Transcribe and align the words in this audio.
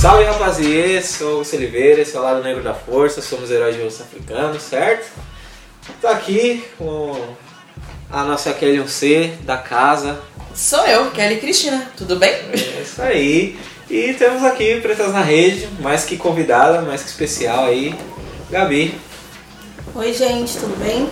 Salve 0.00 0.24
rapaziê, 0.24 1.02
sou 1.02 1.42
o 1.42 1.56
Oliveira, 1.56 2.00
esse 2.00 2.16
é 2.16 2.18
o 2.18 2.22
Lado 2.22 2.42
Negro 2.42 2.62
da 2.62 2.72
Força, 2.72 3.20
somos 3.20 3.50
heróis 3.50 3.76
de 3.76 3.82
osso 3.82 4.02
africano, 4.02 4.58
certo? 4.58 5.10
Tô 6.00 6.08
aqui 6.08 6.64
com 6.78 7.34
a 8.10 8.24
nossa 8.24 8.50
Kelly 8.54 8.78
1C 8.78 9.36
da 9.42 9.58
casa. 9.58 10.18
Sou 10.54 10.86
eu, 10.86 11.10
Kelly 11.10 11.38
Cristina, 11.38 11.92
tudo 11.98 12.16
bem? 12.16 12.30
É 12.30 12.80
isso 12.82 13.02
aí. 13.02 13.58
E 13.90 14.14
temos 14.14 14.42
aqui 14.42 14.80
Pretas 14.80 15.12
na 15.12 15.20
Rede, 15.20 15.68
mais 15.80 16.02
que 16.02 16.16
convidada, 16.16 16.80
mais 16.80 17.02
que 17.02 17.08
especial 17.10 17.66
aí, 17.66 17.94
Gabi. 18.48 18.98
Oi 19.94 20.14
gente, 20.14 20.56
tudo 20.56 20.82
bem? 20.82 21.10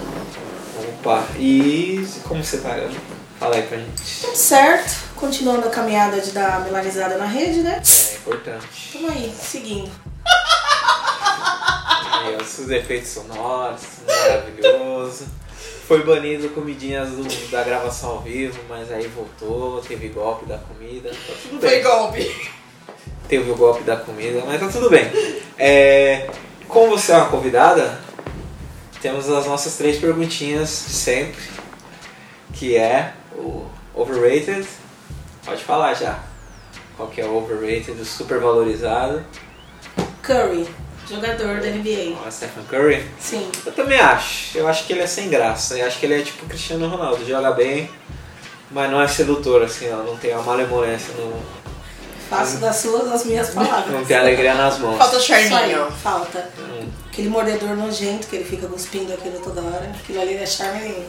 Opa, 0.98 1.26
e 1.38 2.08
como 2.24 2.42
você 2.42 2.56
tá, 2.56 2.70
Gabi? 2.70 2.96
Fala 3.38 3.54
aí 3.56 3.62
pra 3.62 3.78
gente. 3.78 4.20
Tudo 4.20 4.36
certo, 4.36 4.96
continuando 5.16 5.66
a 5.68 5.70
caminhada 5.70 6.20
de 6.20 6.32
dar 6.32 6.60
melanizada 6.64 7.16
na 7.16 7.24
rede, 7.26 7.60
né? 7.60 7.80
É 7.84 8.14
importante. 8.16 8.90
Tamo 8.92 9.08
aí, 9.10 9.32
seguindo. 9.40 9.90
Aí, 12.12 12.36
os 12.36 12.70
efeitos 12.70 13.10
sonoros, 13.10 13.80
maravilhoso. 14.06 15.26
Foi 15.86 16.02
banido 16.04 16.50
comidinhas 16.50 17.08
do- 17.10 17.50
da 17.50 17.62
gravação 17.62 18.10
ao 18.10 18.20
vivo, 18.20 18.58
mas 18.68 18.90
aí 18.92 19.06
voltou, 19.06 19.80
teve 19.80 20.08
golpe 20.08 20.44
da 20.44 20.58
comida, 20.58 21.08
tá 21.10 21.32
tudo 21.42 21.60
bem. 21.60 21.70
Foi 21.70 21.82
golpe. 21.82 22.50
Teve 23.28 23.50
o 23.50 23.54
golpe 23.56 23.82
da 23.84 23.96
comida, 23.96 24.42
mas 24.44 24.60
tá 24.60 24.68
tudo 24.68 24.90
bem. 24.90 25.04
É, 25.56 26.28
como 26.66 26.90
você 26.90 27.12
é 27.12 27.16
uma 27.16 27.28
convidada, 27.30 28.00
temos 29.00 29.30
as 29.30 29.46
nossas 29.46 29.76
três 29.76 29.98
perguntinhas 29.98 30.68
sempre, 30.68 31.40
que 32.52 32.76
é 32.76 33.14
o 33.38 33.66
overrated. 33.94 34.66
Pode 35.44 35.62
falar 35.64 35.94
já. 35.94 36.18
Qual 36.96 37.08
que 37.08 37.20
é 37.20 37.24
o 37.24 37.36
overrated, 37.36 37.92
o 38.00 38.04
super 38.04 38.38
valorizado? 38.40 39.24
Curry, 40.22 40.68
jogador 41.08 41.60
da 41.60 41.68
NBA. 41.68 42.16
O 42.26 42.30
Stephen 42.30 42.64
Curry. 42.68 43.04
Sim. 43.18 43.50
Eu 43.64 43.72
também 43.72 43.98
acho. 44.00 44.58
Eu 44.58 44.68
acho 44.68 44.84
que 44.86 44.92
ele 44.92 45.02
é 45.02 45.06
sem 45.06 45.28
graça. 45.28 45.78
Eu 45.78 45.86
acho 45.86 45.98
que 45.98 46.06
ele 46.06 46.20
é 46.20 46.22
tipo 46.22 46.44
o 46.44 46.48
Cristiano 46.48 46.88
Ronaldo. 46.88 47.24
Joga 47.26 47.52
bem, 47.52 47.88
mas 48.70 48.90
não 48.90 49.00
é 49.00 49.08
sedutor, 49.08 49.62
assim, 49.62 49.90
ó. 49.92 50.02
Não 50.02 50.16
tem 50.16 50.32
a 50.32 50.38
malemolência, 50.42 51.14
não, 51.16 51.32
Faço 52.28 52.58
das 52.58 52.76
suas 52.76 53.10
as 53.10 53.24
minhas 53.24 53.48
palavras. 53.50 53.90
não 53.90 54.04
tem 54.04 54.14
alegria 54.14 54.52
nas 54.54 54.78
mãos. 54.78 54.98
Falta 54.98 55.16
aí, 55.16 55.22
charminho. 55.22 55.90
falta. 55.90 56.50
Hum, 56.58 56.86
Aquele 57.10 57.30
mordedor 57.30 57.70
nojento 57.74 58.26
que 58.26 58.36
ele 58.36 58.44
fica 58.44 58.66
cuspindo 58.66 59.14
aquilo 59.14 59.40
toda 59.40 59.62
hora. 59.62 59.90
Aquilo 59.98 60.20
ali 60.20 60.34
é 60.36 60.44
charme 60.44 60.80
nenhum. 60.80 61.06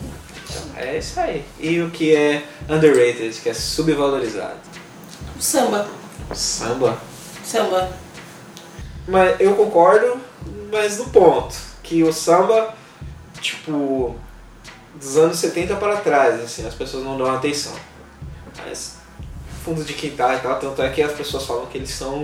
É 0.75 0.97
isso 0.97 1.19
aí. 1.19 1.45
E 1.59 1.81
o 1.81 1.89
que 1.89 2.15
é 2.15 2.43
underrated, 2.69 3.39
que 3.41 3.49
é 3.49 3.53
subvalorizado? 3.53 4.59
O 5.37 5.41
samba. 5.41 5.87
Samba. 6.33 6.97
Samba. 7.43 7.89
Mas 9.07 9.39
eu 9.39 9.55
concordo, 9.55 10.19
mas 10.71 10.97
no 10.97 11.09
ponto. 11.09 11.55
Que 11.83 12.03
o 12.03 12.13
samba, 12.13 12.73
tipo, 13.41 14.15
dos 14.95 15.17
anos 15.17 15.37
70 15.37 15.75
para 15.75 15.97
trás, 15.97 16.39
assim, 16.41 16.65
as 16.67 16.75
pessoas 16.75 17.03
não 17.03 17.17
dão 17.17 17.33
atenção. 17.33 17.73
Mas 18.65 18.97
fundo 19.63 19.83
de 19.83 19.93
quintal 19.93 20.33
e 20.33 20.39
tal, 20.39 20.59
tanto 20.59 20.81
é 20.81 20.89
que 20.89 21.01
as 21.01 21.13
pessoas 21.13 21.45
falam 21.45 21.65
que 21.67 21.77
eles 21.77 21.89
são 21.89 22.23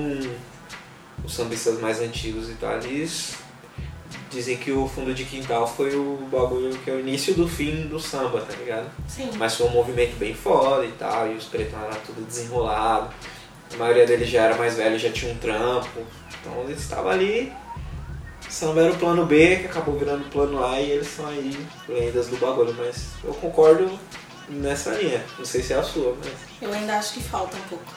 os 1.23 1.33
sambistas 1.33 1.79
mais 1.79 1.99
antigos 1.99 2.49
e 2.49 2.53
tal. 2.53 2.73
Eles 2.77 3.35
dizem 4.29 4.57
que 4.57 4.71
o 4.71 4.87
fundo 4.87 5.13
de 5.13 5.25
quintal 5.25 5.67
foi 5.67 5.95
o 5.95 6.27
bagulho 6.31 6.77
que 6.79 6.89
é 6.89 6.93
o 6.93 6.99
início 6.99 7.33
do 7.33 7.47
fim 7.47 7.87
do 7.87 7.99
samba, 7.99 8.41
tá 8.41 8.55
ligado? 8.55 8.89
Sim. 9.07 9.29
Mas 9.37 9.55
foi 9.55 9.67
um 9.67 9.71
movimento 9.71 10.17
bem 10.17 10.33
foda 10.33 10.85
e 10.85 10.91
tal, 10.93 11.31
e 11.31 11.35
os 11.35 11.45
pretões 11.45 11.83
eram 11.83 12.01
tudo 12.05 12.25
desenrolado. 12.25 13.13
A 13.73 13.77
maioria 13.77 14.05
deles 14.05 14.29
já 14.29 14.43
era 14.43 14.55
mais 14.55 14.75
velho, 14.75 14.97
já 14.97 15.11
tinha 15.11 15.33
um 15.33 15.37
trampo. 15.37 16.01
Então 16.39 16.63
eles 16.63 16.79
estavam 16.79 17.11
ali. 17.11 17.51
Samba 18.49 18.81
era 18.81 18.93
o 18.93 18.97
plano 18.97 19.25
B, 19.25 19.57
que 19.57 19.65
acabou 19.65 19.97
virando 19.97 20.25
o 20.25 20.29
plano 20.29 20.63
A, 20.63 20.79
e 20.79 20.91
eles 20.91 21.07
são 21.07 21.27
aí 21.27 21.57
lendas 21.89 22.27
do 22.27 22.37
bagulho. 22.37 22.73
Mas 22.77 23.07
eu 23.23 23.33
concordo 23.33 23.99
nessa 24.47 24.91
linha. 24.91 25.23
Não 25.37 25.45
sei 25.45 25.61
se 25.61 25.73
é 25.73 25.77
a 25.77 25.83
sua, 25.83 26.15
mas. 26.23 26.33
Eu 26.61 26.73
ainda 26.73 26.97
acho 26.97 27.15
que 27.15 27.23
falta 27.23 27.57
um 27.57 27.61
pouco. 27.61 27.93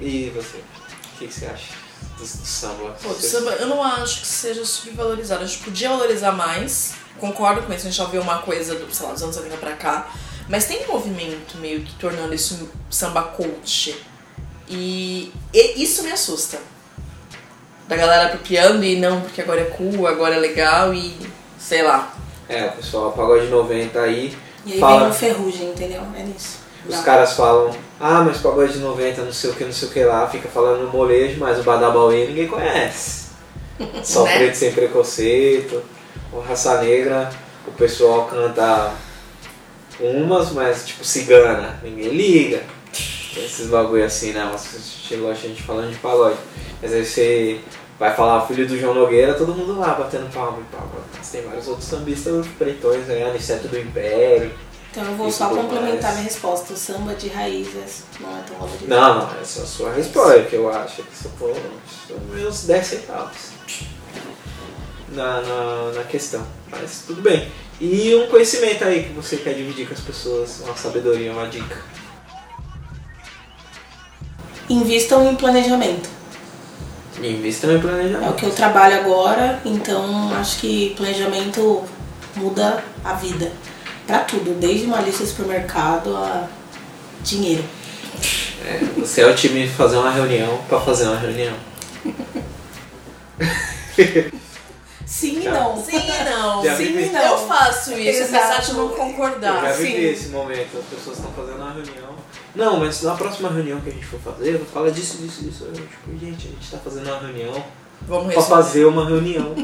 E 0.00 0.30
você? 0.34 0.58
O 0.58 1.18
que, 1.18 1.28
que 1.28 1.32
você 1.32 1.46
acha 1.46 1.81
do, 2.22 2.38
do 2.38 2.46
samba? 2.46 2.96
Pô, 3.02 3.08
do 3.08 3.20
samba, 3.20 3.50
eu 3.52 3.66
não 3.66 3.82
acho 3.82 4.20
que 4.20 4.26
seja 4.26 4.64
subvalorizado. 4.64 5.42
A 5.42 5.46
gente 5.46 5.62
podia 5.62 5.88
valorizar 5.88 6.32
mais. 6.32 6.94
Concordo 7.18 7.62
com 7.62 7.72
isso, 7.72 7.86
a 7.86 7.90
gente 7.90 7.98
já 7.98 8.04
viu 8.04 8.22
uma 8.22 8.38
coisa 8.38 8.74
do, 8.74 8.92
sei 8.92 9.06
lá, 9.06 9.12
dos 9.12 9.22
anos 9.22 9.36
70 9.36 9.56
pra 9.56 9.72
cá. 9.72 10.10
Mas 10.48 10.66
tem 10.66 10.84
um 10.84 10.92
movimento 10.92 11.56
meio 11.58 11.82
que 11.82 11.94
tornando 11.94 12.34
isso 12.34 12.54
um 12.54 12.68
samba 12.90 13.22
coach. 13.22 13.96
E, 14.68 15.32
e 15.52 15.82
isso 15.82 16.02
me 16.02 16.10
assusta. 16.10 16.58
Da 17.86 17.96
galera 17.96 18.26
apropriando 18.26 18.84
e 18.84 18.98
não, 18.98 19.20
porque 19.20 19.42
agora 19.42 19.60
é 19.60 19.64
cool, 19.64 20.06
agora 20.06 20.34
é 20.34 20.38
legal 20.38 20.94
e 20.94 21.14
sei 21.58 21.82
lá. 21.82 22.14
É, 22.48 22.66
o 22.66 22.72
pessoal, 22.72 23.12
pagode 23.12 23.46
90 23.46 24.00
aí. 24.00 24.36
E 24.64 24.74
aí 24.74 24.80
Fala. 24.80 25.00
vem 25.00 25.08
um 25.08 25.12
ferrugem, 25.12 25.70
entendeu? 25.70 26.02
É 26.16 26.22
nisso. 26.22 26.61
Os 26.88 26.96
Não. 26.96 27.02
caras 27.04 27.34
falam, 27.34 27.70
ah, 28.00 28.22
mas 28.22 28.38
pagode 28.38 28.78
90, 28.78 29.22
não 29.22 29.32
sei 29.32 29.50
o 29.50 29.54
que, 29.54 29.64
não 29.64 29.72
sei 29.72 29.88
o 29.88 29.90
que 29.92 30.04
lá, 30.04 30.26
fica 30.28 30.48
falando 30.48 30.90
molejo, 30.90 31.36
mas 31.38 31.58
o 31.58 31.62
Badabauê 31.62 32.26
ninguém 32.26 32.48
conhece. 32.48 33.26
Só 34.02 34.24
Né? 34.24 34.38
preto 34.38 34.54
sem 34.56 34.72
preconceito, 34.72 35.82
o 36.32 36.40
Raça 36.40 36.80
Negra, 36.82 37.30
o 37.66 37.72
pessoal 37.72 38.24
canta 38.26 38.92
umas, 40.00 40.50
mas 40.52 40.86
tipo 40.86 41.04
cigana, 41.04 41.78
ninguém 41.82 42.08
liga. 42.08 42.62
Esses 43.36 43.68
bagulho 43.68 44.04
assim, 44.04 44.32
né? 44.32 44.46
Mas 44.52 44.68
chegou 45.08 45.30
a 45.30 45.34
gente 45.34 45.62
falando 45.62 45.90
de 45.90 45.98
pagode. 45.98 46.36
Mas 46.82 46.92
aí 46.92 47.04
você 47.04 47.60
vai 47.98 48.14
falar 48.14 48.46
filho 48.46 48.66
do 48.66 48.78
João 48.78 48.92
Nogueira, 48.94 49.32
todo 49.34 49.54
mundo 49.54 49.78
lá 49.78 49.94
batendo 49.94 50.30
palma 50.32 50.58
e 50.60 50.74
palma. 50.74 50.92
Mas 51.16 51.30
tem 51.30 51.40
vários 51.42 51.66
outros 51.66 51.86
sambistas 51.88 52.46
pretões, 52.58 53.06
né? 53.06 53.24
Aniceto 53.24 53.68
do 53.68 53.78
Império. 53.78 54.50
Então 54.92 55.04
eu 55.04 55.16
vou 55.16 55.26
Isso 55.28 55.38
só 55.38 55.48
tudo 55.48 55.62
complementar 55.62 56.02
mais. 56.02 56.14
minha 56.16 56.24
resposta. 56.24 56.74
O 56.74 56.76
samba 56.76 57.14
de 57.14 57.28
raízes 57.28 58.02
não 58.20 58.28
é 58.38 58.42
tão 58.42 58.56
valorizado. 58.58 58.88
Não, 58.88 59.40
essa 59.40 59.60
é 59.60 59.62
a 59.62 59.66
sua 59.66 59.92
resposta, 59.94 60.42
que 60.42 60.54
eu 60.54 60.70
acho 60.70 61.02
que 61.02 61.14
for 61.14 61.56
são 62.06 62.18
meus 62.30 62.64
10 62.64 62.86
centavos 62.86 63.38
na, 65.08 65.40
na, 65.40 65.92
na 65.94 66.04
questão. 66.04 66.46
Mas 66.70 67.04
tudo 67.06 67.22
bem. 67.22 67.50
E 67.80 68.14
um 68.14 68.26
conhecimento 68.28 68.84
aí 68.84 69.04
que 69.04 69.12
você 69.14 69.38
quer 69.38 69.54
dividir 69.54 69.88
com 69.88 69.94
as 69.94 70.00
pessoas, 70.00 70.60
uma 70.60 70.76
sabedoria, 70.76 71.32
uma 71.32 71.48
dica. 71.48 71.78
Invistam 74.68 75.30
em 75.30 75.34
planejamento. 75.34 76.08
Invista 77.22 77.66
no 77.66 77.74
É 77.74 77.76
o 77.76 77.80
planejamento. 77.80 78.34
que 78.34 78.44
eu 78.46 78.50
trabalho 78.50 78.96
agora, 78.96 79.60
então 79.64 80.32
acho 80.34 80.58
que 80.60 80.94
planejamento 80.96 81.82
muda 82.36 82.82
a 83.04 83.14
vida. 83.14 83.52
Pra 84.06 84.20
tudo, 84.20 84.58
desde 84.58 84.86
uma 84.86 85.00
lista 85.00 85.22
de 85.24 85.30
supermercado 85.30 86.16
a 86.16 86.48
dinheiro. 87.22 87.64
É, 88.64 88.78
você 88.98 89.22
é 89.22 89.26
o 89.26 89.34
time 89.34 89.66
fazer 89.68 89.96
uma 89.96 90.10
reunião 90.10 90.58
pra 90.68 90.80
fazer 90.80 91.04
uma 91.04 91.16
reunião. 91.18 91.54
Sim 95.06 95.38
e 95.38 95.42
Já. 95.42 95.52
não. 95.52 95.76
Sim 95.84 95.96
e 95.96 96.24
não. 96.30 96.64
Já 96.64 96.76
Sim 96.76 96.98
e 96.98 97.10
não. 97.10 97.20
Eu 97.22 97.38
faço 97.46 97.92
isso, 97.92 98.22
apesar 98.24 98.60
de 98.60 98.72
não 98.72 98.82
Eu 98.84 98.88
concordar. 98.90 99.62
já 99.62 99.74
sim. 99.74 99.84
vivi 99.84 100.04
esse 100.06 100.28
momento, 100.28 100.78
as 100.78 100.84
pessoas 100.86 101.18
estão 101.18 101.32
fazendo 101.32 101.56
uma 101.58 101.72
reunião. 101.72 102.12
Não, 102.54 102.78
mas 102.78 103.02
na 103.02 103.14
próxima 103.14 103.50
reunião 103.50 103.80
que 103.80 103.88
a 103.90 103.92
gente 103.92 104.04
for 104.06 104.20
fazer, 104.20 104.58
fala 104.72 104.90
disso, 104.90 105.18
disso, 105.18 105.42
disso. 105.42 105.64
Eu, 105.64 105.72
tipo, 105.72 106.18
gente, 106.20 106.48
a 106.48 106.50
gente 106.50 106.70
tá 106.70 106.78
fazendo 106.78 107.06
uma 107.08 107.18
reunião 107.18 107.64
Vamos 108.08 108.32
pra 108.34 108.42
resolver. 108.42 108.62
fazer 108.62 108.84
uma 108.86 109.06
reunião. 109.06 109.54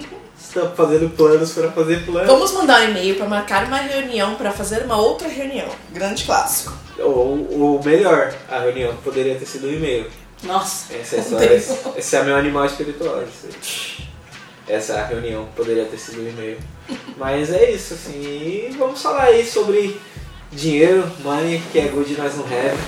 Está 0.41 0.69
fazendo 0.71 1.11
planos 1.15 1.53
para 1.53 1.71
fazer 1.73 2.05
planos. 2.07 2.27
Vamos 2.27 2.53
mandar 2.53 2.81
um 2.81 2.91
e-mail 2.91 3.17
para 3.17 3.27
marcar 3.29 3.65
uma 3.67 3.77
reunião 3.79 4.35
para 4.37 4.51
fazer 4.51 4.83
uma 4.85 4.97
outra 4.97 5.29
reunião. 5.29 5.69
Grande 5.93 6.25
clássico. 6.25 6.73
Ou, 6.99 7.47
ou 7.61 7.83
melhor, 7.85 8.33
a 8.49 8.59
reunião 8.61 8.95
poderia 9.05 9.35
ter 9.35 9.45
sido 9.47 9.67
um 9.69 9.73
e-mail. 9.73 10.07
Nossa. 10.43 10.95
Essa 10.95 11.17
é, 11.17 11.21
tem 11.23 11.57
esse, 11.57 11.77
esse 11.97 12.17
é 12.17 12.23
meu 12.23 12.37
animal 12.37 12.65
espiritual. 12.65 13.23
esse- 13.23 14.09
Essa 14.67 14.93
é 14.95 15.01
a 15.01 15.07
reunião 15.07 15.47
poderia 15.57 15.85
ter 15.85 15.99
sido 15.99 16.23
um 16.23 16.29
e-mail. 16.29 16.59
Mas 17.17 17.53
é 17.53 17.71
isso, 17.71 17.95
assim. 17.95 18.21
E 18.23 18.75
vamos 18.79 19.03
falar 19.03 19.25
aí 19.25 19.45
sobre 19.47 20.01
dinheiro, 20.51 21.11
money, 21.23 21.61
que 21.73 21.79
é 21.79 21.89
good, 21.89 22.17
nós 22.17 22.35
não 22.37 22.45
have. 22.45 22.79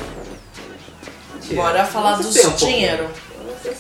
Bora 1.55 1.85
falar 1.85 2.19
têm 2.19 2.47
um 2.47 3.11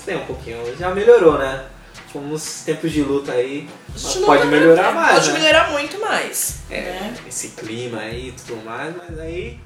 têm 0.04 0.16
um 0.16 0.26
pouquinho. 0.26 0.76
Já 0.78 0.90
melhorou, 0.90 1.38
né? 1.38 1.64
Fomos 2.12 2.62
tempos 2.64 2.90
de 2.92 3.02
luta 3.02 3.32
aí. 3.32 3.68
A 3.88 3.92
mas 3.92 4.02
gente 4.02 4.18
não 4.20 4.26
pode 4.26 4.42
tá- 4.42 4.48
melhorar 4.48 4.92
mais, 4.94 5.14
Pode 5.14 5.32
né? 5.32 5.38
melhorar 5.38 5.70
muito 5.70 5.98
mais. 6.00 6.54
É, 6.70 6.80
né? 6.80 7.14
esse 7.28 7.48
clima 7.48 8.00
aí 8.00 8.28
e 8.28 8.32
tudo 8.32 8.56
mais, 8.64 8.94
mas 8.96 9.18
aí 9.18 9.58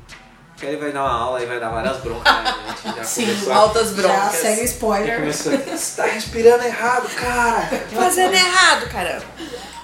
ele 0.62 0.76
vai 0.76 0.92
dar 0.92 1.02
uma 1.04 1.12
aula 1.12 1.42
e 1.42 1.46
vai 1.46 1.58
dar 1.60 1.68
várias 1.70 1.96
broncas 1.98 2.32
na 2.32 2.44
gente. 2.44 2.96
Já 2.96 3.04
Sim, 3.04 3.26
começou 3.26 3.52
a- 3.52 3.56
Altas 3.56 3.88
Já 3.90 3.94
broncas. 4.02 4.32
segue 4.34 4.56
já 4.58 4.64
spoiler. 4.64 5.16
começou 5.20 5.52
a- 5.54 5.56
Você 5.76 6.02
tá 6.02 6.08
respirando 6.08 6.64
errado, 6.64 7.08
cara! 7.14 7.68
Fazendo 7.94 8.34
errado, 8.34 8.88
caramba. 8.90 9.24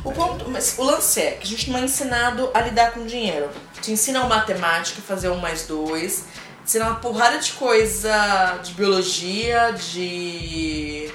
O, 0.04 0.12
ponto, 0.12 0.48
mas 0.50 0.74
o 0.78 0.82
lance 0.82 1.20
é 1.20 1.32
que 1.32 1.44
a 1.46 1.50
gente 1.50 1.70
não 1.70 1.78
é 1.78 1.82
ensinado 1.82 2.50
a 2.54 2.60
lidar 2.62 2.92
com 2.92 3.04
dinheiro. 3.04 3.48
te 3.82 3.92
ensinam 3.92 4.26
matemática, 4.28 5.00
fazer 5.06 5.28
um 5.30 5.36
mais 5.36 5.62
dois, 5.66 6.24
te 6.70 6.76
ensinam 6.76 6.86
uma 6.86 6.96
porrada 6.96 7.38
de 7.38 7.52
coisa 7.52 8.60
de 8.62 8.72
biologia, 8.74 9.72
de. 9.72 11.10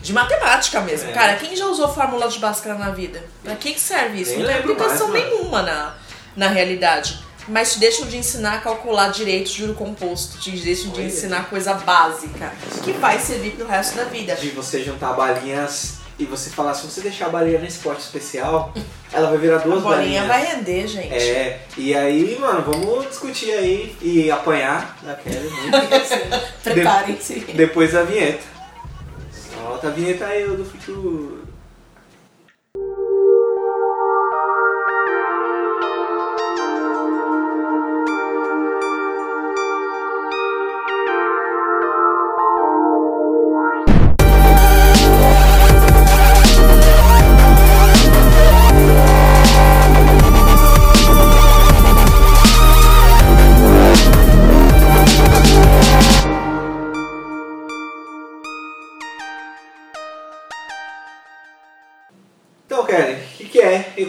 de 0.00 0.12
matemática 0.14 0.80
mesmo. 0.80 1.10
É. 1.10 1.12
Cara, 1.12 1.36
quem 1.36 1.54
já 1.54 1.66
usou 1.66 1.92
fórmula 1.92 2.26
de 2.28 2.38
Bhaskara 2.38 2.78
na 2.78 2.90
vida? 2.90 3.22
Pra 3.44 3.54
que, 3.54 3.74
que 3.74 3.80
serve 3.80 4.22
isso? 4.22 4.30
Nem 4.30 4.40
Não 4.40 4.46
tem 4.46 4.56
aplicação 4.56 5.08
mais, 5.08 5.24
mano. 5.24 5.36
nenhuma 5.36 5.62
na, 5.62 5.94
na 6.34 6.48
realidade. 6.48 7.22
Mas 7.48 7.74
te 7.74 7.80
deixam 7.80 8.06
de 8.06 8.16
ensinar 8.16 8.54
a 8.54 8.58
calcular 8.58 9.10
direito 9.10 9.50
juro 9.50 9.74
composto, 9.74 10.38
te 10.38 10.52
deixam 10.52 10.90
de 10.92 11.00
Olha. 11.00 11.08
ensinar 11.08 11.50
coisa 11.50 11.74
básica, 11.74 12.52
que 12.84 12.92
vai 12.92 13.18
servir 13.18 13.50
pro 13.56 13.66
resto 13.66 13.96
da 13.96 14.04
vida. 14.04 14.36
De 14.36 14.50
você 14.50 14.82
juntar 14.82 15.12
balinhas 15.12 16.01
e 16.18 16.24
você 16.24 16.50
falar, 16.50 16.74
se 16.74 16.86
você 16.86 17.00
deixar 17.00 17.26
a 17.26 17.28
balinha 17.30 17.58
nesse 17.58 17.78
pote 17.80 18.00
especial, 18.00 18.72
ela 19.12 19.28
vai 19.28 19.38
virar 19.38 19.56
A 19.56 19.58
duas 19.60 19.82
bolinha 19.82 20.22
balinhas. 20.22 20.26
vai 20.26 20.44
render, 20.44 20.86
gente. 20.86 21.12
É, 21.14 21.60
e 21.76 21.94
aí, 21.94 22.36
mano, 22.40 22.62
vamos 22.62 23.06
discutir 23.08 23.50
aí 23.52 23.96
e 24.00 24.30
apanhar 24.30 24.96
da 25.02 25.14
Kelly 25.14 25.48
muito 25.50 25.72
Preparem-se. 26.62 27.40
depois 27.54 27.92
da 27.92 28.02
vinheta. 28.04 28.44
Solta 29.54 29.88
a 29.88 29.90
vinheta 29.90 30.26
aí 30.26 30.44
do 30.46 30.64
futuro. 30.64 31.41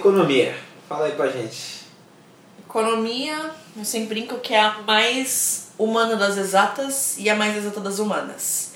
Economia? 0.08 0.54
Fala 0.90 1.06
aí 1.06 1.14
pra 1.14 1.28
gente. 1.28 1.84
Economia, 2.68 3.52
eu 3.78 3.86
sempre 3.86 4.08
brinco 4.10 4.38
que 4.40 4.54
é 4.54 4.60
a 4.60 4.80
mais 4.86 5.68
humana 5.80 6.16
das 6.18 6.38
exatas 6.38 7.16
e 7.18 7.30
a 7.30 7.36
mais 7.36 7.56
exata 7.56 7.80
das 7.80 8.00
humanas. 8.00 8.72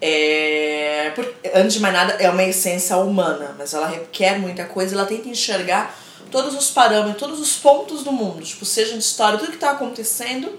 É, 0.00 1.12
por- 1.14 1.32
antes 1.54 1.74
de 1.74 1.80
mais 1.80 1.94
nada, 1.94 2.12
é 2.14 2.28
uma 2.28 2.42
essência 2.42 2.96
humana, 2.98 3.54
mas 3.56 3.72
ela 3.72 3.86
requer 3.88 4.38
muita 4.38 4.64
coisa. 4.64 4.94
Ela 4.94 5.06
tenta 5.06 5.28
enxergar 5.28 5.96
todos 6.30 6.54
os 6.54 6.70
parâmetros, 6.70 7.18
todos 7.18 7.40
os 7.40 7.56
pontos 7.56 8.02
do 8.02 8.12
mundo, 8.12 8.42
tipo, 8.42 8.64
seja 8.64 8.92
de 8.92 8.98
história, 8.98 9.38
tudo 9.38 9.50
que 9.50 9.56
está 9.56 9.70
acontecendo, 9.70 10.58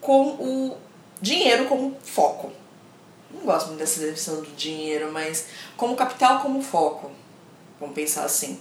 com 0.00 0.22
o 0.30 0.76
dinheiro 1.20 1.66
como 1.66 1.96
foco. 2.02 2.50
Não 3.30 3.42
gosto 3.42 3.68
muito 3.68 3.78
dessa 3.78 4.00
definição 4.00 4.36
do 4.36 4.50
dinheiro, 4.56 5.12
mas 5.12 5.46
como 5.76 5.94
capital 5.94 6.40
como 6.40 6.62
foco. 6.62 7.10
Vamos 7.78 7.94
pensar 7.94 8.24
assim. 8.24 8.58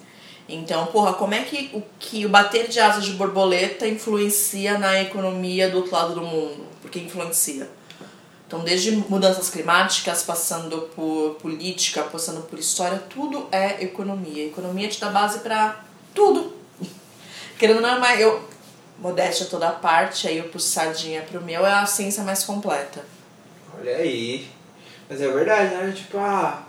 Então, 0.53 0.85
porra, 0.87 1.13
como 1.13 1.33
é 1.33 1.43
que 1.43 1.69
o, 1.73 1.81
que 1.97 2.25
o 2.25 2.29
bater 2.29 2.67
de 2.67 2.79
asas 2.79 3.05
de 3.05 3.13
borboleta 3.13 3.87
influencia 3.87 4.77
na 4.77 5.01
economia 5.01 5.69
do 5.69 5.77
outro 5.77 5.93
lado 5.93 6.13
do 6.13 6.21
mundo? 6.21 6.65
Porque 6.81 6.99
influencia. 6.99 7.69
Então, 8.45 8.59
desde 8.65 8.91
mudanças 8.91 9.49
climáticas, 9.49 10.23
passando 10.23 10.89
por 10.93 11.35
política, 11.41 12.03
passando 12.03 12.41
por 12.41 12.59
história, 12.59 13.01
tudo 13.09 13.47
é 13.49 13.81
economia. 13.81 14.47
Economia 14.47 14.89
te 14.89 14.99
dá 14.99 15.09
base 15.09 15.39
pra 15.39 15.85
tudo. 16.13 16.53
Querendo 17.57 17.77
ou 17.77 17.81
não, 17.81 17.99
mas 18.01 18.19
eu, 18.19 18.43
modéstia 18.99 19.45
toda 19.45 19.69
a 19.69 19.71
parte, 19.71 20.27
aí 20.27 20.37
eu 20.37 20.49
puxo 20.49 20.67
sardinha 20.67 21.21
pro 21.21 21.41
meu, 21.41 21.65
é 21.65 21.71
a 21.71 21.85
ciência 21.85 22.23
mais 22.23 22.43
completa. 22.43 23.05
Olha 23.79 23.95
aí. 23.95 24.49
Mas 25.09 25.21
é 25.21 25.31
verdade, 25.31 25.73
né? 25.73 25.93
Tipo, 25.95 26.17
ah, 26.17 26.63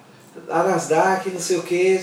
a 0.49 0.63
Nasdaq, 0.63 1.31
não 1.31 1.41
sei 1.41 1.57
o 1.59 1.63
que, 1.65 2.01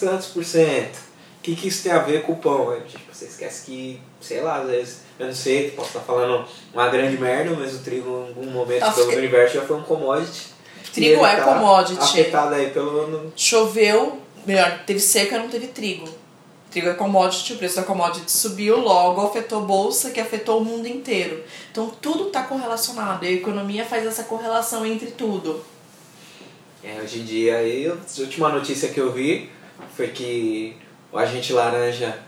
tantos 0.00 0.26
por 0.26 0.44
cento. 0.44 1.09
O 1.40 1.42
que, 1.42 1.56
que 1.56 1.68
isso 1.68 1.82
tem 1.82 1.92
a 1.92 2.00
ver 2.00 2.22
com 2.22 2.32
o 2.32 2.36
pão? 2.36 2.70
Aí, 2.70 2.82
tipo, 2.82 3.02
você 3.10 3.24
esquece 3.24 3.64
que, 3.64 3.98
sei 4.20 4.42
lá, 4.42 4.58
às 4.58 4.68
vezes, 4.68 4.98
eu 5.18 5.26
não 5.26 5.34
sei, 5.34 5.70
posso 5.70 5.88
estar 5.88 6.00
falando 6.00 6.46
uma 6.74 6.88
grande 6.90 7.16
merda, 7.16 7.56
mas 7.58 7.74
o 7.74 7.78
trigo 7.78 8.10
em 8.10 8.28
algum 8.28 8.50
momento 8.50 8.82
Nossa, 8.82 9.06
pelo 9.06 9.16
universo 9.16 9.54
já 9.54 9.62
foi 9.62 9.78
um 9.78 9.82
commodity. 9.82 10.48
Trigo 10.92 11.24
é 11.24 11.36
tá 11.36 11.44
commodity. 11.44 11.98
Afetado 11.98 12.54
aí 12.54 12.68
pelo. 12.68 13.32
Choveu, 13.34 14.20
melhor, 14.44 14.84
teve 14.84 15.00
seca, 15.00 15.38
não 15.38 15.48
teve 15.48 15.68
trigo. 15.68 16.06
Trigo 16.70 16.90
é 16.90 16.94
commodity, 16.94 17.54
o 17.54 17.56
preço 17.56 17.76
da 17.76 17.84
commodity 17.84 18.30
subiu, 18.30 18.78
logo 18.78 19.22
afetou 19.22 19.62
bolsa, 19.62 20.10
que 20.10 20.20
afetou 20.20 20.60
o 20.60 20.64
mundo 20.64 20.86
inteiro. 20.86 21.42
Então 21.72 21.90
tudo 22.02 22.26
está 22.26 22.42
correlacionado 22.42 23.24
e 23.24 23.28
a 23.28 23.32
economia 23.32 23.86
faz 23.86 24.06
essa 24.06 24.24
correlação 24.24 24.84
entre 24.84 25.10
tudo. 25.10 25.64
É, 26.84 27.00
hoje 27.02 27.20
em 27.20 27.24
dia 27.24 27.56
aí, 27.56 27.88
a 27.88 27.96
última 28.20 28.50
notícia 28.50 28.90
que 28.90 29.00
eu 29.00 29.10
vi 29.10 29.50
foi 29.96 30.08
que 30.08 30.76
o 31.12 31.18
agente 31.18 31.52
laranja 31.52 32.18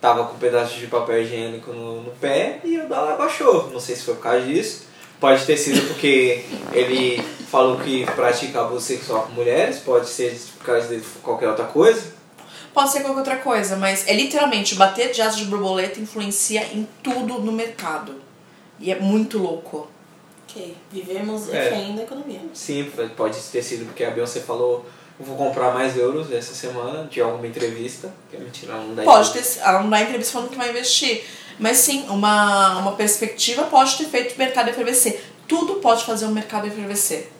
tava 0.00 0.24
com 0.24 0.34
um 0.34 0.38
pedaço 0.38 0.78
de 0.78 0.86
papel 0.86 1.22
higiênico 1.22 1.72
no, 1.72 2.02
no 2.02 2.10
pé 2.12 2.60
e 2.64 2.78
o 2.78 2.88
dólar 2.88 3.16
baixou. 3.16 3.70
Não 3.72 3.80
sei 3.80 3.96
se 3.96 4.02
foi 4.04 4.14
por 4.14 4.22
causa 4.22 4.44
disso. 4.46 4.86
Pode 5.18 5.44
ter 5.46 5.56
sido 5.56 5.80
porque 5.88 6.44
ele 6.72 7.22
falou 7.50 7.78
que 7.78 8.04
pratica 8.12 8.60
abuso 8.60 8.84
sexual 8.84 9.22
com 9.22 9.32
mulheres, 9.32 9.78
pode 9.78 10.08
ser 10.08 10.38
por 10.58 10.66
causa 10.66 10.88
de 10.94 11.02
qualquer 11.22 11.48
outra 11.48 11.64
coisa. 11.64 12.14
Pode 12.74 12.92
ser 12.92 13.00
qualquer 13.00 13.18
outra 13.20 13.36
coisa, 13.36 13.76
mas 13.76 14.06
é 14.06 14.12
literalmente 14.12 14.74
bater 14.74 15.10
de 15.10 15.22
asas 15.22 15.36
de 15.38 15.46
borboleta 15.46 15.98
influencia 15.98 16.62
em 16.74 16.86
tudo 17.02 17.38
no 17.40 17.50
mercado. 17.50 18.14
E 18.78 18.92
é 18.92 18.98
muito 18.98 19.38
louco. 19.38 19.88
Ok, 20.46 20.76
vivemos 20.92 21.48
É. 21.48 21.70
refém 21.70 21.96
da 21.96 22.02
economia. 22.02 22.40
Sim, 22.52 22.92
pode 23.16 23.38
ter 23.40 23.62
sido 23.62 23.86
porque 23.86 24.04
a 24.04 24.10
Beyoncé 24.10 24.40
falou 24.40 24.84
eu 25.18 25.24
vou 25.24 25.36
comprar 25.36 25.72
mais 25.72 25.96
euros 25.96 26.30
essa 26.30 26.54
semana 26.54 27.04
de 27.04 27.20
alguma 27.20 27.46
entrevista. 27.46 28.12
Que 28.30 28.36
é 28.36 28.40
mentira, 28.40 28.72
ela 28.72 28.82
não 28.82 28.94
dá 28.94 29.02
Pode 29.02 29.32
ter, 29.32 29.44
ela 29.60 29.82
não 29.82 29.90
dá 29.90 30.02
entrevista 30.02 30.32
falando 30.32 30.50
que 30.50 30.56
vai 30.56 30.70
investir. 30.70 31.24
Mas 31.58 31.78
sim, 31.78 32.04
uma, 32.08 32.78
uma 32.78 32.92
perspectiva 32.92 33.64
pode 33.64 33.96
ter 33.96 34.04
feito 34.04 34.34
o 34.34 34.38
mercado 34.38 34.68
efervescer. 34.68 35.24
Tudo 35.48 35.76
pode 35.76 36.04
fazer 36.04 36.26
o 36.26 36.30
mercado 36.30 36.66
efervescer. 36.66 37.32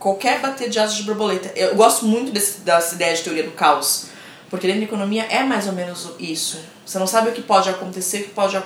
Qualquer 0.00 0.40
bater 0.40 0.68
de 0.68 0.80
asas 0.80 0.96
de 0.96 1.04
borboleta. 1.04 1.52
Eu 1.54 1.76
gosto 1.76 2.04
muito 2.06 2.32
desse, 2.32 2.60
dessa 2.60 2.96
ideia 2.96 3.14
de 3.14 3.22
teoria 3.22 3.44
do 3.44 3.52
caos. 3.52 4.06
Porque 4.50 4.66
dentro 4.66 4.80
da 4.80 4.86
economia 4.86 5.24
é 5.30 5.44
mais 5.44 5.66
ou 5.66 5.72
menos 5.72 6.10
isso. 6.18 6.60
Você 6.84 6.98
não 6.98 7.06
sabe 7.06 7.30
o 7.30 7.32
que 7.32 7.40
pode 7.40 7.70
acontecer 7.70 8.18
o 8.18 8.24
que 8.24 8.30
pode, 8.30 8.60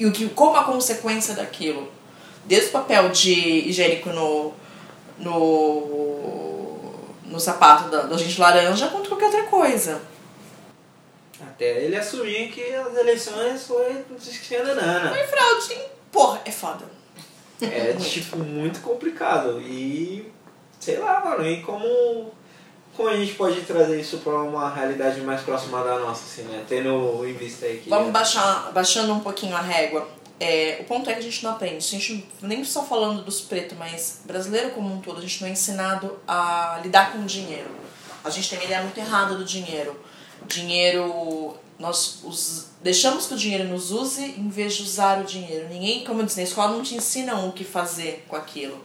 e 0.00 0.06
o 0.06 0.10
que, 0.10 0.28
como 0.30 0.56
a 0.56 0.64
consequência 0.64 1.34
daquilo. 1.34 1.88
Desde 2.46 2.68
o 2.68 2.72
papel 2.72 3.10
de 3.10 3.32
higiênico 3.68 4.10
no, 4.10 4.52
no, 5.18 6.43
no 7.34 7.40
sapato 7.40 7.90
da, 7.90 8.02
do 8.02 8.14
agente 8.14 8.40
laranja, 8.40 8.86
quanto 8.88 9.08
qualquer 9.08 9.26
outra 9.26 9.42
coisa. 9.44 10.00
Até 11.40 11.84
ele 11.84 11.96
assumir 11.96 12.50
que 12.52 12.62
as 12.74 12.96
eleições 12.96 13.66
foi 13.66 14.04
descandanana. 14.18 15.10
Foi 15.10 15.26
fraude. 15.26 15.80
Porra, 16.12 16.40
é 16.44 16.50
foda. 16.50 16.84
É 17.60 17.92
tipo 17.94 18.38
muito 18.38 18.80
complicado. 18.80 19.60
E 19.60 20.32
sei 20.78 20.98
lá, 20.98 21.24
mano, 21.24 21.44
e 21.44 21.60
como, 21.62 22.32
como 22.96 23.08
a 23.08 23.16
gente 23.16 23.34
pode 23.34 23.60
trazer 23.62 24.00
isso 24.00 24.18
pra 24.18 24.34
uma 24.34 24.72
realidade 24.72 25.20
mais 25.20 25.42
próxima 25.42 25.82
da 25.82 25.98
nossa, 25.98 26.24
assim, 26.24 26.42
né? 26.42 26.64
Tendo 26.68 27.26
em 27.26 27.32
vista 27.32 27.66
aí 27.66 27.78
que. 27.78 27.90
Vamos 27.90 28.12
baixar, 28.12 28.70
baixando 28.72 29.12
um 29.12 29.20
pouquinho 29.20 29.56
a 29.56 29.60
régua. 29.60 30.06
É, 30.40 30.78
o 30.80 30.84
ponto 30.84 31.08
é 31.08 31.12
que 31.14 31.20
a 31.20 31.22
gente 31.22 31.42
não 31.44 31.52
aprende. 31.52 31.76
A 31.76 31.80
gente 31.80 32.28
nem 32.42 32.64
só 32.64 32.84
falando 32.84 33.22
dos 33.22 33.40
pretos, 33.40 33.78
mas 33.78 34.22
brasileiro 34.24 34.70
como 34.70 34.92
um 34.92 35.00
todo, 35.00 35.18
a 35.18 35.22
gente 35.22 35.40
não 35.40 35.48
é 35.48 35.52
ensinado 35.52 36.18
a 36.26 36.80
lidar 36.82 37.12
com 37.12 37.18
o 37.18 37.24
dinheiro. 37.24 37.70
A 38.24 38.30
gente 38.30 38.48
tem 38.48 38.58
uma 38.58 38.64
ideia 38.64 38.82
muito 38.82 38.98
errada 38.98 39.34
do 39.34 39.44
dinheiro. 39.44 39.98
Dinheiro. 40.46 41.56
Nós 41.78 42.20
os, 42.22 42.68
deixamos 42.82 43.26
que 43.26 43.34
o 43.34 43.36
dinheiro 43.36 43.64
nos 43.64 43.90
use 43.90 44.22
em 44.22 44.48
vez 44.48 44.74
de 44.74 44.82
usar 44.82 45.20
o 45.20 45.24
dinheiro. 45.24 45.68
Ninguém, 45.68 46.04
como 46.04 46.20
eu 46.20 46.26
disse, 46.26 46.38
na 46.38 46.44
escola 46.44 46.72
não 46.72 46.82
te 46.82 46.94
ensinam 46.94 47.48
o 47.48 47.52
que 47.52 47.64
fazer 47.64 48.24
com 48.28 48.36
aquilo. 48.36 48.80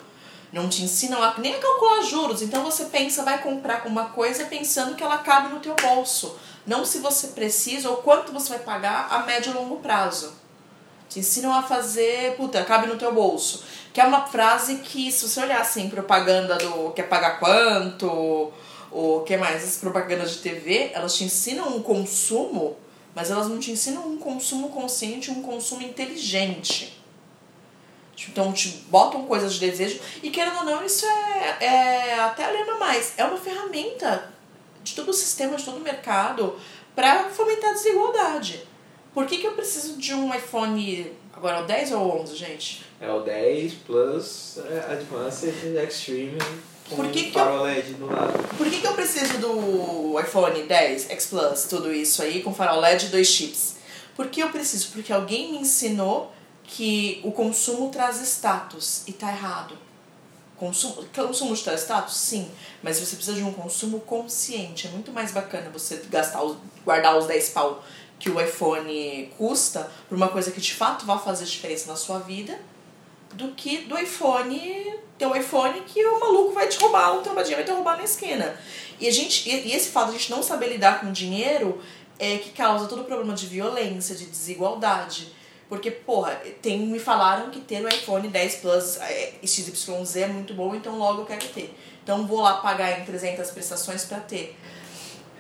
Não 0.52 0.68
te 0.68 0.82
ensinam 0.82 1.22
a, 1.22 1.38
nem 1.38 1.54
a 1.54 1.60
calcular 1.60 2.02
juros. 2.02 2.42
Então 2.42 2.64
você 2.64 2.86
pensa, 2.86 3.24
vai 3.24 3.42
comprar 3.42 3.86
uma 3.86 4.06
coisa 4.06 4.46
pensando 4.46 4.96
que 4.96 5.04
ela 5.04 5.20
cabe 5.20 5.54
no 5.54 5.60
teu 5.60 5.76
bolso. 5.76 6.36
Não 6.66 6.84
se 6.84 7.00
você 7.00 7.28
precisa 7.28 7.90
ou 7.90 7.98
quanto 7.98 8.32
você 8.32 8.50
vai 8.50 8.60
pagar 8.60 9.08
a 9.12 9.20
médio 9.20 9.52
e 9.52 9.56
longo 9.56 9.78
prazo. 9.78 10.34
Te 11.10 11.20
ensinam 11.20 11.52
a 11.52 11.64
fazer, 11.64 12.36
puta, 12.36 12.64
cabe 12.64 12.88
no 12.88 12.96
teu 12.96 13.14
bolso. 13.14 13.64
Que 13.92 14.00
é 14.00 14.06
uma 14.06 14.28
frase 14.28 14.78
que, 14.78 15.12
se 15.12 15.28
você 15.28 15.42
olhar 15.42 15.60
assim, 15.60 15.90
propaganda 15.90 16.56
do 16.56 16.92
quer 16.92 17.10
pagar 17.10 17.40
quanto, 17.40 18.52
ou 18.92 19.24
que 19.24 19.36
mais, 19.36 19.64
as 19.64 19.78
propagandas 19.78 20.32
de 20.32 20.38
TV, 20.38 20.92
elas 20.94 21.16
te 21.16 21.24
ensinam 21.24 21.76
um 21.76 21.82
consumo, 21.82 22.78
mas 23.16 23.32
elas 23.32 23.48
não 23.48 23.60
te 23.60 23.72
ensinam 23.72 24.08
um 24.08 24.18
consumo 24.18 24.70
consciente, 24.70 25.32
um 25.32 25.42
consumo 25.42 25.82
inteligente. 25.82 27.00
Então 28.28 28.52
te 28.52 28.70
botam 28.90 29.24
coisas 29.26 29.54
de 29.54 29.60
desejo 29.62 30.00
e 30.22 30.30
querendo 30.30 30.58
ou 30.58 30.66
não, 30.66 30.84
isso 30.84 31.06
é, 31.06 31.66
é 31.66 32.20
até 32.20 32.48
lembra 32.48 32.78
mais, 32.78 33.14
é 33.18 33.24
uma 33.24 33.38
ferramenta 33.38 34.32
de 34.84 34.94
todo 34.94 35.10
o 35.10 35.14
sistema, 35.14 35.56
de 35.56 35.64
todo 35.64 35.78
o 35.78 35.82
mercado 35.82 36.60
para 36.96 37.30
fomentar 37.30 37.72
a 37.72 37.74
desigualdade. 37.74 38.68
Por 39.14 39.26
que, 39.26 39.38
que 39.38 39.48
eu 39.48 39.54
preciso 39.54 39.98
de 39.98 40.14
um 40.14 40.34
iPhone. 40.34 41.12
Agora 41.36 41.58
é 41.58 41.62
o 41.62 41.66
10 41.66 41.92
ou 41.94 42.02
o 42.02 42.22
11, 42.22 42.36
gente? 42.36 42.86
É 43.00 43.10
o 43.12 43.22
10 43.22 43.74
Plus 43.86 44.60
é, 44.70 44.94
Advanced 44.94 45.54
Extreme 45.88 46.38
com 46.90 46.96
Por 46.96 47.12
que 47.12 47.26
que 47.26 47.32
farol 47.32 47.64
LED 47.64 47.94
do 47.94 48.08
lado. 48.08 48.58
Por 48.58 48.70
que, 48.70 48.82
que 48.82 48.88
eu 48.88 48.94
preciso 48.94 49.38
do 49.38 50.20
iPhone 50.20 50.64
10, 50.64 51.12
X 51.12 51.26
Plus, 51.28 51.64
tudo 51.66 51.94
isso 51.94 52.22
aí, 52.22 52.42
com 52.42 52.54
farol 52.54 52.80
LED 52.80 53.06
e 53.06 53.10
dois 53.10 53.28
chips? 53.28 53.76
Por 54.16 54.28
que 54.28 54.42
eu 54.42 54.50
preciso? 54.50 54.90
Porque 54.92 55.14
alguém 55.14 55.52
me 55.52 55.60
ensinou 55.60 56.34
que 56.64 57.22
o 57.24 57.32
consumo 57.32 57.90
traz 57.90 58.20
status 58.22 59.04
e 59.08 59.14
tá 59.14 59.30
errado. 59.30 59.78
Consumo, 60.58 61.06
consumo 61.16 61.56
te 61.56 61.64
traz 61.64 61.82
status? 61.82 62.18
Sim, 62.18 62.50
mas 62.84 63.00
você 63.00 63.16
precisa 63.16 63.38
de 63.38 63.44
um 63.44 63.54
consumo 63.54 64.00
consciente. 64.02 64.88
É 64.88 64.90
muito 64.90 65.12
mais 65.12 65.32
bacana 65.32 65.70
você 65.70 66.02
gastar, 66.10 66.42
guardar 66.84 67.18
os 67.18 67.28
10 67.28 67.50
pau 67.50 67.84
que 68.20 68.30
o 68.30 68.40
iPhone 68.40 69.32
custa 69.38 69.90
por 70.08 70.16
uma 70.16 70.28
coisa 70.28 70.52
que 70.52 70.60
de 70.60 70.74
fato 70.74 71.06
vai 71.06 71.18
fazer 71.18 71.46
diferença 71.46 71.88
na 71.88 71.96
sua 71.96 72.20
vida 72.20 72.60
do 73.34 73.50
que 73.50 73.80
do 73.80 73.98
iPhone, 73.98 74.94
ter 75.18 75.26
um 75.26 75.36
iPhone 75.36 75.82
que 75.82 76.04
o 76.04 76.20
maluco 76.20 76.52
vai 76.52 76.68
te 76.68 76.80
roubar, 76.80 77.14
um 77.14 77.22
trombadinha 77.22 77.56
vai 77.56 77.66
te 77.66 77.72
roubar 77.72 77.98
na 77.98 78.04
esquina. 78.04 78.60
E, 79.00 79.08
a 79.08 79.12
gente, 79.12 79.48
e 79.50 79.72
esse 79.72 79.90
fato 79.90 80.10
de 80.10 80.16
a 80.16 80.20
gente 80.20 80.32
não 80.32 80.44
saber 80.44 80.68
lidar 80.68 81.00
com 81.00 81.12
dinheiro 81.12 81.82
é 82.18 82.38
que 82.38 82.50
causa 82.50 82.88
todo 82.88 83.02
o 83.02 83.06
problema 83.06 83.34
de 83.34 83.46
violência, 83.46 84.16
de 84.16 84.26
desigualdade. 84.26 85.34
Porque, 85.70 85.92
porra, 85.92 86.42
tem, 86.62 86.80
me 86.80 87.00
falaram 87.00 87.52
que 87.52 87.62
ter 87.62 87.86
o 87.86 87.88
iPhone 87.88 88.28
10 88.28 88.56
Plus 88.56 88.98
é, 88.98 89.34
XYZ 89.46 90.16
é 90.16 90.28
muito 90.28 90.56
bom, 90.56 90.74
então 90.74 90.98
logo 90.98 91.22
eu 91.22 91.26
quero 91.26 91.48
ter. 91.50 91.74
Então 92.04 92.26
vou 92.26 92.42
lá 92.42 92.56
pagar 92.56 93.00
em 93.00 93.06
300 93.06 93.52
prestações 93.52 94.04
pra 94.04 94.20
ter. 94.20 94.58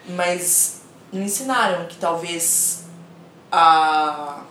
Mas 0.10 0.79
me 1.18 1.26
ensinaram 1.26 1.86
que 1.86 1.98
talvez 1.98 2.84
a 3.52 4.44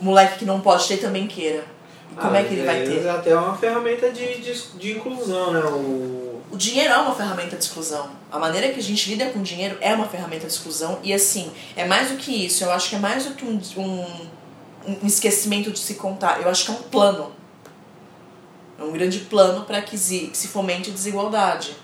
o 0.00 0.04
moleque 0.04 0.40
que 0.40 0.44
não 0.44 0.60
pode 0.60 0.86
ter 0.88 0.96
também 0.98 1.26
queira. 1.26 1.64
E 2.10 2.14
como 2.16 2.34
Ah, 2.34 2.38
é 2.40 2.44
que 2.44 2.54
ele 2.54 2.66
vai 2.66 2.82
ter? 2.82 3.04
É 3.06 3.10
até 3.10 3.36
uma 3.36 3.56
ferramenta 3.56 4.10
de, 4.10 4.40
de, 4.40 4.52
de 4.76 4.92
inclusão, 4.98 5.52
né? 5.52 5.60
O, 5.60 6.42
O 6.50 6.56
dinheiro 6.56 6.92
é 6.92 6.98
uma 6.98 7.14
ferramenta 7.14 7.56
de 7.56 7.64
exclusão. 7.64 8.10
A 8.30 8.38
maneira 8.38 8.68
que 8.72 8.80
a 8.80 8.82
gente 8.82 9.08
lida 9.08 9.26
com 9.30 9.38
o 9.38 9.42
dinheiro 9.42 9.78
é 9.80 9.94
uma 9.94 10.06
ferramenta 10.06 10.46
de 10.46 10.52
exclusão. 10.52 10.98
E 11.02 11.12
assim, 11.12 11.50
é 11.76 11.84
mais 11.86 12.10
do 12.10 12.16
que 12.16 12.46
isso. 12.46 12.64
Eu 12.64 12.72
acho 12.72 12.90
que 12.90 12.96
é 12.96 12.98
mais 12.98 13.24
do 13.24 13.34
que 13.34 13.44
um, 13.44 13.58
um, 13.78 14.28
um 15.02 15.06
esquecimento 15.06 15.70
de 15.70 15.78
se 15.78 15.94
contar. 15.94 16.40
Eu 16.42 16.48
acho 16.50 16.64
que 16.66 16.70
é 16.72 16.74
um 16.74 16.82
plano. 16.82 17.32
É 18.78 18.82
um 18.82 18.92
grande 18.92 19.20
plano 19.20 19.64
para 19.64 19.80
que 19.80 19.96
se, 19.96 20.26
que 20.26 20.36
se 20.36 20.48
fomente 20.48 20.90
a 20.90 20.92
desigualdade. 20.92 21.76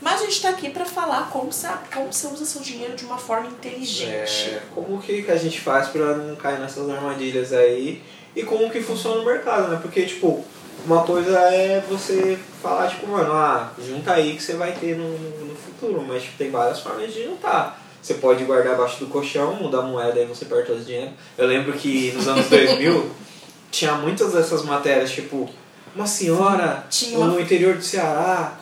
Mas 0.00 0.20
a 0.20 0.24
gente 0.24 0.42
tá 0.42 0.50
aqui 0.50 0.70
para 0.70 0.84
falar 0.84 1.30
como 1.30 1.50
você, 1.52 1.68
como 1.92 2.12
você 2.12 2.26
usa 2.26 2.44
seu 2.44 2.60
dinheiro 2.60 2.94
de 2.94 3.04
uma 3.04 3.16
forma 3.18 3.48
inteligente. 3.48 4.50
é, 4.50 4.62
como 4.74 5.00
que, 5.00 5.22
que 5.22 5.30
a 5.30 5.36
gente 5.36 5.60
faz 5.60 5.88
pra 5.88 6.14
não 6.16 6.36
cair 6.36 6.58
nessas 6.58 6.88
armadilhas 6.88 7.52
aí 7.52 8.02
e 8.34 8.42
como 8.42 8.70
que 8.70 8.80
funciona 8.82 9.20
o 9.20 9.24
mercado, 9.24 9.68
né? 9.68 9.78
Porque, 9.80 10.04
tipo, 10.04 10.44
uma 10.84 11.02
coisa 11.02 11.38
é 11.38 11.82
você 11.88 12.38
falar, 12.62 12.88
tipo, 12.88 13.06
mano, 13.08 13.32
ah, 13.32 13.72
junta 13.84 14.12
aí 14.12 14.36
que 14.36 14.42
você 14.42 14.52
vai 14.54 14.72
ter 14.72 14.96
no, 14.96 15.08
no 15.18 15.56
futuro, 15.56 16.04
mas 16.06 16.22
tipo, 16.22 16.36
tem 16.38 16.50
várias 16.50 16.80
formas 16.80 17.12
de 17.12 17.24
juntar. 17.24 17.82
Você 18.02 18.14
pode 18.14 18.44
guardar 18.44 18.74
abaixo 18.74 19.00
do 19.00 19.06
colchão, 19.06 19.54
mudar 19.56 19.78
a 19.78 19.82
moeda 19.82 20.20
e 20.20 20.26
você 20.26 20.44
perde 20.44 20.66
todo 20.68 20.80
o 20.80 20.84
dinheiro. 20.84 21.10
Eu 21.36 21.46
lembro 21.48 21.72
que 21.72 22.12
nos 22.12 22.28
anos 22.28 22.46
2000 22.48 23.10
tinha 23.72 23.94
muitas 23.94 24.32
dessas 24.34 24.62
matérias, 24.62 25.10
tipo, 25.10 25.48
uma 25.94 26.06
senhora 26.06 26.86
Tinha 26.90 27.18
uma- 27.18 27.28
no 27.28 27.40
interior 27.40 27.74
do 27.74 27.82
Ceará 27.82 28.56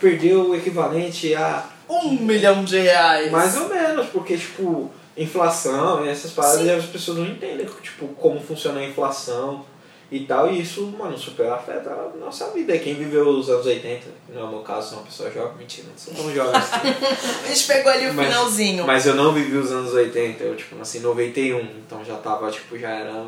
perdeu 0.00 0.50
o 0.50 0.54
equivalente 0.56 1.34
a 1.34 1.64
Um 1.88 2.10
milhão 2.12 2.64
de 2.64 2.78
reais. 2.78 3.30
mais 3.30 3.56
ou 3.56 3.68
menos, 3.68 4.06
porque, 4.08 4.36
tipo, 4.36 4.90
inflação 5.16 6.04
e 6.04 6.08
essas 6.08 6.30
paradas, 6.32 6.60
Sim. 6.62 6.70
as 6.70 6.84
pessoas 6.86 7.18
não 7.18 7.26
entendem, 7.26 7.66
tipo, 7.82 8.08
como 8.08 8.40
funciona 8.40 8.80
a 8.80 8.84
inflação 8.86 9.64
e 10.10 10.20
tal, 10.20 10.50
e 10.50 10.60
isso, 10.60 10.86
mano, 10.98 11.16
super 11.16 11.48
afeta 11.50 11.90
a 11.90 12.16
nossa 12.18 12.50
vida. 12.50 12.76
Quem 12.78 12.94
viveu 12.94 13.28
os 13.28 13.48
anos 13.48 13.64
80, 13.66 14.06
que 14.26 14.32
não 14.32 14.40
é 14.40 14.44
o 14.44 14.48
meu 14.48 14.60
caso, 14.60 14.94
uma 14.96 15.02
pessoa 15.04 15.30
jovem, 15.30 15.58
mentira, 15.58 15.86
não 15.88 15.96
sou 15.96 16.14
tão 16.14 16.34
jovem 16.34 16.56
assim. 16.56 16.74
A 17.44 17.48
gente 17.48 17.66
pegou 17.66 17.92
ali 17.92 18.08
o 18.08 18.14
Mas- 18.14 18.26
finalzinho. 18.26 18.86
Mas 18.86 19.06
eu 19.06 19.14
não 19.14 19.32
vivi 19.32 19.56
os 19.56 19.70
anos 19.70 19.92
80, 19.92 20.42
eu, 20.42 20.56
tipo, 20.56 20.74
nasci 20.76 20.98
em 20.98 21.02
91, 21.02 21.60
então 21.86 22.04
já 22.04 22.16
tava, 22.16 22.50
tipo, 22.50 22.76
já 22.78 22.90
era 22.90 23.26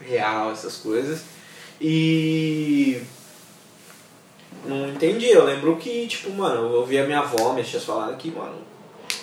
real 0.00 0.50
essas 0.50 0.76
coisas. 0.76 1.20
E 1.80 3.00
não 4.64 4.88
entendi. 4.88 5.28
Eu 5.28 5.44
lembro 5.44 5.76
que, 5.76 6.06
tipo, 6.06 6.30
mano, 6.30 6.72
eu 6.72 6.80
ouvia 6.80 7.04
minha 7.04 7.20
avó, 7.20 7.52
minhas 7.52 7.68
tias 7.68 7.84
falarem 7.84 8.16
que, 8.16 8.30
mano, 8.30 8.56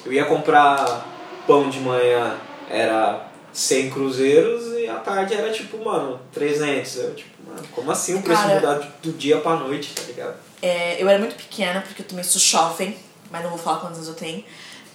eu 0.06 0.14
ia 0.14 0.26
comprar 0.26 1.06
pão 1.48 1.70
de 1.70 1.80
manhã, 1.80 2.38
era 2.70 3.28
100 3.54 3.90
cruzeiros 3.90 4.74
e 4.78 4.88
à 4.88 4.96
tarde 4.96 5.34
era, 5.34 5.52
tipo, 5.52 5.84
mano, 5.84 6.20
300. 6.32 6.96
Eu, 6.98 7.16
tipo, 7.16 7.30
mano, 7.48 7.68
como 7.74 7.92
assim 7.92 8.16
o 8.16 8.22
preço 8.22 8.42
Cara- 8.42 8.56
mudar 8.56 8.98
do 9.02 9.12
dia 9.14 9.38
pra 9.38 9.56
noite, 9.56 9.94
tá 9.94 10.04
ligado? 10.04 10.36
É, 10.62 11.02
eu 11.02 11.08
era 11.08 11.20
muito 11.20 11.36
pequena, 11.36 11.82
porque 11.82 12.02
eu 12.02 12.06
também 12.06 12.24
sou 12.24 12.40
jovem, 12.40 12.98
mas 13.32 13.42
não 13.44 13.50
vou 13.50 13.60
falar 13.60 13.80
quantos 13.80 13.98
anos 13.98 14.10
eu 14.10 14.16
tenho. 14.16 14.44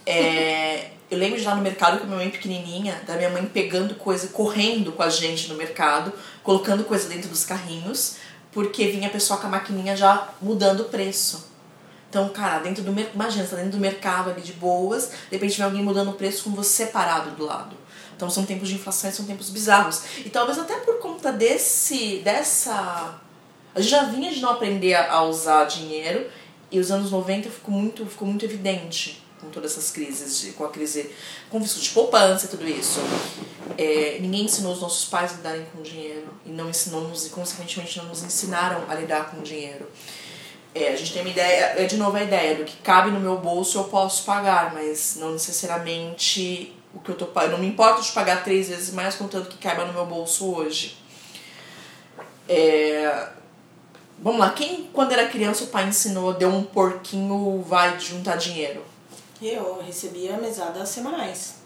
É, 0.07 0.91
eu 1.11 1.19
lembro 1.19 1.39
de 1.39 1.45
lá 1.47 1.55
no 1.55 1.63
mercado 1.63 1.99
com 1.99 2.05
a 2.05 2.07
minha 2.07 2.19
mãe 2.19 2.31
pequenininha, 2.31 3.01
da 3.07 3.17
minha 3.17 3.31
mãe 3.31 3.45
pegando 3.47 3.95
coisa, 3.95 4.29
correndo 4.29 4.93
com 4.93 5.03
a 5.03 5.09
gente 5.09 5.49
no 5.49 5.55
mercado, 5.55 6.13
colocando 6.43 6.85
coisa 6.85 7.09
dentro 7.09 7.29
dos 7.29 7.45
carrinhos, 7.45 8.17
porque 8.55 8.87
vinha 8.87 9.09
a 9.09 9.11
pessoa 9.11 9.39
com 9.39 9.49
a 9.49 9.51
maquininha 9.51 9.97
já 9.97 10.29
mudando 10.41 10.81
o 10.81 10.85
preço. 10.85 11.53
Então, 12.09 12.29
cara, 12.29 12.61
dentro 12.61 12.85
do 12.85 12.93
mercado, 12.93 13.15
imagina, 13.17 13.45
você 13.45 13.51
tá 13.51 13.57
dentro 13.57 13.73
do 13.73 13.81
mercado 13.81 14.31
ali 14.31 14.41
de 14.41 14.53
boas, 14.53 15.11
de 15.29 15.33
repente 15.33 15.57
vem 15.57 15.67
alguém 15.67 15.83
mudando 15.83 16.11
o 16.11 16.15
preço 16.15 16.45
com 16.45 16.51
você 16.51 16.87
parado 16.87 17.33
do 17.33 17.45
lado. 17.45 17.77
Então 18.17 18.31
são 18.31 18.47
tempos 18.47 18.69
de 18.69 18.77
inflação 18.77 19.11
são 19.11 19.27
tempos 19.27 19.51
bizarros. 19.51 20.03
E 20.25 20.31
talvez 20.31 20.57
até 20.57 20.77
por 20.77 21.01
conta 21.01 21.33
desse, 21.33 22.19
dessa 22.19 23.21
a 23.75 23.81
gente 23.81 23.91
já 23.91 24.05
vinha 24.05 24.31
de 24.31 24.41
não 24.41 24.51
aprender 24.51 24.95
a 24.95 25.15
a 25.15 25.25
usar 25.25 25.65
dinheiro 25.65 26.31
e 26.71 26.79
os 26.79 26.93
anos 26.93 27.11
90 27.11 27.51
ficou 27.51 27.75
muito, 27.75 28.07
ficou 28.07 28.29
muito 28.29 28.45
evidente 28.45 29.24
com 29.45 29.51
todas 29.51 29.73
essas 29.73 29.91
crises, 29.91 30.41
de- 30.41 30.53
com 30.53 30.65
a 30.65 30.69
crise, 30.71 31.11
com 31.51 31.59
o 31.59 31.61
de 31.61 31.91
poupança 31.91 32.47
e 32.47 32.49
tudo 32.49 32.67
isso. 32.67 33.01
É, 33.79 34.19
ninguém 34.21 34.45
ensinou 34.45 34.73
os 34.73 34.81
nossos 34.81 35.05
pais 35.07 35.33
a 35.33 35.37
lidarem 35.37 35.67
com 35.73 35.83
dinheiro 35.83 36.29
e 36.45 36.51
não 36.51 36.69
ensinou-nos 36.69 37.27
e 37.27 37.31
consequentemente 37.31 37.99
não 37.99 38.07
nos 38.07 38.23
ensinaram 38.23 38.85
a 38.89 38.95
lidar 38.95 39.31
com 39.31 39.43
dinheiro. 39.43 39.89
É, 40.75 40.89
a 40.89 40.97
gente 40.97 41.13
tem 41.13 41.23
uma 41.23 41.31
ideia, 41.31 41.75
é 41.77 41.85
de 41.85 41.97
novo 41.97 42.17
a 42.17 42.23
ideia 42.23 42.57
do 42.57 42.65
que 42.65 42.77
cabe 42.79 43.11
no 43.11 43.21
meu 43.21 43.39
bolso 43.39 43.79
eu 43.79 43.85
posso 43.85 44.25
pagar, 44.25 44.75
mas 44.75 45.17
não 45.17 45.33
necessariamente 45.33 46.75
o 46.93 46.99
que 47.01 47.11
eu 47.11 47.15
tô 47.15 47.27
pagando. 47.27 47.53
Não 47.53 47.59
me 47.61 47.69
importa 47.69 48.03
de 48.03 48.11
pagar 48.13 48.43
três 48.43 48.69
vezes 48.69 48.93
mais 48.93 49.15
contanto 49.15 49.49
que 49.49 49.59
caiba 49.59 49.85
no 49.85 49.93
meu 49.93 50.05
bolso 50.07 50.53
hoje. 50.53 50.97
É, 52.49 53.29
Vamos 54.19 54.39
lá, 54.41 54.51
quem 54.51 54.89
quando 54.93 55.13
era 55.13 55.29
criança 55.29 55.65
o 55.65 55.67
pai 55.67 55.87
ensinou, 55.89 56.33
deu 56.33 56.49
um 56.49 56.63
porquinho, 56.63 57.63
vai 57.67 57.99
juntar 57.99 58.37
dinheiro? 58.37 58.83
Eu 59.47 59.83
recebia 59.85 60.37
mesadas 60.37 60.89
semanais. 60.89 61.57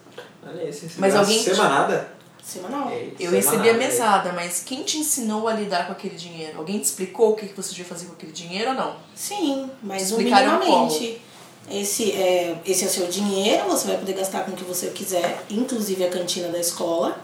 Olha 0.45 0.69
Mas 0.97 1.15
alguém- 1.15 1.41
semanada? 1.41 2.11
Semanal. 2.43 2.89
Ei, 2.91 3.15
Eu 3.19 3.31
recebia 3.31 3.71
ei. 3.71 3.77
mesada, 3.77 4.33
mas 4.33 4.63
quem 4.65 4.83
te 4.83 4.97
ensinou 4.97 5.47
a 5.47 5.53
lidar 5.53 5.85
com 5.85 5.91
aquele 5.91 6.15
dinheiro? 6.15 6.57
Alguém 6.57 6.79
te 6.79 6.85
explicou 6.85 7.31
o 7.31 7.35
que 7.35 7.47
que 7.47 7.55
você 7.55 7.69
devia 7.69 7.85
fazer 7.85 8.07
com 8.07 8.13
aquele 8.13 8.31
dinheiro 8.31 8.69
ou 8.71 8.75
não? 8.75 8.95
Sim, 9.13 9.69
mas 9.83 10.11
minimamente. 10.11 11.21
Esse 11.69 12.11
é, 12.13 12.57
esse 12.65 12.83
é 12.83 12.87
o 12.87 12.89
seu 12.89 13.07
dinheiro, 13.07 13.65
você 13.65 13.87
vai 13.87 13.97
poder 13.97 14.13
gastar 14.13 14.43
com 14.43 14.51
o 14.51 14.55
que 14.55 14.63
você 14.63 14.87
quiser, 14.87 15.43
inclusive 15.51 16.03
a 16.03 16.09
cantina 16.09 16.47
da 16.47 16.59
escola. 16.59 17.19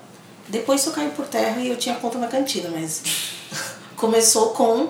Depois 0.47 0.81
isso 0.81 0.91
caiu 0.91 1.09
por 1.11 1.25
terra 1.25 1.59
e 1.59 1.69
eu 1.69 1.75
tinha 1.77 1.95
conta 1.95 2.19
na 2.19 2.27
cantina, 2.27 2.69
mas 2.69 3.01
começou 3.97 4.49
com 4.49 4.89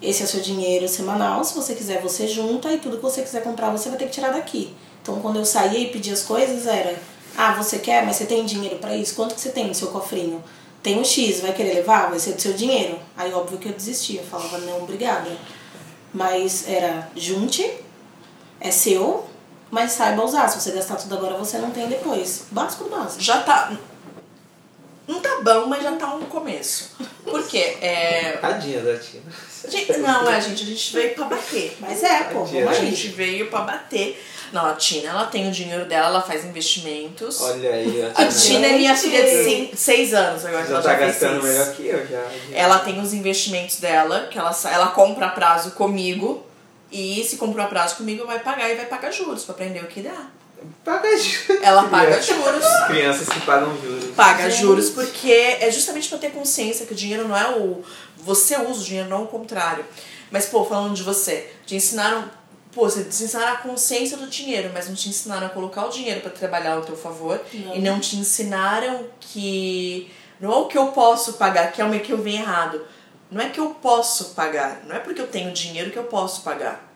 esse 0.00 0.22
é 0.22 0.24
o 0.24 0.28
seu 0.28 0.40
dinheiro 0.40 0.88
semanal, 0.88 1.44
se 1.44 1.54
você 1.54 1.74
quiser 1.74 2.00
você 2.00 2.26
junta 2.26 2.72
e 2.72 2.78
tudo 2.78 2.96
que 2.96 3.02
você 3.02 3.20
quiser 3.22 3.42
comprar 3.42 3.70
você 3.70 3.90
vai 3.90 3.98
ter 3.98 4.06
que 4.06 4.12
tirar 4.12 4.30
daqui. 4.32 4.74
Então 5.04 5.20
quando 5.20 5.36
eu 5.36 5.44
saía 5.44 5.80
e 5.80 5.90
pedia 5.90 6.14
as 6.14 6.22
coisas 6.22 6.66
era, 6.66 6.98
ah, 7.36 7.52
você 7.52 7.78
quer, 7.78 8.06
mas 8.06 8.16
você 8.16 8.24
tem 8.24 8.42
dinheiro 8.46 8.76
pra 8.76 8.96
isso? 8.96 9.14
Quanto 9.14 9.34
que 9.34 9.40
você 9.42 9.50
tem 9.50 9.68
no 9.68 9.74
seu 9.74 9.88
cofrinho? 9.88 10.42
Tem 10.82 10.98
um 10.98 11.04
X, 11.04 11.40
vai 11.40 11.52
querer 11.52 11.74
levar? 11.74 12.08
Vai 12.08 12.18
ser 12.18 12.32
do 12.32 12.40
seu 12.40 12.54
dinheiro. 12.54 12.98
Aí 13.14 13.30
óbvio 13.34 13.58
que 13.58 13.68
eu 13.68 13.72
desistia, 13.72 14.22
falava, 14.22 14.56
não, 14.58 14.82
obrigada. 14.82 15.30
Mas 16.10 16.66
era 16.66 17.10
junte, 17.14 17.70
é 18.58 18.70
seu, 18.70 19.26
mas 19.70 19.92
saiba 19.92 20.24
usar. 20.24 20.48
Se 20.48 20.58
você 20.58 20.70
gastar 20.70 20.96
tudo 20.96 21.14
agora, 21.16 21.36
você 21.36 21.58
não 21.58 21.70
tem 21.70 21.86
depois. 21.86 22.46
Básico 22.50 22.84
do 22.84 22.90
básico. 22.90 23.22
Já 23.22 23.42
tá. 23.42 23.76
Não 25.06 25.20
tá 25.20 25.42
bom, 25.42 25.66
mas 25.66 25.82
já 25.82 25.92
tá 25.96 26.14
um 26.14 26.22
começo. 26.22 26.92
Por 27.24 27.46
quê? 27.46 27.76
É. 27.82 28.38
Tadinha 28.38 28.80
da 28.80 28.96
Tina. 28.96 29.24
Gente, 29.68 29.98
não, 29.98 30.30
é, 30.30 30.40
gente, 30.40 30.62
a 30.62 30.66
gente 30.66 30.92
veio 30.94 31.14
pra 31.14 31.26
bater. 31.26 31.76
Mas 31.78 32.02
é, 32.02 32.24
pô, 32.24 32.44
A 32.44 32.72
gente 32.72 33.08
veio 33.08 33.50
pra 33.50 33.60
bater. 33.60 34.18
Não, 34.52 34.66
a 34.66 34.74
Tina, 34.74 35.10
ela 35.10 35.26
tem 35.26 35.48
o 35.48 35.50
dinheiro 35.52 35.84
dela, 35.86 36.06
ela 36.08 36.22
faz 36.22 36.44
investimentos. 36.44 37.40
Olha 37.40 37.70
aí, 37.70 38.02
a 38.16 38.22
A 38.22 38.28
Tina. 38.28 38.66
É 38.66 38.72
minha 38.76 38.94
filha 38.96 39.22
de 39.22 39.44
cin- 39.44 39.70
seis 39.74 40.14
anos 40.14 40.44
agora, 40.44 40.64
já 40.64 40.70
ela 40.74 40.82
tá 40.82 40.90
já 40.92 40.98
fez 40.98 41.10
gastando 41.10 41.42
seis. 41.42 41.52
melhor 41.52 41.74
que 41.74 41.86
eu, 41.86 42.06
já. 42.06 42.22
já. 42.50 42.56
Ela 42.56 42.78
tem 42.80 43.00
os 43.00 43.12
investimentos 43.12 43.80
dela, 43.80 44.28
que 44.30 44.38
ela, 44.38 44.54
ela 44.72 44.86
compra 44.88 45.26
a 45.26 45.30
prazo 45.30 45.72
comigo. 45.72 46.44
E 46.92 47.24
se 47.24 47.36
comprou 47.38 47.64
a 47.64 47.68
prazo 47.68 47.96
comigo, 47.96 48.24
vai 48.24 48.38
pagar 48.38 48.70
e 48.70 48.76
vai 48.76 48.86
pagar 48.86 49.10
juros 49.10 49.42
pra 49.42 49.52
aprender 49.54 49.80
o 49.80 49.86
que 49.88 50.00
dá. 50.00 50.26
Paga 50.84 51.08
juros. 51.18 51.60
Ela 51.62 51.82
paga 51.88 52.22
juros. 52.22 52.64
Crianças 52.86 53.28
que 53.28 53.40
pagam 53.40 53.76
juros. 53.82 54.04
Paga 54.14 54.48
Gente. 54.48 54.60
juros 54.60 54.90
porque 54.90 55.56
é 55.60 55.70
justamente 55.72 56.08
pra 56.08 56.18
ter 56.18 56.30
consciência 56.30 56.86
que 56.86 56.92
o 56.92 56.96
dinheiro 56.96 57.26
não 57.26 57.36
é 57.36 57.50
o. 57.56 57.82
Você 58.18 58.56
usa 58.56 58.80
o 58.80 58.84
dinheiro, 58.84 59.08
não 59.08 59.24
o 59.24 59.26
contrário. 59.26 59.84
Mas, 60.30 60.46
pô, 60.46 60.64
falando 60.64 60.94
de 60.94 61.02
você, 61.02 61.50
te 61.66 61.74
ensinaram. 61.74 62.30
Pô, 62.74 62.90
você 62.90 63.04
te 63.04 63.22
ensinaram 63.22 63.52
a 63.52 63.56
consciência 63.58 64.16
do 64.16 64.26
dinheiro, 64.26 64.70
mas 64.74 64.88
não 64.88 64.96
te 64.96 65.08
ensinaram 65.08 65.46
a 65.46 65.50
colocar 65.50 65.86
o 65.86 65.90
dinheiro 65.90 66.20
pra 66.20 66.30
trabalhar 66.30 66.72
ao 66.72 66.82
teu 66.82 66.96
favor. 66.96 67.40
Não. 67.52 67.76
E 67.76 67.78
não 67.80 68.00
te 68.00 68.16
ensinaram 68.16 69.06
que. 69.20 70.10
Não 70.40 70.52
é 70.52 70.56
o 70.56 70.66
que 70.66 70.76
eu 70.76 70.88
posso 70.88 71.34
pagar, 71.34 71.70
que 71.70 71.80
é 71.80 71.84
o 71.84 72.00
que 72.00 72.12
eu 72.12 72.18
venho 72.18 72.42
errado. 72.42 72.84
Não 73.30 73.40
é 73.40 73.48
que 73.48 73.60
eu 73.60 73.70
posso 73.70 74.34
pagar. 74.34 74.82
Não 74.86 74.96
é 74.96 74.98
porque 74.98 75.20
eu 75.20 75.28
tenho 75.28 75.52
dinheiro 75.52 75.92
que 75.92 75.98
eu 75.98 76.04
posso 76.04 76.42
pagar. 76.42 76.92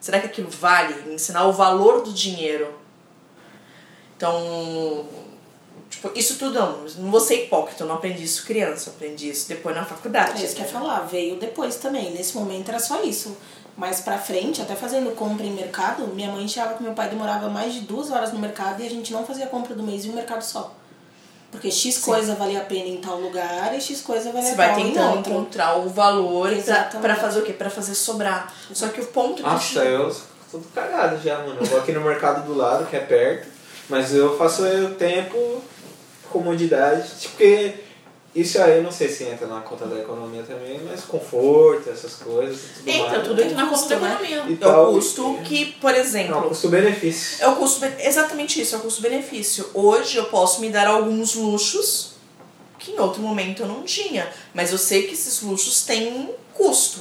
Será 0.00 0.18
que 0.18 0.26
aquilo 0.26 0.48
vale? 0.48 0.94
Me 1.02 1.14
ensinar 1.14 1.44
o 1.46 1.52
valor 1.52 2.02
do 2.02 2.12
dinheiro. 2.12 2.74
Então, 4.16 5.06
tipo, 5.90 6.10
isso 6.14 6.38
tudo 6.38 6.58
não, 6.58 6.78
não 6.98 7.10
vou 7.10 7.20
ser 7.20 7.44
hipócrita, 7.44 7.84
eu 7.84 7.86
não 7.86 7.96
aprendi 7.96 8.24
isso 8.24 8.44
criança, 8.44 8.90
eu 8.90 8.94
aprendi 8.94 9.28
isso 9.30 9.48
depois 9.48 9.76
na 9.76 9.84
faculdade. 9.84 10.42
É 10.42 10.44
isso 10.44 10.56
que 10.56 10.62
eu 10.62 10.66
ia 10.66 10.72
falar, 10.72 11.00
veio 11.00 11.36
depois 11.36 11.76
também. 11.76 12.12
Nesse 12.12 12.36
momento 12.36 12.68
era 12.68 12.80
só 12.80 13.02
isso. 13.02 13.36
Mais 13.78 14.00
pra 14.00 14.18
frente, 14.18 14.60
até 14.60 14.74
fazendo 14.74 15.14
compra 15.14 15.46
em 15.46 15.52
mercado, 15.52 16.04
minha 16.08 16.28
mãe 16.32 16.44
achava 16.44 16.74
que 16.74 16.82
meu 16.82 16.94
pai 16.94 17.08
demorava 17.08 17.48
mais 17.48 17.72
de 17.72 17.82
duas 17.82 18.10
horas 18.10 18.32
no 18.32 18.38
mercado 18.40 18.82
e 18.82 18.86
a 18.86 18.90
gente 18.90 19.12
não 19.12 19.24
fazia 19.24 19.46
compra 19.46 19.72
do 19.72 19.84
mês 19.84 20.04
em 20.04 20.10
um 20.10 20.14
mercado 20.14 20.42
só. 20.42 20.74
Porque 21.48 21.70
X 21.70 21.98
coisa 21.98 22.34
valia 22.34 22.58
a 22.58 22.64
pena 22.64 22.88
em 22.88 22.96
tal 22.96 23.20
lugar 23.20 23.72
e 23.72 23.80
X 23.80 24.00
coisa 24.00 24.32
valia 24.32 24.48
Você 24.48 24.54
a 24.54 24.56
vai 24.56 24.74
pena 24.74 24.80
em 24.80 24.92
tentando 24.92 25.16
outro. 25.16 25.30
encontrar 25.32 25.78
o 25.78 25.88
valor 25.88 26.50
pra 27.00 27.14
fazer 27.14 27.38
o 27.38 27.42
quê? 27.42 27.52
Pra 27.52 27.70
fazer 27.70 27.94
sobrar. 27.94 28.52
Só 28.74 28.88
que 28.88 29.00
o 29.00 29.06
ponto 29.06 29.36
que 29.36 29.42
Nossa, 29.42 29.78
eu 29.84 30.10
tô 30.10 30.58
tudo 30.58 30.66
cagado 30.74 31.22
já, 31.22 31.38
mano. 31.38 31.58
Eu 31.60 31.66
vou 31.66 31.78
aqui 31.78 31.92
no 31.92 32.00
mercado 32.00 32.44
do 32.44 32.54
lado, 32.54 32.84
que 32.86 32.96
é 32.96 33.00
perto, 33.00 33.46
mas 33.88 34.12
eu 34.12 34.36
faço 34.36 34.64
o 34.64 34.94
tempo, 34.96 35.62
comodidade, 36.30 37.08
tipo, 37.20 37.36
porque 37.36 37.74
isso 38.40 38.60
aí 38.60 38.78
eu 38.78 38.82
não 38.82 38.92
sei 38.92 39.08
se 39.08 39.24
entra 39.24 39.46
na 39.46 39.60
conta 39.60 39.86
da 39.86 39.98
economia 39.98 40.42
também, 40.42 40.80
mas 40.84 41.04
conforto, 41.04 41.88
essas 41.90 42.14
coisas 42.14 42.60
tudo 42.76 42.88
entra, 42.88 43.10
mais. 43.10 43.28
tudo 43.28 43.42
entra 43.42 43.56
na 43.56 43.66
conta 43.66 43.88
da 43.88 43.96
né? 43.96 44.14
economia. 44.14 44.58
É 44.60 44.66
o 44.66 44.92
custo 44.92 45.38
que, 45.44 45.66
por 45.80 45.92
Não, 45.92 45.98
exemplo, 45.98 46.42
custo-benefício. 46.48 47.44
É 47.44 47.48
o 47.48 47.56
custo 47.56 47.84
exatamente 47.98 48.60
isso, 48.60 48.74
é 48.74 48.78
o 48.78 48.82
custo-benefício. 48.82 49.70
Hoje 49.74 50.16
eu 50.16 50.24
posso 50.26 50.60
me 50.60 50.70
dar 50.70 50.86
alguns 50.86 51.34
luxos 51.34 52.12
que 52.78 52.92
em 52.92 53.00
outro 53.00 53.20
momento 53.20 53.62
eu 53.62 53.66
não 53.66 53.82
tinha, 53.82 54.30
mas 54.54 54.70
eu 54.72 54.78
sei 54.78 55.06
que 55.06 55.14
esses 55.14 55.42
luxos 55.42 55.82
têm 55.82 56.30
custo. 56.54 57.00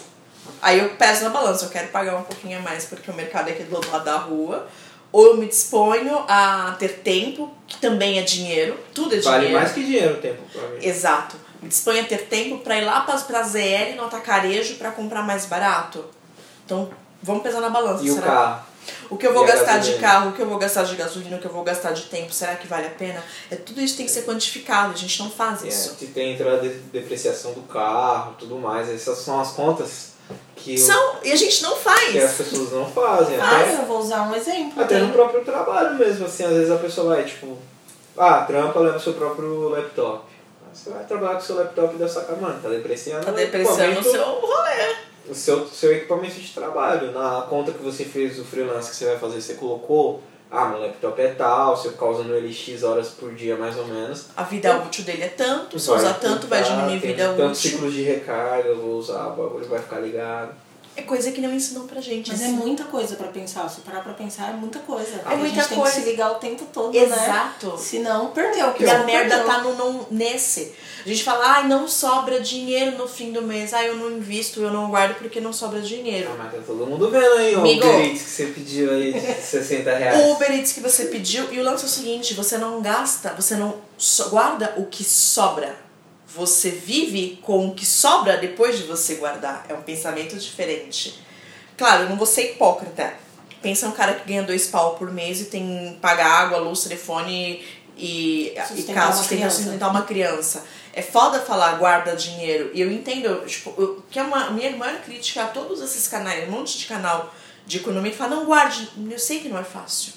Aí 0.61 0.79
eu 0.79 0.89
peso 0.95 1.23
na 1.23 1.29
balança, 1.29 1.65
eu 1.65 1.69
quero 1.69 1.89
pagar 1.89 2.17
um 2.17 2.23
pouquinho 2.23 2.57
a 2.57 2.61
mais 2.61 2.85
porque 2.85 3.11
o 3.11 3.13
mercado 3.13 3.49
é 3.49 3.51
aqui 3.51 3.63
do 3.63 3.75
outro 3.75 3.91
lado 3.91 4.05
da 4.05 4.17
rua, 4.17 4.67
ou 5.11 5.27
eu 5.27 5.37
me 5.37 5.47
disponho 5.47 6.17
a 6.27 6.75
ter 6.79 6.99
tempo, 6.99 7.51
que 7.67 7.77
também 7.77 8.19
é 8.19 8.21
dinheiro, 8.23 8.79
tudo 8.93 9.15
é 9.15 9.19
Vale 9.19 9.39
dinheiro. 9.45 9.59
mais 9.59 9.71
que 9.73 9.83
dinheiro 9.83 10.15
o 10.15 10.21
tempo 10.21 10.41
pra 10.51 10.67
mim. 10.69 10.77
Exato. 10.81 11.35
Me 11.61 11.69
disponho 11.69 12.01
a 12.01 12.05
ter 12.05 12.25
tempo 12.27 12.59
pra 12.59 12.77
ir 12.77 12.85
lá 12.85 13.01
pra, 13.01 13.17
pra 13.17 13.41
ZL 13.43 13.95
no 13.95 14.05
atacarejo 14.05 14.75
pra 14.75 14.91
comprar 14.91 15.23
mais 15.23 15.45
barato. 15.45 16.05
Então, 16.65 16.89
vamos 17.23 17.41
pesar 17.43 17.61
na 17.61 17.69
balança. 17.69 18.03
E 18.03 18.11
o 18.11 18.15
será? 18.15 18.25
carro? 18.27 18.65
O 19.09 19.17
que 19.17 19.27
eu 19.27 19.33
vou 19.33 19.45
E 19.45 19.51
a 19.51 19.53
gastar 19.55 19.77
de 19.79 19.95
carro, 19.95 20.29
o 20.29 20.33
que 20.33 20.41
eu 20.41 20.47
vou 20.47 20.57
gastar 20.57 20.83
de 20.83 20.95
gasolina, 20.95 21.35
o 21.35 21.39
que 21.39 21.45
eu 21.45 21.51
vou 21.51 21.63
gastar 21.63 21.91
de 21.91 22.03
tempo, 22.03 22.31
será 22.33 22.55
que 22.55 22.67
vale 22.67 22.87
a 22.87 22.91
pena? 22.91 23.21
É, 23.51 23.55
tudo 23.57 23.81
isso 23.81 23.97
tem 23.97 24.05
que 24.05 24.11
ser 24.11 24.23
quantificado, 24.23 24.93
a 24.93 24.95
gente 24.95 25.19
não 25.19 25.29
faz 25.29 25.61
É, 25.63 25.67
isso. 25.67 25.95
que 25.95 26.07
tem 26.07 26.33
entra 26.33 26.55
a 26.55 26.59
de- 26.59 26.69
depreciação 26.69 27.51
do 27.53 27.63
carro 27.63 28.35
tudo 28.39 28.55
mais. 28.57 28.87
Essas 28.89 29.17
são 29.17 29.41
as 29.41 29.51
contas 29.51 30.11
que, 30.55 30.77
São, 30.77 31.15
e 31.23 31.31
a 31.31 31.35
gente 31.35 31.61
não 31.63 31.75
faz. 31.75 32.11
que 32.11 32.17
as 32.19 32.33
pessoas 32.33 32.71
não 32.71 32.85
fazem. 32.85 33.39
Ah, 33.39 33.61
Até, 33.61 33.73
eu 33.75 33.85
vou 33.85 33.99
usar 33.99 34.23
um 34.29 34.35
exemplo. 34.35 34.81
até 34.81 34.95
Tem- 34.97 35.07
no 35.07 35.13
próprio 35.13 35.43
trabalho 35.45 35.95
mesmo, 35.97 36.25
assim, 36.25 36.43
às 36.43 36.51
vezes 36.53 36.71
a 36.71 36.77
pessoa 36.77 37.15
vai, 37.15 37.23
tipo, 37.25 37.57
ah, 38.17 38.43
trampa, 38.45 38.79
leva 38.79 38.97
o 38.97 38.99
seu 38.99 39.13
próprio 39.13 39.69
laptop. 39.69 40.25
Você 40.73 40.89
vai 40.89 41.03
trabalhar 41.05 41.33
com 41.35 41.39
o 41.41 41.45
seu 41.45 41.55
laptop 41.55 41.95
da 41.97 42.07
sua 42.07 42.23
casa, 42.23 42.39
mano, 42.41 42.59
tá 42.61 42.69
depreciando 42.69 43.25
Tá 43.25 43.31
o 43.31 43.35
depreciando 43.35 43.99
o 43.99 44.03
seu 44.03 44.23
rolê. 44.23 44.95
o 45.29 45.33
seu, 45.33 45.65
seu 45.67 45.91
equipamento 45.93 46.35
de 46.35 46.53
trabalho. 46.53 47.11
Na 47.11 47.41
conta 47.49 47.71
que 47.71 47.81
você 47.83 48.03
fez, 48.05 48.37
o 48.39 48.43
freelance 48.45 48.89
que 48.91 48.95
você 48.95 49.05
vai 49.05 49.17
fazer, 49.17 49.41
você 49.41 49.53
colocou, 49.55 50.21
ah, 50.49 50.65
meu 50.69 50.79
laptop 50.79 51.21
é 51.21 51.27
tal, 51.29 51.75
você 51.75 51.89
ficar 51.89 52.05
usando 52.07 52.33
ele 52.33 52.53
X 52.53 52.83
horas 52.83 53.09
por 53.09 53.33
dia 53.33 53.55
mais 53.57 53.77
ou 53.77 53.85
menos. 53.85 54.27
A 54.35 54.43
vida 54.43 54.77
útil 54.77 55.03
dele 55.03 55.23
é 55.23 55.29
tanto, 55.29 55.79
se 55.79 55.89
Vai 55.89 55.99
usar 55.99 56.13
tanto 56.13 56.47
vai 56.47 56.63
diminuir 56.63 56.95
a 56.95 56.99
vida 56.99 57.33
Tantos 57.35 57.59
útil. 57.59 57.71
ciclos 57.71 57.93
de 57.93 58.03
recarga, 58.03 58.69
eu 58.69 58.79
vou 58.81 58.97
usar, 58.97 59.27
o 59.27 59.35
bagulho 59.35 59.67
vai 59.67 59.79
ficar 59.79 59.99
ligado. 59.99 60.51
É 60.97 61.03
coisa 61.03 61.31
que 61.31 61.39
não 61.39 61.53
ensinam 61.53 61.85
pra 61.85 62.01
gente. 62.01 62.31
Mas 62.31 62.41
é 62.41 62.45
assim. 62.45 62.53
muita 62.55 62.83
coisa 62.85 63.15
pra 63.15 63.27
pensar. 63.27 63.69
Se 63.69 63.81
parar 63.81 64.01
pra 64.01 64.13
pensar, 64.13 64.49
é 64.49 64.53
muita 64.53 64.79
coisa. 64.79 65.21
É 65.29 65.35
muita 65.35 65.61
a 65.61 65.63
gente 65.63 65.75
coisa. 65.75 65.83
tem 65.83 65.83
que 65.83 65.91
se 65.91 66.09
ligar 66.09 66.31
o 66.31 66.35
tempo 66.35 66.65
todo, 66.73 66.91
né? 66.91 67.03
Exato. 67.03 67.77
Senão, 67.77 68.31
perdeu. 68.31 68.65
E 68.65 68.69
a 68.69 68.73
Perdeu. 68.73 69.05
merda 69.05 69.43
tá 69.43 69.59
no, 69.61 69.75
no- 69.75 70.07
nesse. 70.09 70.73
A 71.05 71.07
gente 71.07 71.23
fala, 71.23 71.45
ai, 71.57 71.67
não 71.67 71.87
sobra 71.87 72.39
dinheiro 72.41 72.97
no 72.97 73.07
fim 73.07 73.31
do 73.31 73.43
mês. 73.43 73.73
Ai, 73.75 73.89
eu 73.89 73.95
não 73.95 74.11
invisto, 74.11 74.59
eu 74.59 74.71
não 74.71 74.89
guardo 74.89 75.15
porque 75.19 75.39
não 75.39 75.53
sobra 75.53 75.79
dinheiro. 75.81 76.29
Ah, 76.33 76.35
mas 76.43 76.51
tá 76.53 76.57
todo 76.65 76.85
mundo 76.87 77.09
vendo 77.11 77.33
aí, 77.33 77.55
ó, 77.55 77.59
o 77.59 77.61
Amigo. 77.61 77.85
Uber 77.87 78.05
Eats 78.05 78.21
que 78.23 78.29
você 78.29 78.45
pediu 78.47 78.91
aí 78.91 79.13
de 79.13 79.19
60 79.41 79.95
reais. 79.95 80.19
O 80.19 80.31
Uber 80.33 80.51
Eats 80.51 80.73
que 80.73 80.79
você 80.81 81.05
pediu, 81.05 81.53
e 81.53 81.59
o 81.59 81.63
lance 81.63 81.83
é 81.83 81.85
o 81.85 81.89
seguinte, 81.89 82.33
você 82.33 82.57
não 82.57 82.81
gasta, 82.81 83.33
você 83.35 83.55
não 83.55 83.75
guarda 84.31 84.73
o 84.77 84.85
que 84.87 85.03
sobra. 85.03 85.75
Você 86.35 86.69
vive 86.71 87.39
com 87.41 87.67
o 87.69 87.73
que 87.73 87.85
sobra 87.85 88.37
depois 88.37 88.77
de 88.77 88.83
você 88.83 89.15
guardar. 89.15 89.65
É 89.69 89.73
um 89.73 89.81
pensamento 89.81 90.35
diferente. 90.35 91.19
Claro, 91.77 92.03
eu 92.03 92.09
não 92.09 92.17
vou 92.17 92.25
ser 92.27 92.51
hipócrita. 92.51 93.13
Pensa 93.61 93.87
um 93.87 93.91
cara 93.91 94.13
que 94.13 94.27
ganha 94.27 94.43
dois 94.43 94.67
pau 94.67 94.95
por 94.95 95.11
mês 95.11 95.39
e 95.41 95.45
tem 95.45 95.97
pagar 96.01 96.27
água, 96.27 96.57
luz, 96.57 96.83
telefone 96.83 97.65
e, 97.97 98.53
e 98.53 98.83
uma 99.09 99.23
tem 99.29 99.37
que 99.37 99.53
sustentar 99.55 99.89
uma 99.89 100.01
criança. 100.03 100.65
É 100.93 101.01
foda 101.01 101.39
falar 101.39 101.77
guarda 101.77 102.15
dinheiro. 102.15 102.71
E 102.73 102.81
eu 102.81 102.91
entendo, 102.91 103.45
tipo, 103.45 103.73
eu, 103.77 104.03
que 104.09 104.19
é 104.19 104.23
uma 104.23 104.47
a 104.47 104.51
minha 104.51 104.75
maior 104.75 104.99
crítica 105.01 105.43
a 105.43 105.47
todos 105.47 105.81
esses 105.81 106.07
canais, 106.07 106.47
um 106.47 106.51
monte 106.51 106.77
de 106.77 106.85
canal 106.85 107.33
de 107.65 107.77
economia 107.77 108.11
que 108.11 108.17
fala, 108.17 108.35
não 108.35 108.45
guarde. 108.45 108.89
Eu 109.09 109.19
sei 109.19 109.39
que 109.39 109.47
não 109.49 109.57
é 109.57 109.63
fácil. 109.63 110.13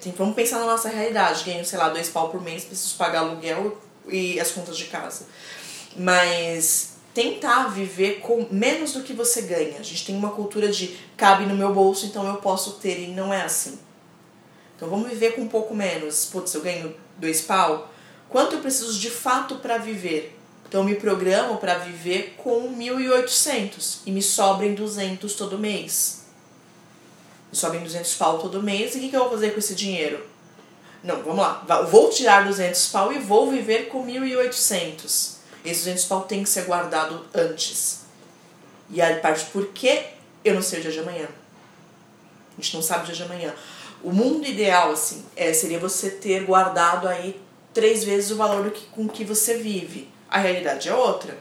Tem- 0.00 0.12
vamos 0.16 0.34
pensar 0.34 0.58
na 0.58 0.66
nossa 0.66 0.88
realidade. 0.88 1.44
Ganho, 1.44 1.64
sei 1.64 1.78
lá, 1.78 1.88
dois 1.88 2.08
pau 2.08 2.30
por 2.30 2.40
mês, 2.40 2.64
preciso 2.64 2.96
pagar 2.96 3.20
aluguel 3.20 3.78
e 4.08 4.40
as 4.40 4.50
contas 4.50 4.76
de 4.76 4.86
casa. 4.86 5.26
Mas 5.96 6.92
tentar 7.14 7.68
viver 7.68 8.20
com 8.20 8.46
menos 8.50 8.92
do 8.92 9.02
que 9.02 9.12
você 9.12 9.42
ganha. 9.42 9.78
A 9.78 9.82
gente 9.82 10.06
tem 10.06 10.16
uma 10.16 10.30
cultura 10.30 10.70
de 10.70 10.96
cabe 11.16 11.46
no 11.46 11.54
meu 11.54 11.72
bolso, 11.72 12.06
então 12.06 12.26
eu 12.26 12.36
posso 12.36 12.72
ter, 12.74 12.98
e 13.00 13.08
não 13.08 13.32
é 13.32 13.42
assim. 13.42 13.78
Então 14.76 14.88
vamos 14.88 15.08
viver 15.10 15.34
com 15.34 15.42
um 15.42 15.48
pouco 15.48 15.74
menos. 15.74 16.24
Putz, 16.26 16.54
eu 16.54 16.62
ganho 16.62 16.94
dois 17.18 17.40
pau. 17.42 17.90
Quanto 18.28 18.56
eu 18.56 18.60
preciso 18.60 18.98
de 18.98 19.10
fato 19.10 19.56
para 19.56 19.78
viver? 19.78 20.38
Então 20.66 20.80
eu 20.80 20.84
me 20.86 20.94
programo 20.94 21.58
para 21.58 21.76
viver 21.76 22.34
com 22.38 22.74
1.800 22.74 23.98
e 24.06 24.10
me 24.10 24.22
sobrem 24.22 24.74
200 24.74 25.34
todo 25.34 25.58
mês. 25.58 26.24
Me 27.50 27.58
sobem 27.58 27.82
200 27.82 28.14
pau 28.14 28.38
todo 28.38 28.62
mês 28.62 28.94
e 28.94 28.98
o 28.98 29.00
que, 29.02 29.10
que 29.10 29.16
eu 29.16 29.20
vou 29.20 29.30
fazer 29.30 29.50
com 29.50 29.58
esse 29.58 29.74
dinheiro? 29.74 30.31
Não, 31.02 31.22
vamos 31.22 31.38
lá. 31.38 31.64
Vou 31.90 32.10
tirar 32.10 32.46
200 32.46 32.88
pau 32.88 33.12
e 33.12 33.18
vou 33.18 33.50
viver 33.50 33.88
com 33.88 34.06
1.800. 34.06 35.32
Esse 35.64 35.80
200 35.80 36.04
pau 36.04 36.22
tem 36.22 36.42
que 36.42 36.48
ser 36.48 36.64
guardado 36.64 37.26
antes. 37.34 38.02
E 38.88 39.00
aí 39.00 39.16
parte 39.16 39.46
por 39.46 39.68
que 39.68 40.04
eu 40.44 40.54
não 40.54 40.62
sei 40.62 40.78
o 40.78 40.82
dia 40.82 40.92
de 40.92 41.00
amanhã. 41.00 41.28
A 42.56 42.60
gente 42.60 42.74
não 42.74 42.82
sabe 42.82 43.02
o 43.02 43.06
dia 43.06 43.14
de 43.14 43.22
amanhã. 43.22 43.54
O 44.02 44.12
mundo 44.12 44.46
ideal, 44.46 44.92
assim, 44.92 45.24
é, 45.36 45.52
seria 45.52 45.78
você 45.78 46.10
ter 46.10 46.44
guardado 46.44 47.08
aí 47.08 47.40
três 47.72 48.04
vezes 48.04 48.30
o 48.30 48.36
valor 48.36 48.64
do 48.64 48.70
que, 48.70 48.86
com 48.86 49.08
que 49.08 49.24
você 49.24 49.56
vive. 49.56 50.08
A 50.28 50.38
realidade 50.38 50.88
é 50.88 50.94
outra. 50.94 51.38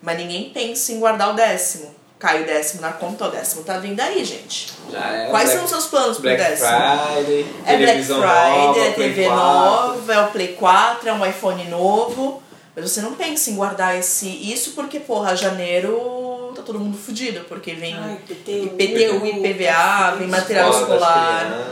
Mas 0.00 0.16
ninguém 0.16 0.50
pensa 0.50 0.92
em 0.92 1.00
guardar 1.00 1.30
o 1.30 1.36
décimo. 1.36 1.94
Cai 2.20 2.42
o 2.42 2.46
décimo 2.46 2.82
na 2.82 2.92
conta, 2.92 3.26
o 3.28 3.30
décimo 3.30 3.64
tá 3.64 3.78
vindo 3.78 3.98
aí, 3.98 4.22
gente. 4.22 4.74
Já 4.92 5.10
é 5.10 5.30
Quais 5.30 5.44
Black, 5.48 5.56
são 5.56 5.64
os 5.64 5.70
seus 5.70 5.86
planos 5.86 6.18
pro 6.18 6.22
Black 6.24 6.42
décimo? 6.42 6.68
Friday, 6.68 7.46
É 7.64 7.76
Black 7.76 7.86
televisão 7.86 8.20
Friday, 8.20 8.66
nova, 8.66 8.80
é 8.80 8.90
TV 8.90 9.24
4. 9.24 9.40
nova, 9.40 10.12
é 10.12 10.20
o 10.20 10.26
Play 10.30 10.48
4, 10.48 11.08
é 11.08 11.12
um 11.14 11.26
iPhone 11.26 11.64
novo. 11.70 12.42
Mas 12.76 12.90
você 12.90 13.00
não 13.00 13.14
pensa 13.14 13.50
em 13.50 13.54
guardar 13.56 13.98
esse 13.98 14.28
isso 14.28 14.72
porque, 14.72 15.00
porra, 15.00 15.34
janeiro 15.34 16.52
tá 16.54 16.62
todo 16.62 16.78
mundo 16.78 16.98
fudido, 16.98 17.40
porque 17.48 17.74
vem 17.74 17.94
Ai, 17.94 18.18
IPTU, 18.28 18.76
IPTU, 18.78 19.26
IPVA, 19.26 20.16
vem 20.18 20.28
material 20.28 20.70
escolar. 20.70 21.70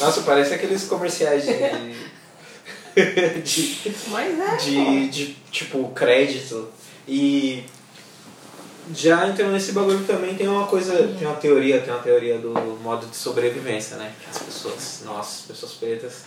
Nossa, 0.00 0.22
parece 0.24 0.54
aqueles 0.54 0.84
comerciais 0.84 1.44
de. 1.44 1.58
de, 3.42 3.94
Mas 4.08 4.40
é. 4.40 4.56
de, 4.56 5.08
de, 5.08 5.36
tipo, 5.50 5.88
crédito. 5.88 6.68
E 7.06 7.64
já 8.94 9.26
entrando 9.28 9.52
nesse 9.52 9.72
bagulho 9.72 10.04
também 10.06 10.34
tem 10.34 10.48
uma 10.48 10.66
coisa, 10.66 10.94
tem 11.18 11.26
uma 11.26 11.36
teoria, 11.36 11.80
tem 11.80 11.92
uma 11.92 12.02
teoria 12.02 12.38
do 12.38 12.50
modo 12.82 13.06
de 13.06 13.16
sobrevivência, 13.16 13.96
né? 13.96 14.12
Que 14.22 14.30
as 14.30 14.38
pessoas, 14.38 15.02
nós, 15.04 15.44
pessoas 15.46 15.72
pretas, 15.72 16.24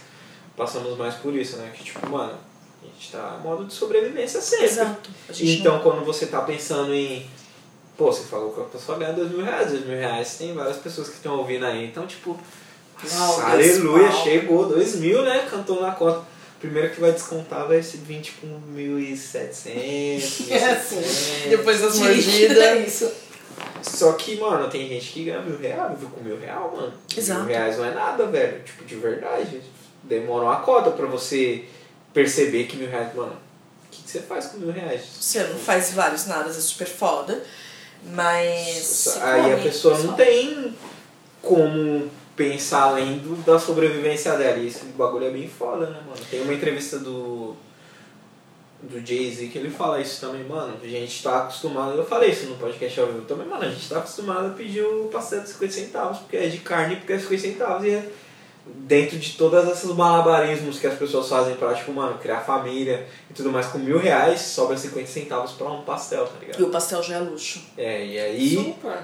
passamos 0.56 0.98
mais 0.98 1.16
por 1.16 1.34
isso, 1.36 1.58
né? 1.58 1.72
Que 1.74 1.84
tipo, 1.84 2.08
mano, 2.10 2.34
a 2.82 2.86
gente 2.86 3.12
tá 3.12 3.40
modo 3.44 3.66
de 3.66 3.74
sobrevivência 3.74 4.42
sempre. 4.42 4.66
Exato. 4.66 5.10
Então, 5.40 5.76
não- 5.76 5.84
quando 5.84 6.06
você 6.06 6.26
tá 6.28 6.42
pensando 6.42 6.94
em. 6.94 7.26
Pô, 7.98 8.12
você 8.12 8.24
falou 8.24 8.52
que 8.52 8.62
a 8.62 8.64
pessoa 8.66 8.98
ganha 8.98 9.14
dois 9.14 9.30
mil 9.32 9.44
reais, 9.44 9.70
dois 9.72 9.86
mil 9.86 9.98
reais 9.98 10.36
tem 10.38 10.54
várias 10.54 10.78
pessoas 10.78 11.08
que 11.10 11.16
estão 11.16 11.38
ouvindo 11.38 11.66
aí. 11.66 11.86
Então, 11.86 12.06
tipo, 12.08 12.40
Uau, 13.14 13.42
Aleluia, 13.42 14.12
chegou, 14.12 14.68
2 14.68 14.98
mil, 14.98 15.24
né? 15.24 15.48
Cantou 15.50 15.82
na 15.82 15.92
conta. 15.92 16.22
Primeiro 16.62 16.92
que 16.92 17.02
vai 17.02 17.12
descontar 17.12 17.68
vai 17.68 17.82
ser 17.82 17.98
20 17.98 18.24
tipo 18.24 18.46
1.700, 18.46 20.52
É 20.52 20.72
assim. 20.72 21.02
1.700. 21.02 21.50
Depois 21.50 21.82
das 21.82 21.98
mordidas. 21.98 22.58
é 22.58 22.78
isso. 22.78 23.12
Só 23.82 24.14
que, 24.14 24.38
mano, 24.38 24.70
tem 24.70 24.88
gente 24.88 25.12
que 25.12 25.26
ganha 25.26 25.42
mil 25.42 25.58
reais, 25.58 26.00
viu 26.00 26.08
com 26.10 26.22
mil 26.22 26.40
real, 26.40 26.72
mano. 26.76 26.94
Exato. 27.18 27.42
Mil 27.42 27.50
reais 27.50 27.78
não 27.78 27.86
é 27.86 27.94
nada, 27.96 28.28
velho. 28.28 28.64
Tipo, 28.64 28.86
de 28.86 28.96
verdade. 28.96 29.60
Demora 30.04 30.46
uma 30.46 30.62
cota 30.62 30.92
pra 30.92 31.08
você 31.08 31.66
perceber 32.14 32.66
que 32.66 32.78
mil 32.78 32.90
reais, 32.90 33.14
mano. 33.16 33.34
O 33.34 33.90
que, 33.90 34.04
que 34.04 34.12
você 34.12 34.20
faz 34.20 34.46
com 34.46 34.60
mil 34.60 34.72
reais? 34.72 35.02
Você 35.20 35.44
não 35.44 35.58
faz 35.58 35.94
vários 35.94 36.28
nadas, 36.28 36.58
é 36.58 36.62
super 36.62 36.88
foda. 36.88 37.44
Mas. 38.14 39.18
Aí 39.20 39.54
a 39.54 39.58
pessoa 39.58 39.98
não 39.98 40.14
tem 40.14 40.76
como 41.42 42.08
pensar 42.36 42.84
além 42.84 43.18
do, 43.20 43.36
da 43.44 43.60
sobrevivência 43.60 44.34
dela. 44.38 44.58
E 44.58 44.68
esse 44.68 44.86
bagulho 44.86 45.26
é 45.26 45.32
bem 45.32 45.48
foda, 45.48 45.88
né, 45.88 46.00
mano? 46.06 46.20
Tem 46.30 46.42
uma 46.42 46.54
entrevista 46.54 46.98
do. 47.00 47.56
Do 48.84 49.00
Jay-Z 49.06 49.46
que 49.50 49.60
ele 49.60 49.70
fala 49.70 50.02
isso 50.02 50.20
também, 50.22 50.44
mano. 50.44 50.76
A 50.82 50.88
gente 50.88 51.22
tá 51.22 51.44
acostumado. 51.44 51.96
Eu 51.96 52.04
falei 52.04 52.32
isso 52.32 52.48
no 52.48 52.56
podcast 52.56 53.00
ao 53.00 53.06
vivo 53.08 53.26
também, 53.26 53.46
mano. 53.46 53.64
A 53.64 53.70
gente 53.70 53.88
tá 53.88 54.00
acostumado 54.00 54.48
a 54.48 54.50
pedir 54.50 54.82
o 54.82 55.08
pastel 55.14 55.42
de 55.42 55.50
50 55.50 55.72
centavos, 55.72 56.18
porque 56.18 56.36
é 56.38 56.48
de 56.48 56.58
carne, 56.58 56.96
porque 56.96 57.14
é 57.14 57.20
50 57.20 57.42
centavos. 57.42 57.86
E 57.86 57.92
é 57.92 58.10
dentro 58.66 59.20
de 59.20 59.34
todas 59.38 59.70
esses 59.70 59.90
malabarismos 59.96 60.80
que 60.80 60.88
as 60.88 60.98
pessoas 60.98 61.30
fazem 61.30 61.54
pra, 61.56 61.76
tipo, 61.76 61.92
mano, 61.94 62.18
criar 62.18 62.40
família 62.42 63.08
e 63.30 63.34
tudo 63.36 63.52
mais, 63.52 63.68
com 63.68 63.78
mil 63.78 64.00
reais 64.00 64.42
sobra 64.42 64.76
50 64.76 65.06
centavos 65.06 65.52
pra 65.52 65.68
um 65.70 65.84
pastel, 65.84 66.26
tá 66.26 66.34
E 66.42 66.46
ligado? 66.48 66.68
o 66.68 66.72
pastel 66.72 67.04
já 67.04 67.18
é 67.18 67.20
luxo. 67.20 67.62
É, 67.78 68.04
e 68.04 68.20
aí. 68.20 68.56
Super. 68.56 68.98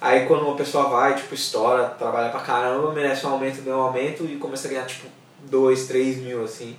Aí 0.00 0.26
quando 0.26 0.46
uma 0.46 0.56
pessoa 0.56 0.88
vai, 0.88 1.14
tipo, 1.14 1.34
estoura, 1.34 1.88
trabalha 1.90 2.30
pra 2.30 2.40
caramba, 2.40 2.90
merece 2.92 3.26
um 3.26 3.30
aumento, 3.30 3.62
ganha 3.62 3.76
um 3.76 3.82
aumento 3.82 4.24
e 4.24 4.36
começa 4.36 4.66
a 4.66 4.70
ganhar, 4.70 4.86
tipo, 4.86 5.06
2, 5.40 5.86
3 5.86 6.16
mil, 6.18 6.42
assim, 6.42 6.74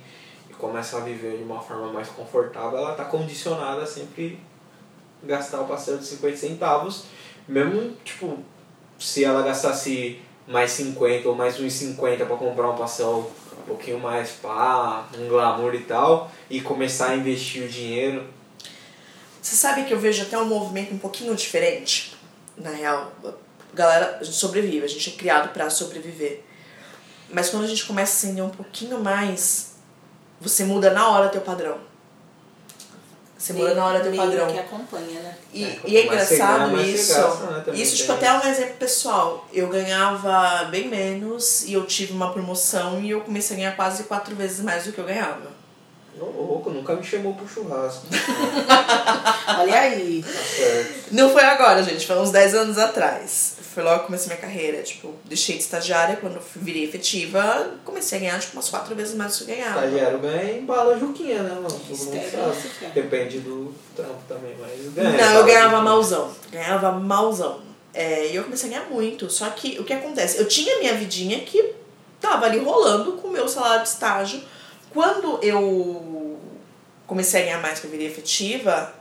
e 0.50 0.54
começa 0.54 0.96
a 0.96 1.00
viver 1.00 1.36
de 1.36 1.44
uma 1.44 1.60
forma 1.60 1.92
mais 1.92 2.08
confortável, 2.08 2.78
ela 2.78 2.94
tá 2.94 3.04
condicionada 3.04 3.82
a 3.82 3.86
sempre 3.86 4.40
gastar 5.22 5.60
o 5.60 5.66
pastel 5.66 5.98
de 5.98 6.06
50 6.06 6.36
centavos, 6.36 7.04
mesmo, 7.46 7.96
tipo, 8.04 8.38
se 8.98 9.24
ela 9.24 9.42
gastasse 9.42 10.20
mais 10.46 10.72
50 10.72 11.28
ou 11.28 11.36
mais 11.36 11.60
uns 11.60 11.72
50 11.74 12.26
pra 12.26 12.36
comprar 12.36 12.70
um 12.70 12.76
pastel 12.76 13.30
um 13.56 13.62
pouquinho 13.62 14.00
mais 14.00 14.30
pá, 14.30 15.06
um 15.16 15.28
glamour 15.28 15.74
e 15.74 15.82
tal, 15.84 16.28
e 16.50 16.60
começar 16.60 17.10
a 17.10 17.16
investir 17.16 17.62
o 17.62 17.68
dinheiro. 17.68 18.26
Você 19.40 19.54
sabe 19.54 19.84
que 19.84 19.94
eu 19.94 19.98
vejo 19.98 20.22
até 20.22 20.36
um 20.36 20.44
movimento 20.44 20.92
um 20.92 20.98
pouquinho 20.98 21.34
diferente? 21.34 22.11
Na 22.56 22.70
real, 22.70 23.12
a 23.24 23.32
galera 23.74 24.18
a 24.20 24.24
gente 24.24 24.36
sobrevive, 24.36 24.84
a 24.84 24.88
gente 24.88 25.10
é 25.10 25.12
criado 25.16 25.52
pra 25.52 25.70
sobreviver. 25.70 26.42
Mas 27.30 27.48
quando 27.48 27.64
a 27.64 27.66
gente 27.66 27.84
começa 27.86 28.12
a 28.12 28.16
acender 28.28 28.44
um 28.44 28.50
pouquinho 28.50 29.00
mais, 29.00 29.72
você 30.40 30.64
muda 30.64 30.90
na 30.90 31.08
hora 31.08 31.28
teu 31.28 31.40
padrão. 31.40 31.78
Você 33.38 33.54
muda 33.54 33.74
na 33.74 33.86
hora 33.86 34.00
teu 34.00 34.14
padrão. 34.14 34.46
que 34.52 34.58
acompanha, 34.58 35.20
né? 35.20 35.36
E, 35.52 35.64
É, 35.64 35.80
e 35.84 35.96
é 35.96 36.04
engraçado 36.04 36.70
ganha, 36.70 36.86
isso. 36.86 37.18
né, 37.18 37.64
isso, 37.74 37.96
tipo, 37.96 38.12
até 38.12 38.32
um 38.32 38.46
exemplo 38.46 38.74
pessoal. 38.76 39.48
Eu 39.52 39.68
ganhava 39.68 40.64
bem 40.66 40.88
menos 40.88 41.64
e 41.64 41.72
eu 41.72 41.84
tive 41.86 42.12
uma 42.12 42.32
promoção 42.32 43.00
e 43.00 43.10
eu 43.10 43.22
comecei 43.22 43.56
a 43.56 43.58
ganhar 43.58 43.76
quase 43.76 44.04
quatro 44.04 44.36
vezes 44.36 44.60
mais 44.60 44.84
do 44.84 44.92
que 44.92 44.98
eu 44.98 45.04
ganhava. 45.04 45.50
Ô, 46.20 46.24
louco, 46.24 46.70
nunca 46.70 46.94
me 46.94 47.02
chamou 47.02 47.34
pro 47.34 47.48
churrasco. 47.48 48.06
Olha 49.58 49.80
aí. 49.80 50.22
Tá 50.22 50.42
certo. 50.42 51.04
Não 51.10 51.30
foi 51.30 51.42
agora, 51.42 51.82
gente, 51.82 52.06
foi 52.06 52.16
uns 52.18 52.30
10 52.30 52.54
anos 52.54 52.78
atrás. 52.78 53.54
Foi 53.74 53.82
logo 53.82 54.00
que 54.00 54.06
comecei 54.06 54.28
minha 54.28 54.40
carreira. 54.40 54.82
Tipo, 54.82 55.14
deixei 55.24 55.56
de 55.56 55.62
estagiária, 55.62 56.16
quando 56.16 56.38
virei 56.56 56.84
efetiva, 56.84 57.70
comecei 57.84 58.18
a 58.18 58.20
ganhar 58.20 58.38
tipo, 58.38 58.52
umas 58.54 58.68
quatro 58.68 58.94
vezes 58.94 59.14
mais 59.14 59.36
do 59.38 59.46
que 59.46 59.50
eu 59.52 59.56
ganhava. 59.56 59.86
Estagiário 59.86 60.18
ganha 60.18 60.58
em 60.58 60.64
bala 60.66 60.98
juquinha, 60.98 61.42
né, 61.42 61.54
mano? 61.54 61.68
Todo 61.70 61.98
mundo 61.98 62.20
sabe. 62.30 62.92
Depende 62.92 63.40
do 63.40 63.74
trampo 63.96 64.20
também, 64.28 64.54
mas 64.60 64.92
ganha. 64.92 65.10
Não, 65.10 65.38
eu 65.38 65.44
ganhava 65.44 65.64
juquinha. 65.70 65.82
malzão. 65.82 66.30
Ganhava 66.50 66.92
malzão. 66.92 67.60
É, 67.94 68.28
e 68.28 68.36
eu 68.36 68.44
comecei 68.44 68.68
a 68.68 68.72
ganhar 68.74 68.90
muito. 68.90 69.30
Só 69.30 69.48
que 69.50 69.78
o 69.80 69.84
que 69.84 69.92
acontece? 69.92 70.38
Eu 70.38 70.46
tinha 70.46 70.78
minha 70.78 70.94
vidinha 70.94 71.40
que 71.40 71.72
tava 72.20 72.46
ali 72.46 72.58
rolando 72.58 73.12
com 73.12 73.28
o 73.28 73.32
meu 73.32 73.48
salário 73.48 73.82
de 73.82 73.88
estágio. 73.88 74.40
Quando 74.92 75.38
eu 75.42 76.38
comecei 77.06 77.42
a 77.42 77.44
ganhar 77.44 77.60
mais 77.60 77.80
que 77.80 77.86
eu 77.86 77.90
virei 77.90 78.06
efetiva, 78.06 78.92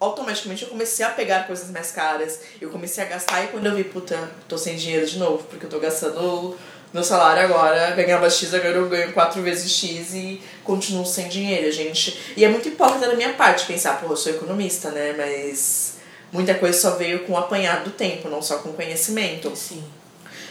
automaticamente 0.00 0.62
eu 0.62 0.68
comecei 0.68 1.04
a 1.04 1.10
pegar 1.10 1.46
coisas 1.46 1.70
mais 1.70 1.90
caras. 1.90 2.40
Eu 2.60 2.70
comecei 2.70 3.02
a 3.02 3.06
gastar 3.06 3.44
e 3.44 3.48
quando 3.48 3.66
eu 3.66 3.74
vi, 3.74 3.84
puta, 3.84 4.30
tô 4.48 4.56
sem 4.56 4.76
dinheiro 4.76 5.06
de 5.06 5.18
novo, 5.18 5.44
porque 5.44 5.66
eu 5.66 5.70
tô 5.70 5.80
gastando 5.80 6.56
meu 6.92 7.04
salário 7.04 7.42
agora, 7.42 7.90
ganhava 7.90 8.30
X, 8.30 8.54
agora 8.54 8.76
eu 8.76 8.88
ganho 8.88 9.12
quatro 9.12 9.42
vezes 9.42 9.70
X 9.70 10.14
e 10.14 10.40
continuo 10.64 11.04
sem 11.04 11.28
dinheiro, 11.28 11.70
gente. 11.70 12.34
E 12.36 12.44
é 12.44 12.48
muito 12.48 12.68
hipócrita 12.68 13.08
da 13.08 13.14
minha 13.14 13.34
parte 13.34 13.66
pensar, 13.66 14.00
pô, 14.00 14.12
eu 14.12 14.16
sou 14.16 14.32
economista, 14.32 14.90
né? 14.90 15.14
Mas 15.16 15.96
muita 16.32 16.54
coisa 16.54 16.78
só 16.78 16.92
veio 16.92 17.26
com 17.26 17.34
o 17.34 17.36
apanhado 17.36 17.84
do 17.84 17.90
tempo, 17.90 18.28
não 18.28 18.40
só 18.40 18.58
com 18.58 18.72
conhecimento 18.72 19.54
Sim. 19.54 19.84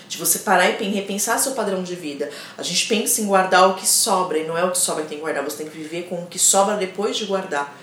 De 0.08 0.18
você 0.18 0.40
parar 0.40 0.70
e 0.70 0.74
pen- 0.74 0.92
repensar 0.92 1.38
seu 1.38 1.52
padrão 1.54 1.84
de 1.84 1.96
vida. 1.96 2.30
A 2.58 2.64
gente 2.64 2.88
pensa 2.88 3.22
em 3.22 3.26
guardar 3.26 3.70
o 3.70 3.74
que 3.76 3.88
sobra, 3.88 4.38
e 4.38 4.48
não 4.48 4.58
é 4.58 4.64
o 4.64 4.72
que 4.72 4.78
sobra 4.78 5.04
que 5.04 5.10
tem 5.10 5.18
que 5.18 5.24
guardar, 5.24 5.44
você 5.44 5.58
tem 5.58 5.68
que 5.70 5.78
viver 5.78 6.04
com 6.04 6.24
o 6.24 6.26
que 6.28 6.40
sobra 6.40 6.76
depois 6.78 7.16
de 7.18 7.26
guardar. 7.26 7.76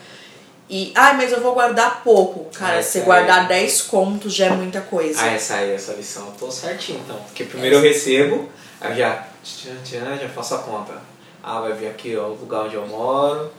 E, 0.69 0.93
ai, 0.95 1.15
mas 1.17 1.31
eu 1.31 1.43
vou 1.43 1.53
guardar 1.53 2.03
pouco. 2.03 2.47
Cara, 2.57 2.79
Ah, 2.79 2.83
se 2.83 2.93
você 2.93 2.99
essa 2.99 3.05
guardar 3.07 3.41
aí. 3.41 3.49
10 3.49 3.83
contos 3.83 4.33
já 4.35 4.47
é 4.47 4.51
muita 4.51 4.81
coisa. 4.81 5.21
Ah, 5.21 5.27
essa 5.29 5.57
aí, 5.57 5.73
essa 5.73 5.93
lição 5.93 6.27
eu 6.27 6.33
tô 6.33 6.51
certinho 6.51 7.01
então. 7.05 7.17
Porque 7.27 7.45
primeiro 7.45 7.77
eu 7.77 7.83
recebo, 7.83 8.49
aí 8.81 8.97
já, 8.97 9.27
tchan, 9.45 10.17
já 10.19 10.29
faço 10.31 10.55
a 10.55 10.59
conta. 10.59 10.95
Ah, 11.43 11.61
vai 11.61 11.75
vir 11.75 11.89
aqui 11.89 12.17
ó, 12.17 12.29
o 12.29 12.35
lugar 12.37 12.65
onde 12.65 12.77
eu 12.77 12.87
moro, 12.87 13.53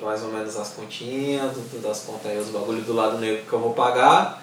mais 0.00 0.22
ou 0.22 0.28
menos 0.28 0.56
as 0.56 0.68
continhas, 0.68 1.50
das 1.82 2.00
contas 2.02 2.30
aí, 2.30 2.38
os 2.38 2.48
bagulhos 2.50 2.84
do 2.86 2.92
lado 2.92 3.18
negro 3.18 3.42
que 3.48 3.52
eu 3.52 3.58
vou 3.58 3.72
pagar. 3.72 4.40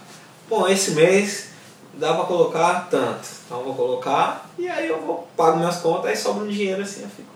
Bom, 0.50 0.68
esse 0.68 0.92
mês 0.92 1.46
dá 1.94 2.14
pra 2.14 2.26
colocar 2.26 2.88
tanto. 2.90 3.28
Então 3.46 3.60
eu 3.60 3.66
vou 3.66 3.76
colocar 3.76 4.50
e 4.58 4.68
aí 4.68 4.88
eu 4.88 5.02
vou 5.02 5.28
pago 5.36 5.58
minhas 5.58 5.78
contas, 5.78 6.06
aí 6.06 6.18
sobra 6.18 6.44
um 6.44 6.48
dinheiro 6.48 6.82
assim, 6.82 7.04
eu 7.04 7.10
fico. 7.10 7.32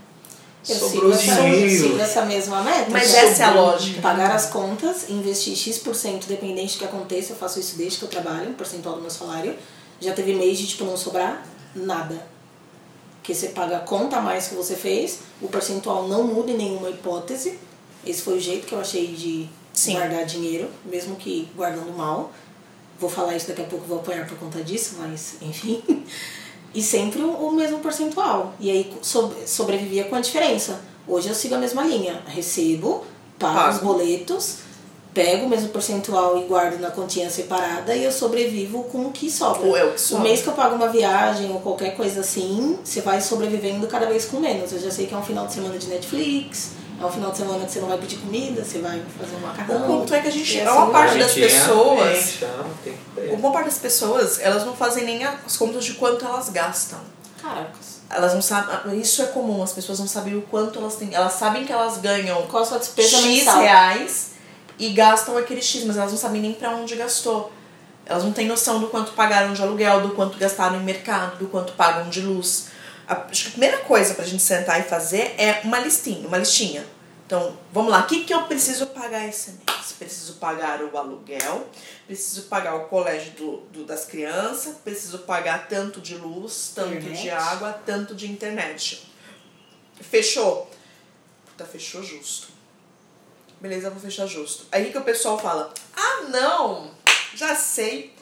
Eu 0.67 0.75
sigo 0.75 0.89
Sobrou 0.89 1.11
essa, 1.13 1.39
eu 1.41 1.43
dinheiro. 1.53 1.83
sigo 1.83 1.99
essa 1.99 2.25
mesma 2.25 2.61
meta. 2.63 2.89
Mas 2.89 3.11
que 3.11 3.17
essa 3.17 3.43
é 3.43 3.45
a 3.45 3.47
sobrou. 3.49 3.65
lógica. 3.67 4.01
Pagar 4.01 4.31
as 4.31 4.47
contas, 4.47 5.09
investir 5.09 5.55
X%, 5.55 6.25
dependente 6.27 6.73
do 6.73 6.79
que 6.79 6.85
aconteça, 6.85 7.33
eu 7.33 7.35
faço 7.37 7.59
isso 7.59 7.77
desde 7.77 7.99
que 7.99 8.05
eu 8.05 8.09
trabalho, 8.09 8.49
um 8.49 8.53
percentual 8.53 8.95
do 8.95 9.01
meu 9.01 9.11
salário. 9.11 9.55
Já 10.01 10.13
teve 10.13 10.33
mês 10.33 10.57
de 10.57 10.65
tipo 10.65 10.83
não 10.83 10.97
sobrar 10.97 11.45
nada. 11.75 12.25
Porque 13.17 13.33
você 13.33 13.49
paga 13.49 13.77
a 13.77 13.79
conta 13.81 14.17
a 14.17 14.21
mais 14.21 14.47
que 14.47 14.55
você 14.55 14.75
fez, 14.75 15.19
o 15.41 15.47
percentual 15.47 16.07
não 16.07 16.23
muda 16.23 16.51
em 16.51 16.57
nenhuma 16.57 16.89
hipótese. 16.89 17.59
Esse 18.05 18.21
foi 18.23 18.37
o 18.37 18.41
jeito 18.41 18.65
que 18.67 18.73
eu 18.73 18.79
achei 18.79 19.07
de 19.07 19.47
Sim. 19.73 19.93
guardar 19.93 20.25
dinheiro, 20.25 20.69
mesmo 20.85 21.15
que 21.15 21.47
guardando 21.55 21.91
mal. 21.95 22.31
Vou 22.99 23.09
falar 23.09 23.35
isso 23.35 23.47
daqui 23.47 23.61
a 23.61 23.65
pouco, 23.65 23.85
vou 23.85 23.99
apanhar 23.99 24.25
por 24.27 24.37
conta 24.37 24.63
disso, 24.63 24.95
mas 24.99 25.35
enfim. 25.41 25.81
E 26.73 26.81
sempre 26.81 27.21
o 27.21 27.29
o 27.31 27.51
mesmo 27.51 27.79
percentual. 27.79 28.53
E 28.59 28.69
aí 28.71 28.93
so- 29.01 29.33
sobrevivia 29.45 30.05
com 30.05 30.15
a 30.15 30.19
diferença. 30.21 30.79
Hoje 31.07 31.29
eu 31.29 31.35
sigo 31.35 31.55
a 31.55 31.57
mesma 31.57 31.83
linha. 31.83 32.21
Recebo, 32.27 33.03
pago 33.39 33.53
Pago. 33.55 33.75
os 33.75 33.81
boletos, 33.81 34.55
pego 35.13 35.45
o 35.45 35.49
mesmo 35.49 35.69
percentual 35.69 36.37
e 36.37 36.45
guardo 36.45 36.79
na 36.79 36.91
continha 36.91 37.29
separada 37.29 37.95
e 37.95 38.03
eu 38.03 38.11
sobrevivo 38.11 38.83
com 38.85 39.05
o 39.05 39.11
que 39.11 39.29
sobra. 39.31 39.61
Ou 39.65 39.77
é 39.77 39.85
o 39.85 39.93
que 39.93 40.01
sobra. 40.01 40.23
mês 40.23 40.41
que 40.41 40.47
eu 40.47 40.53
pago 40.53 40.75
uma 40.75 40.89
viagem 40.89 41.49
ou 41.51 41.59
qualquer 41.61 41.95
coisa 41.95 42.19
assim, 42.21 42.77
você 42.83 42.99
vai 43.01 43.21
sobrevivendo 43.21 43.87
cada 43.87 44.05
vez 44.07 44.25
com 44.25 44.39
menos. 44.39 44.71
Eu 44.73 44.79
já 44.79 44.91
sei 44.91 45.05
que 45.05 45.13
é 45.13 45.17
um 45.17 45.23
final 45.23 45.47
de 45.47 45.53
semana 45.53 45.77
de 45.77 45.87
Netflix, 45.87 46.71
é 47.01 47.05
um 47.05 47.11
final 47.11 47.31
de 47.31 47.37
semana 47.37 47.65
que 47.65 47.71
você 47.71 47.79
não 47.79 47.87
vai 47.89 47.97
pedir 47.97 48.17
comida, 48.17 48.63
você 48.63 48.79
vai 48.79 49.01
fazer 49.19 49.35
um 49.35 49.39
macarrão. 49.39 49.75
O 49.83 49.87
ponto 49.99 50.13
é 50.13 50.21
que 50.21 50.27
a 50.27 50.31
gente- 50.31 50.55
E 50.55 50.59
é 50.59 50.71
uma 50.71 50.83
assim 50.83 50.91
parte 50.91 51.09
vai. 51.11 51.19
das 51.19 51.31
Gente, 51.33 51.51
pessoas- 51.53 51.99
realmente? 51.99 52.45
Tem 52.83 52.93
que 52.93 53.21
ter. 53.21 53.33
Uma 53.33 53.51
parte 53.51 53.65
das 53.65 53.77
pessoas, 53.79 54.39
elas 54.39 54.65
não 54.65 54.73
fazem 54.75 55.03
nem 55.05 55.23
as 55.25 55.57
contas 55.57 55.83
de 55.85 55.93
quanto 55.95 56.23
elas 56.25 56.49
gastam. 56.49 56.99
Caracas. 57.41 57.95
Elas 58.09 58.33
não 58.33 58.41
sabem. 58.41 58.99
Isso 58.99 59.21
é 59.21 59.25
comum, 59.25 59.61
as 59.63 59.73
pessoas 59.73 59.99
não 59.99 60.07
sabem 60.07 60.35
o 60.37 60.41
quanto 60.43 60.79
elas 60.79 60.95
têm. 60.95 61.13
Elas 61.13 61.33
sabem 61.33 61.65
que 61.65 61.71
elas 61.73 61.97
ganham 61.97 62.43
Qual 62.43 62.63
a 62.63 62.65
sua 62.65 62.77
despesa 62.79 63.17
X 63.17 63.25
mensal? 63.25 63.61
reais 63.61 64.27
e 64.79 64.89
gastam 64.91 65.37
aquele 65.37 65.61
X, 65.61 65.83
mas 65.85 65.97
elas 65.97 66.11
não 66.11 66.17
sabem 66.17 66.41
nem 66.41 66.53
pra 66.53 66.69
onde 66.71 66.95
gastou. 66.95 67.51
Elas 68.05 68.23
não 68.23 68.31
têm 68.31 68.47
noção 68.47 68.79
do 68.79 68.87
quanto 68.87 69.13
pagaram 69.13 69.53
de 69.53 69.61
aluguel, 69.61 70.01
do 70.01 70.09
quanto 70.09 70.37
gastaram 70.37 70.75
em 70.77 70.83
mercado, 70.83 71.37
do 71.39 71.47
quanto 71.47 71.73
pagam 71.73 72.07
de 72.09 72.21
luz. 72.21 72.67
A, 73.07 73.13
acho 73.29 73.43
que 73.43 73.47
a 73.49 73.51
primeira 73.51 73.77
coisa 73.79 74.13
pra 74.15 74.25
gente 74.25 74.41
sentar 74.43 74.79
e 74.79 74.83
fazer 74.83 75.35
é 75.37 75.61
uma 75.63 75.79
listinha, 75.79 76.27
uma 76.27 76.37
listinha. 76.37 76.85
Então, 77.25 77.57
vamos 77.71 77.91
lá, 77.91 78.01
o 78.01 78.05
que, 78.07 78.23
que 78.23 78.33
eu 78.33 78.43
preciso 78.43 78.87
pagar 78.87 79.27
esse 79.27 79.51
mês? 79.51 79.93
Preciso 79.97 80.33
pagar 80.33 80.83
o 80.83 80.95
aluguel, 80.97 81.67
preciso 82.05 82.43
pagar 82.43 82.75
o 82.75 82.85
colégio 82.87 83.31
do, 83.31 83.57
do- 83.71 83.85
das 83.85 84.05
crianças, 84.05 84.75
preciso 84.83 85.19
pagar 85.19 85.67
tanto 85.67 86.01
de 86.01 86.15
luz, 86.15 86.71
tanto 86.75 86.95
Internet. 86.95 87.21
de 87.21 87.29
água, 87.31 87.73
tanto 87.85 88.13
de 88.13 88.29
internet. 88.31 89.09
Fechou? 90.01 90.69
Puta, 91.45 91.65
fechou 91.65 92.03
justo. 92.03 92.49
Beleza, 93.61 93.89
vou 93.89 93.99
fechar 93.99 94.27
justo. 94.27 94.65
Aí 94.71 94.91
que 94.91 94.97
o 94.97 95.03
pessoal 95.03 95.39
fala: 95.39 95.73
ah, 95.95 96.21
não, 96.29 96.91
já 97.33 97.55
sei, 97.55 98.13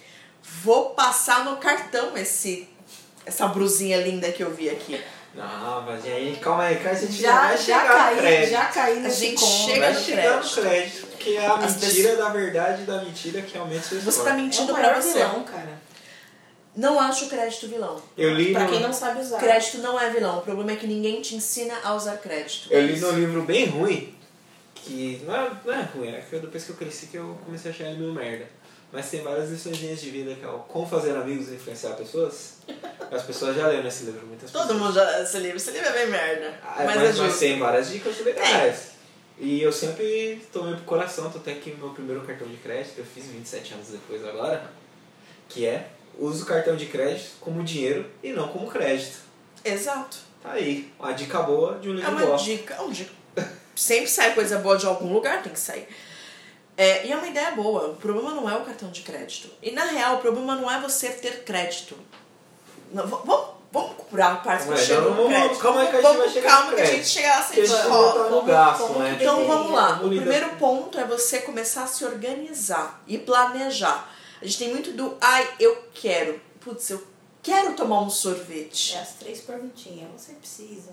vou 0.43 0.91
passar 0.91 1.43
no 1.43 1.57
cartão 1.57 2.15
esse 2.17 2.69
essa 3.25 3.47
brusinha 3.47 3.97
linda 3.97 4.31
que 4.31 4.43
eu 4.43 4.51
vi 4.53 4.69
aqui. 4.69 5.01
Não, 5.35 5.81
mas 5.81 6.05
aí, 6.05 6.37
calma 6.39 6.63
aí, 6.65 6.75
que 6.77 6.87
a 6.87 6.93
gente 6.93 7.13
Já, 7.13 7.41
vai 7.41 7.57
já 7.57 7.63
chegar 7.63 7.83
no 7.87 7.89
caí, 7.97 8.17
crédito. 8.17 8.51
já 8.51 8.65
caí 8.67 8.99
nesse 8.99 9.19
gente 9.19 9.39
conto. 9.39 9.51
chega 9.51 9.79
vai 9.79 9.93
no 9.93 10.05
crédito. 10.05 10.55
no 10.55 10.61
crédito, 10.61 11.07
porque 11.07 11.29
é 11.31 11.45
a 11.47 11.55
As 11.55 11.75
mentira 11.81 12.15
da 12.15 12.29
verdade 12.29 12.83
da 12.83 13.01
mentira 13.03 13.41
que 13.41 13.51
seu 13.81 13.99
Você 13.99 14.11
score. 14.11 14.23
tá 14.25 14.29
É 14.29 14.33
o 14.33 14.41
mentindo 14.43 14.73
maior 14.73 14.91
pra 14.93 15.01
você. 15.01 15.13
vilão, 15.13 15.43
cara. 15.43 15.81
Não 16.75 16.99
acho 16.99 17.25
o 17.25 17.29
crédito 17.29 17.67
vilão. 17.67 17.99
Eu 18.17 18.33
li, 18.33 18.51
Pra 18.51 18.63
no, 18.63 18.69
quem 18.69 18.79
não 18.79 18.93
sabe 18.93 19.21
usar. 19.21 19.37
Crédito 19.39 19.77
não 19.79 19.99
é 19.99 20.09
vilão. 20.11 20.39
O 20.39 20.41
problema 20.41 20.71
é 20.71 20.75
que 20.75 20.85
ninguém 20.87 21.19
te 21.21 21.35
ensina 21.35 21.75
a 21.83 21.93
usar 21.95 22.17
crédito. 22.17 22.67
eu 22.71 22.81
li 22.85 22.99
num 22.99 23.11
livro 23.11 23.41
bem 23.43 23.65
ruim, 23.65 24.13
que 24.75 25.21
não 25.25 25.35
é, 25.35 25.51
não 25.65 25.73
é 25.73 25.81
ruim, 25.95 26.09
é 26.09 26.21
que 26.21 26.35
eu- 26.35 26.41
depois 26.41 26.63
que 26.63 26.69
eu 26.71 26.75
cresci 26.75 27.07
que 27.07 27.17
eu 27.17 27.37
comecei 27.45 27.71
a 27.71 27.73
achar 27.73 27.85
ele 27.85 27.99
meio 27.99 28.13
merda. 28.13 28.45
Mas 28.91 29.09
tem 29.09 29.21
várias 29.23 29.49
lições 29.49 29.77
de 30.01 30.11
vida, 30.11 30.35
que 30.35 30.45
é 30.45 30.47
o 30.47 30.59
Como 30.59 30.87
Fazer 30.87 31.15
Amigos 31.15 31.49
e 31.49 31.55
Influenciar 31.55 31.93
Pessoas. 31.93 32.52
As 33.11 33.23
pessoas 33.23 33.55
já 33.55 33.67
leram 33.67 33.87
esse 33.87 34.05
livro, 34.05 34.25
muitas 34.25 34.49
pessoas. 34.49 34.67
Todo 34.67 34.79
mundo 34.79 34.93
já 34.93 35.21
esse 35.21 35.37
livro. 35.37 35.57
Esse 35.57 35.71
livro 35.71 35.87
é 35.87 35.91
bem 35.93 36.07
merda. 36.07 36.59
Ah, 36.63 36.83
mas, 36.83 36.95
mas, 36.95 37.19
é 37.19 37.21
mas 37.21 37.39
tem 37.39 37.59
várias 37.59 37.89
dicas 37.89 38.19
legais. 38.19 38.91
E 39.37 39.61
eu 39.61 39.71
sempre 39.71 40.45
tomei 40.51 40.75
pro 40.75 40.83
coração, 40.85 41.29
tô 41.29 41.37
até 41.39 41.51
aqui 41.53 41.71
no 41.71 41.77
meu 41.77 41.89
primeiro 41.89 42.21
cartão 42.21 42.47
de 42.47 42.57
crédito, 42.57 42.99
eu 42.99 43.05
fiz 43.05 43.25
27 43.25 43.73
anos 43.73 43.87
depois 43.87 44.23
agora, 44.25 44.63
que 45.49 45.65
é 45.65 45.87
use 46.17 46.43
o 46.43 46.45
cartão 46.45 46.75
de 46.75 46.85
crédito 46.85 47.31
como 47.39 47.63
dinheiro 47.63 48.09
e 48.21 48.31
não 48.31 48.47
como 48.47 48.69
crédito. 48.69 49.17
Exato. 49.65 50.17
Tá 50.41 50.51
aí, 50.51 50.91
uma 50.99 51.13
dica 51.13 51.41
boa 51.41 51.79
de 51.79 51.89
um 51.89 51.93
É 51.93 51.95
livro 51.95 52.11
uma 52.11 52.25
bosta. 52.25 52.45
dica, 52.45 52.73
é 52.75 52.79
uma 52.81 52.93
dica. 52.93 53.11
Sempre 53.75 54.07
sai 54.07 54.33
coisa 54.35 54.59
boa 54.59 54.77
de 54.77 54.85
algum 54.85 55.11
lugar, 55.11 55.41
tem 55.41 55.51
que 55.51 55.59
sair. 55.59 55.87
É, 56.77 57.05
e 57.05 57.11
é 57.11 57.15
uma 57.15 57.27
ideia 57.27 57.51
boa. 57.51 57.89
O 57.89 57.95
problema 57.95 58.31
não 58.31 58.49
é 58.49 58.55
o 58.55 58.61
cartão 58.63 58.89
de 58.91 59.01
crédito. 59.01 59.49
E 59.61 59.71
na 59.71 59.85
real, 59.85 60.15
o 60.15 60.19
problema 60.19 60.55
não 60.55 60.69
é 60.71 60.79
você 60.79 61.09
ter 61.09 61.43
crédito. 61.43 61.97
Não, 62.93 63.07
vamos, 63.07 63.45
vamos 63.71 63.91
curar 64.09 64.33
a 64.33 64.35
parte 64.37 64.67
que 64.67 64.71
aí, 64.73 64.77
chega 64.77 65.01
não, 65.01 65.09
no 65.09 65.15
vamos- 65.15 65.33
crédito. 65.33 65.59
calma 65.59 65.81
que 65.81 65.87
a 65.87 65.91
gente 65.93 66.01
vamos, 66.03 66.17
vai 66.19 66.29
chegar 66.29 66.49
calma 66.49 66.73
que 66.75 66.81
a 66.81 66.85
gente 66.85 67.07
chega 67.07 67.33
assim. 67.35 67.61
A 67.61 67.65
gente 67.65 67.73
ó, 67.87 67.89
não 67.89 68.13
tá 68.23 68.29
no 68.29 68.41
gasto, 68.43 68.89
né? 68.99 69.17
Então 69.19 69.47
vamos 69.47 69.71
lá. 69.71 69.99
O 70.03 70.09
primeiro 70.09 70.49
ponto 70.57 70.97
é 70.99 71.05
você 71.05 71.39
começar 71.39 71.83
a 71.83 71.87
se 71.87 72.05
organizar 72.05 73.01
e 73.07 73.17
planejar. 73.17 74.09
A 74.41 74.45
gente 74.45 74.57
tem 74.59 74.69
muito 74.73 74.91
do 74.91 75.17
ai, 75.19 75.47
eu 75.59 75.83
quero. 75.93 76.39
Putz, 76.59 76.89
eu 76.91 77.03
quero 77.41 77.73
tomar 77.73 78.01
um 78.01 78.09
sorvete. 78.09 78.95
É 78.95 78.99
as 79.01 79.13
três 79.15 79.41
perguntinhas. 79.41 80.09
Você 80.17 80.33
precisa. 80.33 80.91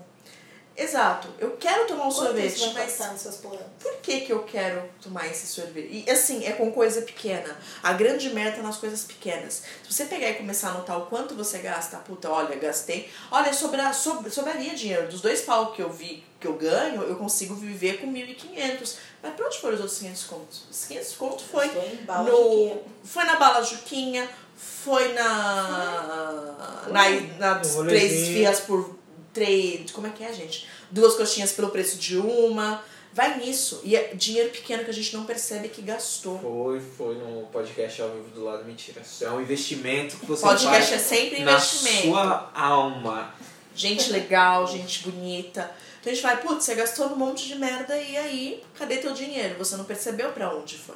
Exato. 0.81 1.27
Eu 1.37 1.51
quero 1.57 1.85
tomar 1.85 2.07
um 2.07 2.11
Quanto 2.11 2.25
sorvete, 2.25 2.55
isso 2.55 2.73
vai 2.73 2.83
mas 2.85 3.11
nos 3.11 3.21
seus 3.21 3.35
planos? 3.35 3.61
por 3.79 3.97
que, 3.97 4.21
que 4.21 4.33
eu 4.33 4.43
quero 4.43 4.81
tomar 5.01 5.27
esse 5.27 5.45
sorvete? 5.45 6.03
E 6.07 6.09
assim, 6.09 6.43
é 6.45 6.53
com 6.53 6.71
coisa 6.71 7.01
pequena. 7.03 7.55
A 7.83 7.93
grande 7.93 8.29
merda 8.31 8.57
é 8.57 8.61
nas 8.63 8.77
coisas 8.77 9.03
pequenas. 9.03 9.63
Se 9.87 9.93
você 9.93 10.05
pegar 10.05 10.29
e 10.29 10.33
começar 10.35 10.69
a 10.69 10.71
anotar 10.71 10.97
o 10.97 11.05
quanto 11.05 11.35
você 11.35 11.59
gasta, 11.59 11.97
puta, 11.97 12.29
olha, 12.29 12.55
gastei. 12.55 13.09
Olha, 13.29 13.53
sobra, 13.53 13.93
sobra, 13.93 14.31
sobraria 14.31 14.73
dinheiro. 14.73 15.07
Dos 15.07 15.21
dois 15.21 15.41
pau 15.41 15.71
que 15.71 15.81
eu 15.81 15.89
vi 15.91 16.23
que 16.39 16.47
eu 16.47 16.53
ganho, 16.53 17.03
eu 17.03 17.15
consigo 17.17 17.53
viver 17.53 18.01
com 18.01 18.11
1.500. 18.11 18.95
Mas 19.21 19.33
pra 19.35 19.45
onde 19.45 19.59
foram 19.59 19.75
os 19.75 19.81
outros 19.81 19.99
500 19.99 20.23
contos? 20.23 20.63
Os 20.71 20.85
500 20.85 21.13
contos 21.13 21.45
foi 21.45 21.67
Estou 21.67 21.83
em 21.85 21.95
bala 21.97 22.31
no, 22.31 22.37
Juquinha. 22.37 22.77
foi 23.03 23.23
na 23.25 23.35
Bala 23.35 23.61
Juquinha, 23.63 24.29
foi 24.57 25.13
na. 25.13 26.87
na 26.87 27.09
nas 27.37 27.75
No 27.75 27.85
três 27.85 28.11
esfirras 28.11 28.59
por 28.61 28.95
três. 29.31 29.91
Como 29.91 30.07
é 30.07 30.09
que 30.09 30.23
é, 30.23 30.33
gente? 30.33 30.67
Duas 30.91 31.15
coxinhas 31.15 31.51
pelo 31.51 31.69
preço 31.69 31.97
de 31.97 32.17
uma. 32.17 32.83
Vai 33.13 33.37
nisso. 33.39 33.81
E 33.83 33.95
é 33.95 34.13
dinheiro 34.13 34.49
pequeno 34.51 34.83
que 34.83 34.89
a 34.89 34.93
gente 34.93 35.13
não 35.15 35.25
percebe 35.25 35.67
que 35.69 35.81
gastou. 35.81 36.39
Foi, 36.39 36.79
foi 36.79 37.15
no 37.15 37.47
podcast 37.47 38.01
ao 38.01 38.09
vivo 38.09 38.29
do 38.29 38.43
lado 38.43 38.63
mentira. 38.63 39.01
Isso 39.01 39.25
é 39.25 39.29
um 39.31 39.41
investimento 39.41 40.17
que 40.17 40.25
você 40.25 40.41
Podcast 40.43 40.89
faz 40.89 40.93
é 40.93 40.97
sempre 41.03 41.43
na 41.43 41.53
investimento. 41.53 42.07
sua 42.07 42.51
alma. 42.53 43.33
Gente 43.75 44.11
legal, 44.11 44.67
gente 44.67 45.03
bonita. 45.03 45.71
Então 45.99 46.11
a 46.11 46.15
gente 46.15 46.23
vai, 46.23 46.41
putz, 46.41 46.63
você 46.65 46.75
gastou 46.75 47.09
num 47.09 47.15
monte 47.15 47.47
de 47.47 47.55
merda 47.55 47.95
e 47.97 48.17
aí, 48.17 48.63
cadê 48.77 48.97
teu 48.97 49.13
dinheiro? 49.13 49.55
Você 49.57 49.75
não 49.77 49.85
percebeu 49.85 50.31
pra 50.31 50.53
onde 50.53 50.77
foi. 50.77 50.95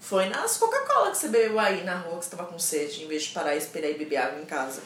Foi 0.00 0.26
nas 0.28 0.56
Coca-Cola 0.56 1.10
que 1.10 1.18
você 1.18 1.28
bebeu 1.28 1.58
aí 1.58 1.84
na 1.84 1.98
rua 1.98 2.18
que 2.18 2.24
você 2.24 2.30
tava 2.34 2.46
com 2.48 2.58
sede, 2.58 3.02
em 3.04 3.06
vez 3.08 3.24
de 3.24 3.28
parar 3.30 3.54
e 3.54 3.58
esperar 3.58 3.90
e 3.90 3.94
beber 3.94 4.16
água 4.16 4.40
em 4.40 4.46
casa. 4.46 4.82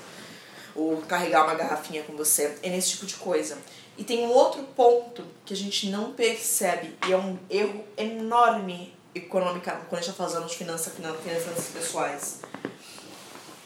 Ou 0.75 0.97
carregar 1.03 1.45
uma 1.45 1.55
garrafinha 1.55 2.03
com 2.03 2.17
você. 2.17 2.57
É 2.63 2.69
nesse 2.69 2.91
tipo 2.91 3.07
de 3.07 3.15
coisa. 3.15 3.57
E 3.97 4.03
tem 4.05 4.27
um 4.27 4.31
outro 4.31 4.63
ponto 4.77 5.25
que 5.45 5.55
a 5.55 5.57
gente 5.57 5.89
não 5.89 6.13
percebe, 6.13 6.97
e 7.07 7.13
é 7.13 7.17
um 7.17 7.39
erro 7.49 7.85
enorme 7.97 8.93
econômica, 9.15 9.73
quando 9.89 10.01
a 10.01 10.05
gente 10.05 10.17
tá 10.17 10.27
falando 10.27 10.49
de 10.49 10.57
finança, 10.57 10.91
finan- 10.91 11.15
finanças 11.15 11.67
pessoais. 11.73 12.41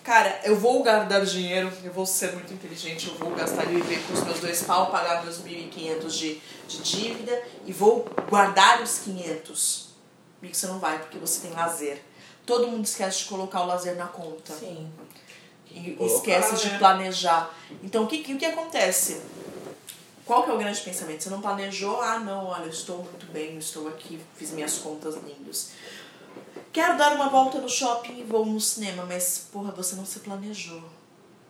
Cara, 0.04 0.40
eu 0.44 0.56
vou 0.56 0.82
guardar 0.82 1.24
dinheiro, 1.24 1.70
eu 1.84 1.92
vou 1.92 2.06
ser 2.06 2.32
muito 2.32 2.52
inteligente, 2.52 3.08
eu 3.08 3.14
vou 3.14 3.30
gastar 3.34 3.64
e 3.64 3.74
viver 3.76 4.02
com 4.06 4.14
os 4.14 4.22
meus 4.24 4.40
dois 4.40 4.62
pau, 4.62 4.90
pagar 4.90 5.22
meus 5.22 5.38
1.500 5.42 6.08
de, 6.10 6.40
de 6.66 6.78
dívida 6.82 7.42
e 7.66 7.72
vou 7.72 8.06
guardar 8.28 8.82
os 8.82 9.00
500. 9.00 9.88
Amigo, 10.40 10.54
você 10.54 10.66
não 10.66 10.78
vai, 10.78 10.98
porque 10.98 11.18
você 11.18 11.40
tem 11.46 11.50
lazer. 11.52 12.00
Todo 12.46 12.66
mundo 12.68 12.84
esquece 12.86 13.18
de 13.20 13.24
colocar 13.26 13.60
o 13.62 13.66
lazer 13.66 13.96
na 13.96 14.06
conta. 14.06 14.54
Sim. 14.54 14.90
E 15.70 15.90
Colocar, 15.92 16.14
esquece 16.16 16.56
de 16.62 16.70
né? 16.72 16.78
planejar. 16.78 17.54
Então, 17.82 18.04
o 18.04 18.06
que, 18.06 18.18
que- 18.22 18.32
o 18.32 18.38
que 18.38 18.46
acontece? 18.46 19.20
Qual 20.28 20.44
que 20.44 20.50
é 20.50 20.52
o 20.52 20.58
grande 20.58 20.78
pensamento? 20.82 21.22
Você 21.22 21.30
não 21.30 21.40
planejou, 21.40 22.02
ah, 22.02 22.18
não, 22.18 22.48
olha, 22.48 22.68
estou 22.68 22.98
muito 22.98 23.24
bem, 23.32 23.56
estou 23.56 23.88
aqui, 23.88 24.20
fiz 24.36 24.50
minhas 24.50 24.76
contas 24.76 25.14
lindas. 25.14 25.70
Quero 26.70 26.98
dar 26.98 27.14
uma 27.14 27.30
volta 27.30 27.58
no 27.58 27.68
shopping 27.68 28.20
e 28.20 28.24
vou 28.24 28.44
no 28.44 28.60
cinema, 28.60 29.06
mas, 29.06 29.48
porra, 29.50 29.72
você 29.72 29.96
não 29.96 30.04
se 30.04 30.20
planejou. 30.20 30.82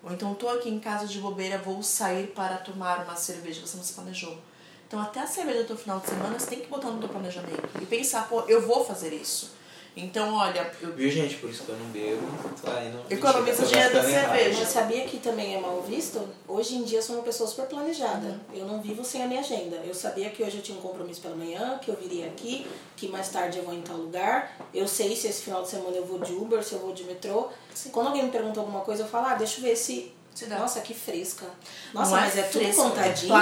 Ou 0.00 0.12
então, 0.12 0.32
tô 0.32 0.48
aqui 0.48 0.68
em 0.68 0.78
casa 0.78 1.08
de 1.08 1.18
bobeira, 1.18 1.58
vou 1.58 1.82
sair 1.82 2.28
para 2.28 2.56
tomar 2.58 3.02
uma 3.02 3.16
cerveja, 3.16 3.66
você 3.66 3.76
não 3.76 3.82
se 3.82 3.94
planejou. 3.94 4.38
Então, 4.86 5.00
até 5.00 5.18
a 5.22 5.26
cerveja 5.26 5.64
do 5.64 5.76
final 5.76 5.98
de 5.98 6.06
semana, 6.06 6.38
você 6.38 6.46
tem 6.46 6.60
que 6.60 6.68
botar 6.68 6.90
no 6.90 7.00
teu 7.00 7.08
planejamento. 7.08 7.68
E 7.82 7.84
pensar, 7.84 8.28
pô, 8.28 8.42
eu 8.42 8.64
vou 8.64 8.84
fazer 8.84 9.12
isso. 9.12 9.56
Então, 10.00 10.34
olha, 10.34 10.70
eu 10.80 10.92
Viu, 10.92 11.10
gente? 11.10 11.34
Por 11.36 11.50
isso 11.50 11.64
que 11.64 11.70
eu 11.70 11.76
não 11.76 11.86
bebo. 11.86 12.22
Aí 12.64 12.90
no... 12.90 13.02
Economiza 13.10 13.66
dinheiro 13.66 13.92
da 13.94 14.02
cerveja. 14.02 14.58
Mas 14.60 14.68
sabia 14.68 15.04
que 15.04 15.18
também 15.18 15.56
é 15.56 15.60
mal 15.60 15.82
visto? 15.82 16.26
Hoje 16.46 16.76
em 16.76 16.84
dia 16.84 16.98
eu 16.98 17.02
sou 17.02 17.16
uma 17.16 17.24
pessoa 17.24 17.48
super 17.48 17.66
planejada. 17.66 18.40
Eu 18.54 18.64
não 18.64 18.80
vivo 18.80 19.04
sem 19.04 19.22
a 19.22 19.26
minha 19.26 19.40
agenda. 19.40 19.76
Eu 19.84 19.94
sabia 19.94 20.30
que 20.30 20.42
hoje 20.42 20.58
eu 20.58 20.62
tinha 20.62 20.78
um 20.78 20.80
compromisso 20.80 21.20
pela 21.20 21.34
manhã, 21.34 21.78
que 21.82 21.90
eu 21.90 21.96
viria 21.96 22.26
aqui, 22.26 22.66
que 22.96 23.08
mais 23.08 23.28
tarde 23.28 23.58
eu 23.58 23.64
vou 23.64 23.74
em 23.74 23.82
tal 23.82 23.96
lugar. 23.96 24.56
Eu 24.72 24.86
sei 24.86 25.16
se 25.16 25.26
esse 25.26 25.42
final 25.42 25.62
de 25.62 25.68
semana 25.68 25.96
eu 25.96 26.04
vou 26.04 26.18
de 26.20 26.32
Uber, 26.32 26.62
se 26.62 26.74
eu 26.74 26.78
vou 26.78 26.92
de 26.92 27.04
metrô. 27.04 27.48
Quando 27.92 28.06
alguém 28.08 28.24
me 28.24 28.30
pergunta 28.30 28.60
alguma 28.60 28.80
coisa, 28.80 29.02
eu 29.02 29.08
falo, 29.08 29.26
ah, 29.26 29.34
deixa 29.34 29.58
eu 29.58 29.64
ver 29.64 29.76
se. 29.76 30.12
Se 30.34 30.46
dá. 30.46 30.56
Nossa, 30.60 30.80
que 30.82 30.94
fresca. 30.94 31.46
Nossa, 31.92 32.10
Não 32.12 32.18
é 32.18 32.20
mas 32.20 32.38
é 32.38 32.42
tudo 32.42 32.62
fresco, 32.62 32.80
é 32.80 32.84
contadinho. 32.84 33.34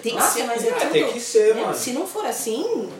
tem 0.00 0.12
que 0.12 0.18
Nossa, 0.20 0.32
ser. 0.34 0.44
mas 0.44 0.64
é 0.64 0.70
Ah, 0.70 0.80
tudo. 0.80 0.92
tem 0.92 1.12
que 1.12 1.20
ser, 1.20 1.54
mano. 1.56 1.74
Se 1.74 1.92
não 1.92 2.06
for 2.06 2.24
assim, 2.24 2.92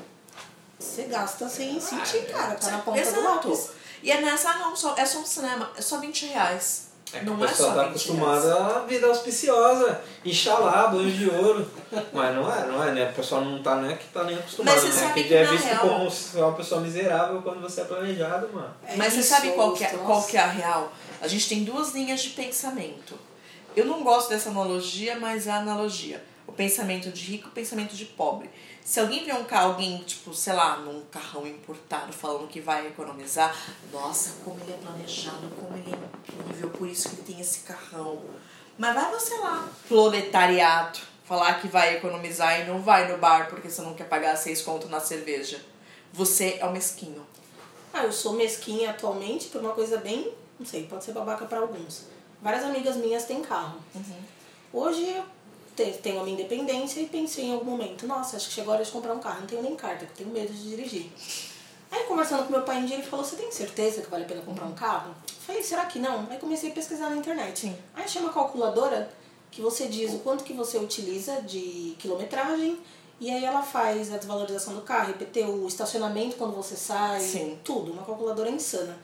você 0.85 1.03
gasta 1.05 1.49
sem 1.49 1.81
sentir, 1.81 2.27
cara. 2.27 2.55
Tá 2.55 2.71
na 2.71 2.79
ponta 2.79 3.01
do 3.01 3.07
Exato. 3.09 3.23
lápis. 3.49 3.71
E 4.03 4.11
é 4.11 4.21
nessa, 4.21 4.51
ah, 4.51 4.59
não, 4.59 4.77
só, 4.77 4.95
é 4.97 5.05
só 5.07 5.19
um 5.19 5.27
cinema, 5.27 5.71
é 5.77 5.81
só 5.81 5.99
20 5.99 6.27
reais. 6.27 6.89
É 7.13 7.21
que 7.21 7.25
não 7.27 7.41
a 7.41 7.45
é 7.45 7.49
pessoa 7.49 7.69
só 7.71 7.75
tá 7.77 7.83
20 7.85 7.91
acostumada 7.91 8.55
reais. 8.55 8.77
à 8.77 8.79
vida 8.81 9.07
auspiciosa, 9.07 10.01
Inxalá, 10.25 10.89
banho 10.89 11.11
de 11.13 11.31
ouro. 11.31 11.71
Mas 12.13 12.35
não 12.35 12.53
é, 12.53 12.67
não 12.67 12.83
é, 12.85 12.93
né? 12.93 13.09
A 13.09 13.13
pessoa 13.13 13.41
não 13.41 13.63
tá 13.63 13.77
nem 13.77 13.97
que 13.97 14.05
tá 14.07 14.25
nem 14.25 14.37
acostumada, 14.37 14.77
Mas 14.81 14.81
você 14.93 15.01
né? 15.01 15.09
sabe 15.09 15.23
que 15.23 15.29
que 15.29 15.35
é 15.35 15.45
visto 15.45 15.65
real- 15.65 15.81
como 15.81 16.09
é 16.35 16.39
uma 16.45 16.53
pessoa 16.57 16.81
miserável 16.81 17.41
quando 17.43 17.61
você 17.61 17.83
é 17.83 17.85
planejado, 17.85 18.49
mano. 18.53 18.75
É 18.87 18.97
Mas 18.97 19.13
você 19.13 19.23
sabe 19.23 19.53
qual 19.53 19.73
que, 19.73 19.85
é, 19.85 19.89
qual 19.91 20.23
que 20.25 20.37
é 20.37 20.41
a 20.41 20.47
real? 20.49 20.93
A 21.21 21.29
gente 21.29 21.49
tem 21.49 21.63
duas 21.65 21.93
linhas 21.95 22.21
de 22.21 22.31
pensamento. 22.31 23.19
Eu 23.77 23.87
não 23.87 24.03
gosto 24.03 24.29
dessa 24.31 24.51
analogia, 24.51 25.17
mas 25.19 25.47
é 25.47 25.51
a 25.53 25.57
analogia. 25.59 26.23
O 26.47 26.53
pensamento 26.53 27.11
de 27.11 27.23
rico 27.25 27.47
e 27.47 27.51
o 27.51 27.53
pensamento 27.53 27.95
de 27.95 28.05
pobre. 28.05 28.51
Se 28.85 29.01
alguém 29.01 29.25
vê 29.25 29.33
um 29.33 29.45
carro, 29.45 29.69
alguém, 29.73 29.99
tipo, 30.05 30.35
sei 30.35 30.53
lá, 30.53 30.77
num 30.77 31.01
carrão 31.11 31.47
importado 31.47 32.13
falando 32.13 32.47
que 32.47 32.61
vai 32.61 32.87
economizar, 32.87 33.57
nossa, 33.91 34.35
como 34.45 34.61
ele 34.61 34.73
é 34.75 34.77
planejado, 34.77 35.49
como 35.59 35.75
ele 35.77 35.91
é 35.95 36.33
incrível, 36.43 36.69
por 36.71 36.87
isso 36.87 37.09
que 37.09 37.15
ele 37.17 37.23
tem 37.23 37.41
esse 37.41 37.61
carrão. 37.61 38.23
Mas 38.77 38.95
vai 38.95 39.11
você 39.11 39.35
lá, 39.39 39.67
proletariado, 39.89 40.99
falar 41.25 41.55
que 41.63 41.69
vai 41.69 41.97
economizar 41.97 42.61
e 42.61 42.65
não 42.65 42.83
vai 42.83 43.11
no 43.11 43.17
bar 43.17 43.49
porque 43.49 43.71
você 43.71 43.81
não 43.81 43.95
quer 43.95 44.05
pagar 44.07 44.37
seis 44.37 44.61
conto 44.61 44.87
na 44.89 45.01
cerveja. 45.01 45.65
Você 46.13 46.59
é 46.61 46.67
o 46.67 46.73
mesquinho. 46.73 47.27
Ah, 47.93 48.05
eu 48.05 48.13
sou 48.13 48.35
mesquinha 48.35 48.91
atualmente 48.91 49.47
por 49.49 49.63
uma 49.63 49.73
coisa 49.73 49.97
bem, 49.97 50.31
não 50.59 50.67
sei, 50.67 50.87
pode 50.87 51.05
ser 51.05 51.13
babaca 51.13 51.47
pra 51.47 51.61
alguns. 51.61 52.03
Várias 52.43 52.63
amigas 52.65 52.97
minhas 52.97 53.25
têm 53.25 53.41
carro. 53.41 53.81
Hoje 54.73 55.09
eu 55.09 55.23
te- 55.23 55.29
tenho 55.75 56.21
a 56.21 56.23
minha 56.23 56.35
independência 56.35 57.01
e 57.01 57.07
pensei 57.07 57.47
em 57.47 57.53
algum 57.53 57.73
momento, 57.73 58.07
nossa, 58.07 58.37
acho 58.37 58.49
que 58.49 58.55
chegou 58.55 58.73
a 58.73 58.77
hora 58.77 58.85
de 58.85 58.91
comprar 58.91 59.13
um 59.13 59.19
carro, 59.19 59.41
não 59.41 59.47
tenho 59.47 59.63
nem 59.63 59.75
carta, 59.75 60.07
porque 60.07 60.23
tenho 60.23 60.35
medo 60.35 60.53
de 60.53 60.71
dirigir. 60.71 61.11
Aí 61.91 62.05
conversando 62.05 62.45
com 62.45 62.53
meu 62.53 62.63
pai 62.63 62.79
um 62.79 62.87
dia, 62.87 62.97
ele 62.97 63.07
falou, 63.07 63.25
você 63.25 63.37
tem 63.37 63.51
certeza 63.53 64.03
que 64.03 64.11
vale 64.11 64.25
a 64.25 64.27
pena 64.27 64.43
comprar 64.43 64.67
um 64.67 64.75
carro? 64.75 65.15
Falei, 65.47 65.63
será 65.63 65.85
que 65.87 65.99
não? 65.99 66.27
Aí 66.31 66.39
comecei 66.39 66.71
a 66.71 66.73
pesquisar 66.73 67.11
na 67.11 67.17
internet. 67.17 67.61
Sim. 67.61 67.77
Aí 67.95 68.05
achei 68.05 68.21
uma 68.21 68.33
calculadora 68.33 69.09
que 69.51 69.61
você 69.61 69.87
diz 69.87 70.13
o 70.13 70.19
quanto 70.19 70.43
que 70.43 70.53
você 70.53 70.79
utiliza 70.79 71.41
de 71.43 71.95
quilometragem 71.99 72.79
e 73.21 73.31
aí 73.31 73.45
ela 73.45 73.63
faz 73.63 74.13
a 74.13 74.17
desvalorização 74.17 74.75
do 74.75 74.83
carro, 74.83 75.13
IPTU, 75.13 75.65
o 75.65 75.69
estacionamento 75.69 76.37
quando 76.37 76.55
você 76.55 76.75
sai, 76.75 77.21
Sim. 77.21 77.59
tudo, 77.63 77.93
uma 77.93 78.05
calculadora 78.05 78.51
insana. 78.51 78.99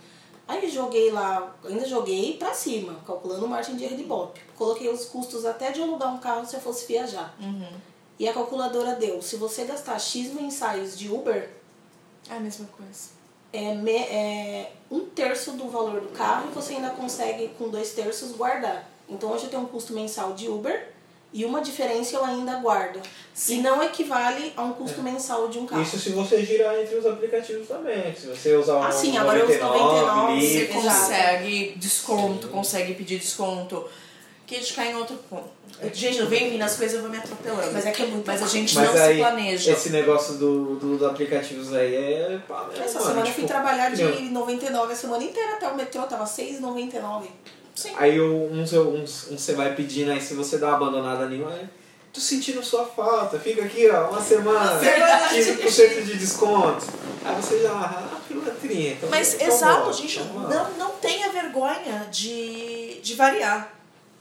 Aí 0.51 0.69
joguei 0.69 1.13
lá, 1.13 1.55
ainda 1.65 1.87
joguei 1.87 2.37
pra 2.37 2.53
cima, 2.53 2.97
calculando 3.07 3.47
margem 3.47 3.77
de 3.77 3.85
erro 3.85 3.97
de 3.97 4.03
Ibope. 4.03 4.41
Coloquei 4.57 4.89
os 4.93 5.05
custos 5.05 5.45
até 5.47 5.71
de 5.71 5.81
alugar 5.81 6.13
um 6.13 6.19
carro 6.19 6.45
se 6.45 6.57
eu 6.57 6.61
fosse 6.61 6.87
viajar. 6.87 7.35
Uhum. 7.41 7.69
E 8.19 8.29
a 8.29 8.33
calculadora 8.35 8.97
deu, 8.97 9.23
se 9.23 9.37
você 9.37 9.65
gastar 9.65 9.99
X 9.99 10.33
mensais 10.35 10.99
de 10.99 11.09
Uber, 11.09 11.51
É 12.29 12.35
a 12.35 12.41
mesma 12.41 12.67
coisa. 12.67 13.11
é, 13.53 13.75
me- 13.75 13.93
é 13.93 14.73
um 14.91 15.01
terço 15.07 15.53
do 15.53 15.69
valor 15.69 16.01
do 16.01 16.09
carro 16.09 16.49
e 16.51 16.55
você 16.55 16.75
ainda 16.75 16.91
consegue, 16.91 17.49
com 17.57 17.69
dois 17.69 17.93
terços, 17.93 18.33
guardar. 18.33 18.89
Então 19.09 19.31
hoje 19.33 19.45
eu 19.45 19.51
tenho 19.51 19.63
um 19.63 19.67
custo 19.67 19.93
mensal 19.93 20.33
de 20.35 20.49
Uber 20.49 20.93
e 21.33 21.45
uma 21.45 21.61
diferença 21.61 22.17
eu 22.17 22.25
ainda 22.25 22.57
guardo. 22.57 23.01
Sim. 23.33 23.59
E 23.59 23.63
não 23.63 23.83
equivale 23.83 24.53
a 24.57 24.63
um 24.63 24.73
custo 24.73 25.01
mensal 25.03 25.49
de 25.49 25.59
um 25.59 25.67
carro. 25.67 25.83
Isso 25.83 25.99
se 25.99 26.11
você 26.11 26.45
girar 26.45 26.75
entre 26.79 26.97
os 26.97 27.07
aplicativos 27.07 27.69
também. 27.69 28.15
Se 28.15 28.27
você 28.27 28.55
usar 28.57 28.75
o 28.75 28.83
Ah, 28.83 28.91
sim, 28.93 29.17
agora 29.17 29.39
eu 29.39 29.49
uso 29.49 29.59
99, 29.59 30.35
Livre, 30.35 30.67
Você 30.67 30.67
consegue 30.73 31.75
desconto, 31.77 32.49
consegue 32.49 32.95
pedir 32.95 33.19
desconto. 33.19 33.85
Que 34.47 34.57
a 34.57 34.59
gente 34.59 34.75
cai 34.75 34.91
em 34.91 34.97
outro 34.97 35.17
ponto. 35.31 35.49
Gente, 35.95 36.19
não 36.19 36.27
vem 36.27 36.51
vindo 36.51 36.63
as 36.63 36.77
coisas, 36.77 36.97
eu 36.97 37.03
vou 37.03 37.11
me 37.11 37.17
atropelando. 37.17 37.73
Mas 37.73 37.87
é 37.87 37.91
que 37.93 38.03
é 38.03 38.07
muito 38.07 38.27
Mas 38.27 38.43
a 38.43 38.47
gente 38.47 38.75
Mas 38.75 38.93
não 38.95 39.03
aí, 39.03 39.15
se 39.15 39.21
planeja. 39.21 39.73
esse 39.73 39.91
negócio 39.91 40.35
do, 40.35 40.75
do- 40.75 40.99
dos 40.99 41.09
aplicativos 41.09 41.73
aí 41.73 41.95
é 41.95 42.41
pá, 42.49 42.67
mesmo, 42.69 42.85
Essa 42.85 42.99
semana 42.99 43.21
eu 43.21 43.25
tipo, 43.25 43.37
fui 43.37 43.45
trabalhar 43.47 43.91
de 43.91 44.03
entendeu? 44.03 44.33
99 44.33 44.93
a 44.93 44.97
semana 44.97 45.23
inteira 45.25 45.53
até 45.55 45.69
o 45.69 45.77
metrô, 45.77 46.03
tava 46.03 46.25
6,99. 46.25 47.29
Sim. 47.75 47.93
Aí 47.97 48.21
uns, 48.21 48.73
uns, 48.73 49.31
uns 49.31 49.41
você 49.41 49.55
vai 49.55 49.75
pedindo, 49.75 50.11
aí 50.11 50.21
se 50.21 50.35
você 50.35 50.59
dá 50.59 50.69
uma 50.69 50.77
abandonada 50.77 51.27
nenhuma, 51.29 51.59
tô 52.13 52.21
sentindo 52.21 52.63
sua 52.63 52.85
falta, 52.85 53.39
fica 53.39 53.63
aqui, 53.65 53.89
ó, 53.89 54.11
uma 54.11 54.21
semana, 54.21 54.73
Uma 54.73 54.81
semana 54.81 55.29
de- 55.33 55.41
15% 55.41 56.05
de 56.05 56.19
desconto. 56.19 56.87
Aí 57.25 57.35
você 57.37 57.63
já, 57.63 57.71
ah, 57.73 58.21
pilantrinha. 58.27 58.93
Então, 58.93 59.09
Mas 59.11 59.41
exato, 59.41 59.93
gente, 59.93 60.21
não, 60.21 60.71
não 60.79 60.91
tenha 60.93 61.31
vergonha 61.31 62.09
de, 62.11 63.01
de 63.03 63.15
variar. 63.15 63.75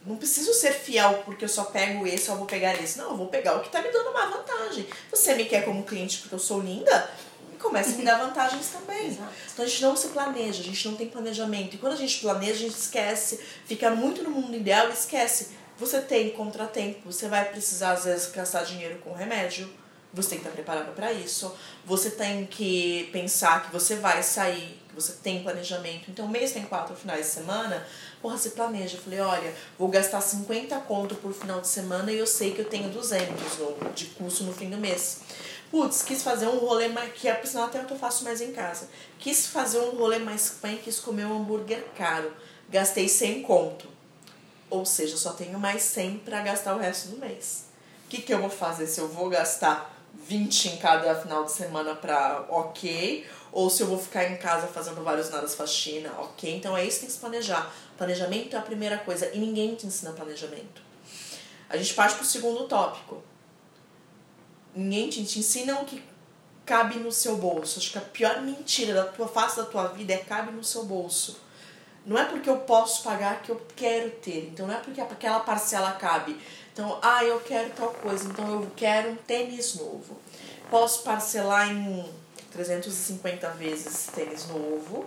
Não 0.06 0.16
preciso 0.16 0.54
ser 0.54 0.72
fiel 0.72 1.22
porque 1.26 1.44
eu 1.46 1.50
só 1.50 1.66
pego 1.66 2.08
esse 2.08 2.32
ou 2.32 2.38
vou 2.38 2.46
pegar 2.46 2.74
esse. 2.82 2.98
Não, 2.98 3.12
eu 3.12 3.18
vou 3.18 3.28
pegar 3.28 3.58
o 3.58 3.60
que 3.62 3.70
tá 3.70 3.82
me 3.82 3.90
dando 3.92 4.10
uma 4.10 4.26
vantagem. 4.28 4.88
Você 5.12 5.36
me 5.36 5.44
quer 5.46 5.66
como 5.66 5.84
cliente 5.84 6.20
porque 6.20 6.36
eu 6.36 6.40
sou 6.40 6.62
linda? 6.62 7.10
Comece 7.60 7.94
a 7.94 7.98
me 7.98 8.04
dar 8.06 8.18
vantagens 8.18 8.68
também. 8.70 9.08
Exato. 9.08 9.30
Então 9.54 9.66
a 9.66 9.68
gente 9.68 9.82
não 9.82 9.96
se 9.96 10.08
planeja, 10.10 10.62
a 10.62 10.64
gente 10.66 10.88
não 10.88 10.96
tem 10.96 11.08
planejamento. 11.10 11.76
E 11.76 11.78
quando 11.78 11.94
a 11.94 11.98
gente 11.98 12.20
planeja, 12.20 12.54
a 12.54 12.58
gente 12.58 12.78
esquece, 12.78 13.40
fica 13.66 13.92
muito 13.92 14.24
no 14.24 14.30
mundo 14.32 14.56
ideal 14.56 14.90
e 14.90 14.94
esquece. 14.94 15.50
Você 15.78 16.02
tem 16.02 16.30
contratempo, 16.32 17.12
você 17.12 17.28
vai 17.28 17.46
precisar 17.46 17.92
às 17.94 18.04
vezes 18.06 18.32
gastar 18.32 18.64
dinheiro 18.64 18.98
com 19.04 19.14
remédio. 19.14 19.70
Você 20.12 20.30
tem 20.30 20.40
que 20.40 20.46
estar 20.46 20.56
preparado 20.56 20.94
para 20.96 21.14
isso. 21.14 21.54
Você 21.86 22.10
tem 22.10 22.46
que 22.48 23.08
pensar 23.12 23.64
que 23.66 23.72
você 23.72 23.96
vai 23.98 24.24
sair, 24.24 24.80
que 24.90 24.96
você 24.96 25.14
tem 25.22 25.44
planejamento. 25.44 26.10
Então, 26.10 26.26
o 26.26 26.30
mês 26.30 26.52
tem 26.52 26.64
quatro 26.64 26.96
finais 26.96 27.28
de 27.28 27.32
semana. 27.32 27.86
Porra, 28.20 28.36
se 28.36 28.50
planeja. 28.50 28.98
Eu 28.98 29.02
falei, 29.02 29.20
olha, 29.20 29.54
vou 29.78 29.88
gastar 29.88 30.20
50 30.20 30.76
conto 30.80 31.14
por 31.14 31.32
final 31.32 31.62
de 31.62 31.68
semana 31.68 32.12
e 32.12 32.18
eu 32.18 32.26
sei 32.26 32.52
que 32.56 32.60
eu 32.60 32.66
tenho 32.66 32.90
200 32.90 33.58
no- 33.60 33.92
de 33.94 34.06
custo 34.08 34.44
no 34.46 34.52
fim 34.54 34.70
do 34.72 34.78
mês. 34.78 35.20
Putz, 35.70 36.02
quis 36.02 36.24
fazer 36.24 36.48
um 36.48 36.58
rolê 36.58 36.88
mais. 36.88 37.14
Que 37.14 37.28
é 37.28 37.34
por 37.34 37.48
sinal 37.48 37.66
até 37.66 37.82
o 37.82 37.86
que 37.86 37.94
eu 37.94 38.00
faço 38.00 38.24
mais 38.24 38.42
em 38.42 38.52
casa. 38.52 38.90
Quis 39.20 39.48
fazer 39.48 39.80
um 39.80 39.92
rolê 39.92 40.20
mais 40.20 40.58
bem, 40.62 40.78
quis 40.78 41.00
comer 41.00 41.26
um 41.26 41.42
hambúrguer 41.42 41.86
caro. 41.96 42.34
Gastei 42.70 43.08
100 43.08 43.44
conto. 43.44 43.88
Ou 44.70 44.86
seja, 44.86 45.18
só 45.18 45.34
tenho 45.34 45.60
mais 45.60 45.82
100 45.84 46.20
para 46.20 46.42
gastar 46.42 46.76
o 46.76 46.80
resto 46.80 47.10
do 47.10 47.18
mês. 47.18 47.66
O 48.06 48.10
que, 48.10 48.22
que 48.22 48.34
eu 48.34 48.40
vou 48.40 48.50
fazer? 48.50 48.88
Se 48.88 49.00
eu 49.00 49.08
vou 49.08 49.30
gastar 49.30 49.96
20 50.28 50.70
em 50.70 50.78
cada 50.78 51.16
final 51.16 51.46
de 51.46 51.52
semana 51.52 51.96
pra 51.96 52.46
ok, 52.50 53.26
ou 53.52 53.70
se 53.70 53.82
eu 53.82 53.88
vou 53.88 54.00
ficar 54.00 54.26
em 54.26 54.38
casa 54.38 54.68
fazendo 54.68 55.04
vários 55.04 55.30
nadas 55.30 55.56
faxina, 55.56 56.12
ok. 56.20 56.56
Então 56.56 56.76
é 56.76 56.86
isso 56.86 56.96
que 56.96 57.00
tem 57.02 57.08
que 57.08 57.14
se 57.14 57.20
planejar. 57.20 57.72
Planejamento 57.98 58.56
é 58.56 58.60
a 58.60 58.62
primeira 58.62 58.98
coisa 58.98 59.30
e 59.34 59.40
ninguém 59.40 59.76
te 59.76 59.86
ensina 59.86 60.12
planejamento. 60.14 60.82
A 61.70 61.78
gente 61.78 61.94
parte 61.94 62.16
pro 62.16 62.26
segundo 62.26 62.68
tópico. 62.68 63.24
Ninguém 64.80 65.10
te, 65.10 65.22
o 65.72 65.86
que 65.86 66.02
cabe 66.66 67.00
no 67.00 67.12
seu 67.12 67.36
bolso. 67.38 67.80
Acho 67.80 67.92
que 67.92 67.98
a 67.98 68.02
pior 68.02 68.42
mentira 68.42 68.94
da 68.94 69.04
tua 69.06 69.28
face 69.28 69.58
da 69.58 69.66
tua 69.66 69.88
vida 69.88 70.14
é 70.14 70.18
cabe 70.18 70.52
no 70.52 70.64
seu 70.64 70.86
bolso. 70.86 71.42
Não 72.06 72.18
é 72.18 72.26
porque 72.26 72.50
eu 72.50 72.58
posso 72.60 73.04
pagar 73.04 73.42
que 73.42 73.50
eu 73.50 73.62
quero 73.76 74.10
ter. 74.12 74.50
Então 74.52 74.68
não 74.68 74.76
é 74.76 74.78
porque 74.78 75.02
aquela 75.02 75.42
parcela 75.42 75.92
cabe. 75.92 76.40
Então, 76.72 76.98
ah, 77.02 77.24
eu 77.26 77.42
quero 77.42 77.72
tal 77.72 77.92
coisa, 77.92 78.26
então 78.30 78.62
eu 78.62 78.72
quero 78.76 79.12
um 79.12 79.16
tênis 79.16 79.76
novo. 79.76 80.18
Posso 80.70 81.04
parcelar 81.04 81.70
em 81.70 82.10
350 82.52 83.50
vezes 83.50 84.08
tênis 84.14 84.48
novo. 84.48 85.06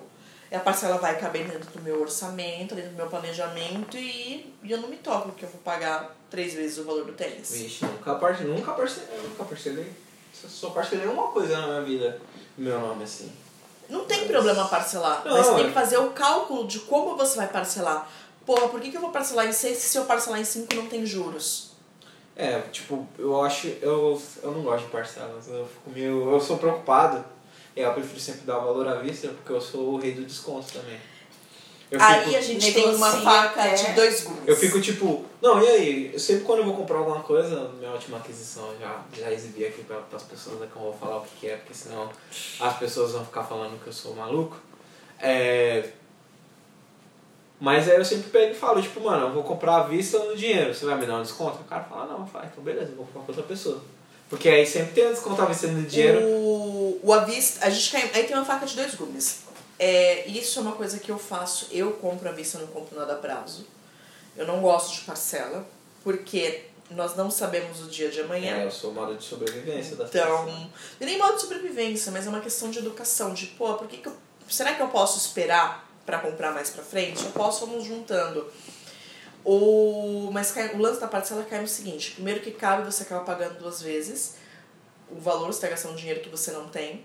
A 0.55 0.61
parcela 0.61 0.99
vai 0.99 1.19
caber 1.19 1.49
dentro 1.49 1.71
do 1.71 1.83
meu 1.83 2.01
orçamento, 2.01 2.75
dentro 2.75 2.91
do 2.91 2.97
meu 2.97 3.07
planejamento 3.07 3.97
e, 3.97 4.53
e 4.63 4.71
eu 4.71 4.79
não 4.79 4.89
me 4.89 4.97
toco 4.97 5.33
que 5.33 5.45
eu 5.45 5.49
vou 5.49 5.61
pagar 5.63 6.15
três 6.31 6.55
vezes 6.55 6.79
o 6.79 6.85
valor 6.85 7.05
do 7.07 7.13
tênis. 7.13 7.51
Vixe, 7.51 7.85
nunca, 7.85 8.15
parce... 8.17 8.45
nunca, 8.45 8.73
parcelei, 8.73 9.09
nunca 9.23 9.45
parcelei. 9.45 9.93
Só- 10.33 10.71
parcelei 10.71 11.07
uma 11.07 11.29
coisa 11.29 11.59
na 11.59 11.67
minha 11.69 11.83
vida. 11.83 12.21
Meu 12.57 12.79
nome 12.81 13.05
assim. 13.05 13.33
Não 13.89 14.05
tem 14.05 14.27
problema 14.27 14.67
parcelar, 14.69 15.23
Não, 15.25 15.33
mas 15.33 15.47
tem 15.49 15.65
é. 15.65 15.69
que 15.69 15.73
fazer 15.73 15.99
o 15.99 16.11
cálculo 16.11 16.67
de 16.67 16.81
como 16.81 17.17
você 17.17 17.37
vai 17.37 17.49
parcelar. 17.49 18.09
Porra, 18.45 18.69
por 18.69 18.81
que, 18.81 18.91
que 18.91 18.97
eu 18.97 19.01
vou 19.01 19.11
parcelar 19.11 19.47
em 19.47 19.53
6 19.53 19.77
se 19.79 19.97
eu 19.99 20.05
parcelar 20.05 20.41
em 20.41 20.45
5 20.45 20.75
não 20.75 20.87
tem 20.87 21.05
juros? 21.07 21.73
É, 22.35 22.61
tipo, 22.73 23.07
eu 23.19 23.43
acho. 23.43 23.69
Eu, 23.81 24.21
eu 24.43 24.51
não 24.51 24.63
gosto 24.63 24.85
de 24.87 24.91
parcelas. 24.91 25.49
Eu 25.49 25.67
fico 25.67 25.91
meio. 25.91 26.31
Eu 26.33 26.41
sou 26.41 26.57
preocupado. 26.57 27.25
E 27.75 27.81
eu 27.81 27.93
prefiro 27.95 28.21
sempre 28.21 28.43
dar 28.43 28.59
o 28.59 28.65
valor 28.67 28.87
à 28.89 28.95
vista 28.97 29.29
porque 29.29 29.53
eu 29.53 29.61
sou 29.61 29.95
o 29.95 29.97
rei 29.99 30.13
do 30.13 30.25
desconto 30.25 30.71
também. 30.73 30.99
Eu 31.91 32.01
Aí 32.01 32.25
fico, 32.25 32.37
a 32.37 32.41
gente 32.41 32.73
tem 32.73 32.85
uma 32.87 33.07
negocia 33.11 33.21
faca 33.21 33.61
até- 33.65 33.75
de 33.75 33.93
dois 33.93 34.25
gumes. 34.25 34.43
eu 34.47 34.57
fico 34.57 34.81
tipo. 34.81 35.25
Não, 35.43 35.63
e 35.63 35.69
aí? 35.69 36.11
Eu 36.15 36.19
sempre 36.19 36.45
quando 36.45 36.61
eu 36.61 36.65
vou 36.65 36.75
comprar 36.75 36.99
alguma 36.99 37.21
coisa, 37.21 37.69
minha 37.79 37.91
última 37.91 38.17
aquisição 38.17 38.67
eu 38.73 38.79
já, 38.81 39.03
já 39.19 39.31
exibi 39.31 39.67
aqui 39.67 39.85
para 39.85 40.01
as 40.15 40.23
pessoas, 40.23 40.59
né, 40.59 40.69
que 40.73 40.77
eu 40.79 40.83
não 40.83 40.91
vou 40.91 40.99
falar 40.99 41.19
o 41.19 41.21
que, 41.23 41.37
que 41.41 41.49
é, 41.49 41.57
porque 41.57 41.75
senão 41.75 42.11
as 42.61 42.77
pessoas 42.79 43.13
vão 43.13 43.25
ficar 43.25 43.45
falando 43.45 43.79
que 43.83 43.87
eu 43.89 43.93
sou 43.93 44.15
maluco. 44.15 44.57
É. 45.21 45.91
Mas 47.61 47.89
aí 47.89 47.97
eu 47.97 48.05
sempre 48.05 48.29
pego 48.31 48.53
e 48.53 48.57
falo, 48.57 48.83
tipo, 48.83 49.01
mano, 49.01 49.27
eu 49.27 49.33
vou 49.33 49.45
comprar 49.45 49.77
à 49.77 49.83
vista 49.85 50.19
no 50.19 50.35
dinheiro, 50.37 50.75
você 50.75 50.85
vai 50.85 50.97
me 50.99 51.07
dar 51.07 51.19
um 51.19 51.23
desconto? 51.23 51.61
O 51.61 51.65
cara 51.65 51.85
fala, 51.85 52.07
não, 52.07 52.27
fala, 52.27 52.47
então 52.51 52.65
beleza, 52.65 52.91
eu 52.91 52.97
vou 52.97 53.07
comprar 53.07 53.21
pra 53.23 53.31
outra 53.33 53.45
pessoa. 53.45 53.81
Porque 54.33 54.49
aí 54.49 54.67
sempre 54.67 54.95
tem 54.95 55.05
à 55.05 55.45
vista 55.45 55.67
no 55.67 55.83
dinheiro. 55.83 56.21
O, 56.23 57.01
o 57.03 57.13
avista, 57.13 57.67
a 57.67 57.69
gente 57.69 57.91
cai, 57.91 58.11
aí 58.15 58.25
tem 58.25 58.35
uma 58.35 58.47
faca 58.47 58.65
de 58.65 58.75
dois 58.75 58.95
gumes. 58.95 59.41
É, 59.79 60.27
isso 60.27 60.59
é 60.59 60.63
uma 60.63 60.73
coisa 60.73 60.99
que 60.99 61.11
eu 61.11 61.19
faço. 61.19 61.69
Eu 61.71 61.93
compro 61.93 62.27
à 62.31 62.33
vista, 62.33 62.57
eu 62.57 62.63
não 62.63 62.69
compro 62.69 62.99
nada 62.99 63.13
a 63.13 63.17
prazo. 63.17 63.67
Eu 64.35 64.47
não 64.47 64.63
gosto 64.63 64.95
de 64.95 65.01
parcela, 65.03 65.69
porque 66.03 66.63
nós 66.93 67.15
não 67.15 67.31
sabemos 67.31 67.83
o 67.83 67.89
dia 67.89 68.09
de 68.09 68.23
amanhã. 68.23 68.57
É, 68.57 68.65
eu 68.65 68.71
sou 68.71 68.95
modo 68.95 69.15
de 69.15 69.23
sobrevivência 69.23 69.97
das 69.97 70.09
Então, 70.09 70.71
é 70.99 71.05
nem 71.05 71.19
modo 71.19 71.35
de 71.35 71.43
sobrevivência, 71.43 72.11
mas 72.11 72.27
é 72.27 72.31
uma 72.31 72.41
questão 72.41 72.71
de 72.71 72.79
educação. 72.79 73.35
De, 73.35 73.49
pô, 73.49 73.75
por 73.75 73.87
que, 73.87 73.99
que 73.99 74.09
eu. 74.09 74.17
Será 74.49 74.73
que 74.73 74.81
eu 74.81 74.89
posso 74.89 75.19
esperar 75.19 75.87
pra 76.07 76.21
comprar 76.21 76.53
mais 76.53 76.71
pra 76.71 76.83
frente? 76.83 77.23
Eu 77.23 77.33
posso, 77.33 77.67
vamos 77.67 77.85
juntando. 77.85 78.51
O, 79.45 80.31
mas 80.33 80.53
cai- 80.53 80.75
o 80.75 80.79
lance 80.79 81.01
da 81.01 81.09
parcela 81.09 81.45
cai 81.45 81.61
no 81.61 81.69
seguinte: 81.69 82.13
primeiro 82.13 82.41
que 82.41 82.51
cabe, 82.53 82.85
você 82.85 83.03
acaba 83.03 83.25
pagando 83.25 83.59
duas 83.59 83.83
vezes 83.83 84.37
o 85.11 85.21
valor, 85.21 85.47
você 85.47 85.59
está 85.59 85.69
gastando 85.69 85.97
dinheiro 85.97 86.21
que 86.21 86.29
você 86.29 86.51
não 86.53 86.69
tem. 86.69 87.05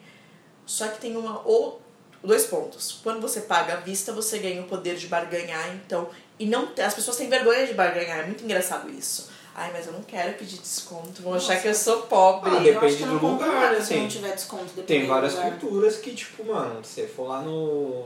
Só 0.65 0.87
que 0.87 0.99
tem 0.99 1.15
uma 1.17 1.41
ou 1.45 1.81
dois 2.23 2.45
pontos. 2.45 2.99
Quando 3.03 3.19
você 3.21 3.41
paga 3.41 3.73
à 3.73 3.75
vista, 3.77 4.11
você 4.13 4.37
ganha 4.39 4.61
o 4.61 4.65
poder 4.65 4.95
de 4.95 5.07
barganhar, 5.07 5.73
então. 5.75 6.09
E 6.39 6.45
não 6.45 6.69
as 6.85 6.93
pessoas 6.93 7.17
têm 7.17 7.29
vergonha 7.29 7.65
de 7.65 7.73
barganhar, 7.73 8.19
é 8.19 8.25
muito 8.25 8.43
engraçado 8.43 8.89
isso. 8.89 9.29
Ai, 9.55 9.71
mas 9.73 9.87
eu 9.87 9.93
não 9.93 10.03
quero 10.03 10.37
pedir 10.37 10.59
desconto, 10.59 11.21
vão 11.23 11.33
achar 11.33 11.53
Nossa. 11.53 11.61
que 11.63 11.67
eu 11.69 11.73
sou 11.73 12.01
pobre. 12.03 12.51
Ah, 12.51 12.57
eu 12.57 12.63
depende 12.75 12.85
acho 12.85 12.97
que 12.97 13.03
eu 13.03 13.07
não 13.07 13.17
do 13.17 13.27
lugar, 13.27 13.71
né, 13.73 13.81
se 13.81 13.95
não 13.95 14.05
assim. 14.05 14.07
tiver 14.07 14.35
desconto. 14.35 14.83
Tem 14.83 15.01
do 15.01 15.07
várias 15.07 15.33
lugar. 15.33 15.57
culturas 15.57 15.97
que, 15.97 16.13
tipo, 16.13 16.45
mano, 16.45 16.83
se 16.85 16.93
você 16.93 17.07
for 17.07 17.27
lá 17.27 17.41
no 17.41 18.05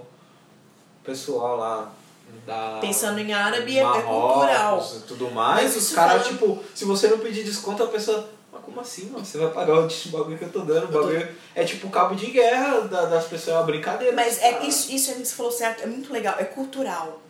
pessoal 1.04 1.58
lá 1.58 1.91
da. 2.46 2.78
Pensando 2.82 3.20
em 3.20 3.32
árabe, 3.34 3.78
é- 3.78 3.82
é 3.82 3.84
Marrocos 3.84 4.34
cultural. 4.34 4.91
e 4.98 5.00
tudo 5.02 5.32
mais, 5.32 5.75
os 5.75 5.92
caras, 5.94 6.23
falando- 6.27 6.40
tipo, 6.40 6.63
se 6.75 6.86
você 6.86 7.08
não 7.08 7.19
pedir 7.19 7.44
desconto, 7.44 7.84
a 7.84 7.88
pessoa. 7.88 8.29
Mas 8.52 8.62
como 8.65 8.82
assim, 8.82 9.06
mano? 9.10 9.25
Você 9.25 9.38
vai 9.38 9.50
pagar 9.52 9.75
o 9.79 9.88
bagulho 10.10 10.38
que 10.38 10.44
eu 10.46 10.52
tô 10.52 10.60
dando? 10.62 10.86
O 10.86 10.88
tô- 10.92 11.00
bagulho 11.04 11.27
é 11.56 11.63
tipo 11.63 11.90
cabo 11.90 12.15
de 12.15 12.27
guerra 12.27 12.82
da- 12.82 13.06
das 13.06 13.25
pessoas, 13.25 13.56
é 13.56 13.60
uma 13.60 13.65
brincadeira. 13.65 14.15
Mas 14.15 14.36
dos 14.36 14.44
é 14.44 14.63
isso, 14.65 14.92
isso 14.92 15.12
é 15.12 15.13
você 15.15 15.36
falou 15.36 15.52
certo, 15.52 15.84
é 15.84 15.86
muito 15.88 16.12
legal, 16.12 16.36
é 16.38 16.44
cultural. 16.44 17.21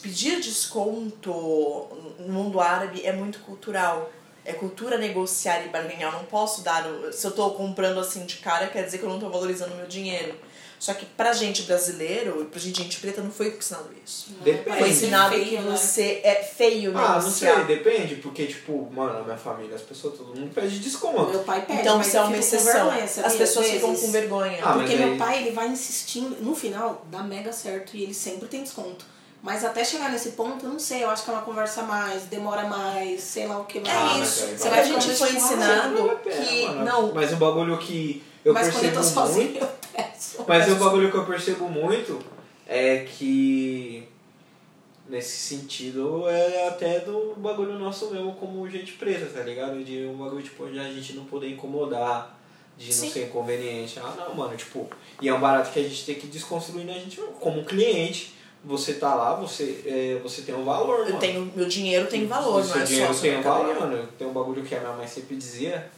Pedir 0.00 0.40
desconto 0.40 1.88
no 2.20 2.32
mundo 2.32 2.60
árabe 2.60 3.04
é 3.04 3.12
muito 3.12 3.40
cultural. 3.40 4.10
É 4.44 4.52
cultura 4.54 4.96
negociar 4.96 5.66
e 5.66 5.68
barganhar. 5.68 6.12
Eu 6.12 6.18
não 6.20 6.24
posso 6.24 6.62
dar. 6.62 6.84
Se 7.12 7.26
eu 7.26 7.32
tô 7.32 7.50
comprando 7.50 7.98
assim 8.00 8.24
de 8.24 8.36
cara, 8.36 8.66
quer 8.68 8.84
dizer 8.84 8.98
que 8.98 9.04
eu 9.04 9.08
não 9.10 9.18
tô 9.18 9.28
valorizando 9.28 9.74
o 9.74 9.76
meu 9.76 9.86
dinheiro. 9.86 10.34
Só 10.78 10.94
que 10.94 11.04
pra 11.04 11.32
gente 11.32 11.62
brasileiro 11.62 12.44
pra 12.50 12.60
gente, 12.60 12.82
gente 12.82 13.00
preta, 13.00 13.20
não 13.20 13.30
foi 13.30 13.48
ensinado 13.48 13.88
isso. 14.04 14.28
Depende. 14.42 14.78
Foi 14.78 14.88
ensinado 14.90 15.34
feio, 15.34 15.44
que 15.46 15.56
né? 15.56 15.76
você 15.76 16.20
é 16.22 16.34
feio 16.36 16.96
Ah, 16.96 17.20
não 17.20 17.30
sei, 17.30 17.64
depende, 17.64 18.16
porque, 18.16 18.46
tipo, 18.46 18.88
mano, 18.92 19.18
a 19.18 19.22
minha 19.24 19.36
família, 19.36 19.74
as 19.74 19.82
pessoas, 19.82 20.16
todo 20.16 20.38
mundo 20.38 20.52
pede 20.54 20.78
desconto. 20.78 21.30
Meu 21.30 21.40
pai 21.40 21.62
pede, 21.66 21.80
Então 21.80 21.98
mas 21.98 22.06
você 22.06 22.16
é 22.16 22.20
uma 22.22 22.36
exceção. 22.36 22.72
vergonha? 22.90 23.04
As 23.04 23.34
pessoas 23.34 23.66
Às 23.66 23.72
ficam 23.72 23.90
vezes. 23.90 24.04
com 24.06 24.12
vergonha. 24.12 24.58
Ah, 24.62 24.72
Porque 24.74 24.94
meu 24.96 25.12
aí- 25.12 25.18
pai, 25.18 25.38
ele 25.42 25.50
vai 25.50 25.66
insistindo, 25.68 26.36
no 26.40 26.54
final, 26.54 27.04
dá 27.10 27.22
mega 27.22 27.52
certo 27.52 27.96
e 27.96 28.04
ele 28.04 28.14
sempre 28.14 28.46
tem 28.48 28.62
desconto. 28.62 29.04
Mas 29.42 29.64
até 29.64 29.84
chegar 29.84 30.10
nesse 30.10 30.30
ponto, 30.30 30.64
eu 30.66 30.70
não 30.70 30.80
sei, 30.80 31.04
eu 31.04 31.10
acho 31.10 31.22
que 31.24 31.30
é 31.30 31.32
uma 31.32 31.42
conversa 31.42 31.82
mais, 31.82 32.24
demora 32.24 32.64
mais, 32.64 33.20
sei 33.20 33.46
lá 33.46 33.58
o 33.60 33.64
que 33.66 33.78
mais. 33.78 33.88
É 33.88 33.96
Ah, 33.96 34.14
mas 34.18 34.28
isso. 34.28 34.44
aí 34.44 34.58
Você 34.58 34.68
vai 34.68 34.80
a 34.80 34.82
gente 34.84 35.10
foi 35.16 35.28
ah, 35.28 35.32
ensinado 35.32 36.18
que. 36.22 36.66
Não, 36.84 37.12
Mas 37.14 37.32
um 37.32 37.36
bagulho 37.36 37.78
que 37.78 38.22
eu 38.48 38.54
Mas 38.54 38.70
quando 38.70 38.84
eu 38.84 38.94
tô 38.94 39.02
sozinha, 39.02 39.44
muito. 39.50 39.64
eu 39.64 39.68
peço. 39.92 40.44
Mas 40.46 40.68
um 40.68 40.76
bagulho 40.76 41.10
que 41.10 41.16
eu 41.16 41.24
percebo 41.26 41.68
muito 41.68 42.18
é 42.66 42.98
que 42.98 44.08
nesse 45.08 45.36
sentido 45.36 46.28
é 46.28 46.68
até 46.68 47.00
do 47.00 47.34
bagulho 47.36 47.78
nosso 47.78 48.10
mesmo 48.10 48.34
como 48.34 48.68
gente 48.68 48.92
presa, 48.92 49.26
tá 49.26 49.42
ligado? 49.42 49.82
De 49.84 50.06
um 50.06 50.16
bagulho 50.16 50.42
tipo 50.42 50.66
de 50.66 50.78
a 50.78 50.84
gente 50.84 51.14
não 51.14 51.24
poder 51.24 51.50
incomodar, 51.50 52.38
de 52.76 52.92
Sim. 52.92 53.06
não 53.06 53.12
ser 53.12 53.24
inconveniente. 53.26 53.98
Ah 53.98 54.14
não, 54.16 54.34
mano, 54.34 54.56
tipo, 54.56 54.88
e 55.20 55.28
é 55.28 55.34
um 55.34 55.40
barato 55.40 55.70
que 55.70 55.80
a 55.80 55.82
gente 55.82 56.04
tem 56.04 56.14
que 56.14 56.26
desconstruir 56.26 56.84
na 56.84 56.94
gente 56.94 57.18
mesmo. 57.20 57.34
Como 57.34 57.64
cliente, 57.64 58.34
você 58.64 58.94
tá 58.94 59.14
lá, 59.14 59.34
você, 59.34 59.82
é, 59.86 60.20
você 60.22 60.42
tem 60.42 60.54
um 60.54 60.64
valor, 60.64 61.00
eu 61.00 61.04
mano. 61.06 61.18
tenho, 61.18 61.52
meu 61.54 61.66
dinheiro 61.66 62.06
tem 62.06 62.26
valor, 62.26 62.56
o 62.56 62.58
não 62.58 62.64
seu 62.64 62.80
é 62.80 62.84
dinheiro 62.84 63.14
só 63.14 63.20
tem 63.20 63.30
sua 63.32 63.40
um 63.40 63.42
valor, 63.42 63.80
mano. 63.80 64.08
Tem 64.18 64.26
um 64.26 64.32
bagulho 64.32 64.62
que 64.62 64.74
a 64.74 64.80
minha 64.80 64.92
mãe 64.92 65.06
sempre 65.06 65.36
dizia, 65.36 65.90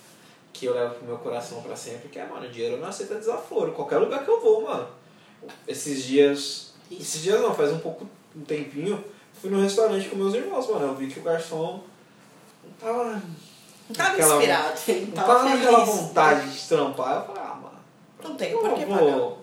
que 0.52 0.66
eu 0.66 0.74
levo 0.74 0.94
pro 0.96 1.06
meu 1.06 1.18
coração 1.18 1.62
pra 1.62 1.76
sempre, 1.76 2.08
que 2.08 2.18
é, 2.18 2.26
mano, 2.26 2.48
dinheiro 2.48 2.78
não 2.78 2.88
aceita 2.88 3.14
desaforo. 3.14 3.72
Qualquer 3.72 3.98
lugar 3.98 4.24
que 4.24 4.30
eu 4.30 4.40
vou, 4.40 4.62
mano. 4.62 4.86
Esses 5.66 6.04
dias. 6.04 6.72
Esses 6.90 7.22
dias 7.22 7.40
não, 7.40 7.54
faz 7.54 7.72
um 7.72 7.78
pouco, 7.78 8.06
um 8.36 8.40
tempinho, 8.42 9.02
fui 9.40 9.48
no 9.50 9.60
restaurante 9.62 10.08
com 10.08 10.16
meus 10.16 10.34
irmãos, 10.34 10.68
mano. 10.68 10.86
Eu 10.86 10.94
vi 10.94 11.06
que 11.08 11.20
o 11.20 11.22
garçom 11.22 11.82
não 12.64 12.72
tava. 12.78 13.22
Não 13.88 13.94
tava 13.96 14.10
Aquela- 14.12 14.34
inspirado. 14.36 14.78
Ele 14.88 15.06
Não 15.06 15.12
tava 15.12 15.26
tava 15.34 15.44
naquela 15.48 15.84
feliz. 15.86 16.00
vontade 16.00 16.50
de 16.50 16.68
trampar. 16.68 17.16
Eu 17.16 17.26
falei, 17.26 17.42
ah, 17.42 17.54
mano. 17.54 17.78
Não 18.22 18.36
tem 18.36 18.52
por 18.52 18.74
que 18.74 18.86
pagar. 18.86 19.40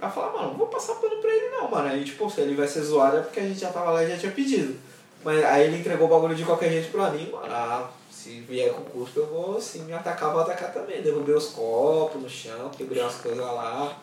Ela 0.00 0.10
falou, 0.10 0.32
mano, 0.32 0.48
não 0.52 0.56
vou 0.58 0.66
passar 0.68 0.94
pano 0.94 1.16
pra 1.20 1.30
ele 1.30 1.50
não, 1.50 1.70
mano. 1.70 1.88
Aí, 1.88 2.02
tipo, 2.04 2.30
se 2.30 2.40
ele 2.40 2.54
vai 2.54 2.66
ser 2.66 2.82
zoado 2.82 3.18
é 3.18 3.20
porque 3.20 3.40
a 3.40 3.42
gente 3.42 3.60
já 3.60 3.70
tava 3.70 3.90
lá 3.90 4.02
e 4.02 4.08
já 4.10 4.16
tinha 4.16 4.32
pedido. 4.32 4.78
Mas 5.22 5.44
aí 5.44 5.64
ele 5.64 5.78
entregou 5.78 6.06
o 6.06 6.10
bagulho 6.10 6.34
de 6.34 6.44
qualquer 6.44 6.70
jeito 6.70 6.90
pra 6.90 7.10
mim, 7.10 7.28
mano. 7.30 7.46
Ah, 7.52 7.90
se 8.22 8.40
vier 8.40 8.72
com 8.72 8.82
custo 8.82 9.20
eu 9.20 9.26
vou, 9.26 9.60
se 9.60 9.78
me 9.80 9.92
atacar, 9.92 10.32
vou 10.32 10.42
atacar 10.42 10.72
também. 10.72 11.00
Derrubei 11.02 11.34
os 11.34 11.46
copos 11.46 12.20
no 12.20 12.28
chão, 12.28 12.70
quebrei 12.76 13.02
umas 13.02 13.14
coisas 13.16 13.44
lá. 13.44 13.98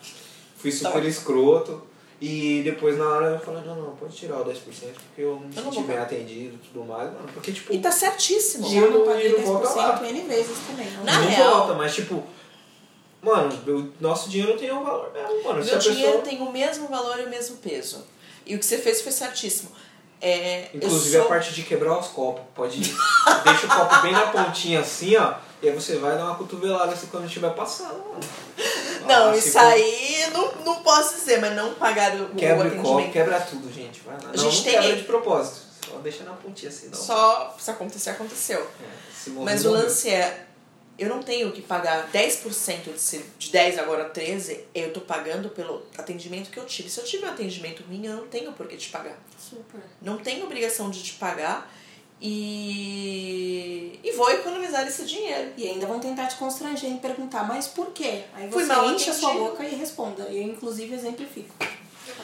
Fui 0.55 0.71
super 0.71 1.01
Tá. 1.01 1.07
escroto. 1.07 1.81
E 2.19 2.63
depois 2.63 2.97
na 2.97 3.07
hora 3.07 3.27
eu 3.27 3.39
falei, 3.39 3.61
não, 3.63 3.75
não, 3.75 3.95
pode 3.95 4.15
tirar 4.15 4.39
o 4.41 4.43
10% 4.45 4.55
porque 5.05 5.21
eu 5.21 5.35
não 5.39 5.47
me 5.49 5.55
Eu 5.55 5.63
não 5.95 6.01
atendido 6.01 6.55
e 6.55 6.67
tudo 6.67 6.83
mais, 6.83 7.13
mano. 7.13 7.29
Porque, 7.31 7.51
tipo, 7.51 7.71
E 7.71 7.77
tá 7.79 7.91
certíssimo. 7.91 8.67
Já 8.67 8.81
não 8.87 9.05
paguei 9.05 9.33
não 9.37 9.43
volta 9.45 9.69
lá. 9.75 9.99
10% 9.99 10.09
N 10.09 10.21
vezes 10.27 10.57
também. 10.67 10.89
Não. 10.93 11.03
Na 11.03 11.21
não 11.21 11.27
real- 11.29 11.57
volta, 11.59 11.73
mas 11.75 11.93
tipo, 11.93 12.23
mano, 13.21 13.53
o 13.67 13.93
nosso 14.03 14.29
dinheiro 14.31 14.57
tem 14.57 14.71
um 14.71 14.83
valor 14.83 15.11
mesmo, 15.13 15.43
mano. 15.43 15.63
Meu 15.63 15.73
a 15.73 15.77
pessoa- 15.77 15.93
dinheiro 15.93 16.21
tem 16.23 16.41
o 16.41 16.51
mesmo 16.51 16.87
valor 16.87 17.19
e 17.19 17.25
o 17.25 17.29
mesmo 17.29 17.57
peso. 17.57 18.03
E 18.47 18.55
o 18.55 18.59
que 18.59 18.65
você 18.65 18.79
fez 18.79 19.01
foi 19.01 19.11
certíssimo. 19.11 19.69
É, 20.19 20.69
Inclusive 20.73 21.17
a 21.17 21.19
sou... 21.21 21.29
parte 21.29 21.53
de 21.53 21.63
quebrar 21.63 21.97
os 21.99 22.07
copos. 22.07 22.43
Pode. 22.55 22.79
Deixa 23.43 23.65
o 23.65 23.69
copo 23.69 24.01
bem 24.01 24.11
na 24.11 24.27
pontinha 24.27 24.79
assim, 24.81 25.15
ó. 25.15 25.35
E 25.61 25.69
aí 25.69 25.75
você 25.75 25.97
vai 25.97 26.15
dar 26.17 26.25
uma 26.25 26.35
cotovelada 26.35 26.91
assim 26.93 27.07
quando 27.07 27.25
estiver 27.25 27.51
passando. 27.53 28.03
Não, 29.07 29.29
Ah, 29.31 29.37
isso 29.37 29.51
for- 29.53 29.59
aí 29.59 30.27
não, 30.33 30.51
não 30.65 30.75
posso 30.83 31.15
dizer, 31.15 31.39
mas 31.39 31.55
não 31.55 31.73
pagar 31.75 32.13
o, 32.15 32.29
Quebra 32.35 32.67
o 32.67 32.81
copo, 32.81 33.09
quebra 33.11 33.39
tudo, 33.39 33.71
gente. 33.73 34.01
Vai 34.01 34.15
lá. 34.15 34.23
A 34.23 34.27
não, 34.35 34.37
gente 34.37 34.55
não 34.57 34.63
tem- 34.63 34.81
quebra 34.81 34.95
de 34.97 35.03
propósito. 35.03 35.59
Só 35.89 35.97
deixa 35.99 36.23
na 36.25 36.33
pontinha 36.33 36.69
assim, 36.69 36.87
não. 36.87 36.93
Só 36.95 37.55
se 37.57 37.71
acontecer, 37.71 38.09
aconteceu. 38.09 38.59
É, 38.59 39.29
Mas 39.29 39.63
o 39.65 39.71
lance 39.71 40.09
é, 40.09 40.46
eu 40.97 41.09
não 41.09 41.21
tenho 41.21 41.51
que 41.51 41.61
pagar 41.61 42.09
10% 42.11 42.93
de, 42.93 42.99
ser, 42.99 43.25
de 43.37 43.51
10 43.51 43.77
agora 43.79 44.05
13, 44.05 44.65
eu 44.73 44.91
tô 44.91 45.01
pagando 45.01 45.49
pelo 45.49 45.83
atendimento 45.97 46.49
que 46.49 46.57
eu 46.57 46.65
tive. 46.65 46.89
Se 46.89 46.99
eu 46.99 47.05
tive 47.05 47.25
um 47.25 47.29
atendimento 47.29 47.83
ruim, 47.83 48.05
eu 48.05 48.15
não 48.15 48.27
tenho 48.27 48.51
por 48.53 48.67
que 48.67 48.75
te 48.77 48.89
pagar. 48.89 49.17
Super. 49.37 49.81
Não 50.01 50.17
tenho 50.17 50.43
obrigação 50.45 50.89
de 50.89 51.03
te 51.03 51.13
pagar 51.13 51.71
e, 52.19 53.99
e 54.03 54.11
vou 54.13 54.31
economizar 54.31 54.87
esse 54.87 55.05
dinheiro. 55.05 55.51
E 55.55 55.67
ainda 55.67 55.85
vão 55.85 55.99
tentar 55.99 56.27
te 56.27 56.35
constranger 56.37 56.91
e 56.91 56.97
perguntar, 56.97 57.47
mas 57.47 57.67
por 57.67 57.91
quê? 57.91 58.23
Aí 58.33 58.49
Fui 58.49 58.63
você 58.63 58.73
mal 58.73 58.89
enche 58.91 59.09
a 59.09 59.13
sua 59.13 59.33
boca 59.33 59.63
e 59.63 59.75
responda. 59.75 60.23
Eu, 60.23 60.41
inclusive, 60.41 60.95
exemplifico. 60.95 61.53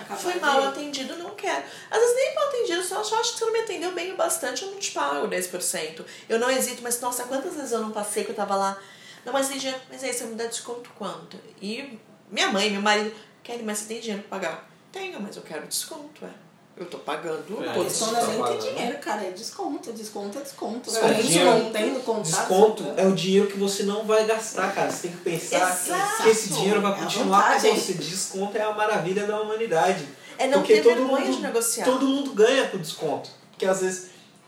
Acabar 0.03 0.19
Fui 0.19 0.35
mal 0.39 0.63
atendido, 0.63 1.15
não 1.15 1.31
quero. 1.31 1.63
Às 1.89 1.99
vezes 1.99 2.15
nem 2.15 2.35
mal 2.35 2.47
atendido, 2.49 2.83
só 2.83 2.99
acho 2.99 3.33
que 3.33 3.39
você 3.39 3.45
não 3.45 3.53
me 3.53 3.59
atendeu 3.59 3.91
bem 3.93 4.11
o 4.11 4.17
bastante, 4.17 4.63
eu 4.63 4.71
não 4.71 4.79
te 4.79 4.91
pago 4.91 5.27
10%. 5.27 6.05
Eu 6.27 6.39
não 6.39 6.51
hesito, 6.51 6.81
mas 6.83 6.99
nossa, 6.99 7.23
quantas 7.23 7.55
vezes 7.55 7.71
eu 7.71 7.79
não 7.79 7.91
passei 7.91 8.23
que 8.23 8.31
eu 8.31 8.35
tava 8.35 8.55
lá, 8.55 8.77
não, 9.25 9.31
mas 9.31 9.47
tem 9.47 9.57
dinheiro, 9.57 9.81
mas 9.89 10.03
aí 10.03 10.13
você 10.13 10.25
me 10.25 10.35
dá 10.35 10.45
desconto 10.45 10.89
quanto? 10.97 11.37
E 11.61 11.97
minha 12.29 12.51
mãe, 12.51 12.69
meu 12.69 12.81
marido, 12.81 13.15
Kelly, 13.41 13.63
mas 13.63 13.79
você 13.79 13.85
tem 13.85 14.01
dinheiro 14.01 14.23
pra 14.23 14.39
pagar? 14.39 14.69
Tenho, 14.91 15.21
mas 15.21 15.37
eu 15.37 15.41
quero 15.41 15.65
desconto, 15.65 16.25
é. 16.25 16.42
Eu 16.75 16.85
tô 16.87 16.97
pagando 16.97 17.43
É, 17.63 17.73
todos 17.73 17.93
Isso 17.93 18.11
não 18.11 18.19
é 18.19 18.25
nem 18.27 18.39
pagando. 18.39 18.59
dinheiro, 18.73 18.97
cara. 18.99 19.23
É 19.23 19.29
desconto. 19.31 19.93
Desconto 19.93 20.39
é 20.39 20.41
desconto. 20.41 20.89
É, 20.97 21.07
Mesmo 21.09 21.23
dinheiro- 21.23 21.49
não 21.59 21.71
tendo 21.71 21.99
contato. 22.03 22.23
Desconto 22.25 22.83
sabe? 22.83 23.01
é 23.01 23.05
o 23.05 23.11
dinheiro 23.11 23.47
que 23.47 23.57
você 23.59 23.83
não 23.83 24.05
vai 24.05 24.25
gastar, 24.25 24.73
cara. 24.73 24.89
Você 24.91 25.07
tem 25.07 25.11
que 25.17 25.23
pensar 25.23 25.71
Exato. 25.71 26.23
que 26.23 26.29
esse 26.29 26.49
dinheiro 26.53 26.81
vai 26.81 26.91
É 26.91 26.95
a 26.95 26.97
continuar 27.03 27.43
com 27.43 27.47
vantagem. 27.53 27.75
você. 27.79 27.93
Desconto 27.93 28.57
é 28.57 28.61
a 28.63 28.71
maravilha 28.73 29.27
da 29.27 29.39
humanidade. 29.39 30.07
É 30.39 30.47
não 30.47 30.59
Porque 30.59 30.73
ter 30.77 30.83
todo 30.83 30.95
vergonha 30.95 31.25
mundo- 31.25 31.35
de 31.35 31.41
negociar. 31.43 31.85
Todo 31.85 32.05
mundo 32.07 32.33
ganha 32.33 32.67
com 32.67 32.77
desconto. 32.79 33.29
Porque 33.51 33.65
às 33.67 33.81
vezes. 33.81 34.07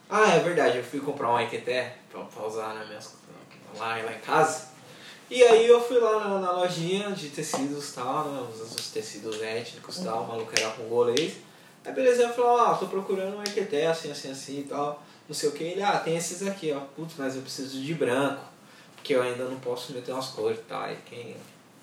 Ah, 0.10 0.30
é 0.36 0.40
verdade, 0.40 0.78
eu 0.78 0.84
fui 0.84 1.00
comprar 1.00 1.32
um 1.32 1.40
Equeté 1.40 1.96
pra, 2.12 2.22
pra 2.24 2.48
usar 2.48 2.74
na 2.74 2.86
minha, 2.86 3.00
lá, 3.78 3.98
lá 3.98 4.12
em 4.14 4.20
casa. 4.20 4.64
E 5.30 5.44
aí 5.44 5.68
eu 5.68 5.80
fui 5.84 6.00
lá 6.00 6.20
na, 6.28 6.40
na 6.40 6.52
lojinha 6.54 7.12
de 7.12 7.30
tecidos 7.30 7.90
e 7.90 7.94
tal, 7.94 8.26
né? 8.26 8.48
Os, 8.52 8.62
os 8.80 8.90
tecidos 8.92 9.42
étnicos 9.42 9.98
e 9.98 10.04
tal, 10.04 10.24
o 10.24 10.28
maluco 10.28 10.52
era 10.58 10.70
congolês. 10.72 11.34
Aí 11.86 11.94
beleza, 11.94 12.24
eu 12.24 12.34
falei, 12.34 12.62
ah, 12.62 12.78
tô 12.80 12.88
procurando 12.88 13.38
um 13.38 13.44
Equeté 13.44 13.86
assim, 13.88 14.12
assim, 14.12 14.32
assim 14.32 14.60
e 14.62 14.64
tal. 14.64 15.04
Não 15.28 15.36
sei 15.36 15.50
o 15.50 15.52
que. 15.52 15.64
Ele, 15.64 15.84
ah, 15.84 16.00
tem 16.00 16.18
esses 16.18 16.46
aqui, 16.48 16.72
ó. 16.72 16.80
Putz, 16.96 17.14
mas 17.18 17.36
eu 17.36 17.42
preciso 17.42 17.80
de 17.80 17.94
branco. 17.94 18.44
Porque 18.96 19.14
eu 19.14 19.22
ainda 19.22 19.46
não 19.46 19.60
posso 19.60 19.94
meter 19.94 20.12
umas 20.12 20.28
cores 20.28 20.60
tal. 20.68 20.92
E 20.92 20.96
quem 21.06 21.36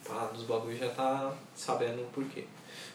pá, 0.05 0.27
dos 0.27 0.45
bagulhos 0.45 0.81
já 0.81 0.89
tá 0.89 1.33
sabendo 1.55 2.03
o 2.03 2.07
porquê. 2.07 2.45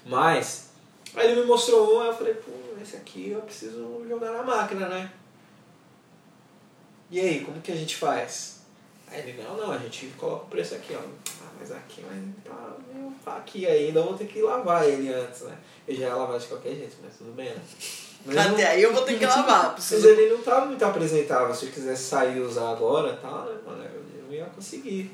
Mas, 0.06 0.72
aí 1.16 1.32
ele 1.32 1.42
me 1.42 1.48
mostrou 1.48 1.96
um, 1.96 2.02
aí 2.02 2.08
eu 2.08 2.14
falei, 2.14 2.34
pô, 2.34 2.52
esse 2.82 2.98
aqui 2.98 3.30
eu 3.30 3.42
preciso 3.42 4.06
jogar 4.08 4.32
na 4.32 4.44
máquina, 4.44 4.88
né? 4.88 5.12
E 7.10 7.20
aí, 7.20 7.44
como 7.46 7.62
que 7.62 7.72
a 7.72 7.76
gente 7.76 7.96
faz? 7.96 8.62
Aí 9.10 9.22
ele, 9.22 9.42
não, 9.42 9.56
não, 9.56 9.72
a 9.72 9.78
gente 9.78 10.08
coloca 10.18 10.46
o 10.46 10.50
preço 10.50 10.76
aqui, 10.76 10.94
ó. 10.94 11.02
Mas 11.60 11.72
aqui 11.72 12.04
mas 12.08 12.20
tá 12.46 12.76
meio 12.94 13.12
pá 13.24 13.38
aqui 13.38 13.66
ainda, 13.66 14.00
eu 14.00 14.04
vou 14.06 14.14
ter 14.18 14.26
que 14.28 14.42
lavar 14.42 14.88
ele 14.88 15.14
antes, 15.14 15.42
né? 15.42 15.58
Eu 15.88 15.96
já 15.96 16.08
ia 16.08 16.16
lavar 16.16 16.40
de 16.40 16.48
qualquer 16.48 16.76
jeito, 16.76 16.98
mas 17.04 17.16
tudo 17.18 17.32
bem, 17.36 17.50
né? 17.50 17.62
Mas 18.26 18.36
não- 18.36 18.54
Até 18.54 18.68
aí 18.68 18.84
eu 18.84 18.94
vou 18.94 19.04
ter 19.04 19.18
que 19.18 19.26
lavar. 19.26 19.64
mas 19.64 19.74
Preciso... 19.74 20.08
ele 20.08 20.34
não 20.34 20.42
tava 20.44 20.66
muito 20.66 20.84
apresentável. 20.84 21.54
Se 21.56 21.66
eu 21.68 21.72
quisesse 21.72 22.04
sair 22.04 22.38
e 22.38 22.42
usar 22.42 22.72
agora 22.72 23.14
e 23.14 23.18
tal, 23.18 23.46
né, 23.46 23.58
mano, 23.66 23.84
eu 23.84 24.24
não 24.28 24.34
ia 24.34 24.46
conseguir. 24.46 25.12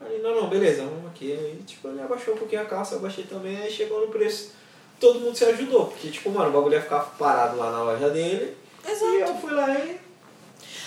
Aí, 0.00 0.20
não, 0.22 0.34
não, 0.34 0.48
beleza, 0.48 0.82
vamos 0.84 1.06
aqui. 1.06 1.32
Aí, 1.32 1.62
tipo, 1.66 1.88
ele 1.88 2.00
abaixou 2.00 2.34
um 2.34 2.38
pouquinho 2.38 2.62
a 2.62 2.66
calça, 2.66 2.94
eu 2.94 2.98
abaixei 2.98 3.24
também, 3.24 3.56
aí 3.56 3.70
chegou 3.70 4.00
no 4.00 4.08
preço. 4.08 4.52
Todo 5.00 5.20
mundo 5.20 5.36
se 5.36 5.44
ajudou, 5.44 5.86
porque, 5.86 6.10
tipo, 6.10 6.30
mano, 6.30 6.50
o 6.50 6.52
bagulho 6.52 6.74
ia 6.74 6.82
ficar 6.82 7.00
parado 7.00 7.56
lá 7.56 7.70
na 7.70 7.82
loja 7.82 8.10
dele. 8.10 8.56
Exato. 8.84 9.12
E 9.12 9.20
eu 9.20 9.34
fui 9.36 9.52
lá 9.52 9.72
e. 9.78 10.00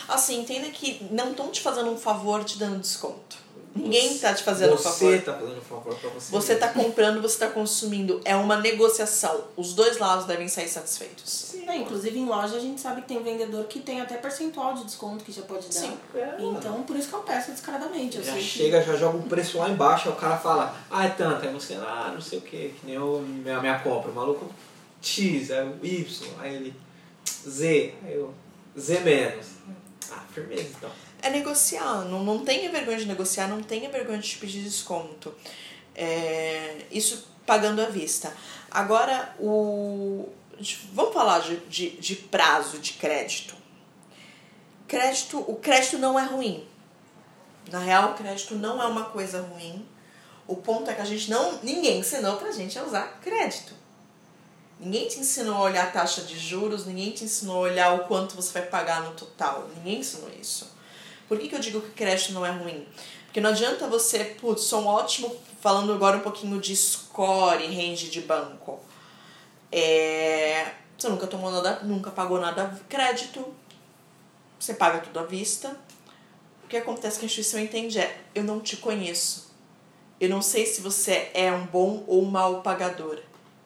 Assim, 0.07 0.41
entenda 0.41 0.69
que 0.69 1.05
não 1.11 1.31
estão 1.31 1.49
te 1.49 1.61
fazendo 1.61 1.89
um 1.89 1.97
favor 1.97 2.43
te 2.43 2.57
dando 2.57 2.79
desconto. 2.79 3.37
Ninguém 3.73 4.17
tá 4.17 4.33
te 4.33 4.43
fazendo 4.43 4.73
um 4.73 4.77
você 4.77 4.83
favor. 4.83 5.21
tá 5.21 5.33
fazendo 5.33 5.57
um 5.57 5.61
favor 5.61 5.95
pra 5.95 6.09
você. 6.09 6.31
Você 6.31 6.55
tá 6.55 6.67
comprando, 6.67 7.21
você 7.21 7.39
tá 7.39 7.47
consumindo. 7.47 8.19
É 8.25 8.35
uma 8.35 8.57
negociação. 8.57 9.45
Os 9.55 9.73
dois 9.73 9.97
lados 9.97 10.25
devem 10.25 10.47
sair 10.49 10.67
satisfeitos. 10.67 11.23
Sim, 11.51 11.69
É, 11.69 11.77
inclusive 11.77 12.19
em 12.19 12.25
loja 12.25 12.57
a 12.57 12.59
gente 12.59 12.81
sabe 12.81 13.01
que 13.01 13.07
tem 13.07 13.23
vendedor 13.23 13.63
que 13.65 13.79
tem 13.79 14.01
até 14.01 14.15
percentual 14.17 14.73
de 14.73 14.83
desconto 14.83 15.23
que 15.23 15.31
já 15.31 15.41
pode 15.43 15.67
dar. 15.67 15.71
Sim. 15.71 15.97
É. 16.13 16.35
Então, 16.39 16.83
por 16.83 16.97
isso 16.97 17.07
que 17.07 17.13
eu 17.13 17.21
peço 17.21 17.51
descaradamente. 17.51 18.17
Eu 18.17 18.23
Já 18.23 18.33
sei 18.33 18.41
chega, 18.41 18.83
já 18.83 18.95
joga 18.97 19.17
um 19.17 19.21
preço 19.21 19.57
lá 19.57 19.69
embaixo, 19.69 20.09
aí 20.09 20.15
o 20.15 20.17
cara 20.17 20.37
fala, 20.37 20.75
ah, 20.89 21.05
é 21.05 21.09
tanto, 21.09 21.45
aí 21.45 21.53
você, 21.53 21.75
ah, 21.75 22.11
não 22.13 22.21
sei 22.21 22.39
o 22.39 22.41
que, 22.41 22.69
que 22.77 22.85
nem 22.85 22.95
eu, 22.95 23.21
minha, 23.25 23.61
minha 23.61 23.79
compra, 23.79 24.11
o 24.11 24.13
maluco 24.13 24.51
X, 25.01 25.49
aí 25.51 25.65
o 25.65 25.85
Y, 25.85 26.27
aí 26.39 26.55
ele 26.55 26.75
Z, 27.47 27.93
aí 28.05 28.15
eu 28.15 28.33
Z 28.77 28.99
menos. 28.99 29.45
Ah, 30.11 30.23
firmeza 30.33 30.67
então. 30.77 30.89
É 31.21 31.29
negociar. 31.29 32.05
Não, 32.05 32.23
não 32.23 32.43
tenha 32.43 32.71
vergonha 32.71 32.97
de 32.97 33.05
negociar, 33.05 33.47
não 33.47 33.61
tenha 33.61 33.89
vergonha 33.89 34.19
de 34.19 34.35
pedir 34.37 34.63
desconto. 34.63 35.33
É, 35.95 36.85
isso 36.91 37.27
pagando 37.45 37.81
à 37.81 37.85
vista. 37.85 38.33
Agora, 38.69 39.35
o. 39.39 40.29
Vamos 40.93 41.13
falar 41.13 41.39
de, 41.39 41.57
de, 41.57 41.89
de 41.91 42.15
prazo 42.15 42.77
de 42.77 42.93
crédito. 42.93 43.55
crédito, 44.87 45.39
o 45.39 45.55
crédito 45.55 45.97
não 45.97 46.19
é 46.19 46.25
ruim. 46.25 46.67
Na 47.71 47.79
real, 47.79 48.11
o 48.11 48.13
crédito 48.13 48.55
não 48.55 48.81
é 48.81 48.85
uma 48.85 49.05
coisa 49.05 49.41
ruim. 49.41 49.85
O 50.47 50.55
ponto 50.55 50.89
é 50.89 50.93
que 50.93 51.01
a 51.01 51.05
gente 51.05 51.29
não. 51.29 51.59
Ninguém 51.63 51.99
ensinou 51.99 52.37
pra 52.37 52.51
gente 52.51 52.77
a 52.77 52.83
usar 52.83 53.19
crédito. 53.21 53.73
Ninguém 54.79 55.07
te 55.07 55.19
ensinou 55.19 55.55
a 55.55 55.61
olhar 55.61 55.87
a 55.87 55.91
taxa 55.91 56.21
de 56.21 56.37
juros, 56.37 56.87
ninguém 56.87 57.11
te 57.11 57.23
ensinou 57.23 57.57
a 57.57 57.59
olhar 57.59 57.93
o 57.93 58.07
quanto 58.07 58.35
você 58.35 58.51
vai 58.51 58.63
pagar 58.63 59.03
no 59.03 59.11
total. 59.11 59.69
Ninguém 59.75 59.99
ensinou 59.99 60.29
isso. 60.39 60.71
Por 61.31 61.39
que, 61.39 61.47
que 61.47 61.55
eu 61.55 61.59
digo 61.59 61.79
que 61.79 61.91
crédito 61.91 62.33
não 62.33 62.45
é 62.45 62.51
ruim? 62.51 62.85
Porque 63.23 63.39
não 63.39 63.51
adianta 63.51 63.87
você, 63.87 64.25
putz, 64.25 64.63
sou 64.63 64.81
um 64.81 64.87
ótimo, 64.87 65.33
falando 65.61 65.93
agora 65.93 66.17
um 66.17 66.19
pouquinho 66.19 66.59
de 66.59 66.75
score, 66.75 67.67
range 67.67 68.09
de 68.09 68.19
banco. 68.19 68.81
É, 69.71 70.73
você 70.97 71.07
nunca 71.07 71.25
tomou 71.27 71.49
nada, 71.49 71.83
nunca 71.83 72.11
pagou 72.11 72.37
nada 72.37 72.77
crédito, 72.89 73.47
você 74.59 74.73
paga 74.73 74.99
tudo 74.99 75.19
à 75.19 75.23
vista. 75.23 75.73
O 76.65 76.67
que 76.67 76.75
acontece 76.75 77.17
que 77.17 77.23
a 77.23 77.27
instituição 77.27 77.61
entende 77.61 77.97
é, 77.97 78.23
eu 78.35 78.43
não 78.43 78.59
te 78.59 78.75
conheço. 78.75 79.51
Eu 80.19 80.27
não 80.27 80.41
sei 80.41 80.65
se 80.65 80.81
você 80.81 81.31
é 81.33 81.49
um 81.49 81.65
bom 81.65 82.03
ou 82.07 82.25
mau 82.25 82.61
pagador. 82.61 83.19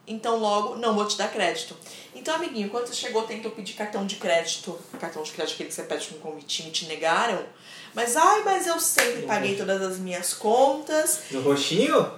Então, 0.07 0.37
logo, 0.37 0.75
não 0.75 0.93
vou 0.93 1.05
te 1.05 1.17
dar 1.17 1.31
crédito. 1.31 1.75
Então, 2.13 2.35
amiguinho, 2.35 2.69
quando 2.69 2.87
você 2.87 2.93
chegou, 2.93 3.23
tentou 3.23 3.51
pedir 3.51 3.73
cartão 3.73 4.05
de 4.05 4.15
crédito, 4.15 4.77
cartão 4.99 5.23
de 5.23 5.31
crédito 5.31 5.55
aquele 5.55 5.69
que 5.69 5.75
você 5.75 5.83
pede 5.83 6.07
com 6.07 6.15
um 6.17 6.19
convitinho, 6.31 6.71
te 6.71 6.85
negaram. 6.85 7.43
Mas, 7.93 8.15
ai, 8.15 8.43
mas 8.43 8.67
eu 8.67 8.79
sempre 8.79 9.23
paguei 9.23 9.55
todas 9.55 9.81
as 9.81 9.97
minhas 9.97 10.33
contas. 10.33 11.21
No 11.31 11.41
roxinho? 11.41 12.11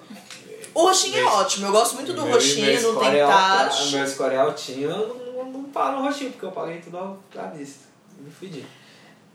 O 0.74 0.84
roxinho 0.84 1.18
é 1.18 1.22
Meu- 1.22 1.30
ótimo, 1.30 1.68
eu 1.68 1.72
gosto 1.72 1.96
muito 1.96 2.14
do 2.14 2.24
Meu- 2.24 2.34
roxinho, 2.34 2.66
meu 2.82 2.94
não 2.94 3.00
tem 3.00 3.20
é 3.20 3.26
taxa. 3.26 3.98
Meu 3.98 4.08
score 4.08 4.34
é 4.34 4.38
altinho, 4.38 4.90
eu 4.90 5.08
não, 5.08 5.16
não, 5.46 5.52
não 5.52 5.64
paro 5.66 5.98
no 5.98 6.04
roxinho, 6.06 6.32
porque 6.32 6.46
eu 6.46 6.52
paguei 6.52 6.82
tudo 6.82 7.20
à 7.36 7.48
vista. 7.48 7.86
Me 8.20 8.30
fudi. 8.32 8.66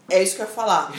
É 0.08 0.22
isso 0.22 0.36
que 0.36 0.42
eu 0.42 0.46
ia 0.46 0.52
falar. 0.52 0.92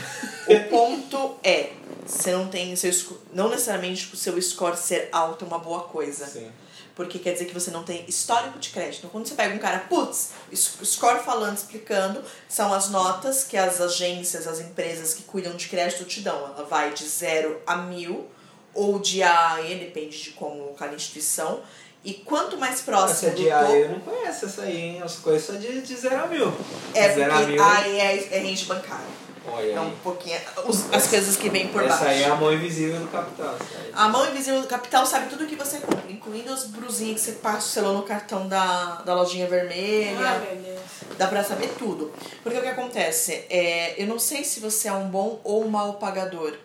o 0.48 0.60
ponto 0.70 1.36
é, 1.44 1.72
você 2.06 2.32
não 2.32 2.48
tem 2.48 2.76
seu 2.76 2.92
não 3.32 3.50
necessariamente 3.50 4.10
o 4.14 4.18
seu 4.18 4.42
score 4.42 4.76
ser 4.76 5.10
alto 5.12 5.46
é 5.46 5.48
uma 5.48 5.60
boa 5.60 5.82
coisa. 5.84 6.26
Sim. 6.26 6.52
Porque 6.96 7.18
quer 7.18 7.34
dizer 7.34 7.46
que 7.46 7.54
você 7.54 7.72
não 7.72 7.84
tem 7.84 8.06
histórico 8.08 8.60
de 8.60 8.70
crédito. 8.70 9.00
Então, 9.00 9.10
quando 9.10 9.28
você 9.28 9.34
pega 9.34 9.56
um 9.56 9.58
cara, 9.58 9.80
putz, 9.90 10.30
score 10.54 11.24
falando, 11.24 11.58
explicando, 11.58 12.22
são 12.48 12.72
as 12.72 12.90
notas 12.90 13.44
que 13.44 13.58
as 13.58 13.82
agências, 13.82 14.48
as 14.48 14.60
empresas 14.60 15.14
que 15.14 15.24
cuidam 15.24 15.56
de 15.56 15.68
crédito 15.68 16.06
te 16.06 16.22
dão. 16.22 16.36
Ela 16.36 16.66
vai 16.66 16.94
de 16.94 17.08
0 17.08 17.62
a 17.66 17.78
mil, 17.78 18.28
ou 18.74 19.00
de 19.00 19.24
A 19.24 19.54
a 19.54 19.62
E, 19.62 19.76
depende 19.80 20.22
de 20.22 20.32
como 20.32 20.74
cada 20.76 20.94
instituição. 20.96 21.62
E 22.04 22.14
quanto 22.14 22.58
mais 22.58 22.74
Essa 22.74 22.84
próximo 22.84 23.32
do 23.32 23.38
de 23.38 23.50
A 23.50 23.60
topo, 23.62 23.72
eu 23.74 23.90
não 23.90 24.00
conheço 24.02 24.46
essa 24.46 24.62
aí, 24.64 24.78
hein? 24.78 25.00
Eu 25.02 25.10
conheço 25.22 25.54
a 25.54 25.56
de, 25.56 25.82
de 25.82 25.96
0 25.96 26.24
a 26.24 26.28
mil. 26.28 26.54
é 26.94 27.08
De 27.08 27.16
0 27.16 27.32
a 27.34 27.38
porque 27.38 27.52
mil. 27.54 27.64
A 27.64 27.88
e 27.88 28.00
E 28.00 28.30
é 28.32 28.40
range 28.40 28.66
bancário. 28.66 29.06
Olha 29.46 29.74
É 29.74 29.80
um 29.82 29.92
pouquinho 29.98 30.40
os- 30.66 30.92
as 30.94 31.08
coisas 31.08 31.36
que 31.36 31.50
vêm 31.50 31.68
por 31.68 31.84
Essa 31.84 31.98
baixo. 31.98 32.10
aí 32.12 32.24
é 32.24 32.28
a 32.30 32.36
mão 32.36 32.54
invisível 32.54 33.00
do 33.00 33.08
capital. 33.10 33.56
essa. 33.56 33.66
A 33.94 34.08
mão 34.08 34.30
invisível 34.30 34.62
do 34.62 34.68
capital 34.68 35.06
sabe 35.06 35.30
tudo 35.30 35.46
que 35.46 35.56
você 35.56 35.80
compra, 35.80 36.10
incluindo 36.10 36.52
as 36.52 36.66
brusinhas 36.68 37.20
que 37.20 37.26
você 37.26 37.32
parcelou 37.34 37.94
no 37.98 38.04
cartão 38.04 38.48
da, 38.48 39.02
da 39.02 39.14
lojinha 39.14 39.48
vermelha. 39.48 40.18
Ai, 40.20 40.40
meu 40.56 40.64
Deus. 40.64 40.82
Dá 41.18 41.28
pra 41.28 41.44
saber 41.44 41.74
tudo. 41.78 42.12
Porque 42.42 42.58
o 42.58 42.62
que 42.62 42.68
acontece? 42.70 43.46
É, 43.50 44.02
eu 44.02 44.08
não 44.08 44.18
sei 44.18 44.44
se 44.44 44.60
você 44.60 44.88
é 44.88 44.94
um 44.94 45.10
bom 45.10 45.40
ou 45.44 45.66
um 45.66 45.70
mau 45.70 45.96
pagador. 45.96 46.56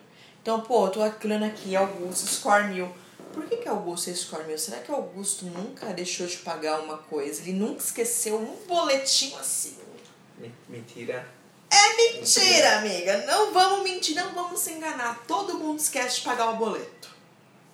Então, 0.41 0.61
pô, 0.61 0.85
eu 0.85 0.89
tô 0.91 1.03
aclando 1.03 1.45
aqui, 1.45 1.75
Augusto, 1.75 2.27
score 2.27 2.67
mil. 2.69 2.89
Por 3.33 3.45
que, 3.45 3.57
que 3.57 3.67
Augusto 3.69 4.09
é 4.09 4.13
score 4.13 4.45
mil? 4.45 4.57
Será 4.57 4.77
que 4.77 4.89
Augusto 4.91 5.45
nunca 5.45 5.87
deixou 5.87 6.25
de 6.25 6.37
pagar 6.37 6.79
uma 6.79 6.97
coisa? 6.97 7.41
Ele 7.41 7.53
nunca 7.53 7.81
esqueceu 7.83 8.37
um 8.37 8.55
boletim 8.67 9.35
assim? 9.39 9.75
Me- 10.39 10.51
Mentira. 10.67 11.27
É 11.69 11.95
mentira, 11.95 12.77
amiga. 12.77 13.25
Não 13.25 13.53
vamos 13.53 13.83
mentir, 13.83 14.15
não 14.15 14.33
vamos 14.33 14.59
se 14.59 14.71
enganar. 14.71 15.23
Todo 15.27 15.57
mundo 15.57 15.79
esquece 15.79 16.17
de 16.17 16.21
pagar 16.21 16.49
o 16.51 16.57
boleto. 16.57 17.09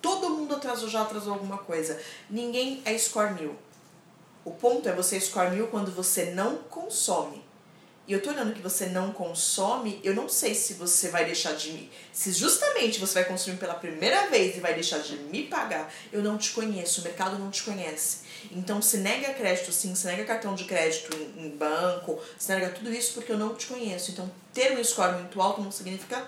Todo 0.02 0.30
mundo 0.30 0.54
atrasou, 0.54 0.88
já 0.88 1.02
atrasou 1.02 1.32
alguma 1.32 1.58
coisa. 1.58 2.00
Ninguém 2.28 2.82
é 2.84 2.96
score 2.98 3.34
mil. 3.34 3.56
O 4.44 4.52
ponto 4.52 4.88
é 4.88 4.92
você 4.92 5.18
score 5.20 5.50
mil 5.50 5.68
quando 5.68 5.90
você 5.90 6.26
não 6.26 6.58
consome. 6.58 7.44
E 8.06 8.12
eu 8.12 8.22
tô 8.22 8.30
olhando 8.30 8.54
que 8.54 8.62
você 8.62 8.86
não 8.86 9.12
consome, 9.12 10.00
eu 10.04 10.14
não 10.14 10.28
sei 10.28 10.54
se 10.54 10.74
você 10.74 11.08
vai 11.08 11.24
deixar 11.24 11.54
de 11.54 11.72
me. 11.72 11.90
Se 12.12 12.30
justamente 12.30 13.00
você 13.00 13.14
vai 13.14 13.24
consumir 13.24 13.56
pela 13.56 13.74
primeira 13.74 14.28
vez 14.28 14.56
e 14.56 14.60
vai 14.60 14.74
deixar 14.74 14.98
de 14.98 15.16
me 15.16 15.42
pagar, 15.48 15.92
eu 16.12 16.22
não 16.22 16.38
te 16.38 16.52
conheço, 16.52 17.00
o 17.00 17.04
mercado 17.04 17.36
não 17.36 17.50
te 17.50 17.64
conhece. 17.64 18.18
Então 18.52 18.80
se 18.82 18.98
nega 18.98 19.32
crédito 19.34 19.72
sim, 19.72 19.94
se 19.94 20.06
nega 20.06 20.24
cartão 20.24 20.54
de 20.54 20.64
crédito 20.64 21.16
em, 21.36 21.46
em 21.46 21.50
banco, 21.50 22.18
se 22.38 22.52
nega 22.52 22.70
tudo 22.70 22.92
isso 22.92 23.14
porque 23.14 23.32
eu 23.32 23.38
não 23.38 23.54
te 23.54 23.66
conheço. 23.66 24.10
Então 24.12 24.30
ter 24.52 24.72
um 24.78 24.82
score 24.84 25.14
muito 25.14 25.40
alto 25.40 25.60
não 25.60 25.70
significa 25.72 26.24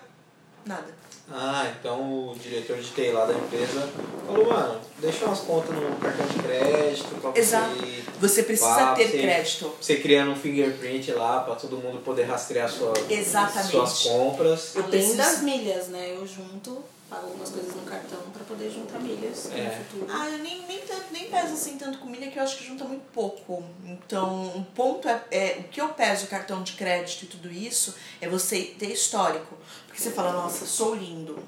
nada. 0.64 0.96
Ah, 1.30 1.70
então 1.78 2.00
o 2.30 2.34
diretor 2.42 2.78
de 2.78 2.88
TI 2.90 3.10
lá 3.12 3.26
da 3.26 3.34
empresa 3.34 3.86
falou, 4.26 4.46
mano, 4.48 4.80
deixa 4.98 5.26
umas 5.26 5.40
contas 5.40 5.76
no 5.76 5.94
cartão 5.96 6.26
de 6.26 6.38
crédito 6.42 7.20
pra 7.20 7.32
Exato. 7.38 7.74
você. 7.74 8.02
Você 8.18 8.42
precisa 8.44 8.68
Pá, 8.74 8.94
ter 8.94 9.08
você- 9.10 9.18
crédito. 9.20 9.74
Você 9.78 9.96
criando 9.96 10.30
um 10.30 10.36
fingerprint 10.36 11.12
lá 11.12 11.40
pra 11.40 11.54
todo 11.54 11.76
mundo 11.76 11.98
poder 12.02 12.22
rastrear 12.24 12.70
sua, 12.70 12.94
Exatamente. 13.10 13.70
suas 13.70 14.02
compras. 14.04 14.74
Eu 14.74 14.84
Além 14.84 14.90
preciso- 14.90 15.16
das 15.18 15.42
milhas, 15.42 15.88
né? 15.88 16.14
Eu 16.16 16.26
junto, 16.26 16.82
pago 17.08 17.26
algumas 17.26 17.50
coisas 17.50 17.74
no 17.74 17.82
cartão 17.82 18.20
pra 18.32 18.44
poder 18.44 18.70
juntar 18.70 18.98
milhas 19.00 19.50
É. 19.50 19.64
no 19.64 19.84
futuro. 19.84 20.06
Ah, 20.12 20.28
eu 20.28 20.38
nem, 20.38 20.66
nem, 20.66 20.80
tanto, 20.80 21.12
nem 21.12 21.30
peso 21.30 21.54
assim 21.54 21.78
tanto 21.78 21.98
com 21.98 22.06
milha 22.06 22.30
que 22.30 22.38
eu 22.38 22.42
acho 22.42 22.58
que 22.58 22.66
junta 22.66 22.84
muito 22.84 23.04
pouco. 23.12 23.64
Então, 23.84 24.52
um 24.56 24.62
ponto 24.62 25.08
é, 25.08 25.22
é 25.30 25.56
o 25.60 25.64
que 25.64 25.80
eu 25.80 25.88
peso 25.90 26.26
cartão 26.26 26.62
de 26.62 26.72
crédito 26.72 27.24
e 27.24 27.26
tudo 27.28 27.50
isso 27.50 27.94
é 28.20 28.28
você 28.28 28.62
ter 28.78 28.92
histórico. 28.92 29.56
Porque 29.86 30.02
você 30.02 30.10
fala, 30.10 30.32
nossa, 30.32 30.64
sou 30.66 30.94
lindo, 30.94 31.38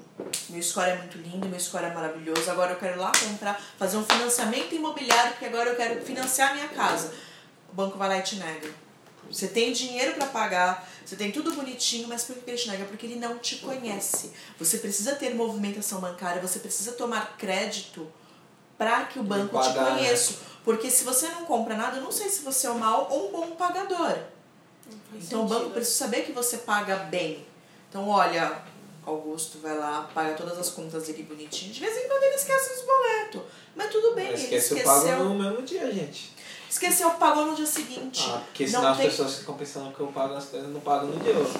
meu 0.49 0.61
score 0.61 0.89
é 0.89 0.97
muito 0.97 1.17
lindo, 1.17 1.47
meu 1.47 1.59
score 1.59 1.85
é 1.85 1.93
maravilhoso, 1.93 2.49
agora 2.51 2.71
eu 2.73 2.77
quero 2.79 2.97
ir 2.97 2.99
lá 2.99 3.11
comprar, 3.11 3.61
fazer 3.77 3.97
um 3.97 4.03
financiamento 4.03 4.73
imobiliário, 4.75 5.31
porque 5.31 5.45
agora 5.45 5.69
eu 5.69 5.75
quero 5.75 6.01
financiar 6.03 6.51
a 6.51 6.53
minha 6.55 6.67
casa. 6.69 7.13
O 7.71 7.75
banco 7.75 7.97
vai 7.97 8.09
lá 8.09 8.17
e 8.17 8.21
te 8.21 8.35
nega. 8.35 8.69
Você 9.31 9.47
tem 9.47 9.71
dinheiro 9.71 10.13
para 10.13 10.27
pagar, 10.27 10.89
você 11.05 11.15
tem 11.15 11.31
tudo 11.31 11.53
bonitinho, 11.53 12.07
mas 12.07 12.23
por 12.23 12.35
que 12.35 12.49
ele 12.49 12.57
te 12.57 12.69
nega? 12.69 12.85
Porque 12.85 13.05
ele 13.05 13.15
não 13.15 13.37
te 13.37 13.57
conhece. 13.57 14.31
Você 14.59 14.77
precisa 14.77 15.15
ter 15.15 15.33
movimentação 15.33 15.99
bancária, 15.99 16.41
você 16.41 16.59
precisa 16.59 16.93
tomar 16.93 17.37
crédito 17.37 18.11
para 18.77 19.05
que 19.05 19.19
o 19.19 19.23
banco 19.23 19.59
te 19.61 19.69
né? 19.69 19.85
conheça. 19.85 20.35
Porque 20.63 20.89
se 20.89 21.03
você 21.03 21.27
não 21.29 21.45
compra 21.45 21.75
nada, 21.75 21.97
eu 21.97 22.03
não 22.03 22.11
sei 22.11 22.29
se 22.29 22.41
você 22.41 22.67
é 22.67 22.71
um 22.71 22.77
mau 22.77 23.07
ou 23.11 23.29
um 23.29 23.31
bom 23.31 23.55
pagador. 23.55 24.17
Então 25.13 25.41
o 25.41 25.47
banco 25.47 25.61
sentido. 25.61 25.73
precisa 25.73 25.97
saber 25.97 26.21
que 26.23 26.31
você 26.31 26.57
paga 26.59 26.95
bem. 26.97 27.45
Então, 27.89 28.07
olha, 28.07 28.61
Augusto 29.05 29.57
vai 29.59 29.77
lá, 29.77 30.09
paga 30.13 30.33
todas 30.35 30.57
as 30.57 30.69
contas 30.69 31.07
dele 31.07 31.23
bonitinho. 31.23 31.73
De 31.73 31.79
vez 31.79 31.97
em 31.97 32.07
quando 32.07 32.23
ele 32.23 32.35
esquece 32.35 32.73
os 32.73 32.85
boletos. 32.85 33.41
Mas 33.75 33.91
tudo 33.91 34.13
bem, 34.13 34.31
Mas 34.31 34.43
ele 34.43 34.55
esquece 34.55 34.73
o 34.73 34.77
esqueceu. 34.77 35.17
pago 35.17 35.23
no 35.23 35.35
mesmo 35.35 35.61
dia, 35.63 35.91
gente. 35.91 36.33
Esqueceu, 36.71 37.09
pagou 37.11 37.47
no 37.47 37.55
dia 37.55 37.65
seguinte. 37.65 38.23
Ah, 38.29 38.41
porque 38.45 38.63
Não 38.63 38.71
senão 38.71 38.87
as 38.91 38.97
tem- 38.97 39.09
pessoas 39.09 39.35
ficam 39.35 39.55
pensando 39.57 39.93
que 39.93 39.99
eu 39.99 40.07
pago 40.07 40.33
as 40.35 40.45
coisas 40.45 40.69
não 40.71 40.79
pago 40.79 41.05
no 41.07 41.19
dia. 41.21 41.33
Você 41.33 41.59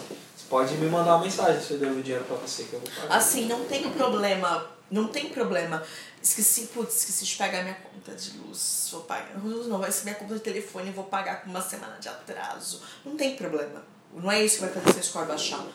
pode 0.49 0.73
me 0.75 0.87
mandar 0.89 1.15
uma 1.17 1.25
mensagem 1.25 1.61
se 1.61 1.73
eu 1.73 1.79
devo 1.79 2.01
dinheiro 2.01 2.23
pra 2.23 2.37
você 2.37 2.63
que 2.63 2.73
eu 2.73 2.79
vou 2.79 2.89
pagar. 2.89 3.17
Assim, 3.17 3.45
não 3.45 3.65
tem 3.65 3.91
problema. 3.91 4.65
Não 4.89 5.07
tem 5.09 5.27
problema. 5.29 5.83
Esqueci, 6.23 6.67
putz, 6.67 6.95
esqueci 6.99 7.25
de 7.25 7.35
pagar 7.35 7.61
minha 7.63 7.75
conta 7.75 8.15
de 8.15 8.37
luz. 8.37 8.87
Vou 8.91 9.01
pagar. 9.01 9.37
Luz 9.43 9.67
não, 9.67 9.79
vai 9.79 9.91
ser 9.91 10.03
minha 10.05 10.15
conta 10.15 10.33
de 10.35 10.39
telefone 10.39 10.89
e 10.89 10.93
vou 10.93 11.03
pagar 11.03 11.43
com 11.43 11.49
uma 11.49 11.61
semana 11.61 11.97
de 11.99 12.07
atraso. 12.07 12.81
Não 13.05 13.17
tem 13.17 13.35
problema. 13.35 13.83
Não 14.13 14.31
é 14.31 14.43
isso 14.43 14.55
que 14.59 14.61
vai 14.65 14.69
fazer 14.73 14.93
seu 14.93 15.03
score 15.03 15.27
baixar. 15.27 15.65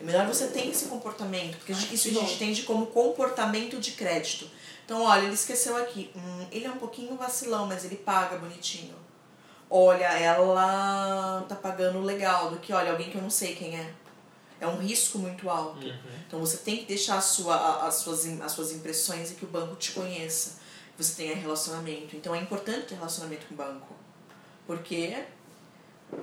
É 0.00 0.04
melhor 0.04 0.26
você 0.26 0.46
ter 0.48 0.68
esse 0.68 0.86
comportamento, 0.86 1.56
porque 1.58 1.72
isso 1.72 2.08
a 2.08 2.12
gente 2.12 2.34
entende 2.34 2.62
como 2.62 2.86
comportamento 2.86 3.78
de 3.78 3.92
crédito. 3.92 4.46
Então, 4.86 5.02
olha, 5.02 5.24
ele 5.24 5.34
esqueceu 5.34 5.76
aqui. 5.76 6.12
Hum, 6.14 6.46
ele 6.52 6.64
é 6.64 6.70
um 6.70 6.78
pouquinho 6.78 7.16
vacilão, 7.16 7.66
mas 7.66 7.84
ele 7.84 7.96
paga 7.96 8.38
bonitinho. 8.38 8.94
Olha, 9.68 10.06
ela 10.16 11.44
tá 11.48 11.56
pagando 11.56 12.00
legal, 12.00 12.52
do 12.52 12.58
que, 12.58 12.72
olha, 12.72 12.92
alguém 12.92 13.10
que 13.10 13.16
eu 13.16 13.22
não 13.22 13.28
sei 13.28 13.56
quem 13.56 13.76
é. 13.76 13.92
É 14.60 14.66
um 14.66 14.78
risco 14.78 15.18
muito 15.18 15.50
alto. 15.50 15.84
Então 16.26 16.38
você 16.38 16.58
tem 16.58 16.76
que 16.78 16.84
deixar 16.84 17.18
a 17.18 17.20
sua, 17.20 17.84
as, 17.84 17.96
suas, 17.96 18.24
as 18.40 18.52
suas 18.52 18.70
impressões 18.70 19.32
e 19.32 19.34
que 19.34 19.44
o 19.44 19.48
banco 19.48 19.74
te 19.74 19.90
conheça. 19.90 20.60
que 20.96 21.02
Você 21.02 21.14
tenha 21.16 21.34
relacionamento. 21.34 22.14
Então 22.14 22.32
é 22.32 22.38
importante 22.38 22.86
ter 22.86 22.94
relacionamento 22.94 23.46
com 23.46 23.54
o 23.54 23.56
banco. 23.56 23.92
Porque 24.68 25.24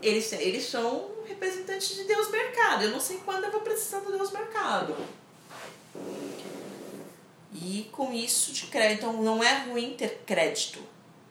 eles, 0.01 0.31
eles 0.31 0.65
são 0.65 1.11
representantes 1.27 1.95
de 1.95 2.05
Deus 2.05 2.31
Mercado. 2.31 2.85
Eu 2.85 2.91
não 2.91 2.99
sei 2.99 3.17
quando 3.17 3.43
eu 3.43 3.51
vou 3.51 3.61
precisar 3.61 3.99
do 3.99 4.11
Deus 4.11 4.31
Mercado. 4.31 4.95
E 7.53 7.89
com 7.91 8.11
isso 8.13 8.51
de 8.51 8.67
crédito. 8.67 8.99
Então 8.99 9.21
não 9.21 9.43
é 9.43 9.65
ruim 9.65 9.95
ter 9.97 10.23
crédito. 10.25 10.79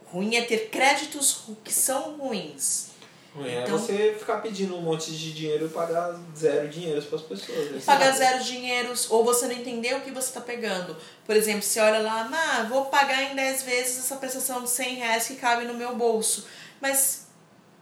Ruim 0.07 0.37
é 0.37 0.43
ter 0.43 0.69
créditos 0.69 1.43
que 1.65 1.73
são 1.73 2.17
ruins. 2.17 2.89
Ruim 3.35 3.49
é 3.49 3.63
Então- 3.63 3.79
você 3.79 4.15
ficar 4.19 4.43
pedindo 4.43 4.77
um 4.77 4.83
monte 4.83 5.11
de 5.11 5.33
dinheiro 5.33 5.67
e 5.67 5.69
pagar 5.71 6.21
zero 6.37 6.69
dinheiro 6.69 7.01
pras 7.03 7.23
pessoas. 7.23 7.71
né? 7.71 7.81
pagar 7.85 8.13
zero 8.13 8.45
dinheiros 8.45 9.11
ou 9.11 9.25
você 9.25 9.47
não 9.47 9.55
entendeu 9.55 9.99
o 9.99 10.01
que 10.03 10.11
você 10.11 10.29
está 10.29 10.41
pegando. 10.41 10.97
Por 11.25 11.35
exemplo, 11.35 11.63
você 11.63 11.81
olha 11.81 12.01
lá, 12.01 12.29
ah, 12.31 12.63
vou 12.65 12.87
pagar 12.87 13.23
em 13.23 13.35
10 13.35 13.63
vezes 13.63 13.99
essa 14.01 14.17
prestação 14.17 14.63
de 14.63 14.69
100 14.69 14.97
reais 14.97 15.27
que 15.27 15.37
cabe 15.37 15.65
no 15.65 15.73
meu 15.75 15.97
bolso. 15.97 16.47
Mas 16.79 17.27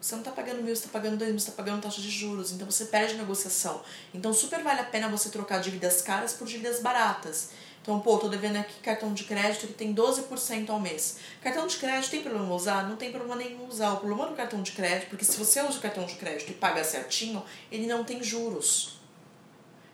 você 0.01 0.15
não 0.15 0.23
tá 0.23 0.31
pagando 0.31 0.63
mil, 0.63 0.75
você 0.75 0.85
tá 0.85 0.89
pagando 0.93 1.17
dois 1.19 1.31
mil, 1.31 1.41
você 1.41 1.51
tá 1.51 1.57
pagando 1.57 1.83
taxa 1.83 2.01
de 2.01 2.11
juros, 2.11 2.53
então 2.53 2.71
você 2.71 2.85
perde 2.87 3.15
negociação. 3.15 3.83
Então 4.15 4.33
super 4.33 4.63
vale 4.63 4.81
a 4.81 4.85
pena 4.85 5.09
você 5.09 5.29
trocar 5.31 5.59
dívidas 5.61 6.01
caras 6.01 6.33
por 6.33 6.47
dívidas 6.47 6.81
baratas. 6.81 7.51
Então, 7.83 7.99
pô, 7.99 8.19
tô 8.19 8.29
devendo 8.29 8.57
aqui 8.57 8.79
cartão 8.81 9.15
de 9.15 9.25
crédito 9.25 9.67
que 9.67 9.73
tem 9.73 9.95
12% 9.95 10.69
ao 10.69 10.79
mês. 10.79 11.17
Cartão 11.43 11.67
de 11.67 11.77
crédito 11.77 12.11
tem 12.11 12.23
problema 12.23 12.55
usar? 12.55 12.87
Não 12.87 12.97
tem 12.97 13.11
problema 13.11 13.37
nenhum 13.37 13.67
usar. 13.67 13.93
O 13.95 13.97
problema 13.97 14.27
do 14.27 14.35
cartão 14.35 14.63
de 14.63 14.73
crédito, 14.73 15.09
porque 15.09 15.25
se 15.25 15.37
você 15.39 15.63
usa 15.63 15.79
o 15.79 15.81
cartão 15.81 16.05
de 16.05 16.15
crédito 16.15 16.51
e 16.51 16.55
paga 16.55 16.85
certinho, 16.85 17.43
ele 17.73 17.87
não 17.87 18.05
tem 18.05 18.23
juros. 18.23 19.01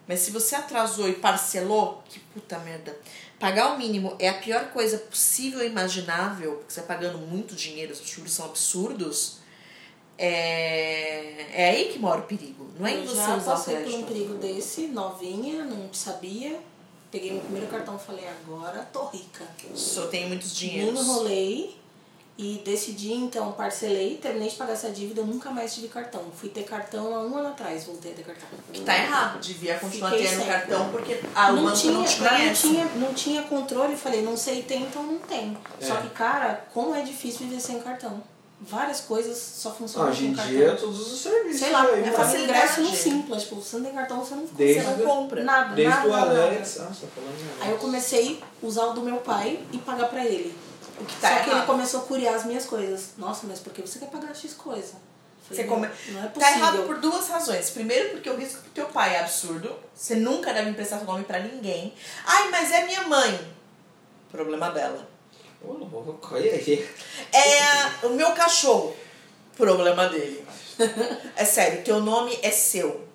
Mas 0.08 0.20
se 0.20 0.30
você 0.30 0.54
atrasou 0.54 1.08
e 1.08 1.14
parcelou, 1.14 2.02
que 2.08 2.18
puta 2.18 2.58
merda. 2.58 2.96
Pagar 3.38 3.74
o 3.74 3.78
mínimo 3.78 4.16
é 4.18 4.28
a 4.28 4.34
pior 4.34 4.70
coisa 4.70 4.98
possível 4.98 5.62
e 5.62 5.66
imaginável, 5.66 6.56
porque 6.56 6.72
você 6.72 6.80
tá 6.80 6.86
pagando 6.86 7.18
muito 7.18 7.54
dinheiro, 7.54 7.92
os 7.92 8.08
juros 8.08 8.32
são 8.32 8.46
absurdos. 8.46 9.38
É, 10.18 11.46
é 11.52 11.70
aí 11.70 11.92
que 11.92 11.98
mora 11.98 12.20
o 12.20 12.24
perigo. 12.24 12.70
Não 12.78 12.86
é 12.86 12.92
em 12.92 13.02
Eu 13.02 13.08
você 13.08 13.16
já 13.16 13.36
usar 13.36 13.52
o 13.52 13.56
passei 13.56 13.76
por 13.76 13.82
um 13.82 13.88
crédito. 13.90 14.06
perigo 14.06 14.34
desse, 14.34 14.86
novinha, 14.86 15.64
não 15.64 15.92
sabia. 15.92 16.58
Peguei 17.16 17.32
meu 17.32 17.40
primeiro 17.40 17.66
cartão 17.68 17.96
e 17.96 17.98
falei, 17.98 18.24
agora 18.28 18.86
tô 18.92 19.06
rica. 19.06 19.42
Só 19.74 20.06
tenho 20.08 20.28
muitos 20.28 20.50
Me 20.52 20.68
dinheiros. 20.68 21.00
enrolei 21.00 21.74
e 22.36 22.60
decidi, 22.62 23.14
então, 23.14 23.52
parcelei, 23.52 24.18
terminei 24.18 24.50
de 24.50 24.56
pagar 24.56 24.74
essa 24.74 24.90
dívida, 24.90 25.22
nunca 25.22 25.50
mais 25.50 25.74
tive 25.74 25.88
cartão. 25.88 26.22
Fui 26.36 26.50
ter 26.50 26.64
cartão 26.64 27.16
há 27.16 27.20
um 27.22 27.38
ano 27.38 27.48
atrás, 27.48 27.84
voltei 27.84 28.12
a 28.12 28.14
ter 28.16 28.22
cartão. 28.22 28.46
Que 28.70 28.82
tá 28.82 28.94
errado. 28.98 29.40
Devia 29.40 29.78
continuar 29.78 30.10
Fiquei 30.10 30.26
tendo 30.26 30.38
sem. 30.40 30.46
cartão 30.46 30.90
porque 30.90 31.14
o 31.14 31.52
não 31.56 31.72
tinha, 31.72 31.92
não 31.94 32.04
te 32.04 32.20
não 32.20 32.52
tinha, 32.52 32.84
não 32.96 33.14
tinha 33.14 33.42
controle, 33.44 33.96
falei, 33.96 34.20
não 34.20 34.36
sei 34.36 34.62
tem, 34.62 34.82
então 34.82 35.02
não 35.02 35.18
tem. 35.20 35.56
Só 35.80 35.96
É. 35.96 36.02
que, 36.02 36.10
cara, 36.10 36.66
como 36.74 36.94
é 36.94 37.00
difícil 37.00 37.46
viver 37.48 37.60
sem 37.62 37.80
cartão. 37.80 38.22
Várias 38.58 39.00
coisas 39.02 39.36
só 39.36 39.70
funcionam 39.70 40.10
Hoje 40.10 40.26
em 40.28 40.34
com 40.34 40.42
dia, 40.46 40.68
cartão. 40.70 40.86
todos 40.88 41.12
os 41.12 41.20
serviços. 41.20 41.60
Sei 41.60 41.70
lá, 41.70 41.82
aí, 41.82 42.00
é 42.00 42.04
fazer 42.04 42.16
facilidade. 42.16 42.58
ingresso 42.58 42.80
no 42.80 42.90
simples, 42.96 43.42
tipo, 43.42 43.56
você 43.56 43.76
não 43.76 43.84
tem 43.84 43.94
cartão, 43.94 44.24
você 44.24 44.34
não, 44.34 44.46
Desde- 44.46 44.80
você 44.82 44.90
não 44.96 44.98
compra. 45.06 45.44
nada, 45.44 45.74
Desde 45.74 45.94
nada, 45.94 46.08
o 46.08 46.10
nada, 46.10 46.42
Alex. 46.42 46.76
nada. 46.76 46.88
Ah, 46.90 46.94
você 46.94 47.06
tá 47.06 47.12
falando 47.14 47.36
de 47.36 47.62
Aí 47.62 47.70
eu 47.70 47.76
comecei 47.76 48.42
a 48.62 48.66
usar 48.66 48.86
o 48.86 48.92
do 48.94 49.02
meu 49.02 49.18
pai 49.18 49.60
e 49.72 49.78
pagar 49.78 50.08
pra 50.08 50.24
ele. 50.24 50.56
O 50.98 51.04
que 51.04 51.14
tá 51.16 51.36
Só 51.36 51.44
que 51.44 51.50
ele 51.50 51.62
começou 51.66 52.00
a 52.00 52.02
curiar 52.04 52.34
as 52.34 52.44
minhas 52.46 52.64
coisas. 52.64 53.10
Nossa, 53.18 53.46
mas 53.46 53.58
por 53.60 53.74
que 53.74 53.82
você 53.82 53.98
quer 53.98 54.08
pagar 54.08 54.34
X 54.34 54.54
coisa? 54.54 54.94
Você 55.50 55.64
come... 55.64 55.86
não, 56.08 56.20
é 56.20 56.22
Tá 56.24 56.28
possível. 56.30 56.56
errado 56.56 56.82
por 56.86 56.98
duas 56.98 57.28
razões. 57.28 57.68
Primeiro, 57.70 58.10
porque 58.12 58.28
o 58.30 58.36
risco 58.36 58.62
pro 58.62 58.70
teu 58.70 58.86
pai 58.86 59.14
é 59.16 59.20
absurdo. 59.20 59.70
Você 59.94 60.14
nunca 60.16 60.52
deve 60.54 60.70
emprestar 60.70 60.98
seu 60.98 61.06
nome 61.06 61.24
pra 61.24 61.38
ninguém. 61.40 61.92
Ai, 62.24 62.48
mas 62.50 62.72
é 62.72 62.84
minha 62.86 63.02
mãe. 63.06 63.38
Problema 64.32 64.70
dela. 64.70 65.06
É 67.32 68.06
o 68.06 68.10
meu 68.10 68.32
cachorro. 68.32 68.94
Problema 69.56 70.08
dele. 70.08 70.44
É 71.34 71.44
sério, 71.44 71.82
teu 71.82 72.00
nome 72.00 72.38
é 72.42 72.50
seu. 72.50 73.06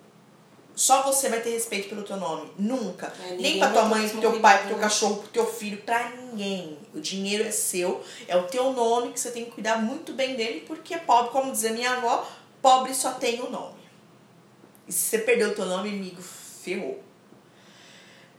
Só 0.74 1.02
você 1.02 1.28
vai 1.28 1.40
ter 1.40 1.50
respeito 1.50 1.88
pelo 1.88 2.02
teu 2.02 2.16
nome. 2.16 2.50
Nunca. 2.58 3.12
É, 3.28 3.34
Nem 3.34 3.58
pra 3.58 3.70
tua 3.70 3.84
mãe, 3.84 4.08
pro 4.08 4.20
teu 4.20 4.40
pai, 4.40 4.58
pro 4.58 4.68
teu 4.68 4.78
cachorro, 4.78 5.16
pro 5.16 5.28
teu 5.28 5.46
filho, 5.46 5.78
pra 5.78 6.10
ninguém. 6.10 6.78
O 6.94 7.00
dinheiro 7.00 7.44
é 7.44 7.50
seu, 7.50 8.02
é 8.26 8.36
o 8.36 8.44
teu 8.44 8.72
nome 8.72 9.12
que 9.12 9.20
você 9.20 9.30
tem 9.30 9.44
que 9.44 9.52
cuidar 9.52 9.76
muito 9.82 10.12
bem 10.14 10.34
dele, 10.34 10.64
porque 10.66 10.96
pobre, 10.98 11.30
como 11.30 11.52
dizia 11.52 11.72
minha 11.72 11.92
avó, 11.92 12.26
pobre 12.60 12.94
só 12.94 13.12
tem 13.12 13.40
o 13.40 13.50
nome. 13.50 13.82
E 14.88 14.92
se 14.92 15.10
você 15.10 15.18
perdeu 15.18 15.50
o 15.50 15.54
teu 15.54 15.66
nome, 15.66 15.90
amigo, 15.90 16.20
ferrou. 16.22 17.02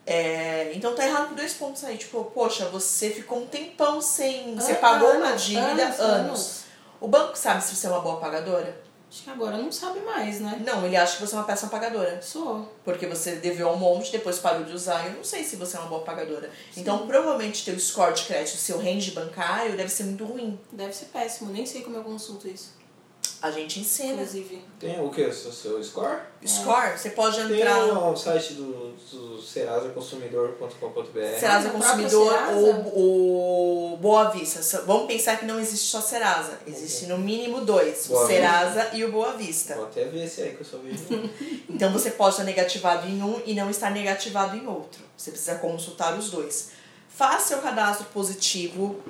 É, 0.06 0.72
então 0.74 0.94
tá 0.94 1.06
errado 1.06 1.30
por 1.30 1.36
dois 1.36 1.54
pontos 1.54 1.84
aí. 1.84 1.98
Tipo, 1.98 2.26
poxa, 2.26 2.66
você 2.70 3.10
ficou 3.10 3.40
um 3.40 3.48
tempão 3.48 4.02
sem. 4.02 4.56
Você 4.56 4.76
pagou 4.76 5.12
uma 5.12 5.32
dívida 5.34 5.68
anos, 5.70 6.00
anos. 6.00 6.00
anos. 6.00 6.64
O 7.00 7.08
banco 7.08 7.38
sabe 7.38 7.64
se 7.64 7.76
você 7.76 7.88
é 7.88 7.90
uma 7.90 8.02
boa 8.02 8.18
pagadora? 8.18 8.82
Acho 9.14 9.26
que 9.26 9.30
agora 9.30 9.58
não 9.58 9.72
sabe 9.72 10.00
mais, 10.00 10.40
né? 10.40 10.60
Não, 10.66 10.84
ele 10.84 10.98
acha 10.98 11.18
que 11.18 11.22
você 11.22 11.36
é 11.36 11.38
uma 11.38 11.44
péssima 11.44 11.70
pagadora. 11.70 12.20
Sou. 12.20 12.68
Porque 12.84 13.06
você 13.06 13.36
deveu 13.36 13.70
um 13.70 13.78
monte, 13.78 14.12
depois 14.12 14.40
parou 14.40 14.64
de 14.64 14.74
usar. 14.74 15.06
Eu 15.06 15.14
não 15.14 15.24
sei 15.24 15.44
se 15.44 15.56
você 15.56 15.78
é 15.78 15.80
uma 15.80 15.88
boa 15.88 16.02
pagadora. 16.02 16.50
Então, 16.76 17.06
provavelmente, 17.06 17.64
teu 17.64 17.80
score 17.80 18.16
de 18.16 18.24
crédito, 18.24 18.58
seu 18.58 18.80
range 18.80 19.12
bancário 19.12 19.78
deve 19.78 19.90
ser 19.90 20.06
muito 20.06 20.26
ruim. 20.26 20.60
Deve 20.72 20.94
ser 20.94 21.06
péssimo, 21.06 21.52
nem 21.52 21.64
sei 21.64 21.84
como 21.84 21.96
eu 21.96 22.04
consulto 22.04 22.48
isso. 22.48 22.74
A 23.44 23.52
gente 23.52 23.82
ensina. 23.82 24.14
Inclusive. 24.14 24.62
Tem 24.80 25.06
o 25.06 25.10
que? 25.10 25.22
O 25.22 25.34
seu, 25.34 25.52
seu 25.52 25.84
score? 25.84 26.18
Score, 26.46 26.98
você 26.98 27.10
pode 27.10 27.36
Tem 27.36 27.60
entrar 27.60 27.78
o 27.88 28.16
site 28.16 28.54
do, 28.54 28.94
do 28.94 29.42
serasaconsumidor.com.br. 29.42 31.38
Serasa 31.38 31.68
no 31.68 31.74
Consumidor 31.74 32.34
próprio 32.34 32.94
ou 32.96 33.96
o 33.96 33.98
Boa 33.98 34.30
Vista. 34.30 34.84
Vamos 34.86 35.08
pensar 35.08 35.38
que 35.38 35.46
não 35.46 35.60
existe 35.60 35.88
só 35.88 36.00
Serasa. 36.00 36.58
Existe 36.66 37.08
no 37.08 37.18
mínimo 37.18 37.60
dois. 37.66 38.08
Boa 38.08 38.24
o 38.24 38.28
Serasa 38.28 38.92
e 38.94 39.04
o 39.04 39.12
Boa 39.12 39.34
Vista. 39.34 39.76
Vou 39.76 39.88
até 39.88 40.06
ver 40.06 40.24
esse 40.24 40.42
aí 40.42 40.56
que 40.56 40.64
eu 40.74 40.80
vejo. 40.80 41.30
Então 41.70 41.92
você 41.92 42.12
pode 42.12 42.36
estar 42.36 42.46
negativado 42.46 43.06
em 43.10 43.22
um 43.22 43.42
e 43.46 43.54
não 43.54 43.70
estar 43.70 43.92
negativado 43.92 44.56
em 44.56 44.66
outro. 44.66 45.04
Você 45.18 45.32
precisa 45.32 45.56
consultar 45.56 46.18
os 46.18 46.30
dois. 46.30 46.72
Faça 47.10 47.50
seu 47.50 47.58
cadastro 47.58 48.06
positivo. 48.14 49.04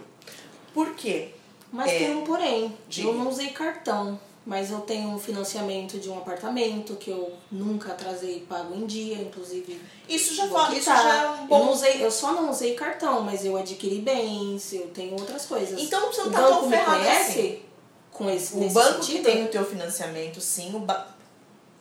Por 0.73 0.95
quê? 0.95 1.35
Mas 1.73 1.91
É, 1.91 1.97
tem 1.97 2.15
um 2.15 2.23
porém. 2.23 2.77
diga. 2.87 3.07
Eu 3.09 3.15
não 3.15 3.27
usei 3.29 3.49
cartão, 3.49 4.19
mas 4.45 4.69
eu 4.69 4.79
tenho 4.81 5.09
um 5.09 5.17
financiamento 5.19 5.97
de 5.99 6.07
um 6.07 6.17
apartamento 6.19 6.95
que 6.97 7.09
eu 7.09 7.33
nunca 7.51 7.93
atrasei 7.93 8.37
e 8.37 8.39
pago 8.41 8.75
em 8.75 8.85
dia, 8.85 9.15
inclusive. 9.15 9.81
Isso 10.07 10.35
já 10.35 10.47
fala, 10.47 10.75
isso 10.75 10.85
já 10.85 11.13
é 11.23 11.29
um 11.31 11.41
eu, 11.41 11.47
bom. 11.47 11.71
usei, 11.71 12.05
eu 12.05 12.11
só 12.11 12.31
não 12.33 12.51
usei 12.51 12.75
cartão, 12.75 13.21
mas 13.21 13.43
eu 13.43 13.57
adquiri 13.57 13.99
bens, 14.01 14.71
eu 14.71 14.87
tenho 14.89 15.13
outras 15.13 15.47
coisas. 15.47 15.81
Então 15.81 16.11
você 16.11 16.21
não 16.25 16.31
tá 16.31 16.47
tão 16.47 16.61
me 16.67 16.69
ferrado 16.77 16.99
conhece 16.99 17.39
assim. 17.39 17.59
com 18.11 18.29
esse 18.29 18.55
O 18.55 18.69
banco 18.69 18.99
que 18.99 19.05
sentido? 19.07 19.23
tem 19.25 19.43
o 19.45 19.47
teu 19.47 19.65
financiamento, 19.65 20.39
sim. 20.39 20.75
O 20.75 20.79
ba... 20.79 21.07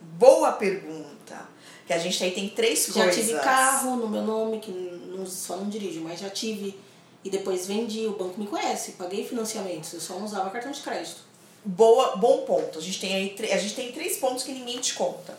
Boa 0.00 0.52
pergunta. 0.52 1.48
Que 1.86 1.92
a 1.92 1.98
gente 1.98 2.22
aí 2.24 2.30
tem 2.30 2.48
três 2.48 2.86
Já 2.86 3.04
coisas. 3.04 3.14
tive 3.26 3.38
carro 3.40 3.96
no 3.96 4.08
meu 4.08 4.22
nome, 4.22 4.58
que 4.60 4.70
não, 4.70 5.26
só 5.26 5.56
não 5.56 5.68
dirijo, 5.68 6.00
mas 6.00 6.18
já 6.20 6.30
tive. 6.30 6.78
E 7.24 7.30
depois 7.30 7.66
vendi, 7.66 8.06
o 8.06 8.12
banco 8.12 8.38
me 8.38 8.46
conhece, 8.46 8.92
paguei 8.92 9.26
financiamentos, 9.26 9.92
eu 9.92 10.00
só 10.00 10.14
não 10.14 10.24
usava 10.24 10.50
cartão 10.50 10.72
de 10.72 10.80
crédito. 10.80 11.20
Boa, 11.64 12.16
bom 12.16 12.44
ponto. 12.44 12.78
A 12.78 12.82
gente 12.82 13.00
tem 13.00 13.14
aí 13.14 13.52
a 13.52 13.58
gente 13.58 13.74
tem 13.74 13.92
três 13.92 14.16
pontos 14.16 14.42
que 14.42 14.52
ninguém 14.52 14.80
te 14.80 14.94
conta. 14.94 15.38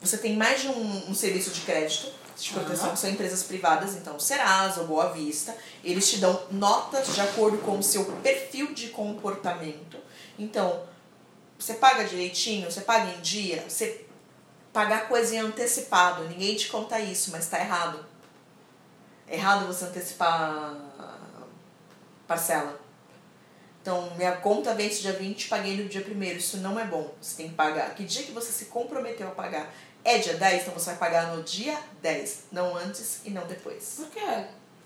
Você 0.00 0.16
tem 0.16 0.36
mais 0.36 0.62
de 0.62 0.68
um, 0.68 1.10
um 1.10 1.14
serviço 1.14 1.50
de 1.50 1.62
crédito 1.62 2.10
de 2.38 2.52
proteção, 2.52 2.86
Aham. 2.86 2.94
que 2.94 3.00
são 3.00 3.10
empresas 3.10 3.42
privadas, 3.42 3.94
então 3.96 4.18
Serasa 4.18 4.80
ou 4.80 4.86
Boa 4.86 5.12
Vista. 5.12 5.54
Eles 5.84 6.08
te 6.08 6.18
dão 6.18 6.40
notas 6.50 7.14
de 7.14 7.20
acordo 7.20 7.58
com 7.58 7.78
o 7.78 7.82
seu 7.82 8.04
perfil 8.22 8.72
de 8.72 8.88
comportamento. 8.88 9.98
Então, 10.38 10.82
você 11.58 11.74
paga 11.74 12.04
direitinho, 12.04 12.70
você 12.70 12.80
paga 12.80 13.12
em 13.12 13.20
dia, 13.20 13.64
você 13.68 14.06
pagar 14.72 15.08
coisa 15.08 15.34
em 15.34 15.38
antecipado. 15.38 16.26
Ninguém 16.28 16.56
te 16.56 16.68
conta 16.68 16.98
isso, 16.98 17.30
mas 17.30 17.48
tá 17.48 17.60
errado. 17.60 18.04
É 19.28 19.36
errado 19.36 19.66
você 19.66 19.84
antecipar 19.84 20.74
parcela. 22.30 22.80
Então, 23.82 24.12
minha 24.16 24.36
conta 24.36 24.72
vence 24.72 25.00
dia 25.00 25.12
20, 25.12 25.48
paguei 25.48 25.76
no 25.76 25.88
dia 25.88 26.06
1 26.06 26.22
Isso 26.36 26.58
não 26.58 26.78
é 26.78 26.84
bom. 26.84 27.12
Você 27.20 27.38
tem 27.38 27.48
que 27.48 27.56
pagar. 27.56 27.92
Que 27.96 28.04
dia 28.04 28.22
que 28.22 28.30
você 28.30 28.52
se 28.52 28.66
comprometeu 28.66 29.26
a 29.26 29.32
pagar? 29.32 29.74
É 30.04 30.18
dia 30.18 30.34
10, 30.34 30.62
então 30.62 30.74
você 30.74 30.90
vai 30.90 30.98
pagar 30.98 31.34
no 31.34 31.42
dia 31.42 31.76
10. 32.00 32.44
Não 32.52 32.76
antes 32.76 33.22
e 33.24 33.30
não 33.30 33.44
depois. 33.48 33.96
Por 33.96 34.10
que 34.10 34.20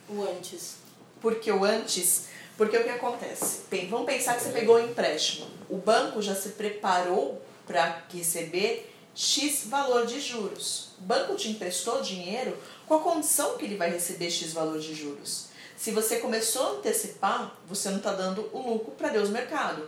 o 0.08 0.22
antes? 0.22 0.76
Porque 1.20 1.52
o 1.52 1.64
antes. 1.64 2.28
Porque 2.56 2.78
o 2.78 2.82
que 2.82 2.88
acontece? 2.88 3.64
Bem, 3.68 3.88
vamos 3.88 4.06
pensar 4.06 4.36
que 4.36 4.42
você 4.44 4.50
pegou 4.50 4.78
um 4.78 4.86
empréstimo. 4.86 5.46
O 5.68 5.76
banco 5.76 6.22
já 6.22 6.34
se 6.34 6.50
preparou 6.50 7.42
para 7.66 8.04
receber 8.10 8.90
X 9.14 9.64
valor 9.66 10.06
de 10.06 10.18
juros. 10.18 10.92
O 10.98 11.02
banco 11.02 11.34
te 11.34 11.50
emprestou 11.50 12.00
dinheiro 12.00 12.56
com 12.86 12.94
a 12.94 13.00
condição 13.00 13.58
que 13.58 13.66
ele 13.66 13.76
vai 13.76 13.90
receber 13.90 14.30
X 14.30 14.54
valor 14.54 14.78
de 14.78 14.94
juros. 14.94 15.52
Se 15.84 15.90
você 15.90 16.16
começou 16.16 16.62
a 16.66 16.70
antecipar, 16.78 17.58
você 17.68 17.90
não 17.90 17.98
está 17.98 18.10
dando 18.14 18.48
o 18.54 18.70
lucro 18.70 18.92
para 18.92 19.10
Deus 19.10 19.28
mercado. 19.28 19.86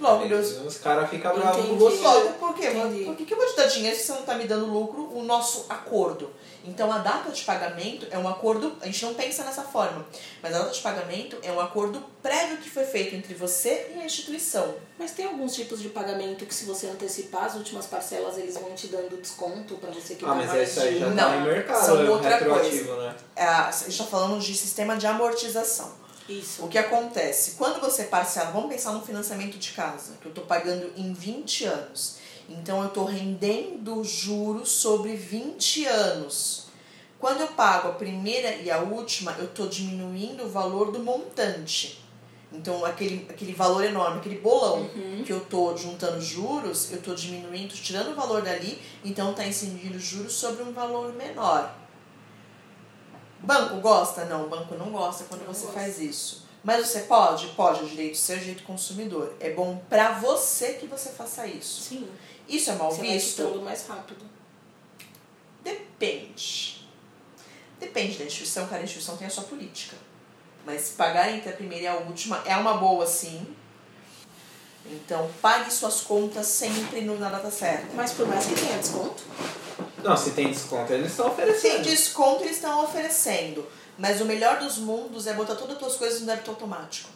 Logo, 0.00 0.26
Deus, 0.26 0.58
Os 0.66 0.78
caras 0.78 1.08
ficam 1.10 1.34
bravos 1.34 1.66
com 1.66 1.76
você. 1.76 2.02
Logo, 2.02 2.32
por 2.34 2.54
quê? 2.54 2.68
Entendi. 2.68 3.04
Por 3.04 3.16
que, 3.16 3.24
que 3.24 3.34
eu 3.34 3.38
vou 3.38 3.46
te 3.46 3.56
dar 3.56 3.66
dinheiro 3.66 3.96
se 3.96 4.04
você 4.04 4.12
não 4.12 4.20
está 4.20 4.34
me 4.34 4.46
dando 4.46 4.66
lucro? 4.66 5.08
O 5.12 5.22
nosso 5.22 5.66
acordo. 5.68 6.30
Então, 6.64 6.92
a 6.92 6.98
data 6.98 7.30
de 7.30 7.42
pagamento 7.42 8.06
é 8.10 8.16
um 8.16 8.28
acordo. 8.28 8.72
A 8.80 8.86
gente 8.86 9.04
não 9.04 9.14
pensa 9.14 9.42
nessa 9.42 9.62
forma, 9.62 10.06
mas 10.40 10.54
a 10.54 10.58
data 10.60 10.70
de 10.70 10.80
pagamento 10.80 11.36
é 11.42 11.50
um 11.50 11.60
acordo 11.60 12.02
prévio 12.22 12.58
que 12.58 12.70
foi 12.70 12.84
feito 12.84 13.16
entre 13.16 13.34
você 13.34 13.92
e 13.96 14.00
a 14.00 14.04
instituição. 14.04 14.74
Mas 14.96 15.10
tem 15.10 15.26
alguns 15.26 15.54
tipos 15.54 15.80
de 15.82 15.88
pagamento 15.88 16.46
que 16.46 16.54
se 16.54 16.64
você 16.64 16.86
antecipar 16.86 17.44
as 17.44 17.56
últimas 17.56 17.86
parcelas, 17.86 18.38
eles 18.38 18.54
vão 18.54 18.72
te 18.74 18.86
dando 18.86 19.20
desconto 19.20 19.74
pra 19.76 19.90
você 19.90 20.14
que 20.14 20.24
Ah, 20.24 20.34
mas 20.34 20.68
isso 20.68 20.80
aí 20.80 21.00
já 21.00 21.06
tá 21.06 21.14
Não, 21.14 21.40
em 21.40 21.44
mercado, 21.44 21.84
são 21.84 22.00
é 22.00 22.08
outra 22.08 22.36
retroativo, 22.36 22.96
né? 22.96 23.16
É, 23.34 23.44
a 23.44 23.70
gente 23.72 23.88
está 23.88 24.04
falando 24.04 24.38
de 24.40 24.54
sistema 24.54 24.96
de 24.96 25.06
amortização. 25.06 26.01
Isso. 26.28 26.64
O 26.64 26.68
que 26.68 26.78
acontece? 26.78 27.52
Quando 27.52 27.80
você 27.80 28.04
parcela, 28.04 28.50
vamos 28.50 28.70
pensar 28.70 28.92
no 28.92 29.02
financiamento 29.02 29.58
de 29.58 29.70
casa, 29.72 30.14
que 30.20 30.26
eu 30.26 30.30
estou 30.30 30.44
pagando 30.44 30.90
em 30.96 31.12
20 31.12 31.64
anos. 31.64 32.16
Então 32.48 32.80
eu 32.82 32.88
estou 32.88 33.04
rendendo 33.04 34.02
juros 34.04 34.70
sobre 34.70 35.14
20 35.16 35.84
anos. 35.86 36.66
Quando 37.18 37.40
eu 37.40 37.48
pago 37.48 37.88
a 37.88 37.92
primeira 37.92 38.56
e 38.56 38.70
a 38.70 38.78
última, 38.80 39.32
eu 39.38 39.44
estou 39.44 39.68
diminuindo 39.68 40.44
o 40.44 40.48
valor 40.48 40.90
do 40.90 40.98
montante. 40.98 42.00
Então, 42.52 42.84
aquele, 42.84 43.26
aquele 43.30 43.54
valor 43.54 43.82
enorme, 43.82 44.18
aquele 44.18 44.38
bolão 44.38 44.80
Uhum. 44.94 45.22
que 45.24 45.32
eu 45.32 45.40
tô 45.40 45.74
juntando 45.74 46.20
juros, 46.20 46.92
eu 46.92 47.00
tô 47.00 47.14
diminuindo, 47.14 47.72
tirando 47.72 48.10
o 48.12 48.14
valor 48.14 48.42
dali, 48.42 48.78
então 49.02 49.32
tá 49.32 49.46
incidindo 49.46 49.98
juros 49.98 50.34
sobre 50.34 50.62
um 50.62 50.72
valor 50.72 51.14
menor. 51.14 51.74
Banco 53.42 53.76
gosta? 53.80 54.24
Não, 54.26 54.46
o 54.46 54.48
banco 54.48 54.74
não 54.76 54.90
gosta 54.90 55.24
quando 55.24 55.44
Não 55.44 55.52
você 55.54 55.66
gosta. 55.66 55.80
faz 55.80 55.98
isso. 56.00 56.42
Mas 56.62 56.86
você 56.86 57.00
pode? 57.00 57.48
Pode, 57.48 57.80
é 57.84 57.88
direito 57.88 58.16
seu, 58.16 58.36
é 58.36 58.38
direito 58.38 58.62
consumidor. 58.62 59.34
É 59.40 59.50
bom 59.50 59.82
pra 59.88 60.12
você 60.20 60.74
que 60.74 60.86
você 60.86 61.10
faça 61.10 61.46
isso. 61.46 61.80
Sim. 61.82 62.08
Isso 62.48 62.70
é 62.70 62.74
mal 62.74 62.90
Você 62.90 62.98
vai 62.98 63.12
visto? 63.12 63.42
quitando 63.44 63.62
mais 63.62 63.86
rápido. 63.86 64.24
Depende. 65.62 66.86
Depende 67.80 68.18
da 68.18 68.24
instituição, 68.24 68.66
cada 68.68 68.82
instituição 68.82 69.16
tem 69.16 69.26
a 69.26 69.30
sua 69.30 69.44
política. 69.44 69.96
Mas 70.64 70.90
pagar 70.90 71.32
entre 71.32 71.50
a 71.50 71.52
primeira 71.52 71.84
e 71.84 71.88
a 71.88 71.96
última 71.96 72.40
é 72.46 72.56
uma 72.56 72.74
boa, 72.74 73.06
sim. 73.06 73.44
Então, 74.86 75.30
pague 75.40 75.72
suas 75.72 76.00
contas 76.00 76.46
sempre 76.46 77.00
na 77.02 77.28
data 77.28 77.50
certa. 77.50 77.88
Mas 77.94 78.12
por 78.12 78.26
mais 78.26 78.46
que 78.46 78.54
tenha 78.54 78.78
desconto, 78.78 79.22
Não, 80.02 80.16
se 80.16 80.30
tem 80.32 80.50
desconto, 80.50 80.92
eles 80.92 81.10
estão 81.10 81.30
Tem 81.30 81.44
oferecendo. 81.44 81.82
desconto 81.82 82.42
eles 82.44 82.56
estão 82.56 82.84
oferecendo. 82.84 83.66
Mas 83.98 84.20
o 84.20 84.24
melhor 84.24 84.58
dos 84.58 84.78
mundos 84.78 85.26
é 85.26 85.34
botar 85.34 85.54
todas 85.54 85.74
as 85.74 85.78
tuas 85.78 85.96
coisas 85.96 86.20
no 86.20 86.26
débito 86.26 86.50
automático. 86.50 87.08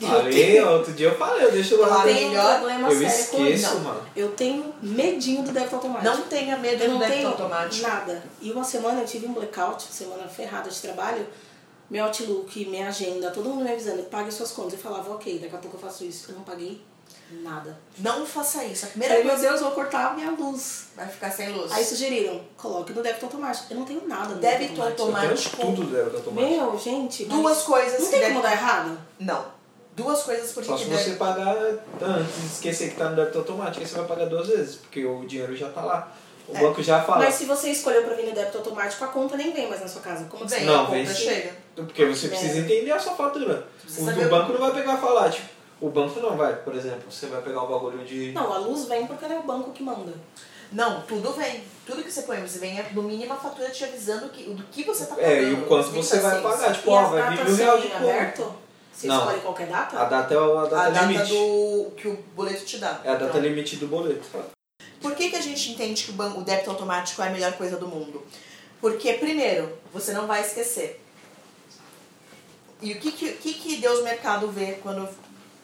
Falei, 0.00 0.60
outro 0.62 0.92
dia 0.92 1.08
eu 1.08 1.18
falei, 1.18 1.44
eu 1.46 1.50
deixo 1.50 1.76
lá. 1.80 2.06
Eu 2.06 2.14
tenho 2.14 2.26
um 2.28 2.30
melhor, 2.30 2.56
problema 2.58 2.88
Eu 2.88 2.98
sério 3.00 3.26
com 3.30 3.36
esqueço, 3.46 3.66
isso. 3.66 3.78
mano. 3.80 4.06
Eu 4.14 4.30
tenho 4.32 4.72
medinho 4.80 5.42
do 5.42 5.50
débito 5.50 5.74
automático. 5.74 6.04
Não 6.16 6.22
tenha 6.22 6.56
medo 6.56 6.84
Eu 6.84 6.90
do 6.92 6.98
débito 6.98 7.16
tenho 7.16 7.28
automático. 7.30 7.88
nada. 7.88 8.22
E 8.40 8.52
uma 8.52 8.62
semana 8.62 9.00
eu 9.00 9.06
tive 9.06 9.26
um 9.26 9.32
blackout, 9.32 9.82
semana 9.82 10.28
ferrada 10.28 10.70
de 10.70 10.80
trabalho. 10.80 11.26
Meu 11.90 12.04
Outlook, 12.04 12.64
minha 12.66 12.86
agenda, 12.88 13.30
todo 13.32 13.48
mundo 13.48 13.64
me 13.64 13.72
avisando, 13.72 14.02
pague 14.04 14.30
suas 14.30 14.52
contas. 14.52 14.74
Eu 14.74 14.78
falava, 14.78 15.10
ok, 15.10 15.40
daqui 15.40 15.56
a 15.56 15.58
pouco 15.58 15.76
eu 15.76 15.80
faço 15.80 16.04
isso. 16.04 16.30
Eu 16.30 16.36
não 16.36 16.42
paguei 16.42 16.80
nada. 17.30 17.76
Não 17.98 18.24
faça 18.26 18.64
isso. 18.64 18.86
A 18.86 18.88
primeira 18.88 19.14
Falei, 19.14 19.26
meu 19.28 19.34
coisa 19.36 19.48
Deus, 19.50 19.60
vou 19.62 19.72
cortar 19.72 20.06
a 20.10 20.14
minha 20.14 20.30
luz. 20.30 20.86
vai 20.96 21.06
ficar 21.06 21.30
sem 21.30 21.50
luz. 21.52 21.70
Aí 21.72 21.84
sugeriram, 21.84 22.40
coloque 22.56 22.92
no 22.92 23.02
débito 23.02 23.26
automático. 23.26 23.66
Eu 23.72 23.78
não 23.78 23.84
tenho 23.84 24.06
nada 24.08 24.34
no 24.34 24.40
Débito 24.40 24.74
débito 24.74 24.82
automático. 24.82 25.56
Eu 25.56 25.60
tenho 25.64 25.76
tudo 25.76 25.90
débito 25.96 26.16
automático. 26.16 26.50
Meu, 26.56 26.78
gente. 26.78 27.24
Duas 27.26 27.62
coisas 27.62 28.00
Não 28.00 28.10
tem 28.10 28.22
como 28.22 28.42
dar 28.42 28.52
errado? 28.52 28.98
Não. 29.18 29.44
Duas 29.94 30.22
coisas 30.22 30.52
porque 30.52 30.68
Só 30.68 30.76
se 30.78 30.84
deve- 30.84 31.02
você 31.02 31.10
pagar 31.16 31.56
antes 32.00 32.52
esquecer 32.54 32.90
que 32.90 32.96
tá 32.96 33.10
no 33.10 33.16
débito 33.16 33.38
automático, 33.38 33.80
aí 33.80 33.86
você 33.88 33.96
vai 33.96 34.06
pagar 34.06 34.26
duas 34.26 34.46
vezes, 34.46 34.76
porque 34.76 35.04
o 35.04 35.24
dinheiro 35.26 35.56
já 35.56 35.68
tá 35.70 35.80
lá. 35.82 36.12
O 36.46 36.56
É. 36.56 36.60
banco 36.60 36.82
já 36.82 37.02
fala. 37.02 37.24
Mas 37.24 37.34
se 37.34 37.44
você 37.44 37.68
escolheu 37.70 38.04
pra 38.04 38.14
vir 38.14 38.24
no 38.26 38.32
débito 38.32 38.56
automático, 38.58 39.04
a 39.04 39.08
conta 39.08 39.36
nem 39.36 39.52
vem 39.52 39.68
mais 39.68 39.80
na 39.82 39.88
sua 39.88 40.00
casa. 40.00 40.24
Como 40.30 40.44
que 40.46 40.50
Vem, 40.50 40.60
você 40.60 40.64
Não, 40.66 40.74
a 40.82 40.86
conta 40.86 40.92
vem 40.92 41.06
chega. 41.14 41.52
Porque 41.76 42.04
você 42.06 42.28
precisa 42.28 42.54
É. 42.56 42.60
entender 42.60 42.90
a 42.92 42.98
sua 42.98 43.12
fatura. 43.14 43.66
Precisa 43.82 44.12
O 44.14 44.24
o- 44.26 44.28
banco 44.30 44.52
não 44.52 44.60
vai 44.60 44.72
pegar 44.72 44.94
e 44.94 45.00
falar, 45.00 45.30
tipo, 45.30 45.46
o 45.80 45.88
banco 45.90 46.20
não 46.20 46.36
vai, 46.36 46.56
por 46.56 46.74
exemplo, 46.74 47.10
você 47.10 47.26
vai 47.26 47.40
pegar 47.42 47.62
o 47.62 47.68
bagulho 47.68 48.04
de. 48.04 48.32
Não, 48.32 48.52
a 48.52 48.58
luz 48.58 48.86
vem 48.86 49.06
porque 49.06 49.26
não 49.26 49.36
é 49.36 49.38
o 49.38 49.42
banco 49.42 49.70
que 49.72 49.82
manda. 49.82 50.12
Não, 50.70 51.02
tudo 51.02 51.32
vem. 51.32 51.62
Tudo 51.86 52.02
que 52.02 52.10
você 52.10 52.22
põe, 52.22 52.40
você 52.40 52.58
vem 52.58 52.82
no 52.92 53.02
mínimo 53.02 53.32
a 53.32 53.36
fatura 53.36 53.70
te 53.70 53.84
avisando 53.84 54.28
que, 54.28 54.42
do 54.44 54.62
que 54.64 54.84
você 54.84 55.06
tá 55.06 55.14
pagando. 55.14 55.30
É, 55.32 55.42
e 55.44 55.54
o 55.54 55.66
quanto 55.66 55.90
você 55.90 56.18
vai 56.20 56.42
pagar. 56.42 56.74
Tipo, 56.74 56.90
ó, 56.90 57.04
vai 57.04 57.36
vir 57.36 57.44
mil 57.44 57.56
reais 57.56 57.82
de 57.82 57.92
aberto? 57.92 58.54
Você 58.92 59.06
Não. 59.06 59.18
escolhe 59.20 59.40
qualquer 59.40 59.68
data? 59.68 59.98
A 59.98 60.04
data 60.04 60.34
é 60.34 60.36
a 60.36 60.62
data 60.64 60.76
A 60.80 60.90
data 60.90 61.06
limite. 61.06 61.30
do 61.30 61.90
que 61.96 62.08
o 62.08 62.16
boleto 62.34 62.64
te 62.64 62.78
dá. 62.78 63.00
É 63.04 63.10
a 63.10 63.12
data 63.12 63.26
Então, 63.26 63.40
limite 63.40 63.76
do 63.76 63.86
boleto. 63.86 64.26
Por 65.00 65.14
que, 65.14 65.30
que 65.30 65.36
a 65.36 65.40
gente 65.40 65.70
entende 65.70 66.02
que 66.04 66.10
o, 66.10 66.14
banco, 66.14 66.40
o 66.40 66.44
débito 66.44 66.68
automático 66.70 67.22
é 67.22 67.28
a 67.28 67.30
melhor 67.30 67.52
coisa 67.52 67.76
do 67.76 67.86
mundo? 67.86 68.26
Porque, 68.80 69.12
primeiro, 69.14 69.78
você 69.92 70.12
não 70.12 70.26
vai 70.26 70.40
esquecer. 70.40 71.00
E 72.82 72.92
o 72.92 73.00
que, 73.00 73.12
que, 73.12 73.32
que, 73.34 73.54
que 73.54 73.76
Deus 73.76 74.02
mercado 74.02 74.48
vê 74.48 74.78
quando, 74.82 75.08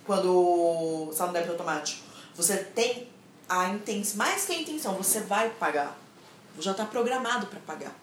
quando 0.07 1.09
está 1.11 1.27
no 1.27 1.33
débito 1.33 1.53
automático? 1.53 2.03
Você 2.35 2.57
tem 2.57 3.09
a 3.49 3.69
intenção, 3.69 4.17
mais 4.17 4.45
que 4.45 4.53
a 4.53 4.61
intenção, 4.61 4.95
você 4.95 5.21
vai 5.21 5.51
pagar. 5.51 5.97
Já 6.59 6.71
está 6.73 6.85
programado 6.85 7.47
para 7.47 7.61
pagar. 7.61 7.95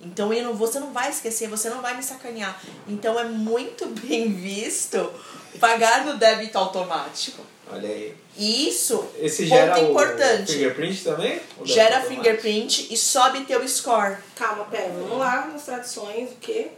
Então 0.00 0.32
ele 0.32 0.42
não, 0.42 0.54
você 0.54 0.80
não 0.80 0.92
vai 0.92 1.10
esquecer, 1.10 1.48
você 1.48 1.68
não 1.68 1.82
vai 1.82 1.96
me 1.96 2.02
sacanear. 2.02 2.60
Então 2.88 3.18
é 3.18 3.24
muito 3.24 3.86
bem 4.00 4.32
visto 4.32 5.12
pagar 5.58 6.06
no 6.06 6.16
débito 6.16 6.56
automático. 6.56 7.42
Olha 7.72 7.88
aí. 7.88 8.16
E 8.36 8.68
isso, 8.68 9.06
Esse 9.18 9.44
ponto 9.44 9.54
gera 9.54 9.80
importante. 9.80 10.50
o 10.50 10.54
fingerprint 10.54 11.04
também? 11.04 11.40
Gera 11.64 11.96
automático? 11.98 12.22
fingerprint 12.22 12.92
e 12.92 12.96
sobe 12.96 13.44
teu 13.44 13.66
score. 13.68 14.16
Calma, 14.34 14.64
pera, 14.64 14.88
vamos 14.92 15.18
lá 15.18 15.46
nas 15.46 15.64
tradições, 15.64 16.30
o 16.30 16.36
quê? 16.36 16.68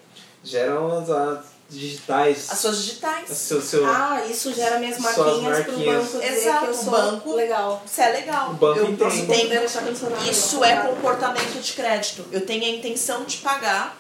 Gera 0.45 0.75
as, 0.99 1.09
as 1.09 1.52
digitais. 1.73 2.51
As 2.51 2.59
suas 2.59 2.79
digitais. 2.85 3.29
Seu, 3.31 3.61
seu, 3.63 3.87
Ah, 3.87 4.23
isso 4.29 4.53
gera 4.53 4.79
minhas 4.79 4.97
Suas 4.97 5.17
marquinhas 5.17 5.59
pro 5.65 5.73
marquinhas. 5.73 5.97
banco 6.05 6.19
dizer 6.21 6.37
Exato, 6.39 6.61
que 6.61 6.67
eu 6.67 6.71
o 6.71 6.75
sou 6.75 6.91
banco- 6.93 7.35
legal. 7.35 7.83
Isso 7.87 8.01
é 8.01 8.09
legal. 8.13 8.51
O 8.51 8.55
banco 8.55 8.79
eu 8.79 8.89
entende. 8.91 10.31
Isso 10.31 10.65
é 10.65 10.77
comportamento 10.77 11.61
de 11.61 11.73
crédito. 11.73 12.25
Eu 12.31 12.45
tenho 12.47 12.65
a 12.65 12.69
intenção 12.69 13.25
de 13.25 13.39
pagar 13.39 13.97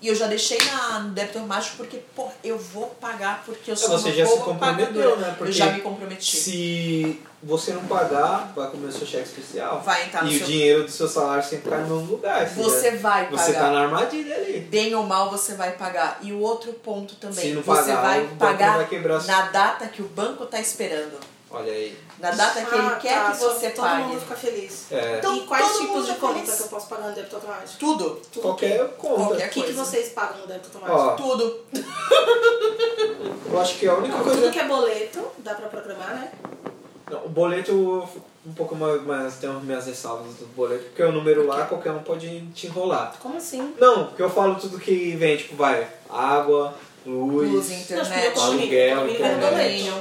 e 0.00 0.08
eu 0.08 0.14
já 0.14 0.26
deixei 0.26 0.58
na, 0.64 1.00
no 1.00 1.10
débito 1.10 1.38
automático 1.38 1.76
porque, 1.76 1.98
pô, 2.16 2.28
eu 2.42 2.58
vou 2.58 2.86
pagar 3.00 3.42
porque 3.46 3.70
eu 3.70 3.76
sou 3.76 3.90
você 3.90 4.08
uma 4.08 4.14
já 4.16 4.26
se 4.26 4.32
boa 4.32 4.44
comprometeu, 4.44 4.86
pagadora. 4.86 5.16
né? 5.16 5.34
Porque 5.38 5.50
eu 5.50 5.54
já 5.56 5.66
me 5.72 5.80
comprometi. 5.80 6.36
Se 6.36 7.20
você 7.42 7.72
não 7.72 7.84
pagar, 7.86 8.52
vai 8.54 8.70
comer 8.70 8.86
o 8.86 8.92
seu 8.92 9.06
cheque 9.06 9.24
especial. 9.28 9.80
Vai 9.84 10.04
entrar 10.04 10.22
no 10.24 10.30
e 10.30 10.36
seu- 10.38 10.46
o 10.46 10.50
dinheiro 10.50 10.84
do 10.84 10.90
seu 10.90 11.08
salário 11.08 11.42
sempre 11.44 11.70
cai 11.70 11.80
no 11.80 11.96
mesmo 11.96 12.12
lugar. 12.12 12.46
Você 12.50 12.92
vai 12.92 13.24
pagar. 13.26 13.38
Você 13.44 13.52
tá 13.52 13.70
na 13.70 13.80
armadilha 13.82 14.34
ali. 14.36 14.60
Bem 14.60 14.94
ou 14.94 15.02
mal 15.02 15.30
você 15.30 15.54
vai 15.54 15.72
pagar. 15.72 16.18
E 16.22 16.32
o 16.32 16.38
outro 16.40 16.72
ponto 16.74 17.14
também, 17.16 17.44
Se 17.48 17.52
não 17.52 17.62
você 17.62 17.90
pagar, 17.92 18.02
vai 18.02 18.20
o 18.20 18.26
banco 18.28 18.36
pagar 18.38 18.76
vai 18.76 18.86
quebrar 18.88 19.22
na 19.24 19.42
data 19.48 19.86
que 19.88 20.02
o 20.02 20.06
banco 20.06 20.46
tá 20.46 20.60
esperando. 20.60 21.18
Olha 21.54 21.70
aí. 21.70 21.98
Na 22.18 22.30
data 22.30 22.62
que 22.64 22.74
ele 22.74 22.86
Ah, 22.86 22.96
quer 23.02 23.14
tá, 23.14 23.30
que 23.32 23.36
só 23.36 23.52
você 23.52 23.68
todo 23.70 23.84
pague. 23.84 24.02
mundo 24.04 24.20
fica 24.20 24.34
feliz. 24.36 24.86
É, 24.90 25.18
Então, 25.18 25.36
e 25.36 25.40
quais 25.42 25.68
todo 25.72 25.80
tipos 25.80 26.06
de 26.06 26.10
é 26.12 26.14
conta 26.14 26.34
feliz. 26.34 26.54
que 26.54 26.62
eu 26.62 26.68
posso 26.68 26.86
pagar 26.86 27.08
no 27.08 27.14
débito 27.14 27.36
automático? 27.36 27.78
Tudo. 27.78 28.22
Tudo 28.32 28.42
qualquer 28.42 28.88
conta. 28.96 29.14
Qualquer 29.16 29.46
O 29.48 29.50
que, 29.50 29.62
que 29.64 29.72
vocês 29.72 30.08
pagam 30.10 30.38
no 30.38 30.46
débito 30.46 30.70
automático? 30.78 30.98
Ó, 30.98 31.14
Tudo. 31.16 31.60
eu 33.50 33.60
acho 33.60 33.74
que 33.78 33.86
a 33.86 33.94
única 33.96 34.16
Não, 34.16 34.24
coisa. 34.24 34.40
tudo 34.40 34.50
que 34.52 34.58
é 34.60 34.64
boleto, 34.66 35.26
dá 35.38 35.54
pra 35.54 35.68
programar, 35.68 36.14
né? 36.14 36.32
Não, 37.12 37.26
o 37.26 37.28
boleto, 37.28 38.08
um 38.46 38.52
pouco 38.54 38.74
mais, 38.74 39.02
mais 39.02 39.36
tem 39.36 39.50
umas 39.50 39.62
minhas 39.62 39.86
ressalvas 39.86 40.34
do 40.36 40.46
boleto, 40.56 40.84
porque 40.84 41.02
o 41.02 41.12
número 41.12 41.46
lá 41.46 41.66
qualquer 41.66 41.92
um 41.92 42.02
pode 42.02 42.40
te 42.54 42.68
enrolar. 42.68 43.14
Como 43.20 43.36
assim? 43.36 43.74
Não, 43.78 44.06
porque 44.06 44.22
eu 44.22 44.30
falo 44.30 44.54
tudo 44.54 44.78
que 44.78 45.14
vem, 45.16 45.36
tipo, 45.36 45.54
vai, 45.54 45.86
água, 46.08 46.74
luz, 47.04 47.50
Luz, 47.50 47.70
internet, 47.70 48.40
aluguel, 48.40 49.10
internet. 49.10 49.92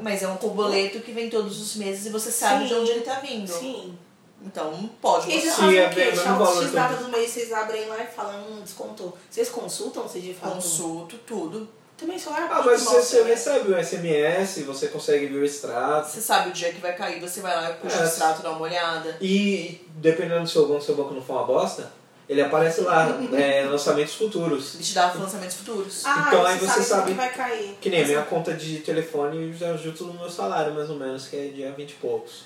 Mas 0.00 0.22
é 0.22 0.28
um 0.28 0.36
boleto 0.36 1.00
que 1.00 1.10
vem 1.10 1.28
todos 1.28 1.60
os 1.60 1.74
meses 1.74 2.06
e 2.06 2.10
você 2.10 2.30
sabe 2.30 2.62
Sim. 2.62 2.68
de 2.68 2.74
onde 2.74 2.90
ele 2.92 3.00
tá 3.00 3.14
vindo. 3.18 3.48
Sim. 3.48 3.98
Então 4.44 4.88
pode. 5.02 5.28
Eles 5.28 5.52
fazem 5.52 5.78
é 5.78 5.88
o 5.88 5.90
quê? 5.90 6.14
Chama 6.14 6.46
X 6.46 6.70
data 6.70 7.02
do 7.02 7.08
mês, 7.08 7.28
vocês 7.28 7.52
abrem 7.52 7.88
lá 7.88 8.00
e 8.00 8.06
falam, 8.06 8.40
hum, 8.42 8.60
descontou. 8.62 9.18
Vocês 9.28 9.48
consultam 9.48 10.08
se 10.08 10.20
de 10.20 10.32
fato... 10.32 10.54
Consulto 10.54 11.18
tudo. 11.26 11.68
Também 11.96 12.18
só 12.18 12.30
é 12.36 12.40
Ah, 12.42 12.62
mas 12.64 12.82
você, 12.82 12.96
você 13.02 13.22
recebe 13.22 13.72
o 13.72 13.82
SMS, 13.84 14.62
você 14.66 14.88
consegue 14.88 15.26
ver 15.26 15.38
o 15.38 15.44
extrato. 15.44 16.08
Você 16.10 16.20
sabe 16.20 16.50
o 16.50 16.52
dia 16.52 16.72
que 16.72 16.80
vai 16.80 16.94
cair, 16.94 17.20
você 17.20 17.40
vai 17.40 17.54
lá 17.56 17.70
puxa 17.74 17.96
É. 17.96 18.00
o 18.02 18.04
extrato, 18.04 18.42
dá 18.42 18.50
uma 18.50 18.60
olhada. 18.60 19.16
E 19.20 19.80
dependendo 19.96 20.42
do 20.42 20.48
seu 20.48 20.66
banco, 20.68 20.82
se 20.82 20.92
o 20.92 20.94
banco 20.94 21.14
não 21.14 21.22
for 21.22 21.32
uma 21.34 21.44
bosta, 21.44 21.90
ele 22.28 22.42
aparece 22.42 22.82
lá, 22.82 23.08
é, 23.32 23.64
lançamentos 23.64 24.14
futuros. 24.14 24.74
Ele 24.74 24.84
te 24.84 24.94
dá 24.94 25.10
lançamentos 25.14 25.56
futuros. 25.56 26.02
Ah, 26.04 26.24
Então 26.28 26.44
aí 26.44 26.58
você 26.58 26.66
você 26.66 26.72
sabe, 26.74 26.84
sabe- 26.84 27.10
que 27.12 27.16
vai 27.16 27.32
cair. 27.32 27.78
Que 27.80 27.88
nem 27.88 28.02
a 28.02 28.06
minha 28.06 28.22
conta 28.22 28.52
de 28.52 28.80
telefone 28.80 29.54
já 29.54 29.74
junto 29.76 30.04
no 30.04 30.12
meu 30.14 30.28
salário, 30.28 30.74
mais 30.74 30.90
ou 30.90 30.96
menos, 30.96 31.28
que 31.28 31.36
é 31.36 31.46
dia 31.48 31.72
20 31.72 31.90
e 31.90 31.94
poucos. 31.94 32.42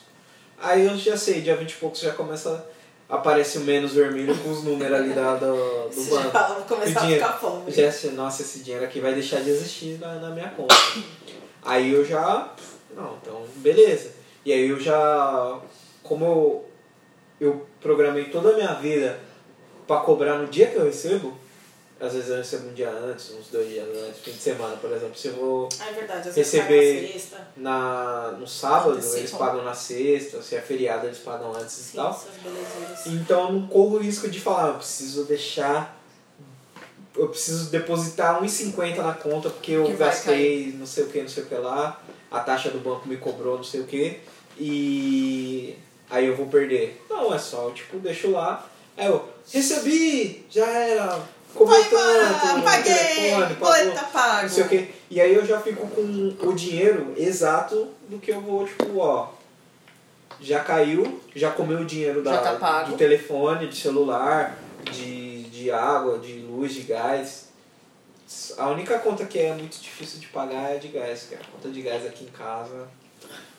Aí 0.62 0.86
eu 0.86 0.96
já 0.96 1.16
sei, 1.16 1.40
dia 1.40 1.56
20 1.56 1.72
e 1.72 1.76
poucos 1.76 2.00
já 2.00 2.12
começa 2.12 2.64
a 3.10 3.16
aparecer 3.16 3.58
o 3.58 3.62
menos 3.62 3.92
vermelho 3.92 4.36
com 4.38 4.50
os 4.50 4.62
números 4.62 4.96
ali 4.96 5.10
da, 5.10 5.34
do, 5.34 5.88
do 5.88 5.94
Você 5.94 6.10
banco. 6.10 6.30
já 6.32 6.44
começar 6.68 7.00
O 7.00 7.02
a 7.02 7.06
dinheiro. 7.06 7.24
ficar 7.26 7.38
fome. 7.38 7.70
Já 7.70 7.90
sei, 7.92 8.10
nossa, 8.12 8.42
esse 8.42 8.60
dinheiro 8.60 8.84
aqui 8.84 9.00
vai 9.00 9.12
deixar 9.14 9.40
de 9.40 9.50
existir 9.50 9.98
na, 9.98 10.14
na 10.14 10.30
minha 10.30 10.48
conta. 10.50 10.74
aí 11.64 11.92
eu 11.92 12.04
já. 12.04 12.52
Não, 12.96 13.16
então, 13.20 13.42
beleza. 13.56 14.12
E 14.44 14.52
aí 14.52 14.68
eu 14.68 14.78
já. 14.80 15.58
Como 16.02 16.24
eu, 16.24 16.64
eu 17.40 17.66
programei 17.80 18.26
toda 18.26 18.50
a 18.50 18.54
minha 18.54 18.74
vida 18.74 19.18
pra 19.86 19.98
cobrar 19.98 20.38
no 20.38 20.46
dia 20.46 20.66
que 20.66 20.76
eu 20.76 20.84
recebo, 20.84 21.36
às 22.00 22.14
vezes 22.14 22.30
eu 22.30 22.36
recebo 22.38 22.68
um 22.70 22.72
dia 22.72 22.90
antes, 22.90 23.30
uns 23.30 23.48
dois 23.48 23.68
dias 23.68 23.86
antes, 23.88 24.20
fim 24.20 24.32
de 24.32 24.38
semana, 24.38 24.74
por 24.76 24.90
exemplo. 24.90 25.14
Se 25.16 25.28
eu 25.28 25.34
vou 25.34 25.68
Ah, 25.78 25.90
é 25.90 25.92
verdade, 25.92 26.30
Receber- 26.30 27.20
na 27.56 28.32
no 28.38 28.46
sábado, 28.46 28.98
eles 29.16 29.30
pagam 29.32 29.62
na 29.62 29.74
sexta, 29.74 30.40
se 30.42 30.56
é 30.56 30.60
feriado, 30.60 31.06
eles 31.06 31.18
pagam 31.18 31.54
antes 31.54 31.78
e 31.78 31.82
Sim, 31.82 31.96
tal. 31.98 32.10
essas 32.10 32.42
belezeiras. 32.42 33.06
Então 33.06 33.46
eu 33.48 33.52
não 33.52 33.66
corro 33.66 33.96
o 33.96 33.98
risco 33.98 34.28
de 34.30 34.40
falar, 34.40 34.68
eu 34.68 34.74
preciso 34.74 35.24
deixar. 35.24 35.98
Eu 37.14 37.28
preciso 37.28 37.70
depositar 37.70 38.40
1,50 38.42 39.02
na 39.02 39.12
conta 39.12 39.50
porque 39.50 39.72
eu 39.72 39.94
gastei 39.96 40.72
não 40.78 40.86
sei 40.86 41.04
o 41.04 41.08
que, 41.08 41.20
não 41.20 41.28
sei 41.28 41.42
o 41.42 41.46
que 41.46 41.54
lá, 41.56 42.00
a 42.30 42.40
taxa 42.40 42.70
do 42.70 42.78
banco 42.78 43.06
me 43.08 43.16
cobrou 43.16 43.56
não 43.56 43.64
sei 43.64 43.80
o 43.80 43.84
que, 43.86 44.20
e 44.56 45.76
aí 46.08 46.26
eu 46.26 46.36
vou 46.36 46.46
perder. 46.46 47.04
Não, 47.10 47.34
é 47.34 47.38
só, 47.38 47.64
eu 47.64 47.72
tipo, 47.74 47.98
deixo 47.98 48.30
lá, 48.30 48.64
aí 48.96 49.06
eu 49.06 49.28
recebi, 49.52 50.46
já 50.48 50.66
era, 50.66 51.20
embora, 51.54 52.34
tanto, 52.40 52.56
no 52.58 52.62
paguei, 52.62 52.94
telefone, 52.94 53.54
pagou, 53.54 53.92
tá 53.92 54.04
pago. 54.04 54.42
não 54.42 54.48
sei 54.48 54.64
o 54.64 54.68
quê. 54.68 54.88
E 55.10 55.20
aí 55.20 55.34
eu 55.34 55.44
já 55.44 55.60
fico 55.60 55.86
com 55.88 56.46
o 56.46 56.54
dinheiro 56.54 57.12
exato 57.16 57.88
do 58.08 58.18
que 58.18 58.30
eu 58.30 58.40
vou, 58.40 58.66
tipo, 58.66 58.98
ó. 58.98 59.28
Já 60.40 60.60
caiu, 60.60 61.20
já 61.34 61.50
comeu 61.50 61.80
o 61.80 61.84
dinheiro 61.84 62.22
da, 62.22 62.38
tá 62.38 62.84
do 62.84 62.96
telefone, 62.96 63.68
de 63.68 63.76
celular, 63.76 64.56
de, 64.90 65.42
de 65.44 65.70
água, 65.70 66.18
de 66.18 66.34
luz, 66.38 66.72
de 66.72 66.82
gás. 66.82 67.48
A 68.56 68.68
única 68.68 68.98
conta 69.00 69.26
que 69.26 69.38
é 69.38 69.52
muito 69.52 69.78
difícil 69.80 70.20
de 70.20 70.28
pagar 70.28 70.70
é 70.70 70.76
a 70.76 70.78
de 70.78 70.88
gás, 70.88 71.26
que 71.28 71.34
a 71.34 71.38
conta 71.38 71.68
de 71.68 71.82
gás 71.82 72.06
aqui 72.06 72.24
em 72.24 72.28
casa 72.28 72.88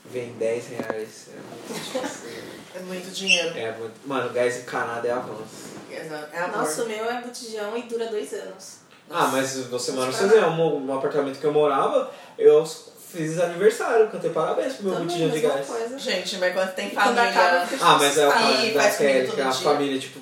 vem 0.06 0.32
10 0.34 0.68
reais. 0.70 1.28
É 1.30 1.70
muito 1.70 1.84
difícil. 1.84 2.32
É 2.76 2.80
muito 2.80 3.12
dinheiro. 3.14 3.58
É 3.58 3.72
muito. 3.74 3.94
Mano, 4.06 4.30
gás 4.32 4.58
encanado 4.60 5.06
é 5.08 5.12
avanço. 5.12 5.72
Exato. 5.92 6.28
É 6.34 6.40
amor. 6.40 6.58
Nossa, 6.58 6.84
o 6.84 6.88
meu 6.88 7.10
é 7.10 7.22
botijão 7.22 7.78
e 7.78 7.84
dura 7.84 8.06
dois 8.08 8.32
anos. 8.34 8.78
Ah, 9.10 9.28
mas 9.28 9.58
você 9.66 9.92
mora 9.92 10.08
no 10.08 10.14
Suzano, 10.14 10.48
um, 10.48 10.88
um 10.90 10.98
apartamento 10.98 11.38
que 11.38 11.46
eu 11.46 11.52
morava, 11.52 12.10
eu 12.38 12.66
fiz 12.66 13.38
aniversário, 13.42 14.10
cantei 14.10 14.30
parabéns 14.30 14.74
pro 14.76 14.86
meu 14.86 14.94
Também, 14.94 15.08
botijão 15.08 15.30
de 15.30 15.40
gás. 15.42 15.68
coisa. 15.68 16.00
Gente, 16.00 16.38
mas 16.38 16.54
quando 16.54 16.74
tem 16.74 16.90
quando 16.92 17.16
família... 17.18 17.30
acaba, 17.30 17.66
fica 17.68 17.86
Ah, 17.86 17.98
mas 17.98 18.18
é 18.18 18.28
o 18.28 18.32
caso 18.32 18.74
da 18.74 18.90
que 18.90 19.04
é 19.04 19.24
dia. 19.24 19.52
família, 19.52 20.00
tipo, 20.00 20.20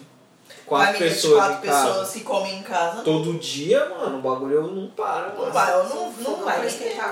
quatro 0.65 0.93
família 0.93 1.13
pessoas 1.13 1.33
de 1.33 1.49
quatro 1.49 1.67
em 1.67 1.69
casa. 1.69 1.87
pessoas 1.87 2.11
que 2.13 2.19
comem 2.21 2.55
em 2.57 2.63
casa. 2.63 3.01
Todo 3.03 3.33
dia, 3.37 3.85
mano, 3.89 4.17
o 4.17 4.21
bagulho 4.21 4.63
não 4.63 4.87
para, 4.87 5.27
Não 5.29 5.37
mano. 5.37 5.51
vai, 5.51 5.71
não, 5.71 6.11
não 6.13 6.33
pra 6.39 6.55
vai. 6.55 6.67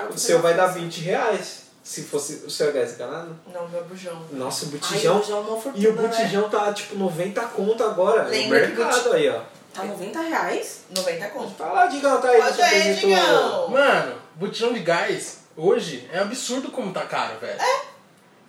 O 0.10 0.18
seu 0.18 0.42
vai 0.42 0.56
dar 0.56 0.68
20 0.68 1.02
reais. 1.02 1.67
Se 1.88 2.04
fosse 2.04 2.44
o 2.46 2.50
seu 2.50 2.68
é 2.68 2.72
gás 2.74 2.92
encanado. 2.92 3.34
Não, 3.48 3.66
meu 3.70 3.82
bujão. 3.86 4.22
Nossa, 4.34 4.66
o 4.66 4.68
Ai, 4.68 4.72
botijão. 4.78 5.16
o 5.16 5.20
botijão 5.20 5.38
é 5.38 5.42
uma 5.42 5.62
fortuna, 5.62 5.86
e 5.86 5.88
o 5.88 5.96
né? 5.96 6.02
botijão 6.02 6.50
tá 6.50 6.74
tipo 6.74 6.96
90 6.98 7.42
conto 7.44 7.82
agora. 7.82 8.24
No 8.26 8.30
Lembra 8.30 8.60
que 8.68 8.76
mercado 8.76 9.14
aí, 9.14 9.30
ó. 9.30 9.40
Tá 9.74 9.86
90 9.86 10.20
reais? 10.20 10.82
90 10.94 11.30
conto. 11.30 11.54
Tá 11.54 11.72
lá, 11.72 11.86
Digão, 11.86 12.20
tá 12.20 12.28
aí. 12.28 12.42
Aí, 12.42 12.50
apresentou- 12.50 13.10
Digão. 13.10 13.68
Mano, 13.70 14.16
botijão 14.36 14.74
de 14.74 14.82
gás 14.82 15.38
hoje 15.56 16.10
é 16.12 16.20
absurdo 16.20 16.72
como 16.72 16.92
tá 16.92 17.06
caro, 17.06 17.40
velho. 17.40 17.58
É? 17.62 17.82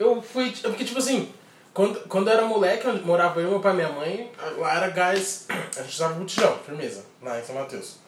Eu 0.01 0.21
fui. 0.21 0.51
Porque, 0.61 0.85
tipo 0.85 0.99
assim, 0.99 1.33
quando, 1.73 2.01
quando 2.09 2.27
eu 2.27 2.33
era 2.35 2.43
moleque, 2.45 2.89
onde 2.89 3.05
morava 3.05 3.41
eu, 3.41 3.51
meu 3.51 3.61
pai 3.61 3.73
e 3.73 3.77
minha 3.77 3.93
mãe, 3.93 4.33
lá 4.57 4.75
era 4.79 4.89
gás. 4.89 5.47
A 5.77 5.83
gente 5.83 5.95
usava 5.95 6.15
botijão, 6.15 6.59
firmeza, 6.67 7.05
lá 7.23 7.39
em 7.39 7.45
São 7.45 7.55
Mateus. 7.55 7.99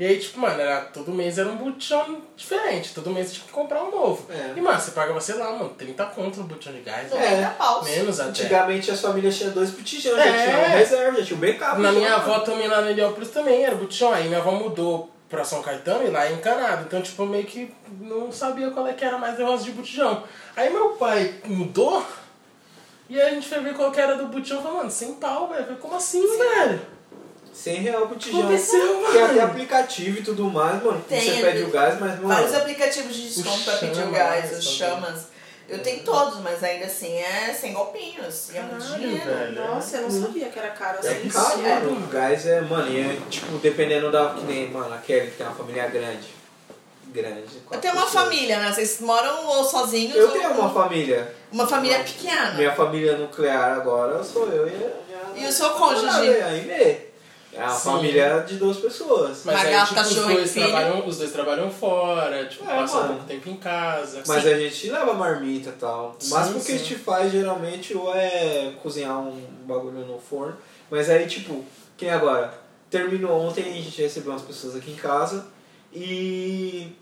E 0.00 0.06
aí, 0.06 0.18
tipo, 0.18 0.40
mano, 0.40 0.58
era, 0.58 0.80
todo 0.80 1.12
mês 1.12 1.36
era 1.36 1.46
um 1.46 1.56
botijão 1.56 2.22
diferente. 2.34 2.94
Todo 2.94 3.10
mês 3.10 3.34
tinha 3.34 3.44
que 3.44 3.52
comprar 3.52 3.82
um 3.84 3.90
novo. 3.90 4.24
É. 4.32 4.54
E, 4.56 4.60
mano, 4.62 4.80
você 4.80 4.92
pagava, 4.92 5.20
sei 5.20 5.34
lá, 5.34 5.52
mano, 5.52 5.74
30 5.76 6.06
conto 6.06 6.38
no 6.40 6.44
botijão 6.46 6.72
de 6.72 6.80
gás. 6.80 7.10
né? 7.10 7.30
90 7.30 7.50
paus. 7.50 7.84
Menos 7.86 8.18
até. 8.18 8.30
Antigamente 8.30 8.90
as 8.90 8.98
famílias 8.98 9.36
tinham 9.36 9.52
dois 9.52 9.68
botijões, 9.68 10.16
É. 10.16 10.24
já 10.24 10.44
tinha 10.44 10.58
um 10.58 10.70
reserva, 10.70 11.18
já 11.20 11.26
tinha 11.26 11.36
um 11.36 11.40
backup. 11.40 11.80
Na 11.82 11.92
minha 11.92 12.10
mano. 12.16 12.22
avó 12.32 12.38
também, 12.40 12.66
lá 12.66 12.80
no 12.80 12.88
Heliópolis 12.88 13.28
também, 13.30 13.62
era 13.62 13.76
botijão. 13.76 14.10
Aí 14.14 14.26
minha 14.26 14.38
avó 14.40 14.52
mudou 14.52 15.10
pra 15.28 15.44
São 15.44 15.60
Caetano 15.60 16.06
e 16.06 16.08
lá 16.10 16.26
é 16.26 16.32
encanado. 16.32 16.84
Então, 16.86 17.02
tipo, 17.02 17.22
eu 17.22 17.26
meio 17.26 17.44
que 17.44 17.70
não 18.00 18.32
sabia 18.32 18.70
qual 18.70 18.86
é 18.86 18.94
que 18.94 19.04
era 19.04 19.18
mais 19.18 19.38
negócio 19.38 19.66
de 19.66 19.72
botijão. 19.72 20.24
Aí 20.56 20.70
meu 20.72 20.92
pai 20.92 21.34
mudou 21.44 22.02
e 23.06 23.20
aí 23.20 23.28
a 23.28 23.34
gente 23.34 23.46
foi 23.48 23.60
ver 23.60 23.74
qual 23.74 23.92
que 23.92 24.00
era 24.00 24.16
do 24.16 24.28
botijão 24.28 24.60
e 24.60 24.62
falou, 24.62 24.78
mano, 24.78 24.90
sem 24.90 25.12
pau, 25.16 25.48
velho. 25.48 25.76
Como 25.76 25.94
assim, 25.94 26.24
velho? 26.38 26.80
100 27.62 27.74
real 27.82 28.06
botijão. 28.08 28.40
Aconteceu, 28.40 28.80
Tem 29.12 29.20
mano. 29.20 29.24
até 29.32 29.40
aplicativo 29.42 30.18
e 30.18 30.22
tudo 30.22 30.44
mais, 30.44 30.82
mano. 30.82 31.04
Tem, 31.08 31.20
você 31.20 31.40
pede 31.42 31.62
o 31.64 31.70
gás, 31.70 32.00
mas, 32.00 32.12
mano. 32.16 32.28
Vários 32.28 32.54
aplicativos 32.54 33.14
de 33.14 33.28
desconto 33.28 33.64
pra 33.64 33.76
pedir 33.76 34.02
o 34.04 34.10
gás, 34.10 34.44
os 34.44 34.50
também. 34.64 34.78
chamas. 34.78 35.20
Eu 35.68 35.78
tenho 35.82 36.02
todos, 36.02 36.40
mas 36.40 36.64
ainda 36.64 36.86
assim 36.86 37.16
é 37.16 37.52
sem 37.52 37.72
golpinhos. 37.72 38.50
E 38.52 38.56
é 38.58 38.62
muito 38.62 38.84
dinheiro. 38.98 39.24
velho. 39.24 39.52
Nossa, 39.54 39.98
eu 39.98 40.02
não 40.02 40.10
sabia 40.10 40.48
que 40.48 40.58
era 40.58 40.70
caro 40.70 40.98
É 41.04 41.08
assim. 41.10 41.28
caro, 41.28 41.60
É. 41.64 41.74
mano. 41.80 41.92
O 41.92 42.06
gás 42.08 42.46
é, 42.46 42.60
mano, 42.62 42.90
e 42.90 43.00
é, 43.00 43.16
tipo, 43.30 43.56
dependendo 43.58 44.10
da. 44.10 44.30
Que 44.30 44.42
nem, 44.44 44.68
mano, 44.70 44.92
a 44.92 44.98
Kelly, 44.98 45.30
que 45.30 45.36
tem 45.36 45.46
uma 45.46 45.54
família 45.54 45.86
grande. 45.86 46.26
Grande. 47.08 47.44
Eu 47.70 47.78
tenho 47.80 47.94
uma 47.94 48.04
pessoas. 48.04 48.24
família, 48.24 48.58
né? 48.60 48.72
Vocês 48.72 49.00
moram 49.00 49.46
ou 49.46 49.64
sozinhos 49.64 50.14
Eu 50.16 50.26
ou 50.28 50.32
tenho 50.32 50.50
uma 50.52 50.70
família. 50.72 51.34
uma 51.52 51.66
família 51.66 51.98
pequena. 52.00 52.52
Minha 52.52 52.72
família 52.72 53.16
nuclear 53.16 53.72
agora 53.72 54.22
sou 54.24 54.46
eu 54.48 54.66
e 54.68 54.70
a 54.74 54.76
minha. 54.76 54.90
E 55.36 55.46
o 55.48 55.52
seu 55.52 55.70
cônjuge? 55.70 56.08
Aí 56.08 56.60
vê. 56.60 57.09
É 57.52 57.62
uma 57.64 57.70
Sim. 57.70 57.90
família 57.90 58.40
de 58.46 58.56
duas 58.56 58.76
pessoas. 58.76 59.42
Mas 59.44 59.54
Uma 59.56 59.64
aí, 59.64 59.70
tipo, 59.72 59.82
os 59.82 59.90
cachorro 60.08 60.34
dois, 60.34 60.52
trabalham, 60.52 61.06
os 61.08 61.18
dois 61.18 61.32
trabalham 61.32 61.70
fora, 61.70 62.46
tipo, 62.46 62.64
É, 62.64 62.76
passam 62.76 63.00
mano. 63.02 63.14
pouco 63.14 63.26
tempo 63.26 63.48
em 63.48 63.56
casa. 63.56 64.22
Mas 64.26 64.42
Sim. 64.44 64.50
a 64.52 64.58
gente 64.58 64.90
leva 64.90 65.12
marmita 65.14 65.70
e 65.70 65.72
tal. 65.72 66.16
O 66.18 66.22
Sim, 66.24 66.30
máximo 66.34 66.64
que 66.64 66.72
a 66.72 66.78
gente 66.78 66.94
faz 66.94 67.32
geralmente 67.32 67.96
ou 67.96 68.14
é 68.14 68.72
cozinhar 68.82 69.18
um 69.18 69.36
bagulho 69.66 70.06
no 70.06 70.18
forno. 70.18 70.56
Mas 70.88 71.10
aí, 71.10 71.26
tipo, 71.26 71.64
quem 71.96 72.10
agora? 72.10 72.54
Terminou 72.88 73.32
ontem, 73.46 73.62
a 73.62 73.72
gente 73.72 74.00
recebeu 74.02 74.32
umas 74.32 74.42
pessoas 74.42 74.76
aqui 74.76 74.92
em 74.92 74.96
casa 74.96 75.46
e. 75.92 76.92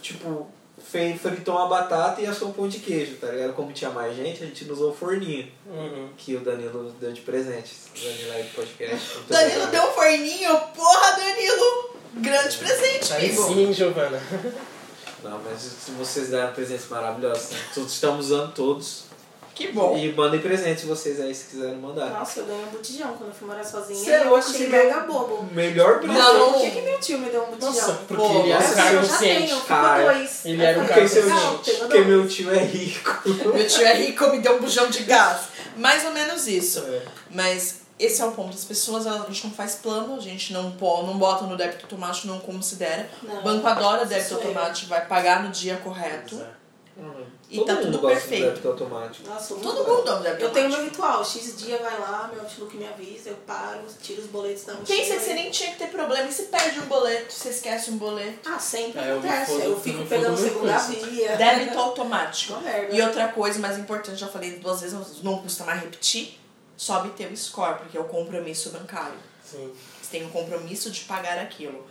Tipo, 0.00 0.48
fez, 0.92 1.20
fritou 1.20 1.56
uma 1.56 1.66
batata 1.68 2.20
e 2.20 2.26
assou 2.26 2.48
um 2.48 2.52
pão 2.52 2.68
de 2.68 2.78
queijo, 2.78 3.16
tá 3.16 3.26
ligado? 3.28 3.54
Como 3.54 3.72
tinha 3.72 3.90
mais 3.90 4.14
gente, 4.14 4.42
a 4.42 4.46
gente 4.46 4.64
não 4.66 4.74
usou 4.74 4.90
o 4.90 4.94
forninho 4.94 5.50
Uhum. 5.66 6.08
que 6.16 6.36
o 6.36 6.40
Danilo 6.40 6.94
deu 7.00 7.12
de 7.12 7.22
presente. 7.22 7.74
O 7.96 8.00
Danilo 8.04 8.32
aí 8.32 8.42
do 8.44 8.54
podcast. 8.54 9.08
Danilo 9.28 9.62
obrigado. 9.64 9.70
deu 9.70 9.90
um 9.90 9.92
forninho, 9.94 10.58
porra, 10.76 11.12
Danilo! 11.16 11.90
Grande 12.16 12.58
presente, 12.58 13.12
Aí 13.14 13.26
amigo. 13.30 13.42
sim, 13.48 13.72
Giovana. 13.72 14.20
Não, 15.24 15.40
mas 15.42 15.76
vocês 15.96 16.28
deram 16.28 16.52
presentes 16.52 16.86
maravilhosos, 16.88 17.50
né? 17.52 17.58
Todos 17.74 17.92
estamos 17.92 18.26
usando 18.26 18.52
todos. 18.52 19.04
Que 19.54 19.68
bom. 19.68 19.96
E 19.96 20.10
mandem 20.12 20.40
presentes 20.40 20.84
vocês 20.84 21.20
aí 21.20 21.34
se 21.34 21.50
quiserem 21.50 21.76
mandar. 21.76 22.10
Nossa, 22.10 22.40
eu 22.40 22.46
ganhei 22.46 22.64
um 22.64 22.68
botijão 22.68 23.14
quando 23.14 23.28
eu 23.28 23.34
fui 23.34 23.48
morar 23.48 23.64
sozinha. 23.64 24.02
Cê 24.02 24.10
é 24.12 24.22
e 24.22 24.26
eu 24.26 24.36
achei 24.36 24.52
você 24.52 24.66
mega 24.68 25.00
bobo. 25.00 25.46
Melhor 25.52 25.98
presente. 25.98 26.18
Não. 26.18 26.52
Por 26.52 26.60
que, 26.62 26.70
que 26.70 26.80
meu 26.80 27.00
tio 27.00 27.18
me 27.18 27.30
deu 27.30 27.42
um 27.42 27.50
botijão? 27.50 27.72
Nossa, 27.72 27.92
porque 28.08 28.22
Pô, 28.22 28.40
ele 28.40 28.50
era 28.50 28.60
nossa, 28.60 28.72
um 28.72 28.76
cara 28.76 29.00
consciente. 29.00 29.60
Cara, 29.66 30.12
dois. 30.12 30.46
ele 30.46 30.62
era 30.62 30.78
um 30.78 30.82
Eu 30.82 30.88
cara 30.88 31.00
Porque 31.80 32.00
meu 32.00 32.28
tio 32.28 32.54
é 32.54 32.64
rico. 32.64 33.22
Meu 33.26 33.66
tio 33.66 33.86
é 33.86 33.94
rico, 33.94 34.30
me 34.30 34.38
deu 34.38 34.56
um 34.56 34.60
bujão 34.60 34.88
de 34.88 35.02
gás. 35.02 35.42
Mais 35.76 36.04
ou 36.04 36.12
menos 36.12 36.46
isso. 36.46 36.80
É. 36.80 37.02
Mas 37.30 37.82
esse 37.98 38.22
é 38.22 38.24
o 38.24 38.32
ponto. 38.32 38.54
As 38.54 38.64
pessoas, 38.64 39.06
a 39.06 39.18
gente 39.28 39.46
não 39.46 39.54
faz 39.54 39.74
plano, 39.76 40.16
a 40.16 40.20
gente 40.20 40.52
não, 40.52 40.72
pô, 40.72 41.02
não 41.02 41.18
bota 41.18 41.44
no 41.44 41.56
débito 41.56 41.84
automático, 41.84 42.26
não 42.26 42.40
considera. 42.40 43.08
Não. 43.22 43.38
O 43.38 43.42
banco 43.42 43.66
adora 43.66 44.06
débito 44.06 44.34
automático, 44.34 44.88
vai 44.88 45.06
pagar 45.06 45.42
no 45.42 45.50
dia 45.50 45.76
correto. 45.76 46.40
E 47.52 47.56
Todo 47.56 47.66
tá 47.66 47.74
mundo 47.74 47.84
tudo 47.84 47.98
gosta 47.98 48.16
perfeito. 48.20 48.44
do 48.44 48.48
débito 48.48 48.68
automático. 48.68 49.28
Nossa, 49.28 49.54
Todo 49.56 49.84
mundo 49.86 50.08
ama 50.10 50.20
débito 50.22 50.42
Eu 50.42 50.50
tenho 50.52 50.68
meu 50.70 50.78
automático. 50.78 51.02
ritual. 51.06 51.24
X 51.24 51.56
dia 51.58 51.76
vai 51.76 52.00
lá, 52.00 52.30
meu 52.32 52.42
Outlook 52.42 52.74
me 52.78 52.86
avisa, 52.86 53.28
eu 53.28 53.36
paro, 53.46 53.80
tiro 54.00 54.22
os 54.22 54.26
boletos 54.28 54.64
da 54.64 54.72
mochila. 54.72 54.98
Pensa 54.98 55.14
que 55.16 55.20
você 55.20 55.34
nem 55.34 55.50
tinha 55.50 55.72
que 55.72 55.78
ter 55.78 55.88
problema. 55.88 56.26
E 56.26 56.32
se 56.32 56.44
perde 56.44 56.80
um 56.80 56.86
boleto, 56.86 57.30
você 57.30 57.50
esquece 57.50 57.90
um 57.90 57.98
boleto? 57.98 58.48
Ah, 58.50 58.58
sempre 58.58 59.02
É, 59.02 59.12
acontece. 59.12 59.52
eu 59.52 59.60
eu 59.60 59.80
fico 59.80 60.02
pegando 60.06 60.34
segunda 60.38 60.72
com 60.80 60.92
isso. 60.92 61.06
via. 61.10 61.36
Débito 61.36 61.78
automático. 61.78 62.54
E 62.90 63.02
outra 63.02 63.28
coisa 63.28 63.58
mais 63.58 63.76
importante, 63.78 64.16
já 64.18 64.28
falei 64.28 64.52
duas 64.52 64.80
vezes, 64.80 65.22
não 65.22 65.42
custa 65.42 65.62
mais 65.64 65.80
repetir, 65.82 66.40
sobe 66.74 67.10
teu 67.10 67.36
score, 67.36 67.80
porque 67.80 67.98
é 67.98 68.00
o 68.00 68.04
compromisso 68.04 68.70
bancário. 68.70 69.18
Sim. 69.44 69.70
Você 70.00 70.10
tem 70.10 70.24
o 70.24 70.30
compromisso 70.30 70.90
de 70.90 71.00
pagar 71.00 71.36
aquilo. 71.38 71.86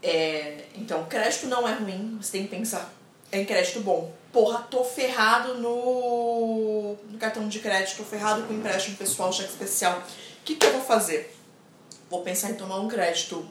É, 0.00 0.66
então, 0.76 1.04
crédito 1.06 1.46
não 1.46 1.66
é 1.66 1.72
ruim, 1.72 2.18
você 2.22 2.32
tem 2.32 2.42
que 2.44 2.50
pensar 2.50 2.92
é 3.32 3.40
em 3.40 3.44
crédito 3.44 3.80
bom. 3.80 4.12
Porra, 4.34 4.66
tô 4.68 4.82
ferrado 4.82 5.54
no, 5.58 6.96
no 7.08 7.18
cartão 7.18 7.46
de 7.48 7.60
crédito, 7.60 7.98
tô 7.98 8.02
ferrado 8.02 8.42
com 8.42 8.52
empréstimo 8.52 8.96
pessoal, 8.96 9.32
cheque 9.32 9.50
especial. 9.50 10.00
O 10.00 10.44
que, 10.44 10.56
que 10.56 10.66
eu 10.66 10.72
vou 10.72 10.82
fazer? 10.82 11.32
Vou 12.10 12.20
pensar 12.22 12.50
em 12.50 12.54
tomar 12.54 12.80
um 12.80 12.88
crédito 12.88 13.48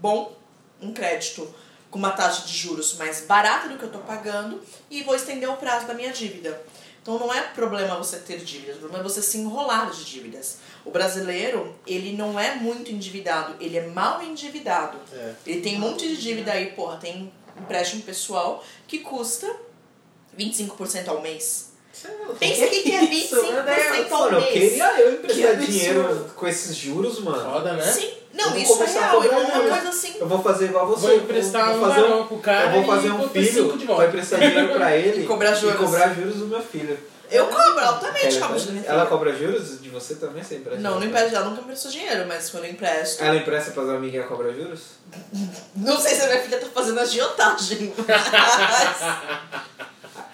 bom, 0.00 0.36
um 0.82 0.92
crédito 0.92 1.54
com 1.92 1.98
uma 2.00 2.10
taxa 2.10 2.44
de 2.44 2.52
juros 2.52 2.96
mais 2.96 3.20
barata 3.20 3.68
do 3.68 3.78
que 3.78 3.84
eu 3.84 3.92
tô 3.92 4.00
pagando 4.00 4.60
e 4.90 5.04
vou 5.04 5.14
estender 5.14 5.48
o 5.48 5.56
prazo 5.56 5.86
da 5.86 5.94
minha 5.94 6.10
dívida. 6.10 6.60
Então 7.00 7.16
não 7.16 7.32
é 7.32 7.42
problema 7.42 7.96
você 7.96 8.18
ter 8.18 8.38
dívidas, 8.38 8.78
o 8.78 8.80
problema 8.80 9.04
é 9.04 9.08
você 9.08 9.22
se 9.22 9.38
enrolar 9.38 9.92
de 9.92 10.04
dívidas. 10.04 10.58
O 10.84 10.90
brasileiro, 10.90 11.72
ele 11.86 12.16
não 12.16 12.38
é 12.38 12.56
muito 12.56 12.90
endividado, 12.90 13.54
ele 13.60 13.78
é 13.78 13.86
mal 13.86 14.20
endividado. 14.24 14.98
É. 15.12 15.34
Ele 15.46 15.60
tem 15.60 15.76
um 15.76 15.80
monte 15.80 16.08
de 16.08 16.16
dívida 16.16 16.50
aí, 16.50 16.72
porra, 16.72 16.96
tem 16.96 17.32
empréstimo 17.56 18.02
pessoal 18.02 18.64
que 18.88 18.98
custa 18.98 19.69
25% 20.38 21.08
ao 21.08 21.20
mês. 21.20 21.70
Pensa 22.38 22.66
que 22.68 22.82
que 22.82 22.92
é 22.92 23.00
25% 23.06 24.10
ao 24.10 24.20
Mano, 24.20 24.36
eu 24.36 24.40
mês. 24.40 24.52
queria 24.52 25.00
eu 25.00 25.10
Que 25.10 25.16
emprestar 25.18 25.50
absurdo. 25.50 25.66
dinheiro 25.72 26.30
com 26.34 26.46
esses 26.46 26.74
juros, 26.76 27.18
mano. 27.20 27.52
Foda, 27.52 27.72
né? 27.74 27.82
Sim, 27.92 28.10
não, 28.32 28.50
vou 28.50 28.58
isso 28.58 28.82
é 28.82 28.86
real, 28.86 29.22
é 29.24 29.28
uma 29.28 29.50
coisa 29.50 29.88
assim. 29.88 30.14
Eu 30.18 30.26
vou 30.28 30.42
fazer 30.42 30.66
igual 30.66 30.86
você. 30.86 31.06
Vou 31.08 31.16
emprestar 31.16 31.66
vou 31.74 31.76
um 31.76 31.80
fazer 31.88 32.00
barão 32.02 32.26
pro 32.26 32.38
cara 32.38 32.66
Eu 32.76 32.82
vou 32.82 32.84
fazer 32.96 33.10
um 33.10 33.18
vou 33.18 33.28
filho, 33.28 33.76
vou 33.86 34.04
emprestar 34.04 34.40
dinheiro 34.40 34.72
pra 34.72 34.96
ele 34.96 35.24
E 35.24 35.26
cobrar 35.26 35.54
juros. 35.54 35.74
e 35.74 35.78
cobrar 35.78 36.14
juros 36.14 36.36
do 36.36 36.46
meu 36.46 36.62
filho. 36.62 36.98
Eu 37.30 37.46
cobro, 37.46 37.78
altamente 37.84 38.36
Ela, 38.38 38.46
cobro 38.48 38.60
de 38.60 38.72
minha 38.72 38.84
ela 38.86 39.06
cobra 39.06 39.32
juros 39.36 39.80
de 39.80 39.88
você 39.88 40.16
também, 40.16 40.42
você 40.42 40.56
empresta? 40.56 40.80
Não, 40.80 40.98
não 40.98 41.06
empresto, 41.06 41.36
ela 41.36 41.44
nunca 41.48 41.60
emprestou 41.62 41.88
dinheiro, 41.90 42.24
mas 42.26 42.50
quando 42.50 42.64
eu 42.64 42.70
empresto. 42.70 43.22
Ela 43.22 43.36
empresta 43.36 43.70
pras 43.70 43.88
amiguinhas 43.88 44.26
cobra 44.26 44.52
juros? 44.52 44.80
Não 45.76 46.00
sei 46.00 46.14
se 46.16 46.22
a 46.22 46.26
minha 46.26 46.40
filha 46.42 46.58
tá 46.58 46.66
fazendo 46.74 46.98
agiotagem. 46.98 47.92
mas- 48.08 49.62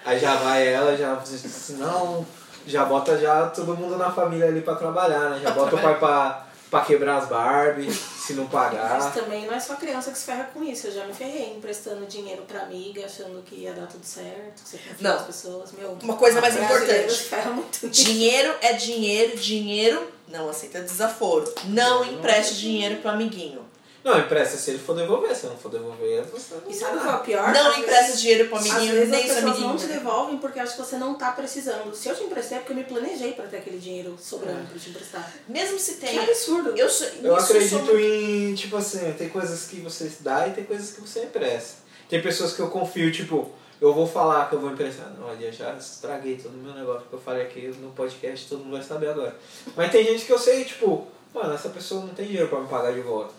Aí 0.07 0.19
já 0.19 0.35
vai 0.37 0.67
ela, 0.67 0.95
já 0.95 1.15
diz 1.15 1.45
assim, 1.45 1.77
não, 1.77 2.25
já 2.65 2.85
bota 2.85 3.17
já 3.17 3.47
todo 3.47 3.75
mundo 3.75 3.97
na 3.97 4.09
família 4.11 4.47
ali 4.47 4.61
pra 4.61 4.75
trabalhar, 4.75 5.31
né? 5.31 5.39
Já 5.43 5.51
bota 5.51 5.75
o 5.75 5.81
pai 5.81 5.99
pra, 5.99 6.45
pra 6.71 6.81
quebrar 6.81 7.17
as 7.17 7.27
Barbie, 7.27 7.91
se 7.91 8.33
não 8.33 8.43
Mas 8.43 8.51
pagar. 8.51 9.13
também 9.13 9.45
não 9.45 9.53
é 9.53 9.59
só 9.59 9.75
criança 9.75 10.11
que 10.11 10.17
se 10.17 10.25
ferra 10.25 10.49
com 10.53 10.63
isso. 10.63 10.87
Eu 10.87 10.93
já 10.93 11.05
me 11.05 11.13
ferrei 11.13 11.55
emprestando 11.57 12.05
dinheiro 12.05 12.43
pra 12.47 12.61
amiga, 12.61 13.05
achando 13.05 13.41
que 13.43 13.55
ia 13.55 13.73
dar 13.73 13.87
tudo 13.87 14.05
certo, 14.05 14.63
que 14.63 14.69
você 14.69 14.77
confia 14.77 15.09
nas 15.13 15.21
pessoas. 15.23 15.71
Meu, 15.73 15.97
Uma 16.01 16.15
coisa 16.15 16.39
mais 16.39 16.55
importante. 16.55 17.13
se. 17.13 17.89
Dinheiro 17.89 18.53
é 18.61 18.73
dinheiro, 18.73 19.37
dinheiro 19.37 20.07
não 20.27 20.49
aceita 20.49 20.81
desaforo. 20.81 21.53
Não 21.65 22.03
empreste 22.05 22.55
dinheiro 22.55 22.97
pro 22.97 23.11
amiguinho. 23.11 23.66
Não, 24.07 24.19
empresta 24.19 24.55
se 24.57 24.71
ele 24.71 24.79
for 24.79 24.95
devolver, 24.95 25.35
se 25.35 25.47
não 25.47 25.57
for 25.57 25.69
devolver, 25.69 26.23
você 26.23 26.55
não 26.55 26.71
E 26.71 26.73
sabe 26.73 26.97
o 26.97 27.01
que 27.01 27.07
é 27.07 27.11
o 27.11 27.19
pior? 27.19 27.53
Não 27.53 27.67
Às 27.71 27.75
vezes- 27.85 28.21
dinheiro 28.21 28.47
pro 28.47 28.57
Às 28.57 28.65
amiguinho, 28.69 28.93
vezes 28.93 29.09
nem 29.09 29.19
as 29.19 29.25
seu 29.25 29.35
pessoas 29.35 29.51
amiguinho. 29.51 29.69
não 29.69 29.77
te 29.77 29.87
devolvem 29.87 30.37
porque 30.37 30.59
acham 30.59 30.75
que 30.77 30.81
você 30.89 30.95
não 30.97 31.15
tá 31.15 31.31
precisando. 31.31 31.93
Se 31.93 32.07
eu 32.07 32.15
te 32.15 32.23
emprestei 32.23 32.57
é 32.57 32.61
porque 32.61 32.71
eu 32.73 32.77
me 32.77 32.83
planejei 32.85 33.33
pra 33.33 33.45
ter 33.47 33.57
aquele 33.57 33.77
dinheiro 33.79 34.15
sobrando 34.17 34.65
pra 34.69 34.79
te 34.79 34.89
emprestar. 34.89 35.33
Mesmo 35.49 35.77
se 35.77 35.95
tem. 35.95 36.09
Que 36.17 36.19
absurdo. 36.19 36.69
Eu, 36.77 36.89
sou, 36.89 37.05
Eu 37.21 37.35
nisso 37.35 37.51
acredito 37.51 37.85
sou- 37.85 37.99
em, 37.99 38.55
tipo 38.55 38.77
assim, 38.77 39.11
tem 39.17 39.27
coisas 39.29 39.65
que 39.67 39.81
você 39.81 40.09
dá 40.21 40.47
e 40.47 40.51
tem 40.53 40.63
coisas 40.63 40.91
que 40.93 41.01
você 41.01 41.23
empresta. 41.25 41.75
Tem 42.09 42.21
pessoas 42.21 42.53
que 42.53 42.61
eu 42.61 42.69
confio, 42.69 43.11
tipo, 43.11 43.51
eu 43.81 43.93
vou 43.93 44.07
falar 44.07 44.47
que 44.47 44.55
eu 44.55 44.59
vou 44.61 44.71
emprestar. 44.71 45.09
Não, 45.19 45.27
olha, 45.27 45.51
já 45.51 45.73
estraguei 45.73 46.37
todo 46.37 46.53
o 46.53 46.57
meu 46.57 46.73
negócio 46.73 47.07
que 47.09 47.13
eu 47.13 47.19
falei 47.19 47.43
aqui 47.43 47.67
no 47.81 47.89
podcast, 47.91 48.47
todo 48.47 48.59
mundo 48.63 48.77
vai 48.77 48.83
saber 48.83 49.09
agora. 49.09 49.35
Mas 49.75 49.91
tem 49.91 50.05
gente 50.05 50.23
que 50.25 50.31
eu 50.31 50.39
sei, 50.39 50.63
tipo, 50.63 51.05
mano, 51.33 51.53
essa 51.53 51.67
pessoa 51.69 52.01
não 52.05 52.13
tem 52.13 52.25
dinheiro 52.25 52.47
pra 52.47 52.61
me 52.61 52.67
pagar 52.69 52.93
de 52.93 53.01
volta. 53.01 53.33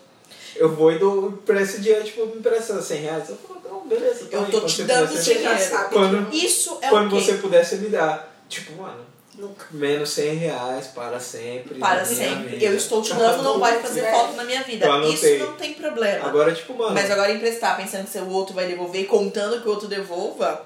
Eu 0.55 0.75
vou 0.75 0.91
e 0.91 0.99
dou, 0.99 1.29
empresto 1.29 1.79
dinheiro, 1.81 2.03
tipo, 2.03 2.25
me 2.25 2.37
empresta 2.37 2.81
100 2.81 3.01
reais. 3.01 3.29
Eu 3.29 3.37
falo, 3.37 3.61
não, 3.63 3.87
beleza. 3.87 4.27
Eu 4.31 4.41
aí, 4.41 4.51
tô 4.51 4.59
quando 4.59 4.69
te 4.69 4.83
dando 4.83 5.07
puder, 5.07 5.23
dinheiro. 5.23 5.43
já 5.43 5.57
sabe. 5.57 5.93
Quando, 5.93 6.33
Isso 6.35 6.77
é 6.81 6.89
quando 6.89 7.15
o 7.15 7.21
você 7.21 7.33
você 7.33 7.75
me 7.77 7.89
dá. 7.89 8.27
Tipo, 8.49 8.81
mano, 8.81 9.05
Nunca. 9.35 9.65
menos 9.71 10.09
100 10.09 10.35
reais 10.35 10.87
para 10.87 11.19
sempre. 11.19 11.79
Para 11.79 12.03
sempre. 12.03 12.49
vida. 12.49 12.65
Eu 12.65 12.75
estou 12.75 13.01
te 13.01 13.13
dando, 13.13 13.43
não 13.43 13.59
vai 13.59 13.79
fazer 13.79 14.01
É. 14.01 14.11
falta 14.11 14.33
na 14.33 14.43
minha 14.43 14.63
vida. 14.63 14.85
Isso 15.07 15.37
não 15.45 15.53
tem 15.53 15.73
problema. 15.75 16.27
Agora, 16.27 16.51
tipo, 16.53 16.73
mano. 16.73 16.93
Mas 16.93 17.09
agora 17.09 17.31
emprestar 17.31 17.77
pensando 17.77 18.05
que 18.09 18.17
o 18.17 18.29
outro 18.29 18.53
vai 18.53 18.67
devolver 18.67 19.01
e 19.01 19.05
contando 19.05 19.61
que 19.61 19.67
o 19.67 19.71
outro 19.71 19.87
devolva. 19.87 20.65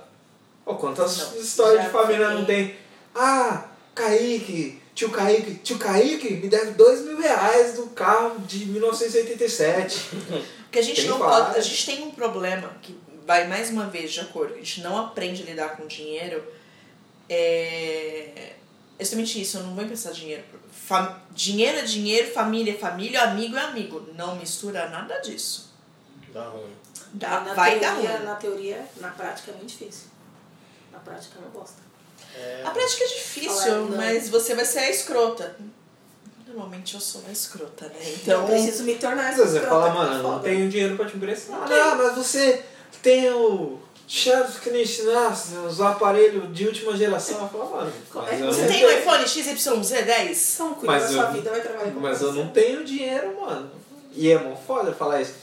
Pô, 0.65 0.75
quantas 0.75 1.17
Não, 1.17 1.41
histórias 1.41 1.83
de 1.83 1.89
família 1.89 2.29
não 2.29 2.45
tem? 2.45 2.75
Ah, 3.13 3.65
Kaique, 3.93 4.81
tio 4.95 5.09
Kaique, 5.09 5.55
tio 5.55 5.77
Kaique 5.77 6.33
me 6.35 6.47
deve 6.47 6.71
dois 6.71 7.01
mil 7.01 7.19
reais 7.19 7.75
do 7.75 7.87
carro 7.87 8.39
de 8.39 8.65
1987. 8.65 10.09
Porque 10.63 10.79
a 10.79 10.81
gente 10.81 11.01
Tem 11.01 11.09
não 11.09 11.19
várias. 11.19 11.47
pode. 11.47 11.59
A 11.59 11.61
gente 11.61 11.85
tem 11.85 12.03
um 12.03 12.11
problema 12.11 12.69
que 12.81 12.97
vai 13.25 13.47
mais 13.47 13.69
uma 13.69 13.87
vez 13.87 14.11
de 14.11 14.19
acordo, 14.19 14.53
a 14.53 14.57
gente 14.57 14.81
não 14.81 14.97
aprende 14.97 15.43
a 15.43 15.45
lidar 15.45 15.77
com 15.77 15.87
dinheiro. 15.87 16.43
É 17.29 18.53
exatamente 18.99 19.41
isso, 19.41 19.57
eu 19.57 19.63
não 19.63 19.75
vou 19.75 19.83
emprestar 19.83 20.13
dinheiro. 20.13 20.43
Fam... 20.71 21.19
Dinheiro 21.31 21.79
é 21.79 21.81
dinheiro, 21.83 22.31
família 22.31 22.73
é 22.73 22.77
família, 22.77 23.23
amigo 23.23 23.55
é 23.55 23.61
amigo. 23.61 24.07
Não 24.15 24.35
mistura 24.35 24.89
nada 24.89 25.19
disso. 25.19 25.73
Dá 26.33 26.45
ruim. 26.45 26.73
Dá, 27.13 27.41
na 27.41 27.53
vai 27.53 27.79
teoria, 27.79 27.89
dar 27.89 28.15
ruim. 28.15 28.25
Na 28.25 28.35
teoria, 28.35 28.85
na 28.97 29.09
prática 29.09 29.51
é 29.51 29.53
muito 29.55 29.69
difícil. 29.69 30.07
Na 30.91 30.99
prática 30.99 31.35
eu 31.37 31.43
não 31.43 31.49
gosto. 31.51 31.82
É, 32.35 32.63
A 32.65 32.71
prática 32.71 33.03
é 33.03 33.07
difícil, 33.07 33.53
Falar 33.53 33.75
não. 33.77 33.97
mas 33.97 34.29
você 34.29 34.55
vai 34.55 34.65
ser 34.65 34.79
a 34.79 34.89
escrota. 34.89 35.55
Normalmente 36.47 36.93
eu 36.93 36.99
sou 36.99 37.21
a 37.27 37.31
escrota, 37.31 37.85
né? 37.87 37.95
Então, 38.21 38.41
eu 38.41 38.47
preciso 38.47 38.83
me 38.83 38.95
tornar 38.95 39.33
vezes 39.35 39.51
você 39.51 39.57
escrota, 39.59 39.87
fala, 39.87 39.93
mano, 39.93 40.19
é 40.19 40.21
não 40.21 40.39
tenho 40.39 40.69
dinheiro 40.69 40.95
pra 40.95 41.05
te 41.05 41.15
emprestar. 41.17 41.67
Não 41.67 41.81
Ah, 41.81 41.95
mas 41.95 42.15
você 42.15 42.61
tem 43.01 43.29
o 43.31 43.79
Charles 44.07 44.57
que 44.59 44.69
nem 44.69 44.83
ensinasse, 44.83 45.55
os 45.55 45.81
aparelhos 45.81 46.53
de 46.55 46.67
última 46.67 46.95
geração. 46.95 47.41
Eu 47.41 47.47
falo, 47.49 47.71
mano, 47.71 47.93
mas 48.13 48.31
é 48.39 48.43
eu 48.43 48.53
Você 48.53 48.61
não 48.61 48.67
tem 48.67 48.85
um 48.85 48.87
tenho. 48.87 48.99
iPhone 48.99 49.23
XYZ10? 49.23 50.53
Então, 50.55 50.73
cuida 50.75 50.93
da 50.99 50.99
eu- 51.05 51.11
sua 51.11 51.25
vida, 51.31 51.49
vai 51.49 51.61
trabalhar 51.61 51.91
com 51.91 51.99
Mas 51.99 52.17
você. 52.19 52.25
eu 52.25 52.33
não 52.33 52.47
tenho 52.49 52.83
dinheiro, 52.83 53.35
mano. 53.41 53.71
E 54.15 54.29
é 54.31 54.37
mó 54.37 54.55
foda 54.55 54.93
falar 54.93 55.21
isso. 55.21 55.33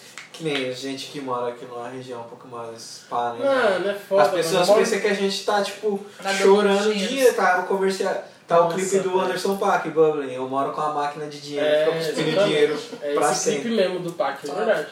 Que 0.40 0.44
nem 0.44 0.72
gente 0.72 1.08
que 1.10 1.20
mora 1.20 1.48
aqui 1.52 1.66
numa 1.66 1.86
região 1.90 2.20
um 2.22 2.24
pouco 2.24 2.48
mais 2.48 3.02
pá, 3.10 3.34
né? 3.38 3.44
Mano, 3.44 3.90
é 3.90 3.94
foda. 3.94 4.22
As 4.22 4.30
pessoas 4.30 4.68
mano. 4.68 4.80
Pensam 4.80 5.00
que 5.00 5.06
a 5.06 5.12
gente 5.14 5.44
tá, 5.44 5.62
tipo, 5.62 6.00
Tá 6.22 6.32
chorando 6.32 6.82
dinheiro. 6.92 7.08
dinheiro, 7.08 7.34
tá? 7.34 7.60
O 7.60 7.66
comercial. 7.66 8.24
Tá 8.48 8.60
o 8.60 8.64
Nossa, 8.64 8.76
clipe 8.76 8.98
do. 9.00 9.20
Anderson 9.20 9.56
Paak, 9.58 9.90
Bubbling. 9.90 10.32
Eu 10.32 10.48
moro 10.48 10.72
com 10.72 10.80
a 10.80 10.94
máquina 10.94 11.26
de 11.26 11.40
dinheiro, 11.42 11.66
É, 11.66 11.84
fica 11.84 11.96
cuspindo 11.98 12.44
dinheiro 12.44 12.78
É 13.02 13.12
pra 13.14 13.30
esse 13.32 13.50
clipe 13.50 13.62
sempre. 13.64 13.76
mesmo 13.76 14.00
do 14.00 14.12
PAC, 14.14 14.48
é 14.50 14.54
verdade. 14.54 14.86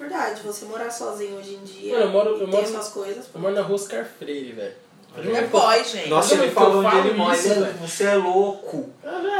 Verdade, 0.00 0.40
você 0.42 0.64
morar 0.64 0.90
sozinho 0.90 1.36
hoje 1.38 1.54
em 1.54 1.64
dia 1.64 1.92
Mano, 1.92 2.04
eu 2.06 2.10
moro- 2.10 2.36
eu 2.40 2.46
moro- 2.48 2.66
suas 2.66 2.88
coisas. 2.88 3.26
Eu 3.34 3.40
moro 3.40 3.54
na 3.54 3.60
rua 3.62 3.76
Oscar 3.76 4.04
Freire, 4.18 4.52
velho. 4.52 4.74
É 5.18 5.42
boy, 5.46 5.84
gente. 5.84 6.08
Nossa, 6.08 6.34
ele 6.34 6.50
falou 6.50 6.84
onde 6.84 6.96
ele 6.98 7.14
mora. 7.14 7.36
ele-. 7.36 7.72
Você 7.80 8.04
é 8.04 8.14
louco. 8.16 8.90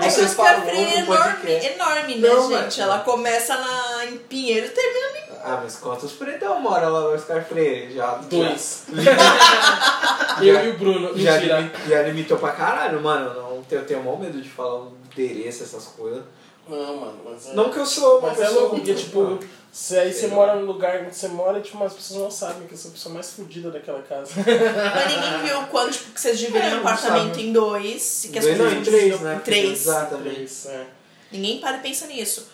É 0.01 0.09
que 0.09 0.27
falou 0.29 0.63
Freire 0.63 0.93
é 0.93 1.03
no 1.03 1.15
enorme, 1.15 1.53
enorme, 1.53 2.15
né, 2.17 2.29
Não, 2.29 2.43
gente? 2.51 2.63
mas- 2.65 2.79
Ela 2.79 2.99
começa 3.01 3.57
na, 3.57 4.05
em 4.07 4.17
Pinheiro 4.19 4.67
e 4.67 4.71
termina 4.71 5.19
em. 5.19 5.27
Ah, 5.43 5.61
mas 5.63 5.77
quantos 5.77 6.13
pretão 6.13 6.61
moram 6.61 6.91
lá 6.93 7.01
no 7.03 7.15
Oscar 7.15 7.45
Freire? 7.45 7.95
Já, 7.95 8.15
Dois. 8.29 8.85
Já, 8.93 10.45
Eu 10.45 10.65
e 10.67 10.69
o 10.71 10.79
Bruno. 10.79 11.17
já, 11.17 11.33
Mentira. 11.33 11.59
limi- 11.61 11.73
já 11.89 12.03
limitou 12.03 12.37
pra 12.39 12.53
caralho, 12.53 13.01
mano. 13.01 13.33
Não, 13.35 13.65
eu 13.71 13.85
tenho 13.85 14.03
maior 14.03 14.19
medo 14.21 14.41
de 14.41 14.49
falar 14.49 14.81
o 14.83 14.93
endereço, 15.13 15.63
essas 15.63 15.85
coisas. 15.87 16.23
Não, 16.69 16.97
mano, 16.97 17.19
mas 17.25 17.49
é. 17.49 17.55
Não 17.55 17.71
que 17.71 17.79
eu 17.79 17.87
sou 17.87 18.19
uma 18.19 18.29
Mas 18.29 18.41
é 18.41 18.45
pessoa... 18.45 18.61
louco, 18.61 18.77
porque, 18.77 18.95
tipo, 18.95 19.39
se 19.73 19.97
aí 19.99 20.13
você 20.13 20.27
mora 20.27 20.57
no 20.57 20.67
lugar 20.67 21.01
onde 21.03 21.15
você 21.15 21.29
mora, 21.29 21.61
tipo, 21.61 21.83
as 21.85 21.93
pessoas 21.93 22.21
não 22.21 22.31
sabem 22.31 22.67
que 22.67 22.75
eu 22.75 22.79
sou 22.79 22.91
a 22.91 22.95
pessoa 22.95 23.15
mais 23.15 23.31
fodida 23.31 23.71
daquela 23.71 24.03
casa. 24.03 24.31
Mas 24.37 25.15
ninguém 25.15 25.43
viu 25.47 25.61
o 25.61 25.67
quanto 25.69 25.93
tipo, 25.93 26.11
que 26.13 26.21
vocês 26.21 26.39
dividem 26.39 26.63
É, 26.63 26.67
um 26.67 26.71
não 26.71 26.79
apartamento 26.81 27.35
sabe. 27.37 27.47
em 27.47 27.53
dois 27.53 28.25
e 28.25 28.29
que 28.29 28.39
as 28.39 28.45
Dois, 28.45 28.59
não, 28.59 28.65
pessoas 28.67 28.87
em 28.89 28.91
três, 28.91 29.21
né? 29.21 29.35
em 29.37 29.39
três. 29.41 29.81
Exatamente. 29.81 30.35
Três, 30.35 30.67
é. 30.67 30.87
Ninguém 31.31 31.61
para 31.61 31.77
e 31.77 31.81
pensa 31.81 32.07
nisso. 32.07 32.49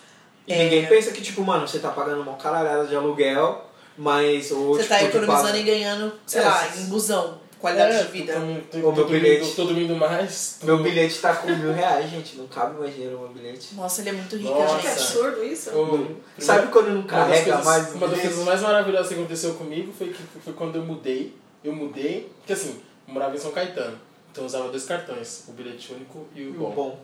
E 0.47 0.53
É. 0.53 0.63
ninguém 0.63 0.85
pensa 0.85 1.11
que, 1.11 1.21
tipo, 1.21 1.41
mano, 1.41 1.67
você 1.67 1.79
tá 1.79 1.89
pagando 1.89 2.21
uma 2.21 2.35
caralhada 2.35 2.85
de 2.85 2.95
aluguel, 2.95 3.65
mas... 3.97 4.51
Ou, 4.51 4.73
Você 4.75 4.83
tipo, 4.83 4.89
tá 4.89 5.03
economizando 5.03 5.43
paga- 5.47 5.57
e 5.57 5.63
ganhando, 5.63 6.13
sei 6.25 6.41
É, 6.41 6.45
lá, 6.45 6.67
se- 6.69 6.81
em 6.81 6.85
busão, 6.85 7.39
qualidade 7.63 7.95
É, 7.95 8.03
de 8.03 8.11
vida. 8.11 8.33
Tô, 8.33 8.39
tô, 8.39 8.45
O 8.45 8.59
tô 8.71 8.77
meu 8.91 8.91
dormindo- 8.91 9.21
bilhete. 9.21 9.55
tô 9.55 9.63
dormindo 9.63 9.95
mais. 9.95 10.57
tô- 10.59 10.65
Meu 10.65 10.83
bilhete 10.83 11.19
tá 11.21 11.33
com 11.35 11.47
mil 11.47 11.71
reais, 11.71 12.09
gente. 12.11 12.35
Não 12.35 12.45
cabe 12.47 12.77
mais 12.77 12.93
dinheiro 12.93 13.15
no 13.15 13.21
meu 13.23 13.29
bilhete. 13.29 13.73
Nossa, 13.75 14.01
ele 14.01 14.09
é 14.09 14.13
muito 14.13 14.35
rico, 14.35 14.49
Nossa. 14.53 14.79
Que 14.79 14.87
absurdo 14.87 15.43
isso. 15.45 15.69
o- 15.71 16.17
Sabe 16.37 16.67
quando 16.67 16.89
não 16.89 17.03
carrega 17.03 17.43
coisas, 17.45 17.65
mais 17.65 17.93
uma 17.95 18.07
das 18.09 18.19
coisas 18.19 18.43
mais 18.45 18.61
maravilhosas 18.61 19.07
que 19.07 19.13
aconteceu 19.13 19.53
comigo 19.55 19.93
foi 19.93 20.09
que 20.09 20.21
foi 20.43 20.51
quando 20.53 20.75
eu 20.75 20.81
mudei. 20.83 21.33
Eu 21.63 21.73
mudei, 21.73 22.29
porque 22.39 22.51
assim, 22.51 22.81
eu 23.07 23.13
morava 23.13 23.33
em 23.33 23.39
São 23.39 23.51
Caetano. 23.51 23.97
Então 24.31 24.43
eu 24.43 24.47
usava 24.47 24.67
dois 24.69 24.83
cartões, 24.85 25.45
o 25.47 25.53
bilhete 25.53 25.93
único 25.93 26.27
e 26.35 26.41
o 26.41 26.49
E 26.49 26.51
bom. 26.51 26.71
bom. 26.71 26.99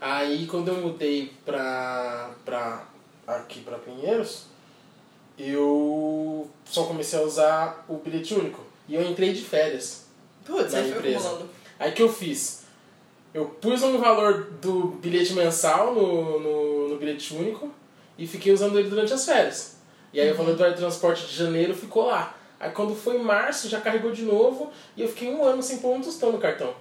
Aí 0.00 0.46
quando 0.48 0.68
eu 0.68 0.74
mudei 0.78 1.32
pra, 1.46 2.30
pra 2.44 2.84
aqui 3.28 3.60
pra 3.60 3.78
Pinheiros, 3.78 4.46
eu 5.38 6.48
só 6.64 6.84
comecei 6.84 7.18
a 7.18 7.22
usar 7.22 7.84
o 7.88 7.94
bilhete 7.96 8.34
único. 8.34 8.69
E 8.90 8.96
eu 8.96 9.08
entrei 9.08 9.32
de 9.32 9.42
férias. 9.42 10.06
Putz, 10.44 10.72
Na 10.72 10.80
empresa. 10.80 11.46
Aí 11.78 11.92
que 11.92 12.02
eu 12.02 12.12
fiz? 12.12 12.64
Eu 13.32 13.46
pus 13.46 13.84
um 13.84 13.98
valor 13.98 14.50
do 14.60 14.98
bilhete 15.00 15.32
mensal 15.32 15.94
no, 15.94 16.40
no, 16.40 16.88
no 16.88 16.96
bilhete 16.98 17.32
único 17.32 17.72
e 18.18 18.26
fiquei 18.26 18.52
usando 18.52 18.76
ele 18.76 18.88
durante 18.88 19.12
as 19.12 19.24
férias. 19.24 19.76
E 20.12 20.20
aí 20.20 20.32
o 20.32 20.34
valor 20.34 20.56
do 20.56 20.74
transporte 20.74 21.24
de 21.24 21.36
janeiro 21.36 21.72
ficou 21.72 22.06
lá. 22.06 22.36
Aí 22.58 22.72
quando 22.72 22.96
foi 22.96 23.16
março 23.18 23.68
já 23.68 23.80
carregou 23.80 24.10
de 24.10 24.22
novo 24.22 24.72
e 24.96 25.02
eu 25.02 25.08
fiquei 25.08 25.32
um 25.32 25.44
ano 25.44 25.62
sem 25.62 25.78
pôr 25.78 25.94
um 25.96 26.00
tostão 26.00 26.32
no 26.32 26.38
cartão. 26.38 26.74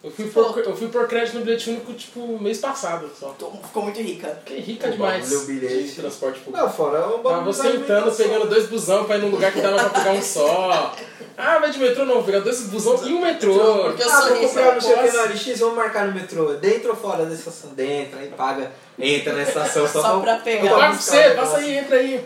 Eu 0.00 0.12
fui, 0.12 0.26
por, 0.30 0.58
eu 0.60 0.76
fui 0.76 0.86
por 0.88 1.08
crédito 1.08 1.38
no 1.38 1.44
bilhete 1.44 1.70
único 1.70 1.92
tipo 1.92 2.38
mês 2.40 2.58
passado 2.58 3.10
só. 3.18 3.30
Tô- 3.30 3.50
Ficou 3.50 3.82
muito 3.82 4.00
rica. 4.00 4.28
Fiquei 4.44 4.60
rica 4.60 4.86
O 4.86 4.92
demais 4.92 5.24
bagulho, 5.28 5.40
o 5.42 5.46
bilhete. 5.46 5.82
de 5.88 5.92
transporte 5.96 6.38
público. 6.38 6.64
Não, 6.64 6.72
fora 6.72 7.00
o 7.08 7.18
Tava 7.18 7.22
bagulho 7.22 7.46
da 7.46 7.52
sentando, 7.52 7.92
alimentação. 7.96 8.26
pegando 8.28 8.48
dois 8.48 8.66
busão 8.68 9.04
pra 9.06 9.16
ir 9.16 9.22
num 9.22 9.30
lugar 9.30 9.52
que 9.52 9.60
dava 9.60 9.76
pra 9.76 9.88
pegar 9.90 10.12
um 10.12 10.22
só. 10.22 10.94
Ah, 11.36 11.58
vai 11.58 11.70
de 11.72 11.78
metrô 11.80 12.04
não, 12.04 12.14
vou 12.14 12.22
pegar 12.24 12.38
dois 12.40 12.60
busão 12.62 13.04
e 13.08 13.12
um 13.12 13.20
metrô. 13.20 13.54
Porque 13.86 14.02
eu 14.04 14.08
Ah, 14.08 14.20
sou 14.20 14.28
vou 14.28 14.36
rica. 14.38 14.48
comprar 14.48 14.74
não 14.74 14.80
sei 14.80 14.94
o 14.94 14.98
que 15.02 15.10
no 15.10 15.22
LX, 15.24 15.58
vamos 15.58 15.76
marcar 15.76 16.06
no 16.06 16.14
metrô. 16.14 16.54
Dentro 16.54 16.90
ou 16.90 16.96
fora 16.96 17.26
da 17.26 17.34
estação? 17.34 17.70
Dentro, 17.74 18.18
aí 18.20 18.28
paga, 18.28 18.70
entra 18.96 19.32
na 19.32 19.42
estação 19.42 19.88
só, 19.88 20.00
Só 20.00 20.20
pra 20.20 20.36
pegar. 20.36 20.64
Eu 20.64 20.68
pra 20.68 20.78
pago 20.78 20.80
pra 20.80 20.96
buscar 20.96 21.22
você, 21.28 21.34
passa 21.34 21.56
aí, 21.56 21.76
entra 21.76 21.96
aí. 21.96 22.24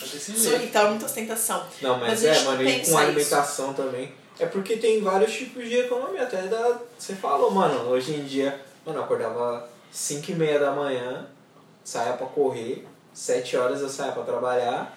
Desse 0.00 0.32
Sou 0.32 0.50
jeito. 0.50 0.62
rica, 0.62 0.84
muita 0.84 1.06
ostentação. 1.06 1.62
Não, 1.82 1.98
mas, 1.98 2.08
Mas 2.08 2.24
a 2.24 2.28
é, 2.28 2.34
gente 2.34 2.44
mano, 2.46 2.62
e 2.62 2.66
pensa 2.66 2.90
com 2.92 2.98
alimentação 2.98 3.72
também. 3.74 4.12
É 4.38 4.46
porque 4.46 4.76
tem 4.76 5.02
vários 5.02 5.32
tipos 5.32 5.68
de 5.68 5.76
economia. 5.78 6.22
Até 6.22 6.42
da. 6.42 6.78
Você 6.98 7.14
falou, 7.14 7.50
mano, 7.50 7.88
hoje 7.90 8.14
em 8.14 8.24
dia, 8.24 8.58
mano, 8.86 8.98
eu 8.98 9.04
acordava 9.04 9.68
5 9.92 10.30
e 10.30 10.34
meia 10.34 10.58
da 10.58 10.70
manhã, 10.72 11.26
saia 11.84 12.14
pra 12.14 12.26
correr, 12.26 12.86
7 13.12 13.56
horas 13.56 13.80
eu 13.82 13.88
saia 13.88 14.12
pra 14.12 14.22
trabalhar, 14.22 14.96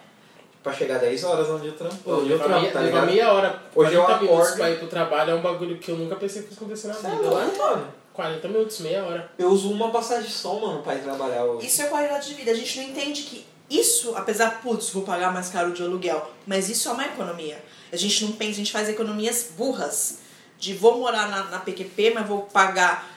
pra 0.62 0.72
chegar 0.72 1.00
10 1.00 1.24
horas 1.26 1.50
onde 1.50 1.68
eu 1.68 1.74
trampo. 1.76 1.96
Onde 2.10 2.32
eu 2.32 2.38
trampo, 2.40 2.60
meia, 2.62 2.72
tá 2.72 2.80
levar 2.80 3.02
ligado? 3.02 3.06
meia 3.12 3.34
hora, 3.34 3.62
Hoje 3.76 3.94
eu 3.96 4.04
40 4.04 4.22
minutos 4.24 4.40
acordo- 4.48 4.58
pra 4.58 4.70
ir 4.72 4.80
pro 4.80 4.88
trabalho 4.88 5.32
é 5.32 5.36
um 5.36 5.42
bagulho 5.42 5.78
que 5.78 5.92
eu 5.92 5.98
nunca 5.98 6.16
pensei 6.16 6.44
que 6.44 6.50
fosse 6.50 6.60
acontecer 6.64 6.88
na 6.88 6.94
é 6.94 7.16
vida. 7.18 7.30
louco, 7.30 7.58
mano. 7.58 7.88
40 8.14 8.48
minutos, 8.48 8.80
meia 8.80 9.04
hora. 9.04 9.30
Eu 9.40 9.50
uso 9.50 9.72
uma 9.72 9.90
passagem 9.92 10.30
só, 10.30 10.54
mano, 10.60 10.82
pra 10.84 10.96
ir 10.96 11.00
trabalhar 11.02 11.44
hoje. 11.46 11.66
Isso 11.68 11.82
é 11.82 11.86
qualidade 11.88 12.30
de 12.30 12.36
vida. 12.36 12.52
A 12.52 12.54
gente 12.54 12.80
não 12.80 12.86
entende 12.90 13.24
que 13.24 13.44
isso, 13.70 14.16
apesar, 14.16 14.62
putz, 14.62 14.90
vou 14.90 15.04
pagar 15.04 15.34
mais 15.34 15.50
caro 15.50 15.72
de 15.72 15.82
aluguel, 15.82 16.32
mas 16.46 16.70
isso 16.70 16.90
é 16.90 16.92
uma 16.92 17.06
economia. 17.06 17.64
A 17.92 17.96
gente 17.96 18.26
não 18.26 18.34
pensa, 18.34 18.52
a 18.52 18.56
gente 18.56 18.72
faz 18.72 18.90
economias 18.90 19.52
burras. 19.58 20.20
De 20.60 20.74
vou 20.74 21.00
morar 21.00 21.28
na, 21.28 21.44
na 21.46 21.60
PQP, 21.60 22.12
mas 22.14 22.26
vou 22.26 22.44
pagar, 22.44 23.10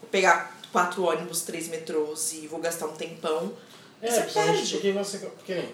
vou 0.00 0.08
pegar 0.10 0.56
quatro 0.70 1.02
ônibus, 1.02 1.42
três 1.42 1.66
metrôs 1.68 2.32
e 2.34 2.46
vou 2.46 2.60
gastar 2.60 2.86
um 2.86 2.92
tempão. 2.92 3.52
É, 4.00 4.10
você 4.10 4.22
perde. 4.32 4.72
porque 4.74 4.92
você. 4.92 5.18
Porque 5.18 5.64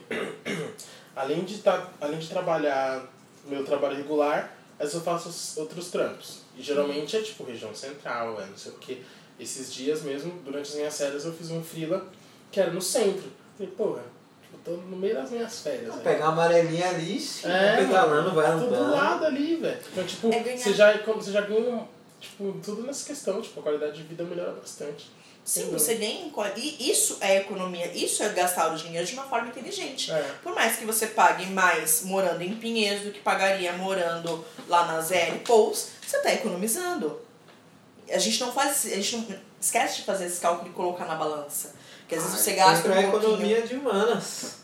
além, 1.14 1.44
de 1.44 1.58
tá, 1.58 1.90
além 2.00 2.18
de 2.18 2.28
trabalhar 2.28 3.06
meu 3.46 3.64
trabalho 3.64 3.96
regular, 3.96 4.56
eu 4.78 4.88
faço 5.00 5.28
os 5.28 5.56
outros 5.58 5.90
trampos. 5.90 6.40
E 6.56 6.62
geralmente 6.62 7.16
é 7.16 7.22
tipo 7.22 7.44
região 7.44 7.74
central, 7.74 8.40
é 8.40 8.46
não 8.46 8.56
sei 8.56 8.72
o 8.72 8.76
que. 8.76 9.04
Esses 9.38 9.72
dias 9.72 10.02
mesmo, 10.02 10.32
durante 10.44 10.68
as 10.70 10.74
minhas 10.74 10.96
férias, 10.96 11.24
eu 11.24 11.32
fiz 11.32 11.50
um 11.50 11.62
freela 11.62 12.06
que 12.50 12.60
era 12.60 12.70
no 12.70 12.80
centro. 12.80 13.30
Falei, 13.60 13.74
porra, 13.76 14.02
tipo, 14.42 14.58
tô 14.64 14.70
no 14.70 14.96
meio 14.96 15.14
das 15.14 15.30
minhas 15.30 15.60
férias. 15.60 15.94
né? 15.94 16.00
Pegar 16.02 16.26
a 16.26 16.28
amarelinha 16.28 16.88
ali, 16.88 17.22
É, 17.44 17.48
vai 17.76 17.86
pedalando, 17.86 18.34
vai 18.34 18.52
Tudo 18.52 18.68
do 18.68 18.74
andando. 18.74 18.90
lado 18.92 19.24
ali, 19.26 19.56
velho. 19.56 19.78
Então, 19.92 20.04
tipo, 20.04 20.32
É 20.32 20.56
você 20.56 20.72
já, 20.72 20.96
você 20.96 21.30
já 21.30 21.42
ganha, 21.42 21.86
tipo, 22.18 22.58
tudo 22.64 22.82
nessa 22.82 23.04
questão, 23.06 23.42
tipo, 23.42 23.60
a 23.60 23.62
qualidade 23.62 23.98
de 23.98 24.02
vida 24.04 24.24
melhora 24.24 24.52
bastante. 24.52 25.10
Sim, 25.44 25.70
você 25.70 25.94
ganha 25.96 26.30
E 26.56 26.90
isso 26.90 27.18
é 27.20 27.38
economia, 27.38 27.92
isso 27.92 28.22
é 28.22 28.28
gastar 28.30 28.72
o 28.72 28.76
dinheiro 28.76 29.06
de 29.06 29.12
uma 29.12 29.24
forma 29.24 29.48
inteligente. 29.48 30.10
É. 30.10 30.34
Por 30.42 30.54
mais 30.54 30.76
que 30.76 30.84
você 30.86 31.08
pague 31.08 31.46
mais 31.46 32.02
morando 32.02 32.40
em 32.42 32.54
Pinheiros 32.54 33.02
do 33.02 33.10
que 33.10 33.20
pagaria 33.20 33.72
morando 33.74 34.44
lá 34.68 34.86
na 34.86 35.00
ZL 35.00 35.38
Pous, 35.44 35.88
você 36.06 36.16
está 36.18 36.32
economizando. 36.32 37.20
A 38.10 38.18
gente 38.18 38.40
não 38.40 38.52
faz. 38.52 38.86
A 38.86 38.96
gente 38.96 39.16
não 39.16 39.38
esquece 39.60 39.96
de 39.96 40.02
fazer 40.02 40.26
esse 40.26 40.40
cálculo 40.40 40.70
e 40.70 40.72
colocar 40.72 41.04
na 41.04 41.14
balança. 41.14 41.74
Porque 42.10 42.16
às 42.16 42.24
vezes 42.24 42.40
você 42.40 42.52
gasta 42.54 42.88
a 42.88 42.98
um 42.98 43.10
pouquinho. 43.10 43.32
economia 43.34 43.62
de 43.62 43.74
humanas. 43.76 44.54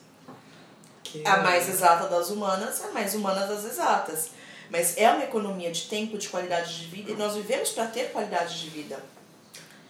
Que 1.05 1.23
A 1.25 1.37
mais 1.37 1.69
exata 1.69 2.09
das 2.09 2.29
humanas, 2.29 2.83
a 2.85 2.89
mais 2.91 3.15
humana 3.15 3.47
das 3.47 3.65
exatas. 3.65 4.31
Mas 4.69 4.97
é 4.97 5.09
uma 5.09 5.23
economia 5.23 5.71
de 5.71 5.83
tempo, 5.83 6.19
de 6.19 6.29
qualidade 6.29 6.77
de 6.77 6.87
vida, 6.87 7.13
e 7.13 7.15
nós 7.15 7.37
vivemos 7.37 7.69
para 7.71 7.87
ter 7.87 8.11
qualidade 8.11 8.61
de 8.61 8.69
vida. 8.71 9.01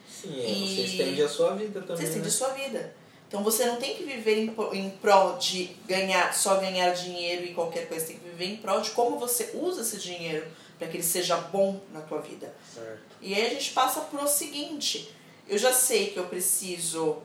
Sim, 0.07 0.39
é, 0.39 0.51
E- 0.51 0.77
você 0.77 0.83
estende 0.83 1.23
a 1.23 1.29
sua 1.31 1.55
vida 1.55 1.81
também. 1.81 1.97
Você 1.97 2.03
estende 2.03 2.21
né? 2.21 2.29
a 2.29 2.31
sua 2.31 2.49
vida. 2.49 2.95
Então 3.27 3.43
você 3.43 3.65
não 3.65 3.77
tem 3.77 3.97
que 3.97 4.05
viver 4.05 4.37
em, 4.37 4.55
em 4.75 4.91
prol 4.91 5.39
de 5.39 5.75
ganhar, 5.87 6.35
só 6.35 6.57
ganhar 6.57 6.91
dinheiro 6.91 7.43
e 7.47 7.55
qualquer 7.55 7.89
coisa. 7.89 8.05
Você 8.05 8.13
tem 8.13 8.21
que 8.21 8.29
viver 8.29 8.45
em 8.53 8.57
prol 8.59 8.83
de 8.83 8.91
como 8.91 9.19
você 9.19 9.53
usa 9.55 9.81
esse 9.81 9.97
dinheiro 9.97 10.47
para 10.79 10.89
que 10.89 10.99
ele 10.99 11.03
seja 11.03 11.37
bom 11.39 11.81
na 11.91 12.03
tua 12.03 12.21
vida. 12.21 12.55
Certo. 12.75 13.01
E 13.23 13.35
aí 13.35 13.47
a 13.47 13.49
gente 13.51 13.71
passa 13.71 14.03
pro 14.03 14.29
seguinte: 14.29 15.11
eu 15.49 15.57
já 15.57 15.73
sei 15.73 16.09
que 16.11 16.19
eu 16.19 16.27
preciso 16.27 17.23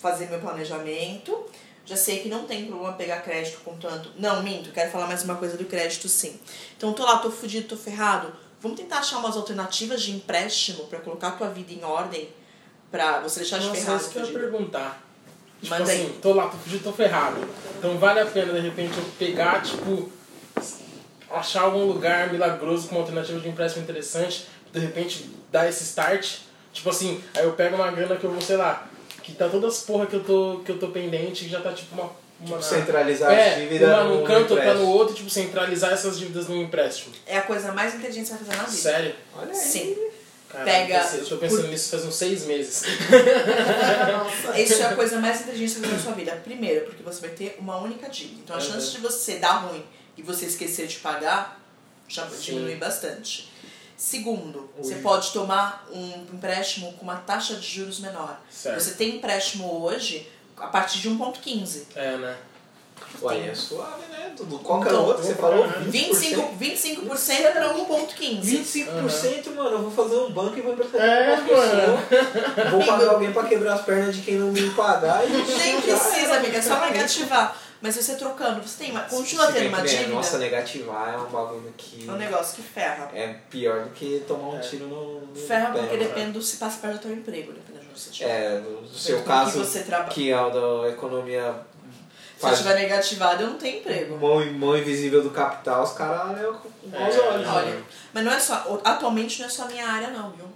fazer 0.00 0.26
meu 0.30 0.38
planejamento, 0.40 1.44
já 1.84 1.96
sei 1.96 2.20
que 2.20 2.28
não 2.28 2.44
tem 2.44 2.66
problema 2.66 2.92
pegar 2.92 3.20
crédito 3.22 3.60
com 3.64 3.76
tanto. 3.76 4.10
Não, 4.18 4.42
minto, 4.42 4.70
quero 4.72 4.90
falar 4.90 5.06
mais 5.06 5.22
uma 5.24 5.36
coisa 5.36 5.56
do 5.56 5.64
crédito 5.64 6.08
sim. 6.08 6.38
Então 6.76 6.92
tô 6.92 7.04
lá, 7.04 7.18
tô 7.18 7.30
fudido, 7.30 7.68
tô 7.68 7.76
ferrado. 7.76 8.32
Vamos 8.60 8.78
tentar 8.78 8.98
achar 8.98 9.18
umas 9.18 9.36
alternativas 9.36 10.02
de 10.02 10.12
empréstimo 10.12 10.84
para 10.84 10.98
colocar 11.00 11.28
a 11.28 11.32
tua 11.32 11.48
vida 11.48 11.72
em 11.72 11.84
ordem, 11.84 12.28
para 12.90 13.20
você 13.20 13.40
deixar 13.40 13.58
de 13.58 13.66
Nossa, 13.68 13.80
ferrado. 13.80 14.00
isso 14.00 14.10
que 14.10 14.18
eu 14.18 14.22
ia 14.22 14.26
fudido. 14.26 14.50
perguntar. 14.50 15.02
Tipo 15.60 15.74
Manda 15.74 15.84
assim, 15.90 16.02
aí. 16.02 16.18
tô 16.22 16.32
lá, 16.34 16.48
tô 16.48 16.56
fugindo, 16.58 16.84
tô 16.84 16.92
ferrado. 16.92 17.36
Então 17.78 17.98
vale 17.98 18.20
a 18.20 18.26
pena, 18.26 18.52
de 18.52 18.60
repente, 18.60 18.96
eu 18.96 19.04
pegar, 19.18 19.62
tipo, 19.62 20.10
achar 21.30 21.62
algum 21.62 21.84
lugar 21.84 22.32
milagroso 22.32 22.88
com 22.88 22.94
uma 22.96 23.00
alternativa 23.02 23.40
de 23.40 23.48
empréstimo 23.48 23.82
interessante, 23.82 24.46
de 24.72 24.78
repente 24.80 25.30
dar 25.50 25.68
esse 25.68 25.82
start. 25.84 26.38
Tipo 26.72 26.90
assim, 26.90 27.22
aí 27.34 27.44
eu 27.44 27.52
pego 27.52 27.76
uma 27.76 27.90
grana 27.90 28.16
que 28.16 28.24
eu 28.24 28.30
vou, 28.30 28.40
sei 28.40 28.56
lá, 28.56 28.88
que 29.32 29.36
tá 29.38 29.48
todas 29.48 29.74
as 29.74 29.80
porra 29.82 30.06
que 30.06 30.14
eu 30.16 30.24
tô, 30.24 30.60
que 30.64 30.72
eu 30.72 30.78
tô 30.78 30.88
pendente, 30.88 31.44
que 31.44 31.50
já 31.50 31.60
tá 31.60 31.72
tipo 31.72 31.94
uma. 31.94 32.10
uma 32.40 32.62
Centralizar 32.62 33.32
é, 33.32 33.50
as 33.54 33.60
dívidas 33.60 33.88
uma 33.88 34.04
no 34.04 34.14
num 34.20 34.24
canto, 34.24 34.54
outra 34.54 34.74
no 34.74 34.88
outro, 34.88 35.14
tipo, 35.14 35.28
centralizar 35.28 35.92
essas 35.92 36.18
dívidas 36.18 36.48
num 36.48 36.62
empréstimo. 36.62 37.14
É 37.26 37.36
a 37.38 37.42
coisa 37.42 37.72
mais 37.72 37.94
inteligente 37.94 38.30
que 38.30 38.36
você 38.38 38.44
vai 38.44 38.44
fazer 38.44 38.56
na 38.58 38.64
vida. 38.64 38.82
Sério? 38.82 39.14
Olha 39.36 39.50
aí. 39.52 39.54
Sim. 39.56 39.96
Caralho, 40.48 40.70
Pega- 40.70 41.10
Eu 41.18 41.26
tô 41.26 41.36
pensando 41.36 41.68
nisso 41.68 41.90
faz 41.90 42.04
uns 42.06 42.14
seis 42.14 42.46
meses. 42.46 42.82
Nossa. 44.12 44.58
Isso 44.60 44.82
é 44.82 44.86
a 44.86 44.94
coisa 44.94 45.18
mais 45.20 45.42
inteligente 45.42 45.74
que 45.74 45.74
você 45.74 45.80
vai 45.80 45.90
fazer 45.90 45.96
na 45.96 46.02
sua 46.04 46.12
vida. 46.14 46.40
Primeiro, 46.42 46.86
porque 46.86 47.02
você 47.02 47.20
vai 47.20 47.30
ter 47.30 47.56
uma 47.58 47.76
única 47.76 48.08
dívida. 48.08 48.40
Então 48.44 48.56
a 48.56 48.58
Uhum. 48.58 48.64
chance 48.64 48.92
de 48.92 48.98
você 48.98 49.36
dar 49.36 49.58
ruim 49.66 49.84
e 50.16 50.22
você 50.22 50.46
esquecer 50.46 50.86
de 50.86 50.96
pagar 50.96 51.60
já 52.08 52.26
Sim. 52.28 52.36
diminui 52.40 52.76
bastante. 52.76 53.47
Segundo, 53.98 54.70
Ui. 54.78 54.84
você 54.84 54.94
pode 54.96 55.32
tomar 55.32 55.84
um 55.92 56.24
empréstimo 56.32 56.92
com 56.92 57.02
uma 57.02 57.16
taxa 57.16 57.56
de 57.56 57.66
juros 57.66 57.98
menor. 57.98 58.40
Certo. 58.48 58.80
Você 58.80 58.92
tem 58.92 59.16
empréstimo 59.16 59.82
hoje 59.84 60.30
a 60.56 60.68
partir 60.68 61.00
de 61.00 61.10
1,15. 61.10 61.82
É, 61.96 62.16
né? 62.16 62.36
Ué, 63.22 63.48
é 63.48 63.54
suave, 63.54 64.06
né? 64.10 64.32
Tudo, 64.36 64.58
qualquer 64.60 64.90
Então, 64.90 65.04
outro, 65.04 65.24
você 65.24 65.34
falou 65.34 65.66
20%. 65.66 65.90
25%, 65.90 66.58
25% 67.08 67.52
para 67.52 67.74
1,15. 67.74 68.40
25%, 68.42 69.54
mano, 69.56 69.70
eu 69.70 69.82
vou 69.82 69.90
fazer 69.90 70.16
um 70.20 70.30
banco 70.30 70.56
e 70.56 70.60
vou 70.60 70.74
emprestar 70.74 71.00
É, 71.00 71.36
pra 71.36 71.44
pessoa. 71.44 72.70
Vou 72.70 72.86
pagar 72.86 73.08
alguém 73.14 73.32
pra 73.32 73.44
quebrar 73.44 73.74
as 73.74 73.82
pernas 73.82 74.14
de 74.14 74.22
quem 74.22 74.34
não 74.36 74.52
me 74.52 74.70
pagar 74.70 75.24
e 75.28 75.30
Nem 75.32 75.80
precisa, 75.80 76.16
era. 76.18 76.36
amiga, 76.38 76.58
é 76.58 76.62
só 76.62 76.78
negativar. 76.80 77.56
Mas 77.80 77.94
você 77.94 78.16
trocando, 78.16 78.60
você 78.60 78.84
tem 78.84 78.90
uma, 78.90 79.02
continua 79.02 79.46
Se 79.46 79.52
tendo 79.52 79.60
bem 79.62 79.68
uma 79.68 79.82
dívida. 79.82 80.08
Nossa, 80.14 80.38
negativar 80.38 81.14
é 81.14 81.16
um 81.16 81.26
bagulho 81.26 81.72
que 81.76 82.08
É 82.08 82.12
um 82.12 82.16
negócio 82.16 82.56
que 82.56 82.62
ferra. 82.62 83.08
é 83.14 83.34
pior 83.48 83.84
do 83.84 83.90
que 83.90 84.24
tomar 84.26 84.48
um 84.48 84.56
É. 84.56 84.60
tiro 84.60 84.86
no, 84.88 85.20
no 85.20 85.34
Ferra 85.36 85.72
pé, 85.72 85.78
porque 85.80 85.96
né? 85.96 86.04
depende 86.04 86.32
do 86.32 86.42
se 86.42 86.56
passa 86.56 86.78
perto 86.80 86.94
do 86.94 87.00
teu 87.02 87.12
emprego, 87.12 87.52
dependendo 87.52 87.84
de 87.84 87.90
onde 87.90 88.00
você 88.00 88.10
estiver. 88.10 88.28
É, 88.30 88.58
no 88.58 88.82
no 88.82 88.88
seu 88.88 89.22
caso, 89.22 89.64
que 90.08 90.14
que 90.14 90.30
é 90.32 90.40
o 90.40 90.50
da 90.82 90.88
economia 90.88 91.42
Se 91.42 91.48
eu 91.50 92.40
faz 92.40 92.54
estiver 92.58 92.74
negativado, 92.80 93.42
eu 93.44 93.50
não 93.50 93.58
tenho 93.58 93.78
emprego. 93.78 94.16
mão, 94.18 94.44
mão 94.54 94.76
invisível 94.76 95.22
do 95.22 95.30
capital, 95.30 95.84
os 95.84 95.92
caras 95.92 96.36
com 96.60 96.88
maus 96.88 97.14
É, 97.14 97.20
olhos. 97.20 97.48
Olha, 97.48 97.82
mas 98.12 98.24
não 98.24 98.32
é 98.32 98.40
só. 98.40 98.80
Atualmente 98.82 99.38
não 99.40 99.46
é 99.46 99.50
só 99.50 99.62
a 99.62 99.66
minha 99.66 99.86
área, 99.86 100.10
não, 100.10 100.30
viu? 100.32 100.47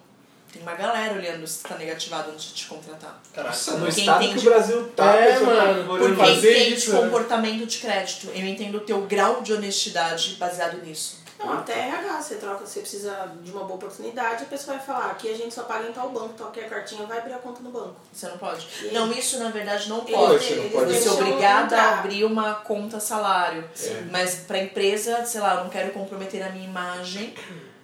Tem 0.52 0.60
uma 0.62 0.74
galera 0.74 1.14
olhando 1.14 1.46
se 1.46 1.62
tá 1.62 1.76
negativado 1.76 2.30
antes 2.30 2.46
de 2.48 2.54
te 2.54 2.66
contratar. 2.66 3.20
Caraca. 3.32 3.54
Nossa, 3.54 3.76
no 3.78 3.88
estado 3.88 4.18
que 4.20 4.24
entende- 4.26 4.46
o 4.46 4.50
Brasil 4.50 4.88
tá, 4.94 5.14
É, 5.14 5.32
tá 5.32 5.40
mano, 5.40 5.92
olhando 5.92 6.08
Porque 6.14 6.14
fazer 6.34 6.56
entende 6.60 6.74
isso, 6.74 6.92
né? 6.92 7.00
comportamento 7.00 7.66
de 7.66 7.78
crédito. 7.78 8.26
Eu 8.34 8.46
entendo 8.46 8.76
o 8.76 8.80
teu 8.80 9.00
grau 9.02 9.40
de 9.42 9.52
honestidade 9.54 10.36
baseado 10.38 10.76
nisso. 10.84 11.22
Não, 11.38 11.54
até 11.54 11.72
RH, 11.88 12.22
você 12.22 12.34
troca, 12.36 12.64
você 12.64 12.80
precisa 12.80 13.32
de 13.42 13.50
uma 13.50 13.64
boa 13.64 13.74
oportunidade, 13.74 14.44
a 14.44 14.46
pessoa 14.46 14.76
vai 14.76 14.86
falar, 14.86 15.06
aqui 15.10 15.28
a 15.28 15.36
gente 15.36 15.52
só 15.52 15.64
paga 15.64 15.88
em 15.88 15.92
tal 15.92 16.08
banco, 16.10 16.34
tal 16.38 16.52
que 16.52 16.60
a 16.60 16.68
cartinha 16.68 17.04
vai 17.04 17.18
abrir 17.18 17.32
a 17.32 17.38
conta 17.38 17.60
no 17.62 17.70
banco. 17.70 17.96
Você 18.12 18.28
não 18.28 18.38
pode. 18.38 18.64
E- 18.82 18.92
Não, 18.92 19.10
isso 19.10 19.40
na 19.40 19.48
verdade 19.50 19.88
não 19.88 20.00
pode. 20.04 20.44
Você 20.44 20.54
não 20.54 20.68
pode. 20.68 20.92
Você 20.94 21.08
é 21.08 21.10
obrigada 21.10 21.76
a 21.76 21.98
abrir 21.98 22.24
uma 22.24 22.54
conta 22.56 23.00
salário. 23.00 23.68
É. 23.82 24.02
Mas 24.12 24.36
pra 24.46 24.58
empresa, 24.58 25.24
sei 25.24 25.40
lá, 25.40 25.54
eu 25.56 25.64
não 25.64 25.70
quero 25.70 25.90
comprometer 25.90 26.42
a 26.44 26.50
minha 26.50 26.64
imagem, 26.66 27.34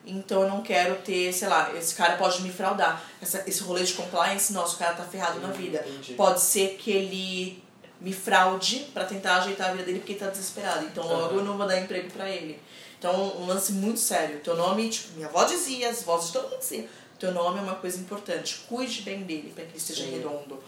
então 0.09 0.43
eu 0.43 0.49
não 0.49 0.63
quero 0.63 0.97
ter, 0.97 1.33
sei 1.33 1.49
lá, 1.49 1.73
esse 1.75 1.95
cara 1.95 2.17
pode 2.17 2.43
me 2.43 2.51
fraudar. 2.51 3.03
Essa, 3.21 3.45
esse 3.47 3.63
rolê 3.63 3.85
de 3.85 3.93
compliance, 3.93 4.53
nossa, 4.53 4.75
o 4.75 4.79
cara 4.79 4.95
tá 4.95 5.05
ferrado 5.05 5.41
na 5.41 5.49
vida. 5.49 5.85
Entendi. 5.87 6.15
Pode 6.15 6.41
ser 6.41 6.77
que 6.77 6.91
ele 6.91 7.63
me 8.01 8.13
fraude 8.13 8.87
pra 8.95 9.05
tentar 9.05 9.37
ajeitar 9.39 9.69
a 9.69 9.73
vida 9.73 9.85
dele 9.85 9.99
porque 9.99 10.13
ele 10.13 10.21
tá 10.21 10.31
desesperado. 10.31 10.87
Então 10.87 11.07
logo 11.07 11.37
eu 11.37 11.45
não 11.45 11.57
vou 11.57 11.67
dar 11.67 11.81
emprego 11.81 12.11
pra 12.11 12.29
ele. 12.29 12.61
Então 12.99 13.39
um 13.39 13.47
lance 13.47 13.73
muito 13.73 14.01
sério. 14.01 14.41
Teu 14.41 14.57
nome, 14.57 14.89
tipo, 14.89 15.15
minha 15.15 15.29
avó 15.29 15.45
dizia, 15.45 15.91
as 15.91 16.03
vozes 16.03 16.29
de 16.29 16.33
todo 16.35 16.51
mundo 16.51 16.61
diziam. 16.61 16.87
Teu 17.19 17.33
nome 17.33 17.59
é 17.59 17.63
uma 17.63 17.75
coisa 17.75 17.99
importante. 17.99 18.61
Cuide 18.69 19.03
bem 19.03 19.23
dele 19.25 19.53
pra 19.55 19.65
que 19.65 19.71
ele 19.71 19.79
esteja 19.79 20.05
Sim. 20.05 20.13
redondo. 20.13 20.63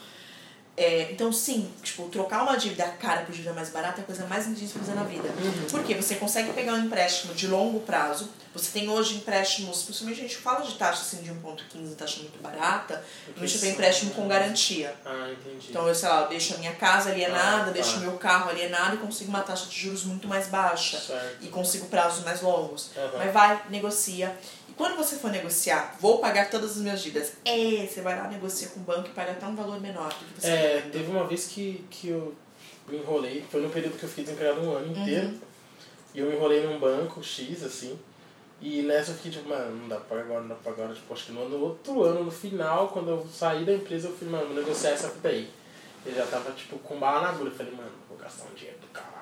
É, 0.83 1.13
então, 1.13 1.31
sim, 1.31 1.71
tipo, 1.83 2.09
trocar 2.09 2.43
uma 2.43 2.57
dívida 2.57 2.85
cara 2.99 3.21
por 3.21 3.33
dívida 3.33 3.53
mais 3.53 3.69
barata 3.69 4.01
é 4.01 4.03
a 4.03 4.07
coisa 4.07 4.25
mais 4.25 4.47
inteligente 4.47 4.79
fazer 4.79 4.95
na 4.95 5.05
vida. 5.05 5.29
Porque 5.71 5.95
você 5.95 6.15
consegue 6.15 6.55
pegar 6.55 6.73
um 6.73 6.79
empréstimo 6.87 7.35
de 7.35 7.47
longo 7.49 7.81
prazo. 7.81 8.31
Você 8.55 8.71
tem 8.73 8.89
hoje 8.89 9.17
empréstimos, 9.17 9.83
principalmente 9.83 10.21
a 10.21 10.23
gente 10.23 10.37
fala 10.39 10.65
de 10.65 10.73
taxa 10.75 11.03
assim, 11.03 11.23
de 11.23 11.31
1,15, 11.31 11.95
taxa 11.97 12.21
muito 12.21 12.43
barata. 12.43 13.05
A 13.37 13.47
gente 13.47 13.59
tem 13.61 13.73
empréstimo 13.73 14.13
com 14.13 14.27
garantia. 14.27 14.95
Ah, 15.05 15.29
entendi. 15.31 15.67
Então, 15.69 15.87
eu 15.87 15.95
sei 15.95 16.09
lá, 16.09 16.23
eu 16.23 16.29
deixo 16.31 16.55
a 16.55 16.57
minha 16.57 16.73
casa 16.73 17.11
alienada, 17.11 17.63
Ah, 17.63 17.65
tá. 17.67 17.71
deixo 17.73 17.97
o 17.99 18.01
meu 18.01 18.13
carro 18.13 18.49
alienado 18.49 18.97
e 18.97 18.99
consigo 18.99 19.29
uma 19.29 19.43
taxa 19.43 19.67
de 19.67 19.79
juros 19.79 20.05
muito 20.05 20.27
mais 20.27 20.47
baixa. 20.47 20.99
Certo. 20.99 21.37
E 21.43 21.49
consigo 21.49 21.89
prazos 21.89 22.25
mais 22.25 22.41
longos. 22.41 22.89
Aham. 22.97 23.19
Mas 23.19 23.33
vai, 23.35 23.63
negocia. 23.69 24.35
Quando 24.81 24.97
você 24.97 25.17
for 25.17 25.31
negociar, 25.31 25.95
vou 26.01 26.21
pagar 26.21 26.49
todas 26.49 26.71
as 26.71 26.77
minhas 26.79 27.03
dívidas. 27.03 27.35
É, 27.45 27.87
você 27.87 28.01
vai 28.01 28.17
lá, 28.17 28.27
negocia 28.29 28.69
com 28.69 28.81
o 28.81 28.83
banco 28.83 29.09
e 29.09 29.13
paga 29.13 29.33
até 29.33 29.47
um 29.47 29.55
valor 29.55 29.79
menor 29.79 30.09
do 30.09 30.25
que 30.25 30.41
você 30.41 30.47
tá 30.47 30.55
É, 30.55 30.73
devendo. 30.77 30.93
teve 30.93 31.11
uma 31.11 31.27
vez 31.27 31.47
que, 31.49 31.85
que 31.91 32.09
eu 32.09 32.35
me 32.89 32.97
enrolei, 32.97 33.45
foi 33.51 33.61
no 33.61 33.69
período 33.69 33.99
que 33.99 34.05
eu 34.05 34.09
fiquei 34.09 34.25
desempregado 34.25 34.63
um 34.63 34.75
ano 34.75 34.91
inteiro. 34.97 35.35
E 36.15 36.21
eu 36.21 36.27
me 36.31 36.35
enrolei 36.35 36.67
num 36.67 36.79
banco 36.79 37.23
X, 37.23 37.63
assim. 37.63 37.99
E 38.59 38.81
nessa 38.81 39.11
eu 39.11 39.17
fiquei 39.17 39.31
tipo, 39.33 39.51
mano, 39.51 39.77
não 39.77 39.87
dá 39.89 39.97
pra 39.97 40.17
pagar 40.17 40.23
agora, 40.23 40.41
não 40.41 40.49
dá 40.49 40.55
pra 40.55 40.73
pagar 40.73 40.85
agora. 40.85 40.99
Tipo, 40.99 41.13
acho 41.13 41.27
que 41.27 41.33
no, 41.33 41.47
no 41.47 41.61
outro 41.63 42.03
ano, 42.03 42.25
no 42.25 42.31
final, 42.31 42.89
quando 42.89 43.11
eu 43.11 43.27
saí 43.31 43.67
da 43.67 43.75
empresa, 43.75 44.09
eu 44.09 44.17
falei, 44.17 44.33
mano, 44.33 44.47
vou 44.47 44.57
negociar 44.57 44.93
essa 44.93 45.11
fita 45.11 45.29
aí. 45.29 45.51
Eu 46.07 46.15
já 46.15 46.25
tava, 46.25 46.53
tipo, 46.53 46.79
com 46.79 46.99
bala 46.99 47.21
na 47.21 47.29
agulha. 47.29 47.51
Eu 47.51 47.55
falei, 47.55 47.73
mano, 47.75 47.93
vou 48.09 48.17
gastar 48.17 48.47
um 48.51 48.55
dinheiro 48.55 48.79
do 48.81 48.87
caralho. 48.89 49.20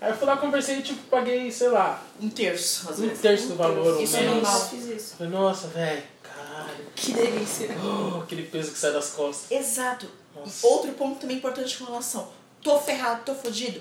Aí 0.00 0.10
eu 0.10 0.16
fui 0.16 0.26
lá, 0.26 0.36
conversei 0.36 0.76
e, 0.78 0.82
tipo, 0.82 1.02
paguei, 1.08 1.50
sei 1.50 1.68
lá, 1.68 2.00
Um 2.22 2.28
terço, 2.30 2.88
às 2.88 2.98
um 2.98 3.02
vezes. 3.02 3.20
terço 3.20 3.48
do 3.48 3.56
valor, 3.56 3.94
ou 3.96 4.00
Isso 4.02 4.16
é 4.16 4.22
normal. 4.22 4.54
Eu 4.60 4.66
fiz 4.66 4.84
isso. 4.86 5.16
Falei, 5.16 5.32
nossa, 5.32 5.66
velho, 5.68 6.02
caralho. 6.22 6.84
Que 6.94 7.12
delícia. 7.12 7.68
Oh, 7.82 8.18
aquele 8.22 8.44
peso 8.44 8.70
que 8.72 8.78
sai 8.78 8.92
das 8.92 9.10
costas. 9.10 9.50
Exato. 9.50 10.06
Nossa. 10.36 10.66
Outro 10.66 10.92
ponto 10.92 11.18
também 11.20 11.38
importante 11.38 11.76
com 11.78 11.84
relação. 11.86 12.28
Tô 12.62 12.78
ferrado, 12.78 13.22
tô 13.24 13.34
fodido. 13.34 13.80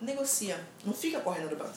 Negocia. 0.00 0.58
Não 0.84 0.92
fica 0.92 1.20
correndo 1.20 1.50
do 1.50 1.56
banco. 1.56 1.72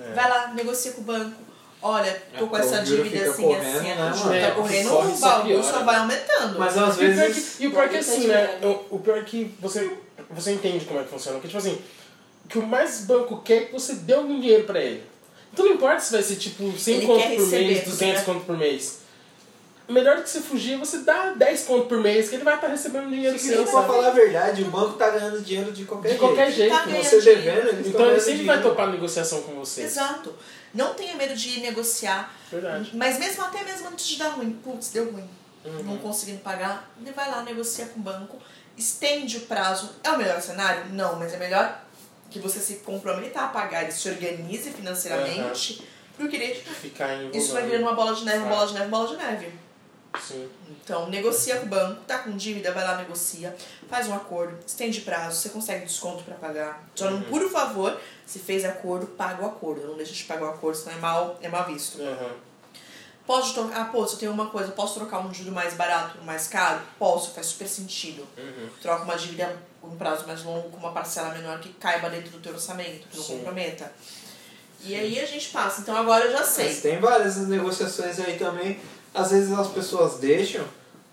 É. 0.00 0.12
Vai 0.12 0.28
lá, 0.30 0.48
negocia 0.54 0.92
com 0.92 1.00
o 1.02 1.04
banco. 1.04 1.36
olha, 1.82 2.22
tô 2.38 2.46
com 2.46 2.56
É, 2.56 2.60
essa 2.60 2.82
o 2.82 2.86
juro 2.86 3.02
dívida 3.04 3.30
assim, 3.30 3.42
correndo, 3.42 3.76
assim, 3.76 3.84
né, 3.86 3.92
assim, 4.08 4.18
mano? 4.20 4.30
tá 4.30 4.36
É, 4.36 4.50
correndo, 4.52 4.88
corre, 4.90 5.12
o 5.12 5.44
piora. 5.44 5.62
só 5.62 5.78
vai 5.84 5.96
aumentando. 5.96 6.58
Mas 6.58 6.76
às 6.78 6.88
E 6.88 6.90
o 6.92 6.96
pior 6.96 7.14
vezes. 7.16 7.56
que, 7.56 7.62
e 7.62 7.66
o 7.66 7.70
pior 7.70 7.88
que 7.88 7.94
Deve 7.98 8.10
assim, 8.10 8.26
né? 8.26 8.58
O, 8.90 8.98
pior 8.98 9.24
que 9.24 9.54
você, 9.60 9.96
você 10.30 10.52
entende 10.52 10.84
como 10.86 11.00
é 11.00 11.04
que 11.04 11.10
funciona. 11.10 11.38
Porque, 11.38 11.48
tipo 11.48 11.58
assim, 11.58 11.78
que 12.48 12.58
o 12.58 12.66
mais 12.66 13.00
banco 13.00 13.40
quer 13.42 13.54
é 13.54 13.64
que 13.66 13.72
você 13.72 13.94
dê 13.94 14.14
algum 14.14 14.40
dinheiro 14.40 14.64
pra 14.64 14.80
ele. 14.80 15.02
Então 15.52 15.64
não 15.64 15.72
importa 15.74 16.00
se 16.00 16.12
vai 16.12 16.22
ser 16.22 16.36
tipo 16.36 16.76
100 16.76 16.94
Ele 16.96 17.06
conto 17.06 17.22
por 17.22 17.28
receber, 17.30 17.66
mês, 17.66 17.84
200 17.84 18.14
né? 18.18 18.24
conto 18.24 18.44
por 18.44 18.56
mês. 18.58 18.98
Melhor 19.88 20.16
do 20.16 20.22
que 20.24 20.28
você 20.30 20.40
fugir, 20.40 20.76
você 20.76 20.98
dá 20.98 21.30
10 21.30 21.62
conto 21.62 21.86
por 21.86 21.98
mês, 21.98 22.28
que 22.28 22.34
ele 22.34 22.42
vai 22.42 22.56
estar 22.56 22.66
recebendo 22.66 23.08
dinheiro 23.08 23.38
Se 23.38 23.48
seu, 23.48 23.64
for 23.64 23.72
sabe? 23.82 23.86
falar 23.86 24.08
a 24.08 24.10
verdade, 24.10 24.62
o 24.62 24.64
banco 24.66 24.94
tá 24.94 25.10
ganhando 25.10 25.40
dinheiro 25.40 25.70
de 25.70 25.84
qualquer 25.84 26.08
De 26.08 26.14
jeito. 26.14 26.20
qualquer 26.26 26.50
jeito. 26.52 26.74
Tá 26.74 26.82
você 26.86 27.20
dinheiro. 27.20 27.24
devendo, 27.44 27.68
eles 27.68 27.86
Então 27.86 28.10
ele 28.10 28.20
sempre 28.20 28.44
vai 28.44 28.56
dinheiro. 28.56 28.62
topar 28.70 28.88
negociação 28.90 29.42
com 29.42 29.52
você. 29.54 29.82
Exato. 29.82 30.34
Não 30.74 30.92
tenha 30.94 31.14
medo 31.14 31.34
de 31.36 31.60
negociar. 31.60 32.34
Verdade. 32.50 32.90
Mas 32.94 33.16
mesmo 33.18 33.44
até 33.44 33.62
mesmo 33.62 33.88
antes 33.88 34.08
de 34.08 34.18
dar 34.18 34.30
ruim, 34.30 34.58
putz, 34.62 34.90
deu 34.90 35.08
ruim. 35.12 35.28
Uhum. 35.64 35.82
Não 35.84 35.98
conseguindo 35.98 36.40
pagar, 36.40 36.90
ele 37.00 37.12
vai 37.12 37.30
lá, 37.30 37.42
negocia 37.42 37.86
com 37.86 38.00
o 38.00 38.02
banco, 38.02 38.38
estende 38.76 39.36
o 39.36 39.40
prazo. 39.42 39.90
É 40.02 40.10
o 40.10 40.18
melhor 40.18 40.40
cenário? 40.42 40.86
Não, 40.92 41.14
mas 41.16 41.32
é 41.32 41.36
melhor 41.38 41.85
que 42.30 42.38
você 42.38 42.60
se 42.60 42.76
comprometa 42.76 43.40
a 43.40 43.48
pagar 43.48 43.88
e 43.88 43.92
se 43.92 44.08
organize 44.08 44.70
financeiramente. 44.70 45.82
Porque 46.16 46.38
Ficar 46.38 47.14
enrolando. 47.14 47.36
isso 47.36 47.52
vai 47.52 47.64
virando 47.64 47.82
uma 47.82 47.94
bola 47.94 48.14
de 48.14 48.24
neve, 48.24 48.38
uma 48.38 48.48
bola 48.48 48.66
de 48.66 48.72
neve, 48.72 48.86
uma 48.86 48.98
bola 48.98 49.08
de 49.08 49.16
neve. 49.22 49.52
Sim. 50.20 50.48
Então, 50.70 51.08
negocia 51.10 51.56
com 51.56 51.66
o 51.66 51.68
banco, 51.68 52.00
tá 52.06 52.18
com 52.20 52.36
dívida, 52.36 52.72
vai 52.72 52.84
lá, 52.84 52.96
negocia, 52.96 53.54
faz 53.88 54.08
um 54.08 54.14
acordo, 54.14 54.58
estende 54.66 55.02
prazo, 55.02 55.36
você 55.40 55.50
consegue 55.50 55.84
desconto 55.84 56.24
pra 56.24 56.34
pagar. 56.36 56.88
Só 56.94 57.10
não, 57.10 57.20
por 57.22 57.48
favor, 57.50 58.00
se 58.24 58.38
fez 58.38 58.64
acordo, 58.64 59.06
paga 59.08 59.42
o 59.44 59.46
acordo. 59.46 59.86
Não 59.86 59.96
deixa 59.96 60.14
de 60.14 60.24
pagar 60.24 60.46
o 60.46 60.50
acordo, 60.50 60.78
senão 60.78 60.96
é 60.96 61.00
mal, 61.00 61.38
é 61.42 61.48
mal 61.48 61.66
visto. 61.66 61.98
Uhum. 62.00 62.30
Posso 63.26 63.54
trocar, 63.54 63.80
ah, 63.80 63.84
pô, 63.86 64.06
se 64.06 64.14
eu 64.14 64.18
tenho 64.20 64.32
uma 64.32 64.46
coisa, 64.46 64.70
posso 64.70 64.94
trocar 64.94 65.18
um 65.18 65.34
juro 65.34 65.50
mais 65.50 65.74
barato, 65.74 66.22
mais 66.22 66.46
caro? 66.46 66.80
Posso, 66.96 67.32
faz 67.32 67.48
super 67.48 67.66
sentido. 67.66 68.26
Uhum. 68.38 68.68
Troca 68.80 69.02
uma 69.02 69.16
dívida 69.16 69.56
um 69.90 69.96
prazo 69.96 70.26
mais 70.26 70.42
longo, 70.44 70.68
com 70.70 70.76
uma 70.78 70.92
parcela 70.92 71.30
menor 71.34 71.58
que 71.60 71.70
caiba 71.74 72.08
dentro 72.10 72.30
do 72.30 72.38
teu 72.38 72.52
orçamento, 72.52 73.06
que 73.08 73.16
não 73.16 73.24
Sim. 73.24 73.38
comprometa. 73.38 73.92
E 74.82 74.94
aí 74.94 75.18
a 75.20 75.24
gente 75.26 75.48
passa. 75.48 75.80
Então 75.80 75.96
agora 75.96 76.24
eu 76.26 76.32
já 76.32 76.38
Mas 76.40 76.48
sei. 76.48 76.74
tem 76.74 76.98
várias 77.00 77.36
negociações 77.48 78.18
aí 78.20 78.38
também. 78.38 78.78
Às 79.14 79.30
vezes 79.30 79.52
as 79.52 79.68
pessoas 79.68 80.18
deixam 80.18 80.64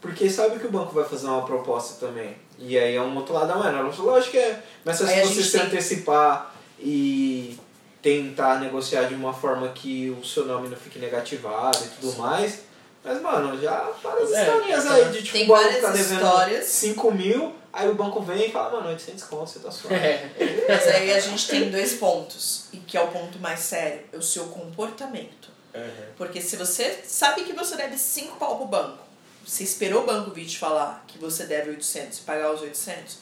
porque 0.02 0.30
sabe 0.30 0.60
que 0.60 0.68
o 0.68 0.72
banco 0.72 0.94
vai 0.94 1.06
fazer 1.06 1.28
uma 1.28 1.46
proposta 1.46 2.06
também. 2.06 2.36
E 2.60 2.78
aí 2.78 2.96
é 2.96 3.02
um 3.02 3.16
outro 3.16 3.34
lado 3.34 3.48
da 3.48 3.56
moeda. 3.56 3.82
Lógico 3.82 4.32
que 4.32 4.38
é. 4.38 4.62
Mas 4.84 4.98
se 4.98 5.04
Aí 5.06 5.22
você 5.26 5.42
se 5.42 5.52
tem- 5.52 5.62
antecipar 5.62 6.54
e 6.80 7.58
tentar 8.02 8.60
negociar 8.60 9.04
de 9.04 9.14
uma 9.16 9.34
forma 9.34 9.70
que 9.70 10.10
o 10.10 10.26
seu 10.26 10.46
nome 10.46 10.68
não 10.68 10.76
fique 10.76 11.00
negativado 11.00 11.78
e 11.86 11.88
tudo 12.02 12.18
mais. 12.18 12.60
Mas, 13.04 13.22
mano, 13.22 13.60
já 13.62 13.92
várias 14.02 14.32
É, 14.32 14.42
historinhas 14.42 14.86
é, 14.86 14.90
aí 14.90 15.12
de 15.12 15.24
tipo, 15.24 15.34
Tem 15.34 15.44
o 15.44 15.48
banco 15.48 15.64
várias 15.64 15.82
tá 15.82 15.92
devendo 15.92 16.24
histórias. 16.24 16.66
5 16.66 17.12
mil, 17.12 17.56
aí 17.72 17.90
o 17.90 17.96
banco 17.96 18.22
vem 18.22 18.48
e 18.48 18.52
fala, 18.52 18.72
mano, 18.72 18.90
800 18.90 19.24
conto, 19.26 19.50
você 19.50 19.60
tá 19.60 19.70
suave. 19.70 19.96
É. 19.96 20.66
Mas 20.70 20.88
aí 20.88 21.14
a 21.14 21.20
gente 21.20 21.48
tem 21.48 21.70
dois 21.70 21.94
pontos. 21.96 22.66
E 22.72 22.78
que 22.78 22.98
é 22.98 23.02
o 23.02 23.08
ponto 23.10 23.40
mais 23.40 23.60
sério. 23.60 24.02
É 24.14 24.18
o 24.18 24.22
seu 24.22 24.46
comportamento. 24.46 25.52
Uhum. 25.76 26.06
Porque 26.16 26.40
se 26.40 26.56
você 26.56 27.00
sabe 27.06 27.44
que 27.44 27.54
você 27.54 27.76
deve 27.76 27.98
5 27.98 28.38
pau 28.38 28.58
pro 28.58 28.68
banco, 28.68 29.04
você 29.46 29.64
esperou 29.64 30.04
o 30.04 30.06
banco 30.06 30.32
vir 30.32 30.46
te 30.46 30.58
falar 30.58 31.04
que 31.08 31.18
você 31.18 31.46
deve 31.46 31.72
800 31.72 32.20
e 32.20 32.22
pagar 32.22 32.54
os 32.54 32.62
800, 32.62 33.18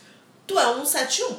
tu 0.46 0.60
é 0.60 0.68
um 0.76 0.86
71. 0.86 1.38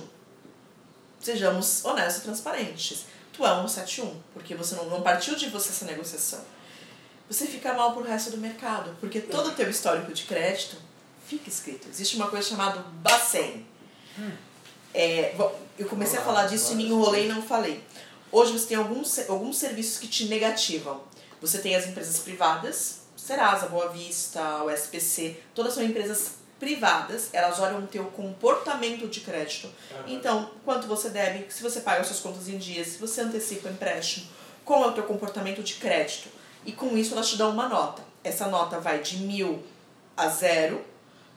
Sejamos 1.21 1.85
honestos 1.85 2.23
e 2.23 2.25
transparentes. 2.25 3.05
Tu 3.33 3.47
é 3.47 3.55
um 3.55 3.69
71, 3.69 4.21
porque 4.35 4.55
você 4.55 4.75
não, 4.75 4.87
não 4.87 5.03
partiu 5.03 5.37
de 5.37 5.49
você 5.49 5.69
essa 5.69 5.85
negociação. 5.85 6.41
Você 7.33 7.47
fica 7.47 7.73
mal 7.73 7.95
pro 7.95 8.03
resto 8.03 8.31
do 8.31 8.37
mercado, 8.37 8.95
porque 9.01 9.19
todo 9.19 9.49
o 9.49 9.53
teu 9.53 9.71
histórico 9.71 10.13
de 10.13 10.25
crédito 10.25 10.77
fica 11.27 11.49
escrito. 11.49 11.89
Existe 11.89 12.17
uma 12.17 12.29
coisa 12.29 12.47
chamada 12.47 12.85
Bacen. 13.03 13.67
É, 14.93 15.33
bom, 15.35 15.59
eu 15.79 15.89
comecei 15.89 16.19
a 16.19 16.23
falar 16.23 16.45
disso 16.45 16.75
e 16.75 16.77
me 16.77 16.85
enrolei 16.85 17.25
e 17.25 17.29
não 17.29 17.41
falei. 17.41 17.83
Hoje 18.31 18.53
você 18.53 18.67
tem 18.67 18.77
alguns, 18.77 19.19
alguns 19.31 19.57
serviços 19.57 19.99
que 19.99 20.09
te 20.09 20.27
negativam. 20.27 21.01
Você 21.41 21.59
tem 21.59 21.75
as 21.75 21.87
empresas 21.87 22.19
privadas, 22.19 23.01
Serasa, 23.17 23.67
Boa 23.67 23.89
Vista, 23.89 24.63
o 24.63 24.71
SPC, 24.71 25.41
todas 25.55 25.73
são 25.73 25.83
empresas 25.83 26.33
privadas, 26.61 27.31
elas 27.33 27.59
olham 27.59 27.83
o 27.83 27.87
teu 27.87 28.05
comportamento 28.09 29.09
de 29.09 29.21
crédito. 29.21 29.71
Então, 30.07 30.51
quanto 30.67 30.87
você 30.87 31.09
deve, 31.09 31.51
se 31.51 31.63
você 31.63 31.81
paga 31.81 32.05
suas 32.05 32.21
contas 32.21 32.47
em 32.47 32.59
dias, 32.59 32.89
se 32.89 32.99
você 32.99 33.23
antecipa 33.23 33.71
o 33.71 33.73
empréstimo, 33.73 34.27
qual 34.67 34.85
é 34.85 34.89
o 34.89 34.93
teu 34.93 35.05
comportamento 35.05 35.63
de 35.63 35.77
crédito. 35.77 36.42
E 36.65 36.73
com 36.73 36.97
isso 36.97 37.15
elas 37.15 37.29
te 37.29 37.37
dão 37.37 37.51
uma 37.51 37.69
nota. 37.69 38.03
Essa 38.23 38.47
nota 38.49 38.79
vai 38.79 39.01
de 39.01 39.19
mil 39.19 39.63
a 40.17 40.29
zero 40.29 40.81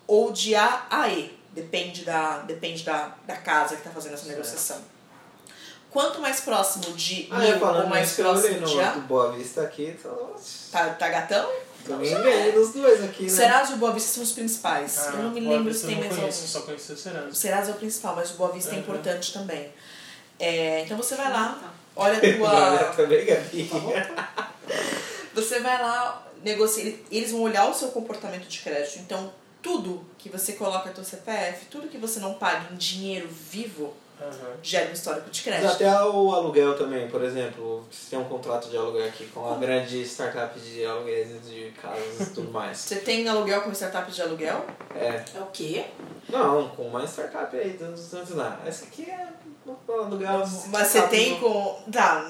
ou 0.07 0.31
de 0.31 0.53
A 0.55 0.85
a 0.89 1.09
E. 1.09 1.35
Depende 1.51 2.03
da, 2.03 2.39
depende 2.39 2.83
da, 2.83 3.15
da 3.25 3.35
casa 3.37 3.69
que 3.75 3.81
está 3.81 3.89
fazendo 3.89 4.13
essa 4.13 4.27
negociação. 4.27 4.77
Quanto 5.89 6.19
mais 6.19 6.41
próximo 6.41 6.93
de 6.93 7.27
Ah, 7.31 7.43
é, 7.43 7.51
mil 7.51 7.59
falando 7.59 7.83
ou 7.83 7.89
mais 7.89 8.11
próximo 8.13 8.65
de 8.65 8.75
no 8.75 8.81
A, 8.81 8.89
do 8.91 9.01
Boa 9.01 9.31
Vista 9.31 9.61
aqui, 9.61 9.95
então, 9.97 10.35
tá, 10.71 10.89
tá 10.89 11.07
gatão? 11.09 11.49
também 11.85 12.13
ganhei 12.13 12.51
dos 12.51 12.73
dois 12.73 13.01
aqui, 13.03 13.23
né? 13.23 13.29
Serasa 13.29 13.71
e 13.71 13.75
o 13.75 13.77
Boa 13.77 13.93
Vista 13.93 14.09
são 14.15 14.23
os 14.23 14.31
principais. 14.33 14.97
Ah, 14.99 15.11
eu 15.13 15.23
não 15.23 15.31
me 15.31 15.39
Boa 15.41 15.55
lembro 15.55 15.71
Vista 15.71 15.87
se 15.87 15.93
tem 15.93 16.03
mais 16.03 16.15
conheço, 16.15 16.39
algum. 16.39 16.51
só 16.51 16.61
conheci 16.63 16.91
o 16.91 16.97
Serasa. 16.97 17.27
O 17.29 17.35
Serasa 17.35 17.71
é 17.71 17.73
o 17.73 17.77
principal, 17.77 18.15
mas 18.15 18.31
o 18.31 18.33
Boa 18.33 18.51
Vista 18.51 18.71
é 18.71 18.73
Uhum. 18.73 18.79
importante 18.81 19.31
também. 19.33 19.71
É, 20.37 20.81
então 20.81 20.97
você 20.97 21.15
vai 21.15 21.31
lá, 21.31 21.57
Tá. 21.61 21.69
olha 21.95 22.17
a 22.17 22.19
Olha, 22.19 22.83
tua. 22.83 22.93
Você 25.35 25.59
vai 25.59 25.81
lá, 25.81 26.25
negocia. 26.43 26.83
ele- 26.83 27.05
Eles 27.11 27.31
vão 27.31 27.41
olhar 27.41 27.69
o 27.69 27.73
seu 27.73 27.89
comportamento 27.89 28.47
de 28.47 28.59
crédito. 28.59 28.99
Então, 28.99 29.31
tudo 29.61 30.05
que 30.17 30.29
você 30.29 30.53
coloca 30.53 30.89
no 30.89 30.95
teu 30.95 31.03
CPF, 31.03 31.65
tudo 31.65 31.87
que 31.87 31.97
você 31.97 32.19
não 32.19 32.35
paga 32.35 32.71
em 32.71 32.75
dinheiro 32.75 33.27
vivo, 33.29 33.93
Uhum. 34.21 34.53
gera 34.63 34.89
um 34.89 34.93
histórico 34.93 35.29
de 35.29 35.41
Mas 35.49 35.59
crédito. 35.59 35.73
até 35.73 36.03
o 36.05 36.31
aluguel 36.33 36.77
também, 36.77 37.09
por 37.09 37.21
exemplo, 37.21 37.85
você 37.91 38.11
tem 38.11 38.17
um 38.19 38.23
contrato 38.23 38.69
de 38.69 38.77
aluguel 38.77 39.05
aqui 39.05 39.25
com 39.27 39.41
uma 39.41 39.57
grande 39.57 40.01
startup 40.03 40.57
de 40.57 40.85
aluguéis 40.85 41.27
de 41.45 41.73
casas 41.81 42.27
e 42.27 42.33
tudo 42.33 42.49
mais. 42.49 42.77
Você 42.77 42.95
tem 42.97 43.27
aluguel 43.27 43.63
com 43.63 43.71
startup 43.73 44.09
de 44.09 44.21
aluguel? 44.21 44.65
É. 44.95 45.21
É 45.35 45.39
o 45.41 45.47
quê? 45.47 45.83
Não, 46.29 46.69
com 46.69 46.83
uma 46.87 47.03
startup 47.05 47.53
aí, 47.57 47.71
dos 47.71 48.07
tantos 48.09 48.33
lá. 48.35 48.57
Essa 48.65 48.85
aqui 48.85 49.03
é 49.09 49.27
um 49.67 49.75
aluguel. 49.99 50.43
Mas 50.67 50.87
você 50.87 51.01
tem 51.09 51.37
com. 51.39 51.83
Tá, 51.91 52.23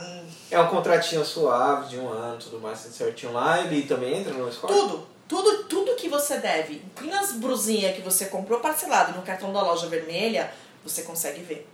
É 0.52 0.60
um 0.60 0.68
contratinho 0.68 1.26
suave 1.26 1.90
de 1.90 1.98
um 1.98 2.10
ano, 2.10 2.38
tudo 2.38 2.60
mais, 2.60 2.84
tudo 2.84 2.94
certinho 2.94 3.34
lá. 3.34 3.62
Ele 3.62 3.84
também 3.84 4.20
entra 4.20 4.34
no 4.34 4.52
score? 4.52 4.74
tudo. 4.74 5.16
Tudo, 5.28 5.64
tudo 5.64 5.96
que 5.96 6.08
você 6.08 6.38
deve, 6.38 6.76
incluindo 6.76 7.16
as 7.16 7.32
brusinhas 7.32 7.96
que 7.96 8.02
você 8.04 8.28
comprou 8.28 8.60
parcelado 8.60 9.18
no 9.18 9.24
cartão 9.24 9.52
da 9.52 9.60
loja 9.60 9.88
vermelha, 9.88 10.54
você 10.84 11.02
consegue 11.02 11.42
ver. 11.42 11.68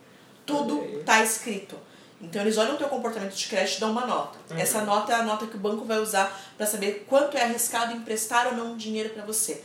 Tudo 0.46 0.80
Olha 0.80 0.88
aí. 0.88 1.04
tá 1.04 1.22
escrito. 1.22 1.76
Então 2.22 2.42
eles 2.42 2.58
olham 2.58 2.76
o 2.76 2.78
teu 2.78 2.88
comportamento 2.88 3.34
de 3.34 3.48
crédito 3.48 3.78
e 3.78 3.80
dão 3.82 3.92
uma 3.92 4.06
nota. 4.06 4.40
Essa 4.52 4.82
nota 4.82 5.12
é 5.12 5.16
a 5.16 5.24
nota 5.24 5.48
que 5.48 5.58
o 5.58 5.60
banco 5.60 5.84
vai 5.84 6.00
usar 6.00 6.40
para 6.56 6.66
saber 6.66 7.06
quanto 7.10 7.36
é 7.36 7.42
arriscado 7.42 7.94
emprestar 7.94 8.48
ou 8.48 8.54
não 8.54 8.78
dinheiro 8.78 9.10
para 9.10 9.26
você. 9.26 9.62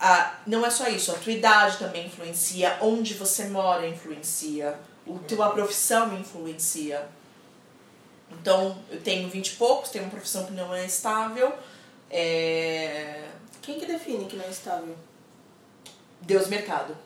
Ah, 0.00 0.34
não 0.46 0.64
é 0.64 0.70
só 0.70 0.88
isso, 0.88 1.12
a 1.12 1.14
tua 1.14 1.32
idade 1.32 1.76
também 1.76 2.06
influencia, 2.06 2.78
onde 2.80 3.12
você 3.14 3.44
mora 3.44 3.86
influencia, 3.86 4.74
o 5.06 5.18
tua 5.18 5.50
profissão 5.50 6.16
influencia. 6.18 7.06
Então, 8.32 8.76
eu 8.90 9.00
tenho 9.00 9.28
20 9.28 9.48
e 9.48 9.56
poucos, 9.56 9.90
tenho 9.90 10.04
uma 10.04 10.10
profissão 10.10 10.44
que 10.46 10.52
não 10.52 10.74
é 10.74 10.84
estável, 10.84 11.52
é... 12.10 13.24
Quem 13.62 13.78
que 13.78 13.86
define 13.86 14.24
que 14.26 14.36
não 14.36 14.44
é 14.44 14.48
estável? 14.48 14.96
Deus 16.22 16.48
mercado. 16.48 16.96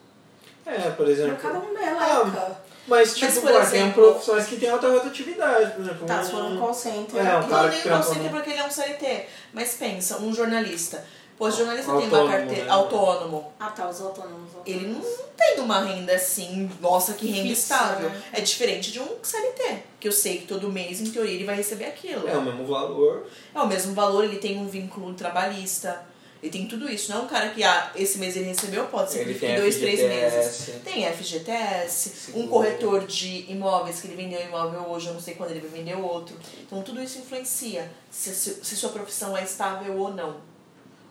É, 0.65 0.89
por 0.91 1.07
exemplo. 1.07 1.37
Cada 1.37 1.59
um 1.59 1.77
é 1.77 1.89
Ah, 1.89 1.93
laica. 2.23 2.57
Mas, 2.87 3.13
tipo, 3.15 3.25
Mas, 3.25 3.33
por 3.39 3.41
pô, 3.51 3.53
tem 3.53 3.61
exemplo- 3.65 4.03
profissões 4.11 4.45
que 4.45 4.57
tem 4.57 4.69
alta 4.69 4.87
rotatividade, 4.89 5.71
por 5.71 5.81
exemplo. 5.81 6.05
Tá, 6.07 6.23
se 6.23 6.31
for 6.31 6.43
um 6.43 6.57
call 6.59 6.73
center. 6.73 7.19
É, 7.19 7.37
um 7.37 7.47
cara 7.49 7.63
não, 7.63 7.69
nem 7.69 7.81
trampa 7.81 7.97
conceito 8.05 8.23
no- 8.23 8.29
porque 8.29 8.49
ele 8.51 8.59
é 8.59 8.63
um 8.65 8.71
CLT. 8.71 9.25
Mas 9.53 9.73
pensa, 9.73 10.17
um 10.19 10.33
jornalista. 10.33 11.03
Pô, 11.37 11.51
jornalista 11.51 11.91
tem 11.91 12.03
Autônomo, 12.05 12.23
uma 12.29 12.31
carteira 12.37 12.63
né? 12.65 12.71
autônomo. 12.71 13.53
Ah, 13.59 13.69
tá, 13.69 13.89
os 13.89 13.99
autônomos. 13.99 14.51
os 14.51 14.61
Ele 14.65 14.87
não 14.87 14.95
autônomos. 14.99 15.25
tem 15.37 15.59
uma 15.59 15.83
renda 15.83 16.13
assim, 16.15 16.69
nossa, 16.79 17.13
que 17.13 17.27
renda 17.27 17.49
Fixa, 17.49 17.73
estável. 17.73 18.09
né? 18.09 18.23
É 18.31 18.39
diferente 18.41 18.91
de 18.91 18.99
um 19.01 19.07
CLT, 19.21 19.79
que 19.99 20.07
eu 20.07 20.13
sei 20.13 20.37
que 20.37 20.47
todo 20.47 20.71
mês, 20.71 21.01
em 21.01 21.11
teoria, 21.11 21.33
ele 21.33 21.43
vai 21.43 21.55
receber 21.55 21.85
aquilo. 21.85 22.25
É 22.27 22.37
o 22.37 22.41
mesmo 22.41 22.65
valor. 22.65 23.27
É 23.53 23.59
o 23.59 23.67
mesmo 23.67 23.93
valor, 23.93 24.23
ele 24.23 24.37
tem 24.37 24.57
um 24.57 24.67
vínculo 24.67 25.13
trabalhista, 25.13 26.05
ele 26.41 26.51
tem 26.53 26.67
tudo 26.67 26.89
isso. 26.89 27.11
Não 27.11 27.19
é 27.19 27.23
um 27.23 27.27
cara 27.27 27.49
que, 27.49 27.63
ah, 27.65 27.91
esse 27.95 28.17
mês 28.17 28.37
ele 28.37 28.45
recebeu, 28.45 28.85
pode 28.85 29.11
ser 29.11 29.25
que 29.25 29.31
Ele 29.31 29.39
tem 29.39 29.49
fique 29.49 29.61
dois, 29.61 29.75
três 29.77 29.99
meses. 29.99 30.69
Tem 30.85 31.05
FGTS, 31.11 32.31
um 32.33 32.47
corretor 32.47 33.05
de 33.05 33.45
imóveis 33.51 33.99
que 33.99 34.07
ele 34.07 34.15
vendeu 34.15 34.39
um 34.39 34.43
imóvel 34.47 34.81
hoje, 34.89 35.07
eu 35.07 35.13
não 35.13 35.19
sei 35.21 35.33
quando 35.35 35.51
ele 35.51 35.59
vai 35.59 35.69
vender 35.69 35.95
outro. 35.97 36.35
Então 36.61 36.81
tudo 36.81 37.01
isso 37.01 37.17
influencia 37.19 37.91
se, 38.09 38.33
se, 38.33 38.59
se 38.63 38.75
sua 38.77 38.89
profissão 38.91 39.35
é 39.35 39.43
estável 39.43 39.97
ou 39.97 40.13
não. 40.13 40.37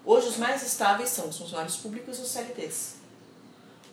Hoje 0.05 0.28
os 0.28 0.36
mais 0.36 0.62
estáveis 0.62 1.09
são 1.09 1.28
os 1.28 1.39
funcionários 1.39 1.76
públicos 1.76 2.18
e 2.18 2.22
os 2.22 2.28
CLTs. 2.28 2.97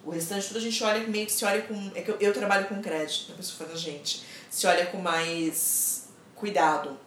O 0.03 0.09
restante 0.09 0.47
tudo 0.47 0.57
a 0.57 0.61
gente 0.61 0.83
olha 0.83 1.07
meio 1.07 1.25
que 1.25 1.31
se 1.31 1.45
olha 1.45 1.61
com. 1.61 1.91
É 1.95 2.01
que 2.01 2.11
eu, 2.11 2.17
eu 2.19 2.33
trabalho 2.33 2.67
com 2.67 2.81
crédito, 2.81 3.31
a 3.31 3.35
pessoa 3.35 3.67
faz 3.67 3.71
a 3.71 3.79
gente. 3.79 4.23
Se 4.49 4.67
olha 4.67 4.87
com 4.87 4.97
mais 4.97 6.07
cuidado. 6.35 6.97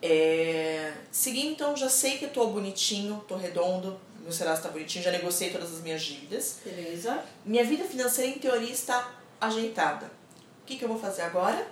É... 0.00 0.92
Segui, 1.10 1.46
então, 1.46 1.76
já 1.76 1.88
sei 1.88 2.18
que 2.18 2.26
eu 2.26 2.30
tô 2.30 2.48
bonitinho, 2.48 3.24
tô 3.26 3.36
redondo, 3.36 3.98
meu 4.20 4.32
Serasa 4.32 4.62
tá 4.62 4.68
bonitinho, 4.68 5.04
já 5.04 5.10
negociei 5.10 5.50
todas 5.50 5.72
as 5.72 5.80
minhas 5.80 6.02
dívidas. 6.02 6.58
Beleza. 6.64 7.24
Minha 7.44 7.64
vida 7.64 7.84
financeira, 7.84 8.30
em 8.30 8.38
teoria, 8.38 8.72
está 8.72 9.12
ajeitada. 9.40 10.06
O 10.62 10.66
que, 10.66 10.76
que 10.76 10.84
eu 10.84 10.88
vou 10.88 10.98
fazer 10.98 11.22
agora? 11.22 11.66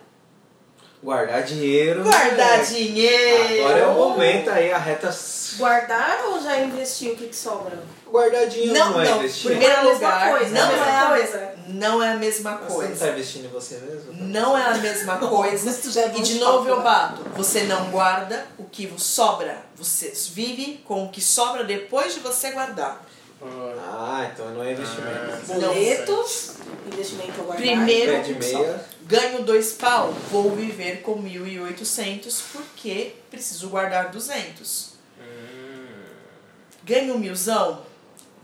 Guardar 1.02 1.42
dinheiro. 1.42 2.02
Guardar 2.02 2.58
né? 2.58 2.64
dinheiro! 2.64 3.64
Agora 3.64 3.78
é 3.78 3.86
o 3.86 3.94
momento 3.94 4.50
aí, 4.50 4.70
a 4.72 4.78
reta. 4.78 5.10
Guardar 5.56 6.24
ou 6.26 6.40
já 6.42 6.58
investiu 6.60 7.12
o 7.12 7.16
que, 7.16 7.28
que 7.28 7.36
sobra? 7.36 7.76
Guardar 8.06 8.46
dinheiro 8.46 8.74
Não, 8.74 8.92
não, 8.92 9.00
é 9.00 9.08
não. 9.08 9.18
investir. 9.18 9.50
Primeiro 9.50 9.74
Não 9.74 9.80
é 9.80 9.80
a 9.80 9.84
mesma 9.84 10.08
lugar, 10.08 10.30
coisa, 10.30 10.54
não 10.54 10.66
não 10.66 10.72
é 10.72 10.76
é 10.76 10.80
a 10.80 11.00
a 11.06 11.10
mesma 11.10 11.16
coisa. 11.38 11.54
Não 11.68 12.02
é 12.02 12.08
a 12.08 12.16
mesma 12.16 12.50
Mas 12.50 12.60
Você 12.60 12.68
não 12.68 12.74
coisa. 12.76 13.04
tá 13.06 13.12
investindo 13.12 13.44
em 13.44 13.48
você 13.48 13.74
mesmo? 13.78 14.12
Não 14.12 14.58
é 14.58 14.62
a 14.66 14.74
mesma 14.74 15.16
coisa. 15.28 16.00
É 16.00 16.18
E 16.18 16.22
de 16.22 16.34
novo 16.38 16.68
eu 16.68 16.76
falar. 16.76 17.08
bato. 17.08 17.22
Você 17.36 17.62
não 17.62 17.90
guarda 17.90 18.46
o 18.58 18.64
que 18.64 18.92
sobra. 18.98 19.58
Você 19.76 20.12
vive 20.32 20.82
com 20.84 21.04
o 21.04 21.08
que 21.10 21.20
sobra 21.20 21.64
depois 21.64 22.14
de 22.14 22.20
você 22.20 22.50
guardar. 22.50 23.04
Ah, 23.42 24.30
então 24.32 24.50
não 24.50 24.62
é 24.62 24.72
investimento. 24.72 25.46
Boletos, 25.46 26.56
investimento 26.86 27.42
guardar. 27.42 27.56
Primeiro, 27.56 28.12
Pé 28.12 28.20
de 28.20 28.34
meia. 28.34 28.84
ganho 29.02 29.42
dois 29.42 29.72
pau, 29.72 30.12
vou 30.30 30.54
viver 30.54 31.00
com 31.02 31.22
1.800 31.22 32.42
porque 32.52 33.14
preciso 33.30 33.68
guardar 33.70 34.10
200. 34.10 34.90
Ganho 36.84 37.14
um 37.14 37.18
milzão, 37.18 37.82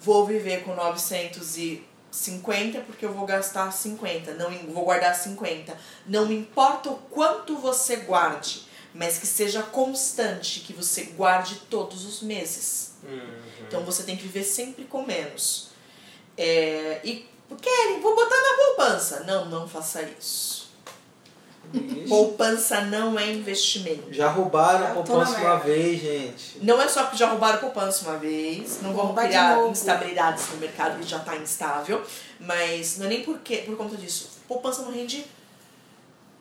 vou 0.00 0.24
viver 0.26 0.62
com 0.62 0.74
950 0.74 2.80
porque 2.80 3.04
eu 3.04 3.12
vou 3.12 3.26
gastar 3.26 3.70
50, 3.70 4.32
não 4.34 4.50
vou 4.72 4.84
guardar 4.84 5.14
50. 5.14 5.76
Não 6.06 6.32
importa 6.32 6.88
o 6.90 6.96
quanto 7.10 7.56
você 7.56 7.96
guarde, 7.96 8.66
mas 8.94 9.18
que 9.18 9.26
seja 9.26 9.62
constante, 9.62 10.60
que 10.60 10.72
você 10.72 11.02
guarde 11.04 11.56
todos 11.68 12.06
os 12.06 12.22
meses. 12.22 12.95
Então 13.66 13.82
você 13.84 14.02
tem 14.02 14.16
que 14.16 14.22
viver 14.22 14.44
sempre 14.44 14.84
com 14.84 15.04
menos. 15.04 15.70
É, 16.36 17.00
e 17.04 17.26
Kelly, 17.60 18.00
vou 18.00 18.14
botar 18.14 18.36
na 18.36 18.64
poupança. 18.64 19.24
Não, 19.24 19.46
não 19.46 19.68
faça 19.68 20.02
isso. 20.02 20.66
Ixi. 21.72 22.08
Poupança 22.08 22.80
não 22.82 23.18
é 23.18 23.32
investimento. 23.32 24.12
Já 24.12 24.30
roubaram 24.30 24.86
a 24.86 24.90
poupança 24.90 25.38
uma 25.38 25.56
vez, 25.56 26.00
gente. 26.00 26.58
Não 26.62 26.80
é 26.80 26.88
só 26.88 27.02
porque 27.04 27.16
já 27.16 27.28
roubaram 27.28 27.58
poupança 27.58 28.08
uma 28.08 28.18
vez, 28.18 28.80
não 28.82 28.92
Vou 28.92 29.06
vamos 29.06 29.20
criar 29.20 29.58
instabilidades 29.68 30.48
no 30.50 30.58
mercado 30.58 31.00
que 31.00 31.08
já 31.08 31.18
está 31.18 31.36
instável, 31.36 32.02
mas 32.38 32.98
não 32.98 33.06
é 33.06 33.08
nem 33.08 33.22
porque, 33.22 33.58
por 33.58 33.76
conta 33.76 33.96
disso. 33.96 34.30
Poupança 34.46 34.82
não 34.82 34.92
rende. 34.92 35.26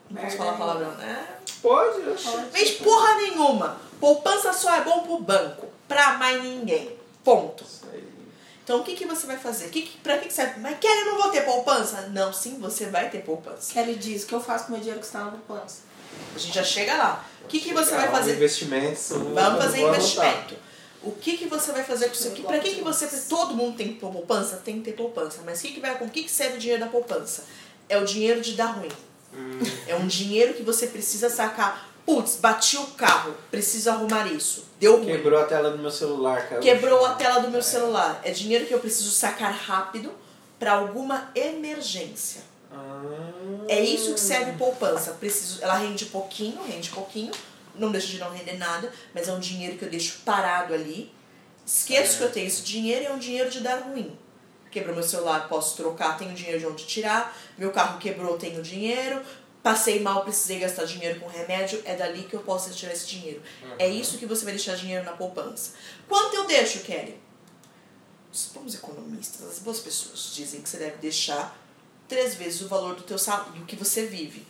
Não 0.09 0.21
posso 0.21 0.37
falar 0.37 0.53
palavrão, 0.53 0.91
né? 0.91 1.27
Pode, 1.61 2.01
eu 2.01 2.15
Fez 2.51 2.71
porra 2.71 3.15
nenhuma. 3.15 3.77
Poupança 3.99 4.53
só 4.53 4.75
é 4.75 4.81
bom 4.81 4.99
pro 5.01 5.19
banco, 5.19 5.67
pra 5.87 6.17
mais 6.17 6.43
ninguém. 6.43 6.97
Ponto. 7.23 7.63
Então 8.63 8.79
o 8.79 8.83
que, 8.83 8.95
que 8.95 9.05
você 9.05 9.27
vai 9.27 9.37
fazer? 9.37 9.69
Que, 9.69 9.83
que, 9.83 9.97
pra 9.99 10.17
que, 10.17 10.27
que 10.27 10.33
serve? 10.33 10.59
Mas 10.59 10.79
Kelly, 10.79 11.01
eu 11.01 11.05
não 11.05 11.21
vou 11.21 11.31
ter 11.31 11.41
poupança? 11.41 12.09
Não, 12.11 12.33
sim, 12.33 12.57
você 12.59 12.87
vai 12.87 13.09
ter 13.09 13.19
poupança. 13.19 13.71
Kelly 13.73 13.95
diz, 13.95 14.23
o 14.23 14.27
que 14.27 14.33
eu 14.33 14.41
faço 14.41 14.65
com 14.65 14.69
o 14.69 14.71
meu 14.73 14.79
dinheiro 14.79 14.99
que 14.99 15.05
está 15.05 15.23
na 15.23 15.31
poupança? 15.31 15.81
A 16.35 16.39
gente 16.39 16.55
já 16.55 16.63
chega 16.63 16.95
lá. 16.95 17.25
O 17.43 17.47
que, 17.47 17.59
que 17.59 17.73
você 17.73 17.91
vai 17.91 18.07
Vamos 18.07 18.19
fazer? 18.19 18.35
Investimentos. 18.35 19.09
Vamos 19.09 19.63
fazer 19.63 19.81
investimento. 19.81 20.55
O 21.03 21.11
que, 21.11 21.37
que 21.37 21.45
você 21.47 21.71
vai 21.71 21.83
fazer 21.83 22.07
com 22.07 22.13
isso 22.13 22.27
aqui? 22.29 22.41
Pra 22.41 22.57
que, 22.57 22.73
que 22.73 22.81
você. 22.81 23.07
Todo 23.29 23.53
mundo 23.53 23.77
tem 23.77 23.93
poupança? 23.93 24.57
Tem 24.57 24.79
que 24.79 24.85
ter 24.85 24.93
poupança. 24.93 25.41
Mas 25.45 25.59
o 25.59 25.61
que, 25.61 25.73
que 25.73 25.79
vai 25.79 25.95
com 25.99 26.05
o 26.05 26.09
que, 26.09 26.23
que 26.23 26.31
serve 26.31 26.57
o 26.57 26.59
dinheiro 26.59 26.83
da 26.83 26.89
poupança? 26.89 27.43
É 27.87 27.97
o 27.97 28.03
dinheiro 28.03 28.41
de 28.41 28.53
dar 28.53 28.71
ruim. 28.71 28.89
É 29.87 29.95
um 29.95 30.07
dinheiro 30.07 30.55
que 30.55 30.63
você 30.63 30.87
precisa 30.87 31.29
sacar. 31.29 31.87
Putz, 32.05 32.35
bati 32.35 32.77
o 32.77 32.85
carro, 32.87 33.33
preciso 33.49 33.89
arrumar 33.89 34.27
isso. 34.27 34.65
Deu 34.79 34.97
ruim. 34.97 35.07
Quebrou 35.07 35.39
a 35.39 35.45
tela 35.45 35.71
do 35.71 35.79
meu 35.79 35.89
celular, 35.89 36.47
cara. 36.47 36.61
Quebrou 36.61 37.03
a 37.03 37.15
tela 37.15 37.39
do 37.39 37.49
meu 37.49 37.63
celular. 37.63 38.21
É 38.23 38.29
dinheiro 38.29 38.65
que 38.65 38.73
eu 38.73 38.79
preciso 38.79 39.09
sacar 39.09 39.51
rápido 39.51 40.11
para 40.59 40.73
alguma 40.73 41.31
emergência. 41.33 42.41
Ah. 42.71 43.01
É 43.67 43.79
isso 43.79 44.13
que 44.13 44.19
serve 44.19 44.51
poupança. 44.53 45.11
Preciso, 45.13 45.63
ela 45.63 45.75
rende 45.75 46.05
pouquinho, 46.05 46.61
rende 46.63 46.89
pouquinho, 46.89 47.31
não 47.73 47.91
deixa 47.91 48.07
de 48.07 48.19
não 48.19 48.29
render 48.29 48.57
nada, 48.57 48.91
mas 49.13 49.27
é 49.27 49.33
um 49.33 49.39
dinheiro 49.39 49.77
que 49.77 49.85
eu 49.85 49.89
deixo 49.89 50.19
parado 50.23 50.73
ali. 50.73 51.11
Esqueço 51.65 52.19
que 52.19 52.23
eu 52.23 52.31
tenho 52.31 52.47
esse 52.47 52.61
dinheiro 52.61 53.03
e 53.03 53.07
é 53.07 53.11
um 53.11 53.17
dinheiro 53.17 53.49
de 53.49 53.61
dar 53.61 53.77
ruim. 53.77 54.15
Quebrou 54.69 54.93
meu 54.93 55.03
celular, 55.03 55.47
posso 55.47 55.75
trocar, 55.77 56.17
tenho 56.17 56.33
dinheiro 56.33 56.59
de 56.59 56.67
onde 56.67 56.85
tirar. 56.85 57.35
Meu 57.57 57.71
carro 57.71 57.97
quebrou, 57.97 58.37
tenho 58.37 58.61
dinheiro. 58.61 59.21
Passei 59.65 59.99
mal, 59.99 60.21
precisei 60.23 60.59
gastar 60.59 60.85
dinheiro 60.85 61.19
com 61.19 61.27
remédio, 61.27 61.81
é 61.85 61.95
dali 61.95 62.21
que 62.29 62.35
eu 62.35 62.41
posso 62.41 62.69
tirar 62.69 62.93
esse 62.93 63.07
dinheiro. 63.07 63.41
É 63.79 63.87
isso 63.89 64.19
que 64.19 64.27
você 64.27 64.43
vai 64.45 64.53
deixar 64.53 64.75
dinheiro 64.75 65.03
na 65.03 65.13
poupança. 65.13 65.71
Quanto 66.07 66.35
eu 66.35 66.45
deixo, 66.45 66.81
Kelly? 66.81 67.19
Os 68.31 68.51
bons 68.53 68.75
economistas, 68.75 69.41
as 69.49 69.57
boas 69.57 69.79
pessoas 69.79 70.33
dizem 70.35 70.61
que 70.61 70.69
você 70.69 70.77
deve 70.77 70.97
deixar 70.97 71.57
três 72.07 72.35
vezes 72.35 72.61
o 72.61 72.67
valor 72.67 72.93
do 72.93 73.01
teu 73.01 73.17
salário, 73.17 73.53
do 73.53 73.65
que 73.65 73.75
você 73.75 74.05
vive. 74.05 74.45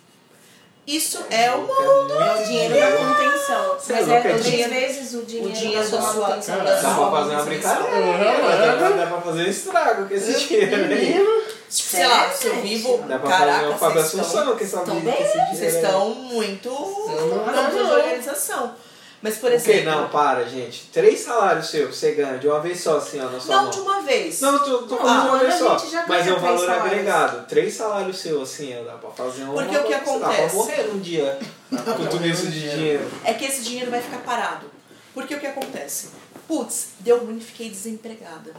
Isso 0.86 1.24
é 1.30 1.50
uma 1.50 1.74
É 1.82 2.42
o 2.42 2.46
dinheiro 2.46 2.74
da 2.78 2.92
contenção. 2.98 3.76
Você 3.80 3.94
Mas 3.94 4.10
é 4.10 4.12
é 4.12 4.18
é 4.18 4.22
três 4.22 4.44
dinheiro- 4.44 4.70
vezes 4.74 5.14
o 5.14 5.24
dinheiro, 5.24 5.52
dinheiro 5.54 5.80
da 5.82 5.88
sua 5.90 5.98
da 6.02 6.12
sua- 6.12 6.22
manutenção. 6.28 6.58
Dá 6.58 6.64
pra 6.64 7.12
fazer 7.12 7.32
uma 7.36 7.44
brincadeira. 7.44 8.78
Dá, 8.78 8.90
dá 8.90 9.08
pra 9.08 9.22
fazer 9.22 9.44
um 9.46 9.50
estrago 9.50 10.08
com 10.10 10.14
esse 10.14 10.34
dinheiro 10.46 11.46
aí. 11.84 11.90
Sei 11.90 12.08
lá, 12.08 12.30
se 12.32 12.48
eu 12.48 12.62
vivo. 12.62 12.98
Dá 13.08 13.20
pra 13.20 13.30
Caraca, 13.30 13.60
fazer 13.66 13.78
Fábio 13.80 13.94
vocês 14.02 14.14
estão, 14.14 14.82
Assunção 14.82 15.00
bem, 15.02 15.14
esse 15.22 15.32
dinheiro. 15.32 15.56
vocês 15.58 15.76
estão 15.76 16.10
muito. 16.16 16.70
de 16.70 17.78
não. 17.78 17.92
organização. 17.92 18.76
Mas, 19.22 19.38
por 19.38 19.52
exemplo. 19.52 19.90
Não, 19.90 20.10
para, 20.10 20.46
gente. 20.46 20.88
Três 20.94 21.22
salários 21.22 21.68
seus, 21.70 21.96
você 21.98 22.12
ganha 22.12 22.38
de 22.38 22.48
uma 22.48 22.60
vez 22.60 22.80
só, 22.80 22.98
assim, 22.98 23.20
ó, 23.20 23.28
na 23.30 23.40
sua 23.40 23.56
não 23.56 23.62
mão. 23.64 23.72
de 23.72 23.80
uma 23.80 24.02
vez. 24.04 24.40
Não, 24.42 24.60
tô, 24.60 24.78
tô 24.84 24.96
Ah, 24.96 24.98
falando 25.00 25.22
de 25.22 25.28
uma 25.28 25.34
olha, 25.38 25.48
vez 25.50 25.54
a 25.56 25.58
só. 25.80 26.04
Mas 26.08 26.28
é 26.28 26.34
um 26.34 26.40
valor 26.40 26.60
salários. 26.60 26.86
agregado. 26.86 27.48
Três 27.48 27.74
salários 27.74 28.20
seus, 28.20 28.54
assim, 28.54 28.78
ó, 28.80 28.84
dá 28.84 28.98
pra 28.98 29.10
fazer 29.10 29.44
um. 29.46 29.54
Porque 29.54 29.78
o 29.78 29.84
que 29.84 29.92
Dá 29.94 30.00
pra 30.00 30.12
acontece? 30.12 30.56
morrer 30.56 30.84
num 30.84 31.00
dia 31.00 31.40
com 31.72 32.06
tudo 32.08 32.28
isso 32.28 32.48
de 32.48 32.70
dinheiro. 32.70 33.10
É 33.24 33.34
que 33.34 33.46
esse 33.46 33.64
dinheiro 33.64 33.90
vai 33.90 34.02
ficar 34.02 34.20
parado. 34.20 34.70
Porque 35.14 35.34
o 35.34 35.40
que 35.40 35.48
acontece? 35.48 36.10
Putz, 36.48 36.90
deu 37.00 37.18
ruim, 37.26 37.40
fiquei 37.40 37.70
desempregada. 37.70 38.54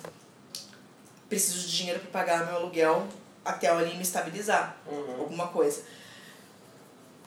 Preciso 1.28 1.66
de 1.66 1.76
dinheiro 1.76 2.00
para 2.00 2.10
pagar 2.10 2.46
meu 2.46 2.56
aluguel 2.56 3.06
até 3.44 3.68
ali 3.68 3.94
me 3.94 4.02
estabilizar. 4.02 4.76
Alguma 5.18 5.48
coisa. 5.48 5.82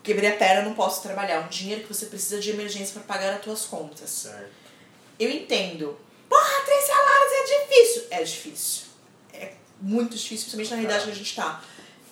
Quebrei 0.03 0.30
a 0.30 0.35
perna, 0.35 0.61
não 0.63 0.73
posso 0.73 1.01
trabalhar. 1.01 1.41
Um 1.41 1.47
dinheiro 1.47 1.84
que 1.84 1.93
você 1.93 2.05
precisa 2.05 2.39
de 2.39 2.49
emergência 2.51 2.93
para 2.93 3.03
pagar 3.03 3.34
as 3.34 3.41
tuas 3.41 3.65
contas. 3.65 4.09
Certo. 4.09 4.51
Eu 5.19 5.30
entendo. 5.30 5.99
Porra, 6.27 6.65
três 6.65 6.85
salários 6.85 7.31
é 7.31 7.43
difícil. 7.43 8.03
É 8.11 8.23
difícil. 8.23 8.81
É 9.34 9.53
muito 9.81 10.15
difícil, 10.15 10.51
principalmente 10.51 10.69
na 10.71 10.76
realidade 10.77 11.05
que 11.05 11.11
a 11.11 11.15
gente 11.15 11.35
tá. 11.35 11.63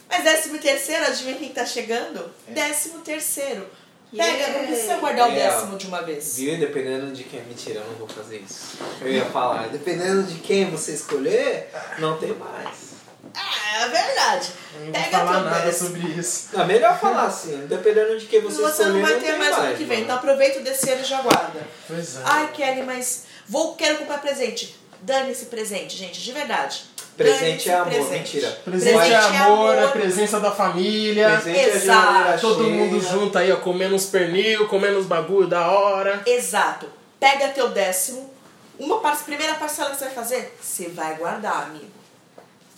Mas 0.09 0.23
décimo 0.23 0.57
terceiro, 0.59 1.05
adivinha 1.05 1.37
quem 1.37 1.49
tá 1.49 1.65
chegando? 1.65 2.33
Décimo 2.47 3.01
terceiro. 3.01 3.69
Pega, 4.15 4.59
não 4.59 4.65
precisa 4.67 4.95
guardar 4.97 5.29
o 5.29 5.31
É, 5.31 5.35
décimo 5.35 5.77
de 5.77 5.87
uma 5.87 6.01
vez. 6.01 6.37
Viu? 6.37 6.57
Dependendo 6.57 7.11
de 7.11 7.23
quem. 7.25 7.41
Mentira, 7.43 7.79
eu 7.81 7.85
não 7.87 7.95
vou 7.95 8.07
fazer 8.07 8.37
isso. 8.37 8.77
Eu 9.01 9.11
ia 9.11 9.25
falar, 9.25 9.67
dependendo 9.67 10.23
de 10.23 10.39
quem 10.39 10.69
você 10.71 10.93
escolher, 10.93 11.69
não 11.99 12.17
tem 12.17 12.33
mais. 12.33 12.87
É, 13.35 13.83
é 13.83 13.87
verdade. 13.89 14.49
Eu 14.75 14.85
não 14.85 14.93
vou 14.93 15.03
falar 15.11 15.41
nada 15.41 15.65
décimo. 15.65 15.89
sobre 15.89 16.07
isso. 16.19 16.47
Não, 16.53 16.61
é 16.61 16.65
melhor 16.65 16.99
falar 16.99 17.25
assim, 17.25 17.67
dependendo 17.67 18.17
de 18.17 18.25
quem 18.27 18.39
você, 18.41 18.61
Você 18.61 18.83
escolher. 18.83 18.93
não 18.93 19.01
vai 19.01 19.19
ter 19.19 19.25
tem 19.27 19.37
mais 19.37 19.57
ano 19.57 19.75
que 19.77 19.83
vem, 19.83 20.01
então 20.01 20.15
mano. 20.15 20.19
aproveita 20.29 20.59
o 20.59 20.63
desse 20.63 20.89
ano 20.89 21.01
e 21.01 21.05
já 21.05 21.21
guarda. 21.21 21.59
Pois 21.87 22.15
é. 22.15 22.19
Ai, 22.23 22.51
Kelly, 22.53 22.83
mas 22.83 23.23
vou, 23.47 23.75
quero 23.75 23.97
comprar 23.97 24.19
presente. 24.21 24.75
Dane 25.01 25.31
esse 25.31 25.45
presente, 25.45 25.95
gente, 25.95 26.19
de 26.21 26.31
verdade. 26.31 26.85
Presente 27.17 27.69
é 27.69 27.73
amor, 27.73 27.87
presente. 27.93 28.11
mentira. 28.11 28.51
Presente 28.63 28.93
Presente 28.97 29.11
é 29.11 29.13
é 29.13 29.37
amor, 29.39 29.75
é 29.75 29.79
amor. 29.79 29.91
presença 29.91 30.39
da 30.39 30.51
família. 30.51 31.29
Presente 31.31 31.59
é 31.59 31.75
Exato. 31.75 32.07
geladeira 32.07 32.37
Todo 32.39 32.63
mundo 32.69 33.01
junto 33.01 33.37
aí, 33.37 33.51
ó, 33.51 33.55
comendo 33.57 33.95
uns 33.95 34.05
pernil, 34.05 34.67
comendo 34.67 34.99
uns 34.99 35.05
bagulho 35.05 35.47
da 35.47 35.67
hora. 35.71 36.21
Exato. 36.25 36.87
Pega 37.19 37.49
teu 37.49 37.69
décimo. 37.69 38.31
Uma 38.79 38.99
par 38.99 39.17
primeira 39.23 39.55
parcela 39.55 39.89
que 39.89 39.97
você 39.97 40.05
vai 40.05 40.13
fazer, 40.13 40.55
você 40.61 40.87
vai 40.89 41.15
guardar, 41.15 41.63
amigo. 41.63 41.87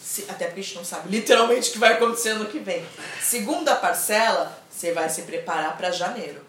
Se- 0.01 0.25
até 0.29 0.45
porque 0.45 0.61
a 0.61 0.63
gente 0.63 0.75
não 0.77 0.85
sabe 0.85 1.09
literalmente 1.09 1.69
o 1.69 1.73
que 1.73 1.77
vai 1.77 1.93
acontecer 1.93 2.33
no 2.35 2.45
que 2.45 2.59
vem. 2.59 2.85
Segunda 3.21 3.75
parcela, 3.75 4.57
você 4.71 4.93
vai 4.93 5.09
se 5.09 5.23
preparar 5.23 5.75
para 5.75 5.91
janeiro. 5.91 6.41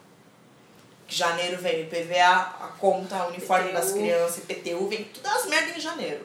Janeiro 1.09 1.59
vem 1.61 1.81
IPVA, 1.83 2.25
a 2.61 2.71
conta, 2.79 3.25
o 3.25 3.29
uniforme 3.31 3.71
IPTU. 3.71 3.81
das 3.81 3.93
crianças, 3.93 4.39
IPTU, 4.39 4.87
vem 4.87 5.03
todas 5.05 5.41
as 5.43 5.47
merdas 5.47 5.77
em 5.77 5.81
janeiro. 5.81 6.25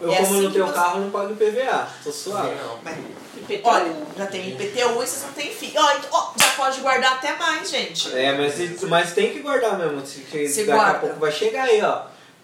Eu, 0.00 0.12
É 0.12 0.16
como 0.16 0.26
assim 0.28 0.40
não 0.42 0.46
que 0.48 0.52
tenho 0.54 0.66
você- 0.66 0.74
carro, 0.74 1.00
não 1.00 1.10
pago 1.10 1.32
IPVA. 1.32 1.88
Tô 2.04 2.12
suave. 2.12 2.50
Mas, 2.82 2.96
IPTU. 3.36 3.60
olha, 3.68 3.96
já 4.16 4.26
tem 4.26 4.48
IPTU 4.50 4.90
e 4.90 4.94
vocês 4.94 5.22
não 5.22 5.32
têm 5.32 5.50
filho. 5.54 5.72
Ó, 5.80 5.92
então, 5.96 6.32
já 6.38 6.48
pode 6.56 6.80
guardar 6.80 7.12
até 7.14 7.34
mais, 7.36 7.70
gente. 7.70 8.14
É, 8.14 8.36
mas, 8.36 8.82
mas 8.82 9.12
tem 9.14 9.32
que 9.32 9.40
guardar 9.40 9.78
mesmo. 9.78 10.02
Que 10.30 10.48
Se 10.48 10.64
daqui 10.64 10.78
guarda. 10.78 10.96
a 10.98 11.00
pouco 11.00 11.16
vai 11.20 11.32
chegar 11.32 11.64
aí, 11.64 11.80
ó. 11.82 12.02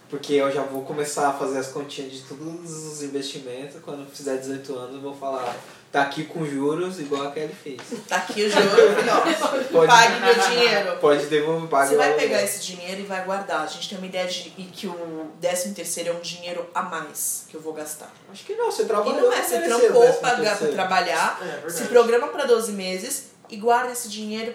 Porque 0.08 0.34
eu 0.34 0.50
já 0.52 0.62
vou 0.62 0.82
começar 0.82 1.28
a 1.28 1.32
fazer 1.32 1.58
as 1.58 1.68
continhas 1.68 2.12
de 2.12 2.20
todos 2.22 2.70
os 2.70 3.02
investimentos. 3.02 3.76
Quando 3.82 4.00
eu 4.00 4.06
fizer 4.06 4.36
18 4.36 4.74
anos, 4.76 4.94
eu 4.96 5.00
vou 5.00 5.14
falar: 5.14 5.54
tá 5.93 6.02
aqui 6.02 6.24
com 6.24 6.44
juros, 6.47 6.98
igual 6.98 7.28
a 7.28 7.31
Kelly 7.32 7.55
fez. 7.55 7.78
Tá 8.09 8.16
aqui 8.16 8.44
o 8.47 8.51
ó. 8.51 9.62
Pode- 9.70 9.86
Pague 9.86 10.20
meu 10.20 10.35
dinheiro. 10.35 10.97
Pode 10.98 11.27
devolver, 11.27 11.69
paga 11.69 11.89
Você 11.90 11.97
vai 11.97 12.12
o- 12.12 12.16
pegar 12.16 12.43
esse 12.43 12.60
dinheiro 12.64 13.02
e 13.02 13.05
vai 13.05 13.23
guardar. 13.24 13.62
A 13.62 13.66
gente 13.66 13.89
tem 13.90 13.98
uma 13.98 14.06
ideia 14.06 14.27
de 14.27 14.51
que 14.51 14.86
o 14.86 15.31
13 15.40 15.73
terceiro 15.74 16.09
é 16.09 16.12
um 16.12 16.20
dinheiro 16.20 16.66
a 16.74 16.82
mais 16.82 17.44
que 17.48 17.55
eu 17.55 17.60
vou 17.60 17.73
gastar. 17.74 18.10
Acho 18.32 18.43
que 18.44 18.55
não, 18.55 18.73
você 18.73 18.82
E 18.82 18.86
trabalhou. 18.86 19.20
não 19.20 19.32
é, 19.32 19.43
você 19.43 19.60
trampou 19.60 20.12
pra, 20.14 20.36
pra 20.36 20.56
trabalhar, 20.56 21.39
É, 21.43 21.44
verdade. 21.44 21.73
se 21.74 21.85
programa 21.85 22.28
pra 22.28 22.44
12 22.47 22.73
meses 22.73 23.27
e 23.51 23.56
guarda 23.59 23.93
esse 23.93 24.09
dinheiro 24.09 24.55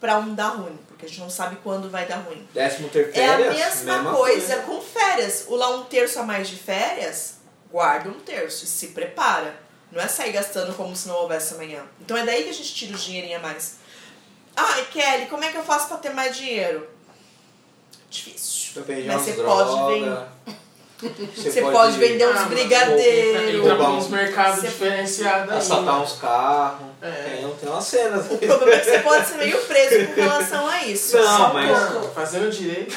pra 0.00 0.18
um 0.18 0.34
dar 0.34 0.48
ruim, 0.48 0.76
porque 0.88 1.06
a 1.06 1.08
gente 1.08 1.20
não 1.20 1.30
sabe 1.30 1.56
quando 1.62 1.88
vai 1.88 2.06
dar 2.06 2.16
ruim. 2.16 2.44
Décimo 2.52 2.88
terceiro. 2.88 3.20
É 3.20 3.34
a 3.34 3.52
mesma 3.52 4.12
coisa 4.12 4.56
com 4.62 4.80
férias. 4.82 5.44
O 5.46 5.54
lá 5.54 5.70
um 5.76 5.84
terço 5.84 6.18
a 6.18 6.24
mais 6.24 6.48
de 6.48 6.56
férias, 6.56 7.34
guarda 7.70 8.08
um 8.10 8.18
terço 8.18 8.64
e 8.64 8.66
se 8.66 8.88
prepara. 8.88 9.61
Não 9.92 10.00
é 10.02 10.08
sair 10.08 10.32
gastando 10.32 10.74
como 10.74 10.96
se 10.96 11.06
não 11.06 11.16
houvesse 11.16 11.54
amanhã. 11.54 11.82
Então 12.00 12.16
é 12.16 12.24
daí 12.24 12.44
que 12.44 12.48
a 12.50 12.54
gente 12.54 12.74
tira 12.74 12.94
o 12.94 12.98
dinheirinho 12.98 13.36
a 13.38 13.40
mais. 13.42 13.76
Ai, 14.56 14.86
Kelly, 14.90 15.26
como 15.26 15.44
é 15.44 15.50
que 15.50 15.56
eu 15.58 15.62
faço 15.64 15.88
pra 15.88 15.98
ter 15.98 16.10
mais 16.10 16.34
dinheiro? 16.36 16.88
Difícil. 18.10 18.82
Mas 19.06 19.22
você 19.22 19.32
pode 19.34 19.94
vender. 19.94 20.26
Você 21.36 21.62
pode 21.62 21.98
vender 21.98 22.28
uns 22.28 22.36
Ah, 22.40 22.44
brigadeiros. 22.44 23.66
Nos 23.66 24.04
uns- 24.04 24.08
mercados 24.08 24.60
Você- 24.60 24.68
diferenciados 24.68 25.50
aí. 25.52 25.58
Assaltar 25.58 26.00
uns 26.00 26.12
carros. 26.12 26.86
É. 27.02 27.10
Tem, 27.10 27.50
tem 27.54 27.68
umas 27.68 27.84
cenas. 27.84 28.26
O 28.30 28.38
problema 28.38 28.74
é 28.74 28.78
que 28.78 28.84
você 28.90 28.98
pode 29.00 29.26
ser 29.26 29.34
meio 29.36 29.58
preso 29.64 30.06
com 30.14 30.20
relação 30.20 30.66
a 30.68 30.84
isso. 30.84 31.16
Não, 31.16 31.36
Só 31.36 31.50
um 31.50 31.52
mas-. 31.54 32.14
Fazendo 32.14 32.50
direito. 32.50 32.94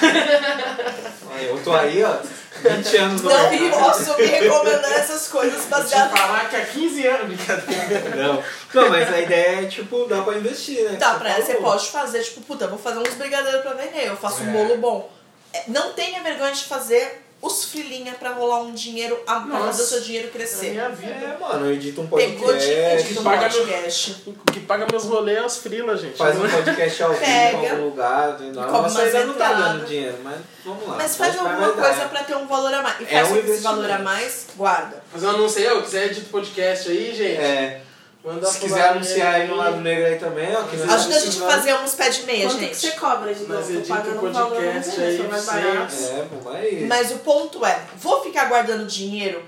Eu 1.41 1.63
tô 1.63 1.73
aí, 1.73 2.03
ó, 2.03 2.17
20 2.61 2.97
anos 2.97 3.21
no 3.21 3.29
Não 3.29 3.49
mercado. 3.49 3.83
posso 3.83 4.17
me 4.17 4.25
recomendar 4.25 4.91
essas 4.93 5.27
coisas 5.27 5.63
Te 5.63 5.67
baseadas 5.69 6.17
falar 6.19 6.49
que 6.49 6.55
há 6.55 6.65
15 6.65 7.07
anos, 7.07 7.27
brincadeira. 7.35 8.15
Não. 8.15 8.43
Não, 8.73 8.89
mas 8.89 9.11
a 9.13 9.19
ideia 9.19 9.63
é, 9.63 9.65
tipo, 9.65 10.05
dá 10.05 10.21
pra 10.21 10.35
investir, 10.37 10.83
né? 10.83 10.97
Tá, 10.97 11.13
Você 11.13 11.19
pra 11.19 11.35
você 11.41 11.53
pode 11.55 11.87
fazer, 11.89 12.21
tipo, 12.23 12.41
puta, 12.41 12.67
vou 12.67 12.77
fazer 12.77 12.99
uns 12.99 13.15
brigadeiros 13.15 13.61
pra 13.61 13.73
vender, 13.73 14.07
eu 14.07 14.15
faço 14.17 14.43
um 14.43 14.49
É. 14.49 14.51
bolo 14.51 14.77
bom. 14.77 15.11
É, 15.53 15.63
Não 15.67 15.93
tenha 15.93 16.21
vergonha 16.21 16.51
de 16.53 16.63
fazer 16.65 17.24
os 17.41 17.65
frilinha 17.65 18.13
pra 18.13 18.31
rolar 18.31 18.61
um 18.61 18.73
dinheiro 18.73 19.19
a 19.27 19.35
pra 19.41 19.45
Nossa. 19.45 19.65
fazer 19.67 19.83
o 19.83 19.85
seu 19.85 20.01
dinheiro 20.01 20.27
Na 20.27 20.33
crescer. 20.33 20.71
minha 20.71 20.89
vida. 20.89 21.11
É, 21.11 21.37
mano, 21.39 21.65
eu 21.67 21.73
edito 21.73 22.01
um 22.01 22.07
Pegou 22.07 22.53
dinheiro 22.55 22.81
podcast. 22.81 23.13
de 23.13 23.19
um 23.19 23.23
paga 23.23 23.49
meu- 23.49 23.57
podcast. 23.65 24.23
O 24.25 24.33
que 24.51 24.59
paga 24.61 24.87
meus 24.89 25.03
rolês 25.03 25.37
é 25.37 25.45
os 25.45 25.57
freela, 25.57 25.95
gente. 25.95 26.17
Faz 26.17 26.35
um 26.37 26.49
podcast 26.49 27.03
ao 27.03 27.13
vivo 27.13 27.23
em 27.25 27.69
algum 27.69 27.83
lugar. 27.85 28.39
Não, 28.39 28.63
Cobra 28.63 28.81
nossa 28.81 29.01
ainda 29.01 29.25
não 29.25 29.33
tá 29.35 29.53
dando 29.53 29.85
dinheiro, 29.85 30.17
mas 30.23 30.37
vamos 30.65 30.87
lá. 30.87 30.95
Mas 30.95 31.15
faz 31.17 31.37
alguma 31.37 31.67
dar. 31.67 31.73
coisa 31.73 32.05
pra 32.09 32.23
ter 32.23 32.35
um 32.35 32.47
valor 32.47 32.73
a 32.73 32.81
mais. 32.81 32.99
E 33.01 33.03
É 33.03 33.07
faz 33.23 33.31
um 33.31 33.37
esse 33.37 33.57
valor 33.61 33.91
a 33.91 33.99
mais, 33.99 34.47
guarda. 34.55 35.03
Fazer 35.11 35.27
um 35.27 35.29
anúncio 35.29 35.59
aí, 35.61 35.77
ó. 35.77 35.81
Quiser 35.81 36.05
editar 36.07 36.29
podcast 36.31 36.89
aí, 36.89 37.13
gente. 37.15 37.37
É, 37.41 37.81
Manda 38.25 38.47
se 38.47 38.59
quiser 38.59 38.89
anunciar 38.89 39.35
aí 39.35 39.47
no 39.47 39.55
lado 39.55 39.77
negro 39.81 40.05
aí 40.07 40.17
também, 40.17 40.55
ó. 40.55 40.63
Que 40.63 40.77
nós 40.77 40.89
Ajuda 40.91 41.15
a 41.15 41.19
gente 41.19 41.43
a 41.43 41.47
fazer 41.47 41.73
uns 41.75 41.93
pé 41.93 42.09
de 42.09 42.23
meia, 42.23 42.47
Quanto 42.47 42.57
que 42.59 42.65
gente. 42.65 42.75
você 42.77 42.91
cobra 42.93 43.33
de 43.35 43.43
Nós 43.45 43.49
novo? 43.49 43.67
Tô 43.67 43.73
edita 43.79 43.93
o 43.93 43.97
pagando 43.97 44.25
um 44.27 44.31
valor, 44.31 44.49
podcast 44.55 45.01
aí 45.01 45.17
Foi 45.17 45.27
mais 45.27 45.45
barato. 45.45 45.93
vocês. 45.93 46.09
É, 46.09 46.27
mas... 46.43 46.87
Mas 46.87 47.11
o 47.11 47.19
ponto 47.19 47.65
é, 47.65 47.85
vou 47.97 48.23
ficar 48.23 48.45
guardando 48.45 48.87
dinheiro 48.87 49.43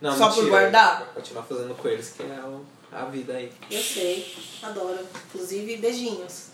Não, 0.00 0.16
só 0.16 0.28
por 0.28 0.36
mentira. 0.44 0.50
guardar? 0.50 0.98
Vou 1.04 1.06
continuar 1.14 1.42
fazendo 1.42 1.74
com 1.74 1.88
eles, 1.88 2.08
que 2.16 2.22
é 2.22 2.26
o- 2.26 2.64
a 2.90 3.04
vida 3.04 3.34
aí. 3.34 3.52
Eu 3.70 3.80
sei, 3.82 4.34
adoro. 4.62 4.98
Inclusive, 5.28 5.76
beijinhos. 5.76 6.46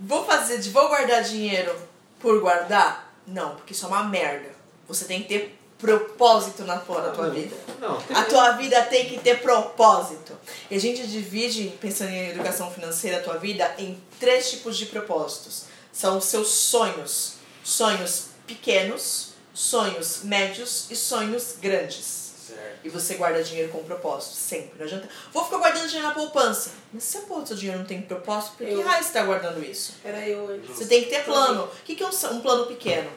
Vou 0.00 0.24
fazer 0.24 0.58
de 0.58 0.70
vou 0.70 0.88
guardar 0.88 1.22
dinheiro 1.22 1.72
por 2.18 2.40
guardar? 2.40 3.14
Não, 3.26 3.54
porque 3.56 3.72
isso 3.74 3.84
é 3.84 3.88
uma 3.88 4.04
merda. 4.04 4.48
Você 4.88 5.04
tem 5.04 5.22
que 5.22 5.28
ter 5.28 5.58
propósito 5.82 6.62
na 6.62 6.78
tua, 6.78 7.02
na 7.02 7.10
tua 7.10 7.28
vida. 7.28 7.54
Não, 7.80 8.00
tem... 8.00 8.16
A 8.16 8.24
tua 8.24 8.52
vida 8.52 8.80
tem 8.84 9.08
que 9.08 9.18
ter 9.18 9.42
propósito. 9.42 10.38
E 10.70 10.76
a 10.76 10.80
gente 10.80 11.04
divide, 11.08 11.74
pensando 11.80 12.10
em 12.10 12.30
educação 12.30 12.70
financeira, 12.70 13.18
a 13.18 13.20
tua 13.22 13.36
vida 13.36 13.74
em 13.76 14.00
três 14.20 14.48
tipos 14.48 14.78
de 14.78 14.86
propósitos. 14.86 15.64
São 15.92 16.18
os 16.18 16.26
seus 16.26 16.48
sonhos. 16.48 17.34
Sonhos 17.64 18.26
pequenos, 18.46 19.30
sonhos 19.52 20.20
médios 20.22 20.86
e 20.90 20.96
sonhos 20.96 21.56
grandes. 21.60 22.22
Certo. 22.46 22.78
E 22.84 22.88
você 22.88 23.14
guarda 23.14 23.42
dinheiro 23.42 23.70
com 23.70 23.82
propósito, 23.84 24.34
sempre. 24.34 24.72
Não 24.78 24.86
adianta. 24.86 25.08
Vou 25.32 25.44
ficar 25.44 25.58
guardando 25.58 25.86
dinheiro 25.86 26.08
na 26.08 26.14
poupança. 26.14 26.70
Mas 26.92 27.04
se 27.04 27.18
a 27.18 27.20
porra 27.22 27.42
do 27.42 27.48
seu 27.48 27.56
dinheiro 27.56 27.78
não 27.80 27.86
tem 27.86 28.02
propósito, 28.02 28.56
por 28.56 28.66
que 28.66 28.72
Eu- 28.72 28.82
raio 28.82 29.02
você 29.02 29.08
está 29.08 29.22
guardando 29.24 29.64
isso? 29.64 29.94
Era 30.04 30.26
eu 30.28 30.40
hoje. 30.44 30.62
Você 30.68 30.86
tem 30.86 31.04
que 31.04 31.10
ter 31.10 31.24
plano. 31.24 31.64
O 31.64 31.84
que 31.84 31.94
que 31.94 32.02
é 32.02 32.06
um, 32.06 32.34
um 32.36 32.40
plano 32.40 32.66
pequeno? 32.66 33.10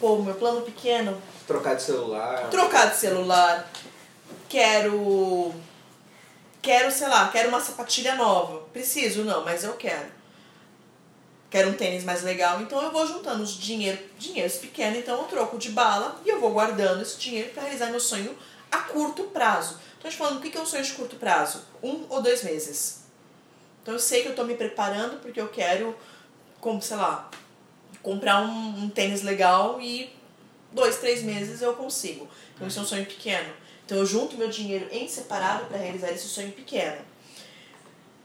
Pô, 0.00 0.16
meu 0.16 0.34
plano 0.34 0.62
pequeno 0.62 1.20
Trocar 1.46 1.76
de 1.76 1.82
celular. 1.82 2.48
trocar 2.48 2.90
de 2.90 2.96
celular, 2.96 3.70
quero. 4.48 5.52
Quero, 6.62 6.90
sei 6.90 7.08
lá, 7.08 7.28
quero 7.28 7.48
uma 7.50 7.60
sapatilha 7.60 8.14
nova. 8.14 8.60
Preciso, 8.72 9.24
não, 9.24 9.44
mas 9.44 9.62
eu 9.62 9.74
quero. 9.74 10.06
Quero 11.50 11.70
um 11.70 11.74
tênis 11.74 12.04
mais 12.04 12.22
legal, 12.22 12.60
então 12.62 12.80
eu 12.80 12.92
vou 12.92 13.06
juntando 13.06 13.42
os 13.42 13.50
dinheiro, 13.54 13.98
dinheiros 14.16 14.56
pequenos, 14.56 14.98
então 14.98 15.18
eu 15.22 15.24
troco 15.24 15.58
de 15.58 15.70
bala 15.70 16.20
e 16.24 16.28
eu 16.28 16.38
vou 16.40 16.52
guardando 16.52 17.02
esse 17.02 17.18
dinheiro 17.18 17.50
para 17.50 17.64
realizar 17.64 17.86
meu 17.86 17.98
sonho 17.98 18.36
a 18.70 18.78
curto 18.78 19.24
prazo. 19.24 19.80
Então, 19.98 20.08
a 20.08 20.10
gente 20.10 20.18
falando, 20.18 20.38
o 20.38 20.40
que 20.40 20.50
que 20.50 20.56
é 20.56 20.60
um 20.60 20.66
sonho 20.66 20.84
de 20.84 20.92
curto 20.92 21.16
prazo? 21.16 21.62
Um 21.82 22.06
ou 22.08 22.22
dois 22.22 22.44
meses. 22.44 23.00
Então, 23.82 23.94
eu 23.94 23.98
sei 24.00 24.22
que 24.22 24.28
eu 24.28 24.36
tô 24.36 24.44
me 24.44 24.54
preparando 24.54 25.20
porque 25.20 25.40
eu 25.40 25.48
quero, 25.48 25.96
como, 26.60 26.80
sei 26.80 26.96
lá, 26.96 27.28
comprar 28.02 28.42
um, 28.42 28.84
um 28.84 28.88
tênis 28.88 29.22
legal 29.22 29.80
e 29.80 30.12
dois, 30.72 30.96
três 30.98 31.22
meses 31.22 31.60
eu 31.62 31.74
consigo. 31.74 32.28
Então 32.54 32.66
isso 32.68 32.78
é 32.78 32.82
um 32.82 32.86
sonho 32.86 33.06
pequeno. 33.06 33.48
Então 33.84 33.98
eu 33.98 34.06
junto 34.06 34.36
meu 34.36 34.48
dinheiro 34.48 34.86
em 34.92 35.08
separado 35.08 35.66
para 35.66 35.78
realizar 35.78 36.10
esse 36.10 36.28
sonho 36.28 36.52
pequeno. 36.52 36.98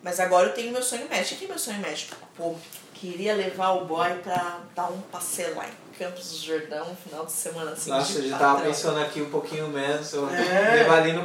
Mas 0.01 0.19
agora 0.19 0.49
eu 0.49 0.53
tenho 0.53 0.71
meu 0.71 0.83
sonho 0.83 1.09
médico. 1.09 1.35
O 1.35 1.37
que 1.39 1.45
é 1.45 1.47
meu 1.47 1.57
sonho 1.57 1.79
médico? 1.79 2.15
Pô, 2.35 2.53
queria 2.93 3.33
levar 3.33 3.71
o 3.71 3.85
boy 3.85 4.13
pra 4.23 4.59
dar 4.75 4.91
um 4.91 5.01
passeio 5.01 5.55
lá 5.55 5.65
em 5.67 5.97
Campos 5.97 6.29
do 6.29 6.37
Jordão, 6.37 6.91
um 6.91 6.95
final 6.95 7.25
de 7.25 7.31
semana 7.31 7.71
assim. 7.71 7.89
Nossa, 7.89 8.13
de 8.13 8.25
eu 8.25 8.29
já 8.29 8.37
tava 8.37 8.61
pensando 8.61 8.99
aqui 8.99 9.21
um 9.21 9.29
pouquinho 9.31 9.67
menos. 9.69 10.13
Eu 10.13 10.29
É. 10.29 10.75
levar 10.75 10.99
ali 10.99 11.13
no 11.13 11.23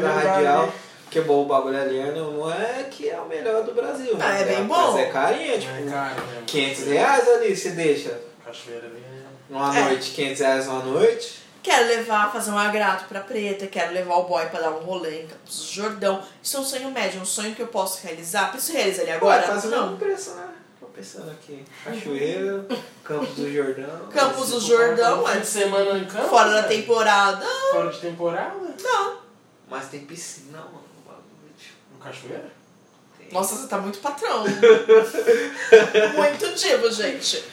da 0.00 0.14
levar 0.14 0.34
Radial. 0.34 0.62
ali. 0.64 0.72
Porque 1.12 1.20
bom, 1.28 1.42
o 1.42 1.44
bagulho 1.44 1.78
ali 1.78 1.98
é- 1.98 2.10
não 2.12 2.50
é 2.50 2.84
que 2.90 3.10
é 3.10 3.20
o 3.20 3.26
melhor 3.28 3.62
do 3.64 3.74
Brasil. 3.74 4.14
Ah, 4.14 4.18
mas 4.18 4.40
é 4.40 4.44
bem 4.46 4.64
Mas 4.64 4.66
bom. 4.92 4.98
é 4.98 5.04
carinho, 5.10 5.60
tipo, 5.60 5.72
É 5.74 5.82
caro 5.90 6.26
mesmo. 6.26 6.42
500 6.46 6.86
reais 6.86 7.28
ali, 7.28 7.54
você 7.56 7.70
deixa. 7.72 8.18
Cachoeira 8.42 8.86
ali. 8.86 8.96
é- 8.96 9.52
Numa 9.52 9.76
É. 9.78 9.82
noite, 9.90 10.10
500 10.12 10.40
reais 10.40 10.66
uma 10.68 10.82
noite. 10.82 11.42
Quero 11.62 11.86
levar, 11.86 12.32
fazer 12.32 12.50
um 12.50 12.58
agrato 12.58 13.04
pra 13.04 13.20
preta, 13.20 13.66
quero 13.66 13.92
levar 13.92 14.14
o 14.16 14.24
boy 14.24 14.46
pra 14.46 14.60
dar 14.62 14.70
um 14.70 14.78
rolê 14.80 15.20
em 15.20 15.26
Campos 15.26 15.58
do 15.58 15.72
Jordão. 15.74 16.22
Isso 16.42 16.56
é 16.56 16.60
um 16.60 16.64
sonho 16.64 16.90
médio, 16.90 17.20
um 17.20 17.24
sonho 17.26 17.54
que 17.54 17.60
eu 17.60 17.68
posso 17.68 18.02
realizar. 18.06 18.50
Preciso 18.50 18.72
realizar 18.78 19.02
ele 19.02 19.12
Agora, 19.12 19.42
quase 19.42 19.66
o 19.66 19.70
Não. 19.70 19.96
preço, 19.98 20.30
né? 20.34 20.48
Tô 20.80 20.86
pensando 20.86 21.30
aqui. 21.30 21.62
Cachoeira, 21.84 22.66
Campos 23.04 23.28
do 23.36 23.52
Jordão. 23.52 24.08
Campos 24.10 24.48
do 24.50 24.60
Se 24.62 24.66
Jordão, 24.68 25.28
é 25.28 25.36
de 25.36 25.46
semana 25.46 25.98
em 25.98 26.06
campo. 26.06 26.28
fora 26.30 26.50
da 26.52 26.62
velho. 26.62 26.80
temporada. 26.80 27.44
Fora 27.70 27.90
de 27.92 28.00
temporada? 28.00 28.74
Não. 28.82 29.18
Mas 29.68 29.88
tem 29.88 30.00
piscina, 30.00 30.58
mano. 30.58 30.82
o 30.98 31.08
bagulho, 31.08 31.54
tipo, 31.56 31.76
No 31.88 31.90
Cachoeira? 32.04 32.44
tem- 33.18 33.28
Nossa, 33.32 33.54
você 33.56 33.66
tá 33.68 33.78
muito 33.78 33.98
patrão. 34.00 34.44
muito 36.16 36.48
divo, 36.54 36.90
gente. 36.90 37.44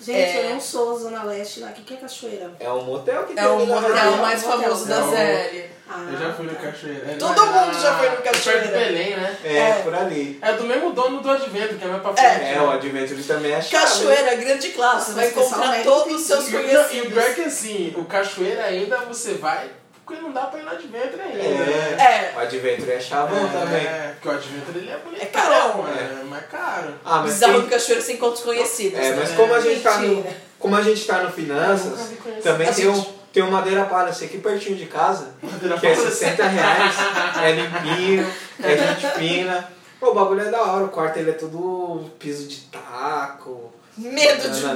Gente, 0.00 0.18
É. 0.36 0.46
eu 0.46 0.50
não 0.50 0.60
sou 0.60 0.98
Zona 0.98 1.22
Leste 1.22 1.60
lá. 1.60 1.68
O 1.68 1.72
que, 1.72 1.82
que 1.82 1.94
é 1.94 1.96
cachoeira? 1.96 2.50
É 2.60 2.70
um 2.70 2.82
motel 2.84 3.24
que 3.24 3.32
É 3.32 3.36
tem 3.36 3.46
o 3.46 3.54
ali 3.56 3.66
na 3.66 3.80
motel 3.80 4.12
mais 4.18 4.42
famoso 4.42 4.86
da 4.86 4.96
É 4.96 5.00
o- 5.02 5.10
série. 5.10 5.70
Ah, 5.88 6.06
Eu 6.12 6.18
já 6.18 6.32
fui 6.32 6.46
no 6.46 6.54
Cachoeira. 6.56 7.10
É, 7.12 7.14
Todo 7.16 7.46
mundo 7.46 7.74
já 7.80 7.98
foi 7.98 8.08
no 8.10 8.14
é 8.16 8.20
Cachoeira. 8.22 8.60
Perto 8.62 8.72
do 8.72 8.78
Belém, 8.78 9.16
né? 9.16 9.36
É, 9.44 9.56
É. 9.56 9.72
por 9.82 9.94
ali. 9.94 10.38
É 10.42 10.52
do 10.54 10.64
mesmo 10.64 10.92
dono 10.92 11.20
do 11.22 11.30
Advento, 11.30 11.74
que 11.76 11.84
é 11.84 11.88
mais 11.88 12.02
pra 12.02 12.22
É. 12.22 12.54
É, 12.54 12.60
o 12.62 12.70
Adventure 12.70 13.22
também 13.22 13.52
é 13.52 13.62
chave. 13.62 13.84
Cachoeira, 13.84 14.34
grande 14.34 14.68
classe. 14.70 15.06
Você 15.12 15.12
vai 15.14 15.28
encontrar 15.28 15.82
todos 15.84 16.20
os 16.20 16.26
seus 16.26 16.48
E, 16.48 16.52
não, 16.52 16.60
e 16.60 16.64
o 16.64 16.68
conhecidos. 16.68 17.12
pior 17.12 17.22
é 17.22 17.32
que 17.34 17.40
assim, 17.42 17.94
o 17.96 18.04
Cachoeira 18.06 18.64
ainda 18.64 18.96
você 19.00 19.34
vai, 19.34 19.70
porque 20.04 20.20
não 20.20 20.32
dá 20.32 20.42
pra 20.42 20.60
ir 20.60 20.62
no 20.64 20.70
Adventure 20.70 21.20
ainda. 21.22 21.38
É. 21.42 21.96
É. 21.98 22.32
O 22.36 22.40
Adventure 22.40 22.90
é 22.92 23.00
chavão 23.00 23.48
também. 23.48 23.84
É, 23.86 24.12
porque 24.14 24.28
o 24.28 24.30
Adventure 24.32 24.78
ele 24.78 24.90
é 24.90 24.96
bonito. 24.98 25.22
É 25.22 25.26
carão. 25.26 25.84
É, 25.88 26.24
mais 26.24 26.46
caro. 26.46 26.94
Ah, 27.04 27.20
mas 27.20 27.32
Bizarro 27.34 27.52
tem- 27.54 27.62
do 27.62 27.68
Cachoeira 27.68 28.02
sem 28.02 28.16
encontros 28.16 28.42
conhecidos. 28.42 28.98
É, 28.98 29.10
né? 29.10 29.16
mas 29.20 29.30
como 29.32 29.54
a 29.54 29.60
gente 29.60 29.80
tá 29.82 29.98
no, 29.98 30.26
como 30.58 30.76
a 30.76 30.82
gente 30.82 31.06
tá 31.06 31.22
no 31.22 31.30
Finanças, 31.32 32.10
também 32.42 32.68
A 32.68 32.72
tem 32.72 32.84
gente- 32.92 32.98
um, 33.08 33.14
tem 33.32 33.42
um 33.42 33.50
Madeira 33.50 33.84
Palace 33.86 34.24
aqui 34.24 34.38
pertinho 34.38 34.76
de 34.76 34.86
casa, 34.86 35.34
Madeira 35.42 35.78
que 35.78 35.86
é 35.86 35.94
Palace. 35.94 36.16
60 36.16 36.44
reais, 36.44 36.94
é 37.42 37.52
limpinho, 37.52 38.32
é 38.62 38.76
gente 38.76 39.06
fina. 39.18 39.68
Pô, 39.98 40.10
o 40.10 40.14
bagulho 40.14 40.42
é 40.42 40.50
da 40.50 40.60
hora, 40.62 40.84
o 40.84 40.88
quarto 40.88 41.18
ele 41.18 41.30
é 41.30 41.34
tudo 41.34 42.10
piso 42.18 42.46
de 42.46 42.56
taco. 42.66 43.72
Medo 43.96 44.50
de 44.50 44.60
Não, 44.60 44.74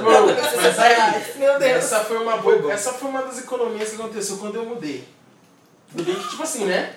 Mas 0.61 0.79
aí- 0.79 0.95
reais. 0.95 1.35
Meu 1.35 1.59
Deus. 1.59 1.71
Essa 1.77 1.99
foi 1.99 2.17
uma 2.17 2.37
boa. 2.37 2.71
Essa 2.71 2.93
foi 2.93 3.09
uma 3.09 3.21
das 3.23 3.37
economias 3.39 3.89
que 3.89 3.95
aconteceu 3.95 4.37
quando 4.37 4.55
eu 4.55 4.65
mudei. 4.65 5.03
Mudei 5.93 6.15
que, 6.15 6.29
tipo 6.29 6.43
assim, 6.43 6.65
né? 6.65 6.93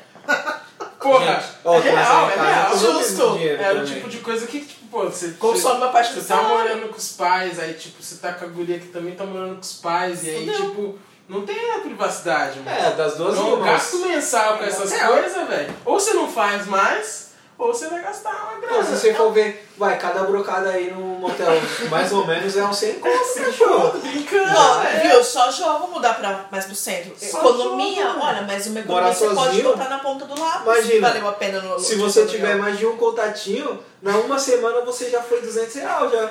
Porra, 1.01 1.35
Gente, 1.35 1.47
ó, 1.65 1.75
é 1.77 1.81
real, 1.81 2.31
é 2.31 2.35
real. 2.37 2.71
eu 2.73 2.79
Justo. 2.79 3.39
Era 3.39 3.73
o 3.75 3.79
também. 3.81 3.95
tipo 3.95 4.09
de 4.09 4.19
coisa 4.19 4.47
que, 4.47 4.61
tipo, 4.61 4.87
pô, 4.89 5.05
você. 5.05 5.31
Consome 5.33 5.79
uma 5.79 5.89
parte 5.89 6.13
Você 6.15 6.21
do 6.21 6.27
tá 6.29 6.43
morando 6.43 6.89
com 6.91 6.97
os 6.97 7.13
pais, 7.13 7.59
aí 7.59 7.75
tipo, 7.75 8.01
você 8.01 8.17
tá 8.17 8.33
com 8.33 8.45
a 8.45 8.49
guria 8.49 8.79
que 8.79 8.87
também 8.89 9.15
tá 9.15 9.25
morando 9.25 9.55
com 9.57 9.61
os 9.63 9.73
pais, 9.75 10.23
e 10.25 10.31
aí 10.31 10.47
Fudeu. 10.47 10.61
tipo, 10.69 10.99
não 11.29 11.45
tem 11.45 11.73
a 11.75 11.79
privacidade, 11.81 12.61
mano. 12.61 12.71
É, 12.77 12.91
das 12.93 13.17
duas 13.17 13.35
Então, 13.37 13.55
uma. 13.55 13.65
gasto 13.67 13.97
mensal 13.99 14.59
com 14.59 14.65
essas 14.65 14.93
É. 14.93 15.07
coisas, 15.07 15.49
velho. 15.49 15.75
Ou 15.85 15.99
você 15.99 16.13
não 16.15 16.31
faz 16.31 16.67
mais, 16.67 17.22
ou 17.63 17.75
você 17.75 17.87
vai 17.89 18.03
gastar 18.03 18.31
uma 18.31 18.61
grana. 18.61 18.77
Pô, 18.77 18.83
se 18.85 18.91
você 18.97 19.15
for 19.15 19.33
ver, 19.33 19.69
vai, 19.79 19.99
cada 19.99 20.25
brocada 20.25 20.71
aí 20.71 20.91
no 20.91 21.01
motel, 21.01 21.49
mais 21.91 22.13
ou 22.13 22.27
menos 22.27 22.57
é 22.57 22.65
um 22.65 22.73
100 22.73 22.95
conto, 22.95 23.35
cachorro. 23.35 23.99
Brincando. 24.01 24.47
Não, 24.53 24.83
é. 24.83 25.09
viu? 25.09 25.23
Só 25.25 25.51
jogo, 25.51 25.79
vamos 25.79 25.91
mudar 25.91 26.15
pra 26.15 26.47
mais 26.51 26.65
pro 26.65 26.75
centro. 26.75 27.13
Só 27.19 27.39
economia, 27.39 28.03
jogo, 28.07 28.21
olha, 28.21 28.43
mas 28.43 28.67
uma 28.67 28.83
Morar 28.83 29.11
economia 29.11 29.15
você 29.15 29.27
pode 29.35 29.47
sozinho? 29.57 29.65
botar 29.65 29.89
na 29.89 29.99
ponta 29.99 30.25
do 30.25 30.41
lápis. 30.41 30.63
Imagina, 30.63 31.09
Valeu 31.09 31.29
a 31.29 31.33
pena 31.33 31.61
no 31.61 31.79
Se 31.79 31.95
você 31.97 32.27
tiver 32.27 32.57
mais 32.57 32.79
de 32.79 32.87
um 32.87 32.97
contatinho, 32.97 33.79
na 34.03 34.17
uma 34.19 34.39
semana 34.39 34.81
você 34.81 35.09
já 35.09 35.23
foi 35.23 35.41
200 35.41 35.75
reais 35.77 36.11
já. 36.13 36.31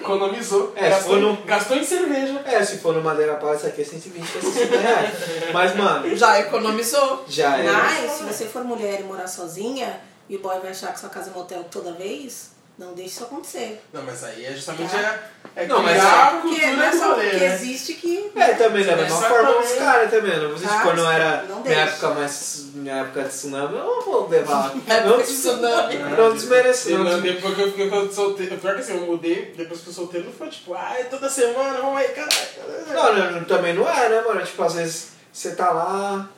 Economizou. 0.00 0.72
É, 0.76 0.88
gastou, 0.90 1.16
no- 1.16 1.36
gastou 1.44 1.76
em 1.76 1.84
cerveja. 1.84 2.40
É, 2.44 2.64
se 2.64 2.78
for 2.78 2.94
no 2.94 3.02
Madeira 3.02 3.34
Pau, 3.34 3.54
isso 3.54 3.66
aqui 3.66 3.82
é 3.82 3.84
120 3.84 4.26
pra 4.30 4.40
60 4.40 4.76
reais. 4.78 5.10
Mas, 5.52 5.76
mano, 5.76 6.16
Já 6.16 6.40
economizou. 6.40 7.24
já 7.28 7.58
é. 7.58 7.62
Mas, 7.70 8.10
se 8.12 8.22
você 8.24 8.46
for 8.46 8.64
mulher 8.64 9.00
e 9.00 9.04
morar 9.04 9.26
sozinha, 9.26 10.00
e 10.30 10.36
o 10.36 10.38
boy 10.38 10.58
vai 10.60 10.70
achar 10.70 10.92
que 10.94 11.00
sua 11.00 11.08
casa 11.10 11.30
é 11.30 11.34
motel 11.34 11.64
toda 11.70 11.92
vez, 11.92 12.52
não 12.78 12.94
deixe 12.94 13.10
isso 13.10 13.24
acontecer. 13.24 13.82
Não, 13.92 14.02
mas 14.04 14.24
aí 14.24 14.46
é 14.46 14.52
justamente 14.54 14.90
Tá. 14.90 15.18
é, 15.56 15.64
é 15.64 15.66
Não, 15.66 15.82
mas 15.82 16.02
a 16.02 16.26
Porque 16.40 16.48
cultura 16.60 16.76
não 16.76 16.82
é 16.84 16.90
do 16.90 16.96
só 16.98 17.10
rolê, 17.10 17.24
porque 17.30 17.44
né? 17.44 17.54
existe 17.54 17.92
que. 17.94 18.30
É, 18.36 18.54
também 18.54 18.84
da 18.86 18.96
mesma 18.96 19.16
Exatamente. 19.18 19.44
forma 19.44 19.60
os 19.60 19.72
caras 19.72 20.10
também. 20.10 20.38
Não 20.38 20.52
existe 20.54 20.72
Ah, 20.72 20.80
quando 20.82 21.04
era 21.06 21.42
não 21.42 21.60
minha 21.60 21.74
deixa. 21.74 21.80
época 21.90 22.10
mais. 22.14 22.64
Minha 22.72 22.94
época 23.02 23.22
de 23.24 23.28
tsunami, 23.28 23.76
eu 23.76 23.84
não 23.84 24.02
vou 24.02 24.28
levar. 24.28 24.72
Não, 25.04 25.16
de 25.18 25.24
tsunami. 25.24 25.94
Não 26.16 26.32
desmerecer. 26.32 26.92
Eu, 26.94 27.04
Não 27.04 27.20
des- 27.20 27.34
depois 27.34 27.54
que 27.56 27.60
eu 27.62 27.66
fiquei 27.72 27.90
eu 27.92 28.12
solteiro, 28.12 28.56
pior 28.56 28.74
que 28.76 28.80
assim, 28.80 28.94
eu 28.94 29.00
mudei, 29.06 29.52
depois 29.56 29.80
que 29.80 29.88
eu 29.88 29.92
solteiro, 29.92 30.26
não 30.26 30.32
foi 30.32 30.48
tipo, 30.48 30.72
ai, 30.72 31.04
toda 31.04 31.28
semana, 31.28 31.80
vamos 31.80 31.98
aí, 31.98 32.08
caralho. 32.08 33.32
Não, 33.34 33.44
também 33.44 33.74
não 33.74 33.86
é, 33.88 34.08
né, 34.08 34.22
mano? 34.22 34.42
Tipo, 34.44 34.62
às 34.62 34.74
vezes 34.74 35.08
você 35.32 35.54
tá 35.54 35.70
lá, 35.70 36.28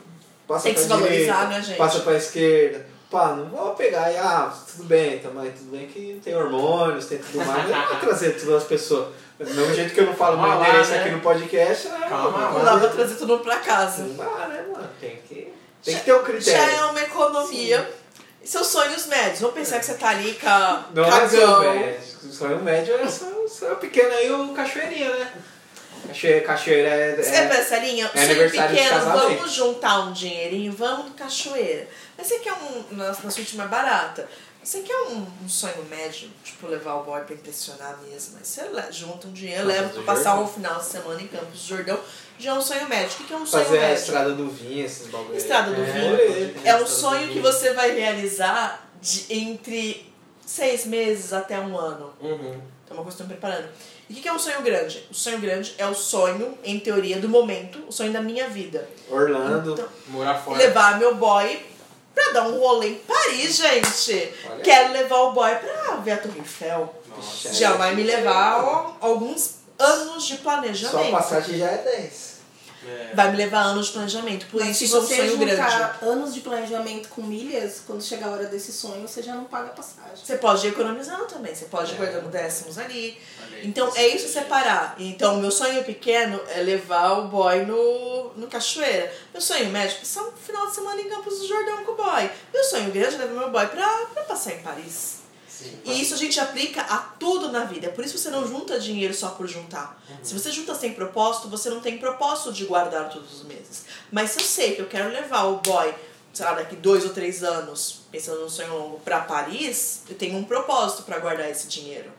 passa 0.48 0.64
Tem 0.64 0.74
que 0.74 0.80
se 0.80 0.88
valorizar, 0.88 1.16
direita, 1.44 1.46
né, 1.48 1.62
gente? 1.62 1.76
passa 1.78 2.00
pra 2.00 2.16
esquerda. 2.16 2.91
Pá, 3.12 3.34
não 3.36 3.44
vou 3.44 3.74
pegar 3.74 4.10
e, 4.10 4.16
ah, 4.16 4.50
tudo 4.72 4.84
bem, 4.84 5.18
também, 5.18 5.50
tudo 5.52 5.70
bem 5.70 5.86
que 5.86 6.18
tem 6.24 6.34
hormônios, 6.34 7.04
tem 7.04 7.18
tudo 7.18 7.44
mais, 7.44 7.68
mas 7.68 7.76
não 7.76 7.86
vou 7.88 7.96
trazer 7.98 8.30
todas 8.40 8.62
as 8.62 8.64
pessoas. 8.64 9.08
Do 9.38 9.52
mesmo 9.54 9.74
jeito 9.74 9.92
que 9.92 10.00
eu 10.00 10.06
não 10.06 10.14
falo 10.14 10.40
meu 10.40 10.54
endereço 10.54 10.92
né? 10.92 11.00
aqui 11.00 11.10
no 11.10 11.20
podcast, 11.20 11.88
né? 11.88 12.06
Calma 12.08 12.30
mano? 12.38 12.58
Não 12.58 12.64
dá 12.64 12.78
pra 12.78 12.88
trazer 12.88 13.16
tudo 13.16 13.38
pra 13.40 13.56
casa. 13.56 14.04
Não 14.04 14.14
dá, 14.16 14.48
né, 14.48 14.64
mano? 14.72 14.88
Tem 14.98 15.18
que, 15.28 15.52
tem 15.84 15.94
que 15.94 16.04
ter 16.04 16.14
um 16.14 16.22
critério. 16.22 16.72
Já 16.72 16.78
é 16.78 16.84
uma 16.86 17.02
economia. 17.02 17.90
E 18.42 18.48
seus 18.48 18.68
sonhos 18.68 19.06
médios. 19.06 19.40
Vamos 19.40 19.56
pensar 19.56 19.78
que 19.78 19.84
você 19.84 19.94
tá 19.94 20.08
ali 20.08 20.32
com 20.34 20.48
a 20.48 20.84
Não 20.94 21.04
é 21.04 21.10
cagão. 21.10 21.60
médio. 21.60 22.00
O 22.24 22.32
sonho 22.32 22.62
médio 22.62 22.94
é 22.94 23.06
só, 23.08 23.26
só 23.46 23.74
pequeno 23.74 24.10
aí 24.10 24.32
o 24.32 24.48
cachoeirinha, 24.54 25.10
né? 25.16 25.32
Cachoeira, 26.06 26.40
cachoeira 26.40 26.88
é. 26.88 27.16
Você 27.16 27.30
é- 27.30 27.44
essa 27.44 27.78
linha? 27.78 28.10
é 28.14 28.26
Sonho 28.26 28.50
pequeno, 28.50 29.00
vamos 29.04 29.52
juntar 29.52 30.00
um 30.00 30.12
dinheirinho, 30.12 30.72
vamos 30.72 31.06
no 31.06 31.10
cachoeira. 31.12 31.86
Você 32.22 32.38
quer 32.38 32.52
um, 32.54 32.96
na, 32.96 33.08
na 33.08 33.30
suíte 33.30 33.56
mais 33.56 33.70
barata? 33.70 34.28
Você 34.62 34.80
quer 34.82 34.94
um, 35.08 35.26
um 35.44 35.48
sonho 35.48 35.84
médio, 35.90 36.30
tipo 36.44 36.68
levar 36.68 36.94
o 36.94 37.02
boy 37.02 37.20
pra 37.22 37.34
impressionar 37.34 37.98
mesmo? 38.08 38.36
Aí 38.38 38.44
você 38.44 38.62
junta 38.92 39.26
um 39.26 39.32
dinheiro, 39.32 39.62
Campos 39.66 39.74
leva 39.76 39.88
pra 39.88 40.02
passar 40.04 40.36
Jordão. 40.36 40.44
um 40.44 40.46
final 40.48 40.78
de 40.78 40.84
semana 40.84 41.20
em 41.22 41.26
Campos 41.26 41.60
do 41.62 41.66
Jordão. 41.66 41.98
Já 42.38 42.50
é 42.52 42.54
um 42.54 42.62
sonho 42.62 42.88
médio. 42.88 43.12
O 43.14 43.16
que 43.18 43.24
que 43.24 43.32
é 43.32 43.36
um 43.36 43.44
sonho 43.46 43.64
fazer 43.64 43.78
a 43.78 43.80
médio? 43.82 43.96
estrada 44.02 44.32
do 44.34 44.48
vinho, 44.50 44.84
esses 44.86 45.08
bagulho. 45.08 45.36
Estrada 45.36 45.72
do 45.72 45.82
É, 45.82 45.84
Vinho 45.84 46.60
é, 46.64 46.68
É 46.68 46.76
um 46.76 46.86
sonho 46.86 47.32
que 47.32 47.40
você 47.40 47.72
vai 47.72 47.90
realizar 47.90 48.88
de, 49.00 49.26
entre 49.34 50.12
seis 50.46 50.86
meses 50.86 51.32
até 51.32 51.58
um 51.58 51.76
ano. 51.76 52.12
Uhum. 52.20 52.60
Então, 52.84 52.96
uma 52.98 53.02
coisa 53.02 53.16
que 53.16 53.22
eu 53.22 53.26
tô 53.26 53.34
me 53.34 53.40
preparando. 53.40 53.68
E 54.08 54.12
o 54.12 54.16
que 54.16 54.22
que 54.22 54.28
é 54.28 54.32
um 54.32 54.38
sonho 54.38 54.62
grande? 54.62 55.04
O 55.10 55.14
sonho 55.14 55.38
grande 55.40 55.74
é 55.78 55.86
o 55.86 55.94
sonho, 55.94 56.56
em 56.62 56.78
teoria, 56.78 57.18
do 57.18 57.28
momento, 57.28 57.82
o 57.88 57.92
sonho 57.92 58.12
da 58.12 58.20
minha 58.20 58.48
vida. 58.48 58.88
Orlando. 59.10 59.72
Então, 59.72 59.88
Morar 60.08 60.34
fora. 60.34 60.58
levar 60.58 60.98
meu 61.00 61.16
boy 61.16 61.60
pra 62.14 62.32
dar 62.32 62.48
um 62.48 62.58
rolê 62.58 62.88
em 62.88 62.94
Paris, 62.94 63.56
gente. 63.56 64.34
Olha 64.46 64.56
aí. 64.56 64.62
Quero 64.62 64.92
levar 64.92 65.18
o 65.20 65.32
boy 65.32 65.54
pra 65.56 65.96
ver 65.96 66.12
a 66.12 66.16
Torre 66.18 66.38
Eiffel. 66.38 66.94
Nossa. 67.08 67.52
Já 67.52 67.72
vai 67.72 67.94
me 67.94 68.02
levar 68.02 68.64
ó, 68.64 68.96
alguns 69.00 69.56
anos 69.78 70.26
de 70.26 70.36
planejamento. 70.38 71.10
passagem 71.10 71.58
já 71.58 71.70
é 71.70 71.78
10. 71.78 72.31
É. 72.86 73.12
Vai 73.14 73.30
me 73.30 73.36
levar 73.36 73.60
anos 73.62 73.86
de 73.86 73.92
planejamento. 73.92 74.46
Por 74.46 74.60
Mas 74.60 74.70
isso, 74.70 74.78
se 74.80 74.84
isso 74.86 74.96
é 74.96 74.98
um 74.98 75.02
você 75.02 75.16
sonho 75.16 75.30
juntar 75.50 75.78
grande. 76.00 76.04
anos 76.12 76.34
de 76.34 76.40
planejamento 76.40 77.08
com 77.10 77.22
milhas, 77.22 77.80
quando 77.86 78.02
chegar 78.02 78.26
a 78.26 78.30
hora 78.32 78.46
desse 78.46 78.72
sonho, 78.72 79.06
você 79.06 79.22
já 79.22 79.34
não 79.34 79.44
paga 79.44 79.66
a 79.68 79.70
passagem. 79.72 80.16
Você 80.24 80.36
pode 80.36 80.66
ir 80.66 80.70
economizando 80.70 81.24
também, 81.26 81.54
você 81.54 81.66
pode 81.66 81.92
ir 81.92 81.94
É. 81.94 81.98
guardando 81.98 82.28
décimos 82.28 82.78
ali. 82.78 83.16
Aí. 83.52 83.66
Então 83.68 83.90
é 83.94 84.08
isso 84.08 84.26
separar. 84.28 84.96
Então, 84.98 85.36
meu 85.40 85.50
sonho 85.50 85.84
pequeno 85.84 86.40
é 86.48 86.60
levar 86.60 87.18
o 87.20 87.28
boy 87.28 87.64
no, 87.64 88.32
no 88.36 88.46
cachoeira. 88.48 89.12
Meu 89.32 89.40
sonho 89.40 89.68
médio 89.70 89.96
é 89.96 90.00
passar 90.00 90.22
um 90.24 90.32
final 90.32 90.66
de 90.66 90.74
semana 90.74 91.00
em 91.00 91.08
Campos 91.08 91.38
do 91.38 91.46
Jordão 91.46 91.84
com 91.84 91.92
o 91.92 91.94
boy. 91.96 92.30
Meu 92.52 92.64
sonho 92.64 92.90
grande 92.90 93.14
é 93.14 93.18
levar 93.18 93.34
meu 93.38 93.50
boy 93.50 93.66
pra, 93.68 93.88
pra 94.12 94.24
passar 94.24 94.52
em 94.54 94.58
Paris. 94.60 95.21
Sim. 95.62 95.78
E 95.84 96.00
isso 96.00 96.14
a 96.14 96.16
gente 96.16 96.40
aplica 96.40 96.80
a 96.82 96.98
tudo 96.98 97.52
na 97.52 97.64
vida. 97.64 97.86
É 97.86 97.90
por 97.90 98.04
isso 98.04 98.18
você 98.18 98.30
não 98.30 98.46
junta 98.46 98.80
dinheiro 98.80 99.14
só 99.14 99.30
por 99.30 99.46
juntar. 99.46 100.02
Se 100.22 100.34
você 100.34 100.50
junta 100.50 100.74
sem 100.74 100.92
propósito, 100.92 101.48
você 101.48 101.70
não 101.70 101.80
tem 101.80 101.98
propósito 101.98 102.52
de 102.52 102.64
guardar 102.64 103.08
todos 103.08 103.32
os 103.32 103.44
meses. 103.44 103.84
Mas 104.10 104.30
se 104.30 104.40
eu 104.40 104.44
sei 104.44 104.74
que 104.74 104.82
eu 104.82 104.88
quero 104.88 105.08
levar 105.10 105.44
o 105.44 105.58
boy, 105.58 105.94
sei 106.32 106.44
lá, 106.44 106.54
daqui 106.54 106.74
dois 106.76 107.04
ou 107.04 107.10
três 107.10 107.44
anos, 107.44 108.00
pensando 108.10 108.40
num 108.40 108.48
sonho 108.48 108.76
longo, 108.76 109.00
pra 109.00 109.20
Paris, 109.20 110.02
eu 110.08 110.16
tenho 110.16 110.36
um 110.36 110.44
propósito 110.44 111.04
para 111.04 111.18
guardar 111.18 111.48
esse 111.48 111.68
dinheiro. 111.68 112.10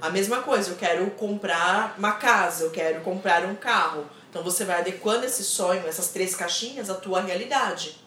A 0.00 0.10
mesma 0.10 0.42
coisa, 0.42 0.70
eu 0.70 0.76
quero 0.76 1.10
comprar 1.12 1.94
uma 1.96 2.12
casa, 2.12 2.64
eu 2.64 2.70
quero 2.70 3.00
comprar 3.00 3.44
um 3.46 3.54
carro. 3.54 4.06
Então 4.28 4.42
você 4.42 4.64
vai 4.64 4.80
adequando 4.80 5.24
esse 5.24 5.42
sonho, 5.42 5.86
essas 5.86 6.08
três 6.08 6.34
caixinhas, 6.34 6.90
à 6.90 6.94
tua 6.94 7.20
realidade. 7.22 7.98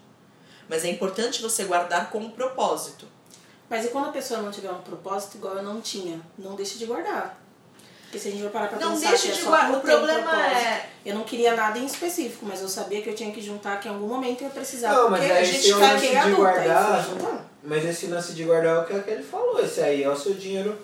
Mas 0.69 0.83
é 0.83 0.89
importante 0.89 1.41
você 1.41 1.63
guardar 1.63 2.11
com 2.11 2.19
um 2.19 2.29
propósito. 2.29 3.07
Mas 3.69 3.85
e 3.85 3.89
quando 3.89 4.10
a 4.10 4.11
pessoa 4.11 4.41
não 4.41 4.52
tiver 4.52 4.72
um 4.72 4.81
propósito 4.81 5.38
igual 5.38 5.56
eu 5.57 5.64
não 5.64 5.81
tinha? 5.81 6.19
Não 6.38 6.56
deixe 6.56 6.77
de 6.77 6.85
guardar. 6.85 7.41
Porque 8.03 8.18
se 8.19 8.30
a 8.30 8.31
gente 8.31 8.41
vai 8.44 8.52
parar 8.52 8.68
pra 8.69 8.80
Não 8.80 8.94
pensar 8.94 9.10
deixe 9.10 9.23
que 9.27 9.34
é 9.34 9.35
de 9.35 9.41
só 9.41 9.49
guardar. 9.49 9.72
O 9.72 9.77
um 9.77 9.80
problema 9.81 10.22
propósito. 10.31 10.56
é. 10.56 10.89
Eu 11.06 11.15
não 11.15 11.23
queria 11.23 11.56
nada 11.56 11.77
em 11.77 11.85
específico, 11.85 12.45
mas 12.45 12.61
eu 12.61 12.69
sabia 12.69 13.02
que 13.02 13.10
eu 13.10 13.15
tinha 13.15 13.31
que 13.34 13.41
juntar, 13.41 13.80
que 13.81 13.88
em 13.89 13.91
algum 13.91 14.07
momento 14.07 14.41
eu 14.41 14.48
ia 14.48 14.53
precisar. 14.53 14.94
Não, 14.94 15.10
mas 15.10 15.19
porque 15.19 15.34
aí 15.34 15.41
a 15.41 15.45
se 15.45 15.52
gente 15.52 15.73
querer 15.77 15.99
de 16.11 16.18
adulta, 16.18 16.35
guardar- 16.41 17.03
juntando. 17.06 17.41
Mas 17.64 17.84
esse 17.85 18.06
lance 18.07 18.31
de 18.34 18.44
guardar 18.45 18.77
é 18.77 18.80
o 18.80 18.85
que 18.85 18.94
aquele 18.94 19.23
falou. 19.23 19.60
Esse 19.60 19.81
aí 19.81 20.03
é 20.03 20.10
o 20.10 20.15
seu 20.15 20.34
dinheiro 20.35 20.77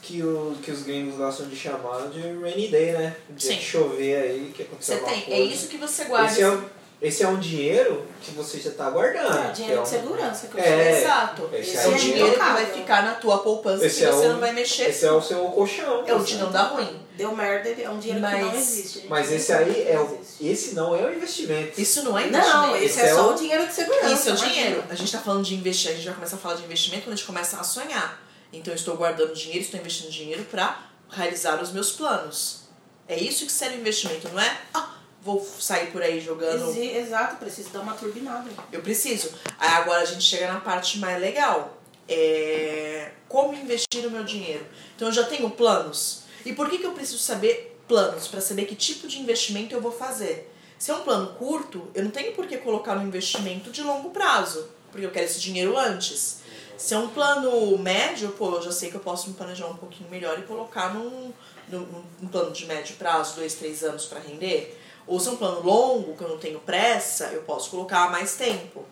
que, 0.00 0.22
o, 0.22 0.56
que 0.62 0.70
os 0.70 0.82
gringos 0.84 1.16
gostam 1.16 1.48
de 1.48 1.56
chamar 1.56 2.08
de 2.10 2.20
rainy 2.20 2.68
day, 2.68 2.92
né? 2.92 3.16
Dia 3.30 3.50
Sim. 3.52 3.58
de 3.58 3.64
chover 3.64 4.16
aí, 4.22 4.52
que 4.54 4.62
aconteceu 4.62 4.98
Você 5.00 5.04
tem. 5.04 5.18
É 5.22 5.24
coisa. 5.38 5.54
isso 5.54 5.66
que 5.68 5.76
você 5.78 6.04
guarda. 6.04 6.30
Esse 6.30 6.42
é, 6.42 6.48
um, 6.48 6.64
esse 7.02 7.22
é 7.22 7.28
um 7.28 7.38
dinheiro 7.38 8.06
que 8.22 8.30
você 8.30 8.58
já 8.60 8.70
tá 8.70 8.88
guardando. 8.88 9.36
É, 9.36 9.48
que 9.48 9.52
dinheiro 9.56 9.80
é 9.80 9.82
de 9.84 9.88
um- 9.88 9.92
segurança 9.92 10.46
que 10.46 10.56
eu 10.56 10.62
É. 10.62 11.00
Exato. 11.02 11.50
Esse 11.52 11.70
Esse 11.70 11.78
aí 11.78 11.84
é 11.84 11.88
o 11.88 11.92
é 11.94 11.98
dinheiro 11.98 12.32
que 12.32 12.38
vai 12.38 12.66
ficar 12.66 13.02
na 13.02 13.14
tua 13.14 13.38
poupança 13.38 13.84
Esse 13.84 13.98
que 14.00 14.04
é 14.06 14.12
você 14.12 14.26
o- 14.26 14.32
não 14.32 14.40
vai 14.40 14.52
mexer. 14.52 14.88
Esse 14.88 15.04
é 15.04 15.12
o 15.12 15.20
seu 15.20 15.38
colchão. 15.46 16.04
É 16.06 16.14
o 16.14 16.20
de 16.22 16.36
não 16.36 16.50
dar 16.50 16.62
ruim. 16.68 17.00
Deu 17.16 17.36
merda, 17.36 17.68
é 17.68 17.90
um 17.90 17.98
dinheiro 17.98 18.24
que 18.26 18.32
não 18.38 18.48
Mas- 18.52 18.56
existe. 18.78 19.06
Mas 19.06 19.30
esse 19.30 19.52
aí 19.52 19.86
é 19.86 20.00
o, 20.00 20.18
esse 20.40 20.74
não 20.74 20.96
é 20.96 21.04
o 21.04 21.12
investimento. 21.14 21.78
Isso 21.80 22.02
não 22.04 22.16
é 22.18 22.26
investimento. 22.26 22.56
Não, 22.56 22.76
esse, 22.76 22.84
Esse 22.86 23.00
é, 23.00 23.06
é 23.10 23.14
só 23.14 23.30
o- 23.30 23.34
dinheiro 23.34 23.66
de 23.66 23.72
segurança. 23.74 24.12
Isso 24.12 24.28
é 24.30 24.32
o 24.32 24.36
dinheiro. 24.36 24.84
A 24.88 24.94
gente 24.94 25.12
tá 25.12 25.18
falando 25.18 25.44
de 25.44 25.54
investir, 25.54 25.90
a 25.90 25.94
gente 25.94 26.04
já 26.04 26.14
começa 26.14 26.36
a 26.36 26.38
falar 26.38 26.54
de 26.54 26.64
investimento 26.64 27.04
quando 27.04 27.12
a 27.12 27.16
gente 27.16 27.26
começa 27.26 27.58
a 27.60 27.64
sonhar. 27.64 28.22
Então 28.52 28.72
eu 28.72 28.76
estou 28.76 28.96
guardando 28.96 29.34
dinheiro, 29.34 29.60
estou 29.60 29.78
investindo 29.78 30.10
dinheiro 30.10 30.44
para 30.50 30.78
realizar 31.10 31.60
os 31.62 31.70
meus 31.72 31.90
planos. 31.92 32.62
É 33.06 33.18
isso 33.18 33.44
que 33.44 33.52
serve 33.52 33.76
o 33.76 33.80
investimento, 33.80 34.28
não 34.30 34.40
é? 34.40 34.56
Ah, 34.72 34.88
vou 35.22 35.40
sair 35.60 35.90
por 35.92 36.02
aí 36.02 36.20
jogando. 36.20 36.68
Exi- 36.70 36.90
Exato, 36.96 37.36
preciso 37.36 37.70
dar 37.70 37.80
uma 37.80 37.94
turbinada. 37.94 38.50
Eu 38.72 38.80
preciso. 38.82 39.30
Aí 39.58 39.70
agora 39.74 40.02
a 40.02 40.04
gente 40.04 40.22
chega 40.24 40.52
na 40.52 40.60
parte 40.60 40.98
mais 40.98 41.20
legal. 41.20 41.78
É 42.08 43.12
como 43.28 43.54
investir 43.54 44.06
o 44.06 44.10
meu 44.10 44.24
dinheiro. 44.24 44.66
Então 44.94 45.08
eu 45.08 45.12
já 45.14 45.24
tenho 45.24 45.48
planos. 45.50 46.22
E 46.44 46.52
por 46.52 46.68
que, 46.68 46.78
que 46.78 46.84
eu 46.86 46.92
preciso 46.92 47.18
saber 47.18 47.78
planos? 47.88 48.28
Para 48.28 48.40
saber 48.40 48.66
que 48.66 48.74
tipo 48.74 49.06
de 49.08 49.18
investimento 49.20 49.74
eu 49.74 49.80
vou 49.80 49.92
fazer. 49.92 50.52
Se 50.78 50.90
é 50.90 50.94
um 50.94 51.02
plano 51.02 51.34
curto, 51.34 51.88
eu 51.94 52.02
não 52.04 52.10
tenho 52.10 52.32
por 52.32 52.46
que 52.46 52.58
colocar 52.58 52.96
no 52.96 53.02
investimento 53.06 53.70
de 53.70 53.82
longo 53.82 54.10
prazo, 54.10 54.68
porque 54.90 55.06
eu 55.06 55.10
quero 55.12 55.24
esse 55.26 55.40
dinheiro 55.40 55.78
antes. 55.78 56.40
Se 56.76 56.92
é 56.94 56.98
um 56.98 57.08
plano 57.08 57.78
médio, 57.78 58.30
pô, 58.32 58.56
eu 58.56 58.62
já 58.62 58.72
sei 58.72 58.90
que 58.90 58.96
eu 58.96 59.00
posso 59.00 59.28
me 59.28 59.34
planejar 59.34 59.66
um 59.68 59.76
pouquinho 59.76 60.10
melhor 60.10 60.36
e 60.38 60.42
colocar 60.42 60.92
num, 60.92 61.32
num, 61.68 62.02
num 62.20 62.28
plano 62.28 62.50
de 62.50 62.66
médio 62.66 62.96
prazo, 62.96 63.36
dois, 63.36 63.54
três 63.54 63.84
anos 63.84 64.04
para 64.06 64.18
render. 64.18 64.76
Ou 65.06 65.18
se 65.18 65.28
é 65.28 65.32
um 65.32 65.36
plano 65.36 65.60
longo, 65.62 66.16
que 66.16 66.22
eu 66.22 66.28
não 66.28 66.38
tenho 66.38 66.60
pressa, 66.60 67.26
eu 67.26 67.42
posso 67.42 67.70
colocar 67.70 68.10
mais 68.10 68.36
tempo. 68.36 68.84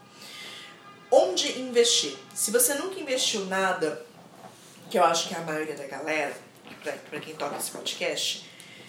Onde 1.11 1.61
investir? 1.61 2.17
Se 2.35 2.51
você 2.51 2.75
nunca 2.75 3.01
investiu 3.01 3.47
nada, 3.47 4.05
que 4.91 4.99
eu 4.99 5.05
acho 5.05 5.29
que 5.29 5.35
é 5.35 5.39
a 5.39 5.43
maioria 5.43 5.77
da 5.77 5.87
galera, 5.87 6.37
pra 7.09 7.21
quem 7.21 7.35
toca 7.35 7.57
esse 7.57 7.71
podcast, 7.71 8.49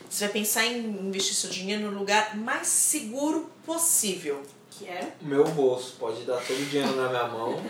você 0.10 0.26
vai 0.26 0.34
pensar 0.34 0.66
em 0.66 0.80
investir 0.80 1.36
seu 1.36 1.50
dinheiro 1.50 1.90
no 1.90 1.98
lugar 1.98 2.36
mais 2.36 2.68
seguro 2.68 3.50
possível. 3.66 4.44
Que 4.72 4.88
é 4.88 5.12
O 5.22 5.26
meu 5.26 5.44
bolso 5.44 5.96
pode 6.00 6.24
dar 6.24 6.38
todo 6.38 6.58
o 6.60 6.66
dinheiro 6.66 6.96
na 6.96 7.10
minha 7.10 7.28
mão. 7.28 7.62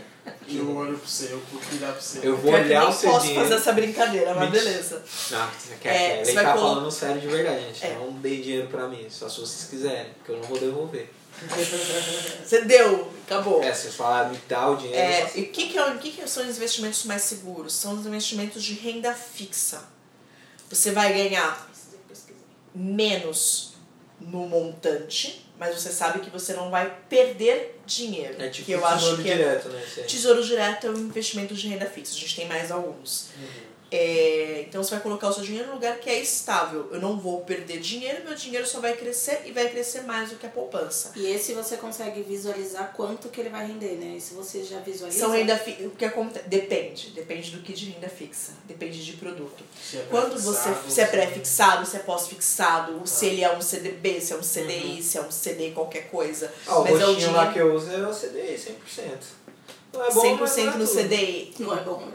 Eu 0.47 0.75
olho 0.77 0.97
pra 0.97 1.07
você, 1.07 1.33
eu 1.33 1.41
curto 1.49 1.75
olhar 1.75 1.91
pra 1.91 1.99
você. 2.01 2.19
Eu 2.21 2.37
vou 2.37 2.53
olhar 2.53 2.81
nem 2.81 2.89
o 2.89 2.93
seu 2.93 3.09
posso 3.11 3.25
dinheiro. 3.25 3.43
fazer 3.43 3.59
essa 3.59 3.71
brincadeira, 3.73 4.35
mas 4.35 4.51
beleza. 4.51 5.03
Não, 5.31 5.47
você 5.49 5.75
quer, 5.81 5.89
É, 5.89 5.97
quer. 6.17 6.25
você 6.25 6.31
Ele 6.31 6.33
vai 6.35 6.43
tá 6.45 6.53
colo- 6.53 6.67
falando 6.75 6.91
sério 6.91 7.19
de 7.21 7.27
verdade, 7.27 7.59
gente. 7.65 7.85
É. 7.85 7.95
Não 7.95 8.11
dei 8.13 8.41
dinheiro 8.41 8.67
pra 8.67 8.87
mim, 8.87 9.07
só 9.09 9.27
se 9.27 9.39
vocês 9.39 9.67
quiserem, 9.69 10.13
porque 10.13 10.31
eu 10.31 10.37
não 10.37 10.43
vou 10.43 10.59
devolver. 10.59 11.11
Você 12.45 12.61
deu, 12.65 13.11
acabou. 13.25 13.63
É, 13.63 13.73
se 13.73 13.83
vocês 13.83 13.95
falarem 13.95 14.33
me 14.33 14.39
dá 14.47 14.69
o 14.69 14.75
dinheiro, 14.75 14.97
eu 14.97 15.01
É, 15.03 15.31
e 15.37 15.41
o 15.43 15.47
que, 15.49 15.69
que, 15.69 15.77
é, 15.77 15.85
o 15.89 15.97
que, 15.97 16.11
que 16.11 16.27
são 16.29 16.43
os 16.43 16.49
investimentos 16.55 17.05
mais 17.05 17.21
seguros? 17.23 17.73
São 17.73 17.93
os 17.97 18.05
investimentos 18.05 18.61
de 18.61 18.73
renda 18.73 19.13
fixa. 19.13 19.81
Você 20.69 20.91
vai 20.91 21.11
ganhar 21.13 21.67
menos 22.75 23.73
no 24.19 24.45
montante, 24.47 25.50
mas 25.61 25.79
você 25.79 25.91
sabe 25.91 26.21
que 26.21 26.29
você 26.31 26.53
não 26.53 26.71
vai 26.71 26.91
perder 27.07 27.79
dinheiro. 27.85 28.41
é 28.41 28.49
tipo 28.49 28.65
que 28.65 28.71
eu 28.71 28.81
tesouro 28.81 28.95
acho 28.95 29.21
que 29.21 29.29
é 29.29 29.35
direto, 29.37 29.69
né? 29.69 29.83
esse 29.85 29.99
aí. 29.99 30.07
Tesouro 30.07 30.43
direto 30.43 30.87
é 30.87 30.89
um 30.89 30.97
investimento 30.97 31.53
de 31.53 31.67
renda 31.67 31.85
fixa. 31.85 32.15
A 32.15 32.19
gente 32.19 32.35
tem 32.35 32.47
mais 32.47 32.71
alguns. 32.71 33.29
É, 33.93 34.63
então 34.69 34.81
você 34.81 34.91
vai 34.91 35.01
colocar 35.01 35.27
o 35.27 35.33
seu 35.33 35.43
dinheiro 35.43 35.67
num 35.67 35.73
lugar 35.73 35.99
que 35.99 36.09
é 36.09 36.17
estável. 36.21 36.87
Eu 36.93 37.01
não 37.01 37.19
vou 37.19 37.41
perder 37.41 37.79
dinheiro, 37.81 38.23
meu 38.23 38.33
dinheiro 38.35 38.65
só 38.65 38.79
vai 38.79 38.95
crescer 38.95 39.41
e 39.45 39.51
vai 39.51 39.67
crescer 39.67 40.03
mais 40.03 40.29
do 40.29 40.37
que 40.37 40.45
a 40.45 40.49
poupança. 40.49 41.11
E 41.13 41.25
esse 41.27 41.53
você 41.53 41.75
consegue 41.75 42.21
visualizar 42.21 42.93
quanto 42.95 43.27
que 43.27 43.41
ele 43.41 43.49
vai 43.49 43.67
render, 43.67 43.95
né? 43.97 44.15
E 44.15 44.21
se 44.21 44.33
você 44.33 44.63
já 44.63 44.79
visualiza. 44.79 45.19
São 45.19 45.31
renda 45.31 45.57
fixa. 45.57 45.83
O 45.83 45.91
que 45.91 46.05
acontece? 46.05 46.47
Depende. 46.47 47.09
Depende 47.09 47.51
do 47.51 47.61
que 47.61 47.73
de 47.73 47.89
renda 47.89 48.07
fixa. 48.07 48.53
Depende 48.65 49.03
de 49.03 49.13
produto. 49.13 49.61
Se 49.83 49.97
é 49.97 50.05
Quando 50.09 50.39
você. 50.39 50.69
pré-fixado, 50.69 50.91
Se 50.91 51.01
é 51.01 51.05
se- 51.05 51.11
pré-fixado, 51.11 51.85
se 51.85 51.95
é 51.97 51.99
pós-fixado, 51.99 53.01
se 53.05 53.25
ele 53.25 53.43
é 53.43 53.53
um 53.53 53.61
CDB, 53.61 54.21
se 54.21 54.31
é 54.31 54.37
um 54.37 54.41
CDI, 54.41 55.03
se 55.03 55.17
é 55.17 55.21
um 55.21 55.29
CD, 55.31 55.71
qualquer 55.71 56.09
coisa. 56.09 56.49
Ah, 56.65 56.79
o 56.79 56.83
Mas 56.83 56.93
é 56.99 57.05
o 57.05 57.13
roxinho 57.13 57.31
lá 57.33 57.45
dinheiro 57.47 57.53
que 57.53 57.59
eu 57.59 57.75
uso 57.75 57.91
é 57.91 58.07
o 58.07 58.13
CDI, 58.13 58.57
100%. 58.57 59.17
Não 59.93 60.05
é 60.05 60.11
bom, 60.13 60.35
mas 60.37 60.51
100% 60.51 60.63
não 60.65 60.73
é 60.73 60.77
no 60.77 60.87
tudo. 60.87 60.97
CDI. 61.01 61.53
Não 61.59 61.77
é 61.77 61.81
bom. 61.83 62.11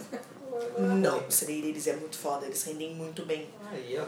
Não, 0.79 1.19
o 1.19 1.29
CDI 1.29 1.63
deles 1.63 1.87
é 1.87 1.97
muito 1.97 2.17
foda, 2.19 2.47
eles 2.47 2.63
rendem 2.65 2.95
muito 2.95 3.25
bem. 3.25 3.49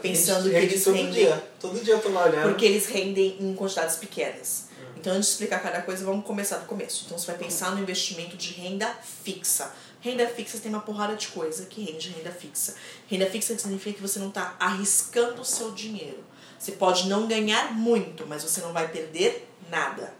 Pensando 0.01 0.49
rende- 0.49 0.67
que 0.67 0.73
eles 0.73 0.83
todo 0.83 0.95
rendem- 0.95 1.11
dia. 1.13 1.43
Todo 1.59 1.79
dia 1.83 1.93
eu 1.95 2.01
tô 2.01 2.09
lá 2.09 2.25
olhando. 2.25 2.49
Porque 2.49 2.65
eles 2.65 2.85
rendem 2.87 3.37
em 3.39 3.55
quantidades 3.55 3.95
pequenas. 3.97 4.67
Então, 4.95 5.13
antes 5.13 5.27
de 5.29 5.33
explicar 5.33 5.59
cada 5.61 5.81
coisa, 5.81 6.03
vamos 6.03 6.25
começar 6.25 6.57
do 6.57 6.65
começo. 6.65 7.03
Então, 7.05 7.17
você 7.17 7.27
vai 7.27 7.37
pensar 7.37 7.71
no 7.73 7.81
investimento 7.81 8.35
de 8.35 8.51
renda 8.53 8.93
fixa. 9.23 9.73
Renda 10.01 10.27
fixa 10.27 10.57
tem 10.59 10.69
uma 10.71 10.81
porrada 10.81 11.15
de 11.15 11.27
coisa 11.29 11.65
que 11.65 11.83
rende 11.83 12.09
renda 12.09 12.31
fixa. 12.31 12.75
Renda 13.07 13.25
fixa 13.25 13.57
significa 13.57 13.95
que 13.95 14.01
você 14.01 14.19
não 14.19 14.27
está 14.29 14.55
arriscando 14.59 15.41
o 15.41 15.45
seu 15.45 15.71
dinheiro. 15.71 16.21
Você 16.57 16.73
pode 16.73 17.07
não 17.07 17.27
ganhar 17.27 17.73
muito, 17.73 18.25
mas 18.27 18.43
você 18.43 18.59
não 18.59 18.73
vai 18.73 18.89
perder 18.89 19.47
nada. 19.69 20.13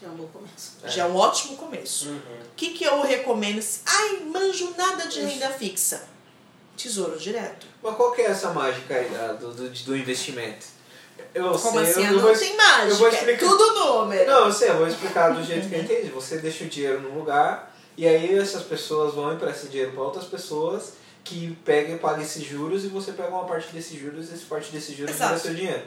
Já 0.00 0.06
é 0.06 0.10
um 0.10 0.14
bom 0.14 0.26
começo. 0.28 0.76
Já 0.86 1.02
é 1.02 1.06
um 1.06 1.16
ótimo 1.16 1.56
começo. 1.56 2.08
Uhum. 2.08 2.16
O 2.16 2.54
que, 2.56 2.70
que 2.70 2.84
eu 2.84 3.02
recomendo? 3.02 3.64
Ai, 3.84 4.20
manjo 4.20 4.74
nada 4.76 5.06
de 5.06 5.20
renda 5.20 5.50
fixa. 5.50 6.06
Tesouro 6.76 7.18
direto. 7.18 7.66
Mas 7.82 7.96
qual 7.96 8.12
que 8.12 8.22
é 8.22 8.26
essa 8.26 8.50
mágica 8.50 8.94
aí 8.94 9.08
do, 9.38 9.52
do, 9.52 9.68
do 9.70 9.96
investimento? 9.96 10.66
Eu 11.34 11.50
Como 11.50 11.80
sei, 11.80 11.90
assim? 11.90 12.06
eu 12.06 12.12
não 12.12 12.20
vou, 12.20 12.32
tem 12.36 12.56
mágica. 12.56 12.88
eu 12.88 12.96
vou 12.96 13.08
é 13.08 13.14
explicar. 13.14 13.46
tudo 13.48 13.74
número. 13.74 14.26
Não, 14.30 14.46
eu 14.46 14.52
sei, 14.52 14.70
eu 14.70 14.76
vou 14.78 14.86
explicar 14.86 15.30
do 15.34 15.42
jeito 15.42 15.68
que 15.68 15.74
eu 15.74 15.80
entendi. 15.82 16.08
Você 16.10 16.38
deixa 16.38 16.64
o 16.64 16.68
dinheiro 16.68 17.00
num 17.00 17.18
lugar 17.18 17.74
e 17.96 18.06
aí 18.06 18.38
essas 18.38 18.62
pessoas 18.62 19.14
vão 19.14 19.32
emprestar 19.32 19.68
dinheiro 19.68 19.92
para 19.92 20.02
outras 20.02 20.24
pessoas 20.24 20.92
que 21.24 21.58
pegam 21.64 21.96
e 21.96 21.98
pagam 21.98 22.22
esses 22.22 22.42
juros 22.44 22.84
e 22.84 22.88
você 22.88 23.12
pega 23.12 23.30
uma 23.30 23.44
parte 23.44 23.72
desses 23.72 23.98
juros 23.98 24.30
e 24.30 24.34
essa 24.34 24.46
parte 24.48 24.70
desses 24.70 24.96
juros 24.96 25.14
Exato. 25.14 25.30
vira 25.34 25.42
seu 25.42 25.54
dinheiro. 25.54 25.82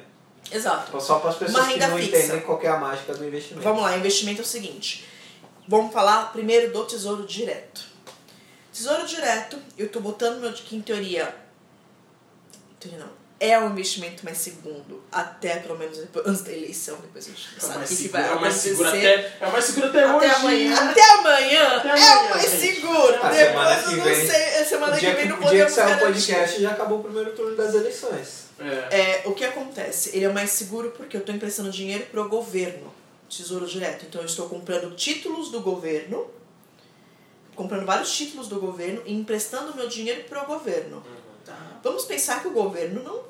Exato. 0.49 0.99
Só 1.01 1.19
para 1.19 1.30
as 1.31 1.35
pessoas 1.38 1.68
que 1.68 1.80
não 1.80 1.97
fixa. 1.97 2.18
entendem 2.18 2.41
qual 2.41 2.57
que 2.57 2.68
é 2.68 2.69
a 2.69 2.77
mágica 2.77 3.13
do 3.13 3.26
investimento. 3.26 3.63
Vamos 3.63 3.81
lá, 3.84 3.97
investimento 3.97 4.39
é 4.41 4.43
o 4.43 4.47
seguinte. 4.47 5.05
Vamos 5.68 5.93
falar 5.93 6.31
primeiro 6.34 6.72
do 6.73 6.84
tesouro 6.85 7.26
direto. 7.26 7.84
Tesouro 8.73 9.05
direto, 9.05 9.57
eu 9.77 9.89
tô 9.89 9.99
botando 9.99 10.39
meu 10.39 10.51
que 10.53 10.76
em 10.76 10.81
teoria. 10.81 11.34
em 12.72 12.76
teoria 12.80 12.99
não. 12.99 13.22
É 13.39 13.57
o 13.57 13.65
investimento 13.72 14.23
mais 14.23 14.38
segundo, 14.38 15.01
até 15.11 15.55
pelo 15.61 15.76
menos 15.76 15.97
depois, 15.97 16.27
antes 16.27 16.43
da 16.43 16.51
eleição, 16.51 16.95
depois 16.97 17.26
a 17.26 17.30
gente 17.31 17.49
É 17.55 17.57
o 17.57 17.61
sabe 17.68 17.85
o 17.85 17.88
que, 17.88 17.95
seguro, 17.95 18.11
vai 18.11 18.30
é 18.30 18.34
o 18.35 18.41
mais 18.41 18.53
seguro 18.53 18.88
acontecer. 18.89 19.07
até, 19.15 19.38
é 19.43 19.47
o 19.47 19.51
mais 19.51 19.65
seguro 19.65 19.88
até, 19.88 20.03
Até 20.03 20.15
hoje. 20.27 20.35
amanhã. 20.35 20.89
Até 20.91 21.01
amanhã 21.11 21.68
Até 21.77 21.88
é 21.88 21.91
amanhã, 21.91 22.19
o 22.22 22.30
mais 22.30 22.51
gente. 22.51 22.61
seguro. 22.76 23.07
Semana 23.13 23.30
Depois 23.76 23.85
eu 23.91 23.97
não 23.97 24.03
vem- 24.05 24.27
sei. 24.27 24.41
é 24.41 24.63
Semana 24.63 24.95
O 24.95 24.99
dia 24.99 25.09
que 25.09 25.15
vem 25.22 25.26
não 25.30 25.38
o 25.38 25.39
dia 25.39 25.49
que 25.65 25.72
podemos 25.72 25.73
sair 25.73 25.95
o 25.95 25.99
podcast 25.99 26.61
já 26.61 26.69
acabou 26.72 26.99
o 26.99 27.03
primeiro 27.03 27.31
turno 27.35 27.55
das 27.57 27.73
eleições. 27.73 28.51
É. 28.61 29.21
É, 29.23 29.27
o 29.27 29.33
que 29.33 29.43
acontece? 29.43 30.15
Ele 30.15 30.25
é 30.25 30.29
mais 30.31 30.49
seguro 30.51 30.91
porque 30.91 31.15
eu 31.17 31.21
estou 31.21 31.33
emprestando 31.35 31.69
dinheiro 31.71 32.05
pro 32.11 32.27
governo, 32.29 32.93
tesouro 33.29 33.65
direto. 33.65 34.05
Então 34.05 34.21
eu 34.21 34.25
estou 34.27 34.47
comprando 34.49 34.95
títulos 34.95 35.49
do 35.51 35.61
governo, 35.61 36.27
comprando 37.55 37.85
vários 37.85 38.11
títulos 38.15 38.47
do 38.47 38.59
governo 38.59 39.01
e 39.05 39.13
emprestando 39.13 39.75
meu 39.75 39.88
dinheiro 39.88 40.23
pro 40.23 40.45
governo. 40.45 41.03
Tá. 41.45 41.57
Vamos 41.83 42.05
pensar 42.05 42.41
que 42.41 42.47
o 42.47 42.51
governo 42.51 43.03
não, 43.03 43.21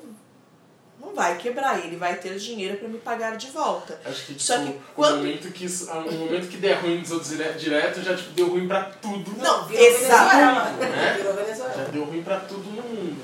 não 1.00 1.14
vai 1.14 1.36
quebrar, 1.38 1.84
ele 1.84 1.96
vai 1.96 2.16
ter 2.16 2.36
dinheiro 2.38 2.76
para 2.78 2.88
me 2.88 2.98
pagar 2.98 3.36
de 3.36 3.48
volta. 3.50 4.00
Acho 4.04 4.20
que, 4.26 4.34
tipo, 4.34 4.40
Só 4.42 4.58
que 4.58 4.64
no 4.66 4.80
quando- 4.94 5.16
momento 5.18 5.50
que, 5.50 5.64
isso- 5.64 5.88
ah, 5.90 6.00
no 6.00 6.12
momento 6.12 6.48
que 6.48 6.56
der 6.58 6.74
ruim 6.74 6.98
nos 6.98 7.10
outros 7.10 7.30
dire- 7.30 7.52
direto, 7.54 8.02
já 8.02 8.14
tipo, 8.16 8.30
deu 8.30 8.48
ruim 8.48 8.68
pra 8.68 8.84
tudo. 8.84 9.32
Não, 9.38 9.66
Virou 9.66 9.84
exato. 9.86 10.30
Venezuela. 10.30 10.70
Né? 10.72 11.14
Virou 11.16 11.34
Já 11.34 11.42
Venezuela. 11.42 11.88
deu 11.92 12.04
ruim 12.04 12.22
pra 12.22 12.40
tudo 12.40 12.70
no 12.70 12.82
mundo. 12.82 13.22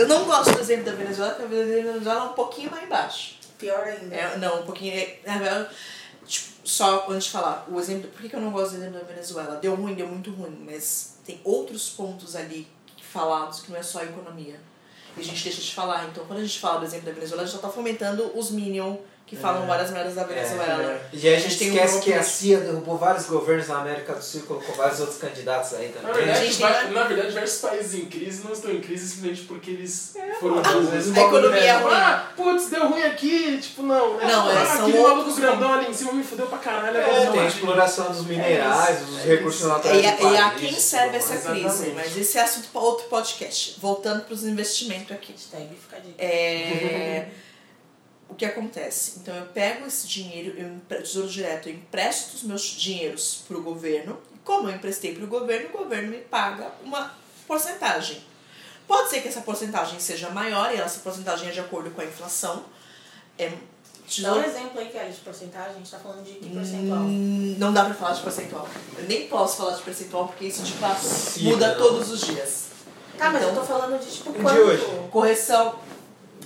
Eu 0.00 0.08
não 0.08 0.24
gosto 0.24 0.54
do 0.54 0.60
exemplo 0.60 0.86
da 0.86 0.92
Venezuela, 0.92 1.34
porque 1.34 1.54
a 1.54 1.64
Venezuela 1.64 2.20
é 2.20 2.24
um 2.24 2.32
pouquinho 2.32 2.70
mais 2.70 2.84
embaixo. 2.84 3.34
Pior 3.58 3.84
ainda. 3.84 4.14
É, 4.14 4.38
não, 4.38 4.62
um 4.62 4.64
pouquinho. 4.64 4.94
é, 4.94 5.18
Na 5.26 5.36
verdade, 5.36 5.68
tipo, 6.26 6.48
só 6.64 7.06
antes 7.10 7.24
de 7.24 7.30
falar, 7.30 7.66
o 7.70 7.78
exemplo. 7.78 8.08
Por 8.08 8.22
que, 8.22 8.34
eu 8.34 8.40
não 8.40 8.50
gosto 8.50 8.70
do 8.70 8.76
exemplo 8.78 8.98
da 8.98 9.04
Venezuela? 9.04 9.56
Deu 9.56 9.74
ruim, 9.74 9.94
deu 9.94 10.08
muito 10.08 10.30
ruim, 10.30 10.58
mas 10.64 11.18
tem 11.26 11.38
outros 11.44 11.90
pontos 11.90 12.34
ali 12.34 12.66
falados 13.12 13.60
que 13.60 13.70
não 13.70 13.78
é 13.78 13.82
só 13.82 13.98
a 14.00 14.04
economia. 14.04 14.58
E 15.18 15.20
a 15.20 15.22
gente 15.22 15.44
deixa 15.44 15.60
de 15.60 15.74
falar. 15.74 16.06
Então, 16.06 16.24
quando 16.24 16.38
a 16.38 16.44
gente 16.44 16.58
fala 16.58 16.78
do 16.78 16.86
exemplo 16.86 17.04
da 17.04 17.12
Venezuela, 17.12 17.42
a 17.42 17.44
gente 17.44 17.56
já 17.56 17.60
tá 17.60 17.68
fomentando 17.68 18.32
os 18.34 18.50
Minion 18.50 18.96
que 19.30 19.36
falam 19.36 19.62
É. 19.62 19.66
várias 19.66 19.90
merdas 19.92 20.16
da 20.16 20.24
Venezuela. 20.24 21.00
E 21.12 21.28
aí 21.28 21.36
a 21.36 21.38
gente, 21.38 21.56
tem 21.56 21.70
um 21.70 21.74
esquece 21.74 21.92
grupo- 21.92 22.04
que 22.06 22.12
a 22.14 22.22
CIA 22.24 22.58
derrubou 22.58 22.98
vários 22.98 23.26
governos 23.26 23.68
na 23.68 23.78
América 23.78 24.12
do 24.12 24.22
Sul 24.24 24.40
e 24.40 24.42
colocou 24.42 24.74
vários 24.74 24.98
outros 24.98 25.18
candidatos 25.18 25.72
aí 25.74 25.86
Na 25.94 26.00
também. 26.08 26.14
verdade, 26.24 26.46
gente 26.46 26.60
vai- 26.60 26.84
tem- 26.84 26.92
na 26.92 27.04
verdade, 27.04 27.28
diversos 27.28 27.60
países 27.60 27.94
em 27.94 28.06
crise 28.06 28.42
não 28.44 28.52
estão 28.52 28.72
em 28.72 28.80
crise 28.80 29.08
simplesmente 29.08 29.42
porque 29.46 29.70
eles 29.70 30.14
foram 30.40 30.58
às 30.58 30.66
burros. 30.66 30.88
vezes 30.90 31.16
a 31.16 31.20
economia 31.20 31.60
é 31.60 31.72
ruim. 31.76 31.94
Ah, 31.94 32.32
putz, 32.36 32.68
deu 32.70 32.88
ruim 32.88 33.02
aqui. 33.04 33.58
Tipo, 33.58 33.82
não. 33.84 34.16
Né? 34.16 34.26
Não, 34.26 34.50
é, 34.50 34.56
ah, 34.62 34.66
são 34.66 34.86
aquele 34.86 34.98
outros 34.98 35.16
maluco 35.24 35.40
grandão 35.40 35.72
ali 35.74 35.86
em 35.90 35.94
cima 35.94 36.12
me 36.12 36.24
fudeu 36.24 36.46
pra 36.48 36.58
caralho. 36.58 36.96
É, 36.98 37.24
não, 37.26 37.32
tem 37.32 37.40
a 37.40 37.44
que- 37.44 37.52
exploração 37.52 38.10
dos 38.10 38.26
minerais, 38.26 38.96
É 39.00 39.04
dos 39.04 39.18
recursos 39.20 39.64
é 39.64 39.68
naturais 39.68 40.02
E 40.02 40.06
a, 40.08 40.10
do 40.16 40.22
e 40.34 40.36
a 40.36 40.48
país, 40.50 40.60
quem 40.60 40.72
serve 40.72 41.16
essa 41.18 41.36
crise? 41.36 41.64
Exatamente. 41.66 41.94
Mas 41.94 42.16
esse 42.16 42.36
é 42.36 42.42
assunto 42.42 42.68
para 42.72 42.80
outro 42.80 43.06
podcast. 43.06 43.76
Voltando 43.80 44.24
para 44.24 44.34
os 44.34 44.42
investimentos 44.44 45.12
aqui. 45.12 45.30
Hashtag 45.30 45.68
fica 45.80 45.96
a 45.96 46.00
dica. 46.00 46.14
É, 46.18 47.28
o 48.30 48.34
que 48.34 48.44
acontece? 48.44 49.18
Então 49.18 49.34
eu 49.34 49.46
pego 49.46 49.86
esse 49.86 50.06
dinheiro, 50.06 50.56
eu 50.88 50.98
tesouro 51.02 51.28
direto, 51.28 51.68
eu 51.68 51.74
empresto 51.74 52.36
os 52.36 52.42
meus 52.42 52.62
dinheiros 52.62 53.42
para 53.46 53.56
o 53.56 53.62
governo. 53.62 54.18
E 54.34 54.38
como 54.44 54.68
eu 54.68 54.74
emprestei 54.74 55.14
para 55.14 55.24
o 55.24 55.26
governo, 55.26 55.68
o 55.74 55.78
governo 55.78 56.08
me 56.10 56.18
paga 56.18 56.72
uma 56.84 57.12
porcentagem. 57.46 58.22
Pode 58.86 59.10
ser 59.10 59.20
que 59.20 59.28
essa 59.28 59.40
porcentagem 59.42 59.98
seja 60.00 60.30
maior 60.30 60.72
e 60.74 60.76
essa 60.78 61.00
porcentagem 61.00 61.48
é 61.48 61.52
de 61.52 61.60
acordo 61.60 61.90
com 61.90 62.00
a 62.00 62.04
inflação. 62.04 62.64
É, 63.38 63.48
Dá 63.48 63.54
um 63.54 64.08
tesouro- 64.08 64.44
exemplo 64.44 64.80
aí, 64.80 64.88
Kelly, 64.88 65.12
de 65.12 65.20
porcentagem. 65.20 65.70
A 65.70 65.74
gente 65.74 65.90
tá 65.90 65.98
falando 65.98 66.24
de 66.24 66.32
que 66.32 66.48
percentual? 66.50 66.98
Hum, 67.00 67.54
não 67.58 67.72
dá 67.72 67.84
pra 67.84 67.94
falar 67.94 68.14
de 68.14 68.22
percentual. 68.22 68.68
Eu 68.98 69.04
nem 69.04 69.28
posso 69.28 69.56
falar 69.58 69.76
de 69.76 69.82
percentual 69.82 70.26
porque 70.26 70.46
isso 70.46 70.62
de 70.62 70.72
fato 70.72 71.00
Sim, 71.04 71.44
muda 71.44 71.68
não. 71.68 71.76
todos 71.78 72.10
os 72.10 72.20
dias. 72.22 72.70
Tá, 73.16 73.30
mas 73.30 73.42
Então, 73.42 73.54
eu 73.54 73.60
tô 73.60 73.66
falando 73.66 74.00
de 74.00 74.10
tipo 74.10 74.32
de 74.32 74.38
quanto? 74.40 74.58
hoje. 74.60 74.84
Correção, 75.12 75.78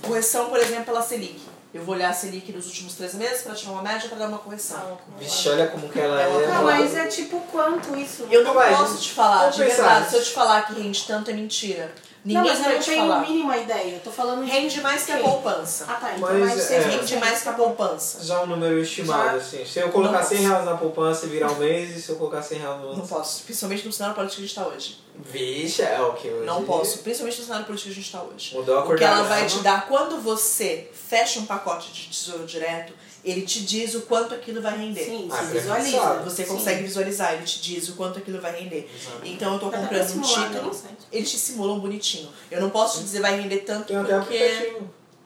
correção, 0.03 0.49
por 0.49 0.59
exemplo, 0.59 0.85
pela 0.85 1.01
Selic. 1.01 1.41
Eu 1.75 1.83
vou 1.83 1.93
olhar 1.93 2.09
a 2.09 2.13
Selic 2.13 2.53
nos 2.53 2.67
últimos 2.67 2.93
três 2.93 3.13
meses 3.15 3.41
para 3.41 3.53
tirar 3.53 3.73
uma 3.73 3.81
média 3.81 4.07
para 4.07 4.17
dar 4.17 4.29
uma 4.29 4.37
correção. 4.37 4.97
Ah, 4.97 5.19
Vixe, 5.19 5.49
olha 5.49 5.67
como 5.67 5.89
que 5.89 5.99
ela 5.99 6.21
é. 6.21 6.25
Não, 6.25 6.33
Não, 6.39 6.41
ela- 6.47 6.61
mas 6.79 6.95
é 6.95 7.05
tipo 7.07 7.37
quanto 7.51 7.93
isso? 7.97 8.25
Eu 8.31 8.45
não 8.45 8.53
Vai, 8.53 8.73
posso 8.73 8.97
te 8.97 9.11
falar, 9.11 9.39
vamos 9.39 9.55
de 9.57 9.63
pensar 9.65 9.83
verdade. 9.83 10.09
Se 10.09 10.15
eu 10.15 10.23
te 10.23 10.31
falar 10.31 10.61
que 10.67 10.73
rende 10.81 11.03
tanto, 11.05 11.29
é 11.29 11.33
mentira. 11.33 11.93
Ninguém 12.25 12.41
não, 12.41 12.49
mas 12.49 12.57
eu 12.57 12.63
vai 12.65 12.73
não 12.73 12.79
te 12.81 12.85
tenho 12.89 13.03
a 13.03 13.07
falar. 13.07 13.19
mínima 13.21 13.57
ideia. 13.57 13.93
Eu 13.93 13.99
tô 13.99 14.11
falando 14.11 14.43
de 14.43 14.49
Rende 14.51 14.81
mais 14.81 15.05
que 15.05 15.11
a 15.11 15.17
poupança. 15.19 15.85
Ah, 15.87 15.93
tá. 15.93 16.13
Então 16.17 16.27
Mas, 16.27 16.39
mais 16.39 16.71
é. 16.71 16.79
6%. 16.81 16.89
Rende 16.99 17.15
mais 17.17 17.41
que 17.43 17.49
a 17.49 17.53
poupança. 17.53 18.23
Já 18.23 18.41
um 18.41 18.47
número 18.47 18.79
estimado, 18.79 19.29
Já- 19.29 19.35
assim. 19.37 19.63
Se 19.65 19.79
eu 19.79 19.89
colocar 19.91 20.21
Não 20.21 20.27
100 20.27 20.37
posso. 20.39 20.49
reais 20.49 20.65
na 20.65 20.75
poupança 20.77 21.25
e 21.27 21.29
virar 21.29 21.51
um 21.51 21.55
mês, 21.59 21.95
e 21.95 22.01
se 22.01 22.09
eu 22.09 22.15
colocar 22.15 22.41
100 22.41 22.57
reais 22.59 22.77
no 22.79 22.85
Não 22.87 22.93
ano? 22.93 23.07
posso. 23.07 23.43
Principalmente 23.43 23.85
no 23.85 23.93
cenário 23.93 24.15
político 24.15 24.37
que 24.37 24.43
a 24.43 24.47
gente 24.47 24.57
está 24.57 24.67
hoje. 24.67 24.97
Vixe, 25.17 25.81
é 25.83 26.01
o 26.01 26.13
que 26.13 26.27
hoje. 26.27 26.45
Não 26.45 26.63
posso. 26.65 26.97
Principalmente 26.99 27.39
no 27.39 27.45
cenário 27.45 27.65
político 27.67 27.87
que 27.89 27.93
a 27.93 27.95
gente 27.95 28.05
está 28.07 28.21
hoje. 28.23 28.55
Mudou 28.55 28.77
a 28.77 28.81
O 28.81 28.83
cor 28.87 28.95
que 28.97 29.03
da 29.03 29.11
ela 29.11 29.23
vai 29.23 29.45
te 29.45 29.59
dar 29.59 29.87
quando 29.87 30.19
você 30.21 30.89
fecha 31.07 31.39
um 31.39 31.45
pacote 31.45 31.91
de 31.93 32.07
tesouro 32.09 32.45
direto, 32.45 32.91
ele 33.25 33.41
te 33.41 33.65
diz 33.65 33.95
o 33.95 34.01
quanto 34.01 34.33
aquilo 34.35 34.61
vai 34.61 34.77
render. 34.77 35.03
Sim, 35.03 35.27
Ah, 35.31 35.37
pré-fixado. 35.37 35.81
visualiza. 35.81 36.23
Você 36.23 36.45
Sim. 36.45 36.53
consegue 36.53 36.83
visualizar, 36.83 37.33
ele 37.33 37.43
te 37.43 37.59
diz 37.61 37.89
o 37.89 37.93
quanto 37.93 38.19
aquilo 38.19 38.39
vai 38.39 38.57
render. 38.57 38.89
Exato. 38.95 39.21
Então 39.25 39.53
eu 39.53 39.59
pra 39.59 39.79
comprando 39.79 40.11
um 40.11 40.17
né, 40.21 40.23
título, 40.27 40.81
eles 41.11 41.31
te 41.31 41.37
simulam 41.39 41.79
bonitinho. 41.79 42.29
Eu 42.51 42.61
não 42.61 42.69
posso 42.69 42.99
te 42.99 43.03
dizer 43.05 43.21
vai 43.21 43.39
render 43.41 43.57
tanto 43.59 43.87
Tem 43.87 43.97
porque. 44.05 44.37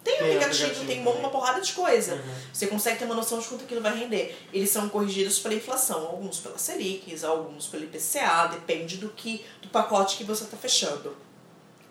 Tem 0.01 0.15
Tem 0.15 0.27
aplicativo, 0.27 0.45
aplicativo 0.45 0.85
tem 0.87 1.03
também. 1.03 1.19
uma 1.19 1.29
porrada 1.29 1.59
de 1.59 1.73
coisa. 1.73 2.15
Uhum. 2.15 2.21
Você 2.53 2.67
consegue 2.67 2.97
ter 2.99 3.03
uma 3.05 3.15
noção 3.15 3.37
de 3.37 3.45
quanto 3.47 3.65
aquilo 3.65 3.81
vai 3.81 3.99
render. 3.99 4.35
Eles 4.53 4.69
são 4.69 4.87
corrigidos 4.87 5.39
pela 5.39 5.53
inflação, 5.53 6.05
alguns 6.07 6.39
pela 6.39 6.57
Selic, 6.57 7.13
alguns 7.25 7.67
pelo 7.67 7.83
IPCA, 7.83 8.47
depende 8.47 8.95
do 8.95 9.09
que 9.09 9.43
do 9.61 9.67
pacote 9.67 10.15
que 10.15 10.23
você 10.23 10.45
está 10.45 10.55
fechando. 10.55 11.15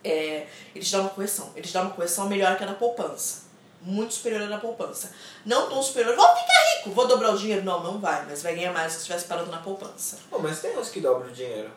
É, 0.03 0.47
eles 0.75 0.91
dão 0.91 1.03
uma 1.03 1.11
correção. 1.11 1.53
Eles 1.55 1.71
dão 1.71 1.83
uma 1.83 1.91
correção 1.91 2.29
melhor 2.29 2.57
que 2.57 2.65
a 2.65 2.67
da 2.69 2.73
poupança. 2.75 3.48
Muito 3.81 4.15
superior 4.15 4.43
à 4.43 4.47
da 4.47 4.59
poupança. 4.59 5.11
Não 5.47 5.69
tão 5.69 5.83
superior, 5.83 6.15
vou 6.17 6.27
ficar 6.27 6.77
rico, 6.79 6.91
vou 6.91 7.07
dobrar 7.07 7.33
o 7.35 7.39
dinheiro. 7.39 7.65
Não, 7.65 7.83
não 7.83 7.99
vai, 7.99 8.25
mas 8.29 8.43
vai 8.43 8.55
ganhar 8.55 8.73
mais 8.73 8.93
se 8.93 8.99
estivesse 8.99 9.25
parando 9.27 9.51
na 9.51 9.59
poupança. 9.59 10.19
Pô, 10.29 10.39
mas 10.41 10.61
tem 10.61 10.77
uns 10.77 10.91
que 10.91 11.01
dobram 11.01 11.29
o 11.29 11.33
dinheiro. 11.33 11.71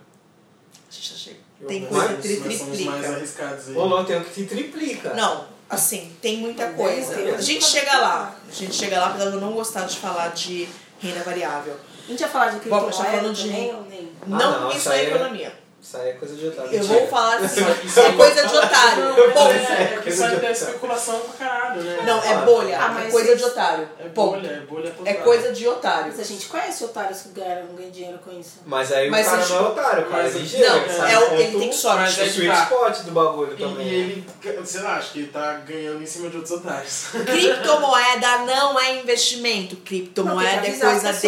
A 0.90 0.92
gente 0.94 1.10
já 1.12 1.16
chega. 1.16 1.40
Tem 1.68 1.82
mas- 1.82 1.90
coisa 1.92 2.14
Mas 2.16 2.22
que 2.26 2.34
os 2.34 2.40
mais 2.46 2.60
triplica. 2.62 3.10
arriscados 3.16 3.68
aí. 3.70 3.76
Ou 3.76 3.88
não, 3.88 4.04
tem 4.04 4.18
um 4.18 4.24
que 4.24 4.32
te 4.34 4.46
triplica. 4.46 5.14
Não, 5.14 5.46
assim, 5.70 6.12
tem 6.22 6.38
muita 6.38 6.66
Tem, 6.68 6.76
coisa. 6.76 7.14
tem. 7.14 7.30
A 7.36 7.40
gente 7.42 7.64
chega 7.64 7.98
lá. 8.00 8.36
A 8.50 8.52
gente 8.52 8.74
chega 8.74 9.00
lá, 9.00 9.08
apesar 9.10 9.30
de 9.30 9.36
eu 9.36 9.42
não 9.42 9.54
gostar 9.54 9.86
de 9.86 9.98
falar 9.98 10.30
de 10.30 10.68
renda 11.00 11.22
variável. 11.24 11.78
A 12.04 12.08
gente 12.10 12.20
ia 12.20 12.28
falar 12.28 12.50
de 12.50 12.60
criptomoeda 12.60 12.92
falando 12.94 13.34
de- 13.34 13.44
também 13.44 13.76
ou 13.76 13.84
nem? 13.84 14.12
Ah, 14.24 14.26
Não, 14.28 14.62
não, 14.62 14.72
isso 14.76 14.92
é 14.92 15.06
é- 15.06 15.16
economia. 15.16 15.61
Isso 15.82 15.98
aí 15.98 16.10
é 16.10 16.14
coisa 16.14 16.36
de 16.36 16.48
otário. 16.48 16.72
Eu 16.74 16.84
vou 16.84 17.08
falar 17.08 17.38
assim, 17.38 17.66
Isso 17.84 18.00
é 18.00 18.06
aí- 18.06 18.14
coisa 18.16 18.48
de 18.48 18.56
otário. 18.56 19.04
Não, 19.10 19.16
Ponto. 19.32 19.52
é, 19.52 19.94
é 19.96 20.00
que 20.04 20.10
isso 20.10 20.24
aí 20.24 20.46
é 20.46 20.52
especulação 20.52 21.20
pra 21.22 21.48
caralho, 21.48 21.82
né? 21.82 22.00
Não, 22.06 22.24
é 22.24 22.38
bolha. 22.46 22.78
Ah, 22.80 23.04
é 23.08 23.10
coisa 23.12 23.36
de 23.36 23.44
otário. 23.44 23.90
É 24.00 24.04
Ponto. 24.10 24.32
bolha, 24.40 24.48
é 24.48 24.60
bolha. 24.60 24.94
É 25.06 25.14
coisa 25.16 25.52
de 25.52 25.68
otário. 25.68 26.06
Mas 26.16 26.20
a 26.20 26.24
gente 26.24 26.46
conhece 26.46 26.84
otários 26.84 27.22
que 27.22 27.30
ganham, 27.30 27.66
ganham 27.76 27.90
dinheiro 27.90 28.20
com 28.24 28.32
isso. 28.40 28.60
Mas 28.66 28.92
aí 28.92 29.10
Mas 29.10 29.26
o 29.26 29.30
cara 29.32 29.42
gente- 29.42 29.52
não 29.54 29.58
é 29.58 29.68
otário, 29.70 30.04
o 30.04 30.10
cara 30.12 30.28
é 30.28 30.30
ligeiro. 30.32 30.70
Não, 30.72 31.08
é 31.08 31.18
o- 31.18 31.22
quanto- 31.22 31.42
ele 31.42 31.60
tem 31.60 31.72
sorte. 31.74 31.98
Mas 32.02 32.18
o 32.18 32.22
é 32.22 32.24
que 32.26 32.30
sweet 32.30 32.56
tá. 32.56 32.64
spot 32.64 32.98
do 33.00 33.12
bagulho 33.12 33.54
E, 33.54 33.58
também. 33.64 33.88
e 33.88 33.94
ele, 33.94 34.26
sei 34.66 34.82
lá, 34.82 34.96
acho 34.98 35.12
que 35.14 35.20
ele 35.20 35.28
tá 35.30 35.54
ganhando 35.68 36.02
em 36.04 36.06
cima 36.06 36.30
de 36.30 36.38
outros 36.38 36.54
otários. 36.60 37.06
Criptomoeda 37.26 38.38
não 38.46 38.80
é 38.80 39.00
investimento. 39.00 39.76
Criptomoeda 39.78 40.68
é 40.68 40.72
coisa 40.72 41.12
de 41.14 41.28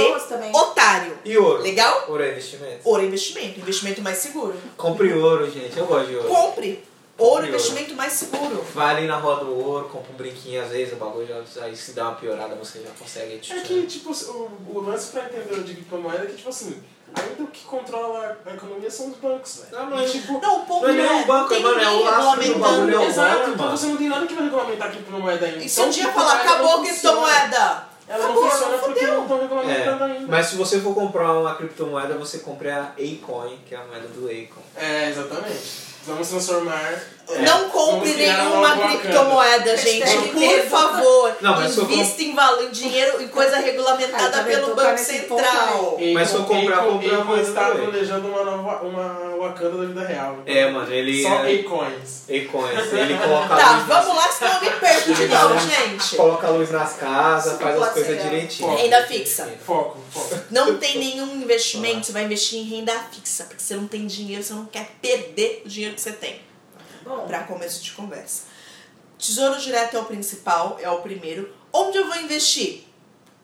otário. 0.54 1.18
E 1.26 1.38
ouro? 1.38 1.64
Legal? 1.64 2.06
Ouro 2.08 2.24
é 2.24 2.30
investimento? 2.32 2.80
Ouro 2.84 3.02
é 3.02 3.06
investimento. 3.06 3.60
Investimento 3.60 4.02
mais 4.02 4.18
seguro. 4.20 4.43
Compre 4.78 5.14
ouro, 5.14 5.50
gente. 5.50 5.78
Eu 5.78 5.86
gosto 5.86 6.08
de 6.08 6.16
ouro. 6.16 6.28
Compre. 6.30 6.84
Ouro 7.16 7.46
é 7.46 7.50
investimento 7.50 7.94
mais 7.94 8.12
seguro. 8.14 8.66
Vai 8.74 8.96
ali 8.98 9.08
na 9.08 9.18
roda 9.18 9.46
do 9.46 9.56
ouro, 9.56 9.88
compra 9.88 10.12
um 10.12 10.16
brinquinho 10.16 10.62
às 10.64 10.70
vezes, 10.70 10.94
o 10.94 10.96
bagulho 10.96 11.28
já, 11.28 11.64
aí 11.64 11.76
se 11.76 11.92
dá 11.92 12.06
uma 12.06 12.16
piorada, 12.16 12.56
você 12.56 12.80
já 12.82 12.90
consegue. 12.98 13.36
É 13.36 13.62
que, 13.62 13.84
tipo, 13.86 14.10
o, 14.12 14.52
o 14.74 14.80
lance 14.82 15.12
pra 15.12 15.26
entender 15.26 15.54
o 15.54 15.64
de 15.64 15.76
criptomoeda 15.76 16.24
é 16.24 16.26
que, 16.26 16.38
tipo 16.38 16.50
assim, 16.50 16.82
ainda 17.14 17.44
o 17.44 17.48
que 17.48 17.64
controla 17.66 18.36
a 18.44 18.54
economia 18.56 18.90
são 18.90 19.12
os 19.12 19.18
bancos, 19.18 19.58
velho. 19.70 19.84
Não, 19.84 19.90
mas- 19.92 20.10
E, 20.10 20.20
tipo, 20.20 20.42
Não, 20.42 20.62
o 20.62 20.66
ponto 20.66 20.82
Não 20.88 20.90
é 20.90 20.94
nem 20.94 21.12
um 21.12 21.24
banco, 21.26 21.50
tem 21.50 21.62
mano, 21.62 21.80
é 21.80 21.88
o 21.88 21.92
ninguém 21.92 22.04
lastro 22.04 22.54
do 22.54 22.60
bagulho, 22.60 22.96
é 22.96 22.98
o 22.98 23.04
Exato, 23.04 23.50
então 23.52 23.72
você 23.78 23.86
não 23.86 23.98
tem 23.98 24.10
nada 24.10 24.26
que 24.26 24.34
vai 24.34 24.44
regulamentar 24.46 24.88
a 24.88 24.92
criptomoeda 24.92 25.46
ainda. 25.46 25.64
E 25.64 25.70
se 25.70 25.80
um 25.80 25.84
Então, 25.84 25.92
dia 25.94 26.12
falar, 26.12 26.42
acabou 26.42 26.78
a 26.80 26.82
criptomoeda? 26.82 27.93
Ela 28.08 28.26
Acabou, 28.26 28.44
não 28.44 28.52
funciona 28.52 28.78
porque 28.80 29.08
não 29.08 29.22
estão 29.24 29.40
regulamentando 29.40 30.04
É, 30.04 30.08
ainda. 30.08 30.28
mas 30.28 30.48
se 30.48 30.56
você 30.58 30.80
for 30.80 30.94
comprar 30.94 31.32
uma 31.34 31.56
criptomoeda, 31.56 32.16
você 32.16 32.40
compre 32.40 32.70
a 32.70 32.92
Acoin, 32.98 33.58
que 33.66 33.74
é 33.74 33.78
a 33.78 33.84
moeda 33.86 34.08
do 34.10 34.26
Acon. 34.28 34.62
É, 34.76 35.10
exatamente. 35.10 35.94
Vamos 36.06 36.28
transformar. 36.28 37.02
É, 37.30 37.40
Não 37.42 37.70
compre 37.70 38.14
nenhuma 38.14 38.78
criptomoeda, 38.78 39.78
gente. 39.78 40.18
Por 40.30 40.62
favor. 40.70 41.36
Não, 41.42 41.64
Invista 41.66 42.22
em, 42.22 42.36
valor, 42.36 42.64
em 42.66 42.70
dinheiro 42.72 43.22
em 43.22 43.28
coisa 43.28 43.56
Ai, 43.58 43.64
regulamentada 43.64 44.44
vendo? 44.44 44.62
pelo 44.62 44.76
Banco 44.76 44.98
Central. 44.98 45.98
Mas 46.14 46.30
se 46.30 46.36
eu 46.36 46.44
comprar, 46.44 46.78
comprar 46.84 47.16
Acon 47.20 47.34
uma 47.34 47.42
está 47.42 47.72
planejando 47.72 48.28
uma 48.28 48.44
nova 48.44 48.84
uma 48.86 49.36
Wakanda 49.40 49.78
da 49.78 49.86
vida 49.86 50.06
real. 50.06 50.38
É, 50.46 50.70
mano, 50.70 50.92
ele 50.94 51.22
Só 51.24 51.30
é- 51.46 51.54
Acoins. 51.56 52.24
Acoins. 52.30 52.94
Ele 52.94 53.18
coloca 53.18 53.54
a 53.54 53.58
Tá, 53.58 53.72
luz 53.78 53.88
nas- 53.88 54.06
vamos 54.06 54.16
lá, 54.16 54.32
senão 54.32 54.54
eu 54.54 54.62
me 54.62 54.70
perco 54.72 55.14
de 55.14 55.28
novo, 55.28 55.54
luz- 55.54 55.64
gente. 55.64 56.16
Coloca 56.16 56.48
a 56.48 56.50
luz 56.52 56.72
nas 56.72 56.94
casas, 56.94 57.60
faz 57.62 57.82
as 57.82 57.90
coisas 57.94 58.24
direitinho. 58.24 58.76
Renda 58.76 59.04
fixa. 59.08 59.50
Foco, 59.66 59.98
foco. 60.12 60.40
Não 60.52 60.78
tem 60.78 60.98
nenhum 60.98 61.36
investimento, 61.42 62.06
você 62.06 62.12
vai 62.14 62.24
investir 62.24 62.60
em 62.60 62.64
renda 62.64 62.94
fixa, 63.12 63.44
porque 63.46 63.62
você 63.62 63.76
não 63.76 63.88
tem 63.88 64.06
dinheiro, 64.08 64.42
você 64.44 64.54
não 64.54 64.66
quer 64.66 64.88
perder 65.02 65.64
o 65.66 65.70
dinheiro 65.70 65.96
que 65.96 66.02
você 66.02 66.12
tem. 66.14 66.40
Para 67.04 67.44
começo 67.44 67.84
de 67.84 67.92
conversa. 67.92 68.44
Tesouro 69.18 69.60
direto 69.60 69.96
é 69.96 70.00
o 70.00 70.06
principal, 70.06 70.78
é 70.82 70.90
o 70.90 71.02
primeiro. 71.02 71.54
Onde 71.72 71.98
eu 71.98 72.06
vou 72.08 72.16
investir? 72.18 72.84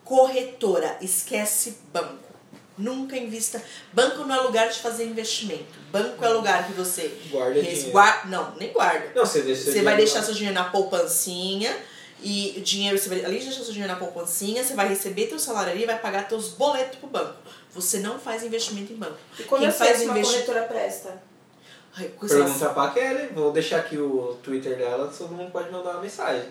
Corretora, 0.04 0.96
esquece 1.00 1.78
banco. 1.92 2.30
Nunca 2.76 3.16
invista. 3.16 3.62
Banco 3.92 4.24
não 4.24 4.34
é 4.34 4.40
lugar 4.40 4.68
de 4.68 4.78
fazer 4.78 5.04
investimento. 5.04 5.78
Banco 5.92 6.24
é 6.24 6.28
lugar 6.30 6.66
que 6.66 6.72
você 6.72 7.14
Guarda 7.30 7.60
resguarda. 7.60 8.28
Não, 8.28 8.54
nem 8.56 8.72
guarda. 8.72 9.12
Não, 9.14 9.24
você 9.24 9.42
deixa 9.42 9.70
Você 9.70 9.82
vai 9.82 9.96
deixar 9.96 10.20
lá. 10.20 10.24
seu 10.24 10.34
dinheiro 10.34 10.54
na 10.54 10.64
poupancinha 10.70 11.76
e 12.22 12.54
o 12.56 12.60
dinheiro, 12.62 12.98
você 12.98 13.08
vai, 13.08 13.24
além 13.24 13.38
de 13.38 13.46
deixar 13.46 13.62
seu 13.62 13.72
dinheiro 13.72 13.92
na 13.92 13.98
poupancinha, 13.98 14.64
você 14.64 14.74
vai 14.74 14.88
receber 14.88 15.26
teu 15.26 15.38
salário 15.38 15.72
ali 15.72 15.82
e 15.82 15.86
vai 15.86 15.98
pagar 15.98 16.26
teus 16.26 16.48
boletos 16.48 16.98
pro 16.98 17.08
banco. 17.08 17.36
Você 17.72 17.98
não 17.98 18.18
faz 18.18 18.42
investimento 18.42 18.92
em 18.92 18.96
banco. 18.96 19.18
e 19.38 19.42
quando 19.44 19.62
Quem 19.62 19.70
faz 19.72 19.98
se 19.98 20.04
uma 20.04 20.12
investi- 20.18 20.32
corretora 20.34 20.62
presta? 20.62 21.22
Ai, 21.96 22.08
coisa 22.08 22.44
assim. 22.44 22.58
Pergunta 22.58 22.74
pra 22.74 22.90
Kelly, 22.90 23.28
vou 23.34 23.52
deixar 23.52 23.78
aqui 23.78 23.98
o 23.98 24.38
Twitter 24.42 24.76
dela, 24.76 25.12
todo 25.16 25.34
mundo 25.34 25.50
pode 25.50 25.70
mandar 25.70 25.92
uma 25.92 26.00
mensagem. 26.00 26.48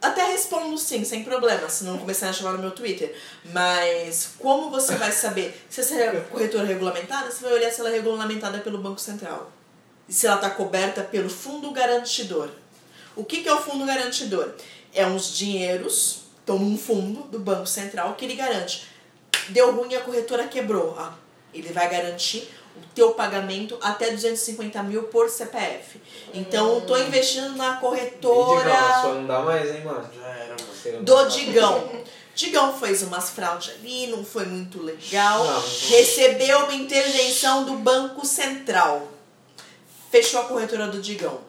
Até 0.00 0.24
respondo 0.24 0.76
sim, 0.78 1.04
sem 1.04 1.24
problema, 1.24 1.68
se 1.68 1.84
não 1.84 1.98
começar 1.98 2.28
a 2.28 2.32
chamar 2.32 2.52
no 2.52 2.58
meu 2.58 2.70
Twitter. 2.70 3.16
Mas 3.46 4.34
como 4.38 4.70
você 4.70 4.94
vai 4.96 5.10
saber 5.10 5.58
se 5.68 5.80
essa 5.80 5.94
é 5.94 6.20
corretora 6.30 6.64
regulamentada? 6.64 7.30
Você 7.30 7.42
vai 7.42 7.54
olhar 7.54 7.70
se 7.72 7.80
ela 7.80 7.90
é 7.90 7.94
regulamentada 7.94 8.58
pelo 8.58 8.78
Banco 8.78 9.00
Central. 9.00 9.50
E 10.08 10.12
se 10.12 10.26
ela 10.26 10.36
está 10.36 10.50
coberta 10.50 11.02
pelo 11.02 11.28
fundo 11.28 11.72
garantidor. 11.72 12.50
O 13.16 13.24
que, 13.24 13.42
que 13.42 13.48
é 13.48 13.54
o 13.54 13.60
fundo 13.60 13.84
garantidor? 13.86 14.52
É 14.94 15.06
uns 15.06 15.36
dinheiros, 15.36 16.24
estão 16.38 16.58
num 16.58 16.76
fundo 16.76 17.22
do 17.22 17.38
Banco 17.40 17.66
Central 17.66 18.14
que 18.14 18.24
ele 18.26 18.36
garante. 18.36 18.86
Deu 19.48 19.74
ruim 19.74 19.92
e 19.92 19.96
a 19.96 20.00
corretora 20.00 20.46
quebrou. 20.46 20.94
Ah, 20.98 21.14
ele 21.52 21.72
vai 21.72 21.88
garantir 21.88 22.48
o 22.76 22.94
teu 22.94 23.12
pagamento 23.12 23.78
até 23.80 24.10
250 24.10 24.82
mil 24.82 25.04
por 25.04 25.28
CPF. 25.28 26.00
Então, 26.34 26.74
eu 26.74 26.80
tô 26.82 26.96
investindo 26.96 27.56
na 27.56 27.76
corretora 27.76 28.64
digão, 28.64 29.02
só 29.02 29.14
não 29.14 29.26
dá 29.26 29.40
mais, 29.40 29.74
hein, 29.74 29.84
mano? 29.84 30.08
Já 30.14 30.26
era, 30.26 30.48
mano. 30.48 30.96
Não 30.98 31.04
do. 31.04 31.28
Digão. 31.28 31.90
Digão 32.34 32.78
fez 32.78 33.02
umas 33.02 33.30
fraudes 33.30 33.70
ali, 33.70 34.08
não 34.08 34.22
foi 34.22 34.44
muito 34.44 34.82
legal. 34.82 35.42
Não. 35.42 35.60
Recebeu 35.88 36.64
uma 36.64 36.74
intervenção 36.74 37.64
do 37.64 37.72
Banco 37.74 38.26
Central. 38.26 39.08
Fechou 40.10 40.40
a 40.40 40.44
corretora 40.44 40.88
do 40.88 41.00
Digão. 41.00 41.40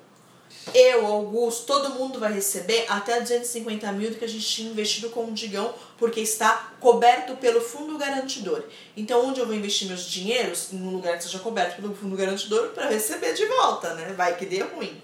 Eu, 0.73 1.05
Augusto, 1.05 1.65
todo 1.65 1.91
mundo 1.91 2.19
vai 2.19 2.33
receber 2.33 2.85
até 2.89 3.19
250 3.19 3.91
mil 3.93 4.09
do 4.09 4.17
que 4.17 4.25
a 4.25 4.27
gente 4.27 4.45
tinha 4.45 4.69
investido 4.69 5.09
com 5.09 5.25
o 5.25 5.31
Digão, 5.31 5.73
porque 5.97 6.19
está 6.19 6.73
coberto 6.79 7.35
pelo 7.37 7.61
fundo 7.61 7.97
garantidor. 7.97 8.63
Então, 8.95 9.25
onde 9.25 9.39
eu 9.39 9.45
vou 9.45 9.55
investir 9.55 9.87
meus 9.87 10.09
dinheiros? 10.09 10.73
Em 10.73 10.81
um 10.81 10.91
lugar 10.91 11.17
que 11.17 11.23
seja 11.23 11.39
coberto 11.39 11.81
pelo 11.81 11.95
fundo 11.95 12.15
garantidor 12.15 12.69
para 12.69 12.89
receber 12.89 13.33
de 13.33 13.45
volta, 13.45 13.93
né? 13.93 14.13
Vai 14.15 14.35
que 14.35 14.45
dê 14.45 14.61
ruim. 14.61 15.01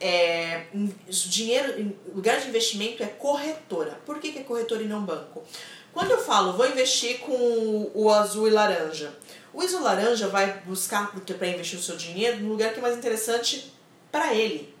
É, 0.00 0.64
dinheiro, 1.06 1.94
lugar 2.12 2.40
de 2.40 2.48
investimento 2.48 3.04
é 3.04 3.06
corretora. 3.06 4.00
Por 4.04 4.18
que, 4.18 4.32
que 4.32 4.40
é 4.40 4.42
corretora 4.42 4.82
e 4.82 4.86
não 4.86 5.02
banco? 5.02 5.44
Quando 5.92 6.10
eu 6.10 6.18
falo, 6.18 6.54
vou 6.54 6.66
investir 6.66 7.20
com 7.20 7.90
o, 7.94 8.10
azul 8.10 8.48
e 8.48 8.50
laranja. 8.50 9.12
O 9.52 9.60
azul 9.60 9.82
laranja 9.82 10.26
vai 10.26 10.60
buscar 10.64 11.12
para 11.12 11.46
investir 11.46 11.78
o 11.78 11.82
seu 11.82 11.96
dinheiro 11.96 12.40
no 12.40 12.48
lugar 12.48 12.72
que 12.72 12.78
é 12.78 12.82
mais 12.82 12.96
interessante 12.96 13.72
para 14.10 14.34
ele, 14.34 14.71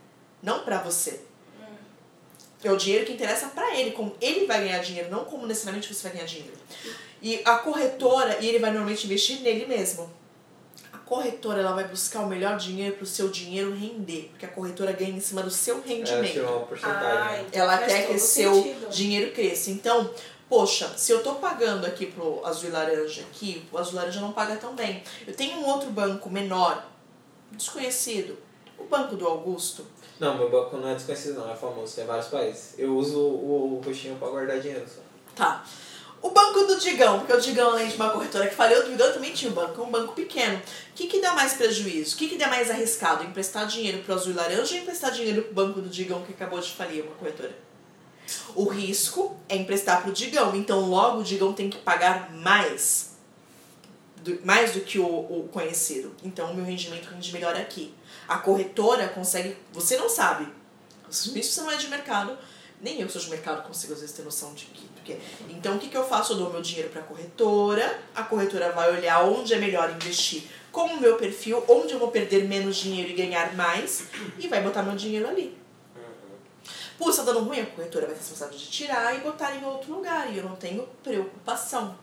não 0.42 0.64
para 0.64 0.78
você. 0.78 1.20
É 2.64 2.70
o 2.70 2.76
dinheiro 2.76 3.04
que 3.04 3.12
interessa 3.12 3.48
para 3.48 3.76
ele, 3.76 3.90
como 3.90 4.14
ele 4.20 4.46
vai 4.46 4.60
ganhar 4.60 4.78
dinheiro, 4.78 5.10
não 5.10 5.24
como 5.24 5.46
necessariamente 5.46 5.92
você 5.92 6.02
vai 6.04 6.12
ganhar 6.12 6.26
dinheiro. 6.26 6.56
E 7.20 7.40
a 7.44 7.56
corretora, 7.58 8.38
e 8.40 8.46
ele 8.46 8.58
vai 8.60 8.70
normalmente 8.70 9.04
investir 9.04 9.40
nele 9.40 9.66
mesmo. 9.66 10.08
A 10.92 10.98
corretora 10.98 11.60
ela 11.60 11.72
vai 11.72 11.84
buscar 11.88 12.20
o 12.20 12.26
melhor 12.28 12.56
dinheiro 12.56 12.94
para 12.94 13.02
o 13.02 13.06
seu 13.06 13.28
dinheiro 13.28 13.74
render, 13.74 14.28
porque 14.30 14.46
a 14.46 14.48
corretora 14.48 14.92
ganha 14.92 15.10
em 15.10 15.20
cima 15.20 15.42
do 15.42 15.50
seu 15.50 15.76
Ela 15.78 15.84
rendimento. 15.86 16.32
tirou 16.32 16.56
uma 16.58 16.66
porcentagem. 16.66 17.00
Ah, 17.40 17.42
então 17.48 17.60
Ela 17.62 17.78
quer 17.78 18.02
que 18.02 18.12
todo 18.12 18.18
seu 18.20 18.54
sentido. 18.54 18.90
dinheiro 18.90 19.32
cresça. 19.32 19.70
Então, 19.70 20.10
poxa, 20.48 20.88
se 20.96 21.10
eu 21.10 21.20
tô 21.22 21.34
pagando 21.34 21.84
aqui 21.84 22.06
pro 22.06 22.44
azul 22.46 22.68
e 22.68 22.72
laranja 22.72 23.22
aqui, 23.22 23.64
o 23.72 23.78
azul 23.78 23.94
e 23.94 23.96
laranja 23.96 24.20
não 24.20 24.32
paga 24.32 24.54
tão 24.56 24.74
bem. 24.74 25.02
Eu 25.26 25.34
tenho 25.34 25.58
um 25.58 25.66
outro 25.66 25.90
banco 25.90 26.30
menor, 26.30 26.86
desconhecido, 27.50 28.38
o 28.78 28.84
banco 28.84 29.16
do 29.16 29.26
Augusto. 29.26 29.84
Não, 30.22 30.38
meu 30.38 30.48
banco 30.48 30.76
não 30.76 30.88
é 30.88 30.94
desconhecido 30.94 31.40
não, 31.40 31.50
é 31.50 31.56
famoso, 31.56 31.96
tem 31.96 32.06
vários 32.06 32.28
países. 32.28 32.74
Eu 32.78 32.96
uso 32.96 33.18
o, 33.18 33.74
o 33.74 33.82
roxinho 33.84 34.14
pra 34.14 34.28
guardar 34.28 34.60
dinheiro 34.60 34.86
só. 34.86 35.00
Tá. 35.34 35.64
O 36.22 36.30
banco 36.30 36.60
do 36.60 36.78
Digão, 36.78 37.18
porque 37.18 37.32
o 37.32 37.40
Digão, 37.40 37.72
além 37.72 37.88
de 37.88 37.96
uma 37.96 38.10
corretora 38.10 38.46
que 38.46 38.54
falhou, 38.54 38.84
o 38.84 38.88
Digão 38.88 39.12
também 39.12 39.32
tinha 39.32 39.50
um 39.50 39.54
banco, 39.54 39.82
um 39.82 39.90
banco 39.90 40.12
pequeno. 40.12 40.56
O 40.58 40.94
que, 40.94 41.08
que 41.08 41.20
dá 41.20 41.34
mais 41.34 41.54
prejuízo? 41.54 42.14
O 42.14 42.18
que, 42.18 42.28
que 42.28 42.38
dá 42.38 42.46
mais 42.46 42.70
arriscado? 42.70 43.24
Emprestar 43.24 43.66
dinheiro 43.66 43.98
pro 44.04 44.14
azul 44.14 44.30
e 44.30 44.36
laranja 44.36 44.76
ou 44.76 44.80
emprestar 44.82 45.10
dinheiro 45.10 45.42
pro 45.42 45.54
banco 45.54 45.80
do 45.80 45.88
Digão 45.88 46.22
que 46.22 46.32
acabou 46.32 46.60
de 46.60 46.70
falir 46.70 47.02
uma 47.02 47.16
corretora? 47.16 47.58
O 48.54 48.68
risco 48.68 49.36
é 49.48 49.56
emprestar 49.56 50.02
pro 50.02 50.12
Digão, 50.12 50.54
então 50.54 50.88
logo 50.88 51.18
o 51.18 51.24
Digão 51.24 51.52
tem 51.52 51.68
que 51.68 51.78
pagar 51.78 52.32
mais. 52.32 53.11
Do- 54.22 54.40
mais 54.44 54.72
do 54.72 54.80
que 54.80 54.98
o, 54.98 55.04
o 55.06 55.48
conhecido. 55.52 56.14
Então 56.22 56.50
o 56.50 56.54
meu 56.54 56.64
rendimento 56.64 57.06
rende 57.06 57.32
melhor 57.32 57.54
aqui. 57.56 57.94
A 58.28 58.38
corretora 58.38 59.08
consegue. 59.08 59.56
Você 59.72 59.96
não 59.96 60.08
sabe. 60.08 60.46
Isso 61.10 61.32
você 61.34 61.60
não 61.60 61.70
é 61.70 61.76
de 61.76 61.88
mercado. 61.88 62.36
Nem 62.80 63.00
eu 63.00 63.06
que 63.06 63.12
sou 63.12 63.22
de 63.22 63.30
mercado 63.30 63.62
consigo 63.66 63.92
às 63.92 64.00
vezes 64.00 64.14
ter 64.14 64.22
noção 64.22 64.54
de 64.54 64.64
que, 64.66 64.82
do 64.86 65.00
que 65.04 65.12
é. 65.12 65.20
Então 65.50 65.76
o 65.76 65.78
que, 65.78 65.88
que 65.88 65.96
eu 65.96 66.04
faço? 66.04 66.32
Eu 66.32 66.38
dou 66.38 66.50
meu 66.50 66.60
dinheiro 66.62 66.88
para 66.90 67.00
a 67.00 67.04
corretora, 67.04 68.00
a 68.14 68.22
corretora 68.24 68.72
vai 68.72 68.90
olhar 68.92 69.22
onde 69.24 69.54
é 69.54 69.58
melhor 69.58 69.88
investir 69.90 70.42
com 70.72 70.86
o 70.86 71.00
meu 71.00 71.16
perfil, 71.16 71.62
onde 71.68 71.92
eu 71.92 71.98
vou 72.00 72.10
perder 72.10 72.48
menos 72.48 72.76
dinheiro 72.76 73.10
e 73.10 73.12
ganhar 73.14 73.54
mais, 73.54 74.04
e 74.38 74.48
vai 74.48 74.62
botar 74.62 74.82
meu 74.82 74.96
dinheiro 74.96 75.28
ali. 75.28 75.56
Pô, 76.98 77.10
está 77.10 77.22
dando 77.22 77.40
ruim, 77.40 77.60
a 77.60 77.66
corretora 77.66 78.06
vai 78.06 78.14
ser 78.14 78.20
responsável 78.22 78.56
de 78.58 78.66
tirar 78.70 79.14
e 79.16 79.20
botar 79.20 79.54
em 79.54 79.64
outro 79.64 79.92
lugar, 79.94 80.32
e 80.32 80.38
eu 80.38 80.44
não 80.44 80.56
tenho 80.56 80.88
preocupação. 81.02 81.96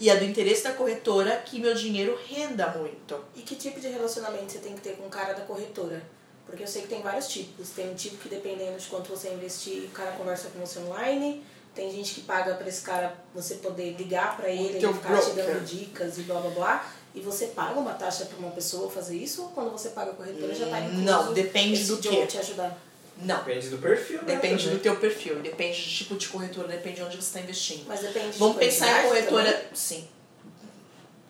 E 0.00 0.10
é 0.10 0.16
do 0.16 0.24
interesse 0.24 0.64
da 0.64 0.72
corretora 0.72 1.36
que 1.44 1.60
meu 1.60 1.74
dinheiro 1.74 2.18
renda 2.28 2.68
muito. 2.68 3.18
E 3.34 3.40
que 3.42 3.54
tipo 3.54 3.80
de 3.80 3.88
relacionamento 3.88 4.52
você 4.52 4.58
tem 4.58 4.74
que 4.74 4.80
ter 4.80 4.96
com 4.96 5.06
o 5.06 5.10
cara 5.10 5.32
da 5.32 5.42
corretora? 5.42 6.02
Porque 6.46 6.62
eu 6.64 6.66
sei 6.66 6.82
que 6.82 6.88
tem 6.88 7.02
vários 7.02 7.28
tipos. 7.28 7.70
Tem 7.70 7.90
um 7.90 7.94
tipo 7.94 8.16
que 8.16 8.28
dependendo 8.28 8.76
de 8.78 8.86
quanto 8.86 9.08
você 9.08 9.28
investir, 9.32 9.84
o 9.84 9.88
cara 9.90 10.12
conversa 10.12 10.48
com 10.48 10.58
você 10.58 10.78
online. 10.80 11.44
Tem 11.74 11.90
gente 11.90 12.14
que 12.14 12.20
paga 12.22 12.54
para 12.54 12.68
esse 12.68 12.82
cara 12.82 13.16
você 13.34 13.54
poder 13.54 13.96
ligar 13.96 14.36
para 14.36 14.50
ele, 14.50 14.76
ele 14.76 14.92
ficar 14.92 15.18
te 15.18 15.30
broker. 15.30 15.34
dando 15.34 15.64
dicas 15.64 16.18
e 16.18 16.22
blá 16.22 16.40
blá 16.40 16.50
blá. 16.50 16.92
E 17.14 17.20
você 17.20 17.46
paga 17.46 17.78
uma 17.78 17.94
taxa 17.94 18.24
para 18.26 18.38
uma 18.38 18.50
pessoa 18.50 18.90
fazer 18.90 19.16
isso 19.16 19.42
ou 19.42 19.48
quando 19.50 19.70
você 19.70 19.90
paga 19.90 20.10
a 20.10 20.14
corretora 20.14 20.54
já 20.54 20.66
tá 20.68 20.80
incluso? 20.80 21.02
Não, 21.02 21.32
depende 21.32 21.84
do 21.84 21.98
quê? 21.98 22.26
te 22.26 22.38
ajudar? 22.38 22.78
Não. 23.18 23.36
Depende 23.44 23.68
do 23.68 23.78
perfil, 23.78 24.18
né? 24.18 24.34
Depende 24.34 24.62
também. 24.64 24.78
do 24.78 24.82
teu 24.82 24.96
perfil, 24.96 25.34
depende 25.36 25.80
do 25.82 25.88
tipo 25.88 26.14
de 26.16 26.28
corretora, 26.28 26.68
depende 26.68 26.96
de 26.96 27.02
onde 27.02 27.16
você 27.16 27.22
está 27.22 27.40
investindo. 27.40 27.84
Mas 27.86 28.00
depende 28.00 28.36
Vamos 28.38 28.54
de 28.54 28.60
pensar 28.60 29.04
em 29.04 29.08
corretora. 29.08 29.52
também? 29.52 29.66
Sim. 29.74 30.08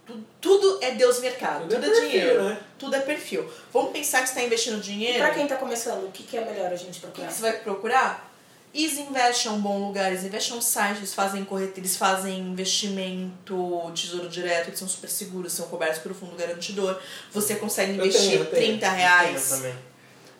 Tu- 0.06 0.24
Tudo 0.40 0.78
é 0.82 0.90
Deus 0.92 1.20
mercado, 1.20 1.62
Tudo 1.62 1.74
é 1.74 1.78
tudo, 1.78 1.86
é, 1.86 1.90
perfil, 1.90 2.10
dinheiro, 2.10 2.44
né? 2.44 2.60
tudo 2.78 2.96
é 2.96 3.00
perfil. 3.00 3.50
Vamos 3.72 3.92
pensar 3.92 4.20
que 4.22 4.26
você 4.28 4.32
está 4.34 4.42
investindo 4.44 4.78
E 4.78 4.80
dinheiro. 4.80 5.18
pra 5.18 5.30
quem 5.30 5.46
tá 5.46 5.56
começando, 5.56 6.04
o 6.06 6.10
que, 6.10 6.22
que 6.24 6.36
é 6.36 6.44
melhor 6.44 6.72
a 6.72 6.76
gente 6.76 6.90
O 6.90 6.92
que 6.94 7.00
procurar? 7.00 7.28
que 7.28 7.34
você 7.34 7.42
vai 7.42 7.52
procurar? 7.60 8.32
Isinvest 8.74 9.46
é 9.48 9.50
um 9.50 9.60
bom 9.60 9.86
lugar, 9.86 10.10
Isinvest 10.12 10.50
é 10.50 10.54
um 10.54 10.60
site, 10.62 10.96
eles 10.96 11.12
fazem 11.12 11.44
corretora, 11.44 11.78
eles 11.78 11.94
fazem 11.96 12.38
investimento, 12.40 13.92
tesouro 13.94 14.28
direto, 14.28 14.68
eles 14.68 14.78
são 14.78 14.88
super 14.88 15.10
seguros, 15.10 15.52
são 15.52 15.66
cobertos 15.68 15.98
pelo 15.98 16.14
fundo 16.14 16.34
garantidor. 16.36 16.98
Você 17.32 17.56
consegue 17.56 17.92
Eu 17.92 17.96
investir 18.06 18.30
tenho, 18.30 18.40
eu 18.40 18.46
tenho. 18.46 18.78
30 18.78 18.86
Tenho 18.86 18.96
reais. 18.98 19.62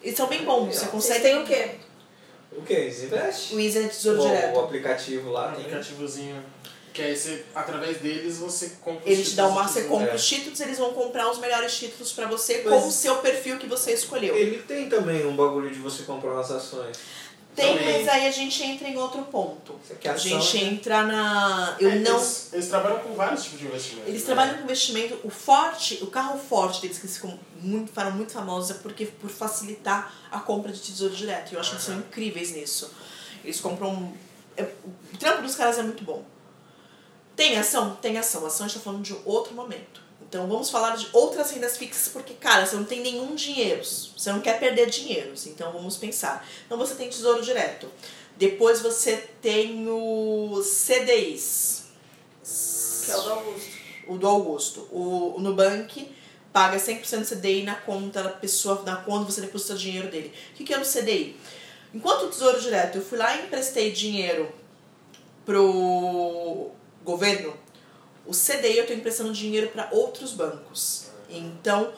Eles 0.03 0.17
são 0.17 0.27
bem 0.27 0.45
bons, 0.45 0.75
você 0.77 0.87
consegue. 0.87 1.21
Vocês 1.21 1.23
têm 1.35 1.43
o 1.43 1.47
quê? 1.47 1.71
O 2.53 2.63
que? 2.63 2.75
Invest? 2.89 3.55
O 3.55 3.61
Easy 3.61 3.79
é 3.79 3.89
tesouro 3.89 4.23
o, 4.23 4.27
direto. 4.27 4.57
o 4.57 4.61
aplicativo 4.61 5.31
lá 5.31 5.49
Um 5.49 5.53
tem. 5.55 5.61
aplicativozinho. 5.65 6.43
Que 6.93 7.01
aí 7.01 7.17
você, 7.17 7.47
através 7.55 7.97
deles 7.99 8.37
você 8.37 8.73
compra 8.83 9.05
os 9.07 9.11
Ele 9.11 9.25
te 9.25 9.35
dá 9.35 9.47
uma, 9.49 9.67
você 9.67 9.85
compra 9.85 10.15
os 10.15 10.27
títulos, 10.27 10.61
eles 10.61 10.77
vão 10.77 10.93
comprar 10.93 11.31
os 11.31 11.39
melhores 11.39 11.75
títulos 11.79 12.13
pra 12.13 12.27
você 12.27 12.61
Mas- 12.63 12.83
com 12.83 12.89
o 12.89 12.93
seu 12.93 13.17
perfil 13.17 13.57
que 13.59 13.67
você 13.67 13.93
escolheu. 13.93 14.37
Ele 14.37 14.59
tem 14.59 14.91
também 14.91 15.25
um 15.27 15.35
bagulho 15.35 15.71
de 15.71 15.79
você 15.79 16.03
comprar 16.03 16.33
umas 16.33 16.51
ações. 16.51 16.99
Tem, 17.55 17.77
Também. 17.77 17.99
mas 17.99 18.09
aí 18.09 18.27
a 18.27 18.31
gente 18.31 18.63
entra 18.63 18.89
em 18.89 18.97
outro 18.97 19.23
ponto. 19.25 19.79
Você 19.85 19.95
quer 19.97 20.11
A 20.13 20.17
gente 20.17 20.57
né? 20.57 20.71
entra 20.71 21.03
na. 21.03 21.77
Eu 21.79 21.91
É, 21.91 21.95
não. 21.97 22.17
Eles, 22.17 22.49
eles 22.51 22.69
trabalham 22.69 23.01
com 23.01 23.13
vários 23.15 23.43
tipos 23.45 23.59
de 23.61 23.67
investimento. 23.67 24.09
Eles 24.09 24.21
né? 24.23 24.27
trabalham 24.27 24.55
com 24.57 24.63
investimento. 24.65 25.21
O 25.23 25.29
forte, 25.29 25.99
o 26.03 26.07
carro 26.07 26.39
forte 26.39 26.81
deles, 26.81 26.99
que 26.99 27.07
ficam 27.07 27.39
muito, 27.61 27.89
ficaram 27.89 28.13
muito 28.13 28.33
famosos, 28.33 28.71
é 28.71 28.75
porque 28.81 29.05
por 29.05 29.29
facilitar 29.29 30.15
a 30.31 30.41
compra 30.41 30.73
de 30.73 30.81
tesouro 30.81 31.15
direto. 31.15 31.53
E 31.53 31.55
eu 31.55 31.61
acho 31.61 31.71
que 31.71 31.77
eles 31.77 31.85
são 31.85 31.99
incríveis 31.99 32.53
nisso. 32.53 32.91
Eles 33.45 33.61
compram. 33.61 34.15
é- 34.57 34.63
o 35.13 35.17
trampo 35.19 35.43
dos 35.43 35.55
caras 35.55 35.79
é 35.79 35.83
muito 35.83 36.03
bom. 36.05 36.25
Tem 37.37 37.59
ação? 37.59 37.97
Tem 37.97 38.17
ação. 38.19 38.45
Ação 38.47 38.67
a 38.67 38.69
gente 38.69 38.79
tá 38.79 38.85
falando 38.85 39.03
de 39.03 39.15
outro 39.25 39.55
momento. 39.55 40.02
Então 40.33 40.47
vamos 40.47 40.71
falar 40.71 40.97
de 40.97 41.07
outras 41.13 41.51
rendas 41.51 41.77
fixas, 41.77 42.09
porque, 42.11 42.33
cara, 42.33 42.65
você 42.65 42.75
não 42.75 42.85
tem 42.85 43.03
nenhum 43.03 43.35
dinheiro. 43.35 43.85
Você 43.85 44.33
não 44.33 44.41
quer 44.41 44.59
perder 44.59 44.89
dinheiro. 44.89 45.35
Então 45.47 45.71
vamos 45.71 45.99
pensar. 45.99 46.49
Então 46.65 46.79
você 46.79 46.95
tem 46.95 47.11
tesouro 47.11 47.43
direto. 47.43 47.87
Depois 48.39 48.81
você 48.81 49.29
tem 49.43 49.87
os 49.87 50.67
CDIs. 50.69 51.85
Que 53.05 53.11
é 53.11 53.17
o 53.19 53.21
do 53.21 53.31
Augusto. 53.31 53.71
O 54.09 54.17
do 54.17 54.27
Augusto. 54.27 54.89
O, 54.91 55.35
o 55.37 55.41
Nubank 55.43 56.11
paga 56.51 56.79
100% 56.79 57.19
do 57.19 57.37
CDI 57.37 57.63
na 57.65 57.75
conta 57.75 58.23
da 58.23 58.31
pessoa, 58.31 58.83
na 58.87 58.97
conta 58.97 59.31
você 59.31 59.43
deposita 59.43 59.75
dinheiro 59.75 60.11
dele. 60.11 60.33
O 60.53 60.57
que, 60.57 60.65
que 60.65 60.73
é 60.73 60.79
o 60.79 60.83
CDI? 60.83 61.37
Enquanto 61.93 62.23
o 62.23 62.29
Tesouro 62.29 62.59
Direto, 62.59 62.97
eu 62.97 63.03
fui 63.03 63.19
lá 63.19 63.37
e 63.37 63.45
emprestei 63.45 63.93
dinheiro 63.93 64.51
pro 65.45 66.71
governo, 67.05 67.55
o 68.27 68.33
CDI 68.33 68.77
eu 68.79 68.83
estou 68.83 68.97
emprestando 68.97 69.33
dinheiro 69.33 69.69
para 69.69 69.89
outros 69.93 70.33
bancos. 70.33 71.07
Então, 71.29 71.93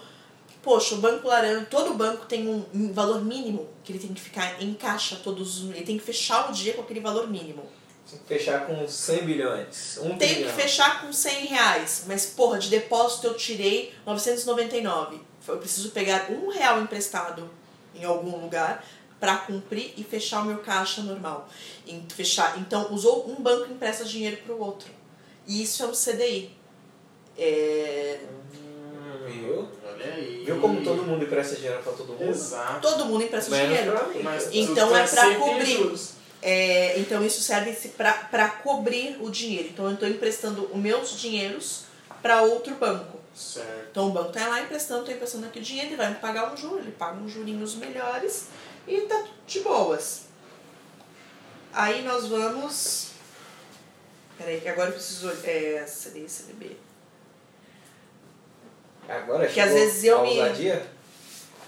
poxa, 0.63 0.95
o 0.95 0.99
Banco 0.99 1.27
Laranja, 1.29 1.67
todo 1.71 1.95
banco 1.95 2.25
tem 2.27 2.49
um, 2.49 2.93
valor 2.93 3.23
mínimo 3.25 3.69
que 3.83 3.93
ele 3.93 3.99
tem 3.99 4.15
que 4.15 4.21
ficar 4.21 4.63
em 4.63 4.73
caixa 4.75 5.17
todos, 5.23 5.63
os- 5.63 5.71
ele 5.71 5.83
tem 5.85 5.99
que 5.99 6.05
fechar 6.05 6.49
o 6.51 6.53
dia 6.53 6.73
com 6.75 6.83
aquele 6.83 7.01
valor 7.01 7.29
mínimo. 7.29 7.63
Tem 8.09 8.19
que 8.19 8.27
fechar 8.27 8.67
com 8.67 8.87
100 8.87 9.25
bilhões. 9.25 9.99
Um 10.01 10.17
Tem 10.17 10.29
que 10.29 10.35
bilhão. 10.37 10.55
fechar 10.55 11.01
com 11.03 11.13
100 11.13 11.47
reais, 11.47 12.05
mas 12.07 12.27
porra, 12.27 12.59
de 12.59 12.69
depósito 12.69 13.27
eu 13.27 13.35
tirei 13.35 13.93
999. 14.07 15.21
Eu 15.49 15.59
preciso 15.59 15.91
pegar 15.91 16.31
um 16.31 16.49
real 16.49 16.81
emprestado 16.81 17.51
em 17.95 18.05
algum 18.05 18.37
lugar 18.41 18.85
para 19.21 19.37
cumprir 19.39 19.95
e 19.97 20.05
fechar 20.05 20.43
o 20.43 20.45
meu 20.45 20.59
caixa 20.59 21.03
normal. 21.03 21.49
Fechar. 22.15 22.59
Então, 22.59 22.93
usou 22.93 23.29
um 23.31 23.37
banco 23.43 23.71
empresta 23.73 24.05
dinheiro 24.05 24.37
para 24.39 24.55
o 24.55 24.61
outro. 24.63 24.91
E 25.47 25.62
isso 25.62 25.83
é 25.83 25.87
um 25.87 25.93
CDI. 25.93 26.51
É, 27.37 28.21
Viu? 29.27 29.69
Olha 29.87 30.15
aí. 30.15 30.45
Viu 30.45 30.61
como 30.61 30.83
todo 30.83 31.03
mundo 31.03 31.25
empresta 31.25 31.57
dinheiro 31.57 31.83
pra 31.83 31.93
todo 31.93 32.12
mundo? 32.12 32.31
Exato. 32.31 32.81
todo 32.81 33.07
mundo 33.07 33.25
empresta 33.25 33.51
Menos 33.51 33.69
dinheiro. 33.69 33.93
pra 33.99 34.07
mim. 34.09 34.23
Mas 34.23 34.49
Então 34.53 34.97
é 34.97 35.05
em 35.05 35.39
cobrir. 35.39 35.66
juros. 35.66 36.11
É, 36.43 36.99
então 36.99 37.25
isso 37.25 37.41
serve 37.41 37.73
para 37.97 38.49
cobrir 38.62 39.16
o 39.21 39.31
dinheiro. 39.31 39.69
Então 39.69 39.87
eu 39.87 39.95
estou 39.95 40.09
emprestando 40.09 40.69
os 40.71 40.77
meus 40.77 41.19
dinheiros 41.19 41.85
para 42.23 42.43
outro 42.43 42.75
banco. 42.75 43.19
Certo. 43.35 43.89
Então 43.91 44.09
o 44.09 44.11
banco 44.11 44.31
tá 44.31 44.47
lá 44.47 44.61
emprestando, 44.62 45.05
tá 45.07 45.12
emprestando 45.12 45.47
aqui 45.47 45.59
o 45.59 45.62
dinheiro, 45.62 45.89
ele 45.91 45.97
vai 45.97 46.11
me 46.11 46.16
pagar 46.16 46.53
um 46.53 46.57
juro, 46.57 46.79
ele 46.79 46.93
paga 46.93 47.16
uns 47.16 47.33
jurinhos 47.33 47.75
melhores 47.75 48.49
e 48.87 49.01
tá 49.03 49.16
tudo 49.16 49.31
de 49.47 49.61
boas. 49.61 50.23
Aí 51.73 52.03
nós 52.03 52.27
vamos. 52.29 53.14
Peraí, 54.39 54.61
que 54.61 54.69
agora 54.69 54.90
eu 54.90 54.94
preciso. 54.94 55.31
É. 55.44 55.85
CDI, 55.86 56.28
CDB. 56.28 56.77
Agora 59.09 59.47
Que 59.47 59.61
às 59.61 59.73
vezes 59.73 60.05
eu 60.05 60.23
me- 60.23 60.31
ousadia? 60.40 60.86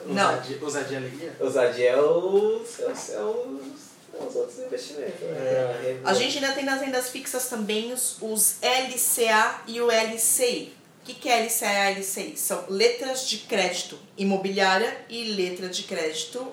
Não. 0.06 0.30
Ousadia, 0.30 0.58
ousadia 0.62 0.98
alegria? 0.98 1.36
Ousadia 1.40 1.90
é 1.90 2.00
os, 2.00 2.80
é 2.80 2.86
os, 2.90 3.10
é 3.10 3.20
os, 3.20 4.26
os 4.28 4.36
outros 4.36 4.58
investimentos. 4.58 5.20
Né? 5.20 5.36
É. 5.36 6.00
A 6.04 6.14
gente 6.14 6.38
ainda 6.38 6.52
tem 6.52 6.64
nas 6.64 6.80
rendas 6.80 7.08
fixas 7.10 7.48
também 7.48 7.92
os, 7.92 8.16
os 8.20 8.56
LCA 8.62 9.60
e 9.66 9.80
o 9.80 9.90
LCI. 9.90 10.74
O 11.02 11.06
que, 11.06 11.14
que 11.14 11.28
é 11.28 11.42
LCA 11.44 11.90
e 11.92 11.94
LCI? 12.00 12.36
São 12.36 12.64
letras 12.68 13.28
de 13.28 13.38
crédito 13.38 13.98
imobiliária 14.16 14.96
e 15.08 15.32
letra 15.34 15.68
de 15.68 15.82
crédito 15.84 16.46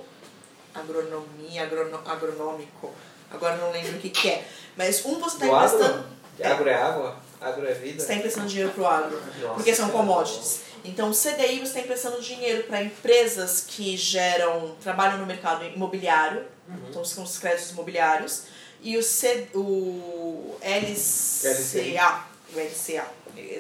agronomia, 0.74 1.64
agrono, 1.64 2.02
agronômico. 2.06 2.92
Agora 3.34 3.58
não 3.58 3.72
lembro 3.72 3.98
o 3.98 4.00
que, 4.00 4.10
que 4.10 4.30
é. 4.30 4.48
Mas 4.78 5.04
um 5.06 5.20
você 5.20 5.36
está 5.36 5.48
emprestando. 5.48 6.06
Agro 6.44 6.70
é 6.70 6.74
água? 6.76 7.18
Agro 7.42 7.68
é 7.68 7.74
Você 7.74 7.80
vida? 7.82 8.02
está 8.02 8.14
emprestando 8.14 8.48
dinheiro 8.48 8.72
para 8.72 8.84
o 8.84 8.88
agro, 8.88 9.22
Nossa, 9.42 9.54
porque 9.56 9.76
são 9.76 9.90
commodities. 9.90 10.62
Então, 10.86 11.10
o 11.10 11.14
CDI 11.14 11.60
você 11.60 11.64
está 11.66 11.80
emprestando 11.82 12.22
dinheiro 12.22 12.64
para 12.64 12.82
empresas 12.82 13.66
que 13.68 13.98
geram, 13.98 14.76
trabalham 14.82 15.18
no 15.18 15.26
mercado 15.26 15.66
imobiliário, 15.66 16.46
então 16.90 17.04
são 17.04 17.24
os 17.24 17.38
créditos 17.38 17.72
imobiliários, 17.72 18.44
e 18.82 18.98
o, 18.98 19.04
C, 19.04 19.48
o 19.54 20.56
LCA, 20.62 22.24
o 22.54 22.60
LCA. 22.60 23.06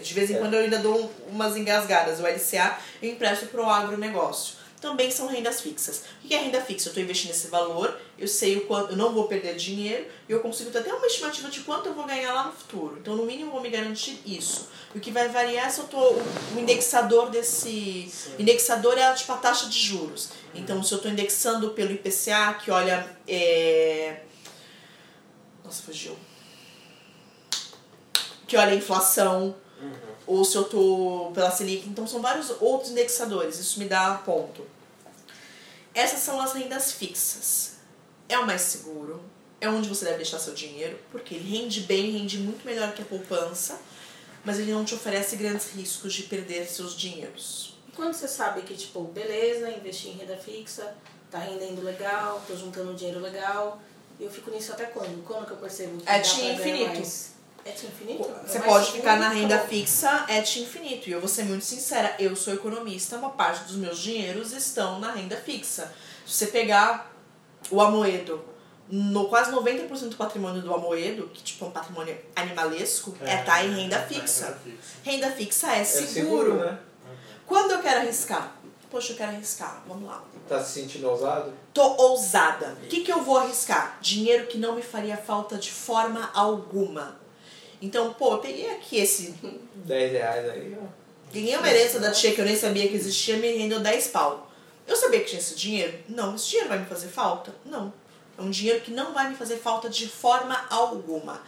De 0.01 0.13
vez 0.13 0.29
em 0.29 0.35
É. 0.35 0.37
quando 0.39 0.53
eu 0.53 0.61
ainda 0.61 0.79
dou 0.79 1.11
umas 1.29 1.55
engasgadas. 1.57 2.19
O 2.19 2.23
LCA 2.27 2.77
eu 3.01 3.09
empresto 3.09 3.47
para 3.47 3.61
o 3.61 3.69
agronegócio. 3.69 4.55
Também 4.79 5.09
são 5.09 5.27
rendas 5.27 5.61
fixas. 5.61 6.03
Que 6.33 6.37
é 6.37 6.41
renda 6.41 6.61
fixa? 6.61 6.87
Eu 6.87 6.89
estou 6.89 7.03
investindo 7.03 7.29
esse 7.29 7.45
valor, 7.45 7.95
eu 8.17 8.27
sei 8.27 8.57
o 8.57 8.61
quanto, 8.65 8.93
eu 8.93 8.97
não 8.97 9.13
vou 9.13 9.27
perder 9.27 9.55
dinheiro 9.55 10.07
e 10.27 10.31
eu 10.31 10.39
consigo 10.39 10.71
ter 10.71 10.79
até 10.79 10.91
uma 10.91 11.05
estimativa 11.05 11.47
de 11.47 11.59
quanto 11.59 11.89
eu 11.89 11.93
vou 11.93 12.07
ganhar 12.07 12.33
lá 12.33 12.47
no 12.47 12.53
futuro. 12.53 12.97
Então, 12.99 13.15
no 13.15 13.23
mínimo, 13.23 13.49
eu 13.49 13.51
vou 13.51 13.61
me 13.61 13.69
garantir 13.69 14.19
isso. 14.25 14.67
O 14.95 14.99
que 14.99 15.11
vai 15.11 15.29
variar 15.29 15.67
é 15.67 15.69
se 15.69 15.81
eu 15.81 15.83
tô 15.85 15.99
o 15.99 16.59
indexador 16.59 17.29
desse. 17.29 18.11
O 18.35 18.41
indexador 18.41 18.97
é 18.97 19.13
tipo 19.13 19.31
a 19.31 19.37
taxa 19.37 19.67
de 19.67 19.77
juros. 19.77 20.29
Então, 20.55 20.81
se 20.81 20.91
eu 20.91 20.95
estou 20.95 21.11
indexando 21.11 21.69
pelo 21.69 21.91
IPCA, 21.91 22.55
que 22.55 22.71
olha. 22.71 23.07
É... 23.27 24.21
Nossa, 25.63 25.83
fugiu. 25.83 26.17
Que 28.47 28.57
olha 28.57 28.71
a 28.71 28.75
inflação, 28.75 29.55
ou 30.25 30.43
se 30.43 30.55
eu 30.55 30.63
tô 30.63 31.31
pela 31.35 31.51
Selic. 31.51 31.87
Então 31.87 32.07
são 32.07 32.23
vários 32.23 32.51
outros 32.59 32.89
indexadores, 32.89 33.59
isso 33.59 33.77
me 33.77 33.85
dá 33.85 34.19
ponto. 34.25 34.72
Essas 35.93 36.19
são 36.19 36.39
as 36.41 36.53
rendas 36.53 36.91
fixas. 36.93 37.73
É 38.27 38.37
o 38.39 38.45
mais 38.45 38.61
seguro, 38.61 39.23
é 39.61 39.69
onde 39.69 39.87
você 39.87 40.05
deve 40.05 40.17
deixar 40.17 40.39
seu 40.39 40.53
dinheiro, 40.53 40.97
porque 41.11 41.35
ele 41.35 41.57
rende 41.57 41.81
bem, 41.81 42.11
rende 42.11 42.37
muito 42.39 42.65
melhor 42.65 42.93
que 42.93 43.01
a 43.01 43.05
poupança, 43.05 43.79
mas 44.43 44.59
ele 44.59 44.71
não 44.71 44.83
te 44.83 44.95
oferece 44.95 45.35
grandes 45.35 45.71
riscos 45.71 46.13
de 46.13 46.23
perder 46.23 46.65
seus 46.67 46.97
dinheiros. 46.97 47.77
E 47.87 47.91
quando 47.95 48.13
você 48.13 48.27
sabe 48.27 48.61
que, 48.63 48.73
tipo, 48.75 49.03
beleza, 49.03 49.69
investir 49.69 50.11
em 50.11 50.17
renda 50.17 50.35
fixa, 50.37 50.95
tá 51.29 51.37
rendendo 51.39 51.81
legal, 51.83 52.43
tô 52.47 52.55
juntando 52.55 52.93
dinheiro 52.93 53.19
legal. 53.19 53.79
Eu 54.19 54.29
fico 54.31 54.51
nisso 54.51 54.71
até 54.71 54.85
quando? 54.85 55.23
Quando 55.25 55.45
que 55.45 55.51
eu 55.51 55.57
percebo 55.57 55.97
que 55.97 56.09
É 56.09 56.13
dá 56.13 56.17
de 56.19 56.45
infinito. 56.45 56.93
mais? 56.95 57.32
É 57.65 57.71
infinito? 57.71 58.29
Você 58.45 58.57
É 58.57 58.61
pode 58.61 58.91
ficar 58.91 59.17
na 59.19 59.29
renda 59.29 59.57
fixa 59.59 60.25
é 60.27 60.39
infinito. 60.39 61.09
E 61.09 61.13
eu 61.13 61.19
vou 61.19 61.29
ser 61.29 61.43
muito 61.43 61.63
sincera, 61.63 62.15
eu 62.19 62.35
sou 62.35 62.53
economista, 62.53 63.17
uma 63.17 63.29
parte 63.29 63.63
dos 63.65 63.75
meus 63.77 63.99
dinheiros 63.99 64.51
estão 64.51 64.99
na 64.99 65.11
renda 65.11 65.37
fixa. 65.37 65.93
Se 66.25 66.33
você 66.33 66.47
pegar 66.47 67.11
o 67.71 67.81
Amoedo, 67.81 68.43
no 68.89 69.27
quase 69.29 69.51
90% 69.51 70.09
do 70.09 70.15
patrimônio 70.17 70.61
do 70.61 70.73
Amoedo, 70.73 71.29
que 71.33 71.41
tipo 71.41 71.63
é 71.63 71.67
um 71.69 71.71
patrimônio 71.71 72.17
animalesco, 72.35 73.15
é, 73.21 73.37
tá 73.37 73.63
em 73.63 73.73
renda 73.73 73.99
fixa. 74.01 74.45
renda 74.47 74.57
fixa. 74.63 74.97
Renda 75.03 75.31
fixa 75.31 75.71
é 75.73 75.79
É 75.79 75.83
seguro. 75.85 76.13
seguro, 76.51 76.65
né? 76.65 76.79
Quando 77.45 77.71
eu 77.71 77.79
quero 77.81 78.01
arriscar? 78.01 78.55
Poxa, 78.91 79.13
eu 79.13 79.17
quero 79.17 79.31
arriscar. 79.31 79.81
Vamos 79.87 80.07
lá. 80.07 80.21
Tá 80.47 80.63
se 80.63 80.81
sentindo 80.81 81.09
ousado? 81.09 81.53
Tô 81.73 81.81
ousada. 81.81 82.77
O 82.83 82.87
que, 82.87 83.01
que 83.01 83.11
eu 83.11 83.23
vou 83.23 83.37
arriscar? 83.37 83.97
Dinheiro 84.01 84.47
que 84.47 84.57
não 84.57 84.75
me 84.75 84.81
faria 84.81 85.17
falta 85.17 85.57
de 85.57 85.71
forma 85.71 86.29
alguma. 86.33 87.22
Então, 87.83 88.13
pô, 88.13 88.35
eu 88.35 88.37
peguei 88.37 88.69
aqui 88.71 88.97
esse 88.97 89.35
10 89.75 90.11
reais 90.13 90.49
aí, 90.49 90.77
ó. 90.81 90.85
Ganhei 91.33 91.57
uma 91.57 91.69
herança 91.69 91.99
da 91.99 92.11
tia 92.11 92.33
que 92.33 92.39
eu 92.39 92.45
nem 92.45 92.55
sabia 92.55 92.87
que 92.87 92.95
existia, 92.95 93.35
me 93.35 93.57
rendeu 93.57 93.81
10 93.81 94.07
pau. 94.07 94.49
Eu 94.87 94.95
sabia 94.95 95.19
que 95.19 95.25
tinha 95.25 95.39
esse 95.39 95.55
dinheiro? 95.55 95.99
Não. 96.07 96.35
Esse 96.35 96.49
dinheiro 96.49 96.69
vai 96.69 96.79
me 96.79 96.85
fazer 96.85 97.09
falta? 97.09 97.53
Não. 97.65 97.93
É 98.37 98.41
um 98.41 98.49
dinheiro 98.49 98.79
que 98.81 98.91
não 98.91 99.13
vai 99.13 99.29
me 99.29 99.35
fazer 99.35 99.57
falta 99.57 99.89
de 99.89 100.07
forma 100.07 100.65
alguma. 100.69 101.41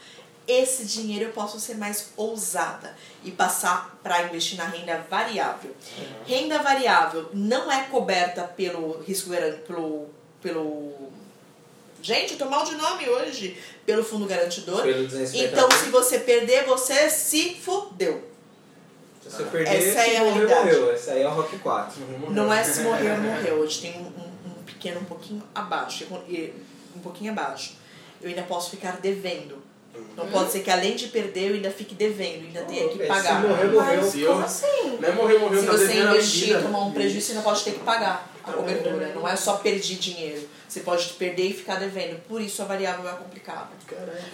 Esse 0.46 0.86
dinheiro 0.86 1.26
eu 1.26 1.32
posso 1.32 1.60
ser 1.60 1.76
mais 1.76 2.10
ousada 2.18 2.96
e 3.24 3.32
passar 3.32 3.98
para 4.04 4.24
investir 4.24 4.58
na 4.58 4.66
renda 4.66 5.06
variável. 5.10 5.74
Renda 6.26 6.60
variável 6.60 7.30
não 7.34 7.72
é 7.72 7.86
coberta 7.86 8.44
pelo 8.44 9.02
risco 9.04 9.30
pelo 9.66 10.10
pelo 10.42 11.12
Gente, 12.06 12.34
eu 12.34 12.38
tô 12.38 12.46
mal 12.46 12.64
de 12.64 12.76
nome 12.76 13.10
hoje. 13.10 13.58
Pelo 13.86 14.04
fundo 14.04 14.26
garantidor. 14.26 14.82
Pelo. 14.84 15.04
Então, 15.34 15.70
se 15.72 15.90
você 15.90 16.20
perder, 16.20 16.66
você 16.66 17.10
se 17.10 17.56
fudeu. 17.56 18.24
Se 19.24 19.30
você 19.30 19.44
perder, 19.44 19.76
Essa 19.90 20.02
se 20.04 20.10
é 20.12 20.18
a 20.18 20.24
morrer, 20.24 20.34
realidade. 20.34 20.66
morreu. 20.66 20.92
Essa 20.92 21.12
aí 21.12 21.22
é 21.22 21.28
o 21.28 21.32
Rock 21.32 21.58
4. 21.60 22.02
Não 22.32 22.52
é 22.54 22.64
se 22.64 22.82
morreu, 22.84 23.18
morreu. 23.18 23.56
Hoje 23.56 23.82
tem 23.82 23.94
um, 24.00 24.06
um, 24.06 24.60
um 24.60 24.64
pequeno 24.66 25.00
um 25.02 25.06
pouquinho 25.06 25.44
abaixo. 25.54 26.06
e- 26.28 26.54
Um 26.96 27.00
pouquinho 27.00 27.32
abaixo. 27.32 27.74
Eu 28.22 28.30
ainda 28.30 28.44
posso 28.44 28.72
ficar 28.72 29.00
devendo. 29.02 29.62
Não 30.16 30.28
pode 30.28 30.52
ser 30.52 30.62
que 30.62 30.72
além 30.72 30.96
de 30.96 31.08
perder, 31.08 31.50
eu 31.50 31.56
ainda 31.56 31.70
fique 31.70 31.94
devendo, 31.94 32.46
ainda 32.46 32.62
tenha 32.62 32.88
que 32.88 32.98
Se 33.00 33.06
pagar. 33.06 33.42
morrer, 33.42 33.66
morreu. 33.66 34.02
Mas 34.02 34.12
Se 34.12 34.26
como 34.26 34.46
assim? 34.46 34.98
Não 35.00 35.10
é 35.10 35.12
morrer, 35.12 35.38
morreu, 35.40 35.60
Se 35.60 35.66
tá 35.66 35.72
você 35.74 36.00
investir 36.00 36.58
e 36.58 36.62
tomar 36.62 36.80
um 36.86 36.92
prejuízo, 36.94 37.28
você 37.28 37.32
ainda 37.34 37.44
pode 37.44 37.64
ter 37.64 37.72
que 37.72 37.80
pagar 37.80 38.32
a 38.44 38.54
cobertura. 38.54 39.12
Não 39.14 39.28
é 39.28 39.36
só 39.36 39.58
perder 39.58 39.80
dinheiro. 39.80 40.48
Você 40.68 40.80
pode 40.82 41.06
perder 41.14 41.50
e 41.50 41.54
ficar 41.54 41.76
devendo. 41.76 42.22
Por 42.28 42.42
isso 42.42 42.62
a 42.62 42.66
variável 42.66 43.10
é 43.10 43.14
complicada. 43.14 43.70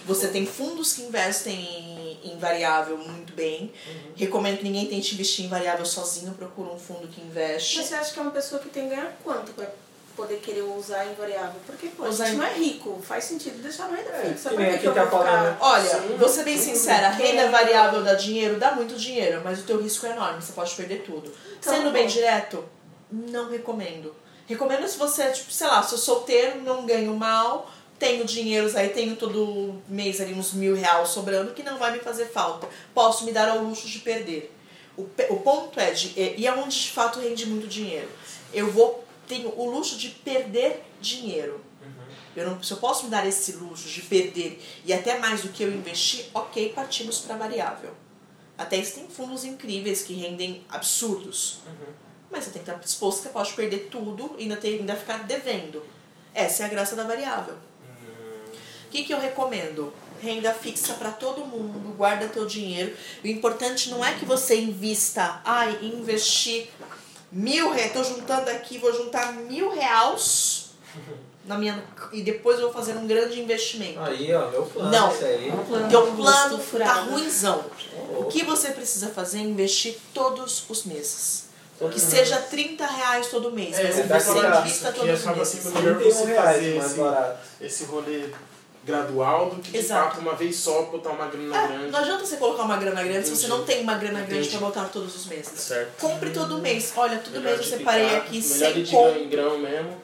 Você 0.06 0.28
tem 0.28 0.46
fundos 0.46 0.92
que 0.92 1.02
investem 1.02 2.18
em, 2.24 2.38
variável 2.38 2.98
muito 2.98 3.32
bem. 3.32 3.72
Recomendo 4.16 4.58
que 4.58 4.64
ninguém 4.64 4.86
tente 4.86 5.14
investir 5.14 5.44
em 5.44 5.48
variável 5.48 5.84
sozinho. 5.84 6.32
Procura 6.32 6.70
um 6.72 6.78
fundo 6.78 7.06
que 7.08 7.20
investe. 7.20 7.76
Mas 7.78 7.86
você 7.86 7.94
acha 7.94 8.12
que 8.12 8.18
é 8.18 8.22
uma 8.22 8.30
pessoa 8.30 8.60
que 8.60 8.68
tem 8.68 8.88
que 8.88 8.94
ganhar 8.94 9.16
quanto 9.22 9.52
poder 10.22 10.36
querer 10.40 10.62
usar 10.62 11.04
em 11.06 11.14
variável? 11.14 11.60
Porque, 11.66 11.88
pô, 11.88 12.06
Usar 12.06 12.24
a 12.24 12.26
gente 12.28 12.36
em- 12.36 12.38
não 12.40 12.46
é 12.46 12.52
rico. 12.54 13.00
Faz 13.02 13.24
sentido 13.24 13.60
deixar 13.62 13.88
na 13.90 13.96
renda 13.96 14.10
É, 14.10 14.32
fixa. 14.32 14.48
que 14.50 14.54
Pra 14.54 14.64
nem 14.64 14.72
que 14.74 14.78
que 14.80 14.86
eu 14.86 14.94
tá 14.94 15.04
vou 15.04 15.18
ficar... 15.20 15.32
falando. 15.32 15.56
Olha, 15.60 15.84
Sim, 16.02 16.16
vou 16.18 16.28
ser 16.28 16.44
bem 16.44 16.56
sim. 16.58 16.74
sincera, 16.74 17.08
renda 17.10 17.50
variável 17.50 18.02
dá 18.02 18.14
dinheiro, 18.14 18.58
dá 18.58 18.72
muito 18.72 18.94
dinheiro, 18.96 19.40
mas 19.44 19.60
o 19.60 19.62
teu 19.64 19.80
risco 19.82 20.06
é 20.06 20.10
enorme, 20.10 20.40
você 20.40 20.52
pode 20.52 20.74
perder 20.74 21.02
tudo. 21.02 21.32
Então, 21.58 21.74
Sendo 21.74 21.90
bem 21.90 22.04
bom. 22.06 22.08
direto, 22.12 22.64
não 23.10 23.50
recomendo. 23.50 24.14
Recomendo 24.46 24.86
se 24.88 24.98
você, 24.98 25.30
tipo, 25.30 25.50
sei 25.52 25.66
lá, 25.66 25.82
sou 25.82 25.98
solteiro, 25.98 26.60
não 26.62 26.84
ganho 26.86 27.14
mal, 27.14 27.70
tenho 27.98 28.24
dinheiros 28.24 28.74
aí, 28.76 28.88
tenho 28.90 29.16
todo 29.16 29.80
mês 29.88 30.20
ali 30.20 30.34
uns 30.34 30.52
mil 30.52 30.74
reais 30.74 31.08
sobrando, 31.08 31.52
que 31.52 31.62
não 31.62 31.78
vai 31.78 31.92
me 31.92 31.98
fazer 32.00 32.26
falta. 32.26 32.66
Posso 32.92 33.24
me 33.24 33.32
dar 33.32 33.48
ao 33.48 33.58
luxo 33.58 33.86
de 33.88 33.98
perder. 34.00 34.52
O, 34.96 35.02
o 35.30 35.36
ponto 35.40 35.78
é, 35.80 35.90
de, 35.92 36.08
e 36.20 36.34
e 36.42 36.46
é 36.46 36.52
onde 36.52 36.78
de 36.82 36.90
fato 36.90 37.18
rende 37.20 37.46
muito 37.46 37.66
dinheiro. 37.66 38.08
Eu 38.52 38.70
vou, 38.70 39.01
tenho 39.26 39.52
o 39.58 39.70
luxo 39.70 39.96
de 39.96 40.08
perder 40.08 40.82
dinheiro. 41.00 41.64
Eu 42.34 42.48
não, 42.48 42.62
se 42.62 42.72
eu 42.72 42.78
posso 42.78 43.04
me 43.04 43.10
dar 43.10 43.26
esse 43.26 43.52
luxo 43.52 43.88
de 43.88 44.02
perder 44.02 44.62
e 44.84 44.92
até 44.92 45.18
mais 45.18 45.42
do 45.42 45.50
que 45.50 45.62
eu 45.62 45.70
investi, 45.70 46.30
ok, 46.32 46.72
partimos 46.72 47.20
para 47.20 47.36
variável. 47.36 47.90
Até 48.56 48.78
existem 48.78 49.06
fundos 49.08 49.44
incríveis 49.44 50.02
que 50.02 50.14
rendem 50.14 50.64
absurdos. 50.68 51.60
Mas 52.30 52.44
você 52.44 52.50
tem 52.50 52.62
que 52.62 52.70
estar 52.70 52.80
disposto 52.80 53.18
que 53.18 53.24
você 53.24 53.32
pode 53.32 53.52
perder 53.52 53.88
tudo 53.90 54.34
e 54.38 54.42
ainda, 54.42 54.56
ter, 54.56 54.78
ainda 54.78 54.96
ficar 54.96 55.24
devendo. 55.24 55.84
Essa 56.32 56.62
é 56.62 56.66
a 56.66 56.68
graça 56.68 56.96
da 56.96 57.04
variável. 57.04 57.54
O 58.86 58.90
que, 58.90 59.04
que 59.04 59.12
eu 59.12 59.20
recomendo? 59.20 59.92
Renda 60.20 60.54
fixa 60.54 60.94
para 60.94 61.10
todo 61.10 61.44
mundo, 61.44 61.94
guarda 61.96 62.28
teu 62.28 62.46
dinheiro. 62.46 62.96
O 63.24 63.26
importante 63.26 63.90
não 63.90 64.04
é 64.04 64.14
que 64.14 64.24
você 64.24 64.58
invista, 64.60 65.42
ai, 65.44 65.78
investir 65.82 66.68
mil 67.32 67.70
reais, 67.72 67.92
tô 67.92 68.04
juntando 68.04 68.50
aqui, 68.50 68.78
vou 68.78 68.92
juntar 68.92 69.32
mil 69.32 69.70
reais 69.70 70.66
na 71.44 71.58
minha, 71.58 71.82
e 72.12 72.22
depois 72.22 72.58
eu 72.58 72.66
vou 72.66 72.72
fazer 72.72 72.96
um 72.96 73.06
grande 73.06 73.40
investimento. 73.40 73.98
Aí, 73.98 74.32
ó, 74.32 74.48
meu 74.50 74.62
plano. 74.64 74.90
Não. 74.90 75.12
Isso 75.12 75.24
aí. 75.24 75.52
Plano 75.66 75.88
Teu 75.88 76.10
de 76.10 76.16
plano 76.16 76.56
tá 76.58 76.62
furado. 76.62 77.10
ruimzão. 77.10 77.64
O 78.16 78.24
que 78.26 78.44
você 78.44 78.68
precisa 78.70 79.08
fazer 79.08 79.38
é 79.38 79.42
investir 79.42 79.96
todos 80.14 80.64
os 80.68 80.84
meses. 80.84 81.50
Que 81.90 81.98
seja 81.98 82.36
30 82.38 82.86
reais 82.86 83.26
todo 83.26 83.50
mês, 83.50 83.76
É, 83.76 83.82
mas 84.04 84.22
você 84.24 84.46
invista 84.60 84.92
todos 84.92 85.18
os 85.26 85.36
meses. 85.36 85.64
melhor 85.64 85.96
31 85.98 86.12
você 86.12 86.24
reais 86.26 86.56
fazer 86.56 86.78
mais 86.78 86.92
barato. 86.94 87.38
esse 87.60 87.84
rolê 87.86 88.28
gradual 88.84 89.50
do 89.50 89.56
que 89.62 89.70
de 89.72 89.78
Exato. 89.78 90.10
fato 90.16 90.20
uma 90.20 90.34
vez 90.34 90.56
só 90.56 90.82
botar 90.82 91.10
uma 91.10 91.26
grana 91.26 91.56
É, 91.56 91.66
grande. 91.68 91.90
não 91.92 91.98
adianta 92.00 92.26
você 92.26 92.36
colocar 92.36 92.62
uma 92.64 92.76
grana 92.76 93.02
grande 93.02 93.28
se 93.28 93.36
você 93.36 93.46
Entendi. 93.46 93.58
não 93.60 93.64
tem 93.64 93.82
uma 93.82 93.94
grana 93.94 94.20
grande 94.20 94.34
Entendi. 94.48 94.50
pra 94.58 94.66
botar 94.66 94.84
todos 94.86 95.14
os 95.14 95.26
meses. 95.26 95.52
Certo. 95.60 96.00
Compre 96.00 96.30
todo 96.30 96.58
mês. 96.58 96.92
Olha, 96.96 97.18
todo 97.18 97.34
Melhor 97.34 97.44
mês 97.44 97.56
eu 97.58 97.62
de 97.64 97.68
separei 97.78 98.04
picar, 98.06 98.20
aqui 98.22 98.40
melhor 98.40 98.72
100 98.72 98.82
de 98.82 98.90
grão 98.90 99.16
em 99.16 99.28
grão 99.28 99.58
mesmo. 99.58 100.02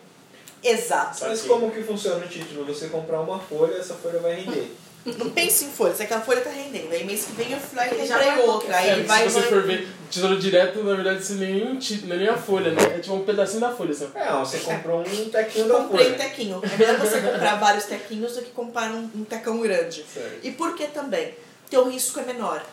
Exato. 0.63 1.25
Mas 1.25 1.43
como 1.43 1.71
que 1.71 1.83
funciona 1.83 2.25
o 2.25 2.29
título? 2.29 2.65
Você 2.67 2.89
comprar 2.89 3.21
uma 3.21 3.39
folha, 3.39 3.75
essa 3.75 3.95
folha 3.95 4.19
vai 4.21 4.35
render. 4.35 4.73
Não 5.17 5.31
pense 5.31 5.65
em 5.65 5.71
folha, 5.71 5.95
se 5.95 6.03
aquela 6.03 6.21
folha 6.21 6.41
tá 6.41 6.51
rendendo. 6.51 6.93
Aí 6.93 7.05
mês 7.05 7.25
que 7.25 7.33
vem 7.33 7.53
eu 7.53 7.59
fui 7.61 7.77
lá 7.77 7.87
e 7.87 7.91
comprei 7.91 8.39
outra. 8.47 8.69
que 8.69 8.75
Aí 8.75 8.89
É, 8.89 8.93
ele 8.93 9.03
se 9.03 9.07
vai. 9.09 9.25
você 9.29 9.41
vai- 9.41 9.49
for 9.49 9.63
ver, 9.63 9.89
tesouro 10.11 10.39
direto, 10.39 10.83
na 10.85 10.95
verdade, 10.95 11.23
isso 11.23 11.35
nem 11.35 11.63
é 11.63 11.65
um 11.67 11.79
título, 11.79 12.13
é 12.15 12.17
nem 12.17 12.29
a 12.29 12.37
folha, 12.37 12.73
né? 12.73 12.83
É 12.97 12.99
tipo 12.99 13.15
um 13.15 13.25
pedacinho 13.25 13.61
da 13.61 13.75
folha, 13.75 13.93
assim. 13.93 14.09
É, 14.15 14.33
você 14.39 14.59
comprou 14.59 15.01
um 15.01 15.31
tequinho 15.31 15.69
da 15.69 15.75
Comprei 15.77 16.07
um 16.07 16.15
folha. 16.15 16.19
tequinho. 16.19 16.61
É 16.65 16.77
melhor 16.77 16.99
você 16.99 17.21
comprar 17.21 17.55
vários 17.57 17.85
tequinhos 17.85 18.35
do 18.35 18.43
que 18.43 18.51
comprar 18.51 18.91
um, 18.91 19.11
um 19.15 19.25
tecão 19.25 19.61
grande. 19.61 20.05
Certo. 20.13 20.39
E 20.43 20.51
por 20.53 20.75
que 20.75 20.87
também? 20.89 21.35
Teu 21.71 21.89
risco 21.89 22.19
é 22.21 22.25
menor. 22.25 22.65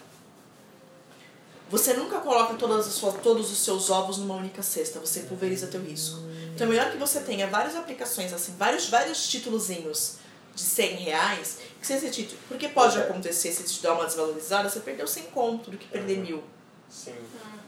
Você 1.70 1.94
nunca 1.94 2.20
coloca 2.20 2.54
todas 2.54 2.88
as 2.88 2.94
suas, 2.94 3.16
todos 3.22 3.52
os 3.52 3.58
seus 3.58 3.90
ovos 3.90 4.18
numa 4.20 4.36
única 4.36 4.62
cesta, 4.62 5.00
você 5.00 5.22
pulveriza 5.22 5.66
teu 5.68 5.82
risco. 5.82 6.20
Então 6.54 6.68
é 6.68 6.70
melhor 6.70 6.92
que 6.92 6.98
você 6.98 7.20
tenha 7.22 7.48
várias 7.48 7.76
aplicações, 7.76 8.32
assim, 8.32 8.54
vários, 8.58 8.88
vários 8.88 9.28
títulozinhos 9.28 10.18
de 10.54 10.62
100 10.62 10.96
reais, 10.98 11.58
seja 11.86 12.06
esse 12.08 12.16
título. 12.16 12.40
Porque 12.48 12.68
pode 12.70 12.98
acontecer, 12.98 13.52
se 13.52 13.64
te 13.64 13.82
dá 13.82 13.94
uma 13.94 14.06
desvalorizada, 14.06 14.70
você 14.70 14.80
perdeu 14.80 15.08
100 15.08 15.24
conto 15.26 15.72
do 15.72 15.78
que 15.78 15.88
perder 15.88 16.18
mil. 16.18 16.44
Sim. 16.90 17.14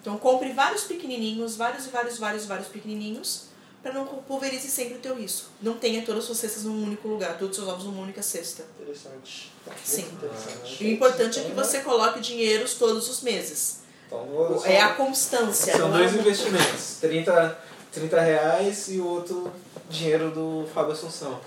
Então 0.01 0.17
compre 0.17 0.51
vários 0.53 0.83
pequenininhos, 0.83 1.55
vários 1.55 1.85
e 1.85 1.89
vários, 1.89 2.17
vários, 2.17 2.45
vários 2.45 2.67
pequenininhos, 2.67 3.45
para 3.83 3.93
não 3.93 4.05
pulverize 4.05 4.69
sempre 4.69 4.95
o 4.95 4.99
teu 4.99 5.15
risco. 5.15 5.47
Não 5.61 5.73
tenha 5.77 6.01
todas 6.03 6.19
as 6.21 6.25
suas 6.25 6.37
cestas 6.39 6.63
num 6.63 6.83
único 6.83 7.07
lugar, 7.07 7.37
todos 7.37 7.57
os 7.57 7.63
seus 7.63 7.67
ovos 7.73 7.85
numa 7.85 8.01
única 8.01 8.21
cesta. 8.21 8.63
Interessante. 8.79 9.51
Sim. 9.83 10.01
Interessante. 10.03 10.83
E 10.83 10.87
o 10.87 10.93
importante 10.93 11.39
é 11.39 11.43
que 11.43 11.51
você 11.51 11.79
coloque 11.81 12.19
dinheiros 12.19 12.73
todos 12.75 13.09
os 13.09 13.21
meses. 13.21 13.79
Então, 14.07 14.61
É 14.65 14.81
a 14.81 14.93
constância. 14.93 15.75
São 15.75 15.89
é 15.93 15.97
dois 15.99 16.15
um- 16.15 16.19
investimentos. 16.19 16.97
30, 17.01 17.59
30 17.91 18.21
reais 18.21 18.87
e 18.89 18.99
o 18.99 19.05
outro 19.05 19.51
dinheiro 19.89 20.31
do 20.31 20.65
Fábio 20.73 20.93
Assunção. 20.93 21.39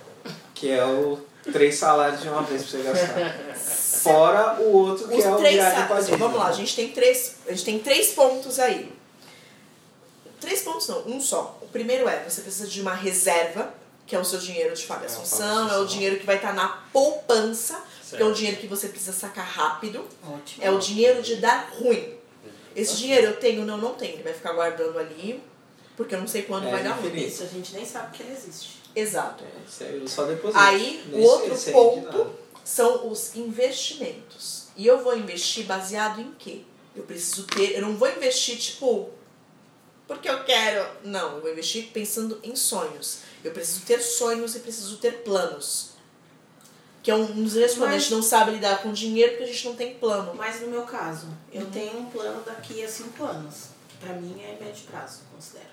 Que 0.55 0.71
é 0.71 0.85
o 0.85 1.19
três 1.53 1.77
salários 1.77 2.21
de 2.23 2.29
uma 2.29 2.43
vez 2.43 2.63
pra 2.65 2.79
você 2.79 2.83
gastar. 2.83 3.55
Fora 4.03 4.61
o 4.61 4.73
outro 4.73 5.09
que 5.09 5.17
Os 5.19 5.25
é 5.25 5.31
o 5.31 5.37
três 5.37 5.55
viagem 5.55 5.87
pra 5.87 5.97
Disney. 6.01 6.17
Vamos 6.17 6.39
lá, 6.39 6.47
a 6.49 6.53
gente 6.53 6.75
tem 6.75 6.89
três, 6.91 7.37
a 7.47 7.51
gente 7.51 7.65
tem 7.65 7.79
três 7.79 8.09
pontos 8.13 8.59
aí. 8.59 8.93
Três 10.41 10.63
pontos 10.63 10.89
não, 10.89 11.07
um 11.07 11.21
só. 11.21 11.59
O 11.61 11.67
primeiro 11.67 12.09
é, 12.09 12.25
você 12.27 12.41
precisa 12.41 12.67
de 12.67 12.81
uma 12.81 12.95
reserva, 12.95 13.75
que 14.07 14.17
é 14.17 14.19
o 14.19 14.25
seu 14.25 14.39
dinheiro 14.39 14.75
de 14.75 14.87
Fábio 14.87 15.05
É, 15.05 15.07
Assunção, 15.07 15.71
é 15.71 15.79
o 15.79 15.85
dinheiro 15.87 16.19
que 16.19 16.25
vai 16.25 16.37
estar 16.37 16.55
na 16.55 16.69
poupança, 16.93 17.75
que 18.09 18.17
é 18.17 18.19
o 18.21 18.29
Certo. 18.29 18.35
dinheiro 18.37 18.57
que 18.59 18.67
você 18.67 18.89
precisa 18.89 19.13
sacar 19.13 19.45
rápido. 19.47 20.05
Ótimo. 20.27 20.65
É 20.65 20.71
o 20.71 20.79
dinheiro 20.79 21.23
de 21.23 21.37
dar 21.37 21.71
ruim. 21.79 22.15
Esse 22.75 22.97
dinheiro 22.97 23.27
eu 23.29 23.37
tenho, 23.37 23.65
não, 23.67 23.77
não 23.77 23.93
tenho. 23.95 24.15
Ele 24.15 24.23
vai 24.23 24.33
ficar 24.33 24.53
guardando 24.53 24.99
ali, 24.99 25.43
porque 25.97 26.15
eu 26.15 26.21
não 26.21 26.27
sei 26.27 26.43
quando 26.43 26.67
É, 26.69 26.71
vai 26.71 26.83
dar 26.83 26.93
ruim. 26.93 27.15
Isso 27.17 27.43
a 27.43 27.47
gente 27.47 27.75
nem 27.75 27.85
sabe 27.85 28.17
que 28.17 28.23
ele 28.23 28.33
existe. 28.33 28.80
Exato. 28.95 29.45
É, 29.45 29.69
isso 29.69 29.85
aí 29.85 30.01
eu 30.01 30.09
só 30.09 30.25
deposito. 30.25 30.59
Aí, 30.59 31.03
Nem 31.07 31.21
o 31.21 31.25
outro 31.25 31.49
nada. 31.49 31.73
ponto 31.73 32.31
são 32.65 33.09
os 33.11 33.35
investimentos. 33.37 34.69
E 34.77 34.87
eu 34.87 35.03
vou 35.03 35.17
investir 35.17 35.65
baseado 35.67 36.21
em 36.21 36.33
quê? 36.39 36.63
Eu 36.95 37.05
preciso 37.05 37.45
ter. 37.45 37.77
Eu 37.77 37.83
não 37.83 37.97
vou 37.97 38.09
investir, 38.09 38.59
tipo, 38.59 39.11
porque 40.07 40.29
eu 40.29 40.45
quero. 40.45 40.89
Não, 41.05 41.37
eu 41.37 41.41
vou 41.43 41.51
investir 41.53 41.89
pensando 41.93 42.39
em 42.43 42.55
sonhos. 42.57 43.19
Eu 43.45 43.53
preciso 43.53 43.85
ter 43.87 44.01
sonhos 44.01 44.55
e 44.57 44.61
preciso 44.61 44.97
ter 44.99 45.23
planos. 45.23 45.91
Que 47.03 47.11
é 47.11 47.15
um 47.15 47.25
dos 47.27 47.55
vezes 47.55 47.79
quando 47.79 47.93
a 47.95 47.99
gente 47.99 48.13
não 48.13 48.23
sabe 48.23 48.51
lidar 48.53 48.83
com 48.83 48.93
dinheiro 48.93 49.33
porque 49.33 49.45
a 49.45 49.53
gente 49.53 49.67
não 49.67 49.75
tem 49.77 49.95
plano. 49.95 50.35
Mas 50.35 50.61
no 50.61 50.67
meu 50.69 50.83
caso, 50.83 51.29
eu 51.53 51.65
tenho 51.71 51.97
um 51.99 52.07
plano 52.07 52.43
daqui 52.45 52.85
a 52.85 52.89
cinco 52.89 53.25
anos. 53.25 53.69
Pra 53.99 54.13
mim 54.15 54.39
é 54.43 54.63
médio 54.63 54.85
prazo, 54.91 55.21
considero. 55.35 55.71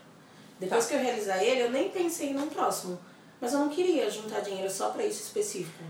Depois 0.59 0.85
Tá. 0.85 0.89
que 0.89 0.95
eu 0.95 0.99
realizar 1.03 1.43
ele, 1.43 1.61
eu 1.61 1.71
nem 1.71 1.89
pensei 1.89 2.33
num 2.33 2.47
próximo. 2.47 2.97
Mas 3.39 3.53
eu 3.53 3.59
não 3.59 3.69
queria 3.69 4.09
juntar 4.09 4.39
dinheiro 4.41 4.69
só 4.71 4.89
pra 4.89 5.05
isso 5.05 5.21
específico. 5.23 5.83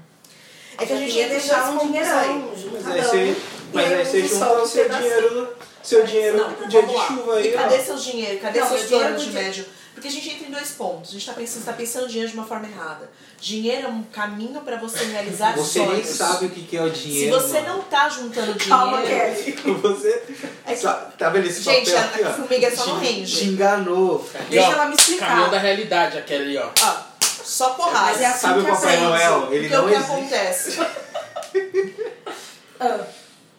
É 0.79 0.85
que 0.85 0.93
a 0.93 0.97
gente 0.97 1.17
entra 1.17 1.39
deixar 1.39 1.71
um 1.71 1.77
dinheirão, 1.79 2.19
aí. 2.19 2.69
Mas 2.71 2.87
aí 2.87 3.01
você, 3.01 3.35
mas 3.73 3.91
aí 3.93 4.05
você 4.05 4.27
junta 4.27 4.53
o 4.61 4.67
seu 4.67 4.89
dinheiro, 4.89 5.55
seu 5.81 6.05
dinheiro 6.05 6.37
Não, 6.37 6.51
no 6.51 6.67
dia 6.67 6.83
de 6.83 6.93
chuva 6.93 7.35
aí, 7.37 7.47
E 7.47 7.51
cadê 7.53 7.75
ó. 7.75 7.83
seus 7.83 8.03
dinheiro? 8.03 8.39
Cadê 8.39 8.59
Não, 8.59 8.67
seus 8.67 8.79
meu 8.81 8.89
dinheiro 8.89 9.17
de 9.17 9.31
médio? 9.31 9.65
Porque 9.95 10.09
a 10.09 10.11
gente 10.11 10.29
entra 10.29 10.47
em 10.47 10.51
dois 10.51 10.69
pontos. 10.71 11.09
A 11.09 11.13
gente 11.13 11.25
tá 11.25 11.33
pensando, 11.33 11.61
você 11.63 11.71
tá 11.71 11.73
pensando 11.73 12.07
dinheiro 12.07 12.29
de 12.29 12.37
uma 12.37 12.45
forma 12.45 12.67
errada. 12.67 13.09
Dinheiro 13.41 13.87
é 13.87 13.89
um 13.89 14.03
caminho 14.03 14.61
pra 14.61 14.75
você 14.77 15.03
realizar 15.05 15.55
Você 15.57 15.79
sonhos. 15.79 15.93
nem 15.93 16.03
sabe 16.03 16.45
o 16.45 16.49
que 16.51 16.77
é 16.77 16.83
o 16.83 16.93
Se 16.93 17.01
dinheiro. 17.01 17.39
você 17.41 17.61
mano. 17.61 17.77
não 17.77 17.81
tá 17.81 18.07
juntando 18.07 18.53
Calma, 18.63 19.01
dinheiro. 19.01 19.35
Kelly. 19.35 19.73
Você. 19.81 20.23
É 20.67 20.73
que- 20.73 20.75
Sa- 20.79 20.93
Tá 21.17 21.29
vendo 21.31 21.47
esse 21.47 21.63
Gente, 21.63 21.89
papel 21.89 21.97
a- 21.97 22.05
aqui, 22.13 22.23
a 22.25 22.33
formiga 22.33 22.67
é 22.67 22.75
só 22.75 22.85
no 22.93 22.99
Te- 22.99 23.05
range. 23.07 23.35
Te 23.37 23.45
enganou. 23.45 24.29
E, 24.35 24.49
Deixa 24.51 24.67
ó, 24.69 24.71
ela 24.73 24.85
me 24.85 24.93
explicar. 24.95 25.27
Caminho 25.29 25.49
da 25.49 25.57
realidade, 25.57 26.17
aquele 26.19 26.55
ó. 26.59 26.69
Ó, 26.79 27.06
só 27.43 27.69
porrada. 27.75 28.05
Mas 28.11 28.21
é 28.21 28.25
assim 28.25 28.39
Sabe 28.39 28.59
o 28.59 28.65
que 28.65 28.71
Papai 28.71 28.87
aprende. 28.95 29.03
Noel? 29.05 29.53
Ele 29.53 29.69
não 29.69 29.85
o 29.85 29.89
que 29.89 29.95
existe. 29.95 30.11
acontece? 30.11 30.79
Ah, 32.79 33.03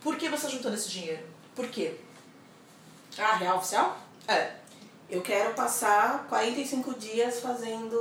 Por 0.01 0.17
que 0.17 0.29
você 0.29 0.47
tá 0.47 0.49
juntando 0.53 0.77
esse 0.77 0.89
dinheiro? 0.89 1.21
Por 1.55 1.67
quê? 1.69 1.95
ah, 3.19 3.35
real 3.35 3.57
oficial? 3.59 3.99
É. 4.29 4.51
Eu 5.11 5.21
quero 5.23 5.55
passar 5.55 6.27
45 6.29 6.95
dias 6.95 7.41
fazendo 7.41 7.97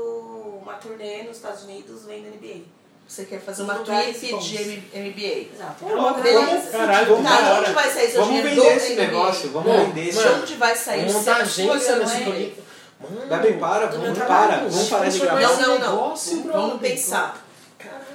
uma 0.62 0.74
turnê 0.74 1.24
nos 1.24 1.38
Estados 1.38 1.64
Unidos 1.64 2.06
vendo 2.06 2.28
NBA. 2.28 2.66
Você 3.08 3.24
quer 3.26 3.40
fazer 3.40 3.64
uma 3.64 3.76
trip 3.80 4.38
de 4.38 4.56
M- 4.58 4.84
MBA. 4.94 5.56
Exato. 5.56 5.86
É 5.90 5.96
uma 5.96 6.14
vamos- 6.14 6.70
caralho. 6.70 7.24
Tá, 7.24 7.38
de 7.38 7.44
hora. 7.50 7.62
onde 7.62 7.72
vai 7.72 7.90
sair 7.92 8.12
seu 8.12 8.22
Vamos 8.26 8.28
dinheiro 8.44 8.62
vender 8.62 8.76
esse 8.76 8.94
negócio, 8.96 9.50
vamos 9.52 9.72
vender 9.88 10.10
esse. 10.10 10.20
De 10.22 10.28
onde 10.28 10.54
vai 10.56 10.76
sair 10.76 11.00
Vamos 11.00 11.14
o 11.16 11.18
montar 11.20 11.46
seu- 11.48 11.72
agência 11.74 11.96
nesse. 11.96 12.54
Mano, 13.00 13.28
Gabi, 13.28 13.54
para, 13.54 13.88
vamos 13.88 14.18
trabalho. 14.18 14.48
para. 14.50 14.70
Vamos 14.70 14.90
parar 14.90 15.10
de 15.10 15.20
Não, 15.20 15.26
gravar. 15.26 15.42
Não, 15.42 15.58
não, 15.58 15.80
não. 15.80 15.92
negócio, 15.92 16.44
Vamos 16.52 16.82
pensar. 16.82 17.48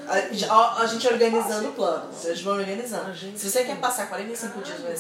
A, 0.09 0.83
a, 0.83 0.87
gente 0.87 1.07
organizando 1.07 1.69
o 1.69 1.73
plano. 1.73 2.11
Gente 2.21 2.43
vai 2.43 2.59
organizando. 2.59 3.17
Se 3.17 3.49
você 3.51 3.65
quer 3.65 3.77
passar 3.77 4.09
45 4.09 4.61
dias 4.61 4.81
nos 4.81 4.91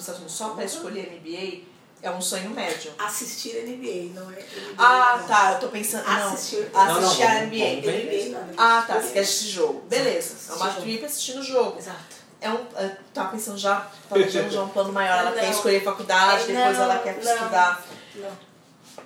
Estados 0.00 0.20
Unidos 0.20 0.32
só 0.32 0.50
pra 0.50 0.64
escolher 0.64 1.20
MBA, 1.20 1.64
é 2.00 2.10
um 2.10 2.20
sonho 2.20 2.50
médio. 2.50 2.92
Assistir 2.98 3.54
NBA, 3.64 4.18
não 4.20 4.30
é 4.30 4.34
NBA. 4.34 4.74
Ah, 4.78 5.18
não. 5.20 5.26
tá. 5.26 5.52
Eu 5.52 5.60
tô 5.60 5.68
pensando. 5.68 6.04
Não, 6.04 6.32
Assistir. 6.32 6.70
assistir 6.74 7.24
Não, 7.24 7.30
não, 7.30 7.38
a 7.38 7.40
NBA. 7.46 7.80
NBA, 7.80 8.38
não. 8.38 8.54
Ah, 8.56 8.84
tá. 8.86 9.00
Você 9.00 9.12
quer 9.12 9.20
assistir 9.20 9.48
jogo. 9.50 9.82
Beleza. 9.88 10.52
É 10.52 10.56
uma 10.56 10.70
trip 10.70 11.04
assistindo 11.04 11.40
o 11.40 11.44
jogo. 11.44 11.78
Exato. 11.78 12.22
É 12.40 12.50
um. 12.50 12.58
é, 12.76 12.96
Tava 13.14 13.30
pensando 13.30 13.58
já, 13.58 13.86
planejando 14.08 14.50
já 14.50 14.62
um 14.62 14.68
plano 14.68 14.92
maior. 14.92 15.18
Ela 15.18 15.32
quer 15.32 15.42
Não. 15.44 15.50
escolher 15.50 15.82
faculdade, 15.84 16.44
depois 16.46 16.76
não, 16.76 16.84
ela 16.84 16.98
quer 16.98 17.14
não. 17.22 17.32
estudar. 17.32 17.84
Não. 18.16 18.51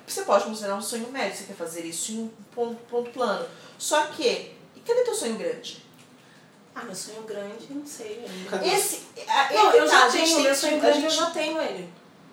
Você 0.05 0.21
pode 0.23 0.45
considerar 0.45 0.75
um 0.75 0.81
sonho 0.81 1.07
médio, 1.11 1.37
você 1.37 1.43
quer 1.45 1.55
fazer 1.55 1.81
isso 1.85 2.11
em 2.11 2.19
um 2.23 2.29
ponto, 2.53 2.75
ponto 2.89 3.09
plano. 3.11 3.45
Só 3.77 4.03
que, 4.07 4.53
e 4.75 4.79
cadê 4.85 5.01
teu 5.03 5.13
sonho 5.15 5.35
grande? 5.35 5.83
Ah, 6.75 6.83
meu 6.83 6.95
sonho 6.95 7.21
grande, 7.23 7.67
não 7.71 7.85
sei. 7.85 8.23
Esse. 8.63 9.01
A, 9.27 9.53
Não, 9.53 9.67
é 9.69 9.71
que 9.71 9.77
eu 9.77 9.85
tá, 9.89 9.91
já 10.01 10.09
gente 10.09 10.23
tenho, 10.23 10.35
tem 10.35 10.43
meu 10.43 10.51
que- 10.53 10.57
sonho 10.59 10.79
grande 10.79 10.97
eu 11.03 11.09
gente 11.09 11.19
já 11.19 11.25
tenho 11.31 11.61
ele. 11.61 11.89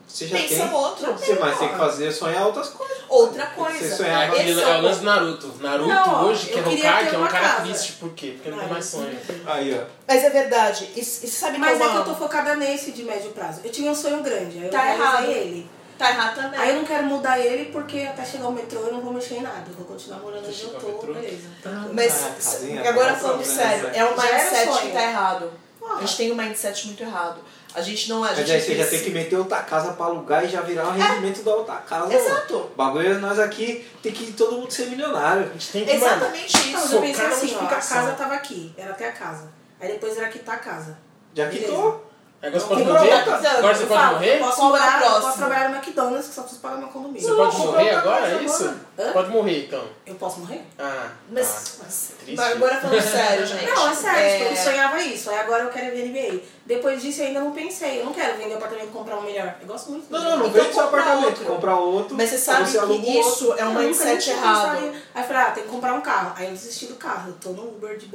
Você 0.07 0.27
já 0.29 0.37
tem. 0.37 0.67
no 0.67 0.77
outro. 0.77 1.13
Você 1.15 1.35
mais 1.37 1.59
tem 1.59 1.69
que 1.71 1.77
fazer 1.79 2.07
é 2.09 2.11
sonhar 2.13 2.47
outras 2.47 2.69
coisas. 2.69 2.99
Outra 3.09 3.47
Você 3.47 3.55
coisa. 3.55 3.79
É, 3.79 3.87
Esse 3.87 4.03
aquele, 4.05 4.61
é 4.61 4.65
é 4.65 4.77
o 4.79 4.83
lance 4.83 4.99
do 5.01 5.05
Naruto. 5.07 5.55
Naruto 5.61 5.89
Não, 5.89 6.25
hoje, 6.27 6.47
que 6.49 6.53
é 6.53 6.59
eu 6.59 6.63
Hokage, 6.69 7.09
ter 7.09 7.15
é 7.15 7.17
um 7.17 7.21
uma 7.23 7.29
cara 7.29 7.49
casa. 7.49 7.63
triste. 7.63 7.93
Por 7.95 8.11
quê? 8.11 8.33
Porque 8.37 8.51
não 8.51 8.59
tem 8.59 8.67
Ah, 8.69 8.71
mais 8.71 8.85
sonho. 8.85 9.19
Aí, 9.47 9.75
ó. 9.81 9.85
Mas 10.07 10.25
é 10.25 10.29
verdade. 10.31 10.91
E, 10.95 11.01
e 11.01 11.05
você 11.05 11.27
sabe 11.27 11.57
Mas 11.57 11.79
que 11.79 11.83
é 11.83 11.87
eu 11.87 11.91
que 11.91 11.97
eu 11.97 12.05
tô 12.05 12.15
focada 12.15 12.55
nesse 12.55 12.93
de 12.93 13.03
médio 13.03 13.31
prazo. 13.31 13.63
Eu 13.65 13.73
tinha 13.73 13.91
um 13.91 13.95
sonho 13.95 14.23
grande, 14.23 14.59
aí 14.59 14.65
eu 14.67 14.71
Tá 14.71 14.83
realizei 14.83 15.05
errado. 15.07 15.31
ele. 15.31 15.71
Tá 15.99 16.11
errado 16.11 16.35
também. 16.35 16.59
Aí 16.61 16.71
eu 16.71 16.77
não 16.77 16.85
quero 16.85 17.05
mudar 17.05 17.39
ele 17.39 17.67
porque 17.67 18.01
até 18.01 18.25
chegar 18.25 18.49
o 18.49 18.53
metrô 18.53 18.81
eu 18.81 18.93
não 18.93 19.01
vou 19.01 19.13
mexer 19.13 19.37
em 19.37 19.43
nada. 19.43 19.65
Eu 19.69 19.75
vou 19.77 19.85
continuar 19.87 20.19
morando 20.19 20.47
onde 20.49 20.63
eu 20.63 20.71
tô, 20.71 21.07
beleza. 21.13 21.49
Mas 21.93 22.25
Ah, 22.25 22.31
casinha, 22.31 22.81
s- 22.81 22.89
agora 22.89 23.13
tá 23.13 23.19
falando 23.19 23.45
sério, 23.45 23.91
é 23.95 24.05
um 24.05 24.11
mindset 24.11 24.81
que 24.83 24.93
tá 24.93 25.03
errado. 25.03 25.53
Porra. 25.79 25.97
A 25.97 26.01
gente 26.01 26.17
tem 26.17 26.33
um 26.33 26.35
mindset 26.35 26.87
muito 26.87 27.03
errado. 27.03 27.41
A 27.75 27.81
gente 27.83 28.09
não. 28.09 28.23
A 28.25 28.29
Mas 28.29 28.39
gente 28.39 28.53
aí 28.53 28.61
você 28.61 28.75
já 28.77 28.87
tem 28.87 29.03
que 29.03 29.11
meter 29.11 29.37
outra 29.37 29.61
casa 29.63 29.93
pra 29.95 30.07
alugar 30.07 30.45
e 30.45 30.49
já 30.49 30.61
virar 30.63 30.87
o 30.89 30.93
rendimento 30.93 31.43
da 31.43 31.55
outra 31.55 31.77
casa. 31.77 32.07
mano. 32.07 32.15
Exato. 32.15 32.57
O 32.57 32.75
bagulho 32.77 33.13
é 33.13 33.15
nós 33.19 33.39
aqui 33.39 33.87
tem 34.03 34.13
que 34.13 34.33
todo 34.33 34.53
mundo 34.53 34.71
ser 34.73 34.87
milionário. 34.87 35.43
A 35.43 35.53
gente 35.53 35.73
tem 35.73 35.85
que, 35.85 35.99
mano, 35.99 36.07
Exatamente 36.17 36.71
Não, 36.73 36.85
isso. 36.85 36.95
eu 36.95 37.01
pensei 37.01 37.23
na 37.25 37.29
assim, 37.29 37.35
ó, 37.35 37.35
a 37.35 37.61
multiplicação. 37.61 37.97
casa 37.99 38.13
tava 38.13 38.35
aqui, 38.35 38.73
era 38.79 38.91
até 38.93 39.09
a 39.09 39.13
casa. 39.13 39.49
Aí 39.81 39.89
depois 39.93 40.17
era 40.17 40.29
quitar 40.29 40.55
a 40.55 40.59
casa. 40.59 40.97
Já 41.35 41.47
Beleza. 41.47 41.67
quitou. 41.67 42.04
Agora 42.45 42.61
você 42.61 42.67
pode 42.67 42.85
morrer? 42.85 43.13
Agora 43.13 43.75
você 43.75 43.83
Eu 43.85 43.89
pode 43.89 44.13
morrer? 44.13 44.39
Posso, 44.39 44.61
é 44.61 44.65
o 44.65 44.69
morar, 44.69 45.01
posso 45.01 45.39
trabalhar 45.39 45.69
no 45.71 45.77
McDonald's 45.77 46.29
que 46.29 46.35
só 46.35 46.43
preciso 46.43 46.61
pagar 46.61 46.77
meu 46.77 46.89
condomínio. 46.89 47.21
Você 47.23 47.35
pode 47.35 47.57
morrer 47.57 47.91
agora, 47.91 48.29
é 48.29 48.43
isso? 48.43 48.75
Pode 49.13 49.31
morrer, 49.31 49.65
então. 49.67 49.85
Eu 50.07 50.15
posso 50.17 50.41
morrer? 50.41 50.63
Ah, 50.79 51.09
Mas, 51.31 51.79
tá. 51.79 51.85
Triste. 51.85 52.37
mas 52.37 52.53
agora 52.53 52.81
falando 52.81 53.01
sério, 53.03 53.47
gente. 53.47 53.67
Não, 53.67 53.89
é 53.89 53.95
sério, 53.95 54.19
é- 54.21 54.39
tipo, 54.39 54.51
eu 54.51 54.57
sonhava 54.57 55.03
isso. 55.03 55.31
Aí 55.31 55.39
agora 55.39 55.65
eu 55.65 55.71
quero 55.71 55.97
ver 55.97 56.09
NBA. 56.09 56.43
Depois 56.67 57.01
disso 57.03 57.23
eu 57.23 57.27
ainda 57.29 57.41
não 57.41 57.53
pensei. 57.53 58.01
Eu 58.01 58.05
não 58.07 58.13
quero 58.13 58.37
vender 58.37 58.55
apartamento 58.55 58.89
e 58.89 58.93
comprar 58.93 59.17
um 59.17 59.23
melhor. 59.23 59.55
Eu 59.61 59.67
gosto 59.67 59.91
muito 59.91 60.11
Não, 60.11 60.23
não, 60.23 60.37
não 60.39 60.51
vende 60.51 60.73
seu 60.73 60.85
apartamento. 60.85 61.45
Comprar 61.45 61.77
outro. 61.77 62.15
Mas 62.15 62.29
você 62.31 62.39
sabe 62.39 62.71
que 62.71 62.79
o 62.79 63.21
isso 63.21 63.55
é 63.57 63.65
um 63.65 63.75
mindset 63.75 64.31
errado. 64.31 64.77
Aí 65.15 65.23
eu 65.23 65.25
falei, 65.25 65.43
ah, 65.43 65.51
tem 65.51 65.65
que 65.65 65.71
comprar 65.71 65.95
um 65.95 66.01
carro. 66.03 66.33
Aí 66.37 66.47
eu 66.47 66.53
desisti 66.53 66.87
do 66.87 66.97
carro. 66.97 67.31
Eu 67.31 67.35
tô 67.35 67.51
no 67.51 67.69
Uber 67.69 67.97
de. 67.97 68.09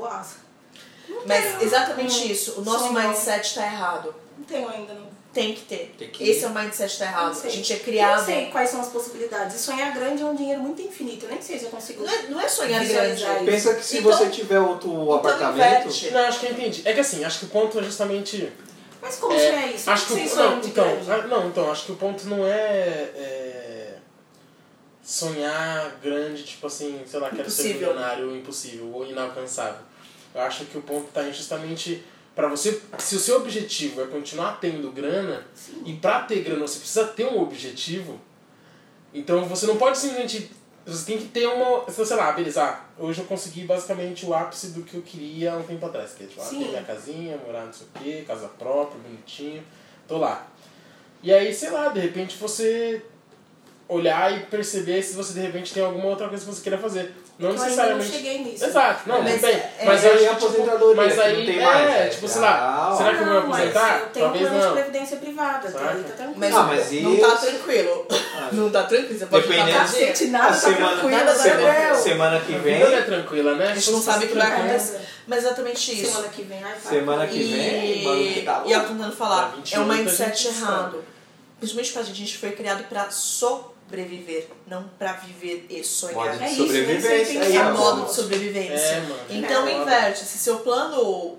Não 1.10 1.22
Mas 1.26 1.62
exatamente 1.62 2.24
Hum, 2.24 2.32
isso. 2.32 2.60
O 2.60 2.62
nosso 2.62 2.94
mindset 2.94 3.56
tá 3.56 3.66
errado. 3.66 4.14
Tenho 4.50 4.68
ainda, 4.68 4.94
não. 4.94 5.08
Tem 5.32 5.54
que 5.54 5.62
ter. 5.62 5.94
Tem 5.98 6.10
que- 6.10 6.28
Esse 6.28 6.44
é 6.44 6.48
o 6.48 6.54
mindset 6.54 6.98
tá 6.98 7.06
errado. 7.06 7.40
A 7.46 7.50
gente 7.50 7.72
é 7.72 7.76
Eu 7.76 7.80
criado. 7.82 8.18
não 8.18 8.26
sei 8.26 8.46
quais 8.48 8.70
são 8.72 8.82
as 8.82 8.88
possibilidades. 8.90 9.56
E 9.56 9.60
sonhar 9.60 9.94
grande 9.94 10.24
é 10.24 10.26
um 10.26 10.36
dinheiro 10.36 10.60
muito 10.62 10.82
infinito. 10.82 11.26
Eu 11.26 11.30
nem 11.30 11.40
sei 11.42 11.60
se 11.60 11.66
eu 11.66 11.70
consigo. 11.70 12.04
Não 12.04 12.12
é, 12.12 12.22
não 12.30 12.42
é 12.42 12.48
sonhar 12.48 12.84
grande. 12.84 13.22
Isso. 13.24 13.46
Pensa 13.46 13.76
que 13.76 13.86
se 13.86 13.98
Então- 14.00 14.12
você 14.12 14.30
tiver 14.30 14.60
outro 14.60 14.90
Então 14.90 15.14
apartamento. 15.14 15.62
inverte. 15.88 16.10
Não, 16.12 16.22
acho 16.22 16.40
que 16.40 16.46
eu 16.48 16.52
entendi. 16.52 16.82
É 16.84 16.94
que 16.94 17.00
assim, 17.00 17.24
acho 17.24 17.40
que 17.40 17.46
o 17.46 17.50
ponto 17.50 17.78
é 17.80 17.84
justamente. 17.84 18.52
Mas 19.02 19.16
como 19.18 19.34
é, 19.34 19.40
sonhar 19.40 19.72
isso? 19.74 19.90
Acho 19.90 20.08
que 20.08 20.14
Sem 20.14 20.26
o, 20.26 20.30
sonho 20.30 20.50
não, 20.50 20.60
então, 20.60 20.84
grande. 20.84 21.12
ah, 21.12 21.28
não, 21.28 21.48
então, 21.48 21.72
acho 21.72 21.86
que 21.86 21.92
o 21.92 21.96
ponto 21.96 22.28
não 22.28 22.46
é, 22.46 22.50
é, 23.16 23.96
sonhar 25.04 25.92
grande, 26.04 26.44
tipo 26.44 26.68
assim, 26.68 27.02
sei 27.06 27.20
lá, 27.20 27.30
quero 27.30 27.50
ser 27.50 27.70
Impossível. 27.70 27.90
milionário, 27.90 28.36
impossível 28.36 28.92
ou 28.94 29.06
inalcançável. 29.06 29.82
Eu 30.34 30.42
acho 30.42 30.66
que 30.66 30.78
o 30.78 30.82
ponto 30.82 31.08
tá 31.12 31.24
em 31.24 31.34
justamente 31.34 32.04
para 32.36 32.48
você, 32.48 32.82
se 32.98 33.16
o 33.16 33.20
seu 33.20 33.38
objetivo 33.38 34.02
é 34.02 34.08
continuar 34.08 34.60
tendo 34.60 34.92
grana 34.92 35.46
e 35.86 35.94
para 35.94 36.22
ter 36.22 36.42
grana 36.42 36.68
você 36.68 36.80
precisa 36.80 37.06
ter 37.08 37.26
um 37.26 37.42
objetivo, 37.42 38.20
então 39.14 39.46
você 39.46 39.66
não 39.66 39.78
pode 39.78 39.98
simplesmente 39.98 40.52
você 40.86 41.06
tem 41.06 41.18
que 41.20 41.26
ter 41.26 41.46
uma, 41.46 41.90
sei 41.90 42.16
lá, 42.16 42.32
beleza, 42.32 42.64
ah, 42.64 42.86
hoje 42.98 43.22
eu 43.22 43.26
consegui 43.26 43.64
basicamente 43.64 44.26
o 44.26 44.34
ápice 44.34 44.68
do 44.68 44.82
que 44.84 44.96
eu 44.96 45.02
queria 45.02 45.54
há 45.54 45.58
um 45.58 45.64
tempo 45.64 45.86
atrás, 45.86 46.14
que 46.14 46.24
é 46.24 46.28
tipo, 46.28 46.42
ah, 46.42 46.46
Sim. 46.46 46.60
ter 46.60 46.70
minha 46.70 46.84
casinha, 46.84 47.38
morar 47.46 47.66
não 47.66 47.74
sei 47.74 47.86
o 47.88 48.00
quê, 48.00 48.24
casa 48.26 48.48
própria, 48.48 49.00
bonitinho, 49.00 49.64
tô 50.08 50.18
lá. 50.18 50.48
E 51.22 51.34
aí, 51.34 51.54
sei 51.54 51.70
lá, 51.70 51.90
de 51.90 52.00
repente 52.00 52.38
você 52.38 53.04
olhar 53.88 54.36
e 54.36 54.46
perceber 54.46 55.02
se 55.02 55.16
você 55.16 55.34
de 55.34 55.42
repente 55.42 55.74
tem 55.74 55.84
alguma 55.84 56.06
outra 56.06 56.30
coisa 56.30 56.46
que 56.46 56.52
você 56.52 56.62
queira 56.62 56.78
fazer. 56.78 57.14
Não 57.40 57.52
Eu 57.52 57.52
ainda 57.54 57.62
não 57.64 57.70
necessariamente. 57.70 58.12
cheguei 58.12 58.38
nisso. 58.44 58.66
Exato, 58.66 59.08
não, 59.08 59.22
Mas 59.24 59.40
bem. 59.42 59.52
é- 59.56 59.72
mas 59.86 60.04
é 60.04 60.08
eu 60.10 60.12
aí 60.12 60.18
que, 60.20 60.26
tipo, 60.36 60.46
aposentadoria, 60.46 60.96
mas 60.96 61.20
aí, 61.20 61.38
não 61.38 61.46
tem 61.46 61.64
mais, 61.64 61.90
é, 61.90 62.06
é. 62.06 62.08
tipo, 62.10 62.28
sei 62.28 62.42
lá, 62.42 62.90
Ah, 62.92 62.96
será 62.98 63.10
que 63.12 63.16
eu 63.16 63.26
vou 63.26 63.28
me 63.28 63.40
Não, 63.40 63.48
mas 63.48 63.60
aposentar? 63.62 64.00
Eu 64.00 64.06
tenho 64.08 64.26
um 64.26 64.30
Talvez 64.30 64.50
plano 64.50 64.60
de 64.62 64.68
não. 64.68 64.74
previdência 64.76 65.18
privada, 65.18 65.72
tá 65.72 65.80
tranquilo. 65.80 66.34
Mas, 66.36 66.56
Ah, 66.56 66.64
mas 66.64 66.92
não 66.92 67.14
isso- 67.14 67.22
tá 67.28 67.36
tranquilo. 67.38 68.08
Não 68.52 68.70
tá 68.70 68.84
tranquilo. 68.84 69.20
Você 69.20 69.26
pode 69.26 69.48
Dependendo- 69.48 69.78
Cacete, 69.80 70.06
cacete. 70.08 70.26
nada 70.32 70.44
A 70.44 70.48
tá 70.50 70.54
semana, 70.56 70.88
tranquilo, 70.90 71.10
nada 71.12 71.36
semana, 71.36 71.74
tranquilo. 71.74 72.04
semana 72.04 72.40
que 72.42 72.52
vida 72.54 72.80
não 72.80 72.86
é 72.88 72.96
vem. 72.98 73.06
tranquila, 73.06 73.56
né? 73.56 73.68
A 73.72 73.76
gente 73.76 73.92
não 73.92 74.02
sabe 74.02 74.26
o 74.26 74.28
que 74.28 74.36
vai 74.38 74.48
acontecer. 74.48 75.00
Mas 75.26 75.40
exatamente 75.46 76.02
isso. 76.02 76.12
Semana 76.12 76.28
que 76.28 76.42
vem, 76.42 76.64
ai. 76.64 76.76
Semana 76.90 77.28
que 77.28 77.44
vem, 77.44 78.04
mano, 78.04 78.34
que 78.34 78.42
tá 78.42 78.64
E 78.66 78.72
eu 78.74 78.80
tentando 78.82 79.16
falar, 79.16 79.46
Dia 79.46 79.56
28 79.56 79.76
é 79.76 79.80
um 79.80 79.86
mindset 79.86 80.48
errado. 80.50 81.06
Principalmente 81.58 81.94
pra 81.94 82.02
gente, 82.04 82.12
a 82.12 82.18
gente 82.26 82.38
foi 82.38 82.52
criado 82.52 82.84
pra 82.90 83.10
sobreviver, 83.90 84.48
não 84.68 84.88
pra 85.00 85.14
viver 85.14 85.66
e 85.70 85.84
sonhar. 85.84 86.16
Modo 86.16 86.44
É 86.44 86.48
isso, 86.52 86.58
sobrevivência. 86.64 87.10
nem 87.10 87.26
sei 87.26 87.38
Aí, 87.42 87.56
É 87.58 87.66
ó. 87.66 87.74
modo 87.76 88.06
de 88.06 88.14
sobrevivência. 88.14 88.74
É, 88.74 89.00
mano. 89.02 89.20
Então 89.30 89.68
É. 89.68 89.82
inverte. 89.82 90.20
Se 90.24 90.38
seu 90.38 90.60
plano. 90.60 91.38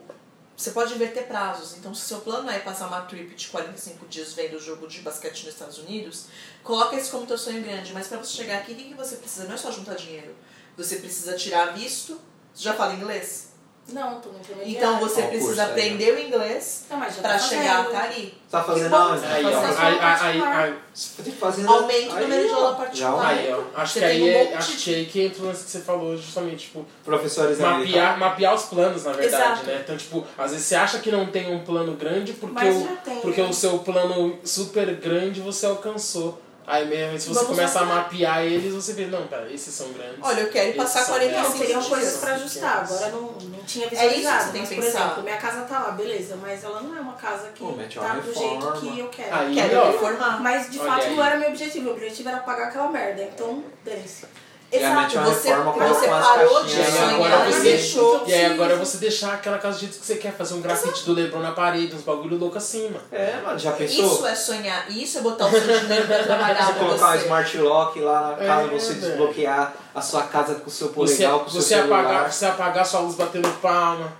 Você 0.57 0.73
pode 0.73 0.93
inverter 0.93 1.27
prazos. 1.27 1.75
Então, 1.79 1.95
se 1.95 2.03
seu 2.07 2.19
plano 2.21 2.51
é 2.51 2.59
passar 2.59 2.87
uma 2.89 3.01
trip 3.01 3.35
de 3.35 3.47
45 3.49 4.07
dias 4.09 4.35
vendo 4.35 4.57
o 4.59 4.61
jogo 4.61 4.87
de 4.87 5.01
basquete 5.01 5.45
nos 5.47 5.55
Estados 5.55 5.79
Unidos, 5.79 6.27
coloca 6.63 6.95
isso 6.97 7.11
como 7.13 7.25
teu 7.27 7.39
sonho 7.39 7.63
grande. 7.63 7.95
Mas 7.95 8.09
pra 8.09 8.19
você 8.19 8.37
chegar 8.37 8.59
aqui, 8.59 8.73
o 8.73 8.75
que 8.75 8.85
que 8.89 8.95
você 8.95 9.17
precisa? 9.17 9.47
Não 9.47 9.55
é 9.55 9.57
só 9.57 9.71
juntar 9.73 9.95
dinheiro. 9.95 10.35
Você 10.77 10.97
precisa 10.97 11.35
tirar 11.35 11.73
visto. 11.73 12.21
Você 12.53 12.65
já 12.65 12.75
fala 12.75 12.93
inglês? 12.93 13.50
Não, 13.93 14.21
tô 14.21 14.29
no 14.29 14.39
intermediário. 14.39 14.77
Então 14.77 15.01
você 15.01 15.21
o 15.23 15.29
precisa 15.29 15.47
curso 15.47 15.61
aí, 15.63 15.71
aprender 15.71 16.15
o 16.15 16.19
inglês 16.21 16.85
Não, 16.89 16.97
mas 16.97 17.17
já 17.17 17.23
pra 17.23 17.33
tá 17.33 17.39
chegar 17.41 17.85
fazendo. 17.85 17.97
até 17.97 18.07
ali. 18.07 18.35
Tá 18.49 18.63
fazendo 18.63 18.91
bom, 18.91 18.97
aonde? 18.97 19.27
Aí, 19.27 19.43
Fazer 19.43 19.57
ó. 19.57 19.61
Aí, 19.61 19.99
aí, 19.99 20.21
aí, 20.21 20.43
aí, 20.43 20.75
Você 20.95 21.23
tem 21.23 21.33
que 21.33 21.39
fazer 21.41 21.67
Aumenta 21.67 22.13
o 22.13 22.17
aí, 22.17 22.23
número 22.23 22.49
de 22.49 22.55
aula 22.55 22.75
particular. 22.77 23.27
aí, 23.27 23.53
ó. 23.53 23.81
Acho 23.81 23.93
que 23.99 24.05
aí, 24.05 24.23
um 24.23 24.27
é, 24.29 24.55
acho 24.55 24.77
que 24.77 24.95
aí 24.95 25.07
que 25.07 25.23
entra 25.23 25.43
o 25.43 25.47
lance 25.47 25.65
que 25.65 25.71
você 25.71 25.81
falou, 25.81 26.17
justamente, 26.17 26.67
tipo, 26.67 26.87
Professores 27.05 27.59
mapear, 27.59 27.75
americanos. 27.75 28.19
mapear 28.19 28.55
os 28.55 28.63
planos, 28.65 29.05
na 29.05 29.13
verdade, 29.13 29.45
Exato. 29.45 29.67
né? 29.67 29.81
Então, 29.83 29.97
tipo, 29.97 30.25
às 30.39 30.51
vezes 30.53 30.67
você 30.67 30.75
acha 30.77 30.99
que 31.01 31.11
não 31.11 31.27
tem 31.27 31.53
um 31.53 31.65
plano 31.65 31.95
grande 31.95 32.33
porque, 32.35 32.65
o, 32.69 32.99
porque 33.23 33.43
né? 33.43 33.49
o 33.49 33.53
seu 33.53 33.79
plano 33.81 34.39
super 34.45 34.95
grande 34.97 35.41
você 35.41 35.67
alcançou. 35.67 36.41
Aí 36.71 36.87
mesmo, 36.87 37.19
se 37.19 37.29
você 37.29 37.35
Vamos 37.35 37.49
começa 37.57 37.81
a 37.81 37.85
mapear. 37.85 38.45
eles, 38.45 38.73
você 38.73 38.93
vê, 38.93 39.07
não, 39.07 39.27
pera, 39.27 39.51
esses 39.53 39.75
são 39.75 39.93
grandes. 39.93 40.19
Olha, 40.23 40.41
eu 40.43 40.49
quero 40.51 40.69
esses 40.69 40.77
passar 40.81 41.01
são 41.01 41.15
45 41.15 41.35
Não, 41.35 41.43
médios, 41.51 41.59
teriam 41.61 41.81
dias. 41.81 41.93
coisas 41.93 42.17
pra 42.21 42.33
ajustar. 42.35 42.77
Agora 42.85 43.09
não, 43.11 43.21
não 43.33 43.65
tinha 43.65 43.87
É 43.87 43.89
isso 43.89 43.97
que 44.01 44.07
visualizado. 44.07 44.45
você 44.45 44.51
tem 44.53 44.61
mas, 44.61 44.69
que 44.69 44.75
por 44.77 44.85
pensar. 44.85 45.01
exemplo, 45.05 45.23
minha 45.25 45.37
casa 45.37 45.61
tá 45.63 45.79
lá, 45.81 45.91
beleza, 45.91 46.37
mas 46.37 46.65
ela 46.65 46.81
não 46.81 46.97
é 46.97 47.01
uma 47.01 47.15
casa 47.15 47.49
que 47.49 47.59
Pô, 47.65 47.73
tá 48.01 48.15
do 48.15 48.33
jeito 48.35 48.73
que 48.81 48.99
eu 49.01 49.09
quero. 49.09 49.35
Aí, 49.35 49.55
Quero 49.55 49.93
reformar. 49.93 50.41
Mas 50.41 50.71
de 50.71 50.79
Olha 50.79 50.91
fato 50.91 51.05
aí. 51.07 51.17
não 51.17 51.25
era 51.25 51.37
meu 51.37 51.49
objetivo. 51.49 51.85
Meu 51.85 51.93
objetivo 51.95 52.29
era 52.29 52.39
pagar 52.39 52.69
aquela 52.69 52.89
merda. 52.89 53.23
Então, 53.23 53.65
dane-se. 53.85 54.27
Exato, 54.73 55.19
uma 55.19 55.25
você, 55.27 55.49
reforma, 55.49 55.73
você 55.89 56.07
parou 56.07 56.65
de 56.65 56.81
E 56.81 56.85
Sonhar, 56.85 57.45
você, 57.47 57.59
e 57.59 57.63
deixou. 57.63 58.23
e 58.27 58.33
aí 58.33 58.47
agora 58.47 58.77
você 58.77 58.99
deixar 58.99 59.35
aquela 59.35 59.59
casa 59.59 59.77
do 59.77 59.81
jeito 59.81 59.99
que 59.99 60.07
você 60.07 60.15
quer, 60.17 60.33
fazer 60.33 60.55
um 60.55 60.61
grafite 60.61 61.05
do 61.05 61.13
Lebron 61.13 61.41
na 61.41 61.51
parede, 61.53 61.95
uns 61.97 62.03
bagulho 62.03 62.37
louco 62.39 62.57
assim, 62.57 62.85
mano. 62.85 63.03
É, 63.11 63.41
mano, 63.45 63.59
já 63.59 63.73
pensou? 63.73 64.05
Isso 64.05 64.27
é 64.27 64.35
sonhar, 64.35 64.91
isso 64.91 65.19
é 65.19 65.21
botar 65.23 65.47
o 65.47 65.51
seu 65.51 65.61
dinheiro 65.81 66.07
pra 66.07 66.23
trabalhar 66.23 66.67
Você 66.67 66.73
colocar 66.79 67.09
um 67.09 67.13
você. 67.13 67.25
smart 67.25 67.59
lock 67.59 68.01
lá 68.01 68.37
na 68.39 68.45
É, 68.45 68.47
casa, 68.47 68.69
você 68.69 68.93
velho. 68.95 69.01
desbloquear 69.09 69.75
a 69.95 70.01
sua 70.01 70.23
casa 70.23 70.55
com 70.55 70.69
o 70.69 70.71
seu 70.71 70.89
Você, 70.89 70.95
polegar, 71.25 71.39
com 71.41 71.47
o 71.47 71.51
seu 71.51 71.61
você, 71.63 71.75
celular. 71.75 72.01
apagar, 72.01 72.33
você 72.33 72.47
apagar 72.47 72.87
sua 72.87 73.01
luz 73.01 73.15
batendo 73.17 73.49
palma. 73.61 74.13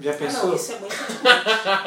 Já 0.00 0.10
Ah, 0.12 0.14
pensou? 0.14 0.46
não, 0.46 0.54
isso 0.56 0.72
é 0.72 0.76
muito 0.78 0.96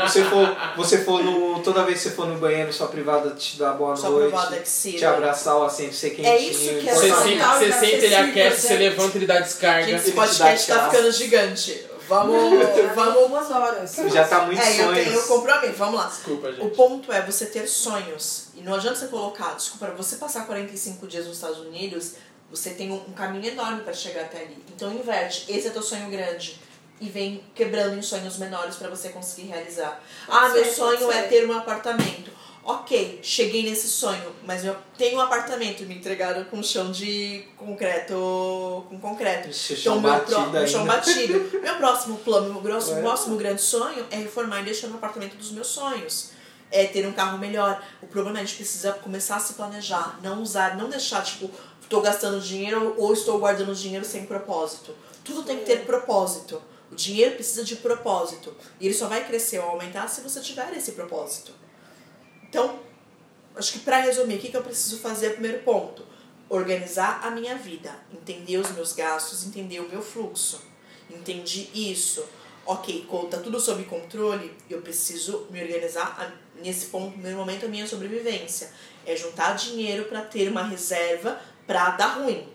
Você 0.03 0.23
for, 0.25 0.57
você 0.77 0.97
for 1.03 1.23
no. 1.23 1.59
Toda 1.63 1.83
vez 1.83 1.97
que 2.03 2.09
você 2.09 2.15
for 2.15 2.27
no 2.27 2.37
banheiro, 2.37 2.71
sua 2.71 2.87
privada 2.87 3.31
te 3.31 3.57
dá 3.57 3.71
boa 3.73 3.95
Sua 3.95 4.09
noite. 4.11 4.27
privada 4.31 4.57
que 4.59 4.69
se 4.69 4.93
Te 4.93 5.05
abraçar, 5.05 5.57
o 5.57 5.63
assento 5.63 5.93
ser 5.95 6.11
quentinho. 6.11 6.27
É 6.27 6.37
isso 6.37 6.59
que 6.81 6.87
é 6.89 6.93
Você, 6.93 7.11
sente, 7.11 7.37
total, 7.39 7.57
você 7.59 7.71
sente, 7.73 8.05
ele 8.05 8.15
aquece, 8.15 8.61
você 8.67 8.75
levanta, 8.75 9.17
ele 9.17 9.25
dá 9.25 9.39
descarga. 9.39 9.85
Gente, 9.87 9.95
esse 10.01 10.11
podcast 10.11 10.67
tá 10.67 10.89
ficando 10.89 11.11
gigante. 11.11 11.85
Vamos, 12.07 12.35
vamos. 12.93 13.27
duas 13.29 13.49
horas. 13.49 13.95
Já 14.13 14.27
tá 14.27 14.41
muito 14.45 14.61
É, 14.61 14.71
eu 14.81 14.85
sonhos. 14.85 15.03
tenho 15.03 15.23
compromisso, 15.23 15.73
vamos 15.75 15.99
lá. 15.99 16.05
Desculpa, 16.05 16.47
O 16.49 16.51
gente. 16.53 16.75
ponto 16.75 17.11
é 17.11 17.21
você 17.23 17.47
ter 17.47 17.67
sonhos. 17.67 18.49
E 18.53 18.61
não 18.61 18.75
adianta 18.75 18.95
você 18.99 19.07
colocar, 19.07 19.55
desculpa, 19.55 19.87
você 19.97 20.17
passar 20.17 20.45
45 20.45 21.07
dias 21.07 21.25
nos 21.25 21.37
Estados 21.37 21.57
Unidos, 21.61 22.11
você 22.51 22.69
tem 22.69 22.91
um, 22.91 22.97
um 23.09 23.13
caminho 23.13 23.47
enorme 23.51 23.81
pra 23.81 23.91
chegar 23.93 24.21
até 24.21 24.41
ali. 24.41 24.63
Então 24.75 24.93
inverte, 24.93 25.45
esse 25.51 25.67
é 25.67 25.71
teu 25.71 25.81
sonho 25.81 26.07
grande. 26.11 26.61
E 27.01 27.09
vem 27.09 27.43
quebrando 27.53 27.97
em 27.97 28.01
sonhos 28.01 28.37
menores 28.37 28.75
pra 28.77 28.89
você 28.89 29.09
conseguir 29.09 29.47
realizar. 29.47 30.01
ah, 30.29 30.49
meu 30.49 30.63
ser, 30.63 30.71
sonho 30.71 30.97
pode 30.99 31.17
é 31.17 31.23
ter 31.23 31.47
um 31.47 31.51
apartamento. 31.57 32.31
Ok, 32.67 33.19
cheguei 33.21 33.61
nesse 33.69 33.87
sonho, 33.87 34.33
mas 34.43 34.65
eu 34.65 34.75
tenho 34.97 35.17
um 35.17 35.21
apartamento 35.21 35.83
me 35.83 35.93
entregaram 35.95 36.43
com 36.45 36.63
chão 36.63 36.91
de 36.91 37.45
concreto. 37.57 38.85
com 38.89 38.97
concreto. 38.99 39.49
Esse 39.49 39.73
Então, 39.73 39.83
chão 39.83 40.01
meu 40.01 40.11
batido 40.11 40.49
pro- 40.51 40.61
um 40.61 40.67
chão 40.67 40.85
batido. 40.85 41.49
Meu 41.61 41.75
próximo 41.75 42.17
plano, 42.19 42.53
meu 42.53 42.61
próximo, 42.61 42.97
É. 42.97 43.01
próximo 43.01 43.35
grande 43.37 43.61
sonho 43.61 44.05
é 44.09 44.15
reformar 44.15 44.61
e 44.61 44.65
deixar 44.65 44.87
no 44.87 44.95
apartamento 44.95 45.35
dos 45.35 45.51
meus 45.51 45.67
sonhos. 45.67 46.31
É 46.71 46.85
ter 46.87 47.05
um 47.05 47.13
carro 47.13 47.37
melhor. 47.37 47.83
O 48.01 48.07
problema 48.07 48.39
é 48.39 48.41
a 48.41 48.45
gente 48.45 48.55
precisa 48.55 48.93
começar 48.93 49.35
a 49.35 49.39
se 49.39 49.53
planejar. 49.53 50.19
Não 50.23 50.41
usar, 50.41 50.75
não 50.75 50.89
deixar, 50.89 51.23
tipo, 51.23 51.51
estou 51.81 52.01
gastando 52.01 52.39
dinheiro 52.41 52.95
ou 52.97 53.13
estou 53.13 53.37
guardando 53.37 53.75
dinheiro 53.75 54.03
sem 54.05 54.25
propósito. 54.25 54.95
Tudo 55.23 55.43
tem 55.43 55.59
que 55.59 55.65
ter 55.65 55.85
propósito. 55.85 56.59
O 56.95 57.03
dinheiro 57.05 57.35
precisa 57.35 57.61
de 57.61 57.75
propósito. 57.75 58.55
E 58.79 58.85
ele 58.85 58.93
só 58.93 59.09
vai 59.09 59.27
crescer 59.27 59.59
ou 59.59 59.65
aumentar 59.65 60.07
se 60.07 60.21
você 60.21 60.39
tiver 60.39 60.73
esse 60.77 60.93
propósito. 60.93 61.51
Então, 62.47 62.79
acho 63.53 63.73
que 63.73 63.79
pra 63.79 63.99
resumir, 63.99 64.35
o 64.35 64.39
que, 64.39 64.47
que 64.47 64.55
eu 64.55 64.63
preciso 64.63 64.99
fazer? 64.99 65.31
Primeiro 65.31 65.61
ponto: 65.63 66.05
organizar 66.47 67.19
a 67.21 67.31
minha 67.31 67.57
vida, 67.57 67.93
entender 68.13 68.55
os 68.59 68.71
meus 68.71 68.93
gastos, 68.93 69.45
entender 69.45 69.81
o 69.81 69.89
meu 69.89 70.01
fluxo. 70.01 70.61
Entendi 71.09 71.69
isso. 71.73 72.25
Ok, 72.65 73.05
tá 73.29 73.39
tudo 73.39 73.59
sob 73.59 73.83
controle, 73.83 74.55
eu 74.69 74.81
preciso 74.81 75.47
me 75.51 75.61
organizar. 75.61 76.33
Nesse 76.63 76.85
ponto, 76.85 77.11
primeiro 77.11 77.37
momento, 77.37 77.65
a 77.65 77.69
minha 77.69 77.85
sobrevivência 77.85 78.71
é 79.05 79.17
juntar 79.17 79.53
dinheiro 79.57 80.05
para 80.05 80.21
ter 80.21 80.47
uma 80.47 80.63
reserva 80.63 81.41
para 81.67 81.89
dar 81.91 82.19
ruim. 82.19 82.47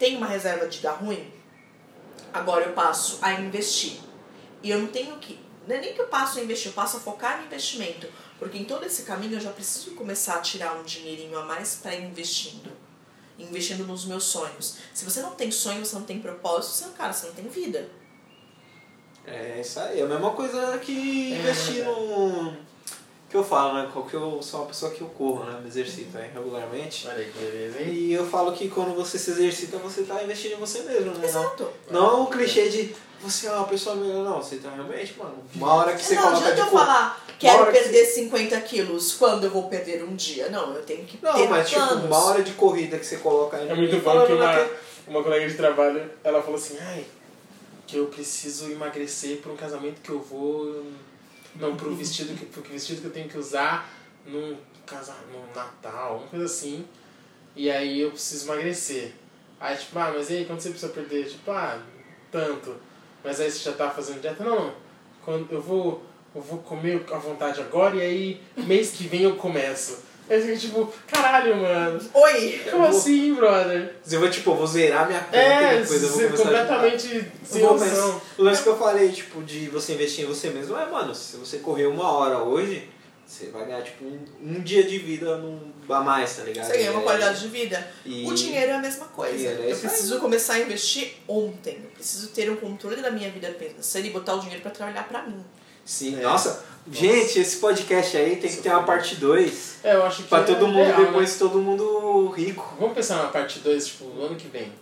Tem 0.00 0.16
uma 0.16 0.26
reserva 0.26 0.66
de 0.66 0.80
dar 0.80 0.94
ruim? 0.94 1.32
Agora 2.34 2.64
eu 2.64 2.72
passo 2.72 3.18
a 3.22 3.32
investir. 3.34 4.00
E 4.60 4.68
eu 4.70 4.80
não 4.80 4.88
tenho 4.88 5.16
que. 5.18 5.38
Não 5.68 5.76
é 5.76 5.80
nem 5.80 5.94
que 5.94 6.00
eu 6.00 6.08
passo 6.08 6.40
a 6.40 6.42
investir, 6.42 6.66
eu 6.66 6.74
passo 6.74 6.96
a 6.96 7.00
focar 7.00 7.38
no 7.38 7.46
investimento. 7.46 8.08
Porque 8.38 8.58
em 8.58 8.64
todo 8.64 8.84
esse 8.84 9.04
caminho 9.04 9.34
eu 9.34 9.40
já 9.40 9.50
preciso 9.52 9.92
começar 9.94 10.34
a 10.34 10.40
tirar 10.40 10.74
um 10.74 10.82
dinheirinho 10.82 11.38
a 11.38 11.44
mais 11.44 11.76
para 11.76 11.94
ir 11.94 12.02
investindo. 12.04 12.70
Investindo 13.38 13.84
nos 13.86 14.04
meus 14.04 14.24
sonhos. 14.24 14.78
Se 14.92 15.04
você 15.04 15.22
não 15.22 15.30
tem 15.36 15.50
sonho, 15.50 15.86
você 15.86 15.94
não 15.94 16.02
tem 16.04 16.18
propósito, 16.20 16.72
você, 16.72 16.96
cara, 16.96 17.12
você 17.12 17.28
não 17.28 17.34
tem 17.34 17.48
vida. 17.48 17.88
É 19.26 19.60
isso 19.60 19.78
aí, 19.80 20.00
é 20.00 20.02
a 20.02 20.06
mesma 20.06 20.32
coisa 20.32 20.76
que 20.78 21.32
É, 21.32 21.38
investir 21.38 21.74
verdade. 21.76 21.98
no. 21.98 22.73
Que 23.34 23.38
eu 23.38 23.44
falo, 23.44 23.74
né? 23.74 23.90
Porque 23.92 24.14
eu 24.14 24.40
sou 24.40 24.60
uma 24.60 24.66
pessoa 24.68 24.92
que 24.92 25.00
eu 25.00 25.08
corro, 25.08 25.42
né? 25.44 25.58
Me 25.60 25.66
exercito 25.66 26.16
aí 26.16 26.30
regularmente. 26.32 27.08
Olha 27.08 27.24
que 27.24 27.36
beleza, 27.36 27.80
hein? 27.82 27.88
E 27.92 28.12
eu 28.12 28.24
falo 28.24 28.52
que 28.52 28.68
quando 28.68 28.94
você 28.94 29.18
se 29.18 29.32
exercita, 29.32 29.76
você 29.78 30.04
tá 30.04 30.22
investindo 30.22 30.52
em 30.52 30.56
você 30.56 30.82
mesmo, 30.82 31.06
né? 31.06 31.14
Não, 31.18 31.24
Exato. 31.24 31.68
não 31.90 32.22
o 32.22 32.26
clichê 32.28 32.68
de 32.68 32.94
você 33.20 33.48
é 33.48 33.50
uma 33.52 33.66
pessoa 33.66 33.96
melhor, 33.96 34.22
não. 34.24 34.36
Você 34.40 34.58
tá 34.58 34.70
realmente, 34.70 35.18
mano. 35.18 35.34
Uma 35.56 35.74
hora 35.74 35.94
que 35.94 36.04
você 36.04 36.14
não 36.14 36.22
coloca 36.22 36.38
adianta 36.38 36.54
de 36.54 36.60
eu 36.60 36.66
cor. 36.68 36.78
falar, 36.78 37.24
quero 37.40 37.62
hora 37.62 37.72
que 37.72 37.78
perder 37.80 38.04
50 38.04 38.60
quilos, 38.60 39.14
quando 39.14 39.44
eu 39.44 39.50
vou 39.50 39.64
perder 39.68 40.04
um 40.04 40.14
dia? 40.14 40.48
Não, 40.50 40.72
eu 40.72 40.82
tenho 40.82 41.04
que 41.04 41.18
Não, 41.20 41.32
ter 41.34 41.48
mas 41.48 41.68
tipo, 41.68 41.80
planos. 41.80 42.04
uma 42.04 42.24
hora 42.26 42.42
de 42.44 42.52
corrida 42.52 42.98
que 42.98 43.04
você 43.06 43.16
coloca 43.16 43.56
aí. 43.56 43.68
É 43.68 43.74
muito 43.74 43.96
bom 43.98 44.24
que 44.26 44.32
uma, 44.32 44.46
naquele- 44.46 44.70
uma 45.08 45.22
colega 45.24 45.48
de 45.48 45.54
trabalho, 45.56 46.08
ela 46.22 46.40
falou 46.40 46.56
assim, 46.56 46.76
ai, 46.80 47.04
que 47.86 47.96
eu 47.96 48.06
preciso 48.06 48.70
emagrecer 48.70 49.38
para 49.38 49.50
um 49.50 49.56
casamento 49.56 50.00
que 50.02 50.10
eu 50.10 50.20
vou. 50.20 50.84
Não, 51.56 51.76
pro 51.76 51.94
vestido 51.94 52.36
que, 52.36 52.46
pro 52.46 52.62
vestido 52.62 53.00
que 53.00 53.06
eu 53.06 53.12
tenho 53.12 53.28
que 53.28 53.38
usar 53.38 53.88
num, 54.26 54.56
casa, 54.84 55.14
num 55.32 55.46
Natal, 55.54 56.18
uma 56.18 56.28
coisa 56.28 56.44
assim. 56.46 56.84
E 57.54 57.70
aí 57.70 58.00
eu 58.00 58.10
preciso 58.10 58.46
emagrecer. 58.46 59.12
Aí 59.60 59.76
tipo, 59.76 59.98
ah, 59.98 60.12
mas 60.14 60.30
e 60.30 60.38
aí 60.38 60.44
quando 60.44 60.60
você 60.60 60.70
precisa 60.70 60.92
perder? 60.92 61.26
Tipo, 61.26 61.50
ah, 61.52 61.80
tanto. 62.30 62.76
Mas 63.22 63.40
aí 63.40 63.50
você 63.50 63.58
já 63.58 63.72
tá 63.72 63.90
fazendo 63.90 64.20
dieta? 64.20 64.44
Não, 64.44 64.56
não. 64.56 64.74
Quando 65.24 65.50
eu 65.52 65.60
vou. 65.60 66.02
Eu 66.34 66.42
vou 66.42 66.58
comer 66.58 67.00
à 67.12 67.16
vontade 67.16 67.60
agora 67.60 67.94
e 67.94 68.00
aí 68.00 68.42
mês 68.66 68.90
que 68.90 69.06
vem 69.06 69.22
eu 69.22 69.36
começo. 69.36 70.02
Eu 70.28 70.40
fico 70.40 70.58
tipo, 70.58 70.92
caralho, 71.06 71.56
mano. 71.56 72.00
Oi! 72.14 72.60
Como 72.70 72.86
vou- 72.88 72.98
assim, 72.98 73.34
brother? 73.34 73.94
Eu 74.10 74.20
vou, 74.20 74.30
tipo, 74.30 74.50
eu 74.50 74.54
vou 74.56 74.66
zerar 74.66 75.06
minha 75.06 75.20
conta 75.20 75.36
É, 75.36 75.74
e 75.76 75.80
depois 75.82 76.02
eu 76.02 76.08
vou 76.08 76.18
você 76.18 76.24
começar 76.28 76.42
completamente 76.44 77.32
sem 77.44 77.62
noção. 77.62 78.22
o 78.38 78.42
lance 78.42 78.62
que 78.62 78.68
eu 78.68 78.78
falei, 78.78 79.12
tipo, 79.12 79.42
de 79.42 79.68
você 79.68 79.92
investir 79.92 80.24
em 80.24 80.28
você 80.28 80.48
mesmo, 80.48 80.76
é, 80.78 80.86
mano, 80.90 81.14
se 81.14 81.36
você 81.36 81.58
correr 81.58 81.86
uma 81.86 82.10
hora 82.10 82.38
hoje, 82.38 82.88
você 83.26 83.46
vai 83.50 83.66
ganhar, 83.66 83.82
tipo, 83.82 84.02
um, 84.04 84.18
um 84.42 84.60
dia 84.62 84.82
de 84.84 84.98
vida 84.98 85.36
num, 85.36 85.60
a 85.90 86.00
mais, 86.00 86.36
tá 86.36 86.42
ligado? 86.44 86.66
Você 86.68 86.78
ganha 86.78 86.90
uma 86.92 87.00
É, 87.00 87.04
qualidade 87.04 87.40
de 87.40 87.48
vida. 87.48 87.86
E- 88.06 88.26
O 88.26 88.32
dinheiro 88.34 88.70
é 88.70 88.74
a 88.74 88.78
mesma 88.78 89.06
coisa. 89.06 89.46
É 89.48 89.72
eu 89.72 89.76
preciso 89.76 90.18
começar 90.20 90.54
a 90.54 90.60
investir 90.60 91.16
ontem. 91.28 91.80
Eu 91.84 91.90
preciso 91.90 92.28
ter 92.28 92.50
um 92.50 92.56
controle 92.56 93.02
da 93.02 93.10
minha 93.10 93.30
vida 93.30 93.54
financeira 93.58 94.08
e 94.08 94.10
botar 94.10 94.34
o 94.36 94.40
dinheiro 94.40 94.62
pra 94.62 94.70
trabalhar 94.70 95.06
pra 95.06 95.22
mim. 95.22 95.44
Sim, 95.84 96.18
É. 96.18 96.22
nossa, 96.22 96.64
gente, 96.90 97.38
esse 97.38 97.56
podcast 97.56 98.16
aí 98.16 98.36
tem 98.36 98.50
que 98.50 98.58
ter 98.62 98.70
uma 98.70 98.82
parte 98.82 99.16
2 99.16 99.76
É, 99.84 99.94
eu 99.94 100.04
acho 100.04 100.22
que. 100.22 100.28
pra 100.28 100.40
é 100.40 100.42
todo 100.44 100.66
mundo, 100.68 100.84
real, 100.86 101.04
depois 101.06 101.32
né? 101.32 101.36
todo 101.38 101.58
mundo 101.60 102.28
rico. 102.30 102.74
Vamos 102.78 102.94
pensar 102.94 103.16
na 103.16 103.28
parte 103.28 103.58
2, 103.60 103.86
tipo, 103.86 104.04
no 104.06 104.26
ano 104.26 104.36
que 104.36 104.48
vem. 104.48 104.72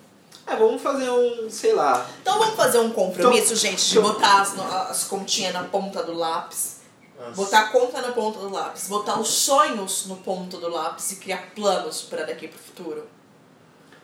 É, 0.47 0.57
vamos 0.57 0.83
fazer 0.83 1.09
um, 1.09 1.49
sei 1.49 1.73
lá, 1.73 2.05
Então 2.21 2.37
vamos 2.39 2.57
fazer 2.57 2.79
um 2.79 2.91
compromisso, 2.91 3.45
Então- 3.53 3.57
gente, 3.57 3.85
de 3.91 3.99
então- 3.99 4.13
botar 4.13 4.41
as, 4.43 4.55
no- 4.55 4.65
as 4.65 5.05
continhas 5.05 5.53
na 5.55 5.63
ponta 5.65 6.03
do 6.03 6.13
lápis. 6.15 6.81
Nossa. 7.19 7.31
Botar 7.37 7.61
a 7.61 7.69
conta 7.69 8.01
na 8.03 8.11
ponta 8.11 8.41
do 8.41 8.51
lápis. 8.51 8.89
Botar 8.89 9.21
os 9.21 9.29
sonhos 9.29 10.07
no 10.07 10.17
ponto 10.17 10.57
do 10.57 10.69
lápis 10.69 11.13
e 11.13 11.17
criar 11.17 11.53
planos 11.55 12.03
para 12.03 12.25
daqui 12.25 12.49
pro 12.49 12.59
futuro. 12.59 13.07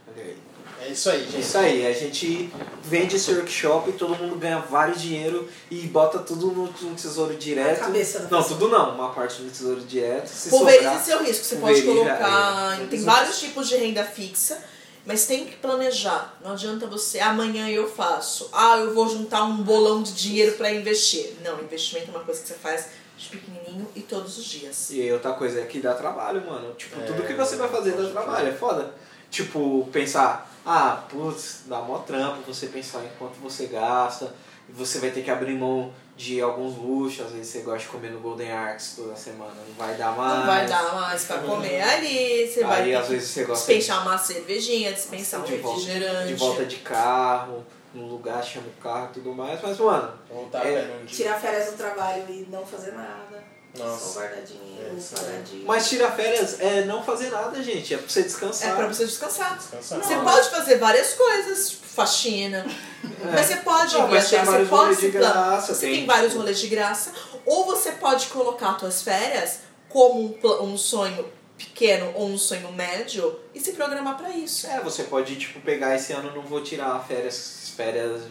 olha 0.07 0.23
aí. 0.23 0.37
É 0.81 0.89
isso 0.89 1.11
aí, 1.11 1.25
gente. 1.25 1.41
Isso 1.41 1.59
aí, 1.59 1.87
a 1.87 1.93
gente 1.93 2.51
vende 2.83 3.17
esse 3.17 3.33
workshop, 3.33 3.93
todo 3.93 4.15
mundo 4.17 4.37
ganha 4.37 4.59
vários 4.59 5.01
dinheiro 5.01 5.49
e 5.71 5.81
bota 5.87 6.21
tudo 6.21 6.47
no, 6.47 6.67
no 6.67 6.95
tesouro 6.95 7.35
direto. 7.35 7.81
Na 7.81 7.87
cabeça 7.87 8.21
da 8.21 8.29
não, 8.31 8.43
pessoa. 8.43 8.59
tudo 8.59 8.69
não, 8.71 8.95
uma 8.95 9.11
parte 9.11 9.43
no 9.43 9.51
tesouro 9.51 9.81
direto. 9.81 10.29
Se 10.29 10.51
Pulverize 10.51 10.85
sobrar, 10.85 11.05
seu 11.05 11.23
risco. 11.25 11.45
Você 11.45 11.57
pode 11.57 11.83
colocar. 11.83 12.81
é, 12.81 12.87
tem 12.87 13.03
vários 13.03 13.39
tipos 13.41 13.69
de 13.69 13.77
renda 13.77 14.05
fixa, 14.05 14.63
mas 15.05 15.27
tem 15.27 15.47
que 15.47 15.57
planejar. 15.57 16.39
Não 16.43 16.53
adianta 16.53 16.87
você, 16.87 17.19
amanhã 17.19 17.69
eu 17.69 17.89
faço. 17.89 18.49
Ah, 18.53 18.79
eu 18.79 18.95
vou 18.95 19.09
juntar 19.09 19.45
um 19.45 19.57
bolão 19.57 20.03
de 20.03 20.13
dinheiro 20.13 20.53
para 20.53 20.73
investir. 20.73 21.35
Não, 21.45 21.61
investimento 21.61 22.09
é 22.09 22.11
uma 22.11 22.25
coisa 22.25 22.41
que 22.41 22.49
você 22.49 22.55
faz 22.55 22.87
de 23.19 23.29
pequenininho 23.31 23.89
e 23.97 24.01
todos 24.01 24.39
os 24.39 24.45
dias. 24.45 24.91
E 24.91 25.11
outra 25.11 25.33
coisa 25.33 25.61
é 25.61 25.65
que 25.65 25.81
dá 25.81 25.93
trabalho, 25.93 26.47
mano. 26.47 26.73
Tipo, 26.75 27.01
É, 27.01 27.05
tudo 27.05 27.25
que 27.25 27.35
você 27.35 27.57
vai 27.57 27.69
fazer 27.69 27.93
dá 27.93 28.09
trabalho, 28.09 28.49
é 28.49 28.53
foda. 28.53 28.95
Tipo, 29.31 29.89
pensar, 29.93 30.51
ah, 30.65 31.03
putz, 31.09 31.63
dá 31.67 31.81
mó 31.81 31.99
trampo 31.99 32.43
você 32.47 32.67
pensar 32.67 33.05
em 33.05 33.11
quanto 33.19 33.39
você 33.41 33.67
gasta, 33.67 34.35
você 34.69 34.99
vai 34.99 35.11
ter 35.11 35.23
que 35.23 35.31
abrir 35.31 35.55
mão 35.55 35.93
de 36.17 36.41
alguns 36.41 36.77
luxos, 36.77 37.27
às 37.27 37.33
vezes 37.33 37.49
você 37.49 37.61
gosta 37.61 37.79
de 37.79 37.87
comer 37.87 38.11
no 38.11 38.21
Golden 38.21 38.51
Arcs 38.51 38.95
toda 38.97 39.15
semana, 39.15 39.55
não 39.55 39.75
vai 39.75 39.95
dar 39.95 40.17
mais. 40.17 40.39
Não 40.41 40.47
vai 40.47 40.67
dar 40.67 40.95
mais 40.95 41.25
pra 41.25 41.39
comer 41.39 41.81
ali, 41.81 42.47
você 42.47 42.65
vai 42.65 42.83
Aí 42.83 42.89
ter 42.91 42.95
às 42.97 43.09
vezes 43.09 43.29
você 43.29 43.45
gosta 43.45 43.73
dispensar 43.73 44.03
uma 44.03 44.19
cervejinha, 44.19 44.93
dispensar 44.93 45.41
um 45.41 45.45
de 45.45 45.57
volta, 45.57 45.81
refrigerante. 45.81 46.27
de 46.27 46.35
volta 46.35 46.65
de 46.65 46.77
carro, 46.77 47.65
num 47.95 48.09
lugar 48.09 48.43
chama 48.43 48.67
o 48.67 48.83
carro 48.83 49.09
e 49.11 49.15
tudo 49.15 49.33
mais, 49.33 49.61
mas 49.63 49.79
mano, 49.79 50.13
É. 50.67 51.05
Tirar 51.07 51.41
férias 51.41 51.71
do 51.71 51.77
trabalho 51.77 52.25
e 52.29 52.47
não 52.51 52.67
fazer 52.67 52.93
nada. 52.93 53.57
Nossa. 53.77 54.12
Só 54.12 54.20
guardar 54.20 54.43
dinheiro, 54.43 54.97
É, 54.97 55.43
dinheiro. 55.43 55.66
mas 55.66 55.89
tirar 55.89 56.11
férias 56.12 56.59
é 56.61 56.85
não 56.85 57.03
fazer 57.03 57.31
nada, 57.31 57.62
gente, 57.62 57.95
é 57.95 57.99
pra 57.99 58.09
você 58.09 58.23
descansar. 58.23 58.70
É 58.73 58.74
pra 58.77 58.86
você 58.89 59.05
descansar. 59.05 59.57
Descansar. 59.57 60.03
Você 60.03 60.16
pode 60.16 60.49
fazer 60.51 60.78
várias 60.78 61.15
coisas, 61.15 61.70
tipo 61.70 61.86
faxina. 61.86 62.65
Mas 63.32 63.47
você 63.47 63.57
pode 63.57 63.95
Não, 63.95 64.09
mas 64.09 64.28
tem 64.28 64.39
viajar, 64.39 64.45
você 64.45 64.51
vários 64.51 64.69
pode 64.69 64.95
de 64.95 65.01
se 65.01 65.09
graça, 65.11 65.74
Você 65.74 65.86
tem, 65.86 65.97
tem 65.97 66.07
vários 66.07 66.28
tipo- 66.28 66.39
rolês 66.40 66.59
de 66.61 66.66
graça. 66.69 67.12
Ou 67.45 67.66
você 67.66 67.93
pode 67.93 68.27
colocar 68.28 68.78
suas 68.78 69.03
férias 69.03 69.61
como 69.89 70.20
um, 70.43 70.62
um 70.73 70.77
sonho 70.78 71.27
pequeno 71.57 72.12
ou 72.15 72.28
um 72.28 72.39
sonho 72.39 72.70
médio 72.73 73.39
e 73.55 73.61
se 73.61 73.73
programar 73.73 74.16
pra 74.16 74.31
isso. 74.31 74.66
É, 74.69 74.81
você 74.81 75.05
pode, 75.05 75.35
tipo, 75.36 75.61
pegar 75.61 75.95
esse 75.97 76.12
ano, 76.12 76.32
não 76.35 76.43
vou 76.43 76.62
tirar 76.62 77.05
férias, 77.07 77.73
férias, 77.77 78.23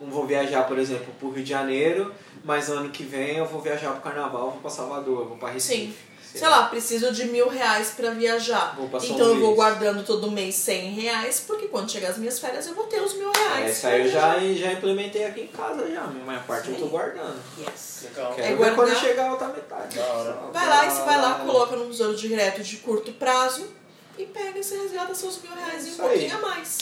não 0.00 0.10
vou 0.10 0.26
viajar, 0.26 0.64
por 0.66 0.78
exemplo, 0.78 1.06
pro 1.18 1.30
Rio 1.30 1.44
de 1.44 1.50
Janeiro, 1.50 2.12
mas 2.46 2.70
ano 2.70 2.88
que 2.90 3.02
vem 3.02 3.36
eu 3.36 3.44
vou 3.44 3.60
viajar 3.60 3.90
pro 3.90 4.00
Carnaval, 4.00 4.52
vou 4.52 4.60
pra 4.60 4.70
Salvador, 4.70 5.26
vou 5.26 5.36
pra 5.36 5.50
Recife. 5.50 5.86
Sim. 5.86 5.94
Sei 6.34 6.46
lá, 6.46 6.64
preciso 6.66 7.12
de 7.12 7.24
mil 7.24 7.48
reais 7.48 7.94
pra 7.96 8.10
viajar. 8.10 8.74
Vou 8.76 8.88
pra 8.90 9.00
São 9.00 9.08
Então 9.14 9.28
eu 9.28 9.40
vou 9.40 9.54
guardando 9.54 10.04
todo 10.04 10.30
mês 10.30 10.54
100 10.56 10.90
reais, 10.90 11.42
porque 11.46 11.66
quando 11.66 11.90
chegar 11.90 12.10
as 12.10 12.18
minhas 12.18 12.38
férias 12.38 12.66
eu 12.66 12.74
vou 12.74 12.84
ter 12.84 13.00
os 13.00 13.14
mil 13.14 13.30
reais. 13.32 13.64
É, 13.66 13.70
isso 13.70 13.86
aí 13.86 14.02
eu 14.02 14.08
já, 14.10 14.38
já 14.38 14.72
implementei 14.72 15.24
aqui 15.24 15.40
em 15.42 15.46
casa 15.46 15.90
já, 15.90 16.02
a 16.02 16.06
minha 16.08 16.38
parte 16.40 16.68
eu 16.70 16.76
tô 16.76 16.86
guardando. 16.88 17.40
Yes. 17.58 18.00
Legal. 18.04 18.34
Quero 18.34 18.48
É 18.48 18.54
guardar. 18.54 18.74
quando 18.76 19.00
chegar 19.00 19.28
a 19.28 19.32
outra 19.32 19.48
metade. 19.48 19.96
Da 19.96 20.04
hora. 20.04 20.38
Vai 20.52 20.68
lá 20.68 20.86
e 20.86 20.90
você 20.90 21.02
vai 21.04 21.20
lá, 21.20 21.34
coloca 21.36 21.74
num 21.74 21.88
tesouro 21.88 22.14
direto 22.14 22.62
de 22.62 22.76
curto 22.78 23.12
prazo 23.12 23.66
e 24.18 24.26
pega 24.26 24.58
e 24.58 24.62
você 24.62 24.76
resgata 24.76 25.14
seus 25.14 25.40
mil 25.40 25.52
reais 25.52 25.86
e 25.86 26.00
um 26.00 26.04
aí. 26.04 26.10
pouquinho 26.10 26.36
a 26.36 26.40
mais. 26.40 26.78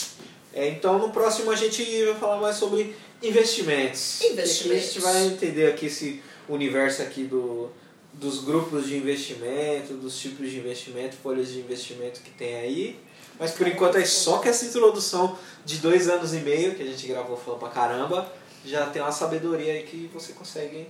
É, 0.53 0.67
então 0.69 0.97
no 0.99 1.11
próximo 1.11 1.51
a 1.51 1.55
gente 1.55 2.03
vai 2.05 2.15
falar 2.15 2.37
mais 2.41 2.55
sobre 2.57 2.95
investimentos. 3.21 4.21
Investimentos. 4.21 4.83
A 4.83 4.87
gente 4.87 4.99
vai 4.99 5.25
entender 5.27 5.67
aqui 5.67 5.87
esse 5.87 6.21
universo 6.47 7.01
aqui 7.01 7.23
do, 7.23 7.69
dos 8.13 8.43
grupos 8.43 8.87
de 8.87 8.97
investimento, 8.97 9.93
dos 9.93 10.17
tipos 10.19 10.49
de 10.49 10.57
investimento, 10.57 11.15
folhas 11.15 11.49
de 11.49 11.59
investimento 11.59 12.21
que 12.21 12.31
tem 12.31 12.55
aí. 12.55 12.99
Mas 13.39 13.51
por 13.51 13.67
enquanto 13.67 13.97
é 13.97 14.05
só 14.05 14.37
que 14.37 14.47
essa 14.47 14.65
introdução 14.65 15.37
de 15.65 15.77
dois 15.77 16.07
anos 16.07 16.33
e 16.33 16.37
meio 16.37 16.75
que 16.75 16.83
a 16.83 16.85
gente 16.85 17.05
gravou 17.07 17.35
falando 17.35 17.59
pra 17.59 17.69
caramba, 17.69 18.31
já 18.63 18.85
tem 18.87 19.01
uma 19.01 19.11
sabedoria 19.11 19.73
aí 19.73 19.83
que 19.83 20.09
você 20.13 20.33
consegue 20.33 20.87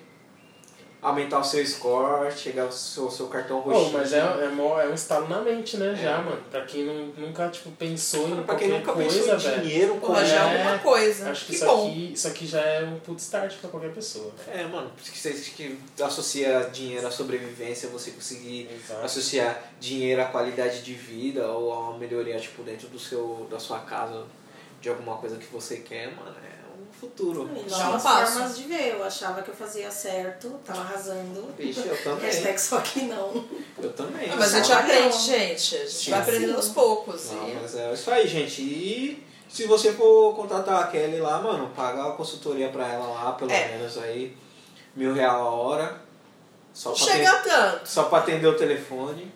aumentar 1.08 1.40
o 1.40 1.44
seu 1.44 1.66
score, 1.66 2.32
chegar 2.36 2.64
ao 2.64 2.72
seu, 2.72 3.10
seu 3.12 3.28
cartão 3.28 3.62
Pô, 3.62 3.70
roxinho. 3.72 3.94
mas 3.94 4.12
é, 4.14 4.18
é, 4.20 4.50
mó- 4.50 4.80
é 4.82 4.88
um 4.88 4.94
estalo 4.94 5.28
na 5.30 5.40
mente, 5.42 5.78
né, 5.78 5.96
já, 5.96 6.18
mano. 6.20 6.42
Pra 6.50 6.66
quem 6.66 6.84
não, 6.86 7.06
nunca, 7.18 7.48
tipo, 7.50 7.70
pensou 7.72 8.28
em 8.30 8.44
pra 8.44 8.56
quem 8.56 8.70
qualquer 8.70 8.80
nunca 8.80 8.94
coisa, 8.94 9.20
pensou 9.34 9.36
em 9.36 9.54
velho. 9.54 9.62
dinheiro, 9.62 9.96
Porra, 9.98 10.26
já 10.26 10.36
é 10.36 10.38
É, 10.38 10.58
alguma 10.62 10.80
coisa. 10.80 11.30
Acho 11.30 11.42
que, 11.42 11.48
que 11.52 11.56
isso, 11.58 11.66
bom. 11.66 11.88
aqui, 11.90 12.14
isso 12.14 12.28
aqui 12.28 12.48
já 12.48 12.60
é 12.62 12.84
um 12.84 13.00
puto 13.00 13.20
start 13.22 13.54
pra 13.58 13.70
qualquer 13.70 13.92
pessoa. 13.94 14.32
É, 14.52 14.64
mano, 14.64 14.90
porque 14.96 15.18
você 15.18 15.32
que 15.34 15.80
associa 16.02 16.70
dinheiro 16.74 17.06
à 17.08 17.12
sobrevivência, 17.12 17.88
você 17.90 18.12
conseguir 18.12 18.70
Exato. 18.74 19.06
associar 19.06 19.62
dinheiro 19.80 20.22
à 20.22 20.26
qualidade 20.26 20.82
de 20.82 20.94
vida 20.94 21.48
ou 21.48 21.72
a 21.74 21.80
uma 21.90 21.98
melhoria, 21.98 22.40
tipo, 22.40 22.64
dentro 22.64 22.88
do 22.88 22.98
seu, 23.00 23.48
da 23.50 23.60
sua 23.60 23.80
casa, 23.80 24.24
de 24.82 24.90
alguma 24.90 25.18
coisa 25.18 25.38
que 25.38 25.46
você 25.48 25.78
quer, 25.78 26.08
mano, 26.16 26.36
é 26.52 26.55
futuro. 27.00 27.50
E 27.66 27.70
Já 27.70 27.78
novas 27.86 28.02
um 28.02 28.04
passo. 28.08 28.34
formas 28.34 28.58
de 28.58 28.64
ver. 28.64 28.94
Eu 28.94 29.04
achava 29.04 29.42
que 29.42 29.50
eu 29.50 29.56
fazia 29.56 29.90
certo, 29.92 30.50
tava 30.66 30.82
arrasando. 30.82 31.54
Vixe, 31.58 31.86
eu 31.88 32.04
também. 32.04 32.26
Hashtag 32.26 32.60
só 32.62 32.80
que 32.82 33.02
não. 33.04 33.46
Eu 33.82 33.92
também. 33.94 34.30
Ah, 34.32 34.36
mas 34.38 34.54
a 34.54 34.58
gente 34.58 34.72
aprende, 34.74 35.18
gente. 35.18 35.76
A 35.76 35.80
gente 35.80 35.92
Sim. 35.92 36.12
vai 36.12 36.20
aprendendo 36.22 36.56
aos 36.56 36.70
poucos. 36.70 37.32
Não, 37.32 37.50
e- 37.50 37.54
mas 37.62 37.76
é 37.76 37.94
isso 37.94 38.12
aí, 38.12 38.28
gente. 38.28 38.62
E 38.62 39.24
se 39.50 39.66
você 39.68 39.92
for 39.94 40.36
contratar 40.36 40.84
a 40.84 40.88
Kelly 40.88 41.20
lá, 41.20 41.42
mano, 41.42 41.70
paga 41.76 42.10
a 42.10 42.12
consultoria 42.14 42.70
pra 42.70 42.88
ela 42.88 43.08
lá, 43.08 43.32
pelo 43.34 43.52
É. 43.52 43.78
menos 43.78 43.98
aí, 43.98 44.36
mil 44.96 45.14
real 45.14 45.42
a 45.42 45.50
hora. 45.52 46.02
Só 46.74 46.92
pra 46.92 47.06
chega 47.06 47.30
a 47.32 47.40
tanto. 47.40 47.88
só 47.88 48.04
pra 48.04 48.18
atender 48.20 48.48
o 48.48 48.58
telefone, 48.58 49.32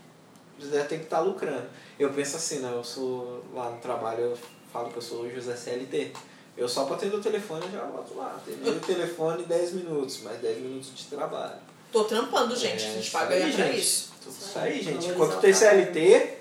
José 0.59 0.83
tem 0.83 0.97
que 0.99 1.05
estar 1.05 1.19
lucrando. 1.21 1.67
Eu 1.97 2.09
penso 2.11 2.35
assim, 2.35 2.59
né? 2.59 2.69
Eu 2.73 2.83
sou 2.83 3.43
lá 3.53 3.69
no 3.69 3.77
trabalho, 3.77 4.19
eu 4.21 4.37
falo 4.73 4.89
que 4.89 4.97
eu 4.97 5.01
sou 5.01 5.21
o 5.21 5.29
José 5.33 5.55
CLT. 5.55 6.11
Eu 6.59 6.67
só 6.67 6.83
pra 6.83 6.95
atender 6.95 7.15
o 7.15 7.21
telefone 7.21 7.65
eu 7.65 7.71
já 7.71 7.85
boto 7.85 8.15
lá. 8.17 8.35
Atender 8.35 8.69
o 8.69 8.79
telefone 8.81 9.43
10 9.43 9.71
minutos, 9.73 10.21
mais 10.21 10.39
10 10.39 10.57
minutos 10.57 10.91
de 10.93 11.05
trabalho. 11.05 11.55
Tô 11.91 12.03
trampando, 12.03 12.55
gente. 12.55 12.83
É, 12.83 12.89
a 12.89 12.93
gente 12.93 13.11
paga 13.11 13.33
aí, 13.33 13.53
pra 13.53 13.65
gente. 13.65 13.79
isso. 13.79 14.11
Isso 14.27 14.59
aí, 14.59 14.83
gente. 14.83 15.07
Enquanto 15.07 15.35
o 15.35 15.39
tem. 15.39 15.53
CLT, 15.53 16.37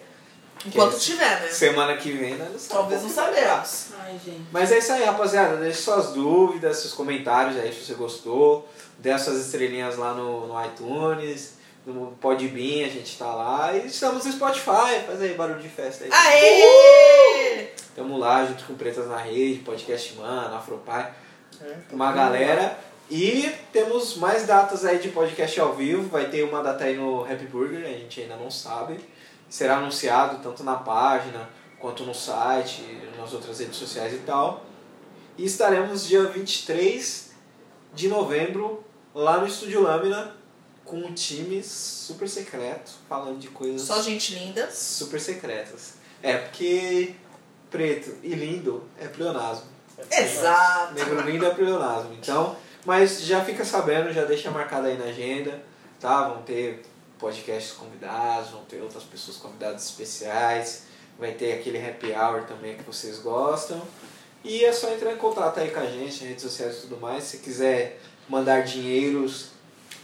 Enquanto 0.66 0.94
que 0.94 1.00
tiver, 1.00 1.40
né? 1.40 1.48
semana 1.48 1.96
que 1.96 2.10
vem, 2.10 2.36
nós 2.36 2.50
não 2.50 2.58
sabemos 2.58 2.68
Talvez 2.68 3.02
não 3.02 3.10
sabemos. 3.10 3.86
Ai, 3.96 4.20
gente. 4.24 4.42
Mas 4.50 4.72
é 4.72 4.78
isso 4.78 4.92
aí, 4.92 5.04
rapaziada. 5.04 5.56
Deixe 5.56 5.82
suas 5.82 6.08
dúvidas, 6.08 6.78
seus 6.78 6.92
comentários 6.94 7.56
aí 7.56 7.72
se 7.72 7.84
você 7.84 7.94
gostou. 7.94 8.68
Dê 8.98 9.12
as 9.12 9.22
suas 9.22 9.38
estrelinhas 9.38 9.96
lá 9.96 10.12
no, 10.14 10.48
no 10.48 10.66
iTunes, 10.66 11.57
no 11.92 12.12
Podbean, 12.12 12.86
a 12.86 12.90
gente 12.90 13.18
tá 13.18 13.26
lá. 13.34 13.74
E 13.74 13.86
estamos 13.86 14.24
no 14.24 14.32
Spotify. 14.32 15.00
Faz 15.06 15.20
aí 15.20 15.34
barulho 15.34 15.60
de 15.60 15.68
festa 15.68 16.04
aí. 16.04 16.10
Aê! 16.12 17.68
Tamo 17.94 18.16
lá 18.16 18.44
junto 18.44 18.64
com 18.64 18.74
Pretas 18.74 19.08
na 19.08 19.16
Rede, 19.16 19.60
Podcast 19.60 20.14
Mano, 20.16 20.54
Afropai, 20.54 21.12
É, 21.60 21.76
uma 21.92 22.12
galera. 22.12 22.78
E 23.10 23.50
temos 23.72 24.16
mais 24.16 24.46
datas 24.46 24.84
aí 24.84 24.98
de 24.98 25.08
podcast 25.08 25.58
ao 25.58 25.74
vivo. 25.74 26.08
Vai 26.08 26.26
ter 26.26 26.42
uma 26.44 26.62
data 26.62 26.84
aí 26.84 26.96
no 26.96 27.24
Happy 27.24 27.46
Burger, 27.46 27.84
a 27.84 27.88
gente 27.88 28.20
ainda 28.20 28.36
não 28.36 28.50
sabe. 28.50 29.00
Será 29.48 29.78
anunciado 29.78 30.42
tanto 30.42 30.62
na 30.62 30.74
página 30.74 31.48
quanto 31.78 32.04
no 32.04 32.14
site, 32.14 32.82
nas 33.16 33.32
outras 33.32 33.58
redes 33.60 33.76
sociais 33.76 34.12
e 34.12 34.18
tal. 34.18 34.64
E 35.38 35.44
estaremos 35.44 36.06
dia 36.06 36.24
23 36.24 37.32
de 37.94 38.08
novembro 38.08 38.84
lá 39.14 39.38
no 39.38 39.46
Estúdio 39.46 39.82
Lâmina 39.82 40.37
com 40.88 40.96
um 40.96 41.12
time 41.12 41.62
super 41.62 42.26
secreto, 42.26 42.92
falando 43.08 43.38
de 43.38 43.48
coisas 43.48 43.82
Só 43.82 44.00
gente 44.02 44.34
linda. 44.34 44.70
super 44.70 45.20
secretas. 45.20 45.94
É 46.22 46.36
porque 46.38 47.14
preto 47.70 48.16
e 48.22 48.34
lindo 48.34 48.88
é 48.98 49.06
pleonasmo. 49.06 49.66
Exato. 50.10 50.94
Negro 50.94 51.20
lindo 51.20 51.44
é 51.44 51.50
pleonasmo. 51.50 52.14
Então, 52.14 52.56
mas 52.86 53.20
já 53.20 53.44
fica 53.44 53.64
sabendo, 53.64 54.12
já 54.12 54.24
deixa 54.24 54.50
marcado 54.50 54.86
aí 54.86 54.96
na 54.96 55.04
agenda, 55.04 55.62
tá? 56.00 56.28
Vão 56.28 56.42
ter 56.42 56.82
podcasts 57.18 57.72
convidados, 57.72 58.50
vão 58.50 58.64
ter 58.64 58.80
outras 58.80 59.02
pessoas 59.04 59.36
convidadas 59.36 59.84
especiais, 59.84 60.84
vai 61.18 61.32
ter 61.32 61.52
aquele 61.52 61.78
happy 61.78 62.12
hour 62.12 62.44
também 62.44 62.76
que 62.76 62.82
vocês 62.82 63.18
gostam. 63.18 63.82
E 64.42 64.64
é 64.64 64.72
só 64.72 64.90
entrar 64.90 65.12
em 65.12 65.16
contato 65.16 65.60
aí 65.60 65.70
com 65.70 65.80
a 65.80 65.86
gente, 65.86 66.20
nas 66.20 66.28
redes 66.30 66.42
sociais 66.42 66.78
e 66.78 66.80
tudo 66.82 66.96
mais. 66.96 67.24
Se 67.24 67.38
quiser 67.38 68.00
mandar 68.28 68.62
dinheiros, 68.62 69.50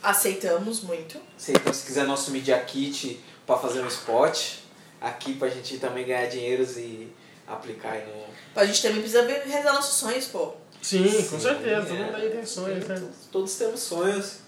Aceitamos 0.05 0.83
muito. 0.83 1.19
se, 1.37 1.53
então, 1.53 1.73
se 1.73 1.87
quiser 1.87 2.05
nosso 2.07 2.31
Media 2.31 2.59
Kit 2.61 3.21
para 3.47 3.57
fazer 3.59 3.81
um 3.81 3.89
spot, 3.89 4.57
aqui 5.01 5.35
pra 5.35 5.49
gente 5.49 5.79
também 5.79 6.05
ganhar 6.07 6.27
dinheiros 6.27 6.77
e 6.77 7.09
aplicar 7.47 7.93
aí 7.93 8.07
no. 8.07 8.25
A 8.61 8.65
gente 8.65 8.83
também 8.83 9.01
precisa 9.01 9.23
ver- 9.27 9.43
realizar 9.47 9.73
nossos 9.73 9.97
sonhos, 9.99 10.27
pô. 10.27 10.53
Sim, 10.83 11.05
com 11.05 11.11
Sim, 11.39 11.41
certeza. 11.41 11.87
Todo 11.87 11.97
é. 11.97 12.05
mundo 12.05 12.17
aí 12.17 12.31
tem 12.31 12.45
sonhos, 12.47 12.87
né? 12.87 13.03
Todos 13.33 13.55
temos 13.57 13.81
sonhos. 13.81 14.39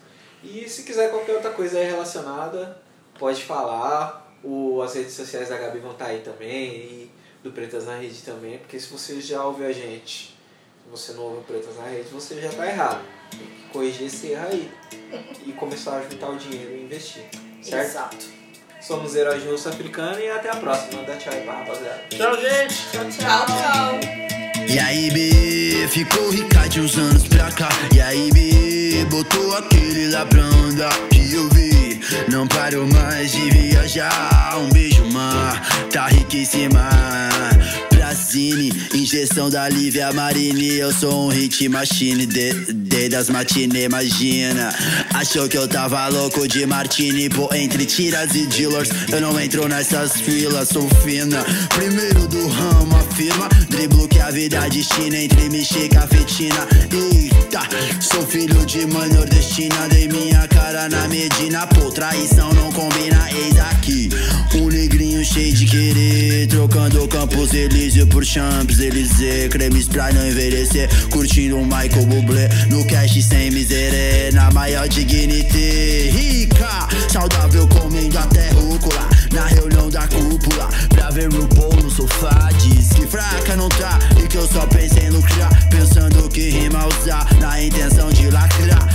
E 0.45 0.69
se 0.69 0.83
quiser 0.83 1.11
qualquer 1.11 1.33
outra 1.37 1.51
coisa 1.51 1.79
aí 1.79 1.87
relacionada, 1.87 2.81
pode 3.19 3.43
falar. 3.43 4.25
O, 4.45 4.81
as 4.83 4.95
redes 4.95 5.15
sociais 5.15 5.49
da 5.49 5.57
Gabi 5.57 5.79
vão 5.79 5.93
estar 5.93 6.07
aí 6.07 6.21
também, 6.21 6.69
e 6.77 7.11
do 7.43 7.51
Pretas 7.51 7.87
na 7.87 7.97
Rede 7.97 8.21
também, 8.23 8.59
porque 8.59 8.79
se 8.79 8.87
você 8.89 9.21
já 9.21 9.43
ouviu 9.45 9.67
a 9.67 9.73
gente, 9.73 10.37
se 10.85 10.91
você 10.91 11.13
não 11.15 11.23
ouviu 11.23 11.41
Pretas 11.43 11.77
na 11.77 11.85
Rede, 11.85 12.09
você 12.11 12.41
já 12.41 12.51
tá 12.53 12.67
errado. 12.67 13.01
Tem 13.31 13.41
que 13.41 13.73
corrigir 13.73 14.07
esse 14.07 14.29
erro 14.29 14.47
aí. 14.51 14.71
E 15.47 15.53
começar 15.53 15.99
a 15.99 16.03
juntar 16.03 16.29
o 16.31 16.37
dinheiro 16.37 16.77
e 16.77 16.85
investir. 16.85 17.23
Certo? 17.63 17.87
Exato. 17.87 18.27
Somos 18.81 19.17
Heróis 19.17 19.43
de 19.43 19.49
Russo 19.49 19.69
Africano 19.69 20.21
e 20.21 20.31
até 20.31 20.49
a 20.51 20.57
próxima. 20.57 21.03
Dá 21.03 21.17
tchau 21.17 21.33
aí 21.33 21.43
pra 21.43 21.55
rapaziada. 21.55 22.05
Tchau, 22.11 22.41
gente! 22.41 22.75
Tchau, 22.93 23.47
tchau. 23.47 24.27
E 24.69 24.79
aí, 24.79 25.11
B, 25.11 25.89
ficou 25.89 26.31
rica 26.31 26.69
de 26.69 26.81
uns 26.81 26.97
anos 26.97 27.27
pra 27.29 27.51
cá. 27.53 27.69
E 27.95 28.01
aí, 28.01 28.31
B, 28.33 29.05
botou 29.11 29.57
aquele 29.57 30.09
lá 30.11 30.27
pra 30.27 30.43
andar. 30.43 30.97
Que 31.09 31.35
eu 31.35 31.49
vi, 31.51 32.01
não 32.29 32.47
parou 32.47 32.87
mais 32.87 33.33
de 33.33 33.51
viajar. 33.51 34.57
Um 34.59 34.69
beijo, 34.71 35.05
mar, 35.07 35.63
tá 35.91 36.07
riquíssima. 36.07 36.89
Pra 38.07 38.15
Tirazine, 38.15 38.73
injeção 38.95 39.51
da 39.51 39.69
Lívia 39.69 40.13
Marini. 40.13 40.77
Eu 40.77 40.93
sou 40.93 41.27
um 41.27 41.29
hit 41.29 41.69
machine, 41.69 42.25
de, 42.25 42.53
de 42.73 43.09
das 43.09 43.29
matinê, 43.29 43.87
imagina. 43.87 44.73
Achou 45.13 45.49
que 45.49 45.59
eu 45.59 45.67
tava 45.67 46.07
louco 46.07 46.47
de 46.47 46.65
martini, 46.67 47.29
pô, 47.29 47.53
entre 47.53 47.85
tiras 47.85 48.33
e 48.37 48.47
dealers. 48.47 48.91
Eu 49.11 49.21
não 49.21 49.41
entro 49.41 49.67
nessas 49.67 50.13
filas, 50.21 50.69
sou 50.69 50.89
fina. 51.05 51.45
Primeiro 51.75 52.29
do 52.29 52.47
ramo, 52.47 52.97
afirma. 52.97 53.49
Driblo 53.69 54.07
que 54.07 54.21
a 54.21 54.31
vida 54.31 54.69
destina 54.69 55.17
entre 55.17 55.49
mexica 55.49 56.03
cafetina. 56.03 56.69
Eita, 56.93 57.63
sou 58.01 58.25
filho 58.25 58.65
de 58.67 58.87
mãe 58.87 59.09
nordestina. 59.09 59.89
Dei 59.89 60.07
minha 60.07 60.47
cara 60.47 60.89
na 60.89 61.09
Medina, 61.09 61.67
pô, 61.67 61.91
traição 61.91 62.53
não 62.53 62.71
combina, 62.71 63.29
eis 63.33 63.59
aqui. 63.59 64.09
Um 64.55 64.69
negrinho 64.69 65.06
cheio 65.27 65.53
de 65.53 65.67
querer, 65.67 66.47
trocando 66.47 67.07
Campos 67.09 67.53
Elísio 67.53 68.07
por 68.07 68.25
Champs 68.25 68.79
Elysée. 68.79 69.49
Cremes 69.49 69.89
pra 69.89 70.13
não 70.13 70.27
envelhecer, 70.27 70.89
curtindo 71.11 71.57
um 71.57 71.65
Michael 71.65 72.07
Bublé. 72.07 72.49
No 72.71 72.85
cash 72.85 73.25
sem 73.25 73.51
miséria, 73.51 74.31
na 74.33 74.51
maior 74.53 74.89
dignity. 74.89 76.11
Rica, 76.11 76.89
saudável 77.13 77.67
comendo 77.69 78.19
até 78.19 78.51
rúcula. 78.51 79.09
Na 79.33 79.47
reunião 79.47 79.91
da 79.91 80.07
cúpula, 80.07 80.69
pra 80.91 81.11
ver 81.11 81.29
o 81.29 81.47
bolo 81.49 81.83
no 81.83 81.91
sofá. 81.91 82.51
Diz 82.61 82.89
que 82.91 83.07
fraca 83.07 83.57
não 83.57 83.69
tá, 83.71 83.99
e 84.23 84.29
que 84.29 84.37
eu 84.37 84.47
só 84.47 84.67
pensei 84.67 85.07
em 85.07 85.11
lucrar. 85.11 85.69
Pensando 85.69 86.29
que 86.29 86.51
rima 86.51 86.87
usar, 86.87 87.27
na 87.41 87.63
intenção 87.63 88.11
de 88.13 88.31
lacrar. 88.31 88.89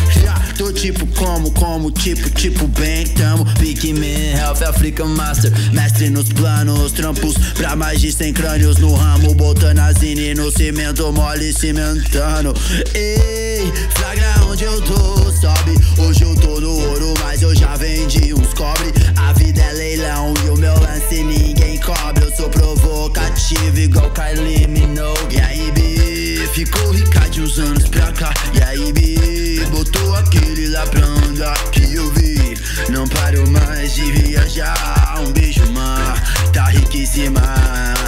Tô 0.53 0.72
tipo 0.72 1.06
como, 1.15 1.52
como, 1.52 1.91
tipo, 1.91 2.30
tipo 2.30 2.68
bem. 2.68 3.07
Tamo 3.07 3.45
Big 3.60 3.94
Man, 3.94 4.40
Health 4.40 4.61
Africa 4.64 5.06
Master. 5.06 5.52
Mestre 5.72 6.10
nos 6.10 6.30
planos, 6.30 6.91
trampos 6.91 7.36
pra 7.56 7.76
mais 7.76 8.02
de 8.02 8.11
100 8.11 8.34
crânios 8.34 8.78
no 8.78 8.94
ramo. 8.94 9.34
Botando 9.36 9.82
zine 9.99 10.34
no 10.34 10.52
cimento, 10.52 11.11
mole 11.11 11.53
cimentando. 11.53 12.53
Ei, 12.94 13.72
flagra 13.95 14.45
onde 14.45 14.64
eu 14.64 14.82
tô, 14.82 15.32
sobe. 15.32 15.78
Hoje 15.98 16.23
eu 16.23 16.36
tô 16.36 16.60
no 16.60 16.72
ouro, 16.90 17.14
mas 17.23 17.41
eu 17.41 17.56
já 17.56 17.76
vendi 17.76 18.34
uns 18.34 18.53
cobre. 18.53 18.91
A 19.15 19.34
vida 19.34 19.61
é 19.61 19.73
leilão 19.73 20.34
e 20.45 20.49
o 20.49 20.57
meu 20.57 20.73
lance 20.80 21.23
ninguém 21.23 21.78
cobre. 21.80 22.26
Eu 22.26 22.36
sou 22.36 22.49
provocativo 22.49 23.78
igual 23.78 24.11
Kylie 24.11 24.68
Minogue. 24.68 25.36
E 25.36 25.41
aí, 25.41 25.72
bi, 25.72 26.11
ficou 26.53 26.91
rica 26.91 27.19
de 27.30 27.41
uns 27.41 27.57
anos 27.60 27.88
pra 27.90 28.11
cá. 28.11 28.34
E 28.53 28.64
aí, 28.64 28.94
bi, 28.94 29.65
botou 29.72 30.15
aquele 30.15 30.68
lá 30.69 30.86
pra 30.88 31.06
andar 31.06 31.57
que 31.72 31.94
eu 31.94 32.11
vi. 32.14 32.56
Não 32.90 33.07
paro 33.07 33.49
mais 33.49 33.95
de 33.95 34.11
viajar. 34.11 35.19
Um 35.19 35.32
beijo, 35.32 35.65
mar, 35.72 36.22
tá 36.53 36.65
riquíssima. 36.65 37.41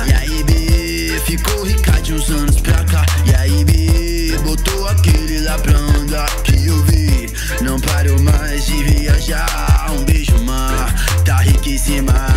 E 0.08 0.14
aí, 0.14 0.44
bi, 0.44 1.22
ficou 1.26 1.64
rica 1.64 1.92
de 2.02 2.14
uns 2.14 2.30
anos 2.30 2.60
pra 2.62 2.84
cá. 2.84 3.06
E 3.26 3.36
aí, 3.36 3.64
bi, 3.64 4.38
botou 4.44 4.88
aquele 4.88 5.40
lá 5.42 5.58
pra 5.60 5.78
andar 5.78 6.30
que 6.44 6.68
eu 6.68 6.84
vi. 6.86 7.34
Não 7.62 7.80
paro 7.80 8.22
mais 8.22 8.66
de 8.66 8.84
viajar. 8.84 9.92
Um 9.92 10.04
beijo, 10.04 10.38
mar, 10.44 10.94
tá 11.24 11.38
riquíssima. 11.38 12.33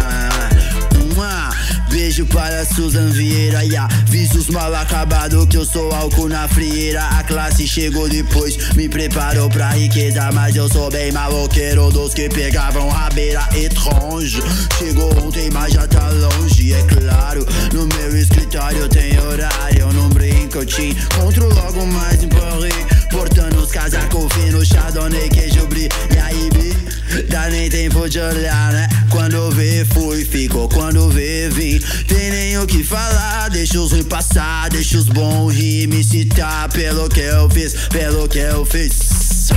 Beijo 2.16 2.26
para 2.32 2.64
Susan 2.64 3.10
Vieira. 3.10 3.62
E 3.62 3.76
avisa 3.76 4.38
os 4.38 4.48
mal 4.48 4.74
acabado 4.74 5.46
que 5.46 5.58
eu 5.58 5.66
sou 5.66 5.92
álcool 5.92 6.30
na 6.30 6.48
frieira. 6.48 7.02
A 7.02 7.22
classe 7.22 7.68
chegou 7.68 8.08
depois, 8.08 8.56
me 8.74 8.88
preparou 8.88 9.50
pra 9.50 9.70
riqueza. 9.70 10.30
Mas 10.32 10.56
eu 10.56 10.66
sou 10.66 10.90
bem 10.90 11.12
maloqueiro 11.12 11.90
dos 11.90 12.14
que 12.14 12.30
pegavam 12.30 12.90
a 12.90 13.10
beira 13.10 13.46
etrange. 13.54 14.42
Chegou 14.78 15.10
ontem, 15.22 15.50
mas 15.50 15.74
já 15.74 15.86
tá 15.86 16.08
longe, 16.08 16.72
é 16.72 16.82
claro. 16.84 17.46
No 17.74 17.86
meu 17.86 18.16
escritório 18.16 18.88
tem 18.88 19.18
horário, 19.20 19.80
eu 19.80 19.92
não 19.92 20.08
brinco, 20.08 20.58
eu 20.58 20.64
te 20.64 20.84
encontro 20.84 21.52
logo 21.54 21.84
mais 21.86 22.22
em 22.22 22.28
Paris. 22.28 22.86
Portando 23.10 23.60
os 23.60 23.70
casacos 23.70 24.32
finos, 24.32 24.68
chardonnay, 24.68 25.28
queijo 25.28 25.66
brie. 25.66 25.88
E 26.14 26.18
aí, 26.18 26.48
bi, 26.54 26.85
dá 27.28 27.48
nem 27.48 27.68
tempo 27.68 28.08
de 28.08 28.18
olhar, 28.18 28.72
né? 28.72 28.88
Quando 29.10 29.50
vê, 29.50 29.84
fui, 29.84 30.24
ficou. 30.24 30.68
Quando 30.68 31.08
vê, 31.10 31.48
vim. 31.48 31.78
Tem 32.06 32.30
nem 32.30 32.58
o 32.58 32.66
que 32.66 32.82
falar, 32.82 33.48
deixa 33.48 33.80
os 33.80 33.92
ruins 33.92 34.06
passar, 34.06 34.68
deixa 34.70 34.98
os 34.98 35.08
bons 35.08 35.54
rir, 35.54 35.86
me 35.86 36.02
citar. 36.02 36.68
Pelo 36.70 37.08
que 37.08 37.20
eu 37.20 37.48
fiz, 37.50 37.74
pelo 37.88 38.28
que 38.28 38.38
eu 38.38 38.64
fiz. 38.64 39.48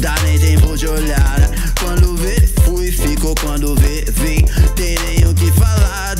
Dá 0.00 0.14
nem 0.24 0.38
tempo 0.38 0.76
de 0.76 0.86
olhar, 0.86 1.38
né? 1.38 1.50
Quando 1.80 2.16
vê, 2.16 2.36
fui, 2.64 2.92
ficou. 2.92 3.34
Quando 3.36 3.74
vê, 3.76 4.04
vim. 4.10 4.44
Tem 4.76 4.96
nem 5.06 5.21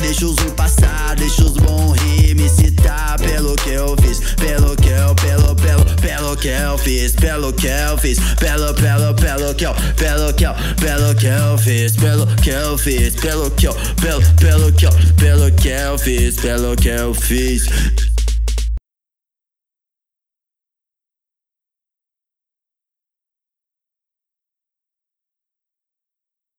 deixa 0.03 0.25
os 0.25 0.35
ruins 0.37 0.53
passar, 0.53 1.15
deixa 1.15 1.43
os 1.43 1.53
bons 1.53 1.97
rir, 2.01 2.35
me 2.35 2.49
citar. 2.49 3.17
Pelo 3.17 3.55
que 3.55 3.69
eu 3.69 3.95
fiz, 4.01 4.19
pelo 4.35 4.75
que 4.75 4.89
eu, 4.89 5.15
pelo, 5.15 5.55
pelo, 5.55 5.85
pelo 6.01 6.37
que 6.37 6.49
eu 6.49 6.77
fiz, 6.77 7.13
pelo 7.13 7.53
que 7.53 7.67
eu 7.67 7.97
fiz, 7.97 8.19
pelo, 8.35 8.73
pelo, 8.73 9.13
pelo 9.13 9.55
que 9.55 9.65
eu, 9.65 9.73
pelo 9.95 10.33
que 10.33 10.45
eu, 10.45 10.53
pelo 10.75 11.15
que 11.15 11.25
eu 11.25 11.57
fiz, 11.57 11.95
pelo 11.95 12.27
que 12.27 12.49
eu 12.49 12.77
fiz, 12.77 13.15
pelo 13.15 13.49
que 13.51 13.67
eu, 13.67 13.73
pelo, 14.01 14.21
pelo 14.35 14.71
que 14.73 14.85
eu, 14.85 14.91
pelo 15.17 15.51
que 15.51 15.69
eu 15.69 15.97
fiz, 15.97 16.35
pelo 16.35 16.75
que 16.75 16.89
eu 16.89 17.13
fiz. 17.13 18.12